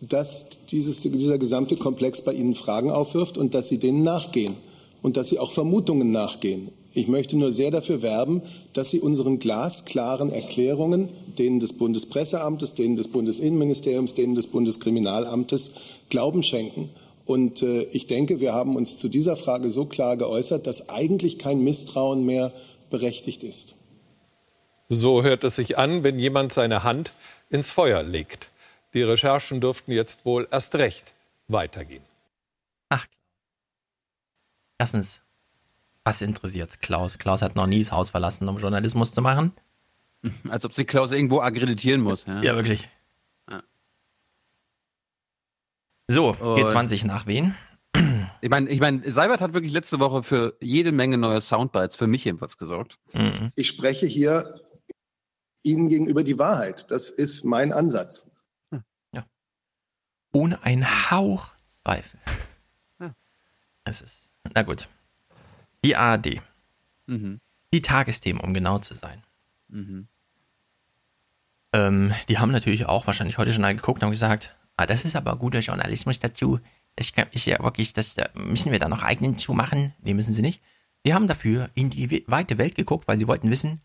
dass 0.00 0.66
dieses, 0.70 1.02
dieser 1.02 1.38
gesamte 1.38 1.76
Komplex 1.76 2.22
bei 2.22 2.32
Ihnen 2.32 2.54
Fragen 2.54 2.90
aufwirft 2.90 3.36
und 3.36 3.54
dass 3.54 3.68
Sie 3.68 3.78
denen 3.78 4.02
nachgehen 4.02 4.56
und 5.02 5.16
dass 5.16 5.28
Sie 5.28 5.38
auch 5.38 5.52
Vermutungen 5.52 6.10
nachgehen. 6.10 6.70
Ich 6.92 7.06
möchte 7.06 7.36
nur 7.36 7.52
sehr 7.52 7.70
dafür 7.70 8.02
werben, 8.02 8.42
dass 8.72 8.90
Sie 8.90 8.98
unseren 8.98 9.38
glasklaren 9.38 10.32
Erklärungen, 10.32 11.08
denen 11.38 11.60
des 11.60 11.74
Bundespresseamtes, 11.74 12.74
denen 12.74 12.96
des 12.96 13.08
Bundesinnenministeriums, 13.08 14.14
denen 14.14 14.34
des 14.34 14.48
Bundeskriminalamtes 14.48 15.72
Glauben 16.08 16.42
schenken. 16.42 16.90
Und 17.26 17.62
äh, 17.62 17.82
ich 17.92 18.08
denke, 18.08 18.40
wir 18.40 18.54
haben 18.54 18.74
uns 18.74 18.98
zu 18.98 19.08
dieser 19.08 19.36
Frage 19.36 19.70
so 19.70 19.84
klar 19.84 20.16
geäußert, 20.16 20.66
dass 20.66 20.88
eigentlich 20.88 21.38
kein 21.38 21.62
Misstrauen 21.62 22.24
mehr 22.24 22.52
berechtigt 22.90 23.44
ist. 23.44 23.76
So 24.88 25.22
hört 25.22 25.44
es 25.44 25.54
sich 25.54 25.78
an, 25.78 26.02
wenn 26.02 26.18
jemand 26.18 26.52
seine 26.52 26.82
Hand 26.82 27.12
ins 27.50 27.70
Feuer 27.70 28.02
legt. 28.02 28.50
Die 28.94 29.02
Recherchen 29.02 29.60
dürften 29.60 29.92
jetzt 29.92 30.24
wohl 30.24 30.48
erst 30.50 30.74
recht 30.76 31.12
weitergehen. 31.48 32.02
Ach. 32.88 33.06
Erstens, 34.78 35.22
was 36.04 36.22
interessiert 36.22 36.80
Klaus? 36.80 37.18
Klaus 37.18 37.42
hat 37.42 37.56
noch 37.56 37.66
nie 37.66 37.80
das 37.80 37.92
Haus 37.92 38.10
verlassen, 38.10 38.48
um 38.48 38.58
Journalismus 38.58 39.12
zu 39.12 39.20
machen. 39.20 39.52
Als 40.48 40.64
ob 40.64 40.74
sie 40.74 40.84
Klaus 40.84 41.12
irgendwo 41.12 41.40
akkreditieren 41.40 42.00
muss. 42.00 42.26
Ja, 42.26 42.40
ja 42.42 42.54
wirklich. 42.54 42.88
Ja. 43.48 43.62
So, 46.08 46.30
G20 46.30 47.06
nach 47.06 47.26
wen? 47.26 47.54
Ich 48.42 48.48
meine, 48.48 48.70
ich 48.70 48.80
mein, 48.80 49.02
Seibert 49.04 49.40
hat 49.40 49.52
wirklich 49.52 49.72
letzte 49.72 49.98
Woche 50.00 50.22
für 50.22 50.56
jede 50.60 50.92
Menge 50.92 51.18
neue 51.18 51.40
Soundbites, 51.40 51.96
für 51.96 52.06
mich 52.06 52.24
jedenfalls 52.24 52.56
gesorgt. 52.56 52.98
Mhm. 53.12 53.50
Ich 53.54 53.68
spreche 53.68 54.06
hier 54.06 54.60
Ihnen 55.62 55.88
gegenüber 55.88 56.24
die 56.24 56.38
Wahrheit. 56.38 56.90
Das 56.90 57.10
ist 57.10 57.44
mein 57.44 57.72
Ansatz. 57.72 58.36
Ja. 59.12 59.26
Ohne 60.32 60.62
einen 60.62 61.10
Hauch 61.10 61.52
Zweifel. 61.68 62.20
Ja. 63.00 63.14
Es 63.84 64.00
ist, 64.02 64.32
na 64.54 64.62
gut. 64.62 64.88
Die 65.84 65.96
ARD. 65.96 66.40
Mhm. 67.06 67.40
Die 67.72 67.82
Tagesthemen, 67.82 68.42
um 68.42 68.52
genau 68.52 68.78
zu 68.78 68.94
sein. 68.94 69.22
Mhm. 69.68 70.08
Ähm, 71.72 72.12
die 72.28 72.38
haben 72.38 72.52
natürlich 72.52 72.86
auch 72.86 73.06
wahrscheinlich 73.06 73.38
heute 73.38 73.52
schon 73.52 73.62
geguckt 73.62 73.98
und 73.98 74.04
haben 74.04 74.10
gesagt, 74.10 74.56
ah, 74.76 74.86
das 74.86 75.04
ist 75.04 75.16
aber 75.16 75.36
guter 75.36 75.60
Journalismus 75.60 76.18
dazu. 76.18 76.60
Ich 76.96 77.12
kann, 77.12 77.28
ich 77.30 77.46
ja 77.46 77.62
wirklich, 77.62 77.92
das 77.92 78.16
müssen 78.34 78.72
wir 78.72 78.78
da 78.78 78.88
noch 78.88 79.02
eigenen 79.02 79.38
zu 79.38 79.52
machen. 79.54 79.94
Nee, 80.02 80.14
müssen 80.14 80.34
sie 80.34 80.42
nicht. 80.42 80.62
Die 81.06 81.14
haben 81.14 81.28
dafür 81.28 81.70
in 81.74 81.90
die 81.90 82.24
weite 82.26 82.58
Welt 82.58 82.74
geguckt, 82.74 83.08
weil 83.08 83.16
sie 83.16 83.28
wollten 83.28 83.50
wissen, 83.50 83.80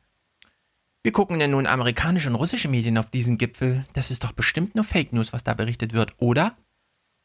wie 1.06 1.12
gucken 1.12 1.38
denn 1.38 1.52
nun 1.52 1.68
amerikanische 1.68 2.30
und 2.30 2.36
russische 2.36 2.68
Medien 2.68 2.98
auf 2.98 3.12
diesen 3.12 3.38
Gipfel? 3.38 3.86
Das 3.94 4.10
ist 4.10 4.24
doch 4.24 4.32
bestimmt 4.32 4.74
nur 4.74 4.84
Fake 4.84 5.14
News, 5.14 5.34
was 5.34 5.44
da 5.44 5.54
berichtet 5.54 5.94
wird, 5.94 6.16
oder? 6.18 6.56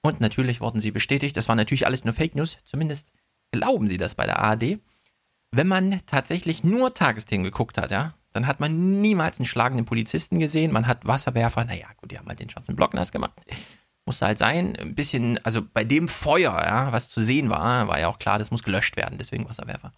Und 0.02 0.20
natürlich 0.20 0.60
wurden 0.60 0.80
sie 0.80 0.90
bestätigt, 0.90 1.34
das 1.34 1.48
war 1.48 1.56
natürlich 1.56 1.86
alles 1.86 2.04
nur 2.04 2.12
Fake 2.12 2.34
News, 2.34 2.58
zumindest 2.66 3.10
glauben 3.52 3.88
sie 3.88 3.96
das 3.96 4.14
bei 4.14 4.26
der 4.26 4.38
ARD. 4.38 4.80
Wenn 5.50 5.66
man 5.66 5.98
tatsächlich 6.04 6.62
nur 6.62 6.92
Tagesthemen 6.92 7.42
geguckt 7.42 7.78
hat, 7.78 7.90
ja, 7.90 8.12
dann 8.34 8.46
hat 8.46 8.60
man 8.60 9.00
niemals 9.00 9.38
einen 9.38 9.46
schlagenden 9.46 9.86
Polizisten 9.86 10.38
gesehen, 10.38 10.72
man 10.72 10.86
hat 10.86 11.06
Wasserwerfer, 11.06 11.64
naja, 11.64 11.86
gut, 11.96 12.10
die 12.10 12.18
haben 12.18 12.28
halt 12.28 12.40
den 12.40 12.50
schwarzen 12.50 12.76
Block 12.76 12.92
nass 12.92 13.12
gemacht. 13.12 13.40
Musste 14.04 14.26
halt 14.26 14.36
sein, 14.36 14.76
ein 14.76 14.94
bisschen, 14.94 15.42
also 15.44 15.62
bei 15.62 15.84
dem 15.84 16.08
Feuer, 16.08 16.52
ja, 16.52 16.92
was 16.92 17.08
zu 17.08 17.22
sehen 17.22 17.48
war, 17.48 17.88
war 17.88 17.98
ja 17.98 18.08
auch 18.08 18.18
klar, 18.18 18.38
das 18.38 18.50
muss 18.50 18.62
gelöscht 18.62 18.96
werden, 18.96 19.16
deswegen 19.16 19.48
Wasserwerfer. 19.48 19.92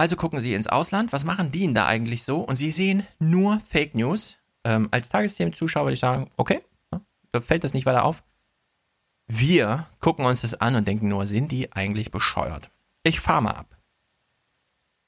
Also 0.00 0.16
gucken 0.16 0.40
Sie 0.40 0.54
ins 0.54 0.66
Ausland, 0.66 1.12
was 1.12 1.24
machen 1.24 1.52
die 1.52 1.60
denn 1.60 1.74
da 1.74 1.84
eigentlich 1.84 2.22
so? 2.24 2.38
Und 2.38 2.56
Sie 2.56 2.70
sehen 2.70 3.06
nur 3.18 3.60
Fake 3.68 3.94
News. 3.94 4.38
Ähm, 4.64 4.88
als 4.92 5.10
Tagesthemen-Zuschauer 5.10 5.84
würde 5.84 5.92
ich 5.92 6.00
sagen, 6.00 6.30
okay, 6.38 6.62
da 7.32 7.40
fällt 7.42 7.64
das 7.64 7.74
nicht 7.74 7.84
weiter 7.84 8.04
auf. 8.04 8.22
Wir 9.26 9.88
gucken 10.00 10.24
uns 10.24 10.40
das 10.40 10.54
an 10.54 10.74
und 10.74 10.88
denken 10.88 11.08
nur, 11.08 11.26
sind 11.26 11.52
die 11.52 11.70
eigentlich 11.72 12.10
bescheuert? 12.10 12.70
Ich 13.02 13.20
fahre 13.20 13.42
mal 13.42 13.50
ab. 13.50 13.76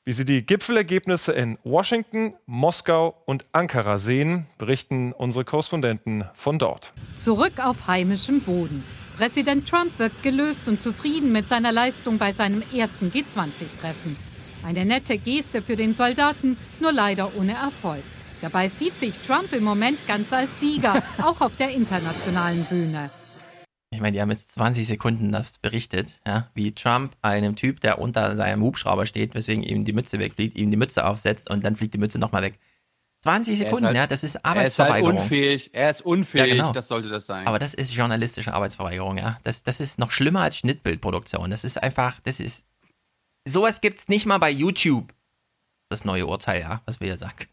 Wie 0.04 0.12
Sie 0.12 0.26
die 0.26 0.44
Gipfelergebnisse 0.44 1.32
in 1.32 1.56
Washington, 1.64 2.34
Moskau 2.44 3.22
und 3.24 3.46
Ankara 3.52 3.98
sehen, 3.98 4.44
berichten 4.58 5.14
unsere 5.14 5.46
Korrespondenten 5.46 6.26
von 6.34 6.58
dort. 6.58 6.92
Zurück 7.16 7.64
auf 7.64 7.86
heimischem 7.86 8.42
Boden. 8.42 8.84
Präsident 9.16 9.66
Trump 9.66 9.98
wirkt 9.98 10.22
gelöst 10.22 10.68
und 10.68 10.82
zufrieden 10.82 11.32
mit 11.32 11.48
seiner 11.48 11.72
Leistung 11.72 12.18
bei 12.18 12.32
seinem 12.34 12.62
ersten 12.74 13.10
G20-Treffen. 13.10 14.31
Eine 14.64 14.84
nette 14.84 15.18
Geste 15.18 15.62
für 15.62 15.76
den 15.76 15.94
Soldaten, 15.94 16.56
nur 16.80 16.92
leider 16.92 17.36
ohne 17.36 17.52
Erfolg. 17.54 18.02
Dabei 18.40 18.68
sieht 18.68 18.98
sich 18.98 19.14
Trump 19.26 19.52
im 19.52 19.64
Moment 19.64 19.98
ganz 20.06 20.32
als 20.32 20.60
Sieger, 20.60 21.02
auch 21.22 21.40
auf 21.40 21.56
der 21.56 21.70
internationalen 21.70 22.64
Bühne 22.64 23.10
ich 23.92 24.00
meine, 24.00 24.12
die 24.12 24.22
haben 24.22 24.30
jetzt 24.30 24.50
20 24.52 24.86
Sekunden 24.86 25.32
das 25.32 25.58
berichtet, 25.58 26.20
ja, 26.26 26.48
wie 26.54 26.72
Trump 26.72 27.14
einem 27.20 27.56
Typ, 27.56 27.80
der 27.80 27.98
unter 27.98 28.34
seinem 28.36 28.62
Hubschrauber 28.62 29.06
steht, 29.06 29.34
weswegen 29.34 29.62
ihm 29.62 29.84
die 29.84 29.92
Mütze 29.92 30.18
wegfliegt, 30.18 30.56
ihm 30.56 30.70
die 30.70 30.76
Mütze 30.76 31.04
aufsetzt 31.04 31.50
und 31.50 31.64
dann 31.64 31.76
fliegt 31.76 31.94
die 31.94 31.98
Mütze 31.98 32.18
nochmal 32.18 32.42
weg. 32.42 32.58
20 33.22 33.58
Sekunden, 33.58 33.86
halt, 33.86 33.96
ja, 33.96 34.06
das 34.06 34.24
ist 34.24 34.44
Arbeitsverweigerung. 34.44 35.16
Er 35.16 35.16
ist 35.16 35.20
halt 35.20 35.30
unfähig, 35.30 35.70
er 35.72 35.90
ist 35.90 36.00
unfähig, 36.00 36.46
ja, 36.46 36.54
genau. 36.54 36.72
das 36.72 36.88
sollte 36.88 37.08
das 37.08 37.26
sein. 37.26 37.46
Aber 37.46 37.60
das 37.60 37.74
ist 37.74 37.94
journalistische 37.94 38.52
Arbeitsverweigerung, 38.52 39.18
ja. 39.18 39.38
Das, 39.44 39.62
das 39.62 39.78
ist 39.78 39.98
noch 39.98 40.10
schlimmer 40.10 40.40
als 40.40 40.56
Schnittbildproduktion. 40.56 41.50
Das 41.50 41.62
ist 41.62 41.80
einfach, 41.80 42.18
das 42.24 42.40
ist, 42.40 42.66
sowas 43.44 43.80
gibt's 43.80 44.08
nicht 44.08 44.26
mal 44.26 44.38
bei 44.38 44.50
YouTube. 44.50 45.12
Das 45.88 46.04
neue 46.04 46.26
Urteil, 46.26 46.60
ja, 46.60 46.80
was 46.86 47.00
wir 47.00 47.08
hier 47.08 47.16
sagen. 47.16 47.46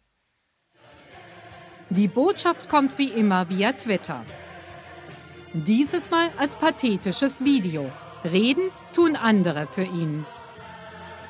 Die 1.89 2.07
Botschaft 2.07 2.69
kommt 2.69 2.97
wie 2.97 3.09
immer 3.09 3.49
via 3.49 3.73
Twitter. 3.73 4.25
Dieses 5.53 6.11
Mal 6.11 6.29
als 6.37 6.55
pathetisches 6.55 7.43
Video. 7.43 7.91
Reden 8.23 8.69
tun 8.93 9.15
andere 9.15 9.67
für 9.67 9.83
ihn. 9.83 10.25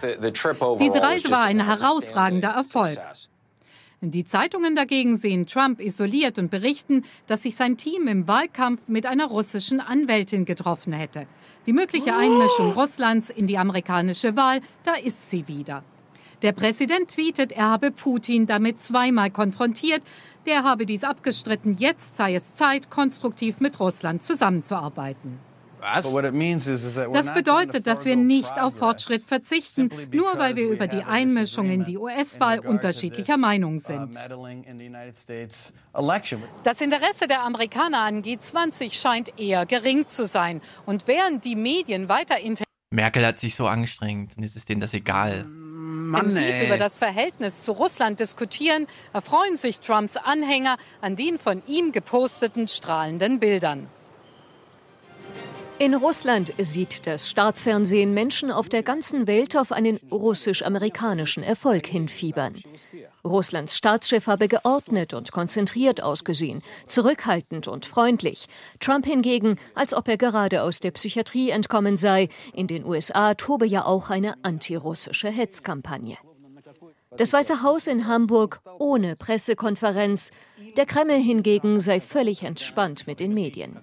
Diese 0.01 1.01
Reise 1.01 1.31
war 1.31 1.43
ein 1.43 1.65
herausragender 1.65 2.49
Erfolg. 2.49 2.97
Die 4.01 4.23
Zeitungen 4.23 4.75
dagegen 4.75 5.17
sehen 5.17 5.45
Trump 5.45 5.81
isoliert 5.81 6.37
und 6.39 6.49
berichten, 6.49 7.03
dass 7.27 7.43
sich 7.43 7.55
sein 7.55 7.77
Team 7.77 8.07
im 8.07 8.27
Wahlkampf 8.27 8.87
mit 8.87 9.05
einer 9.05 9.27
russischen 9.27 9.81
Anwältin 9.81 10.45
getroffen 10.45 10.93
hätte. 10.93 11.27
Die 11.69 11.73
mögliche 11.73 12.15
Einmischung 12.15 12.71
Russlands 12.71 13.29
in 13.29 13.45
die 13.45 13.59
amerikanische 13.59 14.35
Wahl, 14.35 14.61
da 14.85 14.95
ist 14.95 15.29
sie 15.29 15.47
wieder. 15.47 15.83
Der 16.41 16.51
Präsident 16.51 17.11
tweetet, 17.11 17.51
er 17.51 17.69
habe 17.69 17.91
Putin 17.91 18.47
damit 18.47 18.81
zweimal 18.81 19.29
konfrontiert. 19.29 20.01
Der 20.47 20.63
habe 20.63 20.87
dies 20.87 21.03
abgestritten. 21.03 21.75
Jetzt 21.77 22.17
sei 22.17 22.33
es 22.33 22.55
Zeit, 22.55 22.89
konstruktiv 22.89 23.59
mit 23.59 23.79
Russland 23.79 24.23
zusammenzuarbeiten. 24.23 25.37
Das 27.11 27.33
bedeutet, 27.33 27.87
dass 27.87 28.05
wir 28.05 28.15
nicht 28.15 28.59
auf 28.59 28.75
Fortschritt 28.75 29.23
verzichten, 29.23 29.89
nur 30.11 30.37
weil 30.37 30.55
wir 30.55 30.69
über 30.69 30.87
die 30.87 31.03
Einmischung 31.03 31.69
in 31.69 31.83
die 31.83 31.97
US-Wahl 31.97 32.59
unterschiedlicher 32.59 33.37
Meinung 33.37 33.79
sind. 33.79 34.15
Das 36.63 36.81
Interesse 36.81 37.27
der 37.27 37.43
Amerikaner 37.43 37.99
an 38.01 38.21
G20 38.21 38.93
scheint 38.93 39.39
eher 39.39 39.65
gering 39.65 40.07
zu 40.07 40.25
sein. 40.25 40.61
Und 40.85 41.07
während 41.07 41.45
die 41.45 41.55
Medien 41.55 42.09
weiter 42.09 42.35
Merkel 42.91 43.25
hat 43.25 43.39
sich 43.39 43.55
so 43.55 43.67
angestrengt 43.67 44.35
und 44.35 44.43
jetzt 44.43 44.55
ist 44.55 44.67
denen 44.67 44.81
das 44.81 44.93
egal. 44.93 45.45
Mann, 45.45 46.25
intensiv 46.25 46.49
ey. 46.49 46.65
über 46.65 46.77
das 46.77 46.97
Verhältnis 46.97 47.61
zu 47.61 47.71
Russland 47.73 48.19
diskutieren, 48.19 48.87
erfreuen 49.13 49.57
sich 49.57 49.79
Trumps 49.79 50.17
Anhänger 50.17 50.77
an 51.01 51.15
den 51.15 51.37
von 51.37 51.61
ihm 51.67 51.91
geposteten 51.91 52.67
strahlenden 52.67 53.39
Bildern. 53.39 53.87
In 55.79 55.95
Russland 55.95 56.51
sieht 56.57 57.07
das 57.07 57.29
Staatsfernsehen 57.29 58.13
Menschen 58.13 58.51
auf 58.51 58.67
der 58.67 58.83
ganzen 58.83 59.27
Welt 59.27 59.55
auf 59.55 59.71
einen 59.71 59.97
russisch-amerikanischen 60.11 61.41
Erfolg 61.41 61.87
hinfiebern. 61.87 62.55
Russlands 63.23 63.77
Staatschef 63.77 64.27
habe 64.27 64.49
geordnet 64.49 65.13
und 65.13 65.31
konzentriert 65.31 66.03
ausgesehen, 66.03 66.61
zurückhaltend 66.85 67.69
und 67.69 67.85
freundlich. 67.85 68.47
Trump 68.81 69.05
hingegen, 69.05 69.57
als 69.73 69.93
ob 69.93 70.09
er 70.09 70.17
gerade 70.17 70.63
aus 70.63 70.81
der 70.81 70.91
Psychiatrie 70.91 71.49
entkommen 71.51 71.95
sei. 71.95 72.27
In 72.53 72.67
den 72.67 72.83
USA 72.83 73.33
tobe 73.35 73.65
ja 73.65 73.85
auch 73.85 74.09
eine 74.09 74.33
antirussische 74.43 75.29
Hetzkampagne. 75.29 76.17
Das 77.19 77.33
Weiße 77.33 77.63
Haus 77.63 77.85
in 77.85 78.07
Hamburg 78.07 78.61
ohne 78.79 79.17
Pressekonferenz. 79.17 80.31
Der 80.77 80.85
Kreml 80.85 81.19
hingegen 81.19 81.81
sei 81.81 81.99
völlig 81.99 82.43
entspannt 82.43 83.07
mit 83.07 83.19
den 83.19 83.33
Medien. 83.33 83.77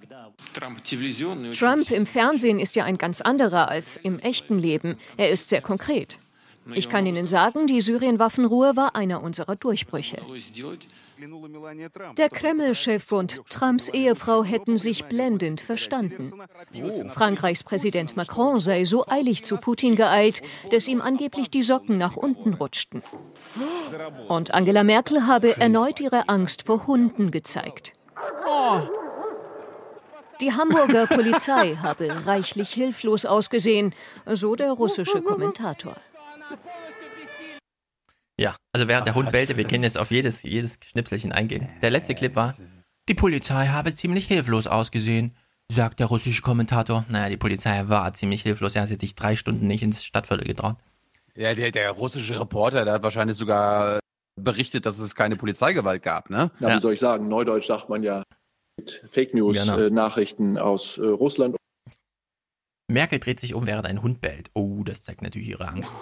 Trump 1.53 1.91
im 1.91 2.07
Fernsehen 2.07 2.59
ist 2.59 2.75
ja 2.75 2.83
ein 2.83 2.97
ganz 2.97 3.21
anderer 3.21 3.69
als 3.69 3.97
im 3.97 4.17
echten 4.17 4.57
Leben. 4.57 4.97
Er 5.17 5.29
ist 5.29 5.49
sehr 5.49 5.61
konkret. 5.61 6.17
Ich 6.73 6.89
kann 6.89 7.05
Ihnen 7.05 7.27
sagen, 7.27 7.67
die 7.67 7.79
Syrien-Waffenruhe 7.79 8.75
war 8.75 8.95
einer 8.95 9.21
unserer 9.21 9.55
Durchbrüche. 9.55 10.17
Der 12.17 12.29
Kreml-Chef 12.29 13.11
und 13.11 13.41
Trumps 13.49 13.89
Ehefrau 13.89 14.43
hätten 14.43 14.77
sich 14.77 15.05
blendend 15.05 15.61
verstanden. 15.61 16.29
Frankreichs 17.09 17.63
Präsident 17.63 18.15
Macron 18.15 18.59
sei 18.59 18.85
so 18.85 19.05
eilig 19.07 19.43
zu 19.43 19.57
Putin 19.57 19.95
geeilt, 19.95 20.41
dass 20.71 20.87
ihm 20.87 21.01
angeblich 21.01 21.49
die 21.49 21.63
Socken 21.63 21.97
nach 21.97 22.15
unten 22.15 22.53
rutschten. 22.53 23.01
Und 24.27 24.53
Angela 24.53 24.83
Merkel 24.83 25.25
habe 25.25 25.57
erneut 25.57 25.99
ihre 25.99 26.29
Angst 26.29 26.63
vor 26.63 26.85
Hunden 26.87 27.31
gezeigt. 27.31 27.93
Die 30.39 30.53
Hamburger 30.53 31.07
Polizei 31.07 31.75
habe 31.81 32.09
reichlich 32.27 32.69
hilflos 32.71 33.25
ausgesehen, 33.25 33.95
so 34.25 34.55
der 34.55 34.71
russische 34.71 35.21
Kommentator. 35.21 35.95
Ja, 38.39 38.55
also 38.71 38.87
während 38.87 39.07
der 39.07 39.15
Hund 39.15 39.31
bellte, 39.31 39.57
wir 39.57 39.63
können 39.63 39.83
jetzt 39.83 39.97
auf 39.97 40.11
jedes, 40.11 40.43
jedes 40.43 40.77
Schnipselchen 40.85 41.31
eingehen. 41.31 41.67
Der 41.81 41.89
letzte 41.89 42.13
Clip 42.13 42.35
war, 42.35 42.55
die 43.09 43.15
Polizei 43.15 43.67
habe 43.67 43.95
ziemlich 43.95 44.27
hilflos 44.27 44.67
ausgesehen, 44.67 45.35
sagt 45.71 45.99
der 45.99 46.07
russische 46.07 46.41
Kommentator. 46.43 47.05
Naja, 47.09 47.29
die 47.29 47.37
Polizei 47.37 47.87
war 47.87 48.13
ziemlich 48.13 48.43
hilflos, 48.43 48.75
er 48.75 48.83
hat 48.83 48.89
sich 48.89 49.15
drei 49.15 49.35
Stunden 49.35 49.67
nicht 49.67 49.81
ins 49.81 50.03
Stadtviertel 50.03 50.47
getraut. 50.47 50.77
Ja, 51.35 51.53
der, 51.53 51.71
der 51.71 51.91
russische 51.91 52.39
Reporter, 52.39 52.85
der 52.85 52.95
hat 52.95 53.03
wahrscheinlich 53.03 53.37
sogar 53.37 53.99
berichtet, 54.39 54.85
dass 54.85 54.99
es 54.99 55.15
keine 55.15 55.35
Polizeigewalt 55.35 56.03
gab, 56.03 56.29
ne? 56.29 56.51
Ja, 56.59 56.75
wie 56.75 56.81
soll 56.81 56.93
ich 56.93 56.99
sagen, 56.99 57.27
Neudeutsch 57.27 57.67
sagt 57.67 57.89
man 57.89 58.03
ja 58.03 58.23
mit 58.77 59.03
Fake 59.07 59.33
News-Nachrichten 59.33 60.55
genau. 60.55 60.59
äh, 60.59 60.63
aus 60.63 60.97
äh, 60.97 61.05
Russland. 61.05 61.55
Merkel 62.89 63.19
dreht 63.19 63.39
sich 63.39 63.53
um, 63.53 63.65
während 63.65 63.87
ein 63.87 64.01
Hund 64.01 64.21
bellt. 64.21 64.49
Oh, 64.53 64.83
das 64.83 65.03
zeigt 65.03 65.21
natürlich 65.21 65.49
ihre 65.49 65.67
Angst. 65.67 65.93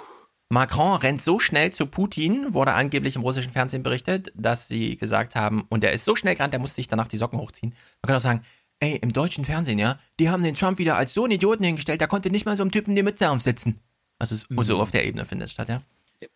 Macron 0.49 0.97
rennt 0.97 1.21
so 1.21 1.39
schnell 1.39 1.71
zu 1.71 1.87
Putin, 1.87 2.53
wurde 2.53 2.73
angeblich 2.73 3.15
im 3.15 3.23
russischen 3.23 3.51
Fernsehen 3.51 3.83
berichtet, 3.83 4.31
dass 4.35 4.67
sie 4.67 4.95
gesagt 4.95 5.35
haben, 5.35 5.65
und 5.69 5.83
er 5.83 5.91
ist 5.91 6.05
so 6.05 6.15
schnell 6.15 6.35
gerannt, 6.35 6.53
der 6.53 6.59
musste 6.59 6.75
sich 6.75 6.87
danach 6.87 7.07
die 7.07 7.17
Socken 7.17 7.39
hochziehen. 7.39 7.73
Man 8.01 8.07
kann 8.07 8.15
auch 8.15 8.21
sagen, 8.21 8.41
ey, 8.79 8.97
im 8.97 9.11
deutschen 9.11 9.45
Fernsehen, 9.45 9.79
ja, 9.79 9.97
die 10.19 10.29
haben 10.29 10.43
den 10.43 10.55
Trump 10.55 10.77
wieder 10.77 10.97
als 10.97 11.13
so 11.13 11.23
einen 11.23 11.33
Idioten 11.33 11.63
hingestellt, 11.63 12.01
der 12.01 12.07
konnte 12.07 12.29
nicht 12.29 12.45
mal 12.45 12.57
so 12.57 12.63
einem 12.63 12.71
Typen 12.71 12.95
die 12.95 13.03
Mütze 13.03 13.29
aufsetzen. 13.29 13.79
Also 14.19 14.35
mhm. 14.49 14.63
so 14.63 14.79
auf 14.79 14.91
der 14.91 15.05
Ebene 15.05 15.25
findet 15.25 15.47
es 15.47 15.51
statt, 15.51 15.69
ja. 15.69 15.81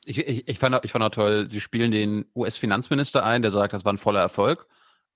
Ich, 0.04 0.18
ich, 0.18 0.48
ich, 0.48 0.60
fand, 0.60 0.78
ich 0.84 0.92
fand 0.92 1.04
auch 1.04 1.10
toll, 1.10 1.50
sie 1.50 1.62
spielen 1.62 1.92
den 1.92 2.26
US-Finanzminister 2.36 3.24
ein, 3.24 3.42
der 3.42 3.52
sagt, 3.52 3.74
das 3.74 3.86
war 3.86 3.94
ein 3.94 3.98
voller 3.98 4.20
Erfolg. 4.20 4.68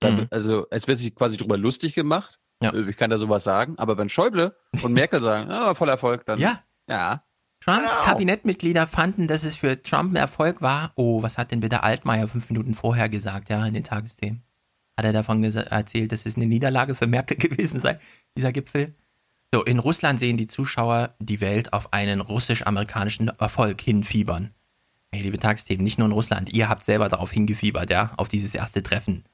Mhm. 0.02 0.26
Also 0.30 0.66
es 0.70 0.88
wird 0.88 0.98
sich 0.98 1.14
quasi 1.14 1.36
drüber 1.36 1.56
lustig 1.56 1.94
gemacht. 1.94 2.38
Ja. 2.62 2.72
Ich 2.72 2.96
kann 2.96 3.10
da 3.10 3.18
sowas 3.18 3.44
sagen. 3.44 3.78
Aber 3.78 3.98
wenn 3.98 4.08
Schäuble 4.08 4.56
und 4.82 4.92
Merkel 4.92 5.20
sagen, 5.20 5.50
ah, 5.50 5.74
voller 5.74 5.92
Erfolg, 5.92 6.24
dann 6.26 6.38
ja. 6.38 6.62
ja. 6.88 7.22
Trumps 7.64 7.94
genau. 7.94 8.04
Kabinettmitglieder 8.04 8.86
fanden, 8.86 9.26
dass 9.26 9.42
es 9.42 9.56
für 9.56 9.80
Trump 9.80 10.12
ein 10.12 10.16
Erfolg 10.16 10.60
war. 10.60 10.92
Oh, 10.96 11.22
was 11.22 11.38
hat 11.38 11.50
denn 11.50 11.60
bitte 11.60 11.82
Altmaier 11.82 12.28
fünf 12.28 12.50
Minuten 12.50 12.74
vorher 12.74 13.08
gesagt, 13.08 13.48
ja, 13.48 13.64
in 13.64 13.72
den 13.72 13.84
Tagesthemen? 13.84 14.42
Hat 14.98 15.06
er 15.06 15.14
davon 15.14 15.42
erzählt, 15.42 16.12
dass 16.12 16.26
es 16.26 16.36
eine 16.36 16.46
Niederlage 16.46 16.94
für 16.94 17.06
Merkel 17.06 17.36
gewesen 17.38 17.80
sei, 17.80 17.98
dieser 18.36 18.52
Gipfel? 18.52 18.94
So, 19.54 19.64
in 19.64 19.78
Russland 19.78 20.20
sehen 20.20 20.36
die 20.36 20.46
Zuschauer 20.46 21.14
die 21.20 21.40
Welt 21.40 21.72
auf 21.72 21.92
einen 21.92 22.20
russisch-amerikanischen 22.20 23.28
Erfolg 23.28 23.80
hinfiebern. 23.80 24.50
Hey, 25.12 25.22
liebe 25.22 25.38
Tagesthemen, 25.38 25.84
nicht 25.84 25.98
nur 25.98 26.08
in 26.08 26.12
Russland, 26.12 26.52
ihr 26.52 26.68
habt 26.68 26.84
selber 26.84 27.08
darauf 27.08 27.30
hingefiebert, 27.30 27.88
ja, 27.88 28.12
auf 28.18 28.28
dieses 28.28 28.54
erste 28.54 28.82
Treffen. 28.82 29.24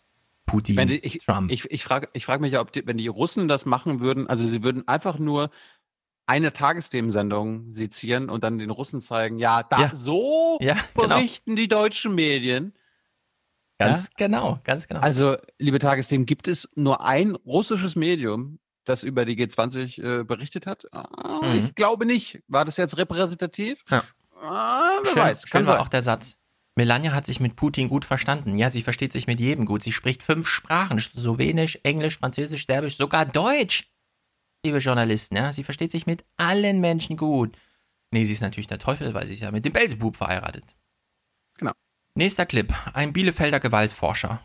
Putin, 0.46 1.00
ich, 1.02 1.18
Trump. 1.18 1.50
Ich, 1.50 1.70
ich 1.70 1.84
frage 1.84 2.08
ich 2.12 2.24
frag 2.26 2.40
mich 2.40 2.52
ja, 2.52 2.60
ob 2.60 2.72
die, 2.72 2.86
wenn 2.86 2.98
die 2.98 3.06
Russen 3.06 3.48
das 3.48 3.66
machen 3.66 4.00
würden, 4.00 4.28
also 4.28 4.44
sie 4.44 4.62
würden 4.62 4.86
einfach 4.86 5.18
nur 5.18 5.50
eine 6.26 6.52
Tagesthemensendung 6.52 7.74
sezieren 7.74 8.30
und 8.30 8.44
dann 8.44 8.58
den 8.58 8.70
Russen 8.70 9.00
zeigen, 9.00 9.38
ja, 9.38 9.62
da 9.62 9.80
ja. 9.80 9.90
so 9.94 10.58
ja, 10.60 10.76
genau. 10.94 11.08
berichten 11.08 11.56
genau. 11.56 11.62
die 11.62 11.68
deutschen 11.68 12.14
Medien. 12.14 12.74
Ganz 13.78 14.08
ja? 14.08 14.26
genau, 14.26 14.60
ganz 14.62 14.86
genau. 14.86 15.00
Also, 15.00 15.36
liebe 15.58 15.78
Tagesthemen, 15.78 16.26
gibt 16.26 16.48
es 16.48 16.68
nur 16.74 17.04
ein 17.04 17.34
russisches 17.34 17.96
Medium, 17.96 18.58
das 18.84 19.02
über 19.02 19.24
die 19.24 19.36
G20 19.36 20.20
äh, 20.20 20.24
berichtet 20.24 20.66
hat? 20.66 20.86
Ah, 20.92 21.40
mhm. 21.42 21.64
Ich 21.64 21.74
glaube 21.74 22.04
nicht. 22.04 22.42
War 22.46 22.64
das 22.64 22.76
jetzt 22.76 22.98
repräsentativ? 22.98 23.82
Ja. 23.90 24.04
Ah, 24.40 24.98
wer 25.02 25.12
schön, 25.12 25.22
weiß. 25.22 25.42
Schön 25.46 25.66
war 25.66 25.80
auch 25.80 25.88
der 25.88 26.02
Satz. 26.02 26.36
Melania 26.76 27.12
hat 27.12 27.26
sich 27.26 27.40
mit 27.40 27.56
Putin 27.56 27.88
gut 27.88 28.04
verstanden. 28.04 28.56
Ja, 28.56 28.70
sie 28.70 28.82
versteht 28.82 29.12
sich 29.12 29.26
mit 29.26 29.40
jedem 29.40 29.66
gut. 29.66 29.82
Sie 29.82 29.92
spricht 29.92 30.22
fünf 30.22 30.46
Sprachen: 30.46 31.00
Slowenisch, 31.00 31.78
Englisch, 31.82 32.18
Französisch, 32.18 32.66
Serbisch, 32.66 32.96
sogar 32.96 33.26
Deutsch 33.26 33.90
liebe 34.64 34.78
Journalisten, 34.78 35.36
ja, 35.36 35.52
sie 35.52 35.64
versteht 35.64 35.90
sich 35.90 36.06
mit 36.06 36.24
allen 36.36 36.80
Menschen 36.80 37.16
gut. 37.16 37.56
Nee, 38.10 38.24
sie 38.24 38.32
ist 38.32 38.42
natürlich 38.42 38.66
der 38.66 38.78
Teufel, 38.78 39.14
weil 39.14 39.26
sie 39.26 39.34
ist 39.34 39.42
ja 39.42 39.50
mit 39.50 39.64
dem 39.64 39.72
Belzebub 39.72 40.16
verheiratet. 40.16 40.64
Genau. 41.58 41.72
Nächster 42.14 42.46
Clip. 42.46 42.72
Ein 42.92 43.12
Bielefelder 43.12 43.60
Gewaltforscher. 43.60 44.40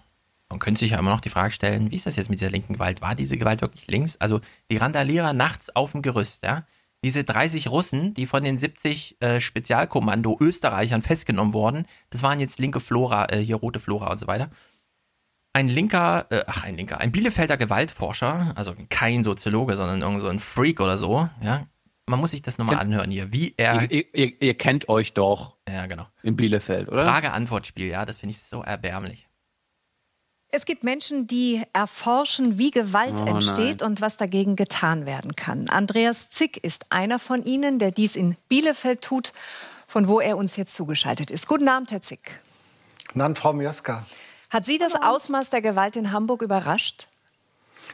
Man 0.50 0.60
könnte 0.60 0.80
sich 0.80 0.92
ja 0.92 1.00
immer 1.00 1.10
noch 1.10 1.22
die 1.22 1.30
Frage 1.30 1.52
stellen, 1.52 1.90
wie 1.90 1.96
ist 1.96 2.06
das 2.06 2.16
jetzt 2.16 2.30
mit 2.30 2.40
dieser 2.40 2.52
linken 2.52 2.74
Gewalt? 2.74 3.02
War 3.02 3.16
diese 3.16 3.38
Gewalt 3.38 3.62
wirklich 3.62 3.88
links? 3.88 4.18
Also 4.18 4.42
die 4.70 4.78
Randalierer 4.78 5.34
nachts 5.34 5.76
auf 5.76 5.92
dem 5.92 6.02
Gerüst, 6.02 6.44
ja? 6.44 6.66
Diese 7.04 7.24
30 7.24 7.70
Russen, 7.70 8.14
die 8.14 8.26
von 8.26 8.44
den 8.44 8.58
70 8.58 9.22
äh, 9.22 9.40
Spezialkommando 9.40 10.38
Österreichern 10.40 11.02
festgenommen 11.04 11.54
wurden, 11.54 11.86
das 12.10 12.24
waren 12.24 12.40
jetzt 12.40 12.58
linke 12.60 12.80
Flora, 12.80 13.28
äh, 13.30 13.40
hier 13.40 13.58
rote 13.58 13.80
Flora 13.80 14.12
und 14.12 14.20
so 14.20 14.28
weiter 14.28 14.50
ein 15.56 15.70
linker, 15.70 16.26
äh, 16.32 16.44
ach 16.48 16.66
ein 16.66 16.76
linker, 16.76 17.00
ein 17.00 17.14
Bielefelder 17.14 17.56
Gewaltforscher, 17.56 18.52
also 18.56 18.76
kein 18.90 19.24
Soziologe, 19.24 19.78
sondern 19.78 20.02
irgend 20.02 20.22
so 20.22 20.28
ein 20.28 20.42
Freak 20.42 20.82
oder 20.82 20.98
so, 20.98 21.30
ja. 21.42 21.66
Man 22.08 22.20
muss 22.20 22.32
sich 22.32 22.44
das 22.44 22.60
nochmal 22.60 22.76
anhören 22.76 23.10
hier, 23.10 23.32
wie 23.32 23.56
er. 23.58 23.90
Ihr, 23.90 24.06
ihr, 24.14 24.40
ihr, 24.40 24.54
kennt 24.56 24.90
euch 24.90 25.14
doch. 25.14 25.56
Ja, 25.68 25.88
genau. 25.88 26.06
In 26.22 26.36
Bielefeld, 26.36 26.88
oder? 26.90 27.04
Frage-Antwort-Spiel, 27.04 27.88
ja, 27.88 28.06
das 28.06 28.20
finde 28.20 28.32
ich 28.32 28.44
so 28.44 28.62
erbärmlich. 28.62 29.28
Es 30.50 30.66
gibt 30.66 30.84
Menschen, 30.84 31.26
die 31.26 31.64
erforschen, 31.74 32.60
wie 32.60 32.70
Gewalt 32.70 33.20
oh, 33.22 33.26
entsteht 33.26 33.80
nein. 33.80 33.90
und 33.90 34.02
was 34.02 34.18
dagegen 34.18 34.56
getan 34.56 35.08
werden 35.08 35.36
kann. 35.36 35.68
Andreas 35.70 36.30
Zick 36.30 36.58
ist 36.58 36.92
einer 36.92 37.18
von 37.18 37.44
ihnen, 37.44 37.80
der 37.80 37.90
dies 37.90 38.16
in 38.16 38.36
Bielefeld 38.50 39.02
tut, 39.02 39.34
von 39.88 40.08
wo 40.08 40.20
er 40.20 40.38
uns 40.38 40.58
jetzt 40.58 40.76
zugeschaltet 40.76 41.32
ist. 41.32 41.48
Guten 41.48 41.68
Abend, 41.68 41.92
Herr 41.92 42.02
Zick. 42.02 42.40
Guten 43.08 43.22
Abend, 43.22 43.40
Frau 43.40 43.54
Mioska. 43.54 44.06
Hat 44.56 44.66
Sie 44.66 44.78
das 44.78 44.96
Ausmaß 44.96 45.50
der 45.50 45.62
Gewalt 45.62 45.98
in 45.98 46.14
Hamburg 46.14 46.42
überrascht? 46.42 47.10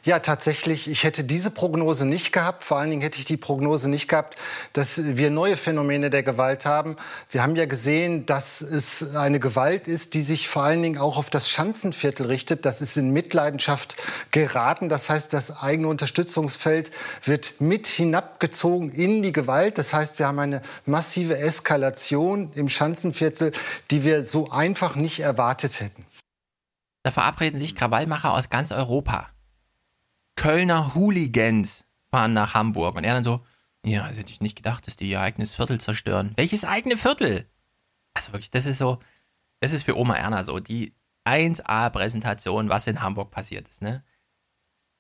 Ja, 0.04 0.20
tatsächlich. 0.20 0.88
Ich 0.88 1.04
hätte 1.04 1.24
diese 1.24 1.50
Prognose 1.50 2.06
nicht 2.06 2.32
gehabt. 2.32 2.64
Vor 2.64 2.78
allen 2.78 2.92
Dingen 2.92 3.02
hätte 3.02 3.18
ich 3.18 3.26
die 3.26 3.36
Prognose 3.36 3.90
nicht 3.90 4.08
gehabt, 4.08 4.38
dass 4.74 5.02
wir 5.04 5.32
neue 5.32 5.58
Phänomene 5.58 6.12
der 6.12 6.22
Gewalt 6.22 6.68
haben. 6.68 6.98
Wir 7.32 7.42
haben 7.42 7.56
ja 7.56 7.66
gesehen, 7.66 8.28
dass 8.28 8.62
es 8.62 9.16
eine 9.16 9.40
Gewalt 9.40 9.88
ist, 9.88 10.14
die 10.14 10.22
sich 10.22 10.48
vor 10.48 10.62
allen 10.62 10.84
Dingen 10.84 11.00
auch 11.00 11.18
auf 11.18 11.32
das 11.32 11.50
Schanzenviertel 11.50 12.28
richtet. 12.28 12.64
Das 12.64 12.80
ist 12.80 12.96
in 12.96 13.10
Mitleidenschaft 13.12 13.96
geraten. 14.30 14.88
Das 14.88 15.10
heißt, 15.10 15.34
das 15.34 15.64
eigene 15.64 15.88
Unterstützungsfeld 15.88 16.92
wird 17.24 17.60
mit 17.60 17.88
hinabgezogen 17.88 18.92
in 18.92 19.24
die 19.24 19.32
Gewalt. 19.32 19.80
Das 19.80 19.96
heißt, 19.96 20.20
wir 20.20 20.28
haben 20.28 20.38
eine 20.38 20.62
massive 20.86 21.40
Eskalation 21.40 22.52
im 22.54 22.70
Schanzenviertel, 22.70 23.52
die 23.90 24.04
wir 24.04 24.26
so 24.26 24.52
einfach 24.52 24.96
nicht 24.96 25.22
erwartet 25.22 25.80
hätten. 25.80 26.06
Da 27.04 27.12
verabreden 27.12 27.60
sich 27.60 27.76
Krawallmacher 27.76 28.34
aus 28.34 28.50
ganz 28.50 28.72
Europa. 28.72 29.30
Kölner 30.36 30.96
Hooligans 30.96 31.86
fahren 32.12 32.34
nach 32.34 32.54
Hamburg. 32.54 32.96
Und 32.96 33.04
er 33.04 33.14
dann 33.14 33.24
so, 33.24 33.46
ja, 33.86 34.08
das 34.08 34.18
hätte 34.18 34.32
ich 34.32 34.42
nicht 34.42 34.56
gedacht, 34.56 34.86
dass 34.86 34.96
die 34.96 35.10
ihr 35.10 35.22
eigenes 35.22 35.56
Viertel 35.56 35.80
zerstören. 35.82 36.34
Welches 36.36 36.66
eigene 36.66 36.98
Viertel? 36.98 37.50
Also 38.14 38.34
wirklich, 38.34 38.52
das 38.52 38.66
ist 38.66 38.78
so, 38.78 39.00
das 39.60 39.74
ist 39.74 39.84
für 39.84 39.98
Oma 39.98 40.16
Erna 40.16 40.44
so, 40.44 40.60
die 40.60 40.94
1A-Präsentation, 41.26 42.70
was 42.70 42.88
in 42.88 43.02
Hamburg 43.02 43.32
passiert 43.32 43.68
ist, 43.68 43.82
ne? 43.82 44.04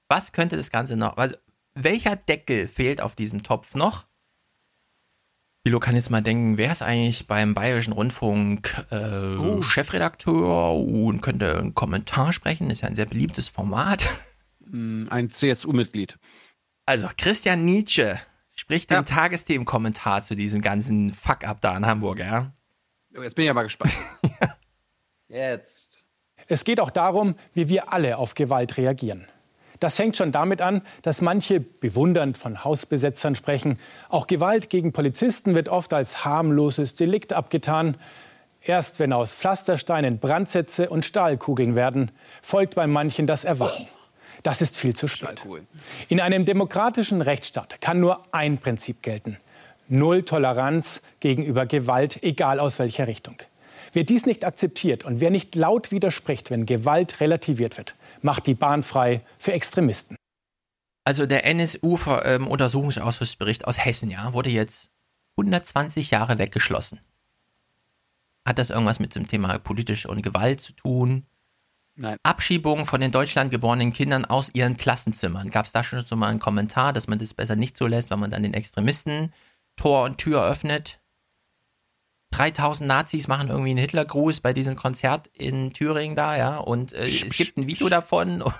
Was 0.07 0.31
könnte 0.31 0.57
das 0.57 0.69
Ganze 0.69 0.95
noch, 0.95 1.17
also, 1.17 1.35
welcher 1.73 2.15
Deckel 2.15 2.67
fehlt 2.67 3.01
auf 3.01 3.15
diesem 3.15 3.43
Topf 3.43 3.75
noch? 3.75 4.07
Thilo 5.64 5.80
kann 5.80 5.95
jetzt 5.95 6.09
mal 6.09 6.22
denken, 6.22 6.57
wer 6.57 6.72
ist 6.72 6.81
eigentlich 6.81 7.27
beim 7.27 7.53
Bayerischen 7.53 7.93
Rundfunk 7.93 8.83
äh, 8.90 9.38
oh. 9.38 9.61
Chefredakteur 9.61 10.73
und 10.73 11.22
könnte 11.22 11.57
einen 11.57 11.75
Kommentar 11.75 12.33
sprechen? 12.33 12.72
Ist 12.72 12.81
ja 12.81 12.88
ein 12.88 12.95
sehr 12.95 13.06
beliebtes 13.06 13.48
Format. 13.48 14.06
Mm, 14.73 15.07
ein 15.09 15.30
CSU-Mitglied. 15.30 16.17
Also, 16.85 17.09
Christian 17.17 17.65
Nietzsche 17.65 18.17
spricht 18.53 18.90
ja. 18.90 19.01
den 19.01 19.06
Tagesthemen-Kommentar 19.06 20.22
zu 20.22 20.33
diesem 20.33 20.61
ganzen 20.61 21.09
Fuck-up 21.09 21.59
da 21.59 21.75
in 21.75 21.85
Hamburg, 21.85 22.19
ja? 22.19 22.53
Oh, 23.17 23.22
jetzt 23.22 23.35
bin 23.35 23.43
ich 23.43 23.49
aber 23.49 23.64
gespannt. 23.64 23.91
Jetzt. 25.27 26.06
Es 26.48 26.64
geht 26.64 26.80
auch 26.80 26.91
darum, 26.91 27.35
wie 27.53 27.67
wir 27.67 27.91
alle 27.91 28.17
auf 28.17 28.33
Gewalt 28.33 28.77
reagieren. 28.77 29.27
Das 29.82 29.95
fängt 29.95 30.16
schon 30.16 30.32
damit 30.32 30.61
an, 30.61 30.84
dass 31.01 31.22
manche 31.22 31.60
bewundernd 31.60 32.38
von 32.38 32.64
Hausbesetzern 32.64 33.34
sprechen. 33.34 33.80
Auch 34.10 34.27
Gewalt 34.27 34.69
gegen 34.69 34.93
Polizisten 34.93 35.56
wird 35.56 35.69
oft 35.69 35.92
als 35.92 36.24
harmloses 36.24 36.93
Delikt 36.93 37.34
abgetan. 37.34 37.98
Erst 38.61 39.00
wenn 39.00 39.11
aus 39.11 39.34
Pflastersteinen 39.34 40.19
Brandsätze 40.19 40.88
und 40.88 41.03
Stahlkugeln 41.03 41.74
werden, 41.74 42.11
folgt 42.43 42.76
bei 42.76 42.85
manchen 42.85 43.26
das 43.26 43.43
Erwachen. 43.43 43.88
Das 44.43 44.61
ist 44.61 44.77
viel 44.77 44.95
zu 44.95 45.08
spät. 45.08 45.42
In 46.10 46.22
einem 46.22 46.45
demokratischen 46.45 47.22
Rechtsstaat 47.22 47.82
kann 47.82 48.00
nur 48.00 48.22
ein 48.32 48.60
Prinzip 48.60 49.01
gelten. 49.01 49.38
Null 49.90 50.22
Toleranz 50.22 51.01
gegenüber 51.22 51.66
Gewalt, 51.66 52.22
egal 52.22 52.60
aus 52.60 52.77
welcher 52.77 53.08
Richtung. 53.08 53.38
Wer 53.93 54.03
dies 54.03 54.27
nicht 54.27 54.45
akzeptiert 54.45 55.03
und 55.06 55.19
wer 55.19 55.32
nicht 55.32 55.56
laut 55.56 55.92
widerspricht, 55.92 56.51
wenn 56.51 56.68
Gewalt 56.68 57.19
relativiert 57.19 57.77
wird, 57.77 57.95
macht 58.24 58.48
die 58.48 58.56
Bahn 58.56 58.83
frei 58.83 59.22
für 59.38 59.53
Extremisten. 59.53 60.16
Also 61.03 61.25
der 61.25 61.45
NSU-Untersuchungsausschussbericht 61.45 63.66
aus 63.66 63.83
Hessen, 63.83 64.09
ja, 64.09 64.32
wurde 64.33 64.50
jetzt 64.50 64.90
120 65.38 66.11
Jahre 66.11 66.38
weggeschlossen. 66.38 67.00
Hat 68.45 68.59
das 68.59 68.69
irgendwas 68.69 69.00
mit 69.00 69.16
dem 69.16 69.27
Thema 69.27 69.58
politisch 69.59 70.06
und 70.06 70.22
Gewalt 70.22 70.61
zu 70.61 70.74
tun? 70.74 71.25
Nein. 71.95 72.17
Abschiebung 72.24 72.85
von 72.85 73.01
den 73.01 73.11
Deutschland 73.11 73.51
geborenen 73.51 73.91
Kindern 73.93 74.25
aus 74.25 74.53
ihren 74.53 74.77
Klassenzimmern. 74.77 75.51
Gab 75.51 75.66
es 75.66 75.74
da 75.74 75.83
schon 75.83 76.06
so 76.06 76.16
mal 76.16 76.30
einen 76.30 76.40
Kommentar, 76.40 76.93
dass 76.93 77.08
man 77.08 77.19
das 77.19 77.33
besser 77.33 77.56
nicht 77.56 77.77
so 77.77 77.85
lässt, 77.85 78.11
weil 78.11 78.17
man 78.17 78.32
dann 78.32 78.43
den 78.43 78.53
Extremisten 78.53 79.33
Tor 79.75 80.06
und 80.06 80.17
Tür 80.17 80.43
öffnet? 80.43 81.00
3000 82.32 82.88
Nazis 82.88 83.27
machen 83.27 83.50
irgendwie 83.50 83.72
einen 83.72 83.80
Hitlergruß 83.80 84.42
bei 84.42 84.53
diesem 84.53 84.76
Konzert 84.76 85.27
in 85.34 85.74
Thüringen 85.74 86.16
da, 86.16 86.38
ja, 86.38 86.58
und 86.58 86.93
äh, 86.93 87.03
es 87.03 87.38
gibt 87.38 87.58
ein 87.58 87.68
Video 87.68 87.90
davon. 87.90 88.43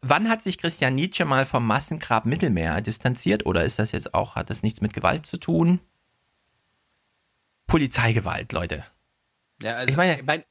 Wann 0.00 0.28
hat 0.28 0.42
sich 0.42 0.58
Christian 0.58 0.94
Nietzsche 0.94 1.24
mal 1.24 1.46
vom 1.46 1.66
Massengrab 1.66 2.26
Mittelmeer 2.26 2.80
distanziert 2.80 3.46
oder 3.46 3.64
ist 3.64 3.78
das 3.78 3.92
jetzt 3.92 4.14
auch, 4.14 4.36
hat 4.36 4.50
das 4.50 4.62
nichts 4.62 4.80
mit 4.80 4.92
Gewalt 4.92 5.26
zu 5.26 5.38
tun? 5.38 5.80
Polizeigewalt, 7.66 8.52
Leute. 8.52 8.84
Ja, 9.62 9.76
also 9.76 9.90
ich 9.90 9.96
meine, 9.96 10.20
ich 10.20 10.26
mein, 10.26 10.44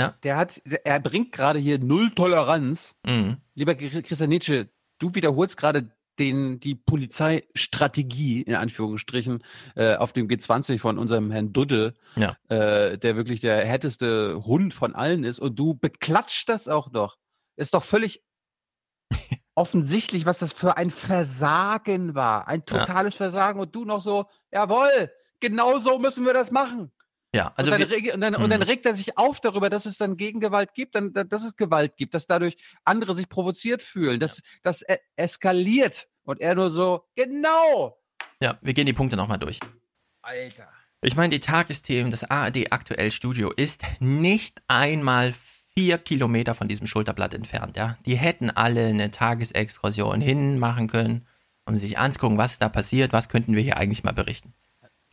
ja? 0.00 0.14
der 0.22 0.36
hat, 0.36 0.60
er 0.84 1.00
bringt 1.00 1.32
gerade 1.32 1.58
hier 1.58 1.78
null 1.78 2.10
Toleranz. 2.10 2.96
Mhm. 3.06 3.38
Lieber 3.54 3.74
Christian 3.74 4.30
Nietzsche, 4.30 4.68
du 4.98 5.14
wiederholst 5.14 5.56
gerade 5.56 5.90
den, 6.20 6.60
die 6.60 6.74
Polizeistrategie, 6.74 8.42
in 8.42 8.54
Anführungsstrichen, 8.54 9.42
äh, 9.74 9.96
auf 9.96 10.12
dem 10.12 10.28
G20 10.28 10.78
von 10.78 10.98
unserem 10.98 11.30
Herrn 11.30 11.52
Dudde, 11.52 11.94
ja. 12.14 12.36
äh, 12.48 12.98
der 12.98 13.16
wirklich 13.16 13.40
der 13.40 13.64
härteste 13.64 14.44
Hund 14.44 14.74
von 14.74 14.94
allen 14.94 15.24
ist, 15.24 15.40
und 15.40 15.58
du 15.58 15.74
beklatscht 15.74 16.48
das 16.48 16.68
auch 16.68 16.92
noch. 16.92 17.16
Ist 17.56 17.74
doch 17.74 17.82
völlig 17.82 18.22
offensichtlich, 19.54 20.26
was 20.26 20.38
das 20.38 20.52
für 20.52 20.76
ein 20.76 20.90
Versagen 20.90 22.14
war. 22.14 22.46
Ein 22.46 22.64
totales 22.64 23.14
ja. 23.14 23.18
Versagen. 23.18 23.58
Und 23.58 23.74
du 23.74 23.84
noch 23.84 24.00
so, 24.00 24.26
jawohl, 24.52 25.10
genau 25.40 25.78
so 25.78 25.98
müssen 25.98 26.24
wir 26.24 26.34
das 26.34 26.50
machen. 26.50 26.92
Ja, 27.34 27.52
also 27.54 27.72
und 27.72 27.80
dann, 27.80 27.90
wir, 27.90 28.14
und, 28.14 28.20
dann, 28.20 28.34
und 28.34 28.50
dann, 28.50 28.60
mhm. 28.60 28.66
regt 28.66 28.86
er 28.86 28.94
sich 28.94 29.16
auf 29.16 29.40
darüber, 29.40 29.70
dass 29.70 29.86
es 29.86 29.98
dann 29.98 30.16
Gegengewalt 30.16 30.74
gibt, 30.74 30.96
dann, 30.96 31.12
dass 31.12 31.44
es 31.44 31.54
Gewalt 31.54 31.96
gibt, 31.96 32.14
dass 32.14 32.26
dadurch 32.26 32.56
andere 32.84 33.14
sich 33.14 33.28
provoziert 33.28 33.82
fühlen, 33.82 34.18
dass 34.18 34.38
ja. 34.38 34.44
das 34.62 34.82
e 34.82 34.96
eskaliert 35.14 36.08
und 36.24 36.40
er 36.40 36.56
nur 36.56 36.70
so, 36.70 37.04
genau. 37.14 37.96
Ja, 38.42 38.58
wir 38.62 38.74
gehen 38.74 38.86
die 38.86 38.92
Punkte 38.92 39.16
nochmal 39.16 39.38
durch. 39.38 39.60
Alter. 40.22 40.68
Ich 41.02 41.14
meine, 41.16 41.30
die 41.30 41.40
Tagesthemen, 41.40 42.10
das 42.10 42.24
ARD 42.24 42.72
Aktuell 42.72 43.12
Studio 43.12 43.50
ist 43.52 43.84
nicht 44.00 44.60
einmal 44.66 45.32
vier 45.74 45.98
Kilometer 45.98 46.54
von 46.54 46.68
diesem 46.68 46.86
Schulterblatt 46.86 47.32
entfernt, 47.32 47.76
ja. 47.76 47.96
Die 48.06 48.16
hätten 48.16 48.50
alle 48.50 48.86
eine 48.86 49.10
Tagesexkursion 49.12 50.20
hinmachen 50.20 50.88
können, 50.88 51.26
um 51.64 51.76
sich 51.78 51.96
anzugucken, 51.96 52.38
was 52.38 52.58
da 52.58 52.68
passiert, 52.68 53.12
was 53.12 53.28
könnten 53.28 53.54
wir 53.54 53.62
hier 53.62 53.76
eigentlich 53.76 54.02
mal 54.02 54.12
berichten. 54.12 54.52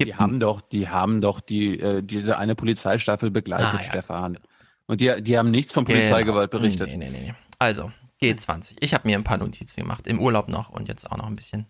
Die 0.02 0.16
haben 0.16 0.40
doch, 0.40 0.62
die 0.62 0.90
haben 0.90 1.22
doch 1.22 1.40
die, 1.40 1.80
äh, 1.80 2.04
diese 2.04 2.38
eine 2.38 2.56
Polizeistaffel 2.56 3.32
begleitet, 3.32 3.68
ah, 3.74 3.78
ja. 3.78 3.84
Stefan. 3.84 4.38
Und 4.86 5.02
die, 5.02 5.22
die 5.22 5.38
haben 5.38 5.50
nichts 5.50 5.74
von 5.74 5.86
Polizeigewalt 5.86 6.52
genau. 6.52 6.62
berichtet. 6.62 6.90
Nee, 6.90 6.98
nee, 6.98 7.10
nee, 7.10 7.22
nee. 7.28 7.34
Also, 7.58 7.92
G20. 8.22 8.78
Ich 8.80 8.94
habe 8.94 9.08
mir 9.08 9.18
ein 9.18 9.24
paar 9.24 9.38
Notizen 9.38 9.82
gemacht, 9.82 10.08
im 10.08 10.20
Urlaub 10.20 10.48
noch 10.48 10.70
und 10.70 10.88
jetzt 10.88 11.10
auch 11.10 11.18
noch 11.18 11.28
ein 11.28 11.36
bisschen. 11.36 11.62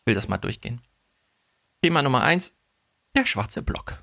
Ich 0.00 0.06
will 0.06 0.14
das 0.14 0.28
mal 0.28 0.38
durchgehen. 0.38 0.80
Thema 1.82 2.02
Nummer 2.02 2.22
eins, 2.22 2.54
der 3.16 3.26
schwarze 3.26 3.62
Block. 3.62 4.02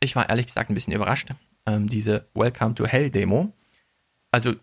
Ich 0.00 0.16
war 0.16 0.28
ehrlich 0.30 0.46
gesagt 0.46 0.70
ein 0.70 0.74
bisschen 0.74 0.94
überrascht, 0.94 1.28
ähm, 1.66 1.88
diese 1.88 2.28
Welcome 2.34 2.74
to 2.74 2.86
Hell 2.86 3.10
Demo. 3.10 3.52
Also, 4.30 4.54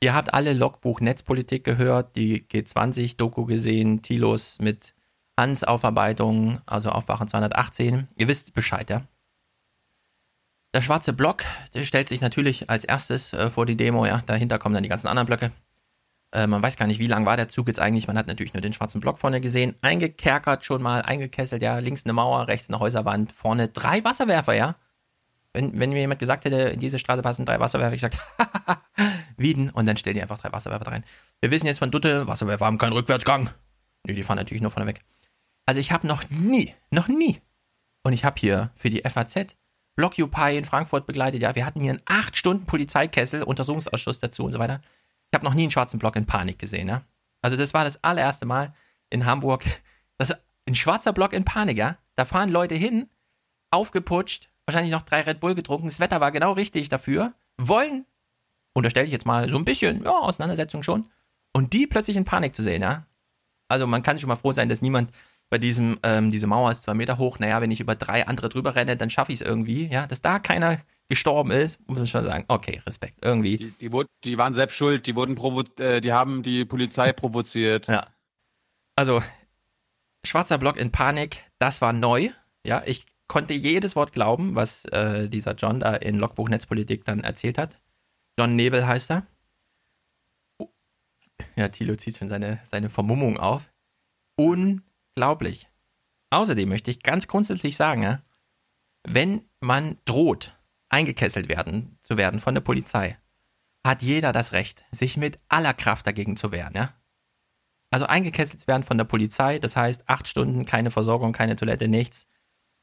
ihr 0.00 0.14
habt 0.14 0.32
alle 0.32 0.54
Logbuch 0.54 1.00
Netzpolitik 1.00 1.64
gehört, 1.64 2.16
die 2.16 2.46
G20-Doku 2.48 3.44
gesehen, 3.44 4.00
Tilos 4.00 4.58
mit 4.60 4.94
Hans 5.42 5.64
Aufarbeitung, 5.64 6.60
also 6.66 6.90
Aufwachen 6.90 7.26
218. 7.26 8.06
Ihr 8.16 8.28
wisst 8.28 8.54
Bescheid, 8.54 8.88
ja? 8.88 9.02
Der 10.72 10.82
schwarze 10.82 11.12
Block, 11.12 11.42
der 11.74 11.82
stellt 11.82 12.08
sich 12.08 12.20
natürlich 12.20 12.70
als 12.70 12.84
erstes 12.84 13.32
äh, 13.32 13.50
vor 13.50 13.66
die 13.66 13.76
Demo, 13.76 14.06
ja. 14.06 14.22
Dahinter 14.26 14.60
kommen 14.60 14.74
dann 14.74 14.84
die 14.84 14.88
ganzen 14.88 15.08
anderen 15.08 15.26
Blöcke. 15.26 15.50
Äh, 16.30 16.46
man 16.46 16.62
weiß 16.62 16.76
gar 16.76 16.86
nicht, 16.86 17.00
wie 17.00 17.08
lang 17.08 17.26
war 17.26 17.36
der 17.36 17.48
Zug 17.48 17.66
jetzt 17.66 17.80
eigentlich. 17.80 18.06
Man 18.06 18.16
hat 18.16 18.28
natürlich 18.28 18.54
nur 18.54 18.60
den 18.60 18.72
schwarzen 18.72 19.00
Block 19.00 19.18
vorne 19.18 19.40
gesehen. 19.40 19.74
Eingekerkert 19.82 20.64
schon 20.64 20.80
mal, 20.80 21.02
eingekesselt, 21.02 21.60
ja. 21.60 21.76
Links 21.78 22.04
eine 22.04 22.12
Mauer, 22.12 22.46
rechts 22.46 22.68
eine 22.68 22.78
Häuserwand, 22.78 23.32
vorne 23.32 23.66
drei 23.66 24.04
Wasserwerfer, 24.04 24.54
ja. 24.54 24.76
Wenn, 25.52 25.76
wenn 25.76 25.90
mir 25.90 25.98
jemand 25.98 26.20
gesagt 26.20 26.44
hätte, 26.44 26.56
in 26.56 26.78
diese 26.78 27.00
Straße 27.00 27.20
passen 27.20 27.44
drei 27.44 27.58
Wasserwerfer, 27.58 27.94
ich 27.94 28.00
gesagt, 28.00 28.18
Wieden, 29.36 29.70
und 29.70 29.86
dann 29.86 29.96
stell 29.96 30.14
die 30.14 30.22
einfach 30.22 30.38
drei 30.38 30.52
Wasserwerfer 30.52 30.86
rein. 30.86 31.04
Wir 31.40 31.50
wissen 31.50 31.66
jetzt 31.66 31.80
von 31.80 31.90
Dutte, 31.90 32.28
Wasserwerfer 32.28 32.64
haben 32.64 32.78
keinen 32.78 32.92
Rückwärtsgang. 32.92 33.50
Nee, 34.06 34.14
die 34.14 34.22
fahren 34.22 34.38
natürlich 34.38 34.62
nur 34.62 34.70
vorne 34.70 34.86
weg. 34.86 35.02
Also 35.66 35.80
ich 35.80 35.92
habe 35.92 36.06
noch 36.06 36.28
nie, 36.30 36.74
noch 36.90 37.08
nie, 37.08 37.40
und 38.02 38.12
ich 38.12 38.24
habe 38.24 38.38
hier 38.38 38.70
für 38.74 38.90
die 38.90 39.02
FAZ 39.08 39.56
Blockupy 39.94 40.56
in 40.56 40.64
Frankfurt 40.64 41.06
begleitet, 41.06 41.42
ja, 41.42 41.54
wir 41.54 41.66
hatten 41.66 41.80
hier 41.80 41.92
einen 41.92 42.02
8 42.06 42.36
Stunden 42.36 42.66
Polizeikessel, 42.66 43.42
Untersuchungsausschuss 43.42 44.18
dazu 44.18 44.44
und 44.44 44.52
so 44.52 44.58
weiter. 44.58 44.80
Ich 45.30 45.34
habe 45.34 45.44
noch 45.44 45.54
nie 45.54 45.62
einen 45.62 45.70
schwarzen 45.70 45.98
Block 45.98 46.16
in 46.16 46.26
Panik 46.26 46.58
gesehen, 46.58 46.88
ja. 46.88 47.02
Also 47.42 47.56
das 47.56 47.74
war 47.74 47.84
das 47.84 48.02
allererste 48.02 48.46
Mal 48.46 48.74
in 49.10 49.26
Hamburg, 49.26 49.64
das, 50.18 50.34
ein 50.66 50.74
schwarzer 50.74 51.12
Block 51.12 51.32
in 51.32 51.44
Panik, 51.44 51.76
ja. 51.76 51.98
Da 52.16 52.24
fahren 52.24 52.48
Leute 52.48 52.74
hin, 52.74 53.08
aufgeputscht, 53.70 54.50
wahrscheinlich 54.66 54.92
noch 54.92 55.02
drei 55.02 55.20
Red 55.22 55.40
Bull 55.40 55.54
getrunken, 55.54 55.86
das 55.86 56.00
Wetter 56.00 56.20
war 56.20 56.32
genau 56.32 56.52
richtig 56.52 56.88
dafür, 56.88 57.34
wollen, 57.58 58.06
unterstelle 58.72 59.06
ich 59.06 59.12
jetzt 59.12 59.26
mal, 59.26 59.50
so 59.50 59.58
ein 59.58 59.64
bisschen, 59.64 60.04
ja, 60.04 60.10
Auseinandersetzung 60.10 60.82
schon, 60.82 61.08
und 61.52 61.74
die 61.74 61.86
plötzlich 61.86 62.16
in 62.16 62.24
Panik 62.24 62.56
zu 62.56 62.62
sehen, 62.62 62.82
ja. 62.82 63.06
Also 63.68 63.86
man 63.86 64.02
kann 64.02 64.18
schon 64.18 64.28
mal 64.28 64.36
froh 64.36 64.52
sein, 64.52 64.68
dass 64.68 64.82
niemand 64.82 65.10
bei 65.52 65.58
diesem, 65.58 65.98
ähm, 66.02 66.30
diese 66.30 66.46
Mauer 66.46 66.70
ist 66.70 66.84
zwei 66.84 66.94
Meter 66.94 67.18
hoch, 67.18 67.38
naja, 67.38 67.60
wenn 67.60 67.70
ich 67.70 67.78
über 67.78 67.94
drei 67.94 68.26
andere 68.26 68.48
drüber 68.48 68.74
renne, 68.74 68.96
dann 68.96 69.10
schaffe 69.10 69.32
ich 69.32 69.42
es 69.42 69.46
irgendwie, 69.46 69.86
ja, 69.86 70.06
dass 70.06 70.22
da 70.22 70.38
keiner 70.38 70.80
gestorben 71.10 71.50
ist, 71.50 71.86
muss 71.86 71.98
man 71.98 72.06
schon 72.06 72.24
sagen, 72.24 72.46
okay, 72.48 72.80
Respekt, 72.86 73.18
irgendwie. 73.20 73.58
Die, 73.58 73.90
die, 73.90 74.04
die 74.24 74.38
waren 74.38 74.54
selbst 74.54 74.76
schuld, 74.76 75.06
die 75.06 75.14
wurden 75.14 75.34
provo 75.34 75.62
äh, 75.76 76.00
die 76.00 76.10
haben 76.10 76.42
die 76.42 76.64
Polizei 76.64 77.12
provoziert. 77.12 77.86
Ja. 77.86 78.06
Also, 78.96 79.22
schwarzer 80.26 80.56
Block 80.56 80.78
in 80.78 80.90
Panik, 80.90 81.44
das 81.58 81.82
war 81.82 81.92
neu, 81.92 82.30
ja, 82.66 82.82
ich 82.86 83.04
konnte 83.28 83.52
jedes 83.52 83.94
Wort 83.94 84.14
glauben, 84.14 84.54
was 84.54 84.86
äh, 84.86 85.28
dieser 85.28 85.52
John 85.52 85.80
da 85.80 85.96
in 85.96 86.16
Logbuch 86.16 86.48
Netzpolitik 86.48 87.04
dann 87.04 87.24
erzählt 87.24 87.58
hat. 87.58 87.78
John 88.38 88.56
Nebel 88.56 88.86
heißt 88.86 89.10
er. 89.10 89.26
Ja, 91.56 91.68
Thilo 91.68 91.94
zieht 91.96 92.16
schon 92.16 92.28
seine, 92.28 92.58
seine 92.64 92.88
Vermummung 92.88 93.36
auf. 93.36 93.70
Un 94.40 94.80
unglaublich. 95.16 95.68
Außerdem 96.30 96.68
möchte 96.68 96.90
ich 96.90 97.02
ganz 97.02 97.28
grundsätzlich 97.28 97.76
sagen, 97.76 98.22
wenn 99.04 99.42
man 99.60 99.98
droht, 100.04 100.56
eingekesselt 100.88 101.48
werden 101.48 101.98
zu 102.02 102.16
werden 102.16 102.40
von 102.40 102.54
der 102.54 102.60
Polizei, 102.62 103.18
hat 103.86 104.02
jeder 104.02 104.32
das 104.32 104.52
Recht, 104.52 104.84
sich 104.92 105.16
mit 105.16 105.38
aller 105.48 105.74
Kraft 105.74 106.06
dagegen 106.06 106.36
zu 106.36 106.52
wehren, 106.52 106.74
ja. 106.74 106.94
Also 107.90 108.06
eingekesselt 108.06 108.66
werden 108.66 108.84
von 108.84 108.96
der 108.96 109.04
Polizei, 109.04 109.58
das 109.58 109.76
heißt 109.76 110.08
acht 110.08 110.26
Stunden, 110.26 110.64
keine 110.64 110.90
Versorgung, 110.90 111.32
keine 111.32 111.56
Toilette, 111.56 111.88
nichts. 111.88 112.26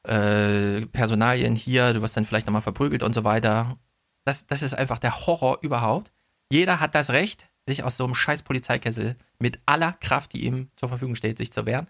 Äh, 0.04 0.86
Personalien 0.88 1.56
hier, 1.56 1.94
du 1.94 2.02
wirst 2.02 2.16
dann 2.16 2.26
vielleicht 2.26 2.46
nochmal 2.46 2.62
verprügelt 2.62 3.02
und 3.02 3.16
so 3.16 3.24
weiter. 3.24 3.78
Das, 4.26 4.46
das 4.46 4.62
ist 4.62 4.76
einfach 4.76 5.00
der 5.00 5.26
Horror 5.26 5.60
überhaupt. 5.62 6.12
Jeder 6.52 6.80
hat 6.80 6.94
das 6.94 7.10
Recht, 7.10 7.50
sich 7.68 7.84
aus 7.84 7.98
so 7.98 8.04
einem 8.04 8.14
scheiß 8.14 8.44
Polizeikessel 8.44 9.16
mit 9.40 9.60
aller 9.66 9.94
Kraft, 9.94 10.34
die 10.34 10.46
ihm 10.46 10.70
zur 10.76 10.90
Verfügung 10.90 11.16
steht, 11.16 11.40
sich 11.40 11.52
zu 11.52 11.66
wehren. 11.66 11.88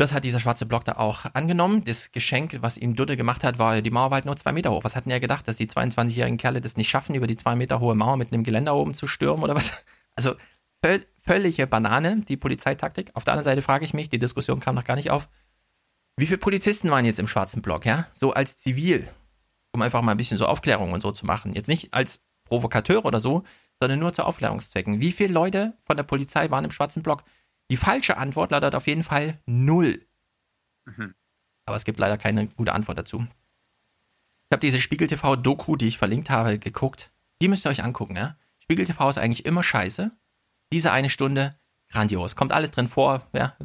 Das 0.00 0.14
hat 0.14 0.24
dieser 0.24 0.40
schwarze 0.40 0.64
Block 0.64 0.86
da 0.86 0.92
auch 0.92 1.26
angenommen. 1.34 1.84
Das 1.84 2.10
Geschenk, 2.10 2.56
was 2.62 2.78
ihm 2.78 2.96
Dudde 2.96 3.18
gemacht 3.18 3.44
hat, 3.44 3.58
war, 3.58 3.82
die 3.82 3.90
Mauer 3.90 4.10
war 4.10 4.14
halt 4.14 4.24
nur 4.24 4.34
zwei 4.34 4.50
Meter 4.50 4.70
hoch. 4.70 4.82
Was 4.82 4.96
hatten 4.96 5.10
er 5.10 5.20
gedacht, 5.20 5.46
dass 5.46 5.58
die 5.58 5.66
22-jährigen 5.66 6.38
Kerle 6.38 6.62
das 6.62 6.78
nicht 6.78 6.88
schaffen, 6.88 7.14
über 7.14 7.26
die 7.26 7.36
zwei 7.36 7.54
Meter 7.54 7.80
hohe 7.80 7.94
Mauer 7.94 8.16
mit 8.16 8.32
einem 8.32 8.42
Geländer 8.42 8.74
oben 8.74 8.94
zu 8.94 9.06
stürmen 9.06 9.44
oder 9.44 9.54
was? 9.54 9.72
Also 10.16 10.36
völ 10.82 11.06
völlige 11.18 11.66
Banane, 11.66 12.22
die 12.26 12.38
Polizeitaktik. 12.38 13.10
Auf 13.12 13.24
der 13.24 13.34
anderen 13.34 13.44
Seite 13.44 13.60
frage 13.60 13.84
ich 13.84 13.92
mich, 13.92 14.08
die 14.08 14.18
Diskussion 14.18 14.58
kam 14.58 14.74
noch 14.74 14.84
gar 14.84 14.96
nicht 14.96 15.10
auf, 15.10 15.28
wie 16.16 16.26
viele 16.26 16.38
Polizisten 16.38 16.90
waren 16.90 17.04
jetzt 17.04 17.20
im 17.20 17.28
schwarzen 17.28 17.60
Block, 17.60 17.84
ja? 17.84 18.06
So 18.14 18.32
als 18.32 18.56
Zivil, 18.56 19.06
um 19.72 19.82
einfach 19.82 20.00
mal 20.00 20.12
ein 20.12 20.16
bisschen 20.16 20.38
so 20.38 20.46
Aufklärung 20.46 20.92
und 20.92 21.02
so 21.02 21.12
zu 21.12 21.26
machen. 21.26 21.54
Jetzt 21.54 21.68
nicht 21.68 21.92
als 21.92 22.22
Provokateur 22.44 23.04
oder 23.04 23.20
so, 23.20 23.44
sondern 23.78 23.98
nur 23.98 24.14
zu 24.14 24.24
Aufklärungszwecken. 24.24 25.02
Wie 25.02 25.12
viele 25.12 25.34
Leute 25.34 25.74
von 25.80 25.98
der 25.98 26.04
Polizei 26.04 26.50
waren 26.50 26.64
im 26.64 26.72
schwarzen 26.72 27.02
Block? 27.02 27.22
Die 27.70 27.76
falsche 27.76 28.16
Antwort 28.16 28.50
lautet 28.50 28.74
auf 28.74 28.86
jeden 28.86 29.04
Fall 29.04 29.38
null. 29.46 30.04
Mhm. 30.84 31.14
Aber 31.66 31.76
es 31.76 31.84
gibt 31.84 31.98
leider 31.98 32.18
keine 32.18 32.48
gute 32.48 32.72
Antwort 32.72 32.98
dazu. 32.98 33.26
Ich 34.50 34.52
habe 34.52 34.60
diese 34.60 34.80
Spiegel 34.80 35.06
TV 35.06 35.36
Doku, 35.36 35.76
die 35.76 35.86
ich 35.86 35.98
verlinkt 35.98 36.30
habe, 36.30 36.58
geguckt. 36.58 37.12
Die 37.40 37.48
müsst 37.48 37.64
ihr 37.64 37.70
euch 37.70 37.84
angucken, 37.84 38.16
ja? 38.16 38.36
Spiegel 38.58 38.84
TV 38.84 39.08
ist 39.08 39.18
eigentlich 39.18 39.46
immer 39.46 39.62
scheiße. 39.62 40.10
Diese 40.72 40.90
eine 40.90 41.08
Stunde, 41.08 41.56
grandios. 41.88 42.34
Kommt 42.34 42.52
alles 42.52 42.72
drin 42.72 42.88
vor, 42.88 43.28
ja? 43.32 43.56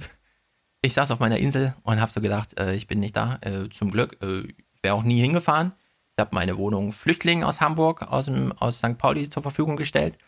Ich 0.82 0.94
saß 0.94 1.10
auf 1.10 1.20
meiner 1.20 1.38
Insel 1.40 1.74
und 1.82 2.00
habe 2.00 2.12
so 2.12 2.22
gedacht, 2.22 2.60
äh, 2.60 2.76
ich 2.76 2.86
bin 2.86 3.00
nicht 3.00 3.18
da, 3.18 3.40
äh, 3.42 3.70
zum 3.72 3.90
Glück. 3.90 4.22
Äh, 4.22 4.42
ich 4.42 4.84
wäre 4.84 4.94
auch 4.94 5.02
nie 5.02 5.20
hingefahren. 5.20 5.74
Ich 6.16 6.22
habe 6.22 6.36
meine 6.36 6.58
Wohnung 6.58 6.92
Flüchtlingen 6.92 7.44
aus 7.44 7.60
Hamburg, 7.60 8.04
aus, 8.04 8.26
dem, 8.26 8.52
aus 8.52 8.78
St. 8.78 9.00
Pauli 9.00 9.28
zur 9.28 9.42
Verfügung 9.42 9.78
gestellt. 9.78 10.20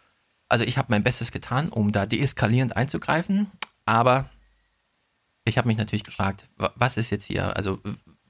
Also 0.49 0.63
ich 0.63 0.77
habe 0.77 0.87
mein 0.89 1.03
Bestes 1.03 1.31
getan, 1.31 1.69
um 1.69 1.91
da 1.91 2.05
deeskalierend 2.05 2.75
einzugreifen. 2.75 3.47
Aber 3.85 4.29
ich 5.45 5.57
habe 5.57 5.67
mich 5.67 5.77
natürlich 5.77 6.03
gefragt, 6.03 6.49
was 6.57 6.97
ist 6.97 7.09
jetzt 7.09 7.25
hier, 7.25 7.55
also 7.55 7.79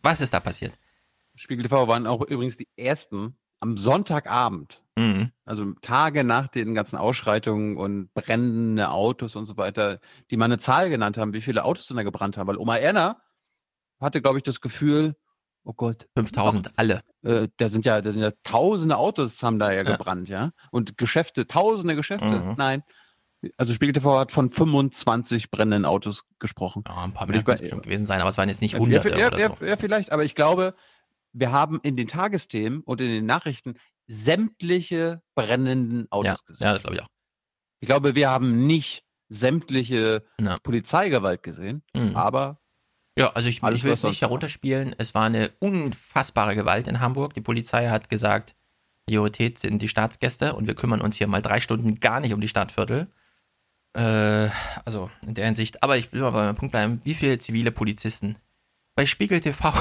was 0.01 0.21
ist 0.21 0.33
da 0.33 0.39
passiert? 0.39 0.77
Spiegel 1.35 1.63
TV 1.63 1.87
waren 1.87 2.07
auch 2.07 2.21
übrigens 2.21 2.57
die 2.57 2.67
ersten 2.75 3.37
am 3.59 3.77
Sonntagabend, 3.77 4.83
mhm. 4.97 5.31
also 5.45 5.73
Tage 5.81 6.23
nach 6.23 6.47
den 6.47 6.75
ganzen 6.75 6.95
Ausschreitungen 6.95 7.77
und 7.77 8.13
brennende 8.13 8.89
Autos 8.89 9.35
und 9.35 9.45
so 9.45 9.57
weiter, 9.57 9.99
die 10.29 10.37
mal 10.37 10.45
eine 10.45 10.59
Zahl 10.59 10.89
genannt 10.89 11.17
haben, 11.17 11.33
wie 11.33 11.41
viele 11.41 11.65
Autos 11.65 11.87
denn 11.87 11.97
da 11.97 12.03
gebrannt 12.03 12.37
haben. 12.37 12.47
Weil 12.47 12.57
Oma 12.57 12.77
Erna 12.77 13.21
hatte, 13.99 14.21
glaube 14.21 14.37
ich, 14.37 14.43
das 14.43 14.61
Gefühl, 14.61 15.15
oh 15.67 15.73
Gott. 15.73 16.07
5000, 16.15 16.71
alle. 16.77 17.01
Äh, 17.23 17.47
da 17.57 17.69
sind 17.69 17.85
ja, 17.85 18.01
da 18.01 18.11
sind 18.11 18.21
ja 18.21 18.31
tausende 18.43 18.97
Autos 18.97 19.43
haben 19.43 19.59
da 19.59 19.71
ja, 19.71 19.77
ja. 19.77 19.83
gebrannt, 19.83 20.29
ja. 20.29 20.51
Und 20.71 20.97
Geschäfte, 20.97 21.45
tausende 21.45 21.95
Geschäfte. 21.95 22.25
Mhm. 22.25 22.55
Nein. 22.57 22.83
Also 23.57 23.73
Spiegel 23.73 23.93
TV 23.93 24.17
hat 24.17 24.31
von 24.31 24.49
25 24.49 25.51
brennenden 25.51 25.85
Autos 25.85 26.23
gesprochen. 26.39 26.83
Ja, 26.87 27.03
ein 27.03 27.13
paar 27.13 27.27
mehr 27.27 27.43
bestimmt 27.43 27.83
gewesen 27.83 28.05
sein, 28.05 28.19
aber 28.19 28.29
es 28.29 28.37
waren 28.37 28.49
jetzt 28.49 28.61
nicht 28.61 28.79
hunderte 28.79 29.09
ja, 29.09 29.17
ja, 29.17 29.27
oder 29.27 29.39
so. 29.39 29.65
Ja, 29.65 29.77
vielleicht, 29.77 30.11
aber 30.11 30.23
ich 30.23 30.33
glaube, 30.33 30.73
wir 31.33 31.51
haben 31.51 31.79
in 31.83 31.95
den 31.95 32.07
Tagesthemen 32.07 32.81
und 32.81 32.99
in 32.99 33.09
den 33.09 33.25
Nachrichten 33.25 33.75
sämtliche 34.07 35.21
brennenden 35.35 36.07
Autos 36.11 36.25
ja, 36.25 36.35
gesehen. 36.47 36.65
Ja, 36.65 36.73
das 36.73 36.81
glaube 36.81 36.95
ich 36.95 37.03
auch. 37.03 37.09
Ich 37.79 37.85
glaube, 37.85 38.15
wir 38.15 38.29
haben 38.29 38.65
nicht 38.65 39.03
sämtliche. 39.29 40.25
Polizeigewalt 40.63 41.43
gesehen, 41.43 41.83
mhm. 41.93 42.15
aber 42.15 42.59
ja, 43.17 43.31
also 43.33 43.49
ich, 43.49 43.63
ich 43.63 43.83
will 43.83 43.91
es 43.91 44.03
nicht 44.03 44.21
herunterspielen. 44.21 44.95
Es 44.97 45.15
war 45.15 45.25
eine 45.25 45.51
unfassbare 45.59 46.55
Gewalt 46.55 46.87
in 46.87 46.99
Hamburg. 46.99 47.33
Die 47.33 47.41
Polizei 47.41 47.89
hat 47.89 48.09
gesagt, 48.09 48.55
Priorität 49.07 49.57
sind 49.57 49.81
die 49.81 49.87
Staatsgäste 49.87 50.53
und 50.53 50.67
wir 50.67 50.75
kümmern 50.75 51.01
uns 51.01 51.17
hier 51.17 51.27
mal 51.27 51.41
drei 51.41 51.59
Stunden 51.59 51.99
gar 51.99 52.19
nicht 52.19 52.33
um 52.33 52.41
die 52.41 52.47
Stadtviertel. 52.47 53.07
Äh, 53.93 54.49
also 54.85 55.09
in 55.25 55.33
der 55.33 55.45
Hinsicht. 55.45 55.81
Aber 55.81 55.97
ich 55.97 56.11
will 56.11 56.21
mal 56.21 56.31
bei 56.31 56.45
meinem 56.45 56.55
Punkt 56.55 56.73
bleiben. 56.73 57.01
Wie 57.03 57.15
viele 57.15 57.39
zivile 57.39 57.71
Polizisten? 57.71 58.35
Bei 58.95 59.05
Spiegel 59.05 59.41
TV 59.41 59.73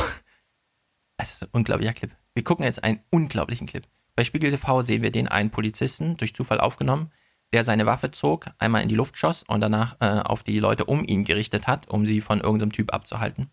Das 1.19 1.33
ist 1.35 1.43
ein 1.43 1.49
unglaublicher 1.53 1.93
Clip. 1.93 2.11
Wir 2.35 2.45
gucken 2.45 2.65
jetzt 2.65 2.83
einen 2.83 3.01
unglaublichen 3.11 3.67
Clip. 3.67 3.87
Bei 4.15 4.25
Spiegel 4.25 4.51
TV 4.51 4.81
sehen 4.81 5.03
wir 5.03 5.11
den 5.11 5.29
einen 5.29 5.51
Polizisten, 5.51 6.17
durch 6.17 6.35
Zufall 6.35 6.61
aufgenommen, 6.61 7.11
der 7.53 7.65
seine 7.65 7.87
Waffe 7.87 8.11
zog, 8.11 8.47
einmal 8.59 8.83
in 8.83 8.89
die 8.89 8.95
Luft 8.95 9.17
schoss 9.17 9.43
und 9.43 9.61
danach 9.61 9.97
äh, 10.01 10.21
auf 10.21 10.43
die 10.43 10.59
Leute 10.59 10.85
um 10.85 11.05
ihn 11.05 11.25
gerichtet 11.25 11.67
hat, 11.67 11.89
um 11.89 12.07
sie 12.07 12.21
von 12.21 12.41
irgendeinem 12.41 12.73
Typ 12.73 12.93
abzuhalten. 12.93 13.49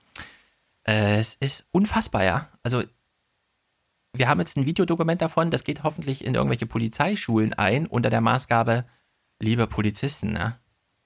Äh, 0.84 1.20
es 1.20 1.36
ist 1.36 1.66
unfassbar, 1.72 2.24
ja. 2.24 2.50
Also, 2.64 2.84
wir 4.14 4.28
haben 4.28 4.40
jetzt 4.40 4.58
ein 4.58 4.66
Videodokument 4.66 5.22
davon, 5.22 5.52
das 5.52 5.64
geht 5.64 5.84
hoffentlich 5.84 6.24
in 6.24 6.36
irgendwelche 6.36 6.66
Polizeischulen 6.66 7.54
ein, 7.54 7.88
unter 7.88 8.10
der 8.10 8.22
Maßgabe, 8.22 8.86
liebe 9.40 9.68
Polizisten, 9.68 10.36
ja, 10.36 10.60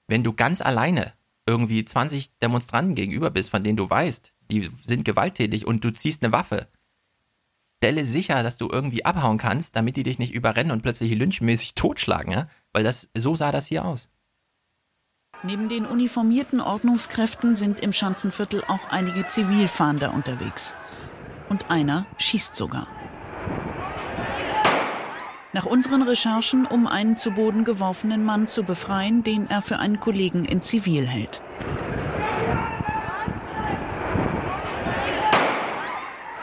wenn 0.06 0.24
du 0.24 0.32
ganz 0.32 0.60
alleine 0.60 1.12
irgendwie 1.46 1.84
20 1.84 2.38
Demonstranten 2.38 2.94
gegenüber 2.94 3.30
bist, 3.30 3.50
von 3.50 3.64
denen 3.64 3.76
du 3.76 3.88
weißt, 3.88 4.32
die 4.50 4.70
sind 4.84 5.04
gewalttätig 5.04 5.66
und 5.66 5.84
du 5.84 5.92
ziehst 5.92 6.22
eine 6.22 6.32
Waffe. 6.32 6.68
Stelle 7.78 8.04
sicher, 8.04 8.42
dass 8.42 8.58
du 8.58 8.68
irgendwie 8.70 9.04
abhauen 9.04 9.38
kannst, 9.38 9.76
damit 9.76 9.96
die 9.96 10.02
dich 10.02 10.18
nicht 10.18 10.34
überrennen 10.34 10.72
und 10.72 10.82
plötzlich 10.82 11.14
lynchmäßig 11.14 11.74
totschlagen, 11.76 12.32
ja? 12.32 12.48
Weil 12.78 12.84
das, 12.84 13.08
so 13.12 13.34
sah 13.34 13.50
das 13.50 13.66
hier 13.66 13.84
aus. 13.84 14.08
Neben 15.42 15.68
den 15.68 15.84
uniformierten 15.84 16.60
Ordnungskräften 16.60 17.56
sind 17.56 17.80
im 17.80 17.92
Schanzenviertel 17.92 18.62
auch 18.68 18.90
einige 18.90 19.26
Zivilfahnder 19.26 20.14
unterwegs. 20.14 20.74
Und 21.48 21.72
einer 21.72 22.06
schießt 22.18 22.54
sogar. 22.54 22.86
Nach 25.52 25.66
unseren 25.66 26.02
Recherchen, 26.02 26.66
um 26.66 26.86
einen 26.86 27.16
zu 27.16 27.32
Boden 27.32 27.64
geworfenen 27.64 28.24
Mann 28.24 28.46
zu 28.46 28.62
befreien, 28.62 29.24
den 29.24 29.50
er 29.50 29.60
für 29.60 29.80
einen 29.80 29.98
Kollegen 29.98 30.44
in 30.44 30.62
Zivil 30.62 31.04
hält. 31.04 31.42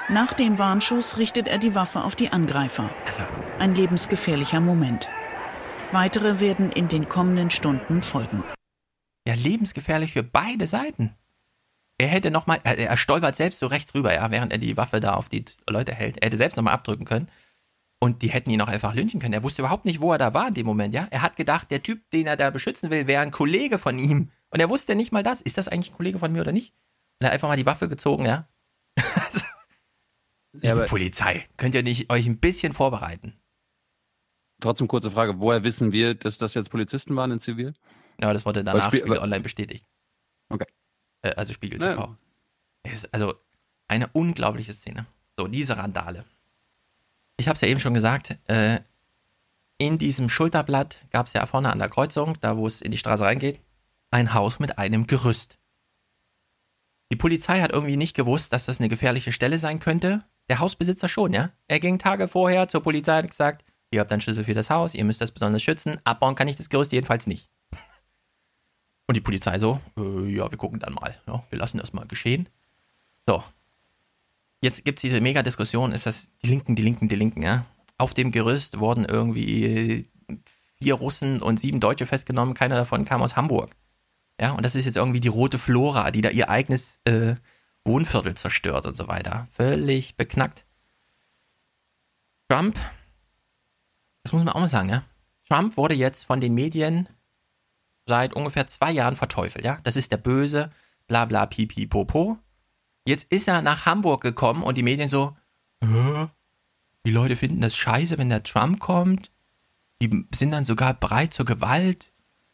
Nach 0.10 0.34
dem 0.34 0.60
Warnschuss 0.60 1.18
richtet 1.18 1.48
er 1.48 1.60
die 1.60 1.76
Waffe 1.76 2.04
auf 2.04 2.18
die 2.18 2.34
Angreifer. 2.34 2.90
Also. 3.06 3.24
Ein 3.58 3.74
lebensgefährlicher 3.74 4.60
Moment. 4.60 5.08
Weitere 5.96 6.42
werden 6.42 6.74
in 6.74 6.90
den 6.90 7.08
kommenden 7.08 7.50
Stunden 7.50 8.04
folgen. 8.04 8.44
Ja, 9.26 9.34
lebensgefährlich 9.34 10.12
für 10.12 10.24
beide 10.24 10.68
Seiten. 10.68 11.16
Er 11.98 12.10
hätte 12.10 12.32
nochmal, 12.32 12.60
er 12.66 12.98
stolpert 12.98 13.38
selbst 13.38 13.60
so 13.60 13.68
rechts 13.68 13.96
rüber, 13.96 14.14
ja, 14.14 14.30
während 14.30 14.52
er 14.52 14.58
die 14.58 14.76
Waffe 14.76 15.00
da 15.00 15.14
auf 15.14 15.30
die 15.30 15.46
Leute 15.70 15.96
hält. 15.96 16.18
Er 16.18 16.26
hätte 16.26 16.36
selbst 16.36 16.58
nochmal 16.58 16.74
abdrücken 16.74 17.06
können. 17.06 17.30
Und 18.02 18.24
die 18.24 18.28
hätten 18.28 18.50
ihn 18.50 18.62
auch 18.62 18.68
einfach 18.68 18.94
lynchen 18.94 19.22
können. 19.22 19.32
Er 19.32 19.44
wusste 19.44 19.62
überhaupt 19.62 19.86
nicht, 19.86 20.02
wo 20.02 20.12
er 20.12 20.18
da 20.18 20.34
war 20.34 20.50
in 20.50 20.54
dem 20.56 20.66
Moment, 20.66 20.94
ja. 20.94 21.08
Er 21.12 21.22
hat 21.22 21.38
gedacht, 21.38 21.72
der 21.72 21.82
Typ, 21.82 22.10
den 22.10 22.28
er 22.28 22.36
da 22.36 22.50
beschützen 22.50 22.90
will, 22.90 23.08
wäre 23.08 23.22
ein 23.22 23.32
Kollege 23.32 23.80
von 23.80 23.98
ihm. 23.98 24.32
Und 24.50 24.60
er 24.60 24.70
wusste 24.70 24.96
nicht 24.96 25.14
mal 25.14 25.24
das. 25.24 25.40
Ist 25.40 25.58
das 25.58 25.70
eigentlich 25.70 25.94
ein 25.94 25.96
Kollege 25.96 26.20
von 26.20 26.34
mir 26.34 26.42
oder 26.42 26.52
nicht? 26.52 26.74
Und 27.22 27.24
er 27.24 27.28
hat 27.28 27.36
einfach 27.36 27.48
mal 27.48 27.56
die 27.56 27.66
Waffe 27.66 27.88
gezogen, 27.88 28.26
ja. 28.26 28.50
also, 29.26 29.46
ja, 30.62 30.76
Polizei, 30.88 31.46
könnt 31.56 31.74
ihr 31.74 31.84
nicht 31.84 32.10
euch 32.10 32.26
ein 32.26 32.42
bisschen 32.42 32.74
vorbereiten? 32.74 33.40
Trotzdem 34.66 34.88
kurze 34.88 35.11
Frage, 35.11 35.40
woher 35.40 35.64
wissen 35.64 35.92
wir, 35.92 36.16
dass 36.16 36.40
das 36.40 36.56
jetzt 36.56 36.72
Polizisten 36.72 37.16
waren 37.16 37.30
in 37.30 37.40
Zivil? 37.40 37.76
Ja, 38.19 38.34
das 38.34 38.48
wurde 38.48 38.64
danach 38.64 38.88
Spiel, 38.88 39.02
Spiegel 39.02 39.19
Online 39.19 39.42
bestätigt. 39.42 39.85
Okay. 40.50 40.66
Äh, 41.22 41.35
also 41.35 41.53
Spiegel 41.53 41.77
TV. 41.77 42.18
Ja. 42.84 42.92
Ist 42.92 43.14
also 43.14 43.35
eine 43.88 44.08
unglaubliche 44.08 44.74
Szene. 44.74 45.06
So, 45.38 45.48
diese 45.48 45.77
Randale. 45.77 46.26
Ich 47.38 47.48
habe 47.48 47.53
es 47.53 47.61
ja 47.61 47.68
eben 47.68 47.80
schon 47.80 47.94
gesagt, 47.94 48.40
äh, 48.45 48.80
in 49.77 50.00
diesem 50.00 50.30
Schulterblatt 50.30 51.06
gab 51.11 51.27
es 51.27 51.34
ja 51.34 51.45
vorne 51.45 51.72
an 51.72 51.77
der 51.77 51.90
Kreuzung, 51.90 52.35
da 52.42 52.58
wo 52.58 52.66
es 52.66 52.82
in 52.82 52.90
die 52.90 52.98
Straße 52.98 53.24
reingeht, 53.24 53.60
ein 54.10 54.34
Haus 54.34 54.58
mit 54.58 54.80
einem 54.80 55.06
Gerüst. 55.06 55.60
Die 57.11 57.18
Polizei 57.18 57.61
hat 57.61 57.72
irgendwie 57.72 57.98
nicht 57.98 58.16
gewusst, 58.16 58.52
dass 58.52 58.66
das 58.66 58.80
eine 58.80 58.90
gefährliche 58.90 59.32
Stelle 59.32 59.60
sein 59.60 59.80
könnte 59.80 60.26
der 60.50 60.60
Hausbesitzer 60.60 61.08
schon, 61.08 61.34
ja. 61.34 61.52
Er 61.68 61.80
ging 61.80 61.98
Tage 62.00 62.27
vorher 62.27 62.68
zur 62.68 62.84
Polizei 62.84 63.18
und 63.18 63.24
hat 63.24 63.32
gesagt, 63.32 63.66
ihr 63.92 64.00
habt 64.00 64.12
einen 64.12 64.22
Schlüssel 64.22 64.44
für 64.44 64.54
das 64.54 64.70
Haus, 64.70 64.94
ihr 64.94 65.06
müsst 65.06 65.22
das 65.22 65.32
besonders 65.32 65.64
schützen, 65.64 65.98
abbauen 66.04 66.36
kann 66.36 66.48
ich 66.48 66.56
das 66.56 66.70
Gerüst 66.70 66.92
jedenfalls 66.92 67.28
nicht. 67.28 67.50
Und 69.08 69.16
die 69.16 69.22
Polizei 69.22 69.60
so, 69.60 69.80
äh, 69.98 70.26
ja, 70.30 70.50
wir 70.50 70.58
gucken 70.58 70.80
dann 70.80 70.94
mal, 70.94 71.16
ja, 71.28 71.44
wir 71.50 71.60
lassen 71.60 71.78
das 71.78 71.94
mal 71.94 72.08
geschehen. 72.08 72.50
So. 73.28 73.44
Jetzt 74.62 74.84
gibt 74.84 74.98
es 74.98 75.02
diese 75.02 75.22
Mega-Diskussion, 75.22 75.92
ist 75.92 76.08
das 76.08 76.30
die 76.44 76.48
Linken, 76.48 76.76
die 76.76 76.82
Linken, 76.82 77.08
die 77.08 77.16
Linken, 77.16 77.44
ja. 77.44 77.66
Auf 77.98 78.14
dem 78.14 78.32
Gerüst 78.32 78.80
wurden 78.80 79.06
irgendwie 79.06 80.10
vier 80.82 80.96
Russen 80.96 81.42
und 81.42 81.60
sieben 81.60 81.80
Deutsche 81.80 82.06
festgenommen, 82.08 82.56
keiner 82.56 82.76
davon 82.76 83.06
kam 83.06 83.22
aus 83.22 83.36
Hamburg. 83.36 83.72
Ja, 84.40 84.52
und 84.52 84.64
das 84.64 84.76
ist 84.76 84.86
jetzt 84.86 84.98
irgendwie 84.98 85.22
die 85.22 85.30
rote 85.30 85.58
Flora, 85.58 86.12
die 86.12 86.22
da 86.22 86.30
ihr 86.30 86.50
eigenes 86.50 87.00
äh, 87.06 87.36
Wohnviertel 87.86 88.36
zerstört 88.36 88.86
und 88.86 88.98
so 88.98 89.08
weiter. 89.08 89.48
Völlig 89.54 90.18
beknackt. 90.18 90.66
Trump, 92.50 92.78
das 94.26 94.34
muss 94.34 94.44
man 94.44 94.54
auch 94.54 94.60
mal 94.60 94.68
sagen, 94.68 94.90
ja. 94.90 95.04
Trump 95.48 95.78
wurde 95.78 95.94
jetzt 95.94 96.26
von 96.26 96.42
den 96.42 96.56
Medien 96.56 97.08
seit 98.08 98.34
ungefähr 98.34 98.66
zwei 98.66 98.92
Jahren 98.92 99.16
verteufelt, 99.16 99.64
ja. 99.64 99.80
Das 99.84 99.95
ist 99.95 100.12
der 100.12 100.18
Böse, 100.18 100.72
bla 101.08 101.26
bla 101.26 101.45
pipi 101.45 101.86
popo. 101.86 102.40
Jetzt 103.08 103.32
ist 103.32 103.48
er 103.48 103.62
nach 103.62 103.86
Hamburg 103.86 104.22
gekommen 104.22 104.64
und 104.64 104.80
die 104.80 104.84
Medien 104.84 105.10
so, 105.10 105.38
die 107.06 107.12
Leute 107.12 107.36
finden 107.36 107.62
das 107.62 107.76
scheiße, 107.76 108.18
wenn 108.18 108.30
der 108.30 108.42
Trump 108.42 108.80
kommt. 108.80 109.32
Die 110.02 110.26
sind 110.34 110.50
dann 110.52 110.66
sogar 110.66 110.95
bereit 110.95 111.32
zur 111.32 111.45
Gewalt 111.45 112.12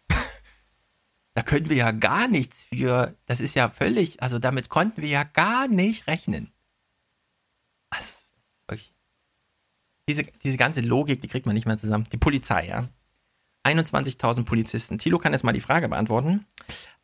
da 1.36 1.42
können 1.42 1.70
wir 1.70 1.78
ja 1.78 1.92
gar 1.92 2.28
nichts 2.28 2.66
für. 2.66 3.18
Das 3.26 3.40
ist 3.40 3.56
ja 3.56 3.70
völlig, 3.70 4.22
also 4.22 4.40
damit 4.40 4.68
konnten 4.68 5.02
wir 5.02 5.10
ja 5.10 5.24
gar 5.24 5.70
nicht 5.70 6.08
rechnen. 6.08 6.52
Was? 7.92 8.21
Diese, 10.12 10.24
diese 10.44 10.58
ganze 10.58 10.82
Logik, 10.82 11.22
die 11.22 11.28
kriegt 11.28 11.46
man 11.46 11.56
nicht 11.56 11.66
mehr 11.66 11.78
zusammen. 11.78 12.06
Die 12.12 12.18
Polizei, 12.18 12.68
ja. 12.68 12.88
21.000 13.64 14.46
Polizisten. 14.46 14.98
Thilo 14.98 15.20
kann 15.20 15.34
jetzt 15.34 15.44
mal 15.44 15.54
die 15.54 15.62
Frage 15.62 15.88
beantworten. 15.88 16.46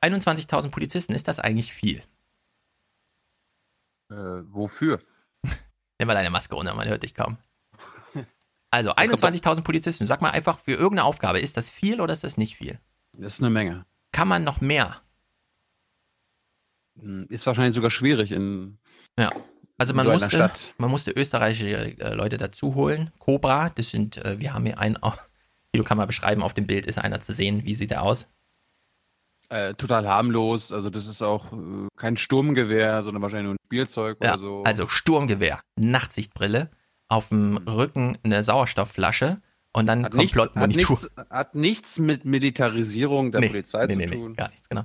21.000 0.02 0.72
Polizisten, 0.72 1.14
ist 1.14 1.28
das 1.28 1.40
eigentlich 1.40 1.74
viel? 1.74 2.02
Äh, 4.10 4.16
wofür? 4.50 5.00
Nimm 6.00 6.08
mal 6.08 6.14
deine 6.14 6.30
Maske 6.30 6.56
runter, 6.56 6.74
man 6.74 6.88
hört 6.88 7.04
dich 7.04 7.14
kaum. 7.14 7.38
Also 8.70 8.92
21.000 8.94 9.64
Polizisten, 9.64 10.06
sag 10.06 10.22
mal 10.22 10.32
einfach 10.32 10.60
für 10.60 10.74
irgendeine 10.74 11.06
Aufgabe, 11.06 11.40
ist 11.40 11.56
das 11.56 11.70
viel 11.70 12.02
oder 12.02 12.12
ist 12.12 12.26
das 12.26 12.36
nicht 12.36 12.58
viel? 12.58 12.80
Das 13.14 13.36
ist 13.36 13.40
eine 13.40 13.50
Menge 13.50 13.86
kann 14.18 14.28
man 14.28 14.44
noch 14.44 14.62
mehr? 14.62 15.00
Hm, 17.00 17.28
ist 17.30 17.46
wahrscheinlich 17.46 17.76
sogar 17.76 17.92
schwierig 17.92 18.32
in. 18.32 18.80
Ja. 19.20 19.32
Also 19.78 19.94
man, 19.94 20.06
so 20.06 20.12
musste, 20.12 20.52
man 20.78 20.90
musste 20.90 21.12
österreichische 21.12 22.00
äh, 22.00 22.14
Leute 22.14 22.38
dazu 22.38 22.74
holen. 22.76 23.12
Cobra, 23.20 23.70
das 23.70 23.92
sind, 23.92 24.18
äh, 24.18 24.40
wir 24.40 24.54
haben 24.54 24.66
hier 24.66 24.80
einen, 24.80 24.98
oh, 25.02 25.14
du 25.74 25.84
kann 25.84 25.98
mal 25.98 26.08
beschreiben, 26.08 26.42
auf 26.42 26.54
dem 26.54 26.66
Bild 26.66 26.86
ist 26.86 26.98
einer 26.98 27.22
zu 27.22 27.32
sehen. 27.32 27.64
Wie 27.64 27.76
sieht 27.76 27.92
er 27.92 28.02
aus? 28.02 28.28
Äh, 29.50 29.76
total 29.76 30.08
harmlos, 30.08 30.74
also 30.74 30.90
das 30.90 31.08
ist 31.08 31.22
auch 31.22 31.54
äh, 31.54 31.88
kein 31.96 32.18
Sturmgewehr, 32.18 33.02
sondern 33.02 33.22
wahrscheinlich 33.22 33.46
nur 33.46 33.54
ein 33.54 33.66
Spielzeug 33.66 34.18
ja, 34.22 34.34
oder 34.34 34.40
so. 34.40 34.64
Also 34.64 34.88
Sturmgewehr, 34.88 35.62
Nachtsichtbrille, 35.78 36.70
auf 37.08 37.30
dem. 37.30 37.58
Rücken 37.58 38.18
eine 38.24 38.44
Sauerstoffflasche 38.44 39.42
und 39.72 39.86
dann 39.86 40.04
hat 40.04 40.12
Komplottmonitor. 40.12 40.98
Nichts, 40.98 41.06
hat, 41.06 41.18
nichts, 41.18 41.32
hat 41.32 41.56
nichts 41.56 42.00
mit 42.00 42.26
Militarisierung 42.26 43.32
der 43.32 43.42
nee, 43.42 43.48
Polizei 43.48 43.86
nee, 43.86 43.94
zu 43.94 44.00
nee, 44.00 44.08
tun. 44.08 44.32
Nee, 44.32 44.36
gar 44.36 44.50
nichts, 44.50 44.68
genau. 44.68 44.84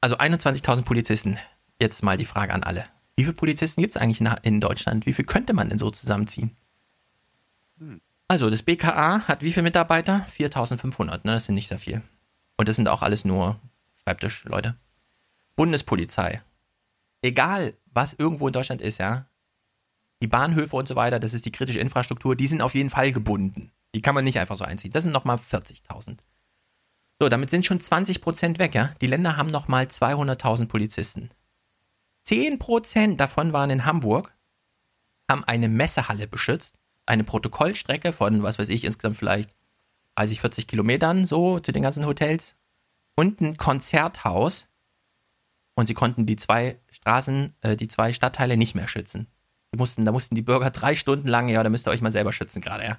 Also 0.00 0.16
21.000 0.16 0.84
Polizisten. 0.84 1.38
Jetzt 1.78 2.02
mal 2.02 2.16
die 2.16 2.24
Frage 2.24 2.54
an 2.54 2.62
alle. 2.62 2.86
Wie 3.20 3.24
viele 3.24 3.34
Polizisten 3.34 3.82
gibt 3.82 3.94
es 3.94 4.00
eigentlich 4.00 4.26
in 4.44 4.60
Deutschland? 4.60 5.04
Wie 5.04 5.12
viel 5.12 5.26
könnte 5.26 5.52
man 5.52 5.68
denn 5.68 5.78
so 5.78 5.90
zusammenziehen? 5.90 6.56
Hm. 7.76 8.00
Also 8.28 8.48
das 8.48 8.62
BKA 8.62 9.28
hat 9.28 9.42
wie 9.42 9.52
viele 9.52 9.64
Mitarbeiter? 9.64 10.26
4.500, 10.34 11.10
ne? 11.10 11.20
das 11.24 11.44
sind 11.44 11.54
nicht 11.54 11.68
sehr 11.68 11.78
viel. 11.78 12.00
Und 12.56 12.66
das 12.66 12.76
sind 12.76 12.88
auch 12.88 13.02
alles 13.02 13.26
nur 13.26 13.60
Schreibtischleute. 14.02 14.74
Bundespolizei. 15.54 16.40
Egal, 17.20 17.74
was 17.92 18.14
irgendwo 18.14 18.46
in 18.46 18.54
Deutschland 18.54 18.80
ist, 18.80 18.96
ja. 18.96 19.26
Die 20.22 20.26
Bahnhöfe 20.26 20.74
und 20.74 20.88
so 20.88 20.96
weiter, 20.96 21.20
das 21.20 21.34
ist 21.34 21.44
die 21.44 21.52
kritische 21.52 21.80
Infrastruktur, 21.80 22.36
die 22.36 22.46
sind 22.46 22.62
auf 22.62 22.74
jeden 22.74 22.88
Fall 22.88 23.12
gebunden. 23.12 23.70
Die 23.94 24.00
kann 24.00 24.14
man 24.14 24.24
nicht 24.24 24.38
einfach 24.38 24.56
so 24.56 24.64
einziehen. 24.64 24.92
Das 24.92 25.02
sind 25.02 25.12
nochmal 25.12 25.36
40.000. 25.36 26.20
So, 27.20 27.28
damit 27.28 27.50
sind 27.50 27.66
schon 27.66 27.80
20% 27.80 28.58
weg, 28.58 28.74
ja. 28.74 28.94
Die 29.02 29.06
Länder 29.06 29.36
haben 29.36 29.50
nochmal 29.50 29.84
200.000 29.84 30.68
Polizisten. 30.68 31.28
10% 32.30 33.16
davon 33.16 33.52
waren 33.52 33.70
in 33.70 33.84
Hamburg, 33.84 34.32
haben 35.28 35.44
eine 35.44 35.68
Messehalle 35.68 36.28
beschützt, 36.28 36.78
eine 37.06 37.24
Protokollstrecke 37.24 38.12
von, 38.12 38.42
was 38.42 38.58
weiß 38.58 38.68
ich, 38.68 38.84
insgesamt 38.84 39.16
vielleicht 39.16 39.54
30, 40.14 40.40
40 40.40 40.66
Kilometern 40.68 41.26
so 41.26 41.58
zu 41.58 41.72
den 41.72 41.82
ganzen 41.82 42.06
Hotels 42.06 42.56
und 43.16 43.40
ein 43.40 43.56
Konzerthaus. 43.56 44.68
Und 45.74 45.86
sie 45.86 45.94
konnten 45.94 46.26
die 46.26 46.36
zwei 46.36 46.78
Straßen, 46.90 47.54
äh, 47.62 47.76
die 47.76 47.88
zwei 47.88 48.12
Stadtteile 48.12 48.56
nicht 48.56 48.74
mehr 48.74 48.86
schützen. 48.86 49.26
Die 49.72 49.78
mussten, 49.78 50.04
da 50.04 50.12
mussten 50.12 50.34
die 50.34 50.42
Bürger 50.42 50.70
drei 50.70 50.94
Stunden 50.94 51.28
lang, 51.28 51.48
ja, 51.48 51.62
da 51.62 51.70
müsst 51.70 51.88
ihr 51.88 51.90
euch 51.90 52.02
mal 52.02 52.10
selber 52.10 52.32
schützen 52.32 52.60
gerade, 52.60 52.84
ja. 52.84 52.98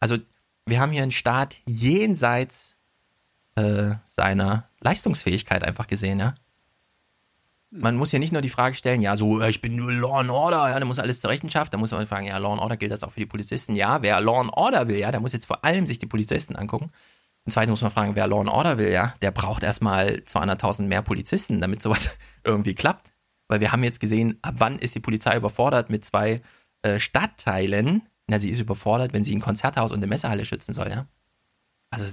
Also, 0.00 0.18
wir 0.66 0.80
haben 0.80 0.92
hier 0.92 1.02
einen 1.02 1.12
Staat 1.12 1.58
jenseits 1.66 2.76
äh, 3.54 3.94
seiner 4.04 4.68
Leistungsfähigkeit 4.80 5.64
einfach 5.64 5.86
gesehen, 5.86 6.18
ja. 6.18 6.34
Man 7.74 7.96
muss 7.96 8.12
ja 8.12 8.18
nicht 8.18 8.32
nur 8.32 8.42
die 8.42 8.50
Frage 8.50 8.74
stellen, 8.74 9.00
ja, 9.00 9.16
so, 9.16 9.40
ich 9.40 9.62
bin 9.62 9.76
nur 9.76 9.90
Law 9.90 10.20
and 10.20 10.30
Order, 10.30 10.68
ja, 10.68 10.78
da 10.78 10.84
muss 10.84 10.98
alles 10.98 11.22
zur 11.22 11.30
Rechenschaft, 11.30 11.72
da 11.72 11.78
muss 11.78 11.90
man 11.90 12.06
fragen, 12.06 12.26
ja, 12.26 12.36
Law 12.36 12.52
and 12.52 12.60
Order 12.60 12.76
gilt 12.76 12.92
das 12.92 13.02
auch 13.02 13.12
für 13.12 13.20
die 13.20 13.26
Polizisten, 13.26 13.74
ja, 13.74 14.02
wer 14.02 14.20
Law 14.20 14.40
and 14.40 14.52
Order 14.52 14.88
will, 14.88 14.98
ja, 14.98 15.10
der 15.10 15.20
muss 15.20 15.32
jetzt 15.32 15.46
vor 15.46 15.64
allem 15.64 15.86
sich 15.86 15.98
die 15.98 16.06
Polizisten 16.06 16.54
angucken. 16.54 16.90
Und 17.44 17.50
zweitens 17.50 17.70
muss 17.70 17.82
man 17.82 17.90
fragen, 17.90 18.14
wer 18.14 18.26
Law 18.26 18.40
and 18.40 18.50
Order 18.50 18.76
will, 18.76 18.92
ja, 18.92 19.14
der 19.22 19.30
braucht 19.30 19.62
erstmal 19.62 20.22
200.000 20.26 20.82
mehr 20.82 21.02
Polizisten, 21.02 21.62
damit 21.62 21.82
sowas 21.82 22.16
irgendwie 22.44 22.74
klappt. 22.74 23.12
Weil 23.48 23.60
wir 23.60 23.72
haben 23.72 23.82
jetzt 23.82 24.00
gesehen, 24.00 24.38
ab 24.42 24.54
wann 24.58 24.78
ist 24.78 24.94
die 24.94 25.00
Polizei 25.00 25.36
überfordert 25.36 25.90
mit 25.90 26.04
zwei 26.04 26.42
äh, 26.82 27.00
Stadtteilen. 27.00 28.02
Na, 28.28 28.38
sie 28.38 28.50
ist 28.50 28.60
überfordert, 28.60 29.12
wenn 29.12 29.24
sie 29.24 29.34
ein 29.34 29.40
Konzerthaus 29.40 29.92
und 29.92 29.98
eine 29.98 30.06
Messehalle 30.06 30.44
schützen 30.44 30.72
soll, 30.72 30.90
ja. 30.90 31.06
Also 31.90 32.06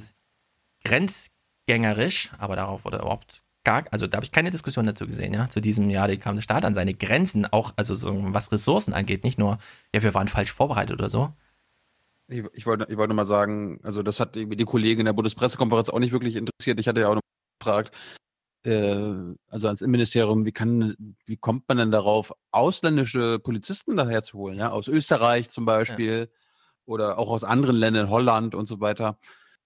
grenzgängerisch, 0.83 2.31
aber 2.37 2.55
darauf 2.55 2.85
wurde 2.85 2.97
überhaupt 2.97 3.43
gar, 3.63 3.85
also 3.91 4.07
da 4.07 4.17
habe 4.17 4.25
ich 4.25 4.31
keine 4.31 4.49
Diskussion 4.49 4.85
dazu 4.85 5.05
gesehen, 5.05 5.33
ja. 5.33 5.49
Zu 5.49 5.61
diesem, 5.61 5.89
ja, 5.89 6.07
die 6.07 6.17
kam 6.17 6.35
der 6.35 6.41
Staat 6.41 6.65
an 6.65 6.75
seine 6.75 6.93
Grenzen, 6.93 7.45
auch, 7.45 7.73
also 7.75 7.93
so, 7.93 8.15
was 8.33 8.51
Ressourcen 8.51 8.93
angeht, 8.93 9.23
nicht 9.23 9.37
nur, 9.39 9.57
ja, 9.93 10.01
wir 10.01 10.13
waren 10.13 10.27
falsch 10.27 10.51
vorbereitet 10.51 10.93
oder 10.93 11.09
so. 11.09 11.33
Ich, 12.27 12.43
ich 12.53 12.65
wollte 12.65 12.85
ich 12.89 12.97
wollte 12.97 13.13
mal 13.13 13.25
sagen, 13.25 13.79
also 13.83 14.03
das 14.03 14.19
hat 14.19 14.35
irgendwie 14.35 14.57
die 14.57 14.65
Kollegen 14.65 15.01
in 15.01 15.05
der 15.05 15.13
Bundespressekonferenz 15.13 15.89
auch 15.89 15.99
nicht 15.99 16.11
wirklich 16.11 16.35
interessiert. 16.35 16.79
Ich 16.79 16.87
hatte 16.87 17.01
ja 17.01 17.09
auch 17.09 17.15
noch 17.15 17.21
gefragt, 17.59 17.91
äh, 18.63 19.35
also 19.47 19.67
ans 19.67 19.81
Innenministerium, 19.81 20.45
wie 20.45 20.51
kann, 20.51 21.15
wie 21.25 21.37
kommt 21.37 21.67
man 21.67 21.77
denn 21.77 21.91
darauf, 21.91 22.33
ausländische 22.51 23.39
Polizisten 23.39 23.97
daher 23.97 24.23
zu 24.23 24.37
holen, 24.37 24.57
ja, 24.57 24.71
aus 24.71 24.87
Österreich 24.87 25.49
zum 25.49 25.65
Beispiel 25.65 26.29
ja. 26.29 26.37
oder 26.85 27.17
auch 27.17 27.29
aus 27.29 27.43
anderen 27.43 27.75
Ländern, 27.75 28.09
Holland 28.09 28.55
und 28.55 28.67
so 28.67 28.79
weiter. 28.79 29.17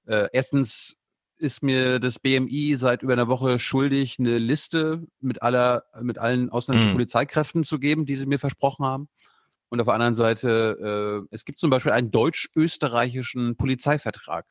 Äh, 0.05 0.27
erstens 0.31 0.97
ist 1.43 1.61
mir 1.61 1.99
das 1.99 2.19
BMI 2.19 2.75
seit 2.77 3.03
über 3.03 3.13
einer 3.13 3.27
Woche 3.27 3.59
schuldig, 3.59 4.17
eine 4.17 4.37
Liste 4.37 5.05
mit 5.19 5.41
aller, 5.41 5.83
mit 6.01 6.17
allen 6.17 6.49
ausländischen 6.49 6.91
mhm. 6.91 6.95
Polizeikräften 6.95 7.63
zu 7.63 7.79
geben, 7.79 8.05
die 8.05 8.15
sie 8.15 8.25
mir 8.25 8.39
versprochen 8.39 8.85
haben. 8.85 9.09
Und 9.69 9.79
auf 9.81 9.85
der 9.85 9.95
anderen 9.95 10.15
Seite, 10.15 11.25
äh, 11.29 11.35
es 11.35 11.45
gibt 11.45 11.59
zum 11.59 11.69
Beispiel 11.69 11.91
einen 11.91 12.11
deutsch-österreichischen 12.11 13.55
Polizeivertrag 13.55 14.45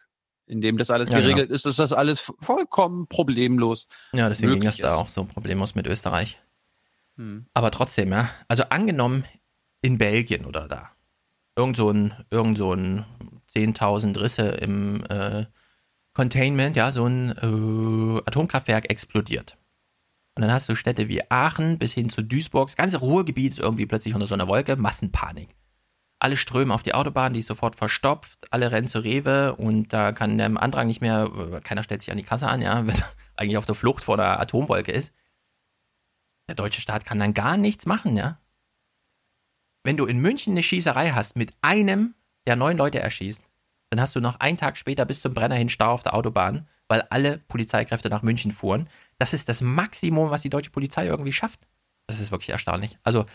in 0.46 0.60
dem 0.60 0.76
das 0.76 0.90
alles 0.90 1.08
geregelt 1.08 1.38
ja, 1.38 1.44
genau. 1.44 1.54
ist, 1.54 1.66
ist 1.66 1.78
das 1.78 1.92
alles 1.92 2.20
vollkommen 2.40 3.06
problemlos. 3.06 3.88
Ja, 4.12 4.28
deswegen 4.28 4.52
ging 4.52 4.62
das 4.62 4.74
ist. 4.74 4.84
da 4.84 4.96
auch 4.96 5.08
so 5.08 5.24
problemlos 5.24 5.74
mit 5.74 5.86
Österreich. 5.86 6.40
Hm. 7.16 7.46
Aber 7.54 7.70
trotzdem, 7.70 8.12
ja. 8.12 8.28
Also 8.48 8.64
angenommen 8.64 9.24
in 9.80 9.98
Belgien 9.98 10.44
oder 10.44 10.68
da. 10.68 10.90
Irgend 11.56 11.76
so 11.76 11.90
ein, 11.90 12.14
irgend 12.30 12.58
so 12.58 12.72
ein 12.72 13.04
10.000 13.54 14.20
Risse 14.20 14.48
im 14.48 15.04
äh, 15.06 15.46
Containment, 16.14 16.76
ja, 16.76 16.92
so 16.92 17.06
ein 17.06 17.30
äh, 17.30 18.22
Atomkraftwerk 18.26 18.90
explodiert. 18.90 19.56
Und 20.34 20.42
dann 20.42 20.52
hast 20.52 20.68
du 20.68 20.74
Städte 20.74 21.08
wie 21.08 21.30
Aachen 21.30 21.78
bis 21.78 21.92
hin 21.92 22.08
zu 22.08 22.22
Duisburg, 22.22 22.68
das 22.68 22.76
ganze 22.76 22.98
Ruhrgebiet 22.98 23.52
ist 23.52 23.58
irgendwie 23.58 23.86
plötzlich 23.86 24.14
unter 24.14 24.26
so 24.26 24.34
einer 24.34 24.48
Wolke, 24.48 24.76
Massenpanik 24.76 25.54
alle 26.22 26.36
strömen 26.36 26.70
auf 26.70 26.84
die 26.84 26.94
Autobahn, 26.94 27.32
die 27.32 27.40
ist 27.40 27.48
sofort 27.48 27.74
verstopft, 27.74 28.38
alle 28.52 28.70
rennen 28.70 28.86
zur 28.86 29.02
Rewe 29.02 29.56
und 29.56 29.92
da 29.92 30.12
kann 30.12 30.38
der 30.38 30.56
Antrag 30.62 30.86
nicht 30.86 31.00
mehr, 31.00 31.28
keiner 31.64 31.82
stellt 31.82 32.00
sich 32.00 32.12
an 32.12 32.16
die 32.16 32.22
Kasse 32.22 32.46
an, 32.46 32.62
ja, 32.62 32.86
wenn 32.86 32.94
er 32.94 33.12
eigentlich 33.34 33.56
auf 33.56 33.66
der 33.66 33.74
Flucht 33.74 34.04
vor 34.04 34.18
einer 34.18 34.38
Atomwolke 34.38 34.92
ist. 34.92 35.12
Der 36.48 36.54
deutsche 36.54 36.80
Staat 36.80 37.04
kann 37.04 37.18
dann 37.18 37.34
gar 37.34 37.56
nichts 37.56 37.86
machen, 37.86 38.16
ja. 38.16 38.38
Wenn 39.82 39.96
du 39.96 40.06
in 40.06 40.20
München 40.20 40.52
eine 40.52 40.62
Schießerei 40.62 41.10
hast 41.10 41.34
mit 41.34 41.54
einem, 41.60 42.14
der 42.46 42.54
neun 42.54 42.76
Leute 42.76 43.00
erschießt, 43.00 43.42
dann 43.92 44.00
hast 44.00 44.16
du 44.16 44.20
noch 44.20 44.40
einen 44.40 44.56
Tag 44.56 44.78
später 44.78 45.04
bis 45.04 45.20
zum 45.20 45.34
Brenner 45.34 45.54
hin 45.54 45.68
Stau 45.68 45.92
auf 45.92 46.02
der 46.02 46.14
Autobahn, 46.14 46.66
weil 46.88 47.02
alle 47.10 47.36
Polizeikräfte 47.36 48.08
nach 48.08 48.22
München 48.22 48.50
fuhren. 48.50 48.88
Das 49.18 49.34
ist 49.34 49.50
das 49.50 49.60
Maximum, 49.60 50.30
was 50.30 50.40
die 50.40 50.48
deutsche 50.48 50.70
Polizei 50.70 51.04
irgendwie 51.04 51.34
schafft. 51.34 51.60
Das 52.06 52.18
ist 52.18 52.30
wirklich 52.30 52.48
erstaunlich. 52.48 52.96
Also 53.02 53.26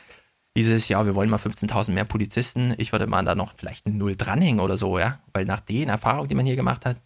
dieses, 0.55 0.87
ja, 0.87 1.05
wir 1.05 1.13
wollen 1.13 1.29
mal 1.29 1.37
15.000 1.37 1.91
mehr 1.91 2.05
Polizisten, 2.05 2.73
ich 2.79 2.91
würde 2.91 3.05
mal 3.05 3.23
da 3.23 3.35
noch 3.35 3.53
vielleicht 3.55 3.85
ein 3.85 3.99
Null 3.99 4.15
dranhängen 4.15 4.59
oder 4.59 4.77
so, 4.77 4.97
ja, 4.97 5.19
weil 5.31 5.45
nach 5.45 5.59
den 5.59 5.89
Erfahrungen, 5.89 6.27
die 6.27 6.33
man 6.33 6.47
hier 6.47 6.55
gemacht 6.55 6.87
hat, 6.87 6.97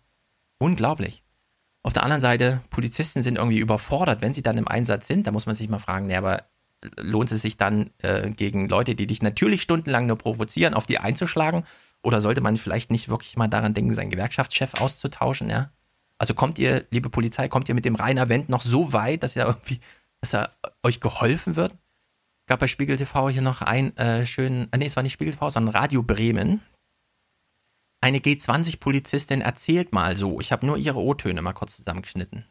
unglaublich. 0.58 1.22
Auf 1.84 1.92
der 1.92 2.04
anderen 2.04 2.22
Seite, 2.22 2.62
Polizisten 2.70 3.22
sind 3.22 3.36
irgendwie 3.36 3.60
überfordert, 3.60 4.22
wenn 4.22 4.34
sie 4.34 4.44
dann 4.44 4.58
im 4.58 4.70
Einsatz 4.70 5.08
sind, 5.08 5.28
da 5.28 5.32
muss 5.32 5.46
man 5.46 5.56
sich 5.56 5.68
mal 5.68 5.80
fragen, 5.80 6.10
ja, 6.10 6.20
aber 6.20 6.46
lohnt 6.96 7.34
es 7.34 7.42
sich 7.42 7.58
dann 7.58 7.90
äh, 7.98 8.30
gegen 8.30 8.70
Leute, 8.70 8.96
die 8.96 9.08
dich 9.08 9.22
natürlich 9.22 9.62
stundenlang 9.62 10.08
nur 10.08 10.18
provozieren, 10.18 10.74
auf 10.74 10.86
die 10.86 11.00
einzuschlagen? 11.00 11.66
Oder 12.04 12.22
sollte 12.22 12.42
man 12.42 12.58
vielleicht 12.58 12.92
nicht 12.92 13.10
wirklich 13.10 13.38
mal 13.38 13.48
daran 13.48 13.74
denken, 13.74 13.94
seinen 13.94 14.10
Gewerkschaftschef 14.10 14.82
auszutauschen, 14.82 15.50
ja? 15.50 15.72
Also 16.18 16.34
kommt 16.34 16.60
ihr, 16.60 16.86
liebe 16.92 17.10
Polizei, 17.10 17.48
kommt 17.48 17.68
ihr 17.68 17.76
mit 17.76 17.86
dem 17.86 17.96
Rainer 17.96 18.30
Wendt 18.30 18.50
noch 18.50 18.62
so 18.62 18.94
weit, 18.94 19.24
dass 19.24 19.36
er 19.36 19.48
irgendwie, 19.48 19.80
dass 20.20 20.34
er 20.34 20.52
euch 20.84 21.00
geholfen 21.00 21.56
wird? 21.56 21.76
gab 22.52 22.60
bei 22.60 22.68
Spiegel 22.68 22.98
TV 22.98 23.30
hier 23.30 23.42
noch 23.42 23.62
einen 23.62 23.96
äh, 23.96 24.26
schönen, 24.26 24.68
äh, 24.74 24.78
nee, 24.78 24.86
es 24.86 24.98
war 24.98 25.04
nicht 25.04 25.14
Spiegel 25.14 25.32
TV, 25.32 25.50
sondern 25.50 25.74
Radio 25.74 26.04
Bremen. 26.04 26.60
Eine 28.02 28.18
G20-Polizistin 28.18 29.40
erzählt 29.40 29.94
mal 29.94 30.18
so, 30.18 30.42
ich 30.42 30.52
habe 30.52 30.66
nur 30.66 30.76
ihre 30.76 31.00
O-Töne 31.00 31.42
mal 31.42 31.54
kurz 31.54 31.78
zusammengeschnitten. 31.78 32.44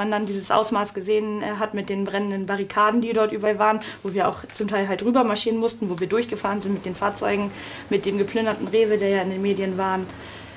Man 0.00 0.10
dann 0.10 0.26
dieses 0.26 0.50
Ausmaß 0.50 0.92
gesehen 0.92 1.40
äh, 1.40 1.52
hat 1.60 1.72
mit 1.72 1.88
den 1.88 2.02
brennenden 2.04 2.46
Barrikaden, 2.46 3.00
die 3.00 3.12
dort 3.12 3.30
überall 3.30 3.60
waren, 3.60 3.78
wo 4.02 4.12
wir 4.12 4.26
auch 4.26 4.44
zum 4.50 4.66
Teil 4.66 4.88
halt 4.88 5.04
rüber 5.04 5.22
marschieren 5.22 5.56
mussten, 5.56 5.88
wo 5.88 6.00
wir 6.00 6.08
durchgefahren 6.08 6.60
sind 6.60 6.74
mit 6.74 6.84
den 6.84 6.96
Fahrzeugen, 6.96 7.52
mit 7.90 8.04
dem 8.04 8.18
geplünderten 8.18 8.66
Rewe, 8.66 8.98
der 8.98 9.10
ja 9.10 9.22
in 9.22 9.30
den 9.30 9.40
Medien 9.40 9.78
waren, 9.78 10.08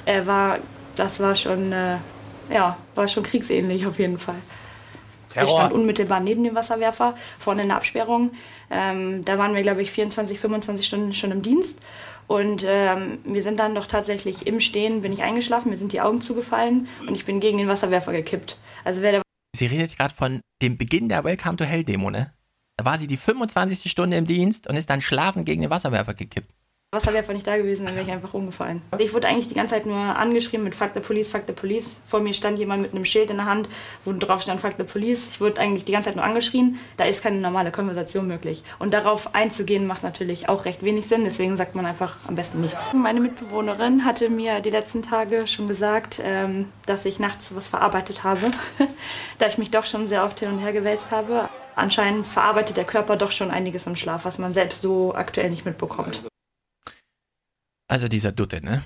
äh, 0.06 0.26
war, 0.26 0.58
das 0.96 1.20
war 1.20 1.36
schon, 1.36 1.72
äh, 1.72 1.98
ja, 2.52 2.78
war 2.96 3.08
schon 3.08 3.22
kriegsähnlich 3.22 3.86
auf 3.86 4.00
jeden 4.00 4.18
Fall. 4.18 4.42
Terror. 5.30 5.48
Ich 5.48 5.54
stand 5.54 5.72
unmittelbar 5.72 6.20
neben 6.20 6.44
dem 6.44 6.56
Wasserwerfer, 6.56 7.14
vorne 7.38 7.62
in 7.62 7.68
der 7.68 7.78
Absperrung. 7.78 8.32
Ähm, 8.72 9.24
da 9.24 9.38
waren 9.38 9.54
wir, 9.54 9.62
glaube 9.62 9.84
ich, 9.84 9.92
24, 9.92 10.40
25 10.40 10.84
Stunden 10.84 11.14
schon 11.14 11.30
im 11.30 11.44
Dienst. 11.44 11.80
Und 12.26 12.66
ähm, 12.68 13.20
wir 13.24 13.44
sind 13.44 13.60
dann 13.60 13.76
doch 13.76 13.86
tatsächlich 13.86 14.48
im 14.48 14.60
Stehen, 14.62 15.02
bin 15.02 15.14
ich 15.14 15.22
eingeschlafen, 15.22 15.70
mir 15.70 15.78
sind 15.78 15.94
die 15.94 16.02
Augen 16.02 16.22
zugefallen 16.22 16.88
und 17.08 17.14
ich 17.14 17.24
bin 17.24 17.40
gegen 17.40 17.60
den 17.60 17.68
Wasserwerfer 17.68 18.14
gekippt. 18.14 18.58
Also 18.84 19.04
wer 19.04 19.27
Sie 19.56 19.66
redet 19.66 19.98
gerade 19.98 20.14
von 20.14 20.42
dem 20.62 20.78
Beginn 20.78 21.10
der 21.10 21.24
Welcome 21.24 21.58
to 21.58 21.66
Hell 21.66 21.84
Demo, 21.84 22.10
ne? 22.10 22.34
Da 22.78 22.86
war 22.86 22.98
sie 22.98 23.08
die 23.08 23.18
25. 23.18 23.90
Stunde 23.90 24.18
im 24.18 24.26
Dienst 24.26 24.68
und 24.68 24.76
ist 24.76 24.90
dann 24.90 25.02
schlafend 25.02 25.46
gegen 25.46 25.62
den 25.62 25.72
Wasserwerfer 25.72 26.14
gekippt. 26.14 26.54
Wasser 26.96 27.12
wäre 27.12 27.20
einfach 27.20 27.34
nicht 27.34 27.46
da 27.46 27.58
gewesen, 27.58 27.86
dann 27.86 27.96
wäre 27.96 28.06
ich 28.06 28.12
einfach 28.14 28.34
umgefallen. 28.34 28.82
Ich 28.98 29.14
wurde 29.14 29.28
eigentlich 29.28 29.50
die 29.50 29.56
ganze 29.56 29.74
Zeit 29.74 29.86
nur 29.86 29.98
angeschrieben 29.98 30.64
mit 30.64 30.74
Fuck 30.74 30.92
the 30.94 31.02
Police, 31.02 31.28
Fuck 31.28 31.42
the 31.46 31.52
Police. 31.52 31.98
Vor 32.06 32.22
mir 32.22 32.34
stand 32.34 32.58
jemand 32.60 32.82
mit 32.82 32.94
einem 32.94 33.04
Schild 33.04 33.30
in 33.30 33.36
der 33.36 33.46
Hand, 33.46 33.68
wo 34.06 34.14
drauf 34.14 34.42
stand 34.42 34.62
Fuck 34.62 34.76
the 34.78 34.86
Police. 34.86 35.32
Ich 35.32 35.42
wurde 35.42 35.60
eigentlich 35.60 35.84
die 35.84 35.92
ganze 35.92 36.08
Zeit 36.08 36.16
nur 36.16 36.24
angeschrien. 36.24 36.80
Da 36.96 37.04
ist 37.04 37.22
keine 37.22 37.42
normale 37.42 37.74
Konversation 37.74 38.26
möglich. 38.26 38.64
Und 38.80 38.94
darauf 38.94 39.36
einzugehen 39.36 39.86
macht 39.86 40.04
natürlich 40.04 40.48
auch 40.48 40.64
recht 40.64 40.82
wenig 40.82 41.10
Sinn, 41.10 41.26
deswegen 41.26 41.58
sagt 41.58 41.76
man 41.76 41.86
einfach 41.86 42.16
am 42.26 42.36
besten 42.36 42.62
nichts. 42.62 42.94
Meine 42.94 43.20
Mitbewohnerin 43.20 44.06
hatte 44.06 44.30
mir 44.30 44.62
die 44.62 44.70
letzten 44.70 45.04
Tage 45.04 45.46
schon 45.46 45.68
gesagt, 45.68 46.22
ähm, 46.24 46.72
dass 46.86 47.04
ich 47.04 47.20
nachts 47.20 47.54
was 47.54 47.68
verarbeitet 47.68 48.24
habe, 48.24 48.52
da 49.40 49.48
ich 49.48 49.58
mich 49.58 49.72
doch 49.72 49.84
schon 49.84 50.08
sehr 50.08 50.24
oft 50.24 50.40
hin 50.40 50.52
und 50.52 50.60
her 50.60 50.72
gewälzt 50.72 51.12
habe. 51.12 51.50
Anscheinend 51.76 52.26
verarbeitet 52.26 52.78
der 52.78 52.86
Körper 52.86 53.18
doch 53.18 53.34
schon 53.34 53.52
einiges 53.52 53.88
im 53.88 53.98
Schlaf, 53.98 54.24
was 54.24 54.38
man 54.38 54.54
selbst 54.54 54.82
so 54.82 55.14
aktuell 55.14 55.50
nicht 55.50 55.66
mitbekommt. 55.66 56.22
Also 57.88 58.08
dieser 58.08 58.32
Dutte, 58.32 58.64
ne? 58.64 58.84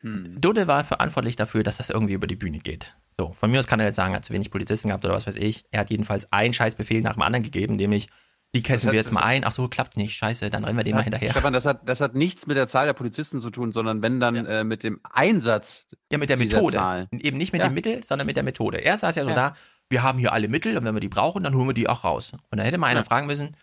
Hm. 0.00 0.40
Dutte 0.40 0.66
war 0.66 0.84
verantwortlich 0.84 1.36
dafür, 1.36 1.62
dass 1.62 1.78
das 1.78 1.90
irgendwie 1.90 2.12
über 2.12 2.26
die 2.26 2.36
Bühne 2.36 2.58
geht. 2.58 2.94
So, 3.16 3.32
von 3.32 3.50
mir 3.50 3.58
aus 3.58 3.66
kann 3.66 3.80
er 3.80 3.86
jetzt 3.86 3.96
sagen, 3.96 4.12
er 4.12 4.16
hat 4.16 4.24
zu 4.24 4.32
wenig 4.32 4.50
Polizisten 4.50 4.88
gehabt 4.88 5.04
oder 5.04 5.14
was 5.14 5.26
weiß 5.26 5.36
ich. 5.36 5.64
Er 5.70 5.80
hat 5.80 5.90
jedenfalls 5.90 6.30
einen 6.32 6.52
Scheißbefehl 6.52 7.00
nach 7.00 7.14
dem 7.14 7.22
anderen 7.22 7.42
gegeben, 7.42 7.76
nämlich, 7.76 8.08
die 8.54 8.62
kessen 8.62 8.90
wir 8.90 8.94
jetzt 8.94 9.12
mal 9.12 9.22
ein. 9.22 9.44
Ach 9.44 9.52
so, 9.52 9.66
klappt 9.68 9.96
nicht. 9.96 10.16
Scheiße, 10.16 10.50
dann 10.50 10.64
rennen 10.64 10.76
wir 10.76 10.84
dem 10.84 10.94
mal 10.94 11.02
hinterher. 11.02 11.30
Stefan, 11.30 11.52
das 11.52 11.64
hat, 11.64 11.88
das 11.88 12.00
hat 12.00 12.14
nichts 12.14 12.46
mit 12.46 12.56
der 12.56 12.68
Zahl 12.68 12.86
der 12.86 12.92
Polizisten 12.92 13.40
zu 13.40 13.50
tun, 13.50 13.72
sondern 13.72 14.02
wenn 14.02 14.20
dann 14.20 14.36
ja. 14.36 14.60
äh, 14.60 14.64
mit 14.64 14.82
dem 14.82 15.00
Einsatz. 15.04 15.86
Ja, 16.12 16.18
mit 16.18 16.28
der 16.28 16.36
Methode. 16.36 16.76
Zahl. 16.76 17.08
Eben 17.12 17.38
nicht 17.38 17.52
mit 17.52 17.62
ja. 17.62 17.68
dem 17.68 17.74
Mittel, 17.74 18.04
sondern 18.04 18.26
mit 18.26 18.36
der 18.36 18.44
Methode. 18.44 18.78
Er 18.78 18.98
saß 18.98 19.14
ja 19.14 19.22
so 19.22 19.30
ja. 19.30 19.34
da, 19.34 19.54
wir 19.88 20.02
haben 20.02 20.18
hier 20.18 20.32
alle 20.32 20.48
Mittel 20.48 20.76
und 20.76 20.84
wenn 20.84 20.94
wir 20.94 21.00
die 21.00 21.08
brauchen, 21.08 21.44
dann 21.44 21.54
holen 21.54 21.68
wir 21.68 21.74
die 21.74 21.88
auch 21.88 22.04
raus. 22.04 22.32
Und 22.32 22.58
dann 22.58 22.64
hätte 22.64 22.78
mal 22.78 22.88
einer 22.88 23.04
fragen 23.04 23.26
müssen, 23.26 23.56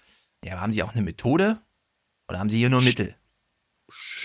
ja, 0.43 0.59
haben 0.59 0.73
Sie 0.73 0.81
auch 0.81 0.93
eine 0.93 1.03
Methode 1.03 1.59
oder 2.27 2.39
haben 2.39 2.49
Sie 2.49 2.57
hier 2.57 2.69
nur 2.69 2.81
Mittel? 2.81 3.15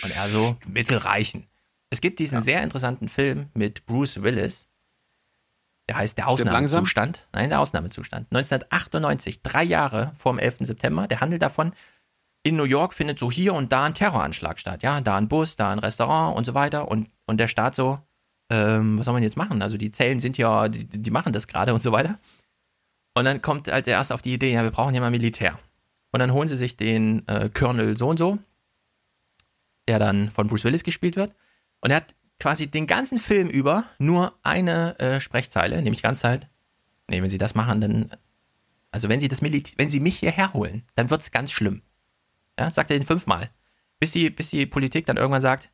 Und 0.03 0.15
er 0.15 0.29
so, 0.29 0.57
Mittel 0.67 0.99
reichen. 0.99 1.47
Es 1.91 2.01
gibt 2.01 2.19
diesen 2.19 2.37
ja. 2.37 2.41
sehr 2.43 2.63
interessanten 2.63 3.09
Film 3.09 3.49
mit 3.55 3.87
Bruce 3.87 4.23
Willis. 4.23 4.69
Der 5.89 5.97
heißt 5.97 6.19
Der 6.19 6.29
Ausnahmezustand. 6.29 7.27
Nein, 7.33 7.49
der 7.49 7.61
Ausnahmezustand. 7.61 8.27
1998, 8.33 9.43
drei 9.43 9.63
Jahre 9.63 10.13
vor 10.19 10.33
dem 10.33 10.39
11. 10.41 10.57
September. 10.61 11.07
Der 11.07 11.21
handelt 11.21 11.43
davon, 11.43 11.73
in 12.43 12.57
New 12.57 12.65
York 12.65 12.95
findet 12.95 13.19
so 13.19 13.31
hier 13.31 13.55
und 13.55 13.73
da 13.73 13.85
ein 13.85 13.95
Terroranschlag 13.95 14.59
statt. 14.59 14.83
Ja, 14.83 15.01
da 15.01 15.17
ein 15.17 15.29
Bus, 15.29 15.57
da 15.57 15.71
ein 15.71 15.79
Restaurant 15.79 16.37
und 16.37 16.45
so 16.45 16.55
weiter. 16.55 16.89
Und, 16.89 17.11
und 17.27 17.39
der 17.39 17.49
Staat 17.49 17.75
so, 17.75 18.01
ähm, 18.51 18.99
was 18.99 19.05
soll 19.05 19.15
man 19.15 19.23
jetzt 19.23 19.37
machen? 19.37 19.63
Also 19.63 19.77
die 19.77 19.91
Zellen 19.91 20.21
sind 20.21 20.39
ja, 20.39 20.69
die, 20.69 20.87
die 20.87 21.11
machen 21.11 21.33
das 21.33 21.47
gerade 21.47 21.75
und 21.75 21.83
so 21.83 21.93
weiter. 21.93 22.19
Und 23.15 23.25
dann 23.25 23.41
kommt 23.41 23.71
halt 23.71 23.87
der 23.87 23.95
erste 23.95 24.15
auf 24.15 24.23
die 24.23 24.35
Idee, 24.35 24.53
ja, 24.53 24.63
wir 24.63 24.71
brauchen 24.71 24.95
ja 24.95 25.01
mal 25.01 25.11
Militär. 25.11 25.59
Und 26.13 26.21
dann 26.21 26.33
holen 26.33 26.49
sie 26.49 26.57
sich 26.57 26.77
den 26.77 27.27
äh, 27.29 27.49
Colonel 27.49 27.97
so 27.97 28.09
und 28.09 28.19
so, 28.19 28.39
der 29.89 29.99
dann 29.99 30.31
von 30.31 30.49
Bruce 30.49 30.65
Willis 30.65 30.85
gespielt 30.85 31.17
wird. 31.17 31.35
Und 31.81 31.91
er 31.91 31.97
hat 31.97 32.15
quasi 32.39 32.67
den 32.67 32.87
ganzen 32.87 33.19
Film 33.19 33.49
über 33.49 33.85
nur 33.99 34.35
eine 34.43 34.99
äh, 34.99 35.21
Sprechzeile, 35.21 35.81
nämlich 35.83 36.03
ganz 36.03 36.25
halt, 36.25 36.49
nee, 37.09 37.23
wenn 37.23 37.31
sie 37.31 37.39
das 37.39 37.55
machen, 37.55 37.81
dann, 37.81 38.11
also 38.91 39.09
wenn 39.09 39.21
sie 39.21 39.29
das 39.29 39.43
Militär, 39.43 39.75
wenn 39.79 39.91
sie 39.91 40.01
mich 40.01 40.19
hierher 40.19 40.53
holen, 40.53 40.83
dann 40.95 41.11
wird 41.11 41.23
es 41.23 41.31
ganz 41.31 41.53
schlimm. 41.53 41.83
Ja, 42.59 42.71
sagt 42.71 42.91
er 42.91 42.99
den 42.99 43.07
fünfmal. 43.07 43.51
Bis 43.99 44.13
die, 44.13 44.31
bis 44.31 44.51
die 44.51 44.67
Politik 44.67 45.07
dann 45.07 45.17
irgendwann 45.17 45.43
sagt, 45.43 45.71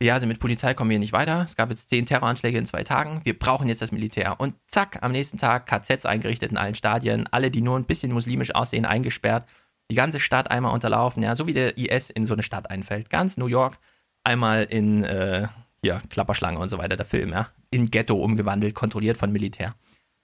ja, 0.00 0.12
also 0.12 0.26
mit 0.26 0.40
Polizei 0.40 0.74
kommen 0.74 0.90
wir 0.90 0.98
nicht 0.98 1.14
weiter. 1.14 1.42
Es 1.42 1.56
gab 1.56 1.70
jetzt 1.70 1.88
zehn 1.88 2.04
Terroranschläge 2.04 2.58
in 2.58 2.66
zwei 2.66 2.84
Tagen. 2.84 3.22
Wir 3.24 3.38
brauchen 3.38 3.66
jetzt 3.66 3.80
das 3.80 3.92
Militär. 3.92 4.38
Und 4.38 4.54
zack, 4.66 4.98
am 5.02 5.12
nächsten 5.12 5.38
Tag 5.38 5.66
KZs 5.66 6.04
eingerichtet 6.04 6.50
in 6.50 6.58
allen 6.58 6.74
Stadien. 6.74 7.26
Alle, 7.30 7.50
die 7.50 7.62
nur 7.62 7.78
ein 7.78 7.86
bisschen 7.86 8.12
muslimisch 8.12 8.54
aussehen, 8.54 8.84
eingesperrt 8.84 9.46
die 9.90 9.94
ganze 9.94 10.20
Stadt 10.20 10.50
einmal 10.50 10.72
unterlaufen, 10.72 11.22
ja, 11.22 11.36
so 11.36 11.46
wie 11.46 11.52
der 11.52 11.78
IS 11.78 12.10
in 12.10 12.26
so 12.26 12.34
eine 12.34 12.42
Stadt 12.42 12.70
einfällt. 12.70 13.10
Ganz 13.10 13.36
New 13.36 13.46
York 13.46 13.78
einmal 14.24 14.64
in, 14.64 15.04
äh, 15.04 15.48
hier, 15.82 16.02
Klapperschlange 16.10 16.58
und 16.58 16.68
so 16.68 16.78
weiter, 16.78 16.96
der 16.96 17.06
Film, 17.06 17.30
ja, 17.30 17.48
in 17.70 17.86
Ghetto 17.86 18.16
umgewandelt, 18.16 18.74
kontrolliert 18.74 19.16
von 19.16 19.32
Militär. 19.32 19.74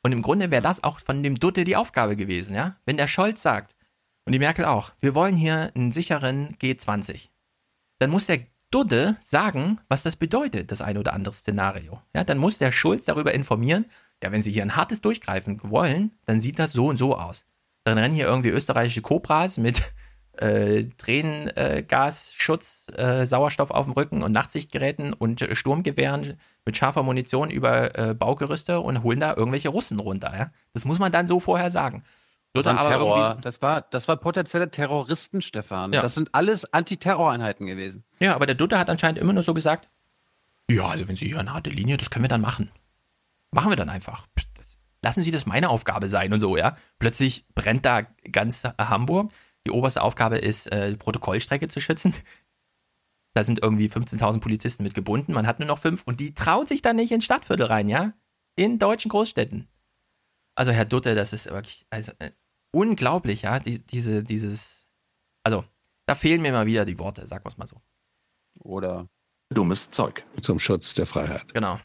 Und 0.03 0.13
im 0.13 0.23
Grunde 0.23 0.51
wäre 0.51 0.63
das 0.63 0.83
auch 0.83 0.99
von 0.99 1.23
dem 1.23 1.39
Dutte 1.39 1.65
die 1.65 1.77
Aufgabe 1.77 2.17
gewesen, 2.17 2.57
ja. 2.57 2.77
Wenn 2.85 2.97
der 2.97 3.07
Scholz 3.07 3.43
sagt, 3.43 3.77
und 4.25 4.33
die 4.33 4.39
Merkel 4.39 4.65
auch, 4.65 4.93
wir 5.01 5.15
wollen 5.15 5.37
hier 5.37 5.71
einen 5.75 5.93
sicheren 5.93 6.57
G20, 6.57 7.29
dann 7.99 8.11
muss 8.11 8.27
der 8.27 8.41
Dutte 8.71 9.17
sagen, 9.21 9.81
was 9.89 10.03
das 10.03 10.17
bedeutet, 10.17 10.73
das 10.73 10.81
ein 10.81 10.97
oder 10.97 11.13
andere 11.13 11.35
Szenario. 11.35 12.01
Ja, 12.15 12.25
dann 12.25 12.39
muss 12.39 12.59
der 12.59 12.73
Schulz 12.73 13.05
darüber 13.05 13.35
informieren, 13.35 13.87
ja, 14.23 14.33
wenn 14.33 14.43
Sie 14.43 14.53
hier 14.53 14.63
ein 14.63 14.77
hartes 14.77 15.01
Durchgreifen 15.01 15.61
wollen, 15.65 16.13
dann 16.27 16.41
sieht 16.41 16.59
das 16.59 16.73
so 16.73 16.87
und 16.87 16.97
so 16.97 17.17
aus. 17.17 17.45
Dann 17.85 17.99
rennen 17.99 18.15
hier 18.15 18.27
irgendwie 18.27 18.51
österreichische 18.51 19.03
Cobras 19.03 19.59
mit 19.59 19.83
äh, 20.39 20.85
Tränengasschutz, 20.97 22.87
äh, 22.97 23.27
Sauerstoff 23.27 23.71
auf 23.71 23.85
dem 23.85 23.93
Rücken 23.93 24.23
und 24.23 24.33
Nachtsichtgeräten 24.33 25.13
und 25.13 25.47
Sturmgewehren 25.53 26.39
mit 26.65 26.77
scharfer 26.77 27.03
Munition 27.03 27.51
über 27.51 27.99
äh, 27.99 28.15
Baugerüste 28.15 28.81
und 28.81 29.03
holen 29.03 29.21
da 29.21 29.35
irgendwelche 29.35 29.69
Russen 29.69 30.01
runter. 30.01 30.33
Ja? 30.37 30.51
Das 30.73 30.85
muss 30.85 30.99
man 30.99 31.13
dann 31.13 31.27
so 31.27 31.41
vorher 31.41 31.71
sagen. 31.71 32.03
Das 32.55 32.67
war, 32.67 32.83
Terror. 32.83 33.39
Das, 33.41 33.63
war, 33.63 33.81
das 33.81 34.09
war 34.09 34.17
potenzielle 34.17 34.71
Terroristen, 34.71 35.41
Stefan. 35.41 35.93
Ja. 35.93 36.03
Das 36.03 36.15
sind 36.15 36.35
alles 36.35 36.71
Antiterroreinheiten 36.73 37.67
gewesen. 37.67 38.05
Ja, 38.19 38.35
aber 38.35 38.45
der 38.45 38.55
Dutter 38.55 38.79
hat 38.79 38.91
anscheinend 38.91 39.19
immer 39.19 39.33
nur 39.33 39.43
so 39.43 39.55
gesagt, 39.55 39.89
ja, 40.71 40.87
also 40.87 41.09
wenn 41.09 41.17
Sie 41.17 41.29
hier 41.29 41.41
eine 41.41 41.55
harte 41.55 41.71
Linie, 41.71 41.97
das 41.97 42.11
können 42.11 42.25
wir 42.25 42.29
dann 42.29 42.41
machen. 42.41 42.71
Machen 43.53 43.71
wir 43.71 43.77
dann 43.77 43.89
einfach 43.89 44.27
lassen 45.03 45.23
Sie 45.23 45.31
das 45.31 45.47
meine 45.47 45.69
Aufgabe 45.69 46.09
sein 46.09 46.33
und 46.33 46.41
so, 46.41 46.57
ja. 46.57 46.77
Plötzlich 46.99 47.47
brennt 47.55 47.85
da 47.85 48.03
ganz 48.31 48.65
Hamburg. 48.79 49.33
Die 49.67 49.71
oberste 49.71 50.03
Aufgabe 50.03 50.39
ist, 50.39 50.67
äh, 50.73 50.91
die 50.91 50.97
Protokollstrecke 50.97 51.69
zu 51.69 51.81
schützen. 51.81 52.15
Da 53.35 53.45
sind 53.45 53.63
irgendwie 53.63 53.89
15.000 53.89 54.41
Polizisten 54.41 54.83
mit 54.83 54.93
gebunden. 54.95 55.33
Man 55.33 55.47
hat 55.47 55.59
nur 55.59 55.67
noch 55.67 55.79
fünf 55.79 56.03
und 56.05 56.21
die 56.21 56.35
trauen 56.35 56.67
sich 56.67 56.83
dann 56.83 56.97
nicht 56.97 57.13
ins 57.13 57.25
Stadtviertel 57.25 57.67
rein, 57.67 57.89
ja. 57.89 58.13
In 58.57 58.79
deutschen 58.79 59.09
Großstädten. 59.09 59.69
Also, 60.55 60.73
Herr 60.73 60.85
Dutte, 60.85 61.15
das 61.15 61.33
ist 61.33 61.51
wirklich 61.51 61.87
also, 61.89 62.13
äh, 62.19 62.33
unglaublich, 62.73 63.43
ja. 63.43 63.59
Die, 63.59 63.79
diese, 63.79 64.23
dieses, 64.23 64.87
also, 65.45 65.65
da 66.07 66.15
fehlen 66.15 66.43
mir 66.43 66.53
mal 66.53 66.67
wieder 66.67 66.85
die 66.85 66.99
Worte, 66.99 67.27
sagen 67.27 67.45
wir 67.45 67.49
es 67.49 67.57
mal 67.57 67.67
so. 67.67 67.81
Oder 68.59 69.09
dummes 69.49 69.91
Zeug. 69.91 70.27
Zum 70.43 70.59
Schutz 70.59 70.93
der 70.93 71.07
Freiheit. 71.07 71.55
Genau. 71.55 71.81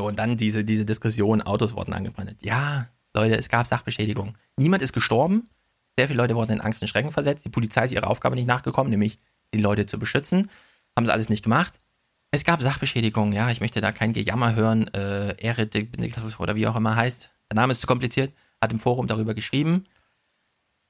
So, 0.00 0.06
und 0.06 0.18
dann 0.18 0.38
diese, 0.38 0.64
diese 0.64 0.86
Diskussion, 0.86 1.42
Autos 1.42 1.76
wurden 1.76 1.92
angebrannt. 1.92 2.34
Ja, 2.40 2.88
Leute, 3.12 3.36
es 3.36 3.50
gab 3.50 3.66
Sachbeschädigung. 3.66 4.32
Niemand 4.56 4.82
ist 4.82 4.94
gestorben. 4.94 5.50
Sehr 5.98 6.08
viele 6.08 6.22
Leute 6.22 6.36
wurden 6.36 6.52
in 6.52 6.62
Angst 6.62 6.80
und 6.80 6.88
Schrecken 6.88 7.12
versetzt. 7.12 7.44
Die 7.44 7.50
Polizei 7.50 7.84
ist 7.84 7.92
ihrer 7.92 8.06
Aufgabe 8.06 8.34
nicht 8.34 8.48
nachgekommen, 8.48 8.88
nämlich 8.88 9.18
die 9.52 9.60
Leute 9.60 9.84
zu 9.84 9.98
beschützen. 9.98 10.48
Haben 10.96 11.04
sie 11.04 11.12
alles 11.12 11.28
nicht 11.28 11.44
gemacht. 11.44 11.80
Es 12.30 12.44
gab 12.44 12.62
Sachbeschädigung, 12.62 13.32
ja, 13.32 13.50
ich 13.50 13.60
möchte 13.60 13.82
da 13.82 13.92
kein 13.92 14.14
Gejammer 14.14 14.54
hören. 14.54 14.88
Äh, 14.94 15.34
Erit 15.34 15.76
oder 16.38 16.56
wie 16.56 16.66
auch 16.66 16.76
immer 16.76 16.96
heißt. 16.96 17.30
Der 17.50 17.56
Name 17.56 17.72
ist 17.72 17.82
zu 17.82 17.86
kompliziert. 17.86 18.32
Hat 18.58 18.72
im 18.72 18.78
Forum 18.78 19.06
darüber 19.06 19.34
geschrieben. 19.34 19.84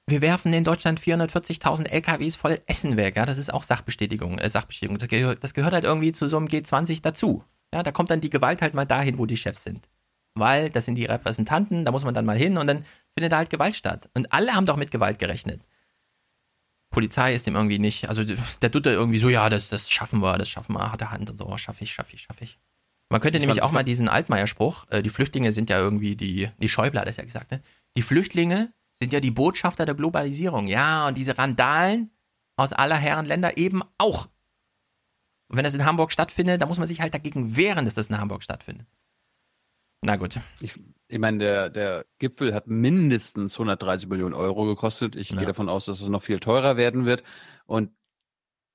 Wir 0.06 0.20
werfen 0.20 0.52
in 0.52 0.62
Deutschland 0.62 1.00
440.000 1.00 1.88
LKWs 1.88 2.36
voll 2.36 2.60
Essen 2.66 2.96
weg. 2.96 3.16
Ja, 3.16 3.26
das 3.26 3.38
ist 3.38 3.52
auch 3.52 3.64
Sachbestätigung, 3.64 4.38
äh, 4.38 4.48
Sachbeschädigung. 4.48 4.98
Das 4.98 5.08
gehört, 5.08 5.42
das 5.42 5.52
gehört 5.52 5.72
halt 5.72 5.82
irgendwie 5.82 6.12
zu 6.12 6.28
so 6.28 6.36
einem 6.36 6.46
G20 6.46 7.02
dazu. 7.02 7.42
Ja, 7.72 7.82
da 7.82 7.92
kommt 7.92 8.10
dann 8.10 8.20
die 8.20 8.30
Gewalt 8.30 8.62
halt 8.62 8.74
mal 8.74 8.84
dahin, 8.84 9.18
wo 9.18 9.26
die 9.26 9.36
Chefs 9.36 9.62
sind. 9.62 9.88
Weil 10.34 10.70
das 10.70 10.84
sind 10.84 10.94
die 10.94 11.04
Repräsentanten, 11.04 11.84
da 11.84 11.90
muss 11.90 12.04
man 12.04 12.14
dann 12.14 12.24
mal 12.24 12.36
hin 12.36 12.58
und 12.58 12.66
dann 12.66 12.84
findet 13.14 13.32
da 13.32 13.38
halt 13.38 13.50
Gewalt 13.50 13.76
statt. 13.76 14.08
Und 14.14 14.32
alle 14.32 14.54
haben 14.54 14.66
doch 14.66 14.76
mit 14.76 14.90
Gewalt 14.90 15.18
gerechnet. 15.18 15.60
Polizei 16.90 17.34
ist 17.34 17.46
dem 17.46 17.54
irgendwie 17.54 17.78
nicht, 17.78 18.08
also 18.08 18.24
der 18.24 18.70
tut 18.70 18.86
da 18.86 18.90
irgendwie 18.90 19.18
so, 19.18 19.28
ja, 19.28 19.48
das, 19.48 19.68
das 19.68 19.90
schaffen 19.90 20.20
wir, 20.20 20.38
das 20.38 20.48
schaffen 20.48 20.74
wir, 20.74 20.90
hat 20.90 21.00
er 21.00 21.12
Hand 21.12 21.30
und 21.30 21.36
so, 21.36 21.56
schaffe 21.56 21.84
ich, 21.84 21.92
schaffe 21.92 22.14
ich, 22.14 22.22
schaffe 22.22 22.44
ich. 22.44 22.58
Man 23.10 23.20
könnte 23.20 23.38
ich 23.38 23.42
nämlich 23.42 23.62
auch 23.62 23.72
mal 23.72 23.84
diesen 23.84 24.08
Altmaier-Spruch, 24.08 24.86
äh, 24.90 25.02
die 25.02 25.10
Flüchtlinge 25.10 25.52
sind 25.52 25.70
ja 25.70 25.78
irgendwie 25.78 26.16
die, 26.16 26.48
die 26.58 26.68
Schäuble 26.68 27.00
hat 27.00 27.08
das 27.08 27.16
ja 27.16 27.24
gesagt, 27.24 27.50
ne? 27.50 27.60
Die 27.96 28.02
Flüchtlinge 28.02 28.72
sind 28.92 29.12
ja 29.12 29.20
die 29.20 29.32
Botschafter 29.32 29.84
der 29.84 29.94
Globalisierung. 29.94 30.66
Ja, 30.66 31.08
und 31.08 31.16
diese 31.16 31.38
Randalen 31.38 32.10
aus 32.56 32.72
aller 32.72 32.96
Herren 32.96 33.26
Länder 33.26 33.56
eben 33.56 33.82
auch. 33.98 34.28
Und 35.50 35.56
wenn 35.56 35.64
das 35.64 35.74
in 35.74 35.84
Hamburg 35.84 36.12
stattfindet, 36.12 36.60
dann 36.60 36.68
muss 36.68 36.78
man 36.78 36.86
sich 36.86 37.00
halt 37.00 37.12
dagegen 37.12 37.56
wehren, 37.56 37.84
dass 37.84 37.94
das 37.94 38.08
in 38.08 38.16
Hamburg 38.16 38.44
stattfindet. 38.44 38.86
Na 40.02 40.14
gut. 40.14 40.38
Ich, 40.60 40.74
ich 41.08 41.18
meine, 41.18 41.38
der, 41.38 41.70
der 41.70 42.06
Gipfel 42.20 42.54
hat 42.54 42.68
mindestens 42.68 43.54
130 43.54 44.08
Millionen 44.08 44.34
Euro 44.34 44.64
gekostet. 44.64 45.16
Ich 45.16 45.30
ja. 45.30 45.36
gehe 45.36 45.48
davon 45.48 45.68
aus, 45.68 45.86
dass 45.86 46.00
es 46.00 46.08
noch 46.08 46.22
viel 46.22 46.38
teurer 46.38 46.76
werden 46.76 47.04
wird. 47.04 47.24
Und 47.66 47.90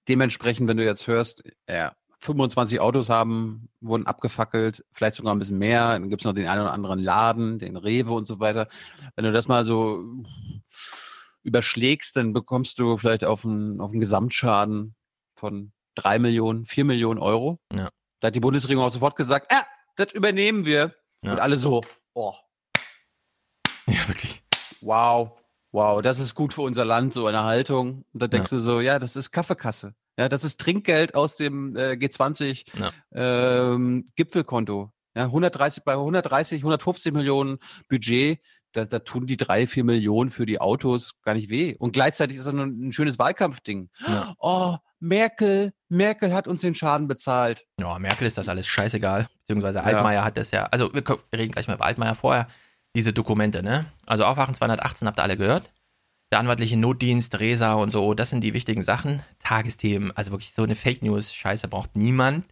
dementsprechend, 0.10 0.68
wenn 0.68 0.76
du 0.76 0.84
jetzt 0.84 1.08
hörst, 1.08 1.44
ja, 1.70 1.96
25 2.20 2.82
Autos 2.82 3.10
haben, 3.10 3.70
wurden 3.80 4.06
abgefackelt, 4.06 4.84
vielleicht 4.92 5.16
sogar 5.16 5.34
ein 5.34 5.40
bisschen 5.40 5.58
mehr. 5.58 5.94
Dann 5.94 6.10
gibt 6.10 6.24
es 6.24 6.26
noch 6.26 6.34
den 6.34 6.48
einen 6.48 6.64
oder 6.64 6.74
anderen 6.74 7.00
Laden, 7.00 7.58
den 7.58 7.78
Rewe 7.78 8.12
und 8.12 8.28
so 8.28 8.42
weiter. 8.42 8.68
Wenn 9.16 9.24
du 9.24 9.32
das 9.32 9.48
mal 9.48 9.64
so 9.64 10.04
überschlägst, 11.42 12.18
dann 12.18 12.34
bekommst 12.34 12.80
du 12.80 12.98
vielleicht 12.98 13.24
auf 13.24 13.46
einen, 13.46 13.80
auf 13.80 13.92
einen 13.92 14.02
Gesamtschaden 14.02 14.94
von 15.36 15.72
drei 15.96 16.20
Millionen, 16.20 16.66
vier 16.66 16.86
Millionen 16.86 17.20
Euro. 17.20 17.60
Ja. 17.74 17.90
Da 18.20 18.28
hat 18.28 18.36
die 18.36 18.40
Bundesregierung 18.40 18.86
auch 18.86 18.92
sofort 18.92 19.16
gesagt, 19.16 19.52
ah, 19.54 19.66
das 19.96 20.12
übernehmen 20.14 20.66
wir. 20.66 20.94
Ja. 21.22 21.32
Und 21.32 21.40
alle 21.40 21.58
so, 21.58 21.84
oh. 22.14 22.34
Ja, 23.88 24.08
wirklich. 24.08 24.44
Wow, 24.82 25.38
wow, 25.72 26.02
das 26.02 26.20
ist 26.20 26.36
gut 26.36 26.54
für 26.54 26.62
unser 26.62 26.86
Land, 26.86 27.14
so 27.14 27.28
eine 27.28 27.44
Haltung. 27.44 28.06
Und 28.14 28.22
da 28.22 28.28
denkst 28.28 28.52
ja. 28.52 28.58
du 28.58 28.64
so, 28.64 28.82
ja, 28.82 29.00
das 29.00 29.16
ist 29.16 29.32
Kaffeekasse. 29.32 29.96
Ja, 30.18 30.30
das 30.30 30.44
ist 30.44 30.60
Trinkgeld 30.60 31.14
aus 31.16 31.36
dem 31.36 31.76
äh, 31.76 31.92
G20 31.94 32.66
ja. 32.80 32.92
ähm, 33.14 34.12
Gipfelkonto. 34.16 34.92
Ja, 35.16 35.24
130 35.24 35.84
bei 35.84 35.94
130, 35.94 36.60
150 36.60 37.14
Millionen 37.14 37.60
Budget, 37.90 38.40
da, 38.76 38.86
da 38.86 39.00
tun 39.00 39.26
die 39.26 39.38
drei, 39.38 39.68
vier 39.68 39.84
Millionen 39.84 40.30
für 40.30 40.46
die 40.46 40.60
Autos 40.60 41.14
gar 41.24 41.34
nicht 41.34 41.50
weh. 41.50 41.76
Und 41.78 41.94
gleichzeitig 41.94 42.38
ist 42.38 42.46
das 42.46 42.54
ein, 42.54 42.88
ein 42.88 42.92
schönes 42.92 43.18
Wahlkampfding. 43.18 43.90
Ja. 44.08 44.36
Oh, 44.40 44.78
Merkel, 45.00 45.74
Merkel 45.90 46.34
hat 46.34 46.48
uns 46.48 46.62
den 46.62 46.74
Schaden 46.76 47.08
bezahlt. 47.08 47.66
Ja, 47.80 48.00
Merkel 48.00 48.28
ist 48.28 48.38
das 48.38 48.50
alles 48.50 48.68
scheißegal. 48.68 49.28
Beziehungsweise 49.42 49.84
Altmaier 49.84 50.20
ja. 50.20 50.26
hat 50.26 50.38
das 50.38 50.52
ja, 50.52 50.66
also 50.66 50.94
wir 50.94 51.04
reden 51.34 51.52
gleich 51.52 51.68
mal 51.68 51.76
über 51.76 51.86
Altmaier 51.86 52.16
vorher, 52.16 52.48
diese 52.96 53.14
Dokumente, 53.14 53.62
ne? 53.62 53.86
Also 54.06 54.26
Aufwachen 54.26 54.56
218 54.56 55.08
habt 55.08 55.20
ihr 55.20 55.24
alle 55.24 55.38
gehört. 55.38 55.72
Der 56.32 56.40
anwaltliche 56.40 56.78
Notdienst, 56.78 57.40
Resa 57.40 57.74
und 57.74 57.92
so, 57.92 58.14
das 58.14 58.30
sind 58.30 58.42
die 58.42 58.54
wichtigen 58.54 58.84
Sachen. 58.84 59.22
Tagesthemen, 59.40 60.12
also 60.16 60.32
wirklich 60.32 60.54
so 60.54 60.64
eine 60.64 60.76
Fake 60.76 61.04
News-Scheiße 61.04 61.68
braucht 61.68 61.96
niemand. 61.96 62.46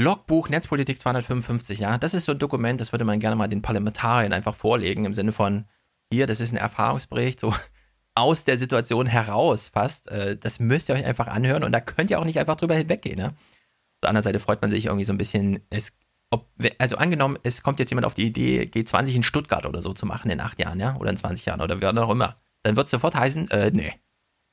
Logbuch 0.00 0.48
Netzpolitik 0.48 0.98
255, 0.98 1.80
ja, 1.80 1.98
das 1.98 2.14
ist 2.14 2.24
so 2.24 2.32
ein 2.32 2.38
Dokument, 2.38 2.80
das 2.80 2.90
würde 2.90 3.04
man 3.04 3.18
gerne 3.18 3.36
mal 3.36 3.48
den 3.48 3.60
Parlamentariern 3.60 4.32
einfach 4.32 4.54
vorlegen, 4.54 5.04
im 5.04 5.12
Sinne 5.12 5.32
von, 5.32 5.66
hier, 6.10 6.26
das 6.26 6.40
ist 6.40 6.52
ein 6.52 6.56
Erfahrungsbericht, 6.56 7.38
so 7.38 7.54
aus 8.14 8.44
der 8.44 8.56
Situation 8.56 9.06
heraus 9.06 9.68
fast. 9.68 10.08
Äh, 10.08 10.38
das 10.38 10.58
müsst 10.58 10.88
ihr 10.88 10.94
euch 10.94 11.04
einfach 11.04 11.26
anhören 11.28 11.64
und 11.64 11.72
da 11.72 11.80
könnt 11.80 12.10
ihr 12.10 12.18
auch 12.18 12.24
nicht 12.24 12.38
einfach 12.38 12.56
drüber 12.56 12.74
hinweggehen. 12.74 13.18
Ne? 13.18 13.26
Auf 13.26 14.00
der 14.02 14.08
anderen 14.08 14.24
Seite 14.24 14.40
freut 14.40 14.62
man 14.62 14.70
sich 14.70 14.86
irgendwie 14.86 15.04
so 15.04 15.12
ein 15.12 15.18
bisschen, 15.18 15.60
es, 15.68 15.92
ob, 16.30 16.48
also 16.78 16.96
angenommen, 16.96 17.38
es 17.42 17.62
kommt 17.62 17.78
jetzt 17.78 17.90
jemand 17.90 18.06
auf 18.06 18.14
die 18.14 18.26
Idee, 18.26 18.62
G20 18.72 19.16
in 19.16 19.22
Stuttgart 19.22 19.66
oder 19.66 19.82
so 19.82 19.92
zu 19.92 20.06
machen 20.06 20.30
in 20.30 20.40
acht 20.40 20.58
Jahren, 20.58 20.80
ja, 20.80 20.96
oder 20.96 21.10
in 21.10 21.18
20 21.18 21.44
Jahren 21.44 21.60
oder 21.60 21.78
wie 21.78 21.86
auch 21.86 22.10
immer, 22.10 22.40
dann 22.62 22.74
wird 22.74 22.86
es 22.86 22.90
sofort 22.90 23.14
heißen, 23.14 23.50
äh, 23.50 23.70
nee, 23.70 23.92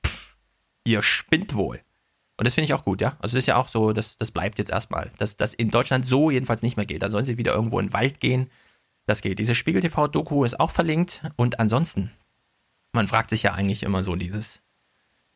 Pff, 0.06 0.38
ihr 0.86 1.02
spinnt 1.02 1.56
wohl. 1.56 1.80
Und 2.38 2.46
das 2.46 2.54
finde 2.54 2.66
ich 2.66 2.74
auch 2.74 2.84
gut, 2.84 3.02
ja. 3.02 3.18
Also 3.20 3.36
das 3.36 3.44
ist 3.44 3.48
ja 3.48 3.56
auch 3.56 3.68
so, 3.68 3.94
das, 3.94 4.16
das 4.18 4.32
bleibt 4.32 4.60
jetzt 4.60 4.72
erstmal. 4.72 5.12
Dass 5.18 5.38
das 5.38 5.54
in 5.56 5.72
Deutschland 5.72 6.06
so 6.06 6.30
jedenfalls 6.30 6.62
nicht 6.62 6.78
mehr 6.78 6.86
geht. 6.86 7.02
Da 7.02 7.10
sollen 7.10 7.26
sie 7.26 7.38
wieder 7.38 7.54
irgendwo 7.54 7.80
in 7.80 7.88
den 7.88 7.94
Wald 7.94 8.20
gehen. 8.20 8.50
Das 9.08 9.22
geht. 9.22 9.40
Diese 9.40 9.56
Spiegel 9.56 9.82
TV-Doku 9.82 10.44
ist 10.44 10.60
auch 10.60 10.72
verlinkt. 10.72 11.24
Und 11.36 11.60
ansonsten, 11.60 12.12
man 12.94 13.08
fragt 13.08 13.32
sich 13.32 13.44
ja 13.44 13.54
eigentlich 13.54 13.82
immer 13.84 14.04
so 14.04 14.16
dieses, 14.16 14.62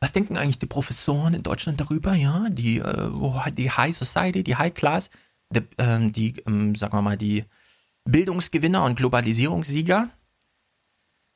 was 0.00 0.12
denken 0.12 0.36
eigentlich 0.36 0.60
die 0.60 0.66
Professoren 0.66 1.34
in 1.34 1.42
Deutschland 1.42 1.80
darüber, 1.80 2.14
ja? 2.14 2.48
Die, 2.50 2.78
äh, 2.78 3.10
die 3.52 3.70
High 3.70 3.96
Society, 3.96 4.44
die 4.44 4.56
High 4.56 4.74
Class, 4.74 5.10
die, 5.50 5.60
äh, 5.78 6.10
die 6.10 6.40
ähm, 6.46 6.76
sagen 6.76 6.96
wir 6.96 7.02
mal, 7.02 7.16
die 7.16 7.44
Bildungsgewinner 8.04 8.84
und 8.84 8.96
Globalisierungssieger, 8.96 10.08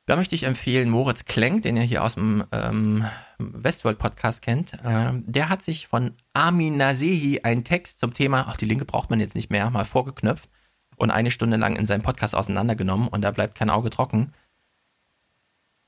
da 0.07 0.15
möchte 0.15 0.35
ich 0.35 0.43
empfehlen, 0.43 0.89
Moritz 0.89 1.25
Klenk, 1.25 1.63
den 1.63 1.75
ihr 1.75 1.83
hier 1.83 2.01
aus 2.01 2.15
dem 2.15 2.45
ähm, 2.53 3.05
Westworld 3.39 3.99
Podcast 3.99 4.41
kennt. 4.41 4.73
Äh, 4.85 5.11
der 5.13 5.49
hat 5.49 5.61
sich 5.61 5.87
von 5.87 6.13
Armin 6.33 6.77
Nasehi 6.77 7.41
einen 7.43 7.65
Text 7.65 7.99
zum 7.99 8.13
Thema, 8.13 8.45
ach, 8.47 8.55
die 8.55 8.65
Linke 8.65 8.85
braucht 8.85 9.09
man 9.09 9.19
jetzt 9.19 9.35
nicht 9.35 9.49
mehr, 9.49 9.69
mal 9.69 9.83
vorgeknöpft 9.83 10.49
und 10.95 11.11
eine 11.11 11.29
Stunde 11.29 11.57
lang 11.57 11.75
in 11.75 11.85
seinem 11.85 12.03
Podcast 12.03 12.35
auseinandergenommen 12.35 13.09
und 13.09 13.21
da 13.21 13.31
bleibt 13.31 13.55
kein 13.55 13.69
Auge 13.69 13.89
trocken. 13.89 14.33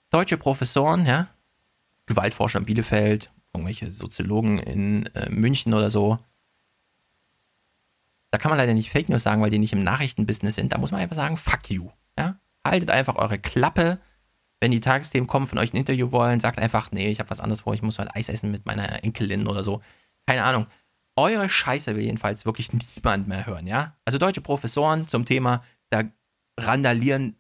Deutsche 0.10 0.38
Professoren, 0.38 1.06
ja, 1.06 1.30
Gewaltforscher 2.06 2.60
in 2.60 2.66
Bielefeld, 2.66 3.32
irgendwelche 3.54 3.90
Soziologen 3.90 4.60
in 4.60 5.06
äh, 5.16 5.30
München 5.30 5.74
oder 5.74 5.90
so. 5.90 6.20
Da 8.32 8.38
kann 8.38 8.50
man 8.50 8.58
leider 8.58 8.74
nicht 8.74 8.90
Fake 8.90 9.08
News 9.08 9.24
sagen, 9.24 9.42
weil 9.42 9.50
die 9.50 9.60
nicht 9.60 9.72
im 9.72 9.80
Nachrichtenbusiness 9.80 10.56
sind. 10.56 10.74
Da 10.74 10.78
muss 10.78 10.92
man 10.92 11.00
einfach 11.00 11.16
sagen, 11.16 11.38
fuck 11.38 11.70
you. 11.70 11.90
Ja? 12.18 12.38
Haltet 12.66 12.90
einfach 12.90 13.16
eure 13.16 13.40
Klappe 13.40 14.00
wenn 14.62 14.72
die 14.72 14.82
Tagesthemen 14.82 15.28
kommen, 15.28 15.48
von 15.48 15.58
euch 15.58 15.74
ein 15.74 15.78
Interview 15.78 16.12
wollen, 16.12 16.40
sagt 16.40 16.60
einfach, 16.60 16.92
nee, 16.92 17.10
ich 17.10 17.20
habe 17.20 17.30
was 17.30 17.40
anderes 17.40 17.62
vor, 17.62 17.74
ich 17.74 17.82
muss 17.82 18.00
halt 18.00 18.14
Eis 18.16 18.30
essen 18.30 18.52
mit 18.52 18.66
meiner 18.66 19.04
Enkelin 19.04 19.48
oder 19.48 19.64
so. 19.64 19.82
Keine 20.28 20.44
Ahnung. 20.44 20.68
Eure 21.16 21.50
Scheiße 21.50 21.96
will 21.96 22.04
jedenfalls 22.04 22.46
wirklich 22.46 22.70
niemand 22.74 23.28
mehr 23.28 23.46
hören, 23.46 23.68
ja? 23.68 23.98
Also 24.06 24.18
deutsche 24.18 24.42
Professoren 24.42 25.08
zum 25.08 25.26
Thema, 25.26 25.64
da 25.90 26.04
randalieren 26.60 27.36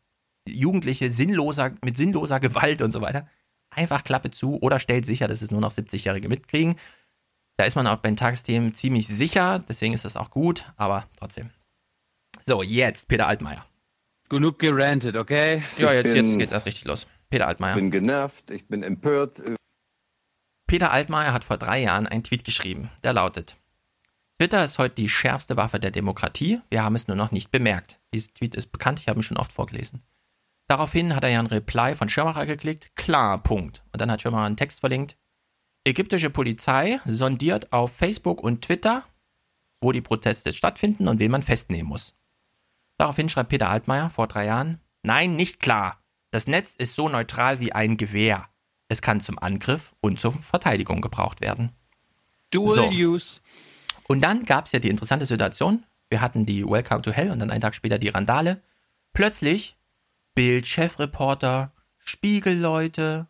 Jugendliche 0.48 1.11
sinnloser, 1.11 1.75
mit 1.83 1.98
sinnloser 1.98 2.39
Gewalt 2.39 2.81
und 2.81 2.91
so 2.91 3.01
weiter. 3.01 3.27
Einfach 3.69 4.03
Klappe 4.03 4.31
zu 4.31 4.57
oder 4.61 4.80
stellt 4.80 5.06
sicher, 5.06 5.27
dass 5.27 5.41
es 5.41 5.51
nur 5.51 5.61
noch 5.61 5.72
70-Jährige 5.72 6.27
mitkriegen. 6.27 6.75
Da 7.57 7.65
ist 7.65 7.75
man 7.75 7.88
auch 7.88 7.98
bei 7.98 8.09
den 8.09 8.17
Tagesthemen 8.17 8.73
ziemlich 8.73 9.07
sicher, 9.07 9.59
deswegen 9.59 9.93
ist 9.93 10.06
das 10.06 10.17
auch 10.17 10.30
gut, 10.30 10.72
aber 10.77 11.07
trotzdem. 11.17 11.49
So, 12.39 12.64
jetzt 12.64 13.07
Peter 13.09 13.27
Altmaier. 13.27 13.65
Genug 14.30 14.59
gerantet, 14.59 15.16
okay? 15.17 15.61
Ja, 15.77 15.91
jetzt, 15.91 16.14
bin, 16.14 16.25
jetzt 16.25 16.38
geht's 16.38 16.53
erst 16.53 16.67
richtig 16.67 16.85
los. 16.85 17.08
Peter 17.30 17.48
Altmaier. 17.48 17.75
Ich 17.75 17.82
bin 17.82 17.91
genervt, 17.91 18.51
ich 18.51 18.67
bin 18.67 18.83
empört. 18.83 19.41
Peter 20.67 20.91
Altmaier 20.91 21.33
hat 21.33 21.43
vor 21.43 21.58
drei 21.58 21.82
Jahren 21.82 22.08
einen 22.08 22.24
Tweet 22.24 22.43
geschrieben, 22.43 22.91
der 23.03 23.14
lautet: 23.14 23.58
Twitter 24.38 24.64
ist 24.64 24.77
heute 24.77 24.95
die 24.95 25.09
schärfste 25.09 25.58
Waffe 25.58 25.80
der 25.80 25.91
Demokratie, 25.91 26.61
wir 26.69 26.83
haben 26.83 26.95
es 26.95 27.08
nur 27.08 27.17
noch 27.17 27.32
nicht 27.32 27.51
bemerkt. 27.51 27.99
Dieser 28.14 28.33
Tweet 28.33 28.56
ist 28.56 28.72
bekannt, 28.72 28.99
ich 28.99 29.08
habe 29.08 29.19
ihn 29.19 29.24
schon 29.24 29.38
oft 29.38 29.51
vorgelesen. 29.51 30.01
Daraufhin 30.67 31.16
hat 31.16 31.24
er 31.24 31.32
ja 31.32 31.40
ein 31.40 31.48
Reply 31.48 31.95
von 31.95 32.09
Schirmacher 32.09 32.45
geklickt, 32.45 32.95
klar, 32.95 33.41
Punkt. 33.41 33.83
Und 33.91 33.99
dann 33.99 34.11
hat 34.11 34.22
Schirmacher 34.22 34.45
einen 34.45 34.58
Text 34.58 34.80
verlinkt. 34.80 35.17
Ägyptische 35.83 36.30
Polizei 36.30 36.99
sondiert 37.06 37.74
auf 37.74 37.91
Facebook 37.91 38.43
und 38.43 38.61
Twitter, 38.61 39.03
wo 39.82 39.91
die 39.91 40.01
Proteste 40.01 40.53
stattfinden 40.53 41.08
und 41.08 41.19
wen 41.19 41.32
man 41.32 41.41
festnehmen 41.41 41.90
muss. 41.90 42.14
Daraufhin 43.00 43.30
schreibt 43.30 43.50
Peter 43.50 43.69
Altmaier 43.69 44.10
vor 44.10 44.28
drei 44.28 44.45
Jahren, 44.45 44.82
nein, 45.03 45.38
nicht 45.38 45.61
klar. 45.61 46.03
Das 46.32 46.48
Netz 46.48 46.76
ist 46.76 46.95
so 46.95 47.08
neutral 47.08 47.60
wie 47.61 47.72
ein 47.72 47.95
Gewehr. 47.95 48.50
Es 48.90 49.02
kann 49.02 49.22
zum 49.22 49.40
Angriff 49.40 49.95
und 50.02 50.19
zur 50.19 50.34
Verteidigung 50.34 51.00
gebraucht 51.00 51.40
werden. 51.40 51.72
Dual 52.52 52.76
so. 52.76 52.90
Use. 52.90 53.40
Und 54.10 54.22
dann 54.22 54.44
gab 54.44 54.66
es 54.66 54.74
ja 54.74 54.80
die 54.80 54.90
interessante 54.90 55.26
Situation. 55.26 55.86
Wir 56.10 56.19
hatten 56.19 56.45
die 56.45 56.66
Welcome 56.66 57.02
to 57.02 57.11
Hell 57.11 57.32
und 57.32 57.40
dann 57.40 57.52
einen 57.52 57.61
Tag 57.61 57.74
später 57.74 58.00
die 58.00 58.10
Randale. 58.10 58.61
Plötzlich 59.14 59.78
Bild-Chefreporter, 60.36 61.72
Spiegelleute, 62.00 63.28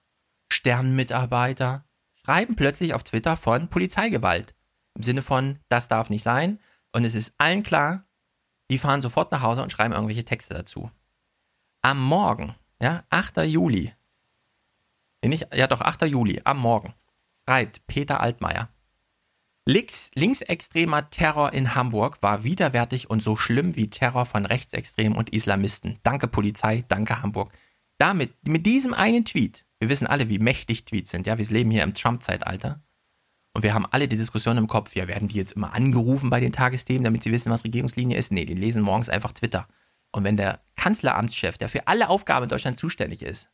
Sternmitarbeiter 0.52 1.86
schreiben 2.16 2.56
plötzlich 2.56 2.96
auf 2.96 3.04
Twitter 3.04 3.38
von 3.38 3.68
Polizeigewalt. 3.68 4.56
Im 4.96 5.04
Sinne 5.04 5.22
von, 5.22 5.60
das 5.70 5.88
darf 5.88 6.10
nicht 6.10 6.24
sein. 6.24 6.60
Und 6.92 7.06
es 7.06 7.14
ist 7.14 7.34
allen 7.38 7.62
klar, 7.62 8.06
die 8.70 8.78
fahren 8.78 9.02
sofort 9.02 9.32
nach 9.32 9.42
Hause 9.42 9.64
und 9.64 9.72
schreiben 9.72 9.94
irgendwelche 9.94 10.26
Texte 10.26 10.54
dazu. 10.54 10.92
Am 11.82 12.02
Morgen, 12.02 12.56
ja, 12.82 13.04
8. 13.10 13.38
Juli, 13.38 13.94
nee, 15.22 15.30
nicht, 15.30 15.48
ja 15.54 15.68
doch, 15.68 15.82
8. 15.82 16.04
Juli, 16.04 16.42
am 16.44 16.60
Morgen, 16.60 16.94
schreibt 17.48 17.86
Peter 17.88 18.20
Altmaier. 18.22 18.70
Links, 19.66 20.10
linksextremer 20.16 21.12
Terror 21.12 21.54
in 21.54 21.76
Hamburg 21.76 22.24
war 22.24 22.44
widerwärtig 22.44 23.10
und 23.10 23.22
so 23.22 23.36
schlimm 23.36 23.76
wie 23.76 23.90
Terror 23.90 24.26
von 24.26 24.46
Rechtsextremen 24.46 25.16
und 25.16 25.30
Islamisten. 25.30 26.00
Danke 26.02 26.28
Polizei, 26.28 26.84
danke 26.88 27.22
Hamburg. 27.22 27.52
Damit, 28.00 28.48
mit 28.48 28.66
diesem 28.66 28.94
einen 28.94 29.26
Tweet, 29.26 29.66
wir 29.80 29.90
wissen 29.90 30.08
alle, 30.08 30.28
wie 30.28 30.40
mächtig 30.40 30.86
Tweets 30.86 31.12
sind, 31.12 31.28
ja, 31.28 31.38
wir 31.38 31.46
leben 31.46 31.70
hier 31.70 31.84
im 31.84 31.94
Trump-Zeitalter, 31.94 32.82
und 33.54 33.64
wir 33.64 33.74
haben 33.74 33.86
alle 33.86 34.08
die 34.08 34.18
Diskussion 34.18 34.58
im 34.58 34.68
Kopf, 34.68 34.96
ja, 34.96 35.08
werden 35.08 35.28
die 35.28 35.38
jetzt 35.38 35.54
immer 35.54 35.74
angerufen 35.74 36.30
bei 36.30 36.40
den 36.40 36.52
Tagesthemen, 36.52 37.04
damit 37.04 37.24
sie 37.24 37.32
wissen, 37.32 37.52
was 37.52 37.64
Regierungslinie 37.64 38.18
ist? 38.18 38.32
Nee, 38.32 38.46
die 38.46 38.54
lesen 38.54 38.84
morgens 38.84 39.10
einfach 39.10 39.32
Twitter. 39.32 39.68
Und 40.12 40.24
wenn 40.24 40.38
der 40.38 40.62
Kanzleramtschef, 40.76 41.58
der 41.58 41.70
für 41.70 41.88
alle 41.88 42.10
Aufgaben 42.10 42.44
in 42.44 42.50
Deutschland 42.50 42.80
zuständig 42.80 43.22
ist, 43.22 43.50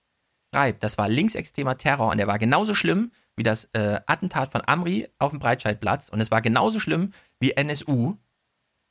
schreibt, 0.53 0.83
das 0.83 0.97
war 0.97 1.09
linksextremer 1.09 1.77
Terror 1.77 2.11
und 2.11 2.17
der 2.17 2.27
war 2.27 2.39
genauso 2.39 2.75
schlimm 2.75 3.11
wie 3.35 3.43
das 3.43 3.65
äh, 3.73 3.99
Attentat 4.05 4.51
von 4.51 4.61
Amri 4.65 5.09
auf 5.19 5.31
dem 5.31 5.39
Breitscheidplatz 5.39 6.09
und 6.09 6.21
es 6.21 6.31
war 6.31 6.41
genauso 6.41 6.79
schlimm 6.79 7.11
wie 7.39 7.51
NSU, 7.51 8.15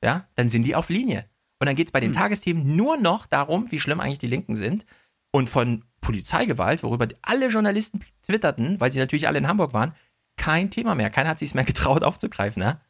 ja, 0.03 0.29
dann 0.35 0.51
sind 0.51 0.67
die 0.67 0.77
auf 0.77 0.91
Linie. 0.91 1.27
Und 1.61 1.67
dann 1.67 1.77
geht 1.77 1.89
es 1.89 1.93
bei 1.93 2.01
den 2.01 2.11
mhm. 2.11 2.17
Tagesthemen 2.17 2.77
nur 2.77 2.99
noch 2.99 3.27
darum, 3.27 3.71
wie 3.71 3.81
schlimm 3.81 4.01
eigentlich 4.01 4.19
die 4.19 4.27
Linken 4.27 4.57
sind. 4.57 4.85
Und 5.31 5.49
von 5.49 5.85
Polizeigewalt, 6.01 6.83
worüber 6.83 7.09
alle 7.23 7.49
Journalisten 7.49 8.05
twitterten, 8.23 8.79
weil 8.81 8.93
sie 8.93 8.99
natürlich 8.99 9.27
alle 9.27 9.39
in 9.39 9.49
Hamburg 9.49 9.73
waren, 9.73 9.95
kein 10.37 10.71
Thema 10.71 10.95
mehr. 10.95 11.11
Keiner 11.11 11.31
hat 11.31 11.39
sich 11.39 11.55
mehr 11.55 11.65
getraut 11.65 12.03
aufzugreifen, 12.03 12.63
ne? 12.63 12.81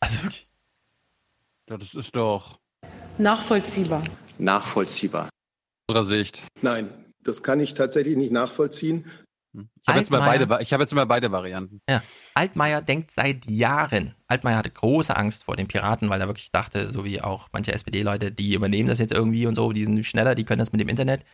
Also 0.00 0.24
wirklich. 0.24 0.48
Ja, 1.68 1.76
das 1.76 1.94
ist 1.94 2.16
doch 2.16 2.58
nachvollziehbar. 3.18 4.04
Nachvollziehbar. 4.38 5.24
Aus 5.24 5.96
unserer 5.96 6.04
Sicht. 6.04 6.46
Nein, 6.62 6.90
das 7.22 7.42
kann 7.42 7.60
ich 7.60 7.74
tatsächlich 7.74 8.16
nicht 8.16 8.32
nachvollziehen. 8.32 9.10
Hm. 9.54 9.68
Ich 9.82 9.88
habe 9.88 9.98
jetzt, 9.98 10.10
mal 10.10 10.20
beide, 10.20 10.46
hab 10.46 10.80
jetzt 10.80 10.94
mal 10.94 11.06
beide 11.06 11.32
Varianten. 11.32 11.80
Ja. 11.88 12.02
Altmaier 12.34 12.82
denkt 12.82 13.10
seit 13.10 13.50
Jahren. 13.50 14.14
Altmaier 14.26 14.58
hatte 14.58 14.70
große 14.70 15.16
Angst 15.16 15.44
vor 15.44 15.56
den 15.56 15.68
Piraten, 15.68 16.10
weil 16.10 16.20
er 16.20 16.28
wirklich 16.28 16.52
dachte, 16.52 16.90
so 16.92 17.04
wie 17.04 17.20
auch 17.20 17.48
manche 17.52 17.72
SPD-Leute, 17.72 18.30
die 18.30 18.54
übernehmen 18.54 18.88
das 18.88 18.98
jetzt 18.98 19.12
irgendwie 19.12 19.46
und 19.46 19.54
so, 19.54 19.72
die 19.72 19.84
sind 19.84 20.04
schneller, 20.04 20.34
die 20.34 20.44
können 20.44 20.60
das 20.60 20.72
mit 20.72 20.80
dem 20.80 20.88
Internet. 20.88 21.24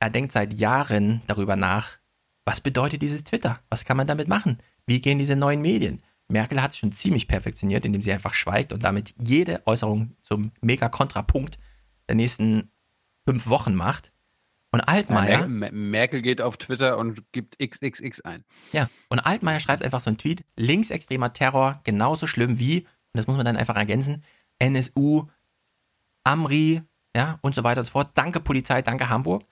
Er 0.00 0.10
denkt 0.10 0.32
seit 0.32 0.52
Jahren 0.54 1.22
darüber 1.28 1.56
nach, 1.56 1.98
was 2.44 2.60
bedeutet 2.60 3.02
dieses 3.02 3.24
Twitter? 3.24 3.60
Was 3.70 3.84
kann 3.84 3.96
man 3.96 4.06
damit 4.06 4.28
machen? 4.28 4.58
Wie 4.86 5.00
gehen 5.00 5.18
diese 5.18 5.36
neuen 5.36 5.60
Medien? 5.60 6.02
Merkel 6.28 6.62
hat 6.62 6.72
es 6.72 6.78
schon 6.78 6.92
ziemlich 6.92 7.28
perfektioniert, 7.28 7.84
indem 7.84 8.02
sie 8.02 8.12
einfach 8.12 8.34
schweigt 8.34 8.72
und 8.72 8.84
damit 8.84 9.14
jede 9.18 9.66
Äußerung 9.66 10.16
zum 10.22 10.52
Mega-Kontrapunkt 10.60 11.58
der 12.08 12.16
nächsten 12.16 12.70
fünf 13.26 13.46
Wochen 13.46 13.74
macht. 13.74 14.12
Und 14.72 14.80
Altmaier. 14.80 15.46
Mer 15.46 15.70
Merkel 15.70 16.22
geht 16.22 16.40
auf 16.40 16.56
Twitter 16.56 16.96
und 16.96 17.30
gibt 17.32 17.58
XXX 17.58 18.22
ein. 18.22 18.42
Ja, 18.72 18.88
und 19.10 19.18
Altmaier 19.18 19.60
schreibt 19.60 19.84
einfach 19.84 20.00
so 20.00 20.08
einen 20.08 20.16
Tweet: 20.16 20.44
linksextremer 20.56 21.34
Terror 21.34 21.80
genauso 21.84 22.26
schlimm 22.26 22.58
wie, 22.58 22.80
und 22.80 23.18
das 23.18 23.26
muss 23.26 23.36
man 23.36 23.44
dann 23.44 23.58
einfach 23.58 23.76
ergänzen, 23.76 24.24
NSU, 24.58 25.26
Amri, 26.24 26.82
ja, 27.14 27.38
und 27.42 27.54
so 27.54 27.64
weiter 27.64 27.80
und 27.80 27.84
so 27.84 27.92
fort. 27.92 28.12
Danke 28.14 28.40
Polizei, 28.40 28.80
danke 28.80 29.10
Hamburg. 29.10 29.44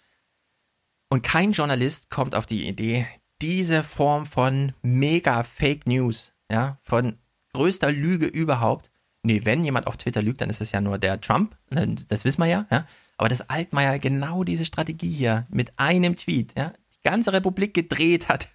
Und 1.10 1.22
kein 1.22 1.52
Journalist 1.52 2.08
kommt 2.08 2.34
auf 2.36 2.46
die 2.46 2.68
Idee, 2.68 3.06
diese 3.42 3.82
Form 3.82 4.26
von 4.26 4.72
mega 4.82 5.42
Fake 5.42 5.86
News, 5.86 6.32
ja, 6.50 6.78
von 6.82 7.18
größter 7.52 7.90
Lüge 7.90 8.26
überhaupt. 8.26 8.90
Nee, 9.22 9.42
wenn 9.44 9.64
jemand 9.64 9.86
auf 9.86 9.96
Twitter 9.96 10.22
lügt, 10.22 10.40
dann 10.40 10.48
ist 10.48 10.60
es 10.60 10.72
ja 10.72 10.80
nur 10.80 10.98
der 10.98 11.20
Trump, 11.20 11.56
ne, 11.70 11.94
das 12.08 12.24
wissen 12.24 12.40
wir 12.40 12.46
ja, 12.46 12.66
ja. 12.70 12.86
Aber 13.18 13.28
dass 13.28 13.50
Altmaier 13.50 13.98
genau 13.98 14.44
diese 14.44 14.64
Strategie 14.64 15.10
hier 15.10 15.46
mit 15.50 15.78
einem 15.78 16.16
Tweet, 16.16 16.54
ja, 16.56 16.72
die 16.92 17.02
ganze 17.02 17.32
Republik 17.32 17.74
gedreht 17.74 18.28
hat. 18.28 18.48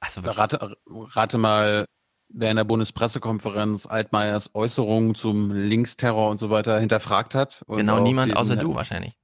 Also 0.00 0.22
rate, 0.22 0.76
rate 0.86 1.38
mal, 1.38 1.84
wer 2.28 2.50
in 2.50 2.56
der 2.56 2.64
Bundespressekonferenz 2.64 3.86
Altmaiers 3.86 4.54
Äußerungen 4.54 5.14
zum 5.14 5.52
Linksterror 5.52 6.30
und 6.30 6.38
so 6.38 6.50
weiter 6.50 6.80
hinterfragt 6.80 7.34
hat. 7.34 7.62
Genau, 7.68 8.00
niemand 8.00 8.34
außer 8.34 8.56
du 8.56 8.74
wahrscheinlich. 8.74 9.16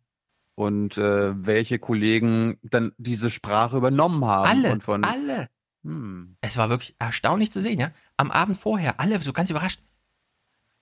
Und 0.54 0.98
äh, 0.98 1.46
welche 1.46 1.78
Kollegen 1.78 2.58
dann 2.62 2.92
diese 2.98 3.30
Sprache 3.30 3.76
übernommen 3.76 4.24
haben. 4.24 4.46
Alle, 4.46 4.80
von, 4.80 5.04
alle. 5.04 5.48
Hm. 5.82 6.36
Es 6.40 6.56
war 6.56 6.68
wirklich 6.68 6.94
erstaunlich 6.98 7.50
zu 7.50 7.60
sehen, 7.60 7.80
ja. 7.80 7.90
Am 8.16 8.30
Abend 8.30 8.58
vorher, 8.58 9.00
alle 9.00 9.18
so 9.20 9.32
ganz 9.32 9.50
überrascht. 9.50 9.80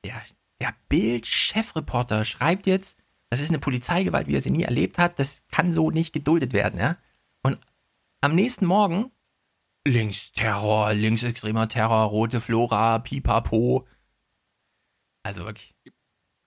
Der, 0.05 0.21
der 0.61 0.75
Bild-Chefreporter 0.89 2.25
schreibt 2.25 2.67
jetzt, 2.67 2.97
das 3.31 3.41
ist 3.41 3.51
eine 3.51 3.61
Polizeigewalt, 3.61 4.27
wie 4.27 4.35
er 4.35 4.41
sie 4.41 4.51
nie 4.51 4.65
erlebt 4.65 4.99
hat. 4.99 5.19
Das 5.19 5.45
kann 5.49 5.73
so 5.73 5.91
nicht 5.91 6.13
geduldet 6.13 6.53
werden, 6.53 6.81
ja. 6.81 6.97
Und 7.43 7.59
am 8.21 8.35
nächsten 8.35 8.67
Morgen 8.67 9.13
Linksterror, 9.87 10.93
linksextremer 10.93 11.69
Terror, 11.69 12.05
rote 12.05 12.41
Flora, 12.41 12.99
pipapo. 12.99 13.87
Also 15.23 15.45
wirklich. 15.45 15.75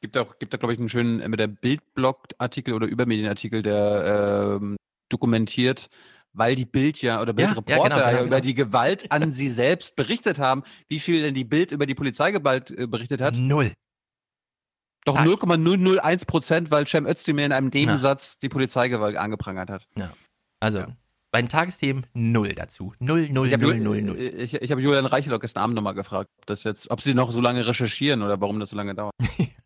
Gibt 0.04 0.18
auch, 0.18 0.38
gibt 0.38 0.52
da, 0.52 0.58
glaube 0.58 0.74
ich, 0.74 0.80
einen 0.80 0.90
schönen 0.90 1.22
äh, 1.22 1.30
mit 1.30 1.40
der 1.40 1.48
Bildblog-Artikel 1.48 2.74
oder 2.74 2.88
Übermedienartikel, 2.88 3.62
der 3.62 4.60
ähm, 4.62 4.76
dokumentiert, 5.08 5.88
weil 6.34 6.58
die 6.58 6.66
Bild 6.66 7.02
ja 7.02 7.22
oder 7.22 7.32
Bildreporter 7.32 7.72
ja, 7.72 7.80
ja, 7.80 7.88
genau, 7.88 8.10
genau, 8.10 8.22
über 8.26 8.36
genau. 8.36 8.46
die 8.46 8.54
Gewalt 8.54 9.12
an 9.14 9.32
sie 9.32 9.48
selbst 9.48 9.96
berichtet 9.96 10.40
haben, 10.40 10.64
wie 10.90 11.00
viel 11.00 11.22
denn 11.22 11.34
die 11.34 11.46
Bild 11.46 11.72
über 11.72 11.86
die 11.86 11.96
Polizeigewalt 11.96 12.70
äh, 12.72 12.86
berichtet 12.86 13.22
hat? 13.22 13.36
Null. 13.38 13.72
Doch 15.06 15.24
0,001 15.24 16.26
Prozent, 16.26 16.70
weil 16.70 16.86
Cem 16.86 17.06
Özdemir 17.06 17.46
in 17.46 17.54
einem 17.54 17.70
Nebensatz 17.70 18.38
die 18.40 18.50
Polizeigewalt 18.50 19.16
angeprangert 19.16 19.70
hat. 19.70 19.88
Ja. 19.98 20.12
Also, 20.60 20.80
ja. 20.80 20.88
bei 21.32 21.42
den 21.42 21.48
Tagesthemen 21.48 22.08
null 22.14 22.50
dazu. 22.56 22.92
Null, 23.00 23.30
null, 23.30 23.48
ich 23.48 23.58
null, 23.58 23.80
null, 23.80 24.02
null. 24.02 24.18
Ich, 24.20 24.54
ich 24.54 24.72
habe 24.72 24.82
Julian 24.82 25.06
Reichelock 25.06 25.40
gestern 25.40 25.64
Abend 25.64 25.76
nochmal 25.78 25.94
gefragt, 25.94 26.30
ob, 26.40 26.46
das 26.46 26.66
jetzt, 26.66 26.92
ob 26.92 27.00
sie 27.00 27.14
noch 27.14 27.32
so 27.32 27.40
lange 27.40 27.66
recherchieren 27.66 28.22
oder 28.22 28.42
warum 28.42 28.60
das 28.60 28.72
so 28.72 28.76
lange 28.76 28.96
dauert. 28.96 29.14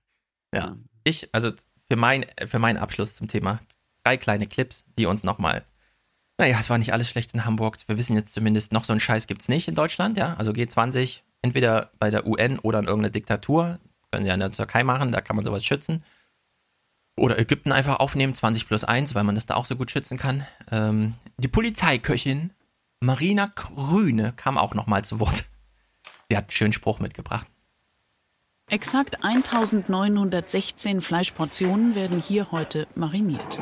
ja. 0.54 0.78
Ich, 1.04 1.34
also 1.34 1.52
für, 1.90 1.98
mein, 1.98 2.26
für 2.46 2.60
meinen 2.60 2.78
Abschluss 2.78 3.16
zum 3.16 3.28
Thema, 3.28 3.60
drei 4.04 4.18
kleine 4.18 4.48
Clips, 4.48 4.86
die 4.98 5.06
uns 5.06 5.24
nochmal 5.24 5.66
naja, 6.38 6.58
es 6.60 6.70
war 6.70 6.78
nicht 6.78 6.94
alles 6.94 7.10
schlecht 7.10 7.34
in 7.34 7.46
Hamburg. 7.46 7.78
Wir 7.88 7.98
wissen 7.98 8.16
jetzt 8.16 8.34
zumindest, 8.34 8.72
noch 8.72 8.84
so 8.84 8.94
einen 8.94 9.00
Scheiß 9.00 9.28
gibt 9.28 9.42
es 9.42 9.50
nicht 9.50 9.68
in 9.68 9.76
Deutschland, 9.76 10.18
ja. 10.18 10.36
Also 10.36 10.52
G20, 10.52 11.22
entweder 11.42 11.92
bei 12.00 12.12
der 12.12 12.28
UN 12.28 12.60
oder 12.60 12.80
in 12.80 12.86
irgendeiner 12.86 13.12
Diktatur. 13.12 13.80
Können 14.12 14.26
ja 14.26 14.36
in 14.36 14.40
der 14.40 14.52
Türkei 14.52 14.84
machen, 14.84 15.12
da 15.12 15.20
kann 15.20 15.36
man 15.36 15.44
sowas 15.44 15.66
schützen. 15.66 16.04
Oder 17.18 17.40
Ägypten 17.40 17.72
einfach 17.72 18.00
aufnehmen, 18.00 18.36
20 18.36 18.68
plus 18.68 18.84
1, 18.84 19.16
weil 19.16 19.24
man 19.24 19.36
das 19.36 19.48
da 19.48 19.56
auch 19.56 19.66
so 19.66 19.76
gut 19.76 19.90
schützen 19.90 20.18
kann. 20.18 20.46
Ähm, 20.72 21.16
die 21.38 21.48
Polizeiköchin 21.48 22.52
Marina 23.00 23.52
Grüne 23.54 24.34
kam 24.36 24.58
auch 24.58 24.76
nochmal 24.76 25.04
zu 25.04 25.20
Wort. 25.20 25.46
Sie 26.30 26.38
hat 26.38 26.46
einen 26.46 26.52
schönen 26.52 26.74
Spruch 26.74 27.00
mitgebracht. 27.00 27.48
Exakt 28.70 29.24
1916 29.24 31.00
Fleischportionen 31.00 31.96
werden 31.96 32.20
hier 32.20 32.52
heute 32.52 32.86
mariniert. 32.96 33.62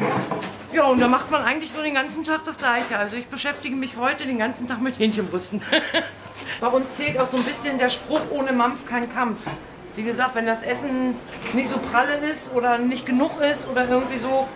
Ja, 0.74 0.86
und 0.86 1.00
da 1.00 1.08
macht 1.08 1.30
man 1.30 1.44
eigentlich 1.44 1.72
so 1.72 1.80
den 1.84 1.94
ganzen 1.94 2.24
Tag 2.24 2.44
das 2.44 2.58
Gleiche. 2.58 2.98
Also 2.98 3.16
ich 3.16 3.28
beschäftige 3.28 3.76
mich 3.76 3.98
heute 3.98 4.26
den 4.26 4.40
ganzen 4.40 4.66
Tag 4.66 4.82
mit 4.82 4.98
Hähnchenbrüsten. 4.98 5.62
Bei 6.60 6.66
uns 6.70 6.96
zählt 6.96 7.20
auch 7.20 7.28
so 7.28 7.38
ein 7.38 7.44
bisschen 7.44 7.78
der 7.78 7.90
Spruch, 7.90 8.22
ohne 8.32 8.52
Mampf 8.52 8.88
kein 8.88 9.08
Kampf. 9.14 9.42
Wie 9.96 10.02
gesagt, 10.02 10.34
wenn 10.34 10.48
das 10.48 10.64
Essen 10.64 11.14
nicht 11.54 11.68
so 11.68 11.78
pralle 11.78 12.16
ist 12.28 12.52
oder 12.56 12.80
nicht 12.80 13.06
genug 13.06 13.40
ist 13.40 13.68
oder 13.68 13.88
irgendwie 13.88 14.18
so, 14.18 14.48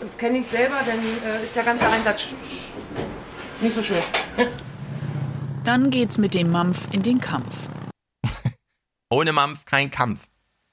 das 0.00 0.16
kenne 0.16 0.38
ich 0.38 0.46
selber, 0.46 0.76
dann 0.86 1.00
äh, 1.00 1.42
ist 1.42 1.56
der 1.56 1.64
ganze 1.64 1.88
Einsatz 1.88 2.28
nicht 3.60 3.74
so 3.74 3.82
schön. 3.82 4.02
Dann 5.64 5.90
geht's 5.90 6.16
mit 6.16 6.32
dem 6.34 6.52
Mampf 6.52 6.86
in 6.92 7.02
den 7.02 7.20
Kampf. 7.20 7.68
Ohne 9.10 9.32
Mampf 9.32 9.64
kein 9.64 9.90
Kampf. 9.90 10.28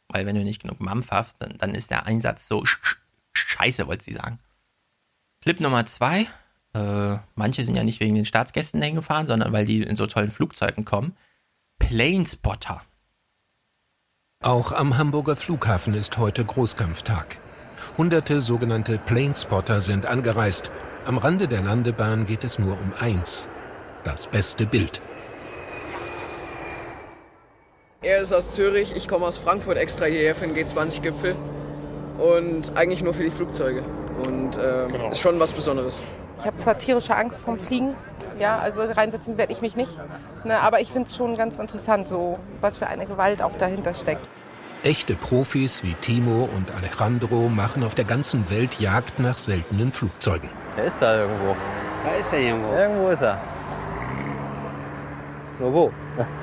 Weil 0.08 0.26
wenn 0.26 0.36
du 0.36 0.44
nicht 0.44 0.62
genug 0.62 0.80
Mampf 0.80 1.12
hast, 1.12 1.42
dann, 1.42 1.58
dann 1.58 1.76
ist 1.76 1.92
der 1.92 2.06
Einsatz 2.06 2.48
so 2.48 2.66
sch 2.66 2.98
scheiße, 3.34 3.88
wollte 3.88 4.03
sie 4.03 4.14
sagen. 4.14 4.40
Clip 5.42 5.60
Nummer 5.60 5.86
zwei. 5.86 6.28
Äh, 6.74 7.18
manche 7.36 7.64
sind 7.64 7.76
ja 7.76 7.84
nicht 7.84 8.00
wegen 8.00 8.16
den 8.16 8.26
Staatsgästen 8.26 8.82
hingefahren, 8.82 9.28
sondern 9.28 9.53
weil 9.53 9.66
die 9.66 9.84
in 9.84 9.95
so 9.95 10.08
tollen 10.08 10.32
Flugzeugen 10.32 10.86
kommen. 10.86 11.16
Planespotter. 11.80 12.82
Auch 14.42 14.72
am 14.72 14.98
Hamburger 14.98 15.36
Flughafen 15.36 15.94
ist 15.94 16.18
heute 16.18 16.44
Großkampftag. 16.44 17.38
Hunderte 17.98 18.42
sogenannte 18.42 18.98
Planespotter 18.98 19.82
sind 19.82 20.06
angereist. 20.06 20.72
Am 21.06 21.18
Rande 21.18 21.48
der 21.48 21.62
Landebahn 21.62 22.26
geht 22.26 22.44
es 22.44 22.60
nur 22.60 22.80
um 22.80 22.94
eins. 23.00 23.48
Das 24.03 24.28
beste 24.28 24.66
Bild. 24.66 25.02
Er 28.03 28.19
ist 28.19 28.33
aus 28.33 28.51
Zürich, 28.51 28.93
ich 28.98 29.07
komme 29.07 29.25
aus 29.25 29.38
Frankfurt 29.38 29.77
extra 29.77 30.03
hierher 30.06 30.35
für 30.35 30.45
den 30.45 30.53
G20-Gipfel 30.57 31.38
und 32.17 32.75
eigentlich 32.75 33.01
nur 33.01 33.14
für 33.14 33.23
die 33.23 33.32
Flugzeuge. 33.32 33.82
Und 34.25 34.57
äh, 34.57 34.88
genau. 34.91 35.09
ist 35.09 35.22
schon 35.22 35.40
was 35.40 35.53
Besonderes. 35.53 36.01
Ich 36.38 36.45
habe 36.45 36.57
zwar 36.57 36.77
tierische 36.77 37.15
Angst 37.15 37.43
vom 37.43 37.57
Fliegen, 37.57 37.95
ja, 38.41 38.59
also 38.59 38.82
reinsetzen 38.82 39.38
werde 39.38 39.53
ich 39.53 39.61
mich 39.61 39.77
nicht, 39.77 39.98
ne, 40.43 40.59
aber 40.59 40.82
ich 40.82 40.91
finde 40.91 41.07
es 41.07 41.15
schon 41.15 41.38
ganz 41.38 41.59
interessant, 41.59 42.09
so 42.09 42.40
was 42.59 42.75
für 42.75 42.88
eine 42.88 43.06
Gewalt 43.06 43.41
auch 43.41 43.56
dahinter 43.57 43.93
steckt. 43.93 44.27
Echte 44.83 45.15
Profis 45.15 45.82
wie 45.83 45.93
Timo 45.93 46.49
und 46.53 46.75
Alejandro 46.75 47.48
machen 47.48 47.85
auf 47.85 47.95
der 47.95 48.03
ganzen 48.03 48.49
Welt 48.49 48.82
Jagd 48.82 49.19
nach 49.19 49.38
seltenen 49.38 49.93
Flugzeugen. 49.93 50.49
Er 50.75 50.85
ist 50.85 51.01
da 51.01 51.22
irgendwo. 51.22 51.56
Da 52.03 52.19
ist 52.19 52.33
er 52.33 52.40
irgendwo. 52.40 52.73
Irgendwo 52.73 53.09
ist 53.09 53.22
er. 53.22 53.40
Nur 55.57 55.73
wo? 55.73 55.91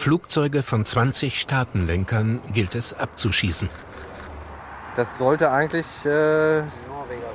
Flugzeuge 0.00 0.62
von 0.62 0.86
20 0.86 1.38
Staatenlenkern 1.38 2.40
gilt 2.54 2.74
es 2.74 2.94
abzuschießen. 2.94 3.68
Das 4.96 5.18
sollte 5.18 5.52
eigentlich 5.52 5.84
äh, 6.06 6.62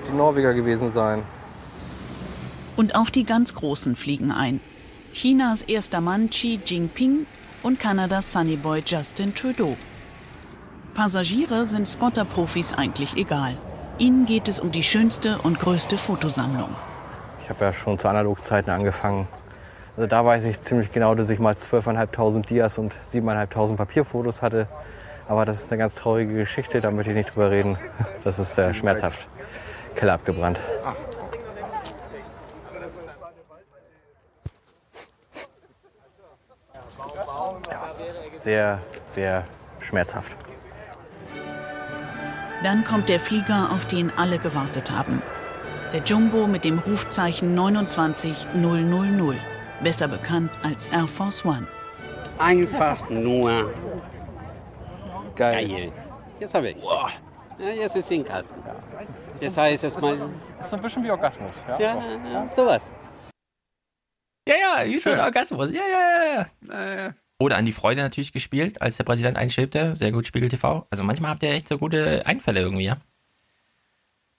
die 0.08 0.12
Norweger 0.12 0.52
gewesen 0.56 0.92
sein. 0.92 1.22
Und 2.76 2.96
auch 2.96 3.12
die 3.12 3.24
ganz 3.24 3.54
Großen 3.54 3.96
fliegen 3.96 4.32
ein. 4.32 4.62
Chinas 5.14 5.62
erster 5.62 6.02
Mann 6.02 6.32
Xi 6.32 6.60
Jinping 6.66 7.28
und 7.62 7.80
Kanadas 7.80 8.32
Sunnyboy 8.32 8.82
Justin 8.84 9.36
Trudeau. 9.36 9.78
Passagiere 10.96 11.68
sind 11.68 11.88
Spotter-Profis 11.88 12.74
eigentlich 12.74 13.16
egal. 13.16 13.60
Ihnen 14.00 14.26
geht 14.26 14.48
es 14.48 14.60
um 14.60 14.72
die 14.72 14.82
schönste 14.82 15.38
und 15.38 15.60
größte 15.60 16.00
Fotosammlung. 16.00 16.70
Ich 17.44 17.50
habe 17.52 17.64
ja 17.64 17.74
schon 17.74 18.00
zu 18.00 18.08
Analogzeiten 18.08 18.74
angefangen, 18.74 19.28
also 19.96 20.08
da 20.08 20.26
weiß 20.26 20.44
ich 20.44 20.60
ziemlich 20.60 20.92
genau, 20.92 21.16
dass 21.16 21.30
ich 21.30 21.40
mal 21.40 21.54
12.500 21.54 22.48
Dias 22.48 22.78
und 22.78 22.94
7.500 22.96 23.76
Papierfotos 23.78 24.42
hatte. 24.42 24.68
Aber 25.28 25.46
das 25.46 25.64
ist 25.64 25.72
eine 25.72 25.80
ganz 25.80 25.96
traurige 25.96 26.34
Geschichte, 26.34 26.82
da 26.82 26.92
möchte 26.92 27.12
ich 27.12 27.18
nicht 27.18 27.34
drüber 27.34 27.52
reden. 27.52 27.78
Das 28.24 28.40
ist 28.40 28.58
äh, 28.58 28.74
schmerzhaft. 28.74 29.28
Keller 29.96 30.14
abgebrannt. 30.14 30.60
Ja, 37.70 37.92
sehr, 38.38 38.80
sehr 39.06 39.44
schmerzhaft. 39.80 40.36
Dann 42.64 42.84
kommt 42.84 43.10
der 43.10 43.20
Flieger, 43.20 43.70
auf 43.72 43.86
den 43.86 44.12
alle 44.18 44.40
gewartet 44.40 44.90
haben. 44.90 45.22
Der 45.94 46.02
Jumbo 46.02 46.48
mit 46.48 46.66
dem 46.66 46.80
Rufzeichen 46.80 47.54
29000 47.54 48.48
besser 49.86 50.08
bekannt 50.08 50.58
als 50.64 50.88
Air 50.88 51.08
Force 51.08 51.46
One. 51.46 51.68
Einfach 52.40 53.08
nur 53.08 53.72
geil. 55.36 55.68
geil. 55.68 55.92
Jetzt 56.40 56.56
habe 56.56 56.72
ich. 56.72 56.78
Wow. 56.78 57.12
Ja, 57.60 57.70
jetzt 57.70 57.96
ist 57.96 58.10
in 58.10 58.26
Kasten. 58.26 58.60
Jetzt 59.40 59.56
heißt 59.56 59.84
es 59.84 60.02
mal. 60.02 60.18
Das 60.58 60.66
ist 60.66 60.70
so 60.72 60.76
ein 60.78 60.82
bisschen 60.82 61.04
wie 61.04 61.12
Orgasmus. 61.12 61.64
Ja, 61.68 61.80
ja, 61.80 62.04
ja 62.34 62.50
sowas. 62.56 62.90
Ja, 64.50 64.56
ja, 64.56 64.90
wie 64.90 65.00
schon 65.00 65.20
Orgasmus. 65.20 65.72
Ja, 65.72 65.84
ja, 66.68 66.96
ja. 66.96 67.14
Oder 67.40 67.58
an 67.58 67.68
die 67.68 67.72
Freude 67.72 68.02
natürlich 68.02 68.34
gespielt, 68.34 68.82
als 68.82 68.98
der 68.98 69.04
Präsident 69.04 69.38
einschwebte. 69.38 69.96
Sehr 69.96 70.12
gut, 70.12 70.26
Spiegel 70.26 70.50
TV. 70.50 70.88
Also 70.90 71.04
manchmal 71.04 71.30
habt 71.30 71.44
ihr 71.44 71.52
echt 71.52 71.68
so 71.68 71.78
gute 71.78 72.26
Einfälle 72.26 72.60
irgendwie, 72.60 72.86
ja. 72.86 72.98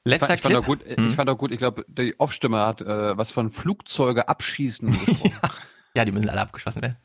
Letzter 0.06 0.34
ich, 0.34 0.40
fand 0.40 0.54
Clip. 0.54 0.64
Gut, 0.64 0.84
hm. 0.84 1.08
Ich 1.08 1.16
fand 1.16 1.28
auch 1.28 1.36
gut, 1.36 1.50
ich 1.50 1.58
glaube, 1.58 1.84
die 1.88 2.18
Off-Stimme 2.18 2.64
hat 2.64 2.80
äh, 2.80 3.18
was 3.18 3.32
von 3.32 3.50
Flugzeuge 3.50 4.28
abschießen 4.28 4.92
ja. 5.24 5.50
ja, 5.96 6.04
die 6.04 6.12
müssen 6.12 6.28
alle 6.28 6.40
abgeschossen 6.40 6.80
werden. 6.80 6.96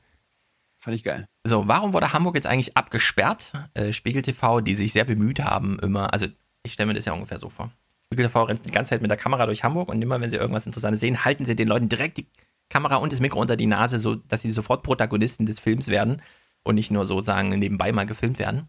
Fand 0.77 0.95
ich 0.95 1.03
geil. 1.03 1.27
So, 1.43 1.67
warum 1.67 1.93
wurde 1.93 2.13
Hamburg 2.13 2.35
jetzt 2.35 2.45
eigentlich 2.45 2.77
abgesperrt? 2.77 3.53
Äh, 3.73 3.91
Spiegel 3.91 4.21
TV, 4.21 4.61
die 4.61 4.75
sich 4.75 4.93
sehr 4.93 5.03
bemüht 5.03 5.39
haben, 5.39 5.79
immer, 5.79 6.13
also 6.13 6.27
ich 6.63 6.73
stelle 6.73 6.87
mir 6.87 6.93
das 6.93 7.05
ja 7.05 7.13
ungefähr 7.13 7.39
so 7.39 7.49
vor. 7.49 7.71
Spiegel 8.05 8.27
TV 8.27 8.43
rennt 8.43 8.65
die 8.65 8.71
ganze 8.71 8.91
Zeit 8.91 9.01
mit 9.01 9.09
der 9.09 9.17
Kamera 9.17 9.47
durch 9.47 9.63
Hamburg 9.63 9.89
und 9.89 9.99
immer, 9.99 10.21
wenn 10.21 10.29
sie 10.29 10.37
irgendwas 10.37 10.67
Interessantes 10.67 10.99
sehen, 10.99 11.25
halten 11.25 11.43
sie 11.43 11.55
den 11.55 11.67
Leuten 11.67 11.89
direkt 11.89 12.17
die 12.17 12.27
Kamera 12.69 12.97
und 12.97 13.11
das 13.11 13.19
Mikro 13.19 13.39
unter 13.39 13.57
die 13.57 13.65
Nase, 13.65 13.97
so 13.97 14.15
dass 14.15 14.43
sie 14.43 14.51
sofort 14.51 14.83
Protagonisten 14.83 15.47
des 15.47 15.59
Films 15.59 15.87
werden 15.87 16.21
und 16.63 16.75
nicht 16.75 16.91
nur 16.91 17.05
sozusagen 17.05 17.49
nebenbei 17.49 17.91
mal 17.91 18.05
gefilmt 18.05 18.37
werden. 18.37 18.67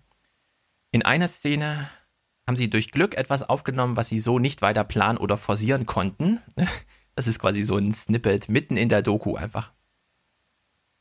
In 0.90 1.04
einer 1.04 1.28
Szene 1.28 1.88
haben 2.52 2.56
sie 2.58 2.68
durch 2.68 2.90
Glück 2.90 3.16
etwas 3.16 3.48
aufgenommen, 3.48 3.96
was 3.96 4.08
sie 4.08 4.20
so 4.20 4.38
nicht 4.38 4.60
weiter 4.60 4.84
planen 4.84 5.16
oder 5.16 5.36
forcieren 5.36 5.86
konnten. 5.86 6.40
Das 7.14 7.26
ist 7.26 7.40
quasi 7.40 7.62
so 7.62 7.76
ein 7.76 7.92
Snippet 7.92 8.48
mitten 8.48 8.78
in 8.78 8.88
der 8.88 9.02
Doku 9.02 9.36
einfach. 9.36 9.70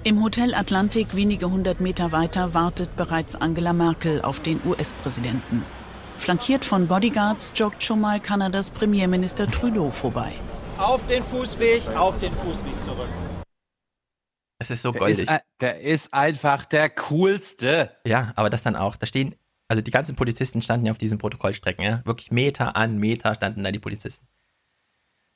Im 0.04 0.22
Hotel 0.22 0.54
Atlantik 0.54 1.16
wenige 1.16 1.50
hundert 1.50 1.80
Meter 1.80 2.12
weiter 2.12 2.54
wartet 2.54 2.98
bereits 2.98 3.38
Angela 3.38 3.72
Merkel 3.72 4.22
auf 4.22 4.42
den 4.42 4.60
US-Präsidenten. 4.66 5.64
Flankiert 6.18 6.66
von 6.66 6.90
Bodyguards 6.90 7.54
joggt 7.56 7.82
schon 7.82 8.02
mal 8.02 8.20
Kanadas 8.20 8.72
Premierminister 8.72 9.50
Trudeau 9.50 9.90
vorbei. 9.90 10.34
Auf 10.78 11.08
den 11.08 11.24
Fußweg, 11.24 11.88
auf 11.96 12.20
den 12.20 12.34
Fußweg 12.34 12.84
zurück. 12.84 13.08
Es 14.60 14.70
ist 14.70 14.82
so 14.82 14.92
goldig. 14.92 15.26
Der 15.26 15.38
ist, 15.38 15.44
der 15.62 15.80
ist 15.80 16.14
einfach 16.14 16.66
der 16.66 16.90
coolste. 16.90 17.96
Ja, 18.06 18.34
aber 18.36 18.50
das 18.50 18.64
dann 18.64 18.76
auch. 18.76 18.98
Da 18.98 19.08
stehen, 19.08 19.34
also 19.72 19.82
die 19.82 19.92
ganzen 19.92 20.18
Polizisten 20.18 20.62
standen 20.62 20.86
ja 20.86 20.92
auf 20.92 20.98
diesen 20.98 21.18
Protokollstrecken, 21.18 21.82
ja. 21.86 22.02
Wirklich 22.04 22.30
Meter 22.30 22.76
an 22.76 22.98
Meter 22.98 23.34
standen 23.34 23.64
da 23.64 23.72
die 23.72 23.80
Polizisten. 23.80 24.28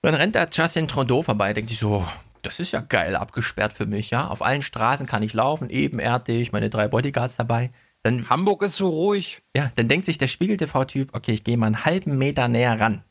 Dann 0.02 0.14
rennt 0.14 0.36
da 0.36 0.46
Justin 0.52 0.90
Trudeau 0.90 1.22
vorbei, 1.24 1.54
denkt 1.54 1.70
sich 1.70 1.80
so, 1.80 2.06
das 2.42 2.60
ist 2.60 2.74
ja 2.74 2.82
geil 2.82 3.16
abgesperrt 3.16 3.72
für 3.72 3.86
mich, 3.86 4.10
ja. 4.10 4.28
Auf 4.28 4.42
allen 4.42 4.62
Straßen 4.62 5.08
kann 5.08 5.24
ich 5.24 5.32
laufen, 5.32 5.70
ebenerdig, 5.70 6.52
meine 6.52 6.70
drei 6.70 6.90
Bodyguards 6.90 7.38
dabei. 7.38 7.72
Dann, 8.04 8.30
Hamburg 8.30 8.62
ist 8.64 8.76
so 8.76 8.90
ruhig. 8.90 9.42
Ja, 9.56 9.72
dann 9.76 9.88
denkt 9.88 10.06
sich 10.06 10.18
der 10.18 10.28
Spiegel-TV-Typ, 10.28 11.16
okay, 11.16 11.32
ich 11.32 11.46
gehe 11.46 11.56
mal 11.56 11.68
einen 11.68 11.86
halben 11.86 12.18
Meter 12.18 12.50
näher 12.50 12.78
ran. 12.78 13.06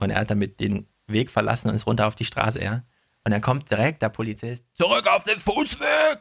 Und 0.00 0.10
er 0.10 0.18
hat 0.18 0.30
damit 0.30 0.58
den 0.58 0.88
Weg 1.06 1.30
verlassen 1.30 1.68
und 1.68 1.76
ist 1.76 1.86
runter 1.86 2.08
auf 2.08 2.16
die 2.16 2.24
Straße, 2.24 2.60
ja. 2.60 2.82
Und 3.24 3.30
dann 3.30 3.42
kommt 3.42 3.70
direkt 3.70 4.02
der 4.02 4.08
Polizist, 4.08 4.64
zurück 4.74 5.06
auf 5.06 5.22
den 5.22 5.38
Fußweg! 5.38 6.18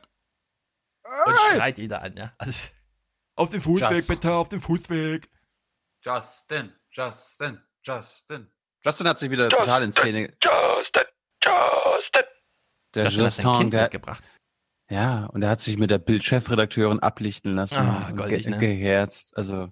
Und 1.26 1.36
schreit 1.56 1.80
ihn 1.80 1.90
da 1.90 1.98
an, 1.98 2.16
ja. 2.16 2.34
Also, 2.38 2.70
auf 3.36 3.52
den 3.52 3.62
Fußweg, 3.62 3.92
Just. 3.92 4.08
bitte, 4.08 4.34
auf 4.34 4.50
den 4.50 4.62
Fußweg. 4.62 5.30
Justin, 6.02 6.74
Justin, 6.92 7.60
Justin. 7.84 8.48
Justin 8.84 9.08
hat 9.08 9.20
sich 9.20 9.32
wieder 9.32 9.46
Justin, 9.46 9.60
total 9.60 9.84
in 9.84 9.94
Szene. 9.94 10.34
Justin, 10.42 11.04
Justin. 11.44 12.24
Der 12.94 13.04
Justin 13.06 13.24
Justin 13.24 13.46
hat 13.48 13.58
kind 13.60 13.74
mitgebracht. 13.74 14.24
Ja, 14.90 15.26
und 15.26 15.42
er 15.42 15.50
hat 15.50 15.62
sich 15.62 15.78
mit 15.78 15.90
der 15.90 15.98
Bild-Chefredakteurin 15.98 17.00
ablichten 17.00 17.56
lassen. 17.56 17.78
Ah, 17.78 18.12
goldig, 18.16 18.44
ge 18.44 18.52
ne? 18.52 18.58
Geherzt. 18.60 19.36
Also, 19.36 19.70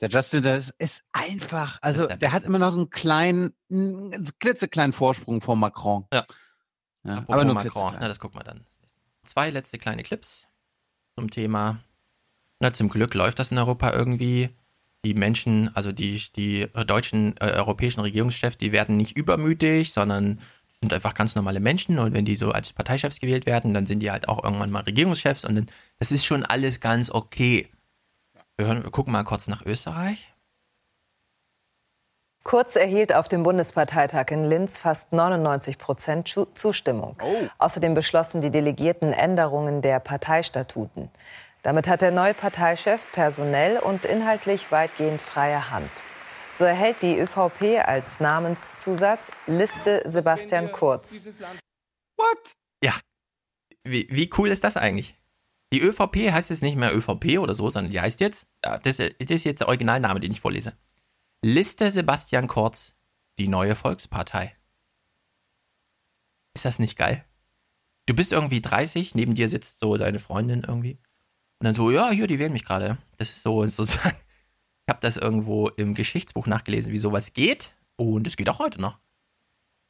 der 0.00 0.08
Justin, 0.08 0.42
der 0.42 0.56
ist, 0.56 0.70
ist 0.78 1.08
einfach, 1.12 1.78
also 1.82 2.02
ist 2.02 2.08
der, 2.08 2.16
der 2.16 2.32
hat 2.32 2.42
immer 2.42 2.58
noch 2.58 2.72
einen 2.72 2.90
kleinen, 2.90 3.54
einen 3.70 4.28
klitzekleinen 4.40 4.92
Vorsprung 4.92 5.40
vor 5.40 5.56
Macron. 5.56 6.06
Ja. 6.12 6.24
ja 7.04 7.24
aber 7.28 7.44
nur 7.44 7.54
Macron, 7.54 7.96
na, 7.98 8.08
das 8.08 8.18
gucken 8.18 8.40
wir 8.40 8.44
dann. 8.44 8.66
Zwei 9.24 9.50
letzte 9.50 9.78
kleine 9.78 10.02
Clips 10.02 10.48
zum 11.14 11.30
Thema. 11.30 11.78
Na, 12.60 12.72
zum 12.72 12.88
Glück 12.88 13.14
läuft 13.14 13.38
das 13.38 13.50
in 13.50 13.58
Europa 13.58 13.92
irgendwie 13.92 14.50
die 15.04 15.14
Menschen, 15.14 15.70
also 15.74 15.92
die, 15.92 16.20
die 16.34 16.66
deutschen, 16.86 17.36
äh, 17.40 17.52
europäischen 17.52 18.00
Regierungschefs, 18.00 18.58
die 18.58 18.72
werden 18.72 18.96
nicht 18.96 19.16
übermütig, 19.16 19.92
sondern 19.92 20.40
sind 20.80 20.92
einfach 20.92 21.14
ganz 21.14 21.34
normale 21.34 21.60
Menschen 21.60 21.98
und 21.98 22.14
wenn 22.14 22.24
die 22.24 22.36
so 22.36 22.52
als 22.52 22.72
Parteichefs 22.72 23.20
gewählt 23.20 23.46
werden, 23.46 23.74
dann 23.74 23.84
sind 23.84 24.00
die 24.00 24.10
halt 24.10 24.28
auch 24.28 24.42
irgendwann 24.42 24.70
mal 24.70 24.82
Regierungschefs 24.82 25.44
und 25.44 25.54
dann, 25.54 25.66
das 25.98 26.12
ist 26.12 26.24
schon 26.24 26.44
alles 26.44 26.80
ganz 26.80 27.10
okay. 27.10 27.68
Wir, 28.56 28.66
hören, 28.66 28.84
wir 28.84 28.90
gucken 28.90 29.12
mal 29.12 29.24
kurz 29.24 29.48
nach 29.48 29.64
Österreich. 29.64 30.32
Kurz 32.44 32.76
erhielt 32.76 33.14
auf 33.14 33.28
dem 33.28 33.42
Bundesparteitag 33.42 34.30
in 34.30 34.44
Linz 34.44 34.78
fast 34.78 35.12
99 35.12 35.76
Prozent 35.76 36.34
Zustimmung. 36.54 37.16
Oh. 37.22 37.46
Außerdem 37.58 37.94
beschlossen 37.94 38.40
die 38.40 38.50
Delegierten 38.50 39.12
Änderungen 39.12 39.82
der 39.82 40.00
Parteistatuten. 40.00 41.10
Damit 41.62 41.88
hat 41.88 42.02
der 42.02 42.10
neue 42.10 42.34
Parteichef 42.34 43.10
personell 43.12 43.78
und 43.78 44.04
inhaltlich 44.04 44.70
weitgehend 44.70 45.20
freie 45.20 45.70
Hand. 45.70 45.90
So 46.50 46.64
erhält 46.64 47.02
die 47.02 47.18
ÖVP 47.18 47.84
als 47.84 48.20
Namenszusatz 48.20 49.30
Liste 49.46 50.02
Sebastian 50.06 50.72
Kurz. 50.72 51.10
What? 52.16 52.52
Ja. 52.82 52.94
Wie, 53.84 54.08
wie 54.10 54.30
cool 54.38 54.48
ist 54.48 54.64
das 54.64 54.76
eigentlich? 54.76 55.16
Die 55.72 55.82
ÖVP 55.82 56.32
heißt 56.32 56.50
jetzt 56.50 56.62
nicht 56.62 56.76
mehr 56.76 56.96
ÖVP 56.96 57.38
oder 57.38 57.54
so, 57.54 57.68
sondern 57.68 57.92
die 57.92 58.00
heißt 58.00 58.20
jetzt, 58.20 58.46
das, 58.62 58.82
das 58.82 59.00
ist 59.00 59.44
jetzt 59.44 59.60
der 59.60 59.68
Originalname, 59.68 60.20
den 60.20 60.32
ich 60.32 60.40
vorlese. 60.40 60.76
Liste 61.44 61.90
Sebastian 61.90 62.46
Kurz, 62.46 62.94
die 63.38 63.48
neue 63.48 63.76
Volkspartei. 63.76 64.56
Ist 66.54 66.64
das 66.64 66.78
nicht 66.78 66.96
geil? 66.96 67.24
Du 68.06 68.14
bist 68.14 68.32
irgendwie 68.32 68.62
30, 68.62 69.14
neben 69.14 69.34
dir 69.34 69.48
sitzt 69.48 69.78
so 69.78 69.96
deine 69.96 70.18
Freundin 70.18 70.64
irgendwie. 70.66 70.98
Und 71.60 71.64
dann 71.64 71.74
so, 71.74 71.90
ja, 71.90 72.10
hier, 72.10 72.26
die 72.26 72.38
wählen 72.38 72.52
mich 72.52 72.64
gerade. 72.64 72.98
Das 73.16 73.30
ist 73.30 73.42
so 73.42 73.64
sozusagen. 73.68 74.16
Ich 74.86 74.90
habe 74.90 75.00
das 75.00 75.16
irgendwo 75.16 75.68
im 75.68 75.94
Geschichtsbuch 75.94 76.46
nachgelesen, 76.46 76.92
wie 76.92 76.98
sowas 76.98 77.32
geht. 77.32 77.74
Und 77.96 78.26
es 78.26 78.36
geht 78.36 78.48
auch 78.48 78.58
heute 78.58 78.80
noch. 78.80 78.98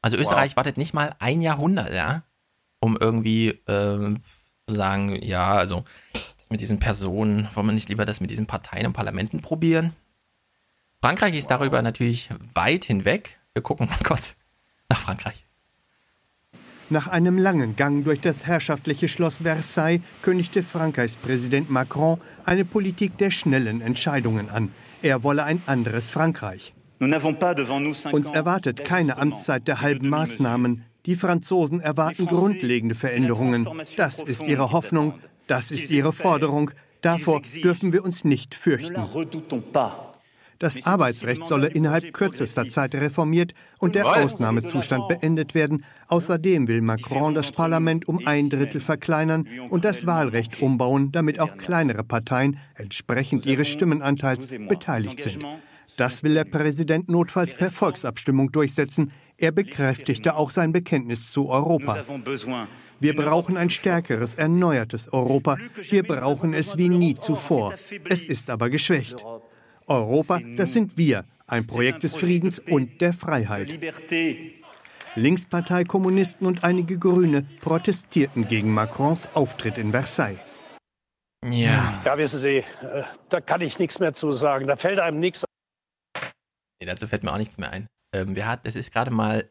Also 0.00 0.16
Österreich 0.16 0.52
wow. 0.52 0.56
wartet 0.58 0.76
nicht 0.76 0.94
mal 0.94 1.14
ein 1.18 1.42
Jahrhundert, 1.42 1.92
ja, 1.92 2.22
um 2.80 2.96
irgendwie 2.96 3.48
äh, 3.48 4.16
zu 4.66 4.74
sagen, 4.74 5.20
ja, 5.22 5.54
also 5.54 5.84
das 6.38 6.50
mit 6.50 6.60
diesen 6.60 6.78
Personen, 6.78 7.48
wollen 7.54 7.66
wir 7.66 7.72
nicht 7.72 7.88
lieber 7.88 8.04
das 8.04 8.20
mit 8.20 8.30
diesen 8.30 8.46
Parteien 8.46 8.86
und 8.86 8.92
Parlamenten 8.92 9.40
probieren? 9.40 9.92
Frankreich 11.02 11.34
ist 11.34 11.50
wow. 11.50 11.58
darüber 11.58 11.82
natürlich 11.82 12.30
weit 12.54 12.84
hinweg. 12.84 13.38
Wir 13.52 13.62
gucken 13.62 13.88
mal 13.88 13.98
kurz 14.04 14.36
nach 14.88 14.98
Frankreich. 14.98 15.47
Nach 16.90 17.06
einem 17.06 17.36
langen 17.36 17.76
Gang 17.76 18.04
durch 18.04 18.20
das 18.20 18.46
herrschaftliche 18.46 19.08
Schloss 19.08 19.42
Versailles 19.42 20.00
kündigte 20.22 20.62
Frankreichs 20.62 21.18
Präsident 21.18 21.68
Macron 21.70 22.18
eine 22.46 22.64
Politik 22.64 23.18
der 23.18 23.30
schnellen 23.30 23.82
Entscheidungen 23.82 24.48
an. 24.48 24.70
Er 25.02 25.22
wolle 25.22 25.44
ein 25.44 25.60
anderes 25.66 26.08
Frankreich. 26.08 26.72
Uns 26.98 28.30
erwartet 28.30 28.84
keine 28.84 29.18
Amtszeit 29.18 29.68
der 29.68 29.82
halben 29.82 30.08
Maßnahmen. 30.08 30.84
Die 31.04 31.14
Franzosen 31.14 31.80
erwarten 31.80 32.26
grundlegende 32.26 32.94
Veränderungen. 32.94 33.68
Das 33.96 34.22
ist 34.22 34.42
ihre 34.42 34.72
Hoffnung, 34.72 35.14
das 35.46 35.70
ist 35.70 35.90
ihre 35.90 36.12
Forderung. 36.12 36.70
Davor 37.02 37.42
dürfen 37.62 37.92
wir 37.92 38.02
uns 38.02 38.24
nicht 38.24 38.54
fürchten. 38.54 38.96
Das 40.58 40.86
Arbeitsrecht 40.86 41.46
solle 41.46 41.68
innerhalb 41.68 42.12
kürzester 42.12 42.68
Zeit 42.68 42.94
reformiert 42.94 43.54
und 43.78 43.94
der 43.94 44.06
Ausnahmezustand 44.06 45.06
beendet 45.06 45.54
werden. 45.54 45.84
Außerdem 46.08 46.66
will 46.66 46.80
Macron 46.80 47.34
das 47.34 47.52
Parlament 47.52 48.08
um 48.08 48.26
ein 48.26 48.50
Drittel 48.50 48.80
verkleinern 48.80 49.46
und 49.70 49.84
das 49.84 50.06
Wahlrecht 50.06 50.60
umbauen, 50.60 51.12
damit 51.12 51.38
auch 51.38 51.56
kleinere 51.58 52.02
Parteien 52.02 52.58
entsprechend 52.74 53.46
ihres 53.46 53.68
Stimmenanteils 53.68 54.48
beteiligt 54.68 55.22
sind. 55.22 55.44
Das 55.96 56.22
will 56.22 56.34
der 56.34 56.44
Präsident 56.44 57.08
notfalls 57.08 57.54
per 57.54 57.70
Volksabstimmung 57.70 58.52
durchsetzen. 58.52 59.12
Er 59.36 59.52
bekräftigte 59.52 60.36
auch 60.36 60.50
sein 60.50 60.72
Bekenntnis 60.72 61.30
zu 61.30 61.48
Europa. 61.48 62.04
Wir 63.00 63.14
brauchen 63.14 63.56
ein 63.56 63.70
stärkeres, 63.70 64.34
erneuertes 64.34 65.12
Europa. 65.12 65.56
Wir 65.88 66.02
brauchen 66.02 66.52
es 66.52 66.76
wie 66.76 66.88
nie 66.88 67.14
zuvor. 67.14 67.74
Es 68.08 68.24
ist 68.24 68.50
aber 68.50 68.70
geschwächt. 68.70 69.24
Europa, 69.88 70.40
das 70.56 70.72
sind 70.72 70.96
wir, 70.96 71.24
ein 71.46 71.66
Projekt 71.66 72.02
des 72.02 72.14
Friedens 72.14 72.58
und 72.58 73.00
der 73.00 73.12
Freiheit. 73.12 73.68
Linkspartei, 75.14 75.84
Kommunisten 75.84 76.46
und 76.46 76.64
einige 76.64 76.98
Grüne 76.98 77.42
protestierten 77.60 78.46
gegen 78.46 78.72
Macrons 78.72 79.28
Auftritt 79.34 79.78
in 79.78 79.90
Versailles. 79.90 80.38
Ja. 81.44 82.02
Ja, 82.04 82.18
wissen 82.18 82.40
Sie, 82.40 82.58
äh, 82.58 82.64
da 83.28 83.40
kann 83.40 83.60
ich 83.60 83.78
nichts 83.78 84.00
mehr 84.00 84.12
zu 84.12 84.32
sagen. 84.32 84.66
Da 84.66 84.76
fällt 84.76 84.98
einem 84.98 85.20
nichts 85.20 85.44
Nee, 86.80 86.86
dazu 86.86 87.08
fällt 87.08 87.24
mir 87.24 87.32
auch 87.32 87.38
nichts 87.38 87.58
mehr 87.58 87.70
ein. 87.70 87.88
Ähm, 88.14 88.36
wir 88.36 88.46
hat, 88.46 88.60
es 88.64 88.76
ist 88.76 88.92
gerade 88.92 89.10
mal 89.10 89.50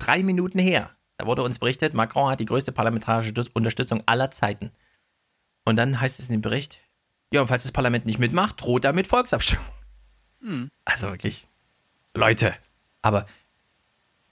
drei 0.00 0.22
Minuten 0.22 0.58
her. 0.58 0.90
Da 1.18 1.26
wurde 1.26 1.42
uns 1.42 1.58
berichtet, 1.58 1.94
Macron 1.94 2.30
hat 2.30 2.40
die 2.40 2.46
größte 2.46 2.72
parlamentarische 2.72 3.32
Unterstützung 3.52 4.02
aller 4.06 4.30
Zeiten. 4.30 4.70
Und 5.66 5.76
dann 5.76 6.00
heißt 6.00 6.18
es 6.18 6.28
in 6.28 6.32
dem 6.32 6.40
Bericht, 6.40 6.80
ja, 7.32 7.40
und 7.40 7.46
falls 7.46 7.62
das 7.62 7.72
Parlament 7.72 8.06
nicht 8.06 8.18
mitmacht, 8.18 8.60
droht 8.62 8.84
er 8.84 8.92
mit 8.92 9.06
Volksabstimmung. 9.06 9.64
Mhm. 10.40 10.70
Also 10.84 11.08
wirklich, 11.08 11.48
Leute. 12.14 12.54
Aber 13.02 13.26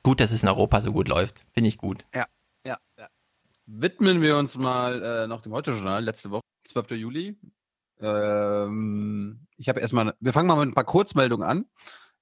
gut, 0.03 0.21
dass 0.21 0.31
es 0.33 0.43
in 0.43 0.49
Europa 0.49 0.81
so 0.81 0.93
gut 0.93 1.09
läuft. 1.09 1.45
Finde 1.53 1.69
ich 1.69 1.79
gut. 1.79 2.05
Ja, 2.15 2.27
ja, 2.65 2.79
ja. 2.99 3.09
Widmen 3.67 4.23
wir 4.23 4.37
uns 4.37 4.57
mal 4.57 5.03
äh, 5.03 5.27
noch 5.27 5.43
dem 5.43 5.53
Heute-Journal, 5.53 6.03
letzte 6.03 6.31
Woche, 6.31 6.43
12. 6.67 6.93
Juli. 6.93 7.37
Ähm, 8.01 9.47
ich 9.57 9.69
habe 9.69 9.81
erstmal, 9.81 10.15
wir 10.21 10.33
fangen 10.33 10.49
mal 10.49 10.57
mit 10.57 10.69
ein 10.69 10.75
paar 10.75 10.85
Kurzmeldungen 10.85 11.49
an. 11.49 11.67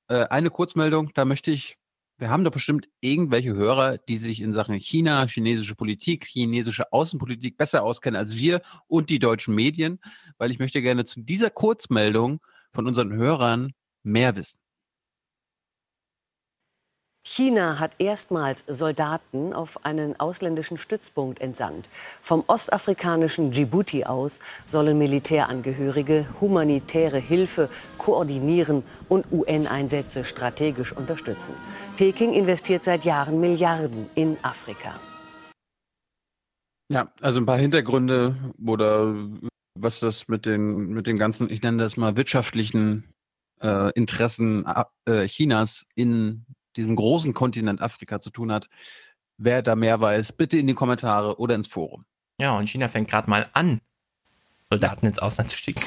äh, 0.09 0.25
eine 0.29 0.51
Kurzmeldung, 0.51 1.13
da 1.15 1.25
möchte 1.25 1.51
ich, 1.51 1.79
wir 2.19 2.31
haben 2.31 2.45
doch 2.45 2.53
bestimmt 2.53 2.89
irgendwelche 3.01 3.55
Hörer, 3.55 3.99
die 3.99 4.17
sich 4.17 4.41
in 4.41 4.55
Sachen 4.55 4.79
China, 4.81 5.27
chinesische 5.27 5.75
Politik, 5.75 6.25
chinesische 6.25 6.93
Außenpolitik 6.93 7.57
besser 7.57 7.83
auskennen 7.83 8.19
als 8.19 8.37
wir 8.37 8.63
und 8.87 9.11
die 9.11 9.19
deutschen 9.19 9.55
Medien, 9.55 10.01
weil 10.39 10.51
ich 10.51 10.59
möchte 10.59 10.81
gerne 10.81 11.05
zu 11.05 11.21
dieser 11.21 11.51
Kurzmeldung 11.51 12.41
von 12.73 12.87
unseren 12.87 13.13
Hörern 13.13 13.73
mehr 14.03 14.35
wissen. 14.37 14.59
China 17.29 17.81
hat 17.81 17.91
erstmals 17.99 18.65
Soldaten 18.69 19.53
auf 19.53 19.85
einen 19.85 20.19
ausländischen 20.21 20.79
Stützpunkt 20.79 21.41
entsandt. 21.41 21.89
Vom 22.21 22.45
ostafrikanischen 22.47 23.51
Djibouti 23.51 24.05
aus 24.05 24.39
sollen 24.65 24.97
Militärangehörige 24.97 26.29
humanitäre 26.41 27.19
Hilfe 27.19 27.69
koordinieren 27.99 28.85
und 29.09 29.27
UN-Einsätze 29.33 30.23
strategisch 30.23 30.93
unterstützen. 30.93 31.57
Peking 31.97 32.33
investiert 32.33 32.85
seit 32.85 33.05
Jahren 33.05 33.41
Milliarden 33.41 34.09
in 34.15 34.37
Afrika. 34.43 35.01
Ja, 36.89 37.11
also 37.21 37.41
ein 37.41 37.47
paar 37.47 37.59
Hintergründe 37.59 38.37
oder 38.65 39.13
was 39.75 39.99
das 39.99 40.29
mit 40.29 40.47
den, 40.47 40.91
mit 40.91 41.09
den 41.09 41.19
ganzen, 41.19 41.51
ich 41.51 41.61
nenne 41.61 41.83
das 41.83 41.97
mal 41.97 42.17
wirtschaftlichen 42.17 43.03
äh, 43.61 43.91
Interessen 43.95 44.65
äh, 45.07 45.27
Chinas 45.27 45.87
in 45.97 46.47
diesem 46.77 46.97
großen 46.97 47.35
Kontinent 47.35 47.81
Afrika 47.81 48.21
zu 48.21 48.31
tun 48.31 48.53
hat. 48.53 48.69
Wer 49.39 49.63
da 49.63 49.77
mehr 49.77 50.01
weiß, 50.01 50.33
bitte 50.33 50.59
in 50.59 50.67
die 50.67 50.75
Kommentare 50.75 51.39
oder 51.39 51.55
ins 51.55 51.67
Forum. 51.67 52.05
Ja, 52.41 52.57
und 52.57 52.69
China 52.69 52.89
fängt 52.89 53.11
gerade 53.11 53.29
mal 53.29 53.49
an, 53.53 53.81
Soldaten 54.71 55.07
ins 55.07 55.19
Ausland 55.19 55.51
zu 55.51 55.59
schicken. 55.59 55.85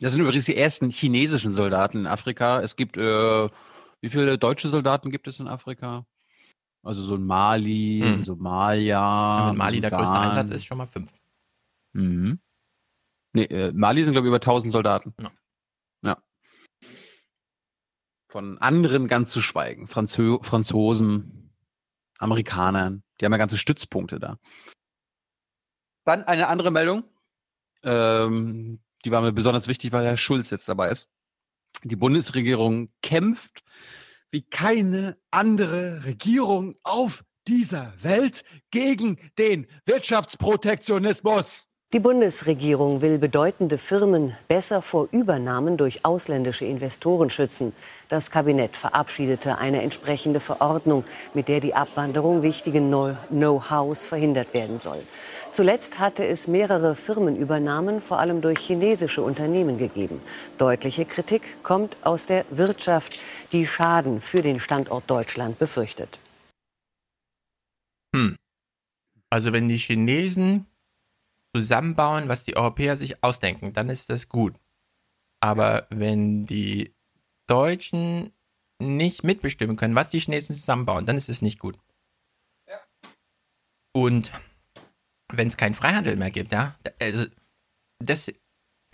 Das 0.00 0.12
sind 0.12 0.20
übrigens 0.20 0.46
die 0.46 0.56
ersten 0.56 0.90
chinesischen 0.90 1.54
Soldaten 1.54 1.98
in 1.98 2.06
Afrika. 2.06 2.60
Es 2.60 2.76
gibt, 2.76 2.96
äh, 2.96 3.48
wie 4.00 4.08
viele 4.08 4.36
deutsche 4.36 4.68
Soldaten 4.68 5.10
gibt 5.10 5.28
es 5.28 5.38
in 5.38 5.46
Afrika? 5.46 6.06
Also 6.82 7.02
so 7.02 7.14
ein 7.14 7.24
Mali, 7.24 8.00
hm. 8.02 8.24
Somalia. 8.24 9.48
Wenn 9.48 9.56
Mali 9.56 9.76
Sudan. 9.76 9.90
der 9.90 9.98
größte 9.98 10.18
Einsatz 10.18 10.50
ist, 10.50 10.64
schon 10.64 10.78
mal 10.78 10.86
fünf. 10.86 11.10
Mhm. 11.92 12.40
Nee, 13.34 13.44
äh, 13.44 13.72
Mali 13.72 14.02
sind, 14.02 14.12
glaube 14.12 14.26
ich, 14.26 14.30
über 14.30 14.40
1000 14.40 14.72
Soldaten. 14.72 15.14
Ja. 15.20 15.30
Von 18.32 18.56
anderen 18.56 19.08
ganz 19.08 19.30
zu 19.30 19.42
schweigen. 19.42 19.88
Franzö 19.88 20.38
Franzosen, 20.40 21.52
Amerikanern, 22.16 23.02
die 23.20 23.26
haben 23.26 23.32
ja 23.32 23.36
ganze 23.36 23.58
Stützpunkte 23.58 24.18
da. 24.18 24.38
Dann 26.06 26.24
eine 26.24 26.48
andere 26.48 26.70
Meldung. 26.70 27.04
Ähm, 27.82 28.80
die 29.04 29.10
war 29.10 29.20
mir 29.20 29.32
besonders 29.32 29.68
wichtig, 29.68 29.92
weil 29.92 30.06
Herr 30.06 30.16
Schulz 30.16 30.48
jetzt 30.48 30.66
dabei 30.66 30.88
ist. 30.88 31.10
Die 31.84 31.94
Bundesregierung 31.94 32.90
kämpft 33.02 33.64
wie 34.30 34.40
keine 34.40 35.18
andere 35.30 36.06
Regierung 36.06 36.76
auf 36.84 37.26
dieser 37.46 37.92
Welt 38.02 38.44
gegen 38.70 39.18
den 39.36 39.66
Wirtschaftsprotektionismus. 39.84 41.68
Die 41.92 42.00
Bundesregierung 42.00 43.02
will 43.02 43.18
bedeutende 43.18 43.76
Firmen 43.76 44.34
besser 44.48 44.80
vor 44.80 45.08
Übernahmen 45.12 45.76
durch 45.76 46.06
ausländische 46.06 46.64
Investoren 46.64 47.28
schützen. 47.28 47.74
Das 48.08 48.30
Kabinett 48.30 48.76
verabschiedete 48.76 49.58
eine 49.58 49.82
entsprechende 49.82 50.40
Verordnung, 50.40 51.04
mit 51.34 51.48
der 51.48 51.60
die 51.60 51.74
Abwanderung 51.74 52.42
wichtigen 52.42 52.90
Know-hows 53.28 54.06
verhindert 54.06 54.54
werden 54.54 54.78
soll. 54.78 55.02
Zuletzt 55.50 55.98
hatte 55.98 56.26
es 56.26 56.48
mehrere 56.48 56.94
Firmenübernahmen 56.94 58.00
vor 58.00 58.20
allem 58.20 58.40
durch 58.40 58.60
chinesische 58.60 59.20
Unternehmen 59.20 59.76
gegeben. 59.76 60.22
Deutliche 60.56 61.04
Kritik 61.04 61.62
kommt 61.62 61.98
aus 62.06 62.24
der 62.24 62.46
Wirtschaft, 62.48 63.20
die 63.52 63.66
Schaden 63.66 64.22
für 64.22 64.40
den 64.40 64.60
Standort 64.60 65.10
Deutschland 65.10 65.58
befürchtet. 65.58 66.18
Hm. 68.16 68.36
Also 69.28 69.52
wenn 69.52 69.68
die 69.68 69.76
Chinesen 69.76 70.66
zusammenbauen, 71.54 72.28
was 72.28 72.44
die 72.44 72.56
Europäer 72.56 72.96
sich 72.96 73.22
ausdenken, 73.22 73.72
dann 73.72 73.88
ist 73.88 74.10
das 74.10 74.28
gut. 74.28 74.54
Aber 75.40 75.86
wenn 75.90 76.46
die 76.46 76.94
Deutschen 77.46 78.32
nicht 78.78 79.24
mitbestimmen 79.24 79.76
können, 79.76 79.94
was 79.94 80.10
die 80.10 80.18
Chinesen 80.18 80.56
zusammenbauen, 80.56 81.04
dann 81.04 81.16
ist 81.16 81.28
es 81.28 81.42
nicht 81.42 81.58
gut. 81.58 81.78
Ja. 82.68 82.80
Und 83.92 84.32
wenn 85.32 85.48
es 85.48 85.56
keinen 85.56 85.74
Freihandel 85.74 86.16
mehr 86.16 86.30
gibt, 86.30 86.52
ja, 86.52 86.76
also 87.00 87.26
das 87.98 88.32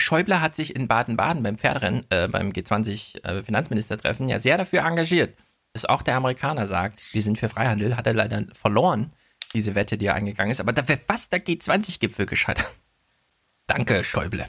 Schäuble 0.01 0.41
hat 0.41 0.55
sich 0.55 0.77
in 0.77 0.89
Baden-Baden 0.89 1.43
beim 1.43 1.59
Pferderennen, 1.59 2.03
äh, 2.11 2.29
beim 2.29 2.51
G20 2.51 3.25
äh, 3.25 4.29
ja 4.29 4.39
sehr 4.39 4.59
dafür 4.59 4.85
engagiert, 4.85 5.37
dass 5.73 5.85
auch 5.85 6.03
der 6.03 6.17
Amerikaner 6.17 6.67
sagt, 6.67 7.15
wir 7.15 7.23
sind 7.23 7.39
für 7.39 7.49
Freihandel, 7.49 7.97
hat 7.97 8.07
er 8.07 8.15
leider 8.15 8.45
verloren, 8.53 9.13
diese 9.55 9.75
Wette, 9.75 9.99
die 9.99 10.07
er 10.07 10.15
eingegangen 10.15 10.51
ist. 10.51 10.61
Aber 10.61 10.73
da 10.73 10.83
fast 10.85 11.33
der 11.33 11.45
G20-Gipfel 11.45 12.27
gescheitert. 12.27 12.71
Danke, 13.67 14.05
Schäuble. 14.05 14.49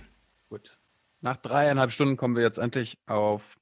Gut. 0.49 0.77
Nach 1.21 1.37
dreieinhalb 1.37 1.91
Stunden 1.91 2.17
kommen 2.17 2.35
wir 2.35 2.43
jetzt 2.43 2.59
endlich 2.59 2.97
auf 3.05 3.57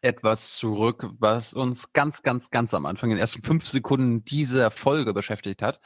etwas 0.00 0.56
zurück, 0.56 1.08
was 1.18 1.54
uns 1.54 1.92
ganz, 1.92 2.22
ganz, 2.22 2.50
ganz 2.50 2.74
am 2.74 2.86
Anfang, 2.86 3.10
in 3.10 3.16
den 3.16 3.20
ersten 3.20 3.42
fünf 3.42 3.66
Sekunden 3.68 4.24
dieser 4.24 4.70
Folge 4.72 5.14
beschäftigt 5.14 5.62
hat, 5.62 5.80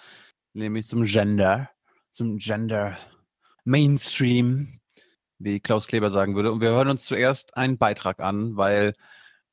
nämlich 0.54 0.86
zum 0.86 1.04
Gender, 1.04 1.68
zum 2.12 2.38
Gender 2.38 2.96
Mainstream, 3.64 4.80
wie 5.38 5.60
Klaus 5.60 5.86
Kleber 5.86 6.08
sagen 6.10 6.34
würde. 6.34 6.50
Und 6.50 6.62
wir 6.62 6.70
hören 6.70 6.88
uns 6.88 7.04
zuerst 7.04 7.56
einen 7.56 7.76
Beitrag 7.76 8.20
an, 8.20 8.56
weil 8.56 8.94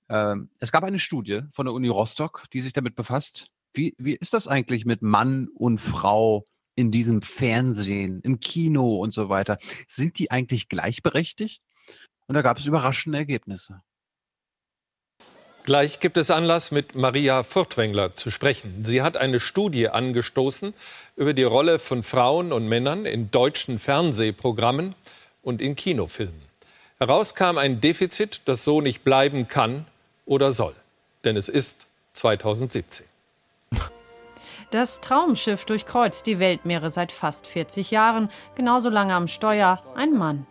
äh, 0.07 0.35
es 0.59 0.71
gab 0.71 0.83
eine 0.85 0.99
Studie 0.99 1.41
von 1.51 1.65
der 1.65 1.73
Uni 1.73 1.89
Rostock, 1.89 2.45
die 2.53 2.61
sich 2.61 2.71
damit 2.71 2.95
befasst, 2.95 3.52
wie, 3.73 3.95
wie 3.97 4.15
ist 4.15 4.33
das 4.33 4.47
eigentlich 4.47 4.85
mit 4.85 5.01
Mann 5.01 5.47
und 5.55 5.79
Frau 5.79 6.45
in 6.75 6.91
diesem 6.91 7.21
Fernsehen, 7.21 8.21
im 8.21 8.39
Kino 8.39 8.97
und 8.97 9.13
so 9.13 9.29
weiter? 9.29 9.57
Sind 9.87 10.17
die 10.19 10.31
eigentlich 10.31 10.69
gleichberechtigt? 10.69 11.61
Und 12.27 12.35
da 12.35 12.41
gab 12.41 12.57
es 12.57 12.65
überraschende 12.65 13.17
Ergebnisse. 13.17 13.81
Gleich 15.65 16.01
gibt 16.01 16.17
es 16.17 16.29
Anlass, 16.29 16.71
mit 16.71 16.93
Maria 16.93 17.43
Furtwängler 17.43 18.15
zu 18.15 18.31
sprechen. 18.31 18.83
Sie 18.85 19.01
hat 19.01 19.15
eine 19.15 19.39
Studie 19.39 19.87
angestoßen 19.87 20.73
über 21.15 21.33
die 21.33 21.43
Rolle 21.43 21.79
von 21.79 22.03
Frauen 22.03 22.51
und 22.51 22.67
Männern 22.67 23.05
in 23.05 23.31
deutschen 23.31 23.79
Fernsehprogrammen 23.79 24.93
und 25.41 25.61
in 25.61 25.77
Kinofilmen. 25.77 26.41
Heraus 26.99 27.33
kam 27.33 27.57
ein 27.57 27.79
Defizit, 27.79 28.41
das 28.43 28.65
so 28.65 28.81
nicht 28.81 29.05
bleiben 29.05 29.47
kann 29.47 29.85
oder 30.25 30.51
soll. 30.51 30.75
Denn 31.23 31.37
es 31.37 31.47
ist 31.47 31.87
2017. 32.11 33.05
Das 34.71 35.01
Traumschiff 35.01 35.65
durchkreuzt 35.65 36.25
die 36.25 36.39
Weltmeere 36.39 36.89
seit 36.89 37.11
fast 37.11 37.45
40 37.45 37.91
Jahren, 37.91 38.29
genauso 38.55 38.89
lange 38.89 39.13
am 39.13 39.27
Steuer 39.27 39.79
ein 39.95 40.13
Mann. 40.13 40.47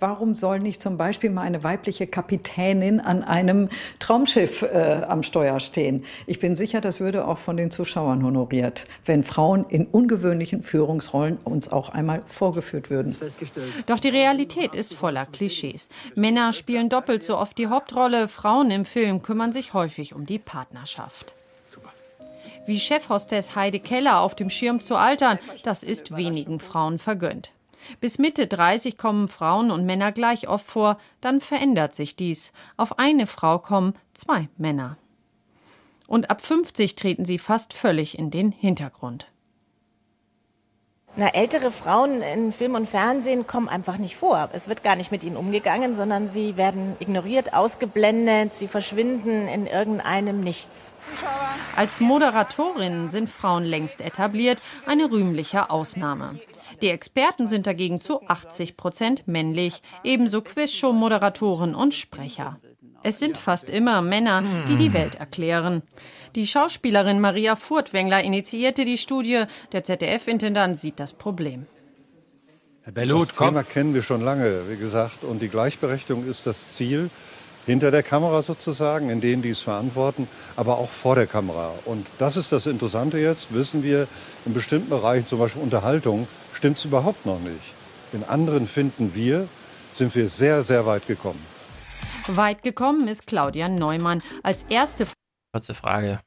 Warum 0.00 0.36
soll 0.36 0.60
nicht 0.60 0.80
zum 0.80 0.96
Beispiel 0.96 1.30
mal 1.30 1.42
eine 1.42 1.64
weibliche 1.64 2.06
Kapitänin 2.06 3.00
an 3.00 3.24
einem 3.24 3.68
Traumschiff 3.98 4.62
äh, 4.62 5.02
am 5.08 5.24
Steuer 5.24 5.58
stehen? 5.58 6.04
Ich 6.28 6.38
bin 6.38 6.54
sicher, 6.54 6.80
das 6.80 7.00
würde 7.00 7.26
auch 7.26 7.38
von 7.38 7.56
den 7.56 7.72
Zuschauern 7.72 8.22
honoriert, 8.22 8.86
wenn 9.04 9.24
Frauen 9.24 9.66
in 9.68 9.86
ungewöhnlichen 9.86 10.62
Führungsrollen 10.62 11.38
uns 11.42 11.68
auch 11.72 11.88
einmal 11.88 12.22
vorgeführt 12.26 12.90
würden. 12.90 13.16
Doch 13.86 13.98
die 13.98 14.10
Realität 14.10 14.76
ist 14.76 14.94
voller 14.94 15.26
Klischees. 15.26 15.88
Männer 16.14 16.52
spielen 16.52 16.88
doppelt 16.88 17.24
so 17.24 17.36
oft 17.36 17.58
die 17.58 17.66
Hauptrolle, 17.66 18.28
Frauen 18.28 18.70
im 18.70 18.84
Film 18.84 19.22
kümmern 19.22 19.52
sich 19.52 19.74
häufig 19.74 20.14
um 20.14 20.26
die 20.26 20.38
Partnerschaft. 20.38 21.34
Wie 22.68 22.78
Chefhostess 22.78 23.56
Heide 23.56 23.80
Keller 23.80 24.20
auf 24.20 24.34
dem 24.34 24.50
Schirm 24.50 24.78
zu 24.78 24.96
altern, 24.96 25.38
das 25.62 25.82
ist 25.82 26.14
wenigen 26.14 26.60
Frauen 26.60 26.98
vergönnt. 26.98 27.52
Bis 28.02 28.18
Mitte 28.18 28.46
30 28.46 28.98
kommen 28.98 29.26
Frauen 29.28 29.70
und 29.70 29.86
Männer 29.86 30.12
gleich 30.12 30.48
oft 30.48 30.66
vor, 30.66 30.98
dann 31.22 31.40
verändert 31.40 31.94
sich 31.94 32.14
dies. 32.14 32.52
Auf 32.76 32.98
eine 32.98 33.26
Frau 33.26 33.58
kommen 33.58 33.94
zwei 34.12 34.50
Männer. 34.58 34.98
Und 36.06 36.28
ab 36.28 36.44
50 36.44 36.94
treten 36.94 37.24
sie 37.24 37.38
fast 37.38 37.72
völlig 37.72 38.18
in 38.18 38.30
den 38.30 38.52
Hintergrund. 38.52 39.28
Na, 41.20 41.30
ältere 41.30 41.72
Frauen 41.72 42.22
in 42.22 42.52
Film 42.52 42.76
und 42.76 42.88
Fernsehen 42.88 43.44
kommen 43.48 43.68
einfach 43.68 43.98
nicht 43.98 44.14
vor. 44.14 44.50
Es 44.52 44.68
wird 44.68 44.84
gar 44.84 44.94
nicht 44.94 45.10
mit 45.10 45.24
ihnen 45.24 45.36
umgegangen, 45.36 45.96
sondern 45.96 46.28
sie 46.28 46.56
werden 46.56 46.94
ignoriert, 47.00 47.54
ausgeblendet, 47.54 48.54
sie 48.54 48.68
verschwinden 48.68 49.48
in 49.48 49.66
irgendeinem 49.66 50.42
Nichts. 50.42 50.94
Als 51.74 51.98
Moderatorinnen 51.98 53.08
sind 53.08 53.28
Frauen 53.28 53.64
längst 53.64 54.00
etabliert, 54.00 54.62
eine 54.86 55.10
rühmliche 55.10 55.70
Ausnahme. 55.70 56.38
Die 56.82 56.90
Experten 56.90 57.48
sind 57.48 57.66
dagegen 57.66 58.00
zu 58.00 58.22
80 58.28 58.76
Prozent 58.76 59.26
männlich, 59.26 59.82
ebenso 60.04 60.40
Quizshow-Moderatoren 60.40 61.74
und 61.74 61.94
Sprecher. 61.94 62.60
Es 63.02 63.18
sind 63.18 63.38
fast 63.38 63.70
immer 63.70 64.02
Männer, 64.02 64.42
die 64.68 64.76
die 64.76 64.92
Welt 64.92 65.14
erklären. 65.14 65.82
Die 66.34 66.46
Schauspielerin 66.46 67.20
Maria 67.20 67.56
Furtwängler 67.56 68.22
initiierte 68.22 68.84
die 68.84 68.98
Studie. 68.98 69.44
Der 69.72 69.84
ZDF-Intendant 69.84 70.78
sieht 70.78 70.98
das 71.00 71.12
Problem. 71.12 71.66
Herr 72.82 72.92
Bellut, 72.92 73.30
das 73.30 73.36
Thema 73.36 73.62
kennen 73.62 73.94
wir 73.94 74.02
schon 74.02 74.22
lange, 74.22 74.68
wie 74.68 74.76
gesagt. 74.76 75.22
Und 75.22 75.40
die 75.40 75.48
Gleichberechtigung 75.48 76.28
ist 76.28 76.46
das 76.46 76.74
Ziel. 76.74 77.10
hinter 77.68 77.90
der 77.90 78.02
Kamera 78.02 78.42
sozusagen, 78.42 79.10
in 79.10 79.20
denen 79.20 79.42
die 79.42 79.50
es 79.50 79.60
verantworten, 79.60 80.26
aber 80.56 80.78
auch 80.78 80.90
vor 80.90 81.16
der 81.16 81.26
Kamera. 81.26 81.74
Und 81.84 82.06
das 82.16 82.38
ist 82.38 82.50
das 82.50 82.64
Interessante 82.64 83.18
jetzt, 83.18 83.52
wissen 83.52 83.82
wir, 83.82 84.08
in 84.46 84.54
bestimmten 84.54 84.88
Bereichen, 84.88 85.26
zum 85.26 85.38
Beispiel 85.38 85.60
Unterhaltung, 85.60 86.26
stimmt 86.54 86.78
es 86.78 86.86
überhaupt 86.86 87.26
noch 87.26 87.40
nicht. 87.40 87.74
In 88.14 88.24
anderen 88.24 88.66
finden 88.66 89.14
wir, 89.14 89.48
sind 89.92 90.14
wir 90.14 90.30
sehr, 90.30 90.62
sehr 90.62 90.86
weit 90.86 91.06
gekommen. 91.06 91.44
Weit 92.36 92.62
gekommen 92.62 93.08
ist 93.08 93.26
Claudia 93.26 93.68
Neumann. 93.68 94.22
Als 94.42 94.64
erste 94.64 95.06
Kurze 95.52 95.74
Frage. 95.74 96.20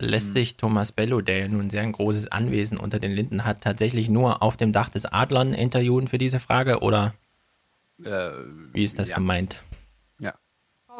Lässt 0.00 0.32
sich 0.32 0.56
Thomas 0.56 0.90
Bello, 0.90 1.20
der 1.20 1.38
ja 1.38 1.48
nun 1.48 1.70
sehr 1.70 1.82
ein 1.82 1.92
großes 1.92 2.32
Anwesen 2.32 2.78
unter 2.78 2.98
den 2.98 3.12
Linden 3.12 3.44
hat, 3.44 3.60
tatsächlich 3.60 4.08
nur 4.08 4.42
auf 4.42 4.56
dem 4.56 4.72
Dach 4.72 4.90
des 4.90 5.06
Adlern 5.06 5.54
interviewen 5.54 6.08
für 6.08 6.18
diese 6.18 6.40
Frage 6.40 6.80
oder 6.80 7.14
äh, 8.02 8.30
wie 8.72 8.84
ist 8.84 8.98
das 8.98 9.10
ja. 9.10 9.16
gemeint? 9.16 9.62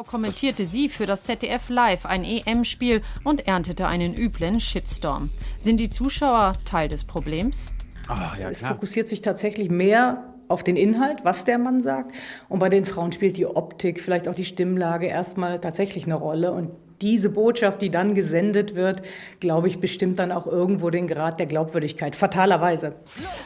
kommentierte 0.03 0.65
sie 0.65 0.89
für 0.89 1.05
das 1.05 1.23
ZDF 1.23 1.69
Live 1.69 2.05
ein 2.05 2.23
EM-Spiel 2.23 3.01
und 3.23 3.47
erntete 3.47 3.87
einen 3.87 4.13
üblen 4.13 4.59
Shitstorm. 4.59 5.29
Sind 5.57 5.79
die 5.79 5.89
Zuschauer 5.89 6.53
Teil 6.65 6.89
des 6.89 7.05
Problems? 7.05 7.71
Oh, 8.09 8.39
ja, 8.39 8.49
es 8.49 8.61
fokussiert 8.61 9.07
sich 9.07 9.21
tatsächlich 9.21 9.69
mehr 9.69 10.34
auf 10.47 10.63
den 10.63 10.75
Inhalt, 10.75 11.23
was 11.23 11.45
der 11.45 11.57
Mann 11.57 11.81
sagt. 11.81 12.13
Und 12.49 12.59
bei 12.59 12.69
den 12.69 12.85
Frauen 12.85 13.11
spielt 13.11 13.37
die 13.37 13.47
Optik, 13.47 14.01
vielleicht 14.01 14.27
auch 14.27 14.35
die 14.35 14.45
Stimmlage 14.45 15.07
erstmal 15.07 15.59
tatsächlich 15.59 16.05
eine 16.05 16.15
Rolle. 16.15 16.51
Und 16.51 16.71
diese 17.01 17.29
Botschaft, 17.29 17.81
die 17.81 17.89
dann 17.89 18.15
gesendet 18.15 18.75
wird, 18.75 19.01
glaube 19.39 19.67
ich, 19.67 19.79
bestimmt 19.79 20.19
dann 20.19 20.31
auch 20.31 20.47
irgendwo 20.47 20.89
den 20.89 21.07
Grad 21.07 21.39
der 21.39 21.45
Glaubwürdigkeit. 21.45 22.15
Fatalerweise. 22.15 22.95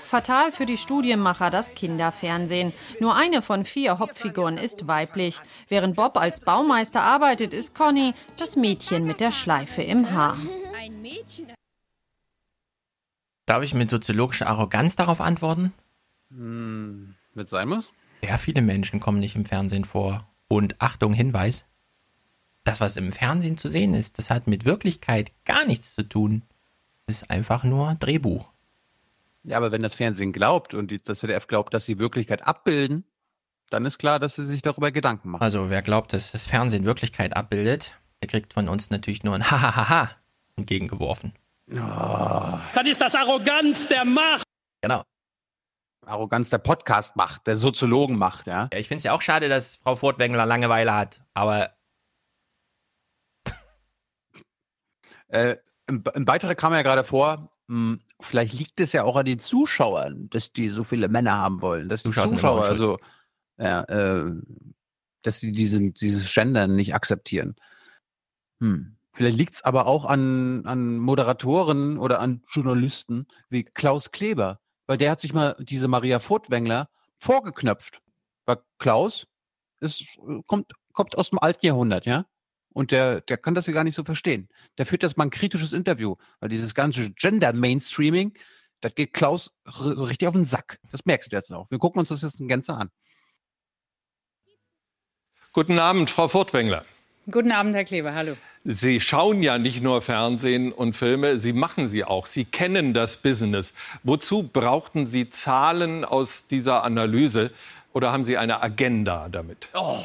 Fatal 0.06 0.52
für 0.52 0.66
die 0.66 0.78
Studienmacher 0.78 1.50
das 1.50 1.74
Kinderfernsehen. 1.74 2.74
Nur 3.00 3.16
eine 3.16 3.42
von 3.42 3.66
vier 3.66 4.00
Hauptfiguren 4.00 4.58
ist 4.58 4.88
weiblich. 4.88 5.40
Während 5.68 5.96
Bob 5.96 6.18
als 6.18 6.42
Baumeister 6.42 7.02
arbeitet, 7.02 7.54
ist 7.54 7.74
Conny 7.76 8.14
das 8.38 8.56
Mädchen 8.56 9.06
mit 9.06 9.20
der 9.20 9.32
Schleife 9.32 9.82
im 9.82 10.12
Haar. 10.12 10.38
Ein 10.80 11.02
Mädchen. 11.02 11.48
Darf 13.46 13.64
ich 13.64 13.74
mit 13.74 13.90
soziologischer 13.90 14.46
Arroganz 14.46 14.96
darauf 14.96 15.22
antworten? 15.22 15.74
Hm, 16.32 17.16
mit 17.34 17.50
sein 17.50 17.70
muss? 17.70 17.92
Sehr 18.22 18.38
viele 18.38 18.62
Menschen 18.62 19.00
kommen 19.00 19.20
nicht 19.20 19.36
im 19.36 19.46
Fernsehen 19.46 19.86
vor. 19.86 20.28
Und 20.48 20.82
Achtung, 20.82 21.14
Hinweis, 21.14 21.66
das, 22.64 22.82
was 22.82 22.98
im 22.98 23.12
Fernsehen 23.12 23.58
zu 23.58 23.70
sehen 23.70 23.94
ist, 23.94 24.18
das 24.18 24.30
hat 24.30 24.48
mit 24.48 24.66
Wirklichkeit 24.66 25.32
gar 25.46 25.66
nichts 25.66 25.94
zu 25.94 26.04
tun. 26.04 26.44
Das 27.08 27.18
ist 27.18 27.30
einfach 27.30 27.64
nur 27.64 27.96
Drehbuch. 27.96 28.50
Ja, 29.44 29.58
aber 29.58 29.72
wenn 29.72 29.82
das 29.82 29.96
Fernsehen 29.96 30.34
glaubt 30.34 30.74
und 30.74 30.94
das 31.08 31.20
ZDF 31.20 31.48
glaubt, 31.48 31.74
dass 31.74 31.86
sie 31.86 31.98
Wirklichkeit 31.98 32.46
abbilden, 32.46 33.06
dann 33.70 33.86
ist 33.86 33.98
klar, 33.98 34.20
dass 34.20 34.36
sie 34.36 34.46
sich 34.46 34.62
darüber 34.62 34.92
Gedanken 34.92 35.30
machen. 35.30 35.42
Also 35.42 35.70
wer 35.70 35.82
glaubt, 35.82 36.14
dass 36.14 36.32
das 36.32 36.46
Fernsehen 36.46 36.86
Wirklichkeit 36.86 37.36
abbildet, 37.36 37.96
der 38.22 38.28
kriegt 38.28 38.54
von 38.54 38.68
uns 38.68 38.90
natürlich 38.90 39.24
nur 39.24 39.36
ein 39.36 39.44
Hahaha 39.50 40.10
entgegengeworfen. 40.58 41.34
Oh. 41.72 41.76
Dann 41.78 42.86
ist 42.86 43.00
das 43.00 43.16
Arroganz 43.16 43.88
der 43.88 44.04
Macht. 44.04 44.44
Genau. 44.82 45.04
Arroganz 46.06 46.50
der 46.50 46.58
Podcast 46.58 47.16
macht, 47.16 47.48
der 47.48 47.56
Soziologen 47.56 48.18
macht, 48.18 48.48
ja. 48.48 48.70
ja 48.72 48.80
ich 48.80 48.88
finde 48.88 49.00
es 49.00 49.04
ja 49.04 49.14
auch 49.14 49.22
schade, 49.22 49.50
dass 49.50 49.78
Frau 49.78 49.96
Furtwängler 49.96 50.46
Langeweile 50.46 50.94
hat, 50.94 51.22
aber 51.34 51.72
Äh, 55.30 55.58
im, 55.88 56.04
Im 56.14 56.26
Beitrag 56.26 56.58
kam 56.58 56.74
ja 56.74 56.82
gerade 56.82 57.04
vor, 57.04 57.52
mh, 57.68 57.76
hm, 57.76 58.02
vielleicht 58.20 58.54
liegt 58.54 58.80
es 58.80 58.92
ja 58.94 59.04
auch 59.04 59.16
an 59.16 59.26
den 59.26 59.40
Zuschauern, 59.40 60.30
dass 60.30 60.52
die 60.52 60.70
so 60.70 60.84
viele 60.84 61.08
Männer 61.08 61.38
haben 61.38 61.62
wollen. 61.62 61.90
Dass 61.90 62.04
die 62.04 62.10
Zuschauer, 62.10 62.28
Zuschauer 62.28 62.66
also, 62.66 63.00
ja, 63.58 63.82
äh, 63.84 64.32
dass 65.22 65.40
sie 65.40 65.52
diesen, 65.52 65.94
dieses 65.94 66.34
Gendern 66.34 66.76
nicht 66.76 66.96
akzeptieren. 66.96 67.56
Hm. 68.62 68.96
Vielleicht 69.14 69.38
liegt 69.38 69.54
es 69.56 69.64
aber 69.64 69.88
auch 69.88 70.06
an, 70.06 70.66
an 70.66 70.98
Moderatoren 70.98 71.98
oder 71.98 72.20
an 72.20 72.44
Journalisten 72.50 73.28
wie 73.50 73.64
Klaus 73.64 74.12
Kleber, 74.12 74.62
weil 74.90 74.98
der 74.98 75.12
hat 75.12 75.20
sich 75.20 75.34
mal 75.34 75.56
diese 75.60 75.88
Maria 75.88 76.18
Furtwängler 76.18 76.90
vorgeknöpft. 77.20 78.02
Weil 78.48 78.58
Klaus 78.80 79.28
ist, 79.82 80.18
kommt, 80.48 80.72
kommt 80.94 81.16
aus 81.16 81.30
dem 81.30 81.38
alten 81.38 81.64
Jahrhundert, 81.64 82.08
ja? 82.08 82.26
Und 82.74 82.90
der, 82.90 83.22
der 83.22 83.38
kann 83.38 83.54
das 83.54 83.68
ja 83.68 83.74
gar 83.74 83.84
nicht 83.84 83.94
so 83.94 84.04
verstehen. 84.04 84.50
Der 84.80 84.88
führt 84.88 85.04
jetzt 85.04 85.16
mal 85.16 85.26
ein 85.26 85.30
kritisches 85.30 85.74
Interview, 85.74 86.16
weil 86.40 86.50
dieses 86.50 86.74
ganze 86.74 87.12
Gender-Mainstreaming, 87.12 88.36
das 88.82 88.96
geht 88.96 89.14
Klaus 89.14 89.52
so 89.64 90.06
richtig 90.06 90.28
auf 90.28 90.34
den 90.34 90.46
Sack. 90.46 90.80
Das 90.90 91.06
merkst 91.06 91.32
du 91.32 91.36
jetzt 91.36 91.54
auch. 91.54 91.70
Wir 91.70 91.78
gucken 91.78 92.00
uns 92.00 92.10
das 92.10 92.24
jetzt 92.24 92.40
in 92.40 92.48
Gänze 92.48 92.74
an. 92.74 92.90
Guten 95.54 95.78
Abend, 95.78 96.10
Frau 96.10 96.28
Furtwängler. 96.28 96.84
Guten 97.32 97.52
Abend, 97.52 97.76
Herr 97.76 97.84
Kleber. 97.84 98.16
Hallo. 98.16 98.38
Sie 98.64 99.00
schauen 99.00 99.44
ja 99.44 99.58
nicht 99.58 99.84
nur 99.84 100.02
Fernsehen 100.02 100.72
und 100.72 100.96
Filme, 100.96 101.40
Sie 101.40 101.54
machen 101.54 101.88
sie 101.88 102.04
auch. 102.04 102.26
Sie 102.26 102.46
kennen 102.46 102.94
das 102.94 103.18
Business. 103.18 103.74
Wozu 104.04 104.44
brauchten 104.44 105.06
Sie 105.06 105.30
Zahlen 105.30 106.06
aus 106.06 106.48
dieser 106.48 106.84
Analyse 106.84 107.52
oder 107.94 108.12
haben 108.12 108.24
Sie 108.24 108.38
eine 108.38 108.62
Agenda 108.62 109.30
damit? 109.30 109.68
Oh. 109.74 110.00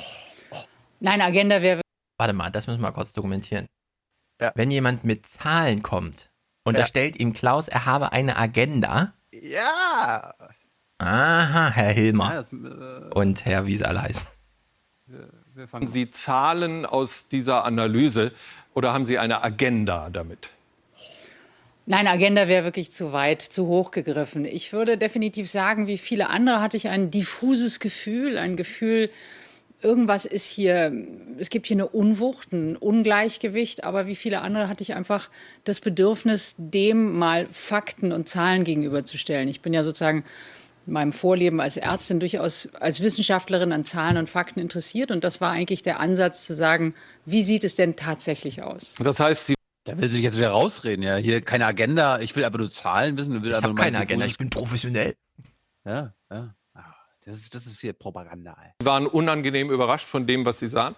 Nein, 1.01 1.21
Agenda 1.21 1.63
wäre 1.63 1.81
Warte 2.19 2.33
mal, 2.33 2.51
das 2.51 2.67
müssen 2.67 2.83
wir 2.83 2.93
kurz 2.93 3.13
dokumentieren. 3.13 3.67
Ja. 4.41 4.53
Wenn 4.55 4.71
jemand 4.71 5.05
mit 5.05 5.27
Zahlen 5.27 5.83
kommt 5.83 6.31
und 6.65 6.75
ja. 6.75 6.81
er 6.81 6.87
stellt 6.87 7.17
ihm 7.19 7.33
Klaus, 7.33 7.69
er 7.69 7.87
habe 7.87 8.13
eine 8.13 8.37
Agenda. 8.37 9.15
Ja. 9.33 10.35
Aha, 10.99 11.71
Herr 11.71 11.93
Hilmer. 11.93 12.25
Ja, 12.25 12.35
das, 12.35 12.53
äh, 12.53 13.15
und 13.15 13.45
Herr, 13.47 13.67
wie 13.67 13.77
sie 13.77 13.85
alle 13.85 14.03
heißen. 14.03 14.27
Wir 15.07 15.44
fangen 15.69 15.87
Sie 15.87 16.11
Zahlen 16.11 16.85
aus 16.85 17.29
dieser 17.29 17.65
Analyse 17.65 18.33
oder 18.75 18.93
haben 18.93 19.05
Sie 19.05 19.19
eine 19.19 19.45
Agenda 19.45 20.11
damit? 20.11 20.49
Nein, 21.87 22.09
Agenda 22.09 22.49
wäre 22.49 22.65
wirklich 22.65 22.91
zu 22.91 23.13
weit, 23.13 23.41
zu 23.41 23.67
hoch 23.67 23.93
gegriffen. 23.93 24.47
Ich 24.47 24.73
würde 24.73 24.99
definitiv 24.99 25.49
sagen, 25.49 25.87
wie 25.87 25.99
viele 25.99 26.29
andere 26.29 26.61
hatte 26.61 26.77
ich 26.77 26.89
ein 26.89 27.11
diffuses 27.11 27.79
Gefühl, 27.79 28.37
ein 28.37 28.57
Gefühl, 28.57 29.11
irgendwas 29.81 30.25
ist 30.25 30.49
hier, 30.49 30.93
es 31.39 31.51
gibt 31.51 31.67
hier 31.67 31.77
eine 31.77 31.89
Unwucht, 31.89 32.53
ein 32.53 32.75
Ungleichgewicht, 32.75 33.85
aber 33.85 34.09
wie 34.09 34.17
viele 34.17 34.41
andere 34.41 34.69
hatte 34.69 34.83
ich 34.83 34.95
einfach 34.95 35.31
das 35.63 35.81
Bedürfnis, 35.81 36.57
dem 36.59 37.17
mal 37.17 37.47
Fakten 37.53 38.11
und 38.11 38.29
Zahlen 38.29 38.65
gegenüberzustellen. 38.65 39.47
Ich 39.47 39.61
bin 39.61 39.73
ja 39.73 39.85
sozusagen 39.85 40.25
meinem 40.87 41.13
Vorleben 41.13 41.61
als 41.61 41.77
Ärztin 41.77 42.21
durchaus 42.21 42.69
als 42.75 43.01
Wissenschaftlerin 43.01 43.73
an 43.73 43.85
Zahlen 43.85 44.17
und 44.17 44.29
Fakten 44.29 44.61
interessiert 44.61 45.11
und 45.11 45.25
das 45.25 45.41
war 45.41 45.51
eigentlich 45.51 45.83
der 45.83 46.01
Ansatz 46.01 46.45
zu 46.45 46.55
sagen, 46.55 46.95
wie 47.25 47.43
sieht 47.43 47.65
es 47.65 47.75
denn 47.75 47.97
tatsächlich 47.97 48.63
aus? 48.63 48.95
Das 48.99 49.21
heißt, 49.21 49.47
Sie 49.47 49.55
der 49.87 49.99
will 49.99 50.09
sich 50.09 50.23
jetzt 50.23 50.39
wieder 50.39 50.51
rausreden, 50.51 51.03
ja. 51.03 51.17
Hier 51.17 51.43
keine 51.43 51.67
Agenda, 51.67 52.19
ich 52.21 52.35
will 52.37 52.45
aber 52.45 52.59
nur 52.59 52.71
Zahlen 52.71 53.19
wissen. 53.19 53.43
Will 53.43 53.51
ich 53.51 53.63
habe 53.63 53.75
keine 53.75 53.99
Agenda, 53.99 54.25
ich 54.25 54.39
bin 54.39 54.49
professionell. 54.49 55.15
Ja, 55.85 56.15
ja. 56.31 56.55
Das 57.27 57.37
ist, 57.37 57.55
das 57.55 57.67
ist 57.67 57.81
hier 57.81 57.95
Propaganda. 57.95 58.55
Sie 58.81 58.87
waren 58.87 59.07
unangenehm 59.07 59.71
überrascht 59.71 60.07
von 60.07 60.27
dem, 60.27 60.45
was 60.45 60.59
Sie 60.59 60.69
sahen? 60.69 60.95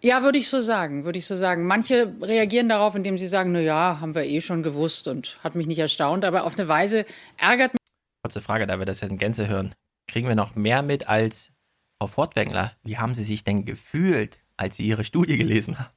Ja, 0.00 0.22
würde 0.24 0.38
ich 0.38 0.48
so 0.48 0.60
sagen, 0.60 1.04
würde 1.04 1.18
ich 1.18 1.26
so 1.26 1.36
sagen. 1.36 1.64
Manche 1.64 2.12
reagieren 2.20 2.68
darauf, 2.68 2.96
indem 2.96 3.18
sie 3.18 3.28
sagen, 3.28 3.52
na 3.52 3.60
ja, 3.60 3.98
haben 4.00 4.16
wir 4.16 4.24
eh 4.24 4.40
schon 4.40 4.64
gewusst 4.64 5.06
und 5.06 5.38
hat 5.44 5.54
mich 5.54 5.68
nicht 5.68 5.78
erstaunt, 5.78 6.24
aber 6.24 6.42
auf 6.42 6.58
eine 6.58 6.66
Weise 6.66 7.06
ärgert 7.36 7.74
mich. 7.74 7.81
Kurze 8.22 8.40
Frage, 8.40 8.66
da 8.66 8.78
wir 8.78 8.86
das 8.86 9.00
jetzt 9.00 9.10
in 9.10 9.18
Gänze 9.18 9.48
hören. 9.48 9.74
Kriegen 10.06 10.28
wir 10.28 10.36
noch 10.36 10.54
mehr 10.54 10.82
mit 10.82 11.08
als 11.08 11.50
Frau 11.98 12.06
Fortwängler? 12.06 12.72
Wie 12.82 12.98
haben 12.98 13.14
Sie 13.14 13.24
sich 13.24 13.42
denn 13.42 13.64
gefühlt, 13.64 14.38
als 14.56 14.76
Sie 14.76 14.86
Ihre 14.86 15.04
Studie 15.04 15.36
gelesen 15.38 15.78
haben? 15.78 15.90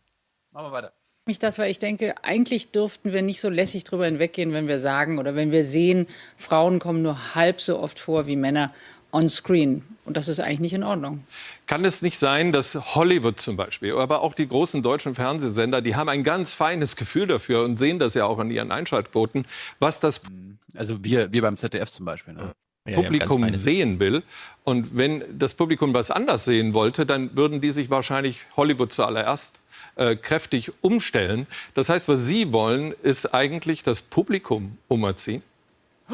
Machen 0.52 0.68
wir 0.68 0.72
weiter 0.72 0.94
mich 1.28 1.40
das, 1.40 1.58
weil 1.58 1.72
ich 1.72 1.80
denke, 1.80 2.14
eigentlich 2.24 2.72
dürften 2.72 3.12
wir 3.12 3.24
nicht 3.24 3.42
so 3.42 3.50
lässig 3.50 3.84
drüber 3.84 4.06
hinweggehen, 4.06 4.54
wenn 4.54 4.68
wir 4.68 4.78
sagen 4.78 5.18
oder 5.18 5.36
wenn 5.36 5.52
wir 5.52 5.66
sehen, 5.66 6.08
Frauen 6.38 6.78
kommen 6.78 7.02
nur 7.02 7.34
halb 7.34 7.62
so 7.62 7.80
oft 7.80 7.98
vor 7.98 8.28
wie 8.28 8.36
Männer 8.36 8.72
on 9.12 9.28
screen. 9.30 9.84
Und 10.06 10.18
das 10.18 10.28
ist 10.28 10.40
eigentlich 10.40 10.60
nicht 10.60 10.74
in 10.74 10.84
Ordnung. 10.84 11.24
Kann 11.68 11.84
es 11.84 12.02
nicht 12.02 12.20
sein, 12.20 12.52
dass 12.52 12.76
Hollywood 12.96 13.40
zum 13.40 13.58
Beispiel, 13.58 13.96
aber 13.96 14.22
auch 14.22 14.34
die 14.34 14.48
großen 14.48 14.84
deutschen 14.84 15.16
Fernsehsender, 15.16 15.82
die 15.82 15.96
haben 15.96 16.10
ein 16.10 16.24
ganz 16.24 16.54
feines 16.54 16.96
Gefühl 16.96 17.28
dafür 17.28 17.64
und 17.64 17.78
sehen 17.78 17.98
das 17.98 18.14
ja 18.14 18.26
auch 18.26 18.38
an 18.40 18.52
ihren 18.52 18.72
Einschaltquoten, 18.72 19.46
was 19.80 20.00
das 20.00 20.22
also 20.78 21.04
wir, 21.04 21.32
wir 21.32 21.42
beim 21.42 21.58
ZDF 21.58 21.90
zum 21.90 22.06
Beispiel. 22.06 22.34
Ne? 22.34 22.52
Ja, 22.88 23.02
Publikum 23.02 23.50
sehen 23.52 24.00
will. 24.00 24.22
Und 24.64 24.96
wenn 24.96 25.24
das 25.40 25.56
Publikum 25.56 25.94
was 25.94 26.12
anders 26.12 26.46
sehen 26.46 26.74
wollte, 26.74 27.06
dann 27.06 27.36
würden 27.36 27.60
die 27.60 27.72
sich 27.72 27.90
wahrscheinlich 27.90 28.46
Hollywood 28.56 28.94
zuallererst 28.94 29.60
äh, 29.96 30.16
kräftig 30.16 30.72
umstellen. 30.82 31.48
Das 31.74 31.90
heißt, 31.90 32.08
was 32.08 32.26
Sie 32.26 32.54
wollen, 32.54 32.94
ist 33.02 33.34
eigentlich 33.34 33.82
das 33.82 34.02
Publikum 34.02 34.78
umerziehen? 34.88 35.42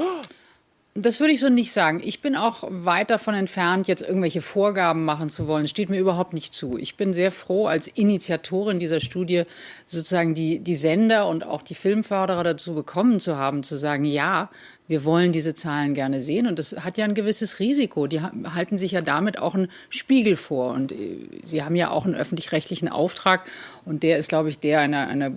Das 0.94 1.22
würde 1.22 1.32
ich 1.32 1.40
so 1.40 1.48
nicht 1.48 1.72
sagen. 1.72 2.02
Ich 2.04 2.22
bin 2.22 2.36
auch 2.36 2.64
weit 2.68 3.12
davon 3.12 3.34
entfernt, 3.34 3.88
jetzt 3.88 4.02
irgendwelche 4.02 4.42
Vorgaben 4.42 5.06
machen 5.06 5.30
zu 5.30 5.48
wollen. 5.48 5.70
Steht 5.70 5.90
mir 5.90 6.00
überhaupt 6.00 6.34
nicht 6.34 6.54
zu. 6.54 6.78
Ich 6.78 6.98
bin 6.98 7.14
sehr 7.14 7.32
froh, 7.32 7.68
als 7.68 7.88
Initiatorin 7.88 8.78
dieser 8.78 9.00
Studie 9.00 9.44
sozusagen 9.88 10.36
die, 10.36 10.60
die 10.60 10.76
Sender 10.76 11.30
und 11.30 11.46
auch 11.46 11.62
die 11.62 11.76
Filmförderer 11.76 12.44
dazu 12.44 12.76
bekommen 12.76 13.22
zu 13.22 13.38
haben, 13.38 13.64
zu 13.64 13.78
sagen, 13.78 14.04
ja, 14.04 14.50
wir 14.92 15.06
wollen 15.06 15.32
diese 15.32 15.54
Zahlen 15.54 15.94
gerne 15.94 16.20
sehen 16.20 16.48
und 16.48 16.60
das 16.60 16.76
hat 16.84 16.98
ja 16.98 17.06
ein 17.06 17.14
gewisses 17.14 17.60
Risiko. 17.60 18.08
Die 18.08 18.20
halten 18.22 18.78
sich 18.78 18.92
ja 18.92 19.00
damit 19.00 19.40
auch 19.40 19.56
einen 19.56 19.70
Spiegel 19.90 20.36
vor 20.36 20.74
und 20.74 20.92
äh, 20.92 21.30
sie 21.46 21.64
haben 21.64 21.78
ja 21.78 21.92
auch 21.92 22.04
einen 22.04 22.14
öffentlich-rechtlichen 22.14 22.90
Auftrag 22.90 23.50
und 23.86 24.04
der 24.04 24.18
ist, 24.18 24.28
glaube 24.28 24.50
ich, 24.50 24.60
der 24.60 24.82
einer, 24.82 25.08
einer 25.08 25.32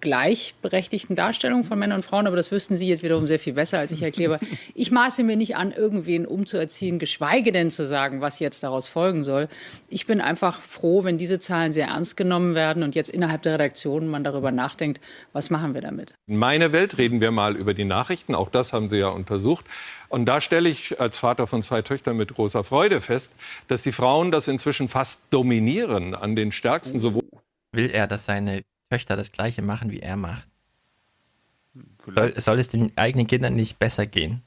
gleichberechtigten 0.00 1.16
Darstellung 1.16 1.64
von 1.64 1.78
Männern 1.78 1.96
und 1.96 2.04
Frauen. 2.04 2.26
Aber 2.26 2.36
das 2.36 2.52
wüssten 2.52 2.76
Sie 2.76 2.88
jetzt 2.88 3.02
wiederum 3.02 3.26
sehr 3.26 3.38
viel 3.38 3.54
besser 3.54 3.78
als 3.78 3.90
ich, 3.90 4.02
Herr 4.02 4.10
Kleber. 4.10 4.38
Ich 4.74 4.90
maße 4.90 5.22
mir 5.24 5.36
nicht 5.36 5.56
an, 5.56 5.72
irgendwen 5.72 6.26
umzuerziehen, 6.26 6.98
geschweige 6.98 7.52
denn 7.52 7.70
zu 7.70 7.86
sagen, 7.86 8.20
was 8.20 8.38
jetzt 8.38 8.62
daraus 8.62 8.88
folgen 8.88 9.24
soll. 9.24 9.48
Ich 9.88 10.06
bin 10.06 10.20
einfach 10.20 10.58
froh, 10.58 11.04
wenn 11.04 11.18
diese 11.18 11.38
Zahlen 11.38 11.72
sehr 11.72 11.88
ernst 11.88 12.16
genommen 12.16 12.54
werden 12.54 12.82
und 12.82 12.94
jetzt 12.94 13.10
innerhalb 13.10 13.42
der 13.42 13.54
Redaktion 13.54 14.08
man 14.08 14.24
darüber 14.24 14.52
nachdenkt, 14.52 15.00
was 15.32 15.50
machen 15.50 15.74
wir 15.74 15.80
damit. 15.80 16.14
In 16.26 16.36
meiner 16.36 16.72
Welt 16.72 16.98
reden 16.98 17.20
wir 17.20 17.30
mal 17.30 17.56
über 17.56 17.74
die 17.74 17.84
Nachrichten. 17.84 18.34
Auch 18.34 18.50
das 18.50 18.72
haben 18.72 18.89
Sie 18.90 18.98
ja 18.98 19.08
untersucht. 19.08 19.64
Und 20.08 20.26
da 20.26 20.40
stelle 20.40 20.68
ich 20.68 21.00
als 21.00 21.18
Vater 21.18 21.46
von 21.46 21.62
zwei 21.62 21.82
Töchtern 21.82 22.16
mit 22.16 22.34
großer 22.34 22.64
Freude 22.64 23.00
fest, 23.00 23.32
dass 23.68 23.82
die 23.82 23.92
Frauen 23.92 24.30
das 24.30 24.48
inzwischen 24.48 24.88
fast 24.88 25.22
dominieren 25.30 26.14
an 26.14 26.36
den 26.36 26.52
stärksten 26.52 26.98
sowohl 26.98 27.22
Will 27.72 27.90
er, 27.90 28.06
dass 28.06 28.24
seine 28.24 28.64
Töchter 28.90 29.16
das 29.16 29.30
Gleiche 29.30 29.62
machen, 29.62 29.90
wie 29.90 30.00
er 30.00 30.16
macht? 30.16 30.48
Soll, 32.04 32.40
soll, 32.40 32.58
es 32.58 32.68
den 32.68 32.96
eigenen 32.96 33.26
Kindern 33.26 33.54
nicht 33.54 33.78
besser 33.78 34.06
gehen? 34.06 34.42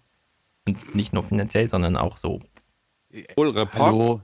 Und 0.65 0.95
nicht 0.95 1.13
nur 1.13 1.23
finanziell, 1.23 1.69
sondern 1.69 1.95
auch 1.95 2.17
so. 2.17 2.41
Hallo, 3.37 4.21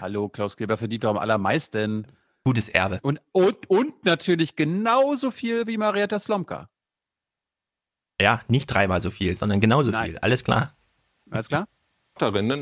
hallo, 0.00 0.28
Klaus 0.28 0.56
Kleber 0.56 0.76
verdient 0.76 1.04
doch 1.04 1.10
am 1.10 1.18
allermeisten. 1.18 2.06
Gutes 2.44 2.68
Erbe. 2.68 3.00
Und, 3.02 3.20
und, 3.32 3.68
und 3.68 4.04
natürlich 4.04 4.56
genauso 4.56 5.30
viel 5.30 5.66
wie 5.66 5.76
Marietta 5.76 6.18
Slomka. 6.18 6.68
Ja, 8.20 8.42
nicht 8.48 8.66
dreimal 8.66 9.00
so 9.00 9.10
viel, 9.10 9.34
sondern 9.34 9.60
genauso 9.60 9.90
Nein. 9.90 10.10
viel. 10.10 10.18
Alles 10.18 10.44
klar? 10.44 10.76
Alles 11.30 11.48
klar? 11.48 11.66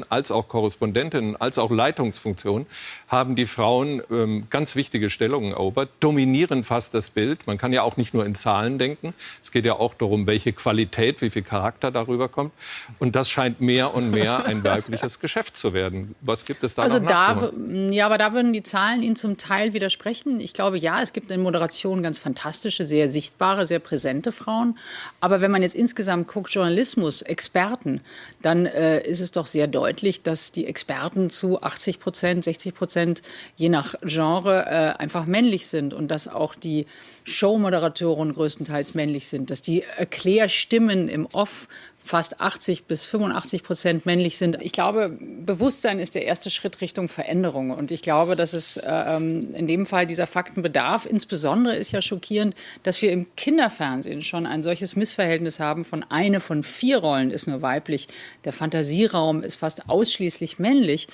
Als 0.09 0.31
auch 0.31 0.49
Korrespondentinnen, 0.49 1.37
als 1.37 1.59
auch 1.59 1.71
Leitungsfunktionen 1.71 2.67
haben 3.09 3.37
die 3.37 3.47
Frauen 3.47 4.03
ähm, 4.11 4.47
ganz 4.51 4.77
wichtige 4.77 5.11
Stellungen 5.11 5.53
erobert, 5.53 5.89
dominieren 6.01 6.63
fast 6.63 6.95
das 6.95 7.11
Bild. 7.11 7.47
Man 7.47 7.59
kann 7.59 7.73
ja 7.73 7.83
auch 7.83 7.97
nicht 7.97 8.15
nur 8.15 8.27
in 8.27 8.35
Zahlen 8.35 8.79
denken. 8.79 9.15
Es 9.43 9.51
geht 9.51 9.65
ja 9.65 9.75
auch 9.75 9.95
darum, 9.95 10.27
welche 10.27 10.53
Qualität, 10.53 11.23
wie 11.23 11.31
viel 11.31 11.43
Charakter 11.43 11.91
darüber 11.91 12.29
kommt. 12.29 12.53
Und 12.99 13.17
das 13.17 13.31
scheint 13.31 13.61
mehr 13.61 13.95
und 13.95 14.11
mehr 14.11 14.45
ein 14.45 14.63
weibliches 14.63 15.21
Geschäft 15.21 15.57
zu 15.57 15.73
werden. 15.73 16.15
Was 16.21 16.45
gibt 16.45 16.63
es 16.63 16.75
da 16.75 16.83
also 16.83 16.99
noch 16.99 17.09
da, 17.09 17.51
Ja, 17.91 18.07
aber 18.07 18.19
da 18.19 18.33
würden 18.33 18.53
die 18.53 18.63
Zahlen 18.63 19.03
Ihnen 19.03 19.17
zum 19.17 19.39
Teil 19.39 19.73
widersprechen. 19.73 20.41
Ich 20.41 20.53
glaube, 20.53 20.79
ja, 20.79 21.03
es 21.03 21.13
gibt 21.13 21.31
in 21.31 21.43
Moderation 21.43 22.03
ganz 22.03 22.19
fantastische, 22.19 22.85
sehr 22.85 23.09
sichtbare, 23.09 23.67
sehr 23.67 23.79
präsente 23.81 24.33
Frauen. 24.33 24.79
Aber 25.21 25.41
wenn 25.41 25.51
man 25.51 25.63
jetzt 25.63 25.75
insgesamt 25.75 26.29
guckt, 26.29 26.51
Journalismus, 26.51 27.23
Experten, 27.23 28.03
dann 28.43 28.67
äh, 28.67 29.01
ist 29.01 29.21
es 29.21 29.33
doch 29.33 29.47
sehr 29.53 29.67
deutlich, 29.67 30.23
dass 30.23 30.53
die 30.53 30.67
Experten 30.67 31.31
zu 31.31 31.63
80 31.63 32.01
Prozent, 32.01 32.45
60 32.45 32.75
Prozent 32.75 33.23
je 33.57 33.69
nach 33.69 33.95
Genre 34.03 34.67
äh, 34.67 35.01
einfach 35.01 35.27
männlich 35.27 35.67
sind 35.67 35.95
und 35.95 36.09
dass 36.09 36.29
auch 36.29 36.55
die 36.55 36.87
Showmoderatoren 37.25 38.33
größtenteils 38.33 38.95
männlich 38.95 39.29
sind, 39.29 39.51
dass 39.51 39.63
die 39.63 39.83
Erklärstimmen 39.97 41.09
im 41.09 41.27
Off 41.33 41.69
fast 42.09 42.41
80 42.41 42.85
bis 42.85 43.05
85 43.05 43.63
Prozent 43.63 44.07
männlich 44.07 44.39
sind. 44.39 44.61
Ich 44.61 44.73
glaube, 44.73 45.17
Bewusstsein 45.45 45.99
ist 45.99 46.15
der 46.15 46.25
erste 46.25 46.51
Schritt 46.51 46.81
Richtung 46.81 47.09
Veränderung. 47.09 47.71
Und 47.71 47.91
ich 47.91 48.03
glaube, 48.03 48.35
dass 48.35 48.55
es 48.55 48.81
ähm, 48.85 49.55
in 49.55 49.67
dem 49.67 49.87
Fall 49.87 50.07
dieser 50.07 50.27
Fakten 50.27 50.63
bedarf. 50.63 51.07
Insbesondere 51.07 51.77
ist 51.77 51.93
ja 51.93 52.03
schockierend, 52.03 52.55
dass 52.83 53.01
wir 53.03 53.13
im 53.13 53.27
Kinderfernsehen 53.37 54.23
schon 54.23 54.47
ein 54.47 54.63
solches 54.63 54.97
Missverhältnis 54.97 55.61
haben 55.61 55.85
von 55.85 56.05
eine 56.09 56.41
von 56.41 56.63
vier 56.63 56.99
Rollen 56.99 57.31
ist 57.31 57.47
nur 57.47 57.63
weiblich. 57.63 58.09
Der 58.45 58.53
Fantasieraum 58.53 59.43
ist 59.43 59.57
fast 59.57 59.89
ausschließlich 59.89 60.59
männlich. 60.59 61.09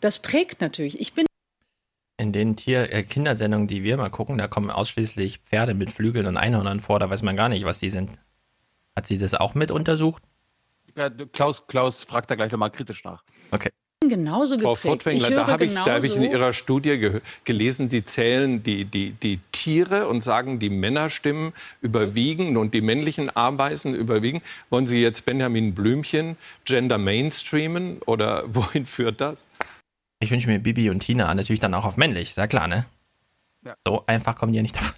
Das 0.00 0.18
prägt 0.18 0.60
natürlich. 0.60 1.00
Ich 1.00 1.14
bin 1.14 1.26
in 2.16 2.32
den 2.32 2.54
Tier 2.54 2.92
äh, 2.92 3.02
Kindersendungen, 3.02 3.66
die 3.66 3.82
wir 3.82 3.96
mal 3.96 4.10
gucken, 4.10 4.38
da 4.38 4.46
kommen 4.46 4.70
ausschließlich 4.70 5.38
Pferde 5.38 5.74
mit 5.74 5.90
Flügeln 5.90 6.26
und 6.26 6.36
Einhörnern 6.36 6.80
vor. 6.80 7.00
Da 7.00 7.10
weiß 7.10 7.22
man 7.22 7.36
gar 7.36 7.48
nicht, 7.48 7.64
was 7.64 7.78
die 7.78 7.90
sind. 7.90 8.10
Hat 8.96 9.06
sie 9.06 9.18
das 9.18 9.34
auch 9.34 9.54
mit 9.54 9.70
untersucht? 9.70 10.22
Ja, 10.96 11.10
Klaus, 11.10 11.66
Klaus 11.66 12.02
fragt 12.02 12.30
da 12.30 12.34
gleich 12.34 12.52
nochmal 12.52 12.70
kritisch 12.70 13.04
nach. 13.04 13.24
Okay. 13.50 13.70
Genauso 14.08 14.58
Frau 14.58 14.74
Furtwängler, 14.74 15.30
da 15.30 15.46
habe 15.46 15.64
ich, 15.64 15.76
hab 15.76 16.04
ich 16.04 16.14
in 16.14 16.22
Ihrer 16.22 16.52
Studie 16.52 17.20
gelesen, 17.44 17.88
Sie 17.88 18.04
zählen 18.04 18.62
die, 18.62 18.84
die, 18.84 19.12
die 19.12 19.40
Tiere 19.52 20.08
und 20.08 20.22
sagen, 20.22 20.58
die 20.58 20.68
Männerstimmen 20.68 21.52
überwiegen 21.80 22.56
und 22.56 22.74
die 22.74 22.80
männlichen 22.80 23.34
Ameisen 23.34 23.94
überwiegen. 23.94 24.42
Wollen 24.70 24.86
Sie 24.86 25.00
jetzt 25.00 25.24
Benjamin 25.24 25.74
Blümchen 25.74 26.36
Gender 26.64 26.98
Mainstreamen 26.98 28.02
oder 28.02 28.44
wohin 28.54 28.86
führt 28.86 29.20
das? 29.20 29.48
Ich 30.20 30.30
wünsche 30.30 30.48
mir 30.48 30.58
Bibi 30.58 30.90
und 30.90 31.00
Tina 31.00 31.34
natürlich 31.34 31.60
dann 31.60 31.74
auch 31.74 31.84
auf 31.84 31.96
männlich, 31.96 32.30
ist 32.30 32.38
ja 32.38 32.46
klar, 32.46 32.68
ne? 32.68 32.86
Ja. 33.64 33.74
So 33.86 34.04
einfach 34.06 34.36
kommen 34.36 34.52
die 34.52 34.56
ja 34.56 34.62
nicht 34.62 34.76
davon. 34.76 34.94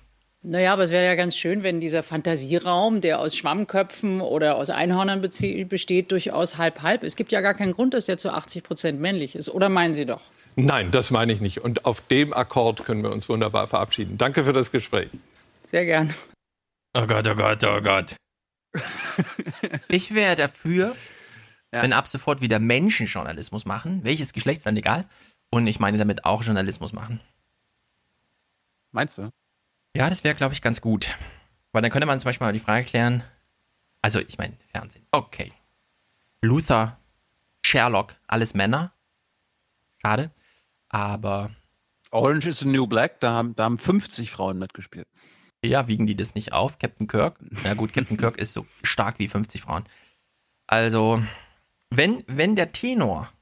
Naja, 0.49 0.73
aber 0.73 0.85
es 0.85 0.93
wäre 0.93 1.05
ja 1.05 1.17
ganz 1.17 1.37
schön, 1.37 1.65
wenn 1.65 1.81
dieser 1.81 2.05
Fantasieraum, 2.05 3.01
der 3.01 3.19
aus 3.19 3.35
Schwammköpfen 3.35 4.21
oder 4.21 4.57
aus 4.57 4.71
Einhörnern 4.71 5.21
besteht, 5.21 6.13
durchaus 6.13 6.57
halb-halb. 6.57 7.03
Es 7.03 7.17
gibt 7.17 7.33
ja 7.33 7.41
gar 7.41 7.55
keinen 7.55 7.73
Grund, 7.73 7.95
dass 7.95 8.05
der 8.07 8.17
zu 8.17 8.33
80 8.33 8.63
Prozent 8.63 9.01
männlich 9.01 9.35
ist. 9.35 9.49
Oder 9.49 9.69
meinen 9.69 9.93
Sie 9.93 10.07
doch? 10.07 10.21
Nein, 10.55 10.93
das 10.93 11.11
meine 11.11 11.33
ich 11.33 11.41
nicht. 11.41 11.63
Und 11.63 11.85
auf 11.85 12.01
dem 12.01 12.33
Akkord 12.33 12.85
können 12.85 13.03
wir 13.03 13.11
uns 13.11 13.29
wunderbar 13.29 13.67
verabschieden. 13.67 14.19
Danke 14.19 14.45
für 14.45 14.53
das 14.53 14.71
Gespräch. 14.71 15.11
Sehr 15.65 15.85
gern. 15.85 16.15
Oh 16.95 17.09
Gott, 17.09 17.27
oh 17.27 17.35
Gott, 17.35 17.65
oh 17.65 17.81
Gott. 17.81 18.15
ich 19.89 20.15
wäre 20.15 20.37
dafür, 20.37 20.95
ja. 21.73 21.83
wenn 21.83 21.93
ab 21.93 22.07
sofort 22.07 22.41
wieder 22.41 22.61
Menschen 22.61 23.09
Journalismus 23.09 23.65
machen, 23.65 24.05
welches 24.05 24.33
Geschlecht 24.33 24.65
dann 24.65 24.77
egal. 24.77 25.07
Und 25.51 25.67
ich 25.67 25.81
meine 25.81 25.99
damit 25.99 26.25
auch 26.25 26.45
Journalismus 26.45 26.93
machen. 26.93 27.21
Meinst 28.93 29.19
du? 29.19 29.33
Ja, 29.97 30.09
das 30.11 30.25
wäre, 30.25 30.35
glaube 30.35 30.55
ich, 30.55 30.63
ganz 30.63 30.81
gut. 30.81 31.17
Weil 31.73 31.83
dann 31.83 31.91
könnte 31.91 32.07
man 32.07 32.21
zum 32.21 32.29
Beispiel 32.29 32.47
mal 32.47 32.53
die 32.53 32.59
Frage 32.59 32.85
klären, 32.85 33.23
also 34.03 34.21
ich 34.21 34.39
meine, 34.39 34.57
Fernsehen, 34.73 35.07
okay. 35.11 35.53
Luther, 36.43 36.99
Sherlock, 37.65 38.15
alles 38.27 38.55
Männer. 38.55 38.93
Schade. 40.01 40.31
Aber. 40.89 41.51
Orange 42.11 42.47
is 42.47 42.61
the 42.61 42.69
New 42.69 42.87
Black, 42.87 43.21
da 43.21 43.33
haben, 43.33 43.55
da 43.57 43.65
haben 43.65 43.79
50 43.79 44.31
Frauen 44.31 44.59
mitgespielt. 44.59 45.09
Ja, 45.65 45.89
wiegen 45.89 46.07
die 46.07 46.15
das 46.15 46.35
nicht 46.35 46.53
auf? 46.53 46.79
Captain 46.79 47.09
Kirk? 47.09 47.39
Na 47.65 47.75
gut, 47.75 47.93
Captain 47.93 48.17
Kirk 48.17 48.39
ist 48.39 48.53
so 48.53 48.67
stark 48.83 49.19
wie 49.19 49.29
50 49.29 49.63
Frauen. 49.63 49.85
Also, 50.67 51.23
wenn, 51.91 52.23
wenn 52.27 52.55
der 52.55 52.73
Tenor 52.73 53.33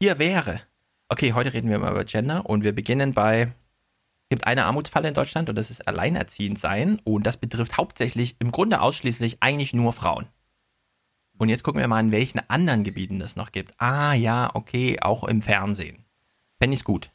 hier 0.00 0.18
wäre, 0.18 0.60
okay, 1.08 1.32
heute 1.32 1.52
reden 1.52 1.70
wir 1.70 1.78
mal 1.78 1.92
über 1.92 2.04
Gender 2.04 2.44
und 2.46 2.64
wir 2.64 2.74
beginnen 2.74 3.14
bei 3.14 3.52
gibt 4.30 4.46
eine 4.46 4.64
Armutsfalle 4.64 5.08
in 5.08 5.14
Deutschland 5.14 5.48
und 5.48 5.56
das 5.56 5.70
ist 5.70 5.86
alleinerziehend 5.86 6.58
sein. 6.58 7.00
Und 7.04 7.26
das 7.26 7.36
betrifft 7.36 7.76
hauptsächlich, 7.76 8.36
im 8.38 8.52
Grunde 8.52 8.80
ausschließlich 8.80 9.38
eigentlich 9.40 9.74
nur 9.74 9.92
Frauen. 9.92 10.26
Und 11.36 11.48
jetzt 11.48 11.64
gucken 11.64 11.80
wir 11.80 11.88
mal, 11.88 12.00
in 12.00 12.12
welchen 12.12 12.40
anderen 12.48 12.84
Gebieten 12.84 13.18
das 13.18 13.36
noch 13.36 13.52
gibt. 13.52 13.74
Ah 13.78 14.14
ja, 14.14 14.50
okay, 14.54 14.98
auch 15.00 15.24
im 15.24 15.42
Fernsehen. 15.42 16.04
Fände 16.58 16.74
ich's 16.74 16.84
gut. 16.84 17.10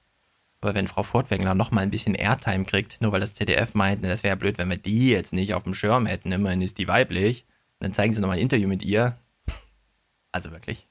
Aber 0.61 0.75
wenn 0.75 0.89
Frau 0.89 1.03
Fortwängler 1.03 1.55
noch 1.55 1.71
mal 1.71 1.81
ein 1.81 1.91
bisschen 1.91 2.15
Airtime 2.15 2.65
kriegt, 2.65 2.99
nur 2.99 3.13
weil 3.13 3.21
das 3.21 3.33
ZDF 3.33 3.75
meint, 3.75 4.03
das 4.03 4.23
wäre 4.23 4.33
ja 4.33 4.35
blöd, 4.35 4.57
wenn 4.57 4.69
wir 4.69 4.77
die 4.77 5.09
jetzt 5.09 5.31
nicht 5.31 5.53
auf 5.53 5.63
dem 5.63 5.73
Schirm 5.73 6.05
hätten, 6.05 6.33
immerhin 6.33 6.61
ist 6.61 6.77
die 6.77 6.87
weiblich, 6.89 7.45
dann 7.79 7.93
zeigen 7.93 8.13
sie 8.13 8.19
noch 8.19 8.27
mal 8.27 8.33
ein 8.33 8.41
Interview 8.41 8.67
mit 8.67 8.83
ihr. 8.83 9.17
Also 10.33 10.51
wirklich. 10.51 10.88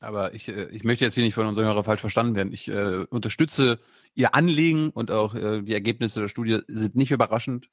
Aber 0.00 0.34
ich, 0.34 0.48
äh, 0.48 0.68
ich 0.70 0.82
möchte 0.82 1.04
jetzt 1.04 1.14
hier 1.14 1.24
nicht 1.24 1.34
von 1.34 1.46
unserem 1.46 1.68
Hörer 1.68 1.84
falsch 1.84 2.00
verstanden 2.00 2.34
werden. 2.34 2.52
Ich 2.52 2.68
äh, 2.68 3.04
unterstütze 3.10 3.78
Ihr 4.14 4.34
Anliegen 4.34 4.90
und 4.90 5.10
auch 5.10 5.34
äh, 5.34 5.62
die 5.62 5.74
Ergebnisse 5.74 6.20
der 6.20 6.28
Studie 6.28 6.60
sind 6.66 6.96
nicht 6.96 7.10
überraschend. 7.10 7.68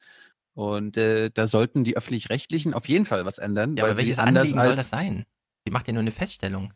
Und 0.53 0.97
äh, 0.97 1.29
da 1.33 1.47
sollten 1.47 1.83
die 1.83 1.95
Öffentlich-Rechtlichen 1.95 2.73
auf 2.73 2.89
jeden 2.89 3.05
Fall 3.05 3.25
was 3.25 3.37
ändern. 3.37 3.77
Ja, 3.77 3.85
aber 3.85 3.97
welches 3.97 4.19
Anliegen 4.19 4.61
soll 4.61 4.75
das 4.75 4.89
sein? 4.89 5.25
Die 5.65 5.71
macht 5.71 5.87
ja 5.87 5.93
nur 5.93 6.01
eine 6.01 6.11
Feststellung. 6.11 6.73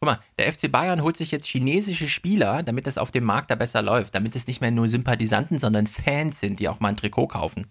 Guck 0.00 0.10
mal, 0.10 0.20
der 0.38 0.52
FC 0.52 0.70
Bayern 0.70 1.02
holt 1.02 1.16
sich 1.16 1.30
jetzt 1.30 1.46
chinesische 1.46 2.08
Spieler, 2.08 2.62
damit 2.62 2.86
es 2.86 2.98
auf 2.98 3.10
dem 3.10 3.24
Markt 3.24 3.50
da 3.50 3.54
besser 3.54 3.82
läuft, 3.82 4.14
damit 4.14 4.36
es 4.36 4.46
nicht 4.46 4.60
mehr 4.60 4.70
nur 4.70 4.88
Sympathisanten, 4.88 5.58
sondern 5.58 5.86
Fans 5.86 6.40
sind, 6.40 6.60
die 6.60 6.68
auch 6.68 6.80
mal 6.80 6.88
ein 6.88 6.96
Trikot 6.96 7.28
kaufen. 7.28 7.66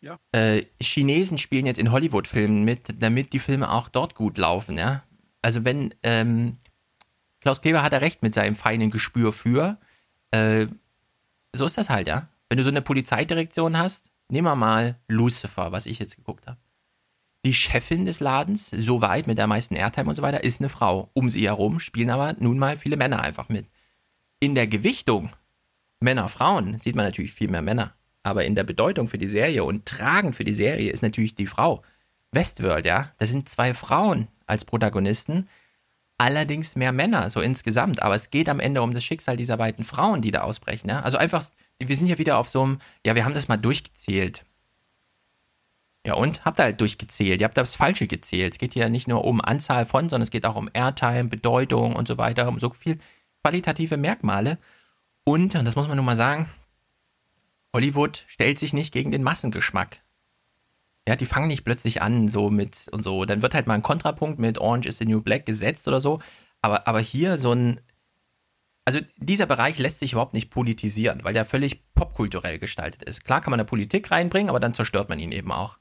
Ja. 0.00 0.18
Äh, 0.32 0.64
Chinesen 0.80 1.38
spielen 1.38 1.66
jetzt 1.66 1.78
in 1.78 1.90
Hollywood-Filmen 1.90 2.64
mit, 2.64 3.02
damit 3.02 3.32
die 3.32 3.38
Filme 3.40 3.72
auch 3.72 3.88
dort 3.88 4.14
gut 4.14 4.38
laufen, 4.38 4.78
ja 4.78 5.02
also 5.42 5.64
wenn 5.64 5.94
ähm, 6.02 6.54
Klaus 7.40 7.60
Kleber 7.60 7.82
hat 7.82 7.92
er 7.92 8.00
recht 8.00 8.22
mit 8.22 8.34
seinem 8.34 8.54
feinen 8.54 8.90
Gespür 8.90 9.32
für, 9.32 9.78
äh, 10.30 10.66
so 11.54 11.64
ist 11.64 11.78
das 11.78 11.90
halt, 11.90 12.08
ja. 12.08 12.28
Wenn 12.48 12.58
du 12.58 12.64
so 12.64 12.70
eine 12.70 12.82
Polizeidirektion 12.82 13.76
hast, 13.76 14.10
nehmen 14.28 14.46
wir 14.46 14.56
mal 14.56 14.96
Lucifer, 15.06 15.72
was 15.72 15.86
ich 15.86 15.98
jetzt 15.98 16.16
geguckt 16.16 16.46
habe. 16.46 16.58
Die 17.44 17.54
Chefin 17.54 18.04
des 18.04 18.20
Ladens, 18.20 18.70
so 18.70 19.00
weit 19.00 19.26
mit 19.26 19.38
der 19.38 19.46
meisten 19.46 19.76
Airtime 19.76 20.08
und 20.08 20.16
so 20.16 20.22
weiter, 20.22 20.42
ist 20.42 20.60
eine 20.60 20.68
Frau. 20.68 21.10
Um 21.14 21.30
sie 21.30 21.46
herum 21.46 21.78
spielen 21.78 22.10
aber 22.10 22.34
nun 22.38 22.58
mal 22.58 22.76
viele 22.76 22.96
Männer 22.96 23.20
einfach 23.20 23.48
mit. 23.48 23.66
In 24.40 24.54
der 24.54 24.66
Gewichtung 24.66 25.30
Männer, 26.00 26.28
Frauen 26.28 26.78
sieht 26.78 26.96
man 26.96 27.04
natürlich 27.04 27.32
viel 27.32 27.48
mehr 27.48 27.62
Männer. 27.62 27.94
Aber 28.22 28.44
in 28.44 28.54
der 28.54 28.64
Bedeutung 28.64 29.08
für 29.08 29.18
die 29.18 29.28
Serie 29.28 29.64
und 29.64 29.86
tragend 29.86 30.36
für 30.36 30.44
die 30.44 30.54
Serie 30.54 30.92
ist 30.92 31.02
natürlich 31.02 31.34
die 31.34 31.46
Frau. 31.46 31.82
Westworld, 32.32 32.84
ja, 32.84 33.10
da 33.18 33.26
sind 33.26 33.48
zwei 33.48 33.72
Frauen 33.72 34.28
als 34.48 34.64
Protagonisten, 34.64 35.48
allerdings 36.18 36.76
mehr 36.76 36.92
Männer, 36.92 37.30
so 37.30 37.40
insgesamt. 37.40 38.02
Aber 38.02 38.14
es 38.14 38.30
geht 38.30 38.48
am 38.48 38.60
Ende 38.60 38.82
um 38.82 38.92
das 38.92 39.04
Schicksal 39.04 39.36
dieser 39.36 39.56
beiden 39.56 39.84
Frauen, 39.84 40.20
die 40.20 40.30
da 40.30 40.42
ausbrechen. 40.42 40.88
Ja? 40.88 41.00
Also 41.00 41.18
einfach, 41.18 41.44
wir 41.78 41.96
sind 41.96 42.08
ja 42.08 42.18
wieder 42.18 42.38
auf 42.38 42.48
so 42.48 42.62
einem, 42.62 42.80
ja, 43.06 43.14
wir 43.14 43.24
haben 43.24 43.34
das 43.34 43.48
mal 43.48 43.56
durchgezählt. 43.56 44.44
Ja, 46.06 46.14
und 46.14 46.44
habt 46.44 46.58
ihr 46.58 46.64
halt 46.64 46.80
durchgezählt. 46.80 47.40
Ihr 47.40 47.44
habt 47.44 47.56
das 47.56 47.74
Falsche 47.74 48.06
gezählt. 48.06 48.54
Es 48.54 48.58
geht 48.58 48.72
hier 48.72 48.88
nicht 48.88 49.08
nur 49.08 49.24
um 49.24 49.40
Anzahl 49.40 49.84
von, 49.84 50.08
sondern 50.08 50.22
es 50.22 50.30
geht 50.30 50.46
auch 50.46 50.56
um 50.56 50.70
Airtime, 50.72 51.24
Bedeutung 51.24 51.94
und 51.94 52.08
so 52.08 52.18
weiter, 52.18 52.48
um 52.48 52.58
so 52.58 52.70
viel 52.70 52.98
qualitative 53.42 53.96
Merkmale. 53.96 54.58
Und, 55.24 55.54
und 55.54 55.64
das 55.64 55.76
muss 55.76 55.86
man 55.86 55.96
nun 55.96 56.06
mal 56.06 56.16
sagen, 56.16 56.48
Hollywood 57.74 58.24
stellt 58.26 58.58
sich 58.58 58.72
nicht 58.72 58.92
gegen 58.92 59.10
den 59.10 59.22
Massengeschmack. 59.22 60.00
Ja, 61.08 61.16
die 61.16 61.24
fangen 61.24 61.48
nicht 61.48 61.64
plötzlich 61.64 62.02
an, 62.02 62.28
so 62.28 62.50
mit 62.50 62.86
und 62.92 63.02
so. 63.02 63.24
Dann 63.24 63.40
wird 63.40 63.54
halt 63.54 63.66
mal 63.66 63.72
ein 63.72 63.82
Kontrapunkt 63.82 64.38
mit 64.38 64.58
Orange 64.58 64.86
is 64.86 64.98
the 64.98 65.06
New 65.06 65.22
Black 65.22 65.46
gesetzt 65.46 65.88
oder 65.88 66.00
so. 66.00 66.20
Aber, 66.60 66.86
aber 66.86 67.00
hier 67.00 67.38
so 67.38 67.52
ein. 67.52 67.80
Also 68.84 69.00
dieser 69.16 69.46
Bereich 69.46 69.78
lässt 69.78 70.00
sich 70.00 70.12
überhaupt 70.12 70.34
nicht 70.34 70.50
politisieren, 70.50 71.20
weil 71.22 71.32
der 71.32 71.46
völlig 71.46 71.82
popkulturell 71.94 72.58
gestaltet 72.58 73.04
ist. 73.04 73.24
Klar 73.24 73.40
kann 73.40 73.52
man 73.52 73.58
da 73.58 73.64
Politik 73.64 74.10
reinbringen, 74.10 74.50
aber 74.50 74.60
dann 74.60 74.74
zerstört 74.74 75.08
man 75.08 75.18
ihn 75.18 75.32
eben 75.32 75.50
auch. 75.50 75.78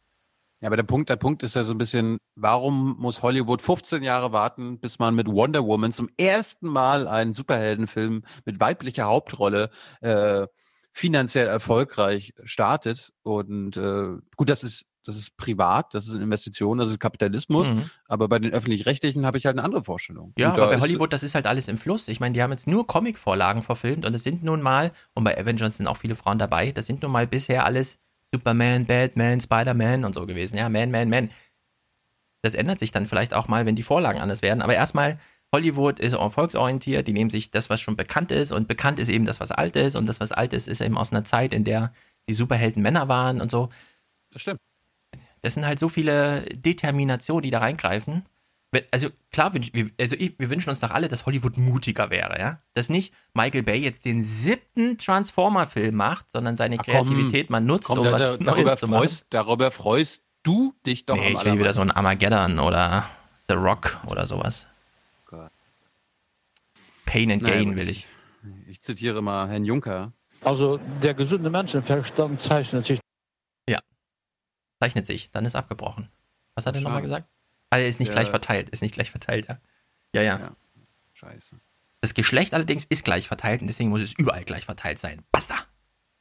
Ja, 0.62 0.68
aber 0.68 0.78
der 0.78 0.84
Punkt, 0.84 1.10
der 1.10 1.18
Punkt 1.18 1.44
ist 1.44 1.56
ja 1.56 1.64
so 1.66 1.74
ein 1.74 1.78
bisschen, 1.78 2.20
warum 2.36 2.96
muss 2.98 3.22
Hollywood 3.22 3.62
15 3.62 4.04
Jahre 4.04 4.32
warten, 4.32 4.80
bis 4.80 4.98
man 4.98 5.14
mit 5.14 5.28
Wonder 5.28 5.66
Woman 5.66 5.92
zum 5.92 6.10
ersten 6.16 6.68
Mal 6.70 7.06
einen 7.06 7.34
Superheldenfilm 7.34 8.24
mit 8.46 8.62
weiblicher 8.62 9.06
Hauptrolle 9.08 9.72
äh, 10.00 10.48
finanziell 10.94 11.48
erfolgreich 11.48 12.34
startet? 12.46 13.12
Und 13.24 13.76
äh, 13.76 14.16
gut, 14.38 14.48
das 14.48 14.64
ist 14.64 14.86
das 15.08 15.18
ist 15.18 15.38
privat, 15.38 15.94
das 15.94 16.08
ist 16.08 16.14
eine 16.14 16.24
Investition, 16.24 16.78
das 16.78 16.90
ist 16.90 17.00
Kapitalismus. 17.00 17.72
Mhm. 17.72 17.90
Aber 18.08 18.28
bei 18.28 18.40
den 18.40 18.52
öffentlich-rechtlichen 18.52 19.26
habe 19.26 19.38
ich 19.38 19.46
halt 19.46 19.58
eine 19.58 19.64
andere 19.64 19.84
Vorstellung. 19.84 20.34
Ja, 20.38 20.54
aber 20.54 20.68
bei 20.68 20.80
Hollywood, 20.80 21.14
das 21.14 21.24
ist 21.24 21.36
halt 21.36 21.48
alles 21.48 21.68
im 21.68 21.78
Fluss. 21.78 22.08
Ich 22.08 22.20
meine, 22.20 22.34
die 22.34 22.42
haben 22.42 22.52
jetzt 22.52 22.68
nur 22.68 22.86
Comic-Vorlagen 22.86 23.64
verfilmt 23.64 24.06
und 24.06 24.14
es 24.14 24.24
sind 24.24 24.44
nun 24.44 24.62
mal, 24.62 24.92
und 25.14 25.24
bei 25.24 25.38
Avengers 25.38 25.78
sind 25.78 25.88
auch 25.88 25.98
viele 25.98 26.16
Frauen 26.16 26.40
dabei, 26.40 26.72
das 26.72 26.86
sind 26.86 27.02
nun 27.02 27.12
mal 27.12 27.28
bisher 27.28 27.66
alles 27.66 28.00
Superman, 28.34 28.86
Batman, 28.86 29.40
Spider-Man 29.40 30.04
und 30.04 30.14
so 30.14 30.26
gewesen. 30.26 30.58
Ja, 30.58 30.70
Man, 30.70 30.92
Man, 30.92 31.10
Man. 31.10 31.30
Das 32.44 32.54
ändert 32.54 32.80
sich 32.80 32.92
dann 32.92 33.08
vielleicht 33.08 33.34
auch 33.34 33.48
mal, 33.48 33.66
wenn 33.66 33.76
die 33.76 33.84
Vorlagen 33.84 34.20
anders 34.20 34.42
werden. 34.42 34.62
Aber 34.62 34.76
erstmal, 34.76 35.18
Hollywood 35.54 36.00
ist 36.00 36.14
erfolgsorientiert, 36.14 37.08
die 37.08 37.14
nehmen 37.14 37.30
sich 37.30 37.50
das, 37.50 37.70
was 37.70 37.80
schon 37.80 37.96
bekannt 37.96 38.32
ist 38.32 38.52
und 38.52 38.68
bekannt 38.68 39.00
ist 39.00 39.08
eben 39.08 39.26
das, 39.26 39.40
was 39.40 39.52
alt 39.52 39.76
ist 39.76 39.96
und 39.96 40.06
das, 40.08 40.20
was 40.20 40.32
alt 40.32 40.54
ist, 40.54 40.68
ist 40.68 40.82
eben 40.82 40.98
aus 40.98 41.12
einer 41.12 41.24
Zeit, 41.24 41.54
in 41.54 41.64
der 41.64 41.94
die 42.30 42.34
Superhelden 42.34 42.84
Männer 42.84 43.08
waren 43.08 43.40
und 43.40 43.50
so. 43.50 43.70
Das 44.32 44.42
stimmt. 44.42 44.60
Das 45.42 45.54
sind 45.54 45.66
halt 45.66 45.80
so 45.80 45.90
viele 45.90 46.42
Determinationen, 46.54 47.44
die 47.44 47.52
da 47.52 47.60
reingreifen. 47.60 48.24
Also 48.92 49.10
klar, 49.32 49.54
also 50.00 50.16
wir 50.20 50.50
wünschen 50.50 50.70
uns 50.70 50.82
doch 50.82 50.92
alle, 50.92 51.08
dass 51.08 51.26
Hollywood 51.26 51.58
mutiger 51.58 52.10
wäre, 52.10 52.38
ja. 52.38 52.62
Dass 52.74 52.90
nicht 52.90 53.14
Michael 53.34 53.64
Bay 53.64 53.80
jetzt 53.80 54.06
den 54.06 54.24
siebten 54.24 54.98
Transformer-Film 54.98 55.96
macht, 55.96 56.30
sondern 56.32 56.58
seine 56.58 56.78
Kreativität 56.78 57.50
mal 57.50 57.62
nutzt, 57.62 57.88
komm, 57.88 58.00
um 58.00 58.06
da, 58.06 58.12
was 58.12 58.24
da, 58.24 58.38
Neues 58.40 58.80
zu 58.80 58.88
machen. 58.88 59.10
Darüber 59.30 59.72
freust 59.72 60.24
du 60.44 60.74
dich 60.86 61.06
doch 61.06 61.16
Nee, 61.16 61.32
ich 61.32 61.46
will 61.46 61.58
wieder 61.58 61.74
so 61.74 61.82
ein 61.82 61.92
Armageddon 61.92 62.60
oder 62.60 63.06
The 63.48 63.56
Rock 63.56 64.00
oder 64.06 64.28
sowas. 64.28 64.68
Pain 67.06 67.32
and 67.32 67.44
Gain 67.44 67.76
will 67.76 67.90
ich. 67.90 68.06
Ich 68.68 68.82
zitiere 68.82 69.22
mal 69.22 69.48
Herrn 69.48 69.64
Juncker. 69.64 70.12
Also 70.44 70.78
der 71.02 71.14
gesunde 71.14 71.50
Menschenverstand 71.50 72.40
zeichnet 72.40 72.86
sich 72.86 73.00
zeichnet 74.80 75.06
sich, 75.06 75.32
dann 75.32 75.46
ist 75.46 75.56
abgebrochen. 75.56 76.10
Was 76.56 76.66
hat 76.66 76.76
er 76.76 76.82
nochmal 76.82 77.02
gesagt? 77.02 77.28
Also 77.70 77.86
ist 77.86 78.00
nicht 78.00 78.10
ja. 78.10 78.14
gleich 78.14 78.30
verteilt, 78.30 78.70
ist 78.70 78.82
nicht 78.82 78.94
gleich 78.94 79.12
verteilt, 79.12 79.48
ja. 79.48 79.60
Ja, 80.14 80.22
ja. 80.22 80.40
ja. 80.40 80.56
Scheiße. 81.14 81.60
Das 82.02 82.14
Geschlecht 82.14 82.54
allerdings 82.54 82.86
ist 82.86 83.04
gleich 83.04 83.28
verteilt 83.28 83.62
und 83.62 83.68
deswegen 83.68 83.90
muss 83.90 84.02
es 84.02 84.14
überall 84.14 84.44
gleich 84.44 84.66
verteilt 84.66 85.00
sein. 85.00 85.24
Basta! 85.32 85.56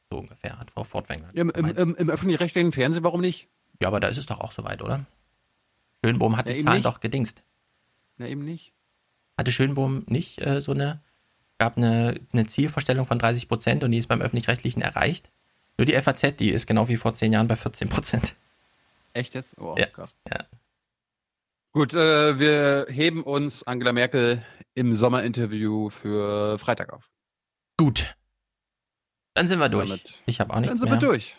So 0.09 0.19
ungefähr, 0.19 0.57
hat 0.57 0.71
Frau 0.71 0.83
Fortwängler. 0.83 1.29
Im, 1.33 1.49
im, 1.49 1.65
im, 1.67 1.95
im 1.95 2.09
öffentlich-rechtlichen 2.09 2.71
Fernsehen, 2.71 3.03
warum 3.03 3.21
nicht? 3.21 3.47
Ja, 3.81 3.89
aber 3.89 3.99
da 3.99 4.07
ist 4.07 4.17
es 4.17 4.25
doch 4.25 4.39
auch 4.39 4.51
soweit, 4.51 4.81
oder? 4.81 5.05
Schönbohm 6.03 6.37
hat 6.37 6.47
ja, 6.47 6.55
die 6.55 6.63
Zahlen 6.63 6.77
nicht. 6.77 6.85
doch 6.85 6.99
gedingst. 6.99 7.43
Na, 8.17 8.27
eben 8.27 8.43
nicht. 8.43 8.73
Hatte 9.37 9.51
Schönbohm 9.51 10.03
nicht 10.07 10.41
äh, 10.41 10.61
so 10.61 10.71
eine, 10.71 11.01
gab 11.57 11.77
eine, 11.77 12.19
eine 12.33 12.47
Zielvorstellung 12.47 13.05
von 13.05 13.19
30 13.19 13.47
Prozent 13.47 13.83
und 13.83 13.91
die 13.91 13.97
ist 13.97 14.07
beim 14.07 14.21
öffentlich-rechtlichen 14.21 14.81
erreicht? 14.81 15.29
Nur 15.77 15.85
die 15.85 15.99
FAZ, 16.01 16.37
die 16.37 16.49
ist 16.49 16.65
genau 16.65 16.87
wie 16.87 16.97
vor 16.97 17.13
zehn 17.13 17.33
Jahren 17.33 17.47
bei 17.47 17.55
14 17.55 17.89
Prozent. 17.89 18.35
Echt 19.17 19.33
jetzt? 19.33 19.57
Oh, 19.57 19.73
ja. 19.75 19.87
krass. 19.87 20.15
Ja. 20.29 20.45
Gut, 21.73 21.95
äh, 21.95 22.39
wir 22.39 22.85
heben 22.87 23.23
uns 23.23 23.65
Angela 23.65 23.91
Merkel 23.91 24.45
im 24.75 24.93
Sommerinterview 24.93 25.89
für 25.89 26.59
Freitag 26.59 26.93
auf. 26.93 27.09
Gut. 27.77 28.15
Dann 29.33 29.47
sind 29.47 29.59
wir 29.59 29.69
durch. 29.69 29.89
Damit, 29.89 30.21
ich 30.27 30.39
habe 30.39 30.53
auch 30.53 30.59
nichts 30.59 30.79
mehr. 30.79 30.89
Dann 30.89 30.99
sind 30.99 31.01
mehr. 31.01 31.01
wir 31.01 31.15
durch. 31.17 31.35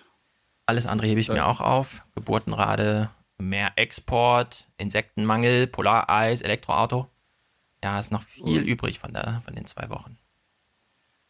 Alles 0.66 0.86
andere 0.88 1.06
hebe 1.06 1.20
ich 1.20 1.28
ja. 1.28 1.34
mir 1.34 1.46
auch 1.46 1.60
auf. 1.60 2.04
Geburtenrate, 2.16 3.10
mehr 3.38 3.70
Export, 3.76 4.68
Insektenmangel, 4.76 5.68
Polareis, 5.68 6.40
Elektroauto. 6.40 7.08
Ja, 7.82 8.00
ist 8.00 8.10
noch 8.10 8.24
viel 8.24 8.62
uh. 8.62 8.66
übrig 8.66 8.98
von, 8.98 9.12
der, 9.12 9.40
von 9.44 9.54
den 9.54 9.66
zwei 9.66 9.88
Wochen. 9.88 10.18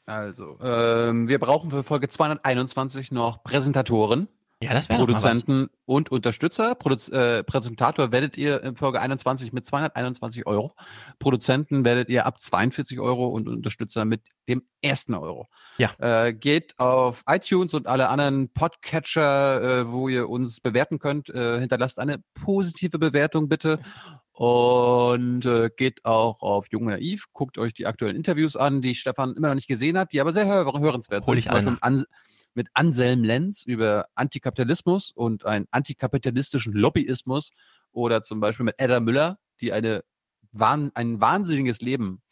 Also, 0.07 0.59
ähm, 0.63 1.29
wir 1.29 1.39
brauchen 1.39 1.71
für 1.71 1.85
Folge 1.85 2.09
221 2.09 3.13
noch 3.13 3.43
Präsentatoren. 3.43 4.29
Ja, 4.61 4.75
das 4.75 4.89
wäre 4.89 4.99
Produzenten 4.99 5.69
und 5.85 6.11
Unterstützer. 6.11 6.75
Produz 6.75 7.09
äh, 7.09 7.45
Präsentator 7.45 8.11
werdet 8.11 8.37
ihr 8.37 8.61
in 8.65 8.75
Folge 8.75 9.01
21 9.01 9.53
mit 9.53 9.65
221 9.65 10.47
Euro. 10.47 10.75
Produzenten 11.21 11.85
werdet 11.85 12.09
ihr 12.09 12.27
ab 12.27 12.41
42 12.41 12.99
Euro 12.99 13.29
und 13.29 13.49
Unterstützer 13.49 14.05
mit 14.05 14.23
dem 14.49 14.65
ersten 14.83 15.15
Euro. 15.15 15.47
Ja. 15.79 15.93
Äh, 15.99 16.33
geht 16.35 16.77
auf 16.81 17.23
iTunes 17.29 17.73
und 17.73 17.87
alle 17.87 18.09
anderen 18.09 18.53
Podcatcher, 18.53 19.63
äh, 19.63 19.93
wo 19.93 20.09
ihr 20.09 20.29
uns 20.29 20.61
bewerten 20.61 20.99
könnt. 20.99 21.31
Äh, 21.31 21.61
hinterlasst 21.61 22.01
eine 22.01 22.25
positive 22.35 22.99
Bewertung 22.99 23.49
bitte. 23.49 23.79
Und 24.33 25.47
äh, 25.47 25.71
geht 25.77 26.05
auch 26.05 26.41
auf 26.43 26.67
Jung 26.71 26.87
und 26.87 26.93
Naiv, 26.93 27.27
guckt 27.33 27.59
euch 27.59 27.75
die 27.75 27.87
aktuellen 27.87 28.15
Interviews 28.15 28.57
an, 28.57 28.83
die 28.83 28.95
Stefan 28.95 29.35
immer 29.35 29.49
noch 29.49 29.57
nicht 29.57 29.67
gesehen 29.67 29.99
hat, 29.99 30.13
die 30.13 30.21
aber 30.21 30.33
sehr 30.33 30.47
hör 30.47 30.65
hörenswert 30.65 31.27
Hol 31.27 31.37
sind. 31.37 31.51
Hol 31.51 31.61
ich 31.61 31.67
alle 31.67 32.07
mit 32.55 32.69
Anselm 32.75 33.25
Lenz 33.25 33.65
über 33.65 34.07
Antikapitalismus 34.15 35.13
und 35.13 35.47
einen 35.47 35.67
antikapitalistischen 35.71 36.73
Lobbyismus 36.73 37.51
oder 37.93 38.23
zum 38.23 38.41
Beispiel 38.41 38.65
mit 38.65 38.77
Edda 38.79 39.01
Müller, 39.01 39.39
die 39.61 39.73
eine, 39.73 40.03
ein 40.59 41.21
wahnsinniges 41.21 41.81
Leben 41.81 42.23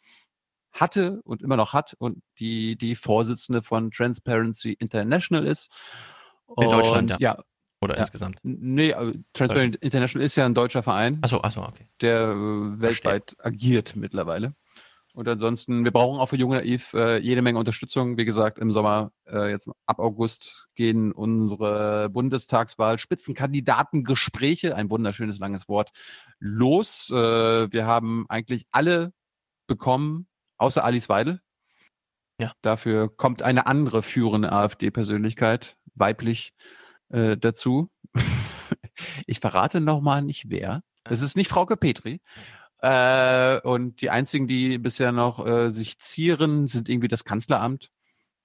hatte 0.71 1.21
und 1.23 1.41
immer 1.41 1.57
noch 1.57 1.73
hat 1.73 1.95
und 1.97 2.21
die 2.39 2.77
die 2.77 2.95
Vorsitzende 2.95 3.61
von 3.61 3.91
Transparency 3.91 4.73
International 4.73 5.45
ist. 5.45 5.69
In 6.47 6.67
und, 6.67 6.71
Deutschland, 6.71 7.09
ja. 7.11 7.17
ja 7.19 7.43
oder 7.81 7.95
ja, 7.95 8.01
insgesamt? 8.01 8.39
Nee, 8.43 8.93
Transparency 9.33 9.77
International 9.81 10.25
ist 10.25 10.35
ja 10.35 10.45
ein 10.45 10.55
deutscher 10.55 10.81
Verein. 10.81 11.19
Achso, 11.21 11.41
achso, 11.41 11.61
okay. 11.63 11.87
Der 12.01 12.29
äh, 12.29 12.81
weltweit 12.81 13.31
Verstehe. 13.31 13.45
agiert 13.45 13.95
mittlerweile. 13.95 14.55
Und 15.17 15.27
ansonsten, 15.27 15.83
wir 15.83 15.89
brauchen 15.89 16.19
auch 16.19 16.27
für 16.27 16.35
Junge 16.35 16.57
Naiv 16.57 16.93
äh, 16.93 17.17
jede 17.17 17.41
Menge 17.41 17.57
Unterstützung. 17.57 18.17
Wie 18.17 18.25
gesagt, 18.25 18.59
im 18.59 18.71
Sommer, 18.71 19.11
äh, 19.25 19.49
jetzt 19.49 19.67
ab 19.87 19.97
August, 19.97 20.67
gehen 20.75 21.11
unsere 21.11 22.07
Bundestagswahl 22.09 22.99
Spitzenkandidatengespräche, 22.99 24.75
ein 24.75 24.91
wunderschönes 24.91 25.39
langes 25.39 25.67
Wort, 25.67 25.89
los. 26.37 27.09
Äh, 27.09 27.15
wir 27.15 27.87
haben 27.87 28.27
eigentlich 28.29 28.67
alle 28.69 29.11
bekommen, 29.65 30.27
außer 30.57 30.83
Alice 30.83 31.09
Weidel. 31.09 31.41
Ja. 32.39 32.51
Dafür 32.61 33.09
kommt 33.09 33.41
eine 33.41 33.65
andere 33.65 34.03
führende 34.03 34.51
AfD-Persönlichkeit, 34.51 35.77
weiblich, 35.95 36.53
äh, 37.09 37.35
dazu. 37.35 37.89
ich 39.25 39.39
verrate 39.39 39.81
nochmal 39.81 40.21
nicht 40.21 40.51
wer. 40.51 40.83
Es 41.05 41.23
ist 41.23 41.35
nicht 41.35 41.49
Frauke 41.49 41.75
Petri. 41.75 42.21
Äh, 42.81 43.59
und 43.61 44.01
die 44.01 44.09
einzigen, 44.09 44.47
die 44.47 44.77
bisher 44.77 45.11
noch 45.11 45.45
äh, 45.45 45.71
sich 45.71 45.97
zieren, 45.99 46.67
sind 46.67 46.89
irgendwie 46.89 47.07
das 47.07 47.23
Kanzleramt. 47.23 47.91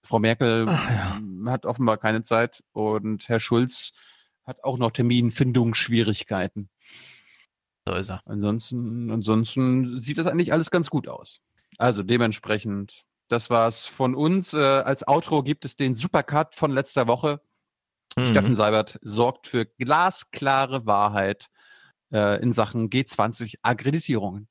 Frau 0.02 0.18
Merkel 0.18 0.66
Ach, 0.68 0.90
ja. 0.90 1.50
hat 1.50 1.66
offenbar 1.66 1.98
keine 1.98 2.22
Zeit 2.22 2.64
und 2.72 3.28
Herr 3.28 3.40
Schulz 3.40 3.92
hat 4.44 4.64
auch 4.64 4.78
noch 4.78 4.90
Terminfindungsschwierigkeiten. 4.90 6.68
So 7.86 7.94
ist 7.94 8.10
er. 8.10 8.22
Ansonsten, 8.26 9.10
ansonsten 9.10 10.00
sieht 10.00 10.18
das 10.18 10.26
eigentlich 10.26 10.52
alles 10.52 10.70
ganz 10.70 10.90
gut 10.90 11.08
aus. 11.08 11.40
Also 11.78 12.02
dementsprechend, 12.02 13.02
das 13.28 13.50
war's 13.50 13.86
von 13.86 14.14
uns. 14.14 14.54
Äh, 14.54 14.60
als 14.60 15.06
Outro 15.06 15.42
gibt 15.42 15.64
es 15.64 15.76
den 15.76 15.94
Supercut 15.94 16.54
von 16.54 16.70
letzter 16.70 17.06
Woche. 17.06 17.40
Mhm. 18.16 18.26
Steffen 18.26 18.56
Seibert 18.56 18.98
sorgt 19.02 19.46
für 19.46 19.66
glasklare 19.66 20.86
Wahrheit 20.86 21.46
äh, 22.12 22.40
in 22.42 22.52
Sachen 22.52 22.90
G20-Akkreditierungen. 22.90 24.48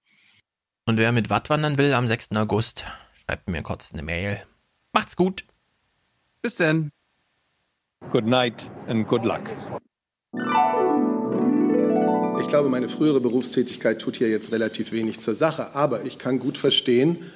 Und 0.85 0.97
wer 0.97 1.11
mit 1.11 1.29
Watt 1.29 1.49
wandern 1.49 1.77
will 1.77 1.93
am 1.93 2.07
6. 2.07 2.31
August, 2.35 2.85
schreibt 3.13 3.47
mir 3.47 3.61
kurz 3.61 3.93
eine 3.93 4.03
Mail. 4.03 4.41
Macht's 4.93 5.15
gut. 5.15 5.45
Bis 6.41 6.55
denn. 6.55 6.91
Good 8.11 8.25
night 8.25 8.69
and 8.87 9.07
good 9.07 9.23
luck. 9.23 9.43
Ich 12.41 12.47
glaube, 12.47 12.69
meine 12.69 12.89
frühere 12.89 13.21
Berufstätigkeit 13.21 14.01
tut 14.01 14.17
hier 14.17 14.29
jetzt 14.29 14.51
relativ 14.51 14.91
wenig 14.91 15.19
zur 15.19 15.35
Sache. 15.35 15.75
Aber 15.75 16.03
ich 16.03 16.17
kann 16.17 16.39
gut 16.39 16.57
verstehen, 16.57 17.31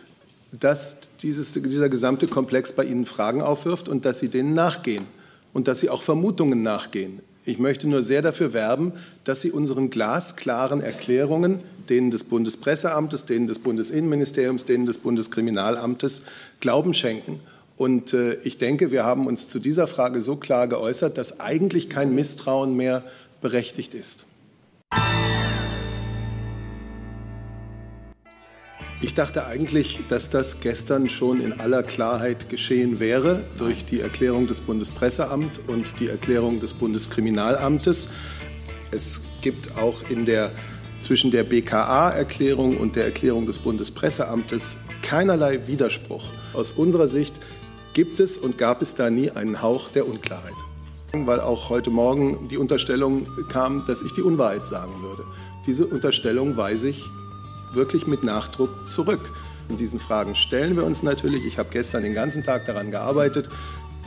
dass 0.51 1.15
dieses, 1.17 1.53
dieser 1.53 1.89
gesamte 1.89 2.27
Komplex 2.27 2.73
bei 2.73 2.83
Ihnen 2.83 3.05
Fragen 3.05 3.41
aufwirft 3.41 3.87
und 3.87 4.05
dass 4.05 4.19
Sie 4.19 4.29
denen 4.29 4.53
nachgehen 4.53 5.05
und 5.53 5.67
dass 5.67 5.79
Sie 5.79 5.89
auch 5.89 6.01
Vermutungen 6.01 6.61
nachgehen. 6.63 7.21
Ich 7.47 7.59
möchte 7.59 7.87
nur 7.87 8.01
sehr 8.01 8.23
dafür 8.23 8.53
werben, 8.53 8.93
dass 9.23 9.41
Sie 9.41 9.51
unseren 9.51 9.91
glasklaren 9.91 10.81
Erklärungen, 10.81 11.59
denen 11.89 12.09
des 12.09 12.23
Bundespresseamtes, 12.23 13.25
denen 13.25 13.45
des 13.45 13.59
Bundesinnenministeriums, 13.59 14.65
denen 14.65 14.87
des 14.87 14.97
Bundeskriminalamtes, 14.97 16.23
Glauben 16.59 16.95
schenken. 16.95 17.39
Und 17.77 18.13
äh, 18.13 18.35
ich 18.43 18.57
denke, 18.57 18.91
wir 18.91 19.03
haben 19.03 19.27
uns 19.27 19.47
zu 19.47 19.59
dieser 19.59 19.85
Frage 19.85 20.21
so 20.21 20.37
klar 20.37 20.67
geäußert, 20.67 21.19
dass 21.19 21.39
eigentlich 21.39 21.87
kein 21.89 22.15
Misstrauen 22.15 22.75
mehr 22.75 23.03
berechtigt 23.41 23.93
ist. 23.93 24.25
Ich 29.01 29.13
dachte 29.13 29.45
eigentlich, 29.45 29.99
dass 30.07 30.29
das 30.29 30.61
gestern 30.61 31.09
schon 31.09 31.41
in 31.41 31.59
aller 31.59 31.83
Klarheit 31.83 32.47
geschehen 32.47 32.99
wäre 32.99 33.43
durch 33.57 33.85
die 33.85 33.99
Erklärung 33.99 34.47
des 34.47 34.61
Bundespresseamts 34.61 35.59
und 35.67 35.99
die 35.99 36.07
Erklärung 36.07 36.61
des 36.61 36.73
Bundeskriminalamtes. 36.73 38.09
Es 38.91 39.21
gibt 39.41 39.77
auch 39.77 40.09
in 40.09 40.25
der, 40.25 40.51
zwischen 41.01 41.29
der 41.29 41.43
BKA-Erklärung 41.43 42.77
und 42.77 42.95
der 42.95 43.03
Erklärung 43.05 43.45
des 43.45 43.59
Bundespresseamtes 43.59 44.77
keinerlei 45.01 45.67
Widerspruch. 45.67 46.29
Aus 46.53 46.71
unserer 46.71 47.09
Sicht 47.09 47.35
gibt 47.93 48.21
es 48.21 48.37
und 48.37 48.57
gab 48.57 48.81
es 48.81 48.95
da 48.95 49.09
nie 49.09 49.29
einen 49.29 49.61
Hauch 49.61 49.89
der 49.89 50.07
Unklarheit. 50.07 50.53
Weil 51.13 51.41
auch 51.41 51.69
heute 51.69 51.89
Morgen 51.89 52.47
die 52.47 52.57
Unterstellung 52.57 53.27
kam, 53.49 53.85
dass 53.87 54.01
ich 54.01 54.13
die 54.13 54.21
Unwahrheit 54.21 54.65
sagen 54.65 55.01
würde. 55.01 55.25
Diese 55.67 55.85
Unterstellung 55.85 56.55
weise 56.55 56.89
ich 56.89 57.03
wirklich 57.75 58.07
mit 58.07 58.23
Nachdruck 58.23 58.87
zurück. 58.87 59.29
In 59.69 59.77
diesen 59.77 59.99
Fragen 59.99 60.35
stellen 60.35 60.75
wir 60.75 60.85
uns 60.85 61.03
natürlich. 61.03 61.45
Ich 61.45 61.57
habe 61.57 61.69
gestern 61.71 62.03
den 62.03 62.13
ganzen 62.13 62.43
Tag 62.43 62.65
daran 62.65 62.91
gearbeitet, 62.91 63.49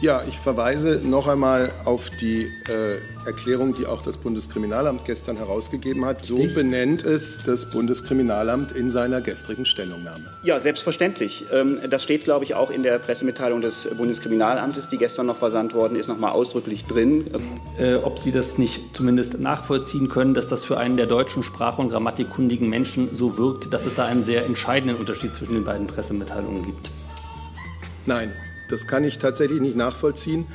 ja, 0.01 0.23
ich 0.29 0.39
verweise 0.39 1.01
noch 1.05 1.27
einmal 1.27 1.73
auf 1.85 2.11
die 2.11 2.43
äh, 2.69 2.99
Erklärung, 3.27 3.75
die 3.75 3.87
auch 3.87 4.01
das 4.01 4.17
Bundeskriminalamt 4.17 5.05
gestern 5.05 5.37
herausgegeben 5.37 6.05
hat. 6.05 6.25
So 6.25 6.37
benennt 6.55 7.03
es 7.05 7.43
das 7.43 7.71
Bundeskriminalamt 7.71 8.73
in 8.73 8.91
seiner 8.91 9.21
gestrigen 9.21 9.65
Stellungnahme. 9.65 10.25
Ja, 10.45 10.61
selbstverständlich. 10.61 11.47
Ähm, 11.53 11.79
das 11.91 12.05
steht, 12.05 12.25
glaube 12.25 12.45
ich, 12.45 12.55
auch 12.55 12.71
in 12.71 12.83
der 12.83 12.99
Pressemitteilung 12.99 13.61
des 13.61 13.89
Bundeskriminalamtes, 13.97 14.89
die 14.89 14.99
gestern 14.99 15.27
noch 15.27 15.37
versandt 15.37 15.75
worden 15.75 15.97
ist, 15.97 16.07
noch 16.07 16.19
mal 16.19 16.31
ausdrücklich 16.31 16.85
drin. 16.85 17.31
Äh, 17.79 17.97
ob 17.97 18.19
Sie 18.19 18.31
das 18.31 18.57
nicht 18.57 18.81
zumindest 18.95 19.41
nachvollziehen 19.41 20.09
können, 20.09 20.33
dass 20.33 20.47
das 20.47 20.65
für 20.65 20.79
einen 20.79 20.97
der 20.97 21.07
deutschen 21.07 21.43
Sprach- 21.43 21.79
und 21.79 21.89
grammatikkundigen 21.89 22.69
Menschen 22.69 23.15
so 23.15 23.37
wirkt, 23.37 23.73
dass 23.75 23.85
es 23.85 23.97
da 23.97 24.07
einen 24.07 24.23
sehr 24.23 24.47
entscheidenden 24.47 24.97
Unterschied 24.97 25.35
zwischen 25.35 25.55
den 25.55 25.65
beiden 25.65 25.87
Pressemitteilungen 25.87 26.65
gibt? 26.65 26.91
Nein, 28.07 28.33
das 28.69 28.87
kann 28.87 29.05
ich 29.05 29.19
tatsächlich 29.19 29.61
nicht 29.61 29.77
nachvollziehen. 29.77 30.47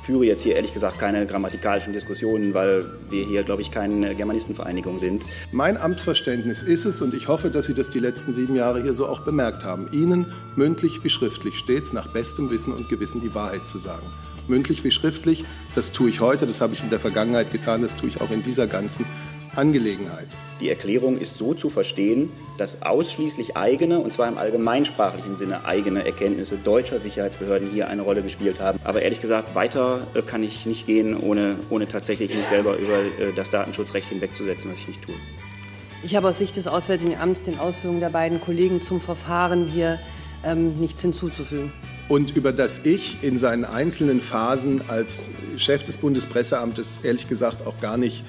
Ich 0.00 0.06
führe 0.06 0.24
jetzt 0.24 0.42
hier 0.42 0.56
ehrlich 0.56 0.72
gesagt 0.72 0.98
keine 0.98 1.26
grammatikalischen 1.26 1.92
Diskussionen, 1.92 2.54
weil 2.54 2.84
wir 3.10 3.24
hier, 3.24 3.42
glaube 3.42 3.62
ich, 3.62 3.70
keine 3.70 4.14
Germanistenvereinigung 4.14 4.98
sind. 4.98 5.22
Mein 5.52 5.76
Amtsverständnis 5.76 6.62
ist 6.62 6.84
es, 6.84 7.02
und 7.02 7.14
ich 7.14 7.28
hoffe, 7.28 7.50
dass 7.50 7.66
Sie 7.66 7.74
das 7.74 7.90
die 7.90 8.00
letzten 8.00 8.32
sieben 8.32 8.56
Jahre 8.56 8.82
hier 8.82 8.94
so 8.94 9.06
auch 9.06 9.20
bemerkt 9.20 9.64
haben, 9.64 9.88
Ihnen 9.92 10.26
mündlich 10.56 11.04
wie 11.04 11.10
schriftlich 11.10 11.56
stets 11.56 11.92
nach 11.92 12.08
bestem 12.08 12.50
Wissen 12.50 12.72
und 12.72 12.88
Gewissen 12.88 13.20
die 13.20 13.34
Wahrheit 13.34 13.66
zu 13.66 13.78
sagen. 13.78 14.06
Mündlich 14.48 14.82
wie 14.82 14.90
schriftlich, 14.90 15.44
das 15.74 15.92
tue 15.92 16.10
ich 16.10 16.20
heute, 16.20 16.46
das 16.46 16.60
habe 16.60 16.72
ich 16.72 16.82
in 16.82 16.90
der 16.90 16.98
Vergangenheit 16.98 17.52
getan, 17.52 17.82
das 17.82 17.94
tue 17.94 18.08
ich 18.08 18.20
auch 18.20 18.30
in 18.30 18.42
dieser 18.42 18.66
ganzen 18.66 19.04
Angelegenheit. 19.56 20.28
Die 20.60 20.68
Erklärung 20.68 21.18
ist 21.18 21.38
so 21.38 21.54
zu 21.54 21.70
verstehen, 21.70 22.30
dass 22.58 22.82
ausschließlich 22.82 23.56
eigene, 23.56 23.98
und 23.98 24.12
zwar 24.12 24.28
im 24.28 24.38
allgemeinsprachlichen 24.38 25.36
Sinne 25.36 25.64
eigene 25.64 26.04
Erkenntnisse 26.04 26.56
deutscher 26.56 27.00
Sicherheitsbehörden 27.00 27.70
hier 27.70 27.88
eine 27.88 28.02
Rolle 28.02 28.22
gespielt 28.22 28.60
haben. 28.60 28.78
Aber 28.84 29.02
ehrlich 29.02 29.20
gesagt, 29.20 29.54
weiter 29.54 30.06
äh, 30.14 30.22
kann 30.22 30.42
ich 30.42 30.66
nicht 30.66 30.86
gehen, 30.86 31.16
ohne, 31.16 31.56
ohne 31.70 31.88
tatsächlich 31.88 32.34
mich 32.34 32.46
selber 32.46 32.76
über 32.76 32.98
äh, 32.98 33.32
das 33.34 33.50
Datenschutzrecht 33.50 34.08
hinwegzusetzen, 34.08 34.70
was 34.70 34.78
ich 34.78 34.88
nicht 34.88 35.02
tue. 35.02 35.14
Ich 36.02 36.16
habe 36.16 36.28
aus 36.28 36.38
Sicht 36.38 36.56
des 36.56 36.66
Auswärtigen 36.66 37.16
Amts 37.18 37.42
den 37.42 37.58
Ausführungen 37.58 38.00
der 38.00 38.10
beiden 38.10 38.40
Kollegen 38.40 38.80
zum 38.80 39.00
Verfahren 39.00 39.66
hier 39.66 39.98
ähm, 40.44 40.76
nichts 40.76 41.02
hinzuzufügen. 41.02 41.72
Und 42.08 42.34
über 42.36 42.52
das 42.52 42.84
ich 42.84 43.22
in 43.22 43.38
seinen 43.38 43.64
einzelnen 43.64 44.20
Phasen 44.20 44.82
als 44.88 45.30
Chef 45.56 45.84
des 45.84 45.96
Bundespresseamtes 45.98 47.00
ehrlich 47.02 47.28
gesagt 47.28 47.66
auch 47.66 47.78
gar 47.78 47.96
nicht 47.96 48.24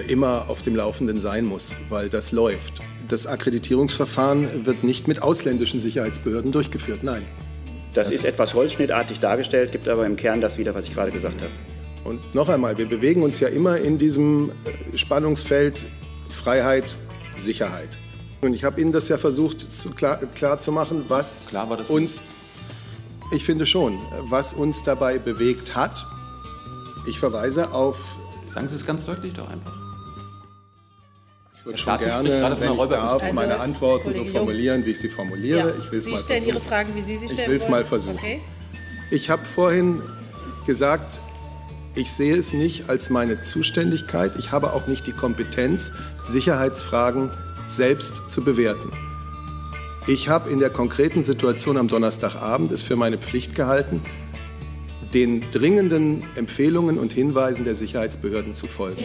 immer 0.00 0.46
auf 0.48 0.62
dem 0.62 0.76
Laufenden 0.76 1.18
sein 1.18 1.44
muss, 1.44 1.78
weil 1.88 2.08
das 2.08 2.32
läuft. 2.32 2.80
Das 3.08 3.26
Akkreditierungsverfahren 3.26 4.66
wird 4.66 4.84
nicht 4.84 5.08
mit 5.08 5.22
ausländischen 5.22 5.80
Sicherheitsbehörden 5.80 6.52
durchgeführt, 6.52 7.02
nein. 7.02 7.22
Das, 7.94 8.08
das 8.08 8.16
ist 8.16 8.24
etwas 8.24 8.54
holzschnittartig 8.54 9.20
dargestellt, 9.20 9.72
gibt 9.72 9.88
aber 9.88 10.06
im 10.06 10.16
Kern 10.16 10.40
das 10.40 10.56
wieder, 10.56 10.74
was 10.74 10.86
ich 10.86 10.94
gerade 10.94 11.10
gesagt 11.10 11.40
habe. 11.40 11.50
Und 12.04 12.34
noch 12.34 12.48
einmal, 12.48 12.78
wir 12.78 12.86
bewegen 12.86 13.22
uns 13.22 13.38
ja 13.40 13.48
immer 13.48 13.76
in 13.76 13.98
diesem 13.98 14.50
äh, 14.50 14.96
Spannungsfeld 14.96 15.84
Freiheit, 16.28 16.96
Sicherheit. 17.36 17.98
Und 18.40 18.54
ich 18.54 18.64
habe 18.64 18.80
Ihnen 18.80 18.90
das 18.90 19.08
ja 19.08 19.18
versucht 19.18 19.72
zu 19.72 19.90
klar, 19.90 20.16
klar, 20.34 20.58
zu 20.58 20.72
machen, 20.72 21.04
was 21.08 21.48
uns, 21.88 22.22
ich 23.32 23.44
finde 23.44 23.66
schon, 23.66 23.98
was 24.30 24.52
uns 24.52 24.82
dabei 24.82 25.18
bewegt 25.18 25.76
hat. 25.76 26.04
Ich 27.06 27.18
verweise 27.18 27.72
auf. 27.72 28.16
Sagen 28.52 28.66
Sie 28.68 28.74
es 28.74 28.84
ganz 28.84 29.06
deutlich 29.06 29.32
doch 29.34 29.48
einfach. 29.48 29.81
Ich 31.62 31.66
würde 31.66 31.78
schon 31.78 31.96
gerne, 31.96 32.28
wenn 32.58 32.72
ich 32.72 32.84
darf, 32.86 33.22
also, 33.22 33.34
meine 33.34 33.60
Antworten 33.60 34.10
Kollege 34.10 34.24
so 34.24 34.36
formulieren, 34.36 34.84
wie 34.84 34.90
ich 34.90 34.98
sie 34.98 35.08
formuliere. 35.08 35.68
Ja. 35.68 35.74
Ich 35.78 35.92
will 35.92 36.02
sie 36.02 36.10
mal 36.10 36.18
stellen 36.18 36.42
versuchen. 36.42 36.58
Ihre 36.58 36.68
Fragen, 36.68 36.94
wie 36.96 37.00
Sie 37.00 37.16
sie 37.18 37.26
stellen 37.26 37.40
Ich 37.40 37.48
will 37.48 37.56
es 37.56 37.68
mal 37.68 37.84
versuchen. 37.84 38.16
Okay. 38.16 38.40
Ich 39.12 39.30
habe 39.30 39.44
vorhin 39.44 40.02
gesagt, 40.66 41.20
ich 41.94 42.10
sehe 42.10 42.34
es 42.34 42.52
nicht 42.52 42.90
als 42.90 43.10
meine 43.10 43.42
Zuständigkeit. 43.42 44.32
Ich 44.40 44.50
habe 44.50 44.72
auch 44.72 44.88
nicht 44.88 45.06
die 45.06 45.12
Kompetenz, 45.12 45.92
Sicherheitsfragen 46.24 47.30
selbst 47.64 48.28
zu 48.28 48.42
bewerten. 48.42 48.90
Ich 50.08 50.28
habe 50.28 50.50
in 50.50 50.58
der 50.58 50.70
konkreten 50.70 51.22
Situation 51.22 51.76
am 51.76 51.86
Donnerstagabend 51.86 52.72
es 52.72 52.82
für 52.82 52.96
meine 52.96 53.18
Pflicht 53.18 53.54
gehalten, 53.54 54.02
den 55.14 55.48
dringenden 55.52 56.24
Empfehlungen 56.34 56.98
und 56.98 57.12
Hinweisen 57.12 57.64
der 57.64 57.76
Sicherheitsbehörden 57.76 58.52
zu 58.52 58.66
folgen. 58.66 59.04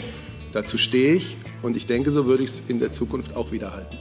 Dazu 0.53 0.79
stehe 0.79 1.13
ich 1.13 1.37
und 1.61 1.77
ich 1.77 1.85
denke, 1.85 2.11
so 2.11 2.25
würde 2.25 2.43
ich 2.43 2.51
es 2.51 2.69
in 2.69 2.79
der 2.79 2.91
Zukunft 2.91 3.35
auch 3.35 3.51
wieder 3.51 3.73
halten. 3.73 3.97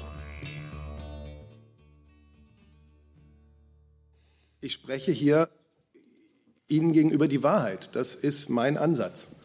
Ich 4.60 4.72
spreche 4.72 5.12
hier 5.12 5.48
Ihnen 6.68 6.92
gegenüber 6.92 7.28
die 7.28 7.42
Wahrheit. 7.42 7.94
Das 7.94 8.14
ist 8.14 8.48
mein 8.50 8.76
Ansatz. 8.76 9.35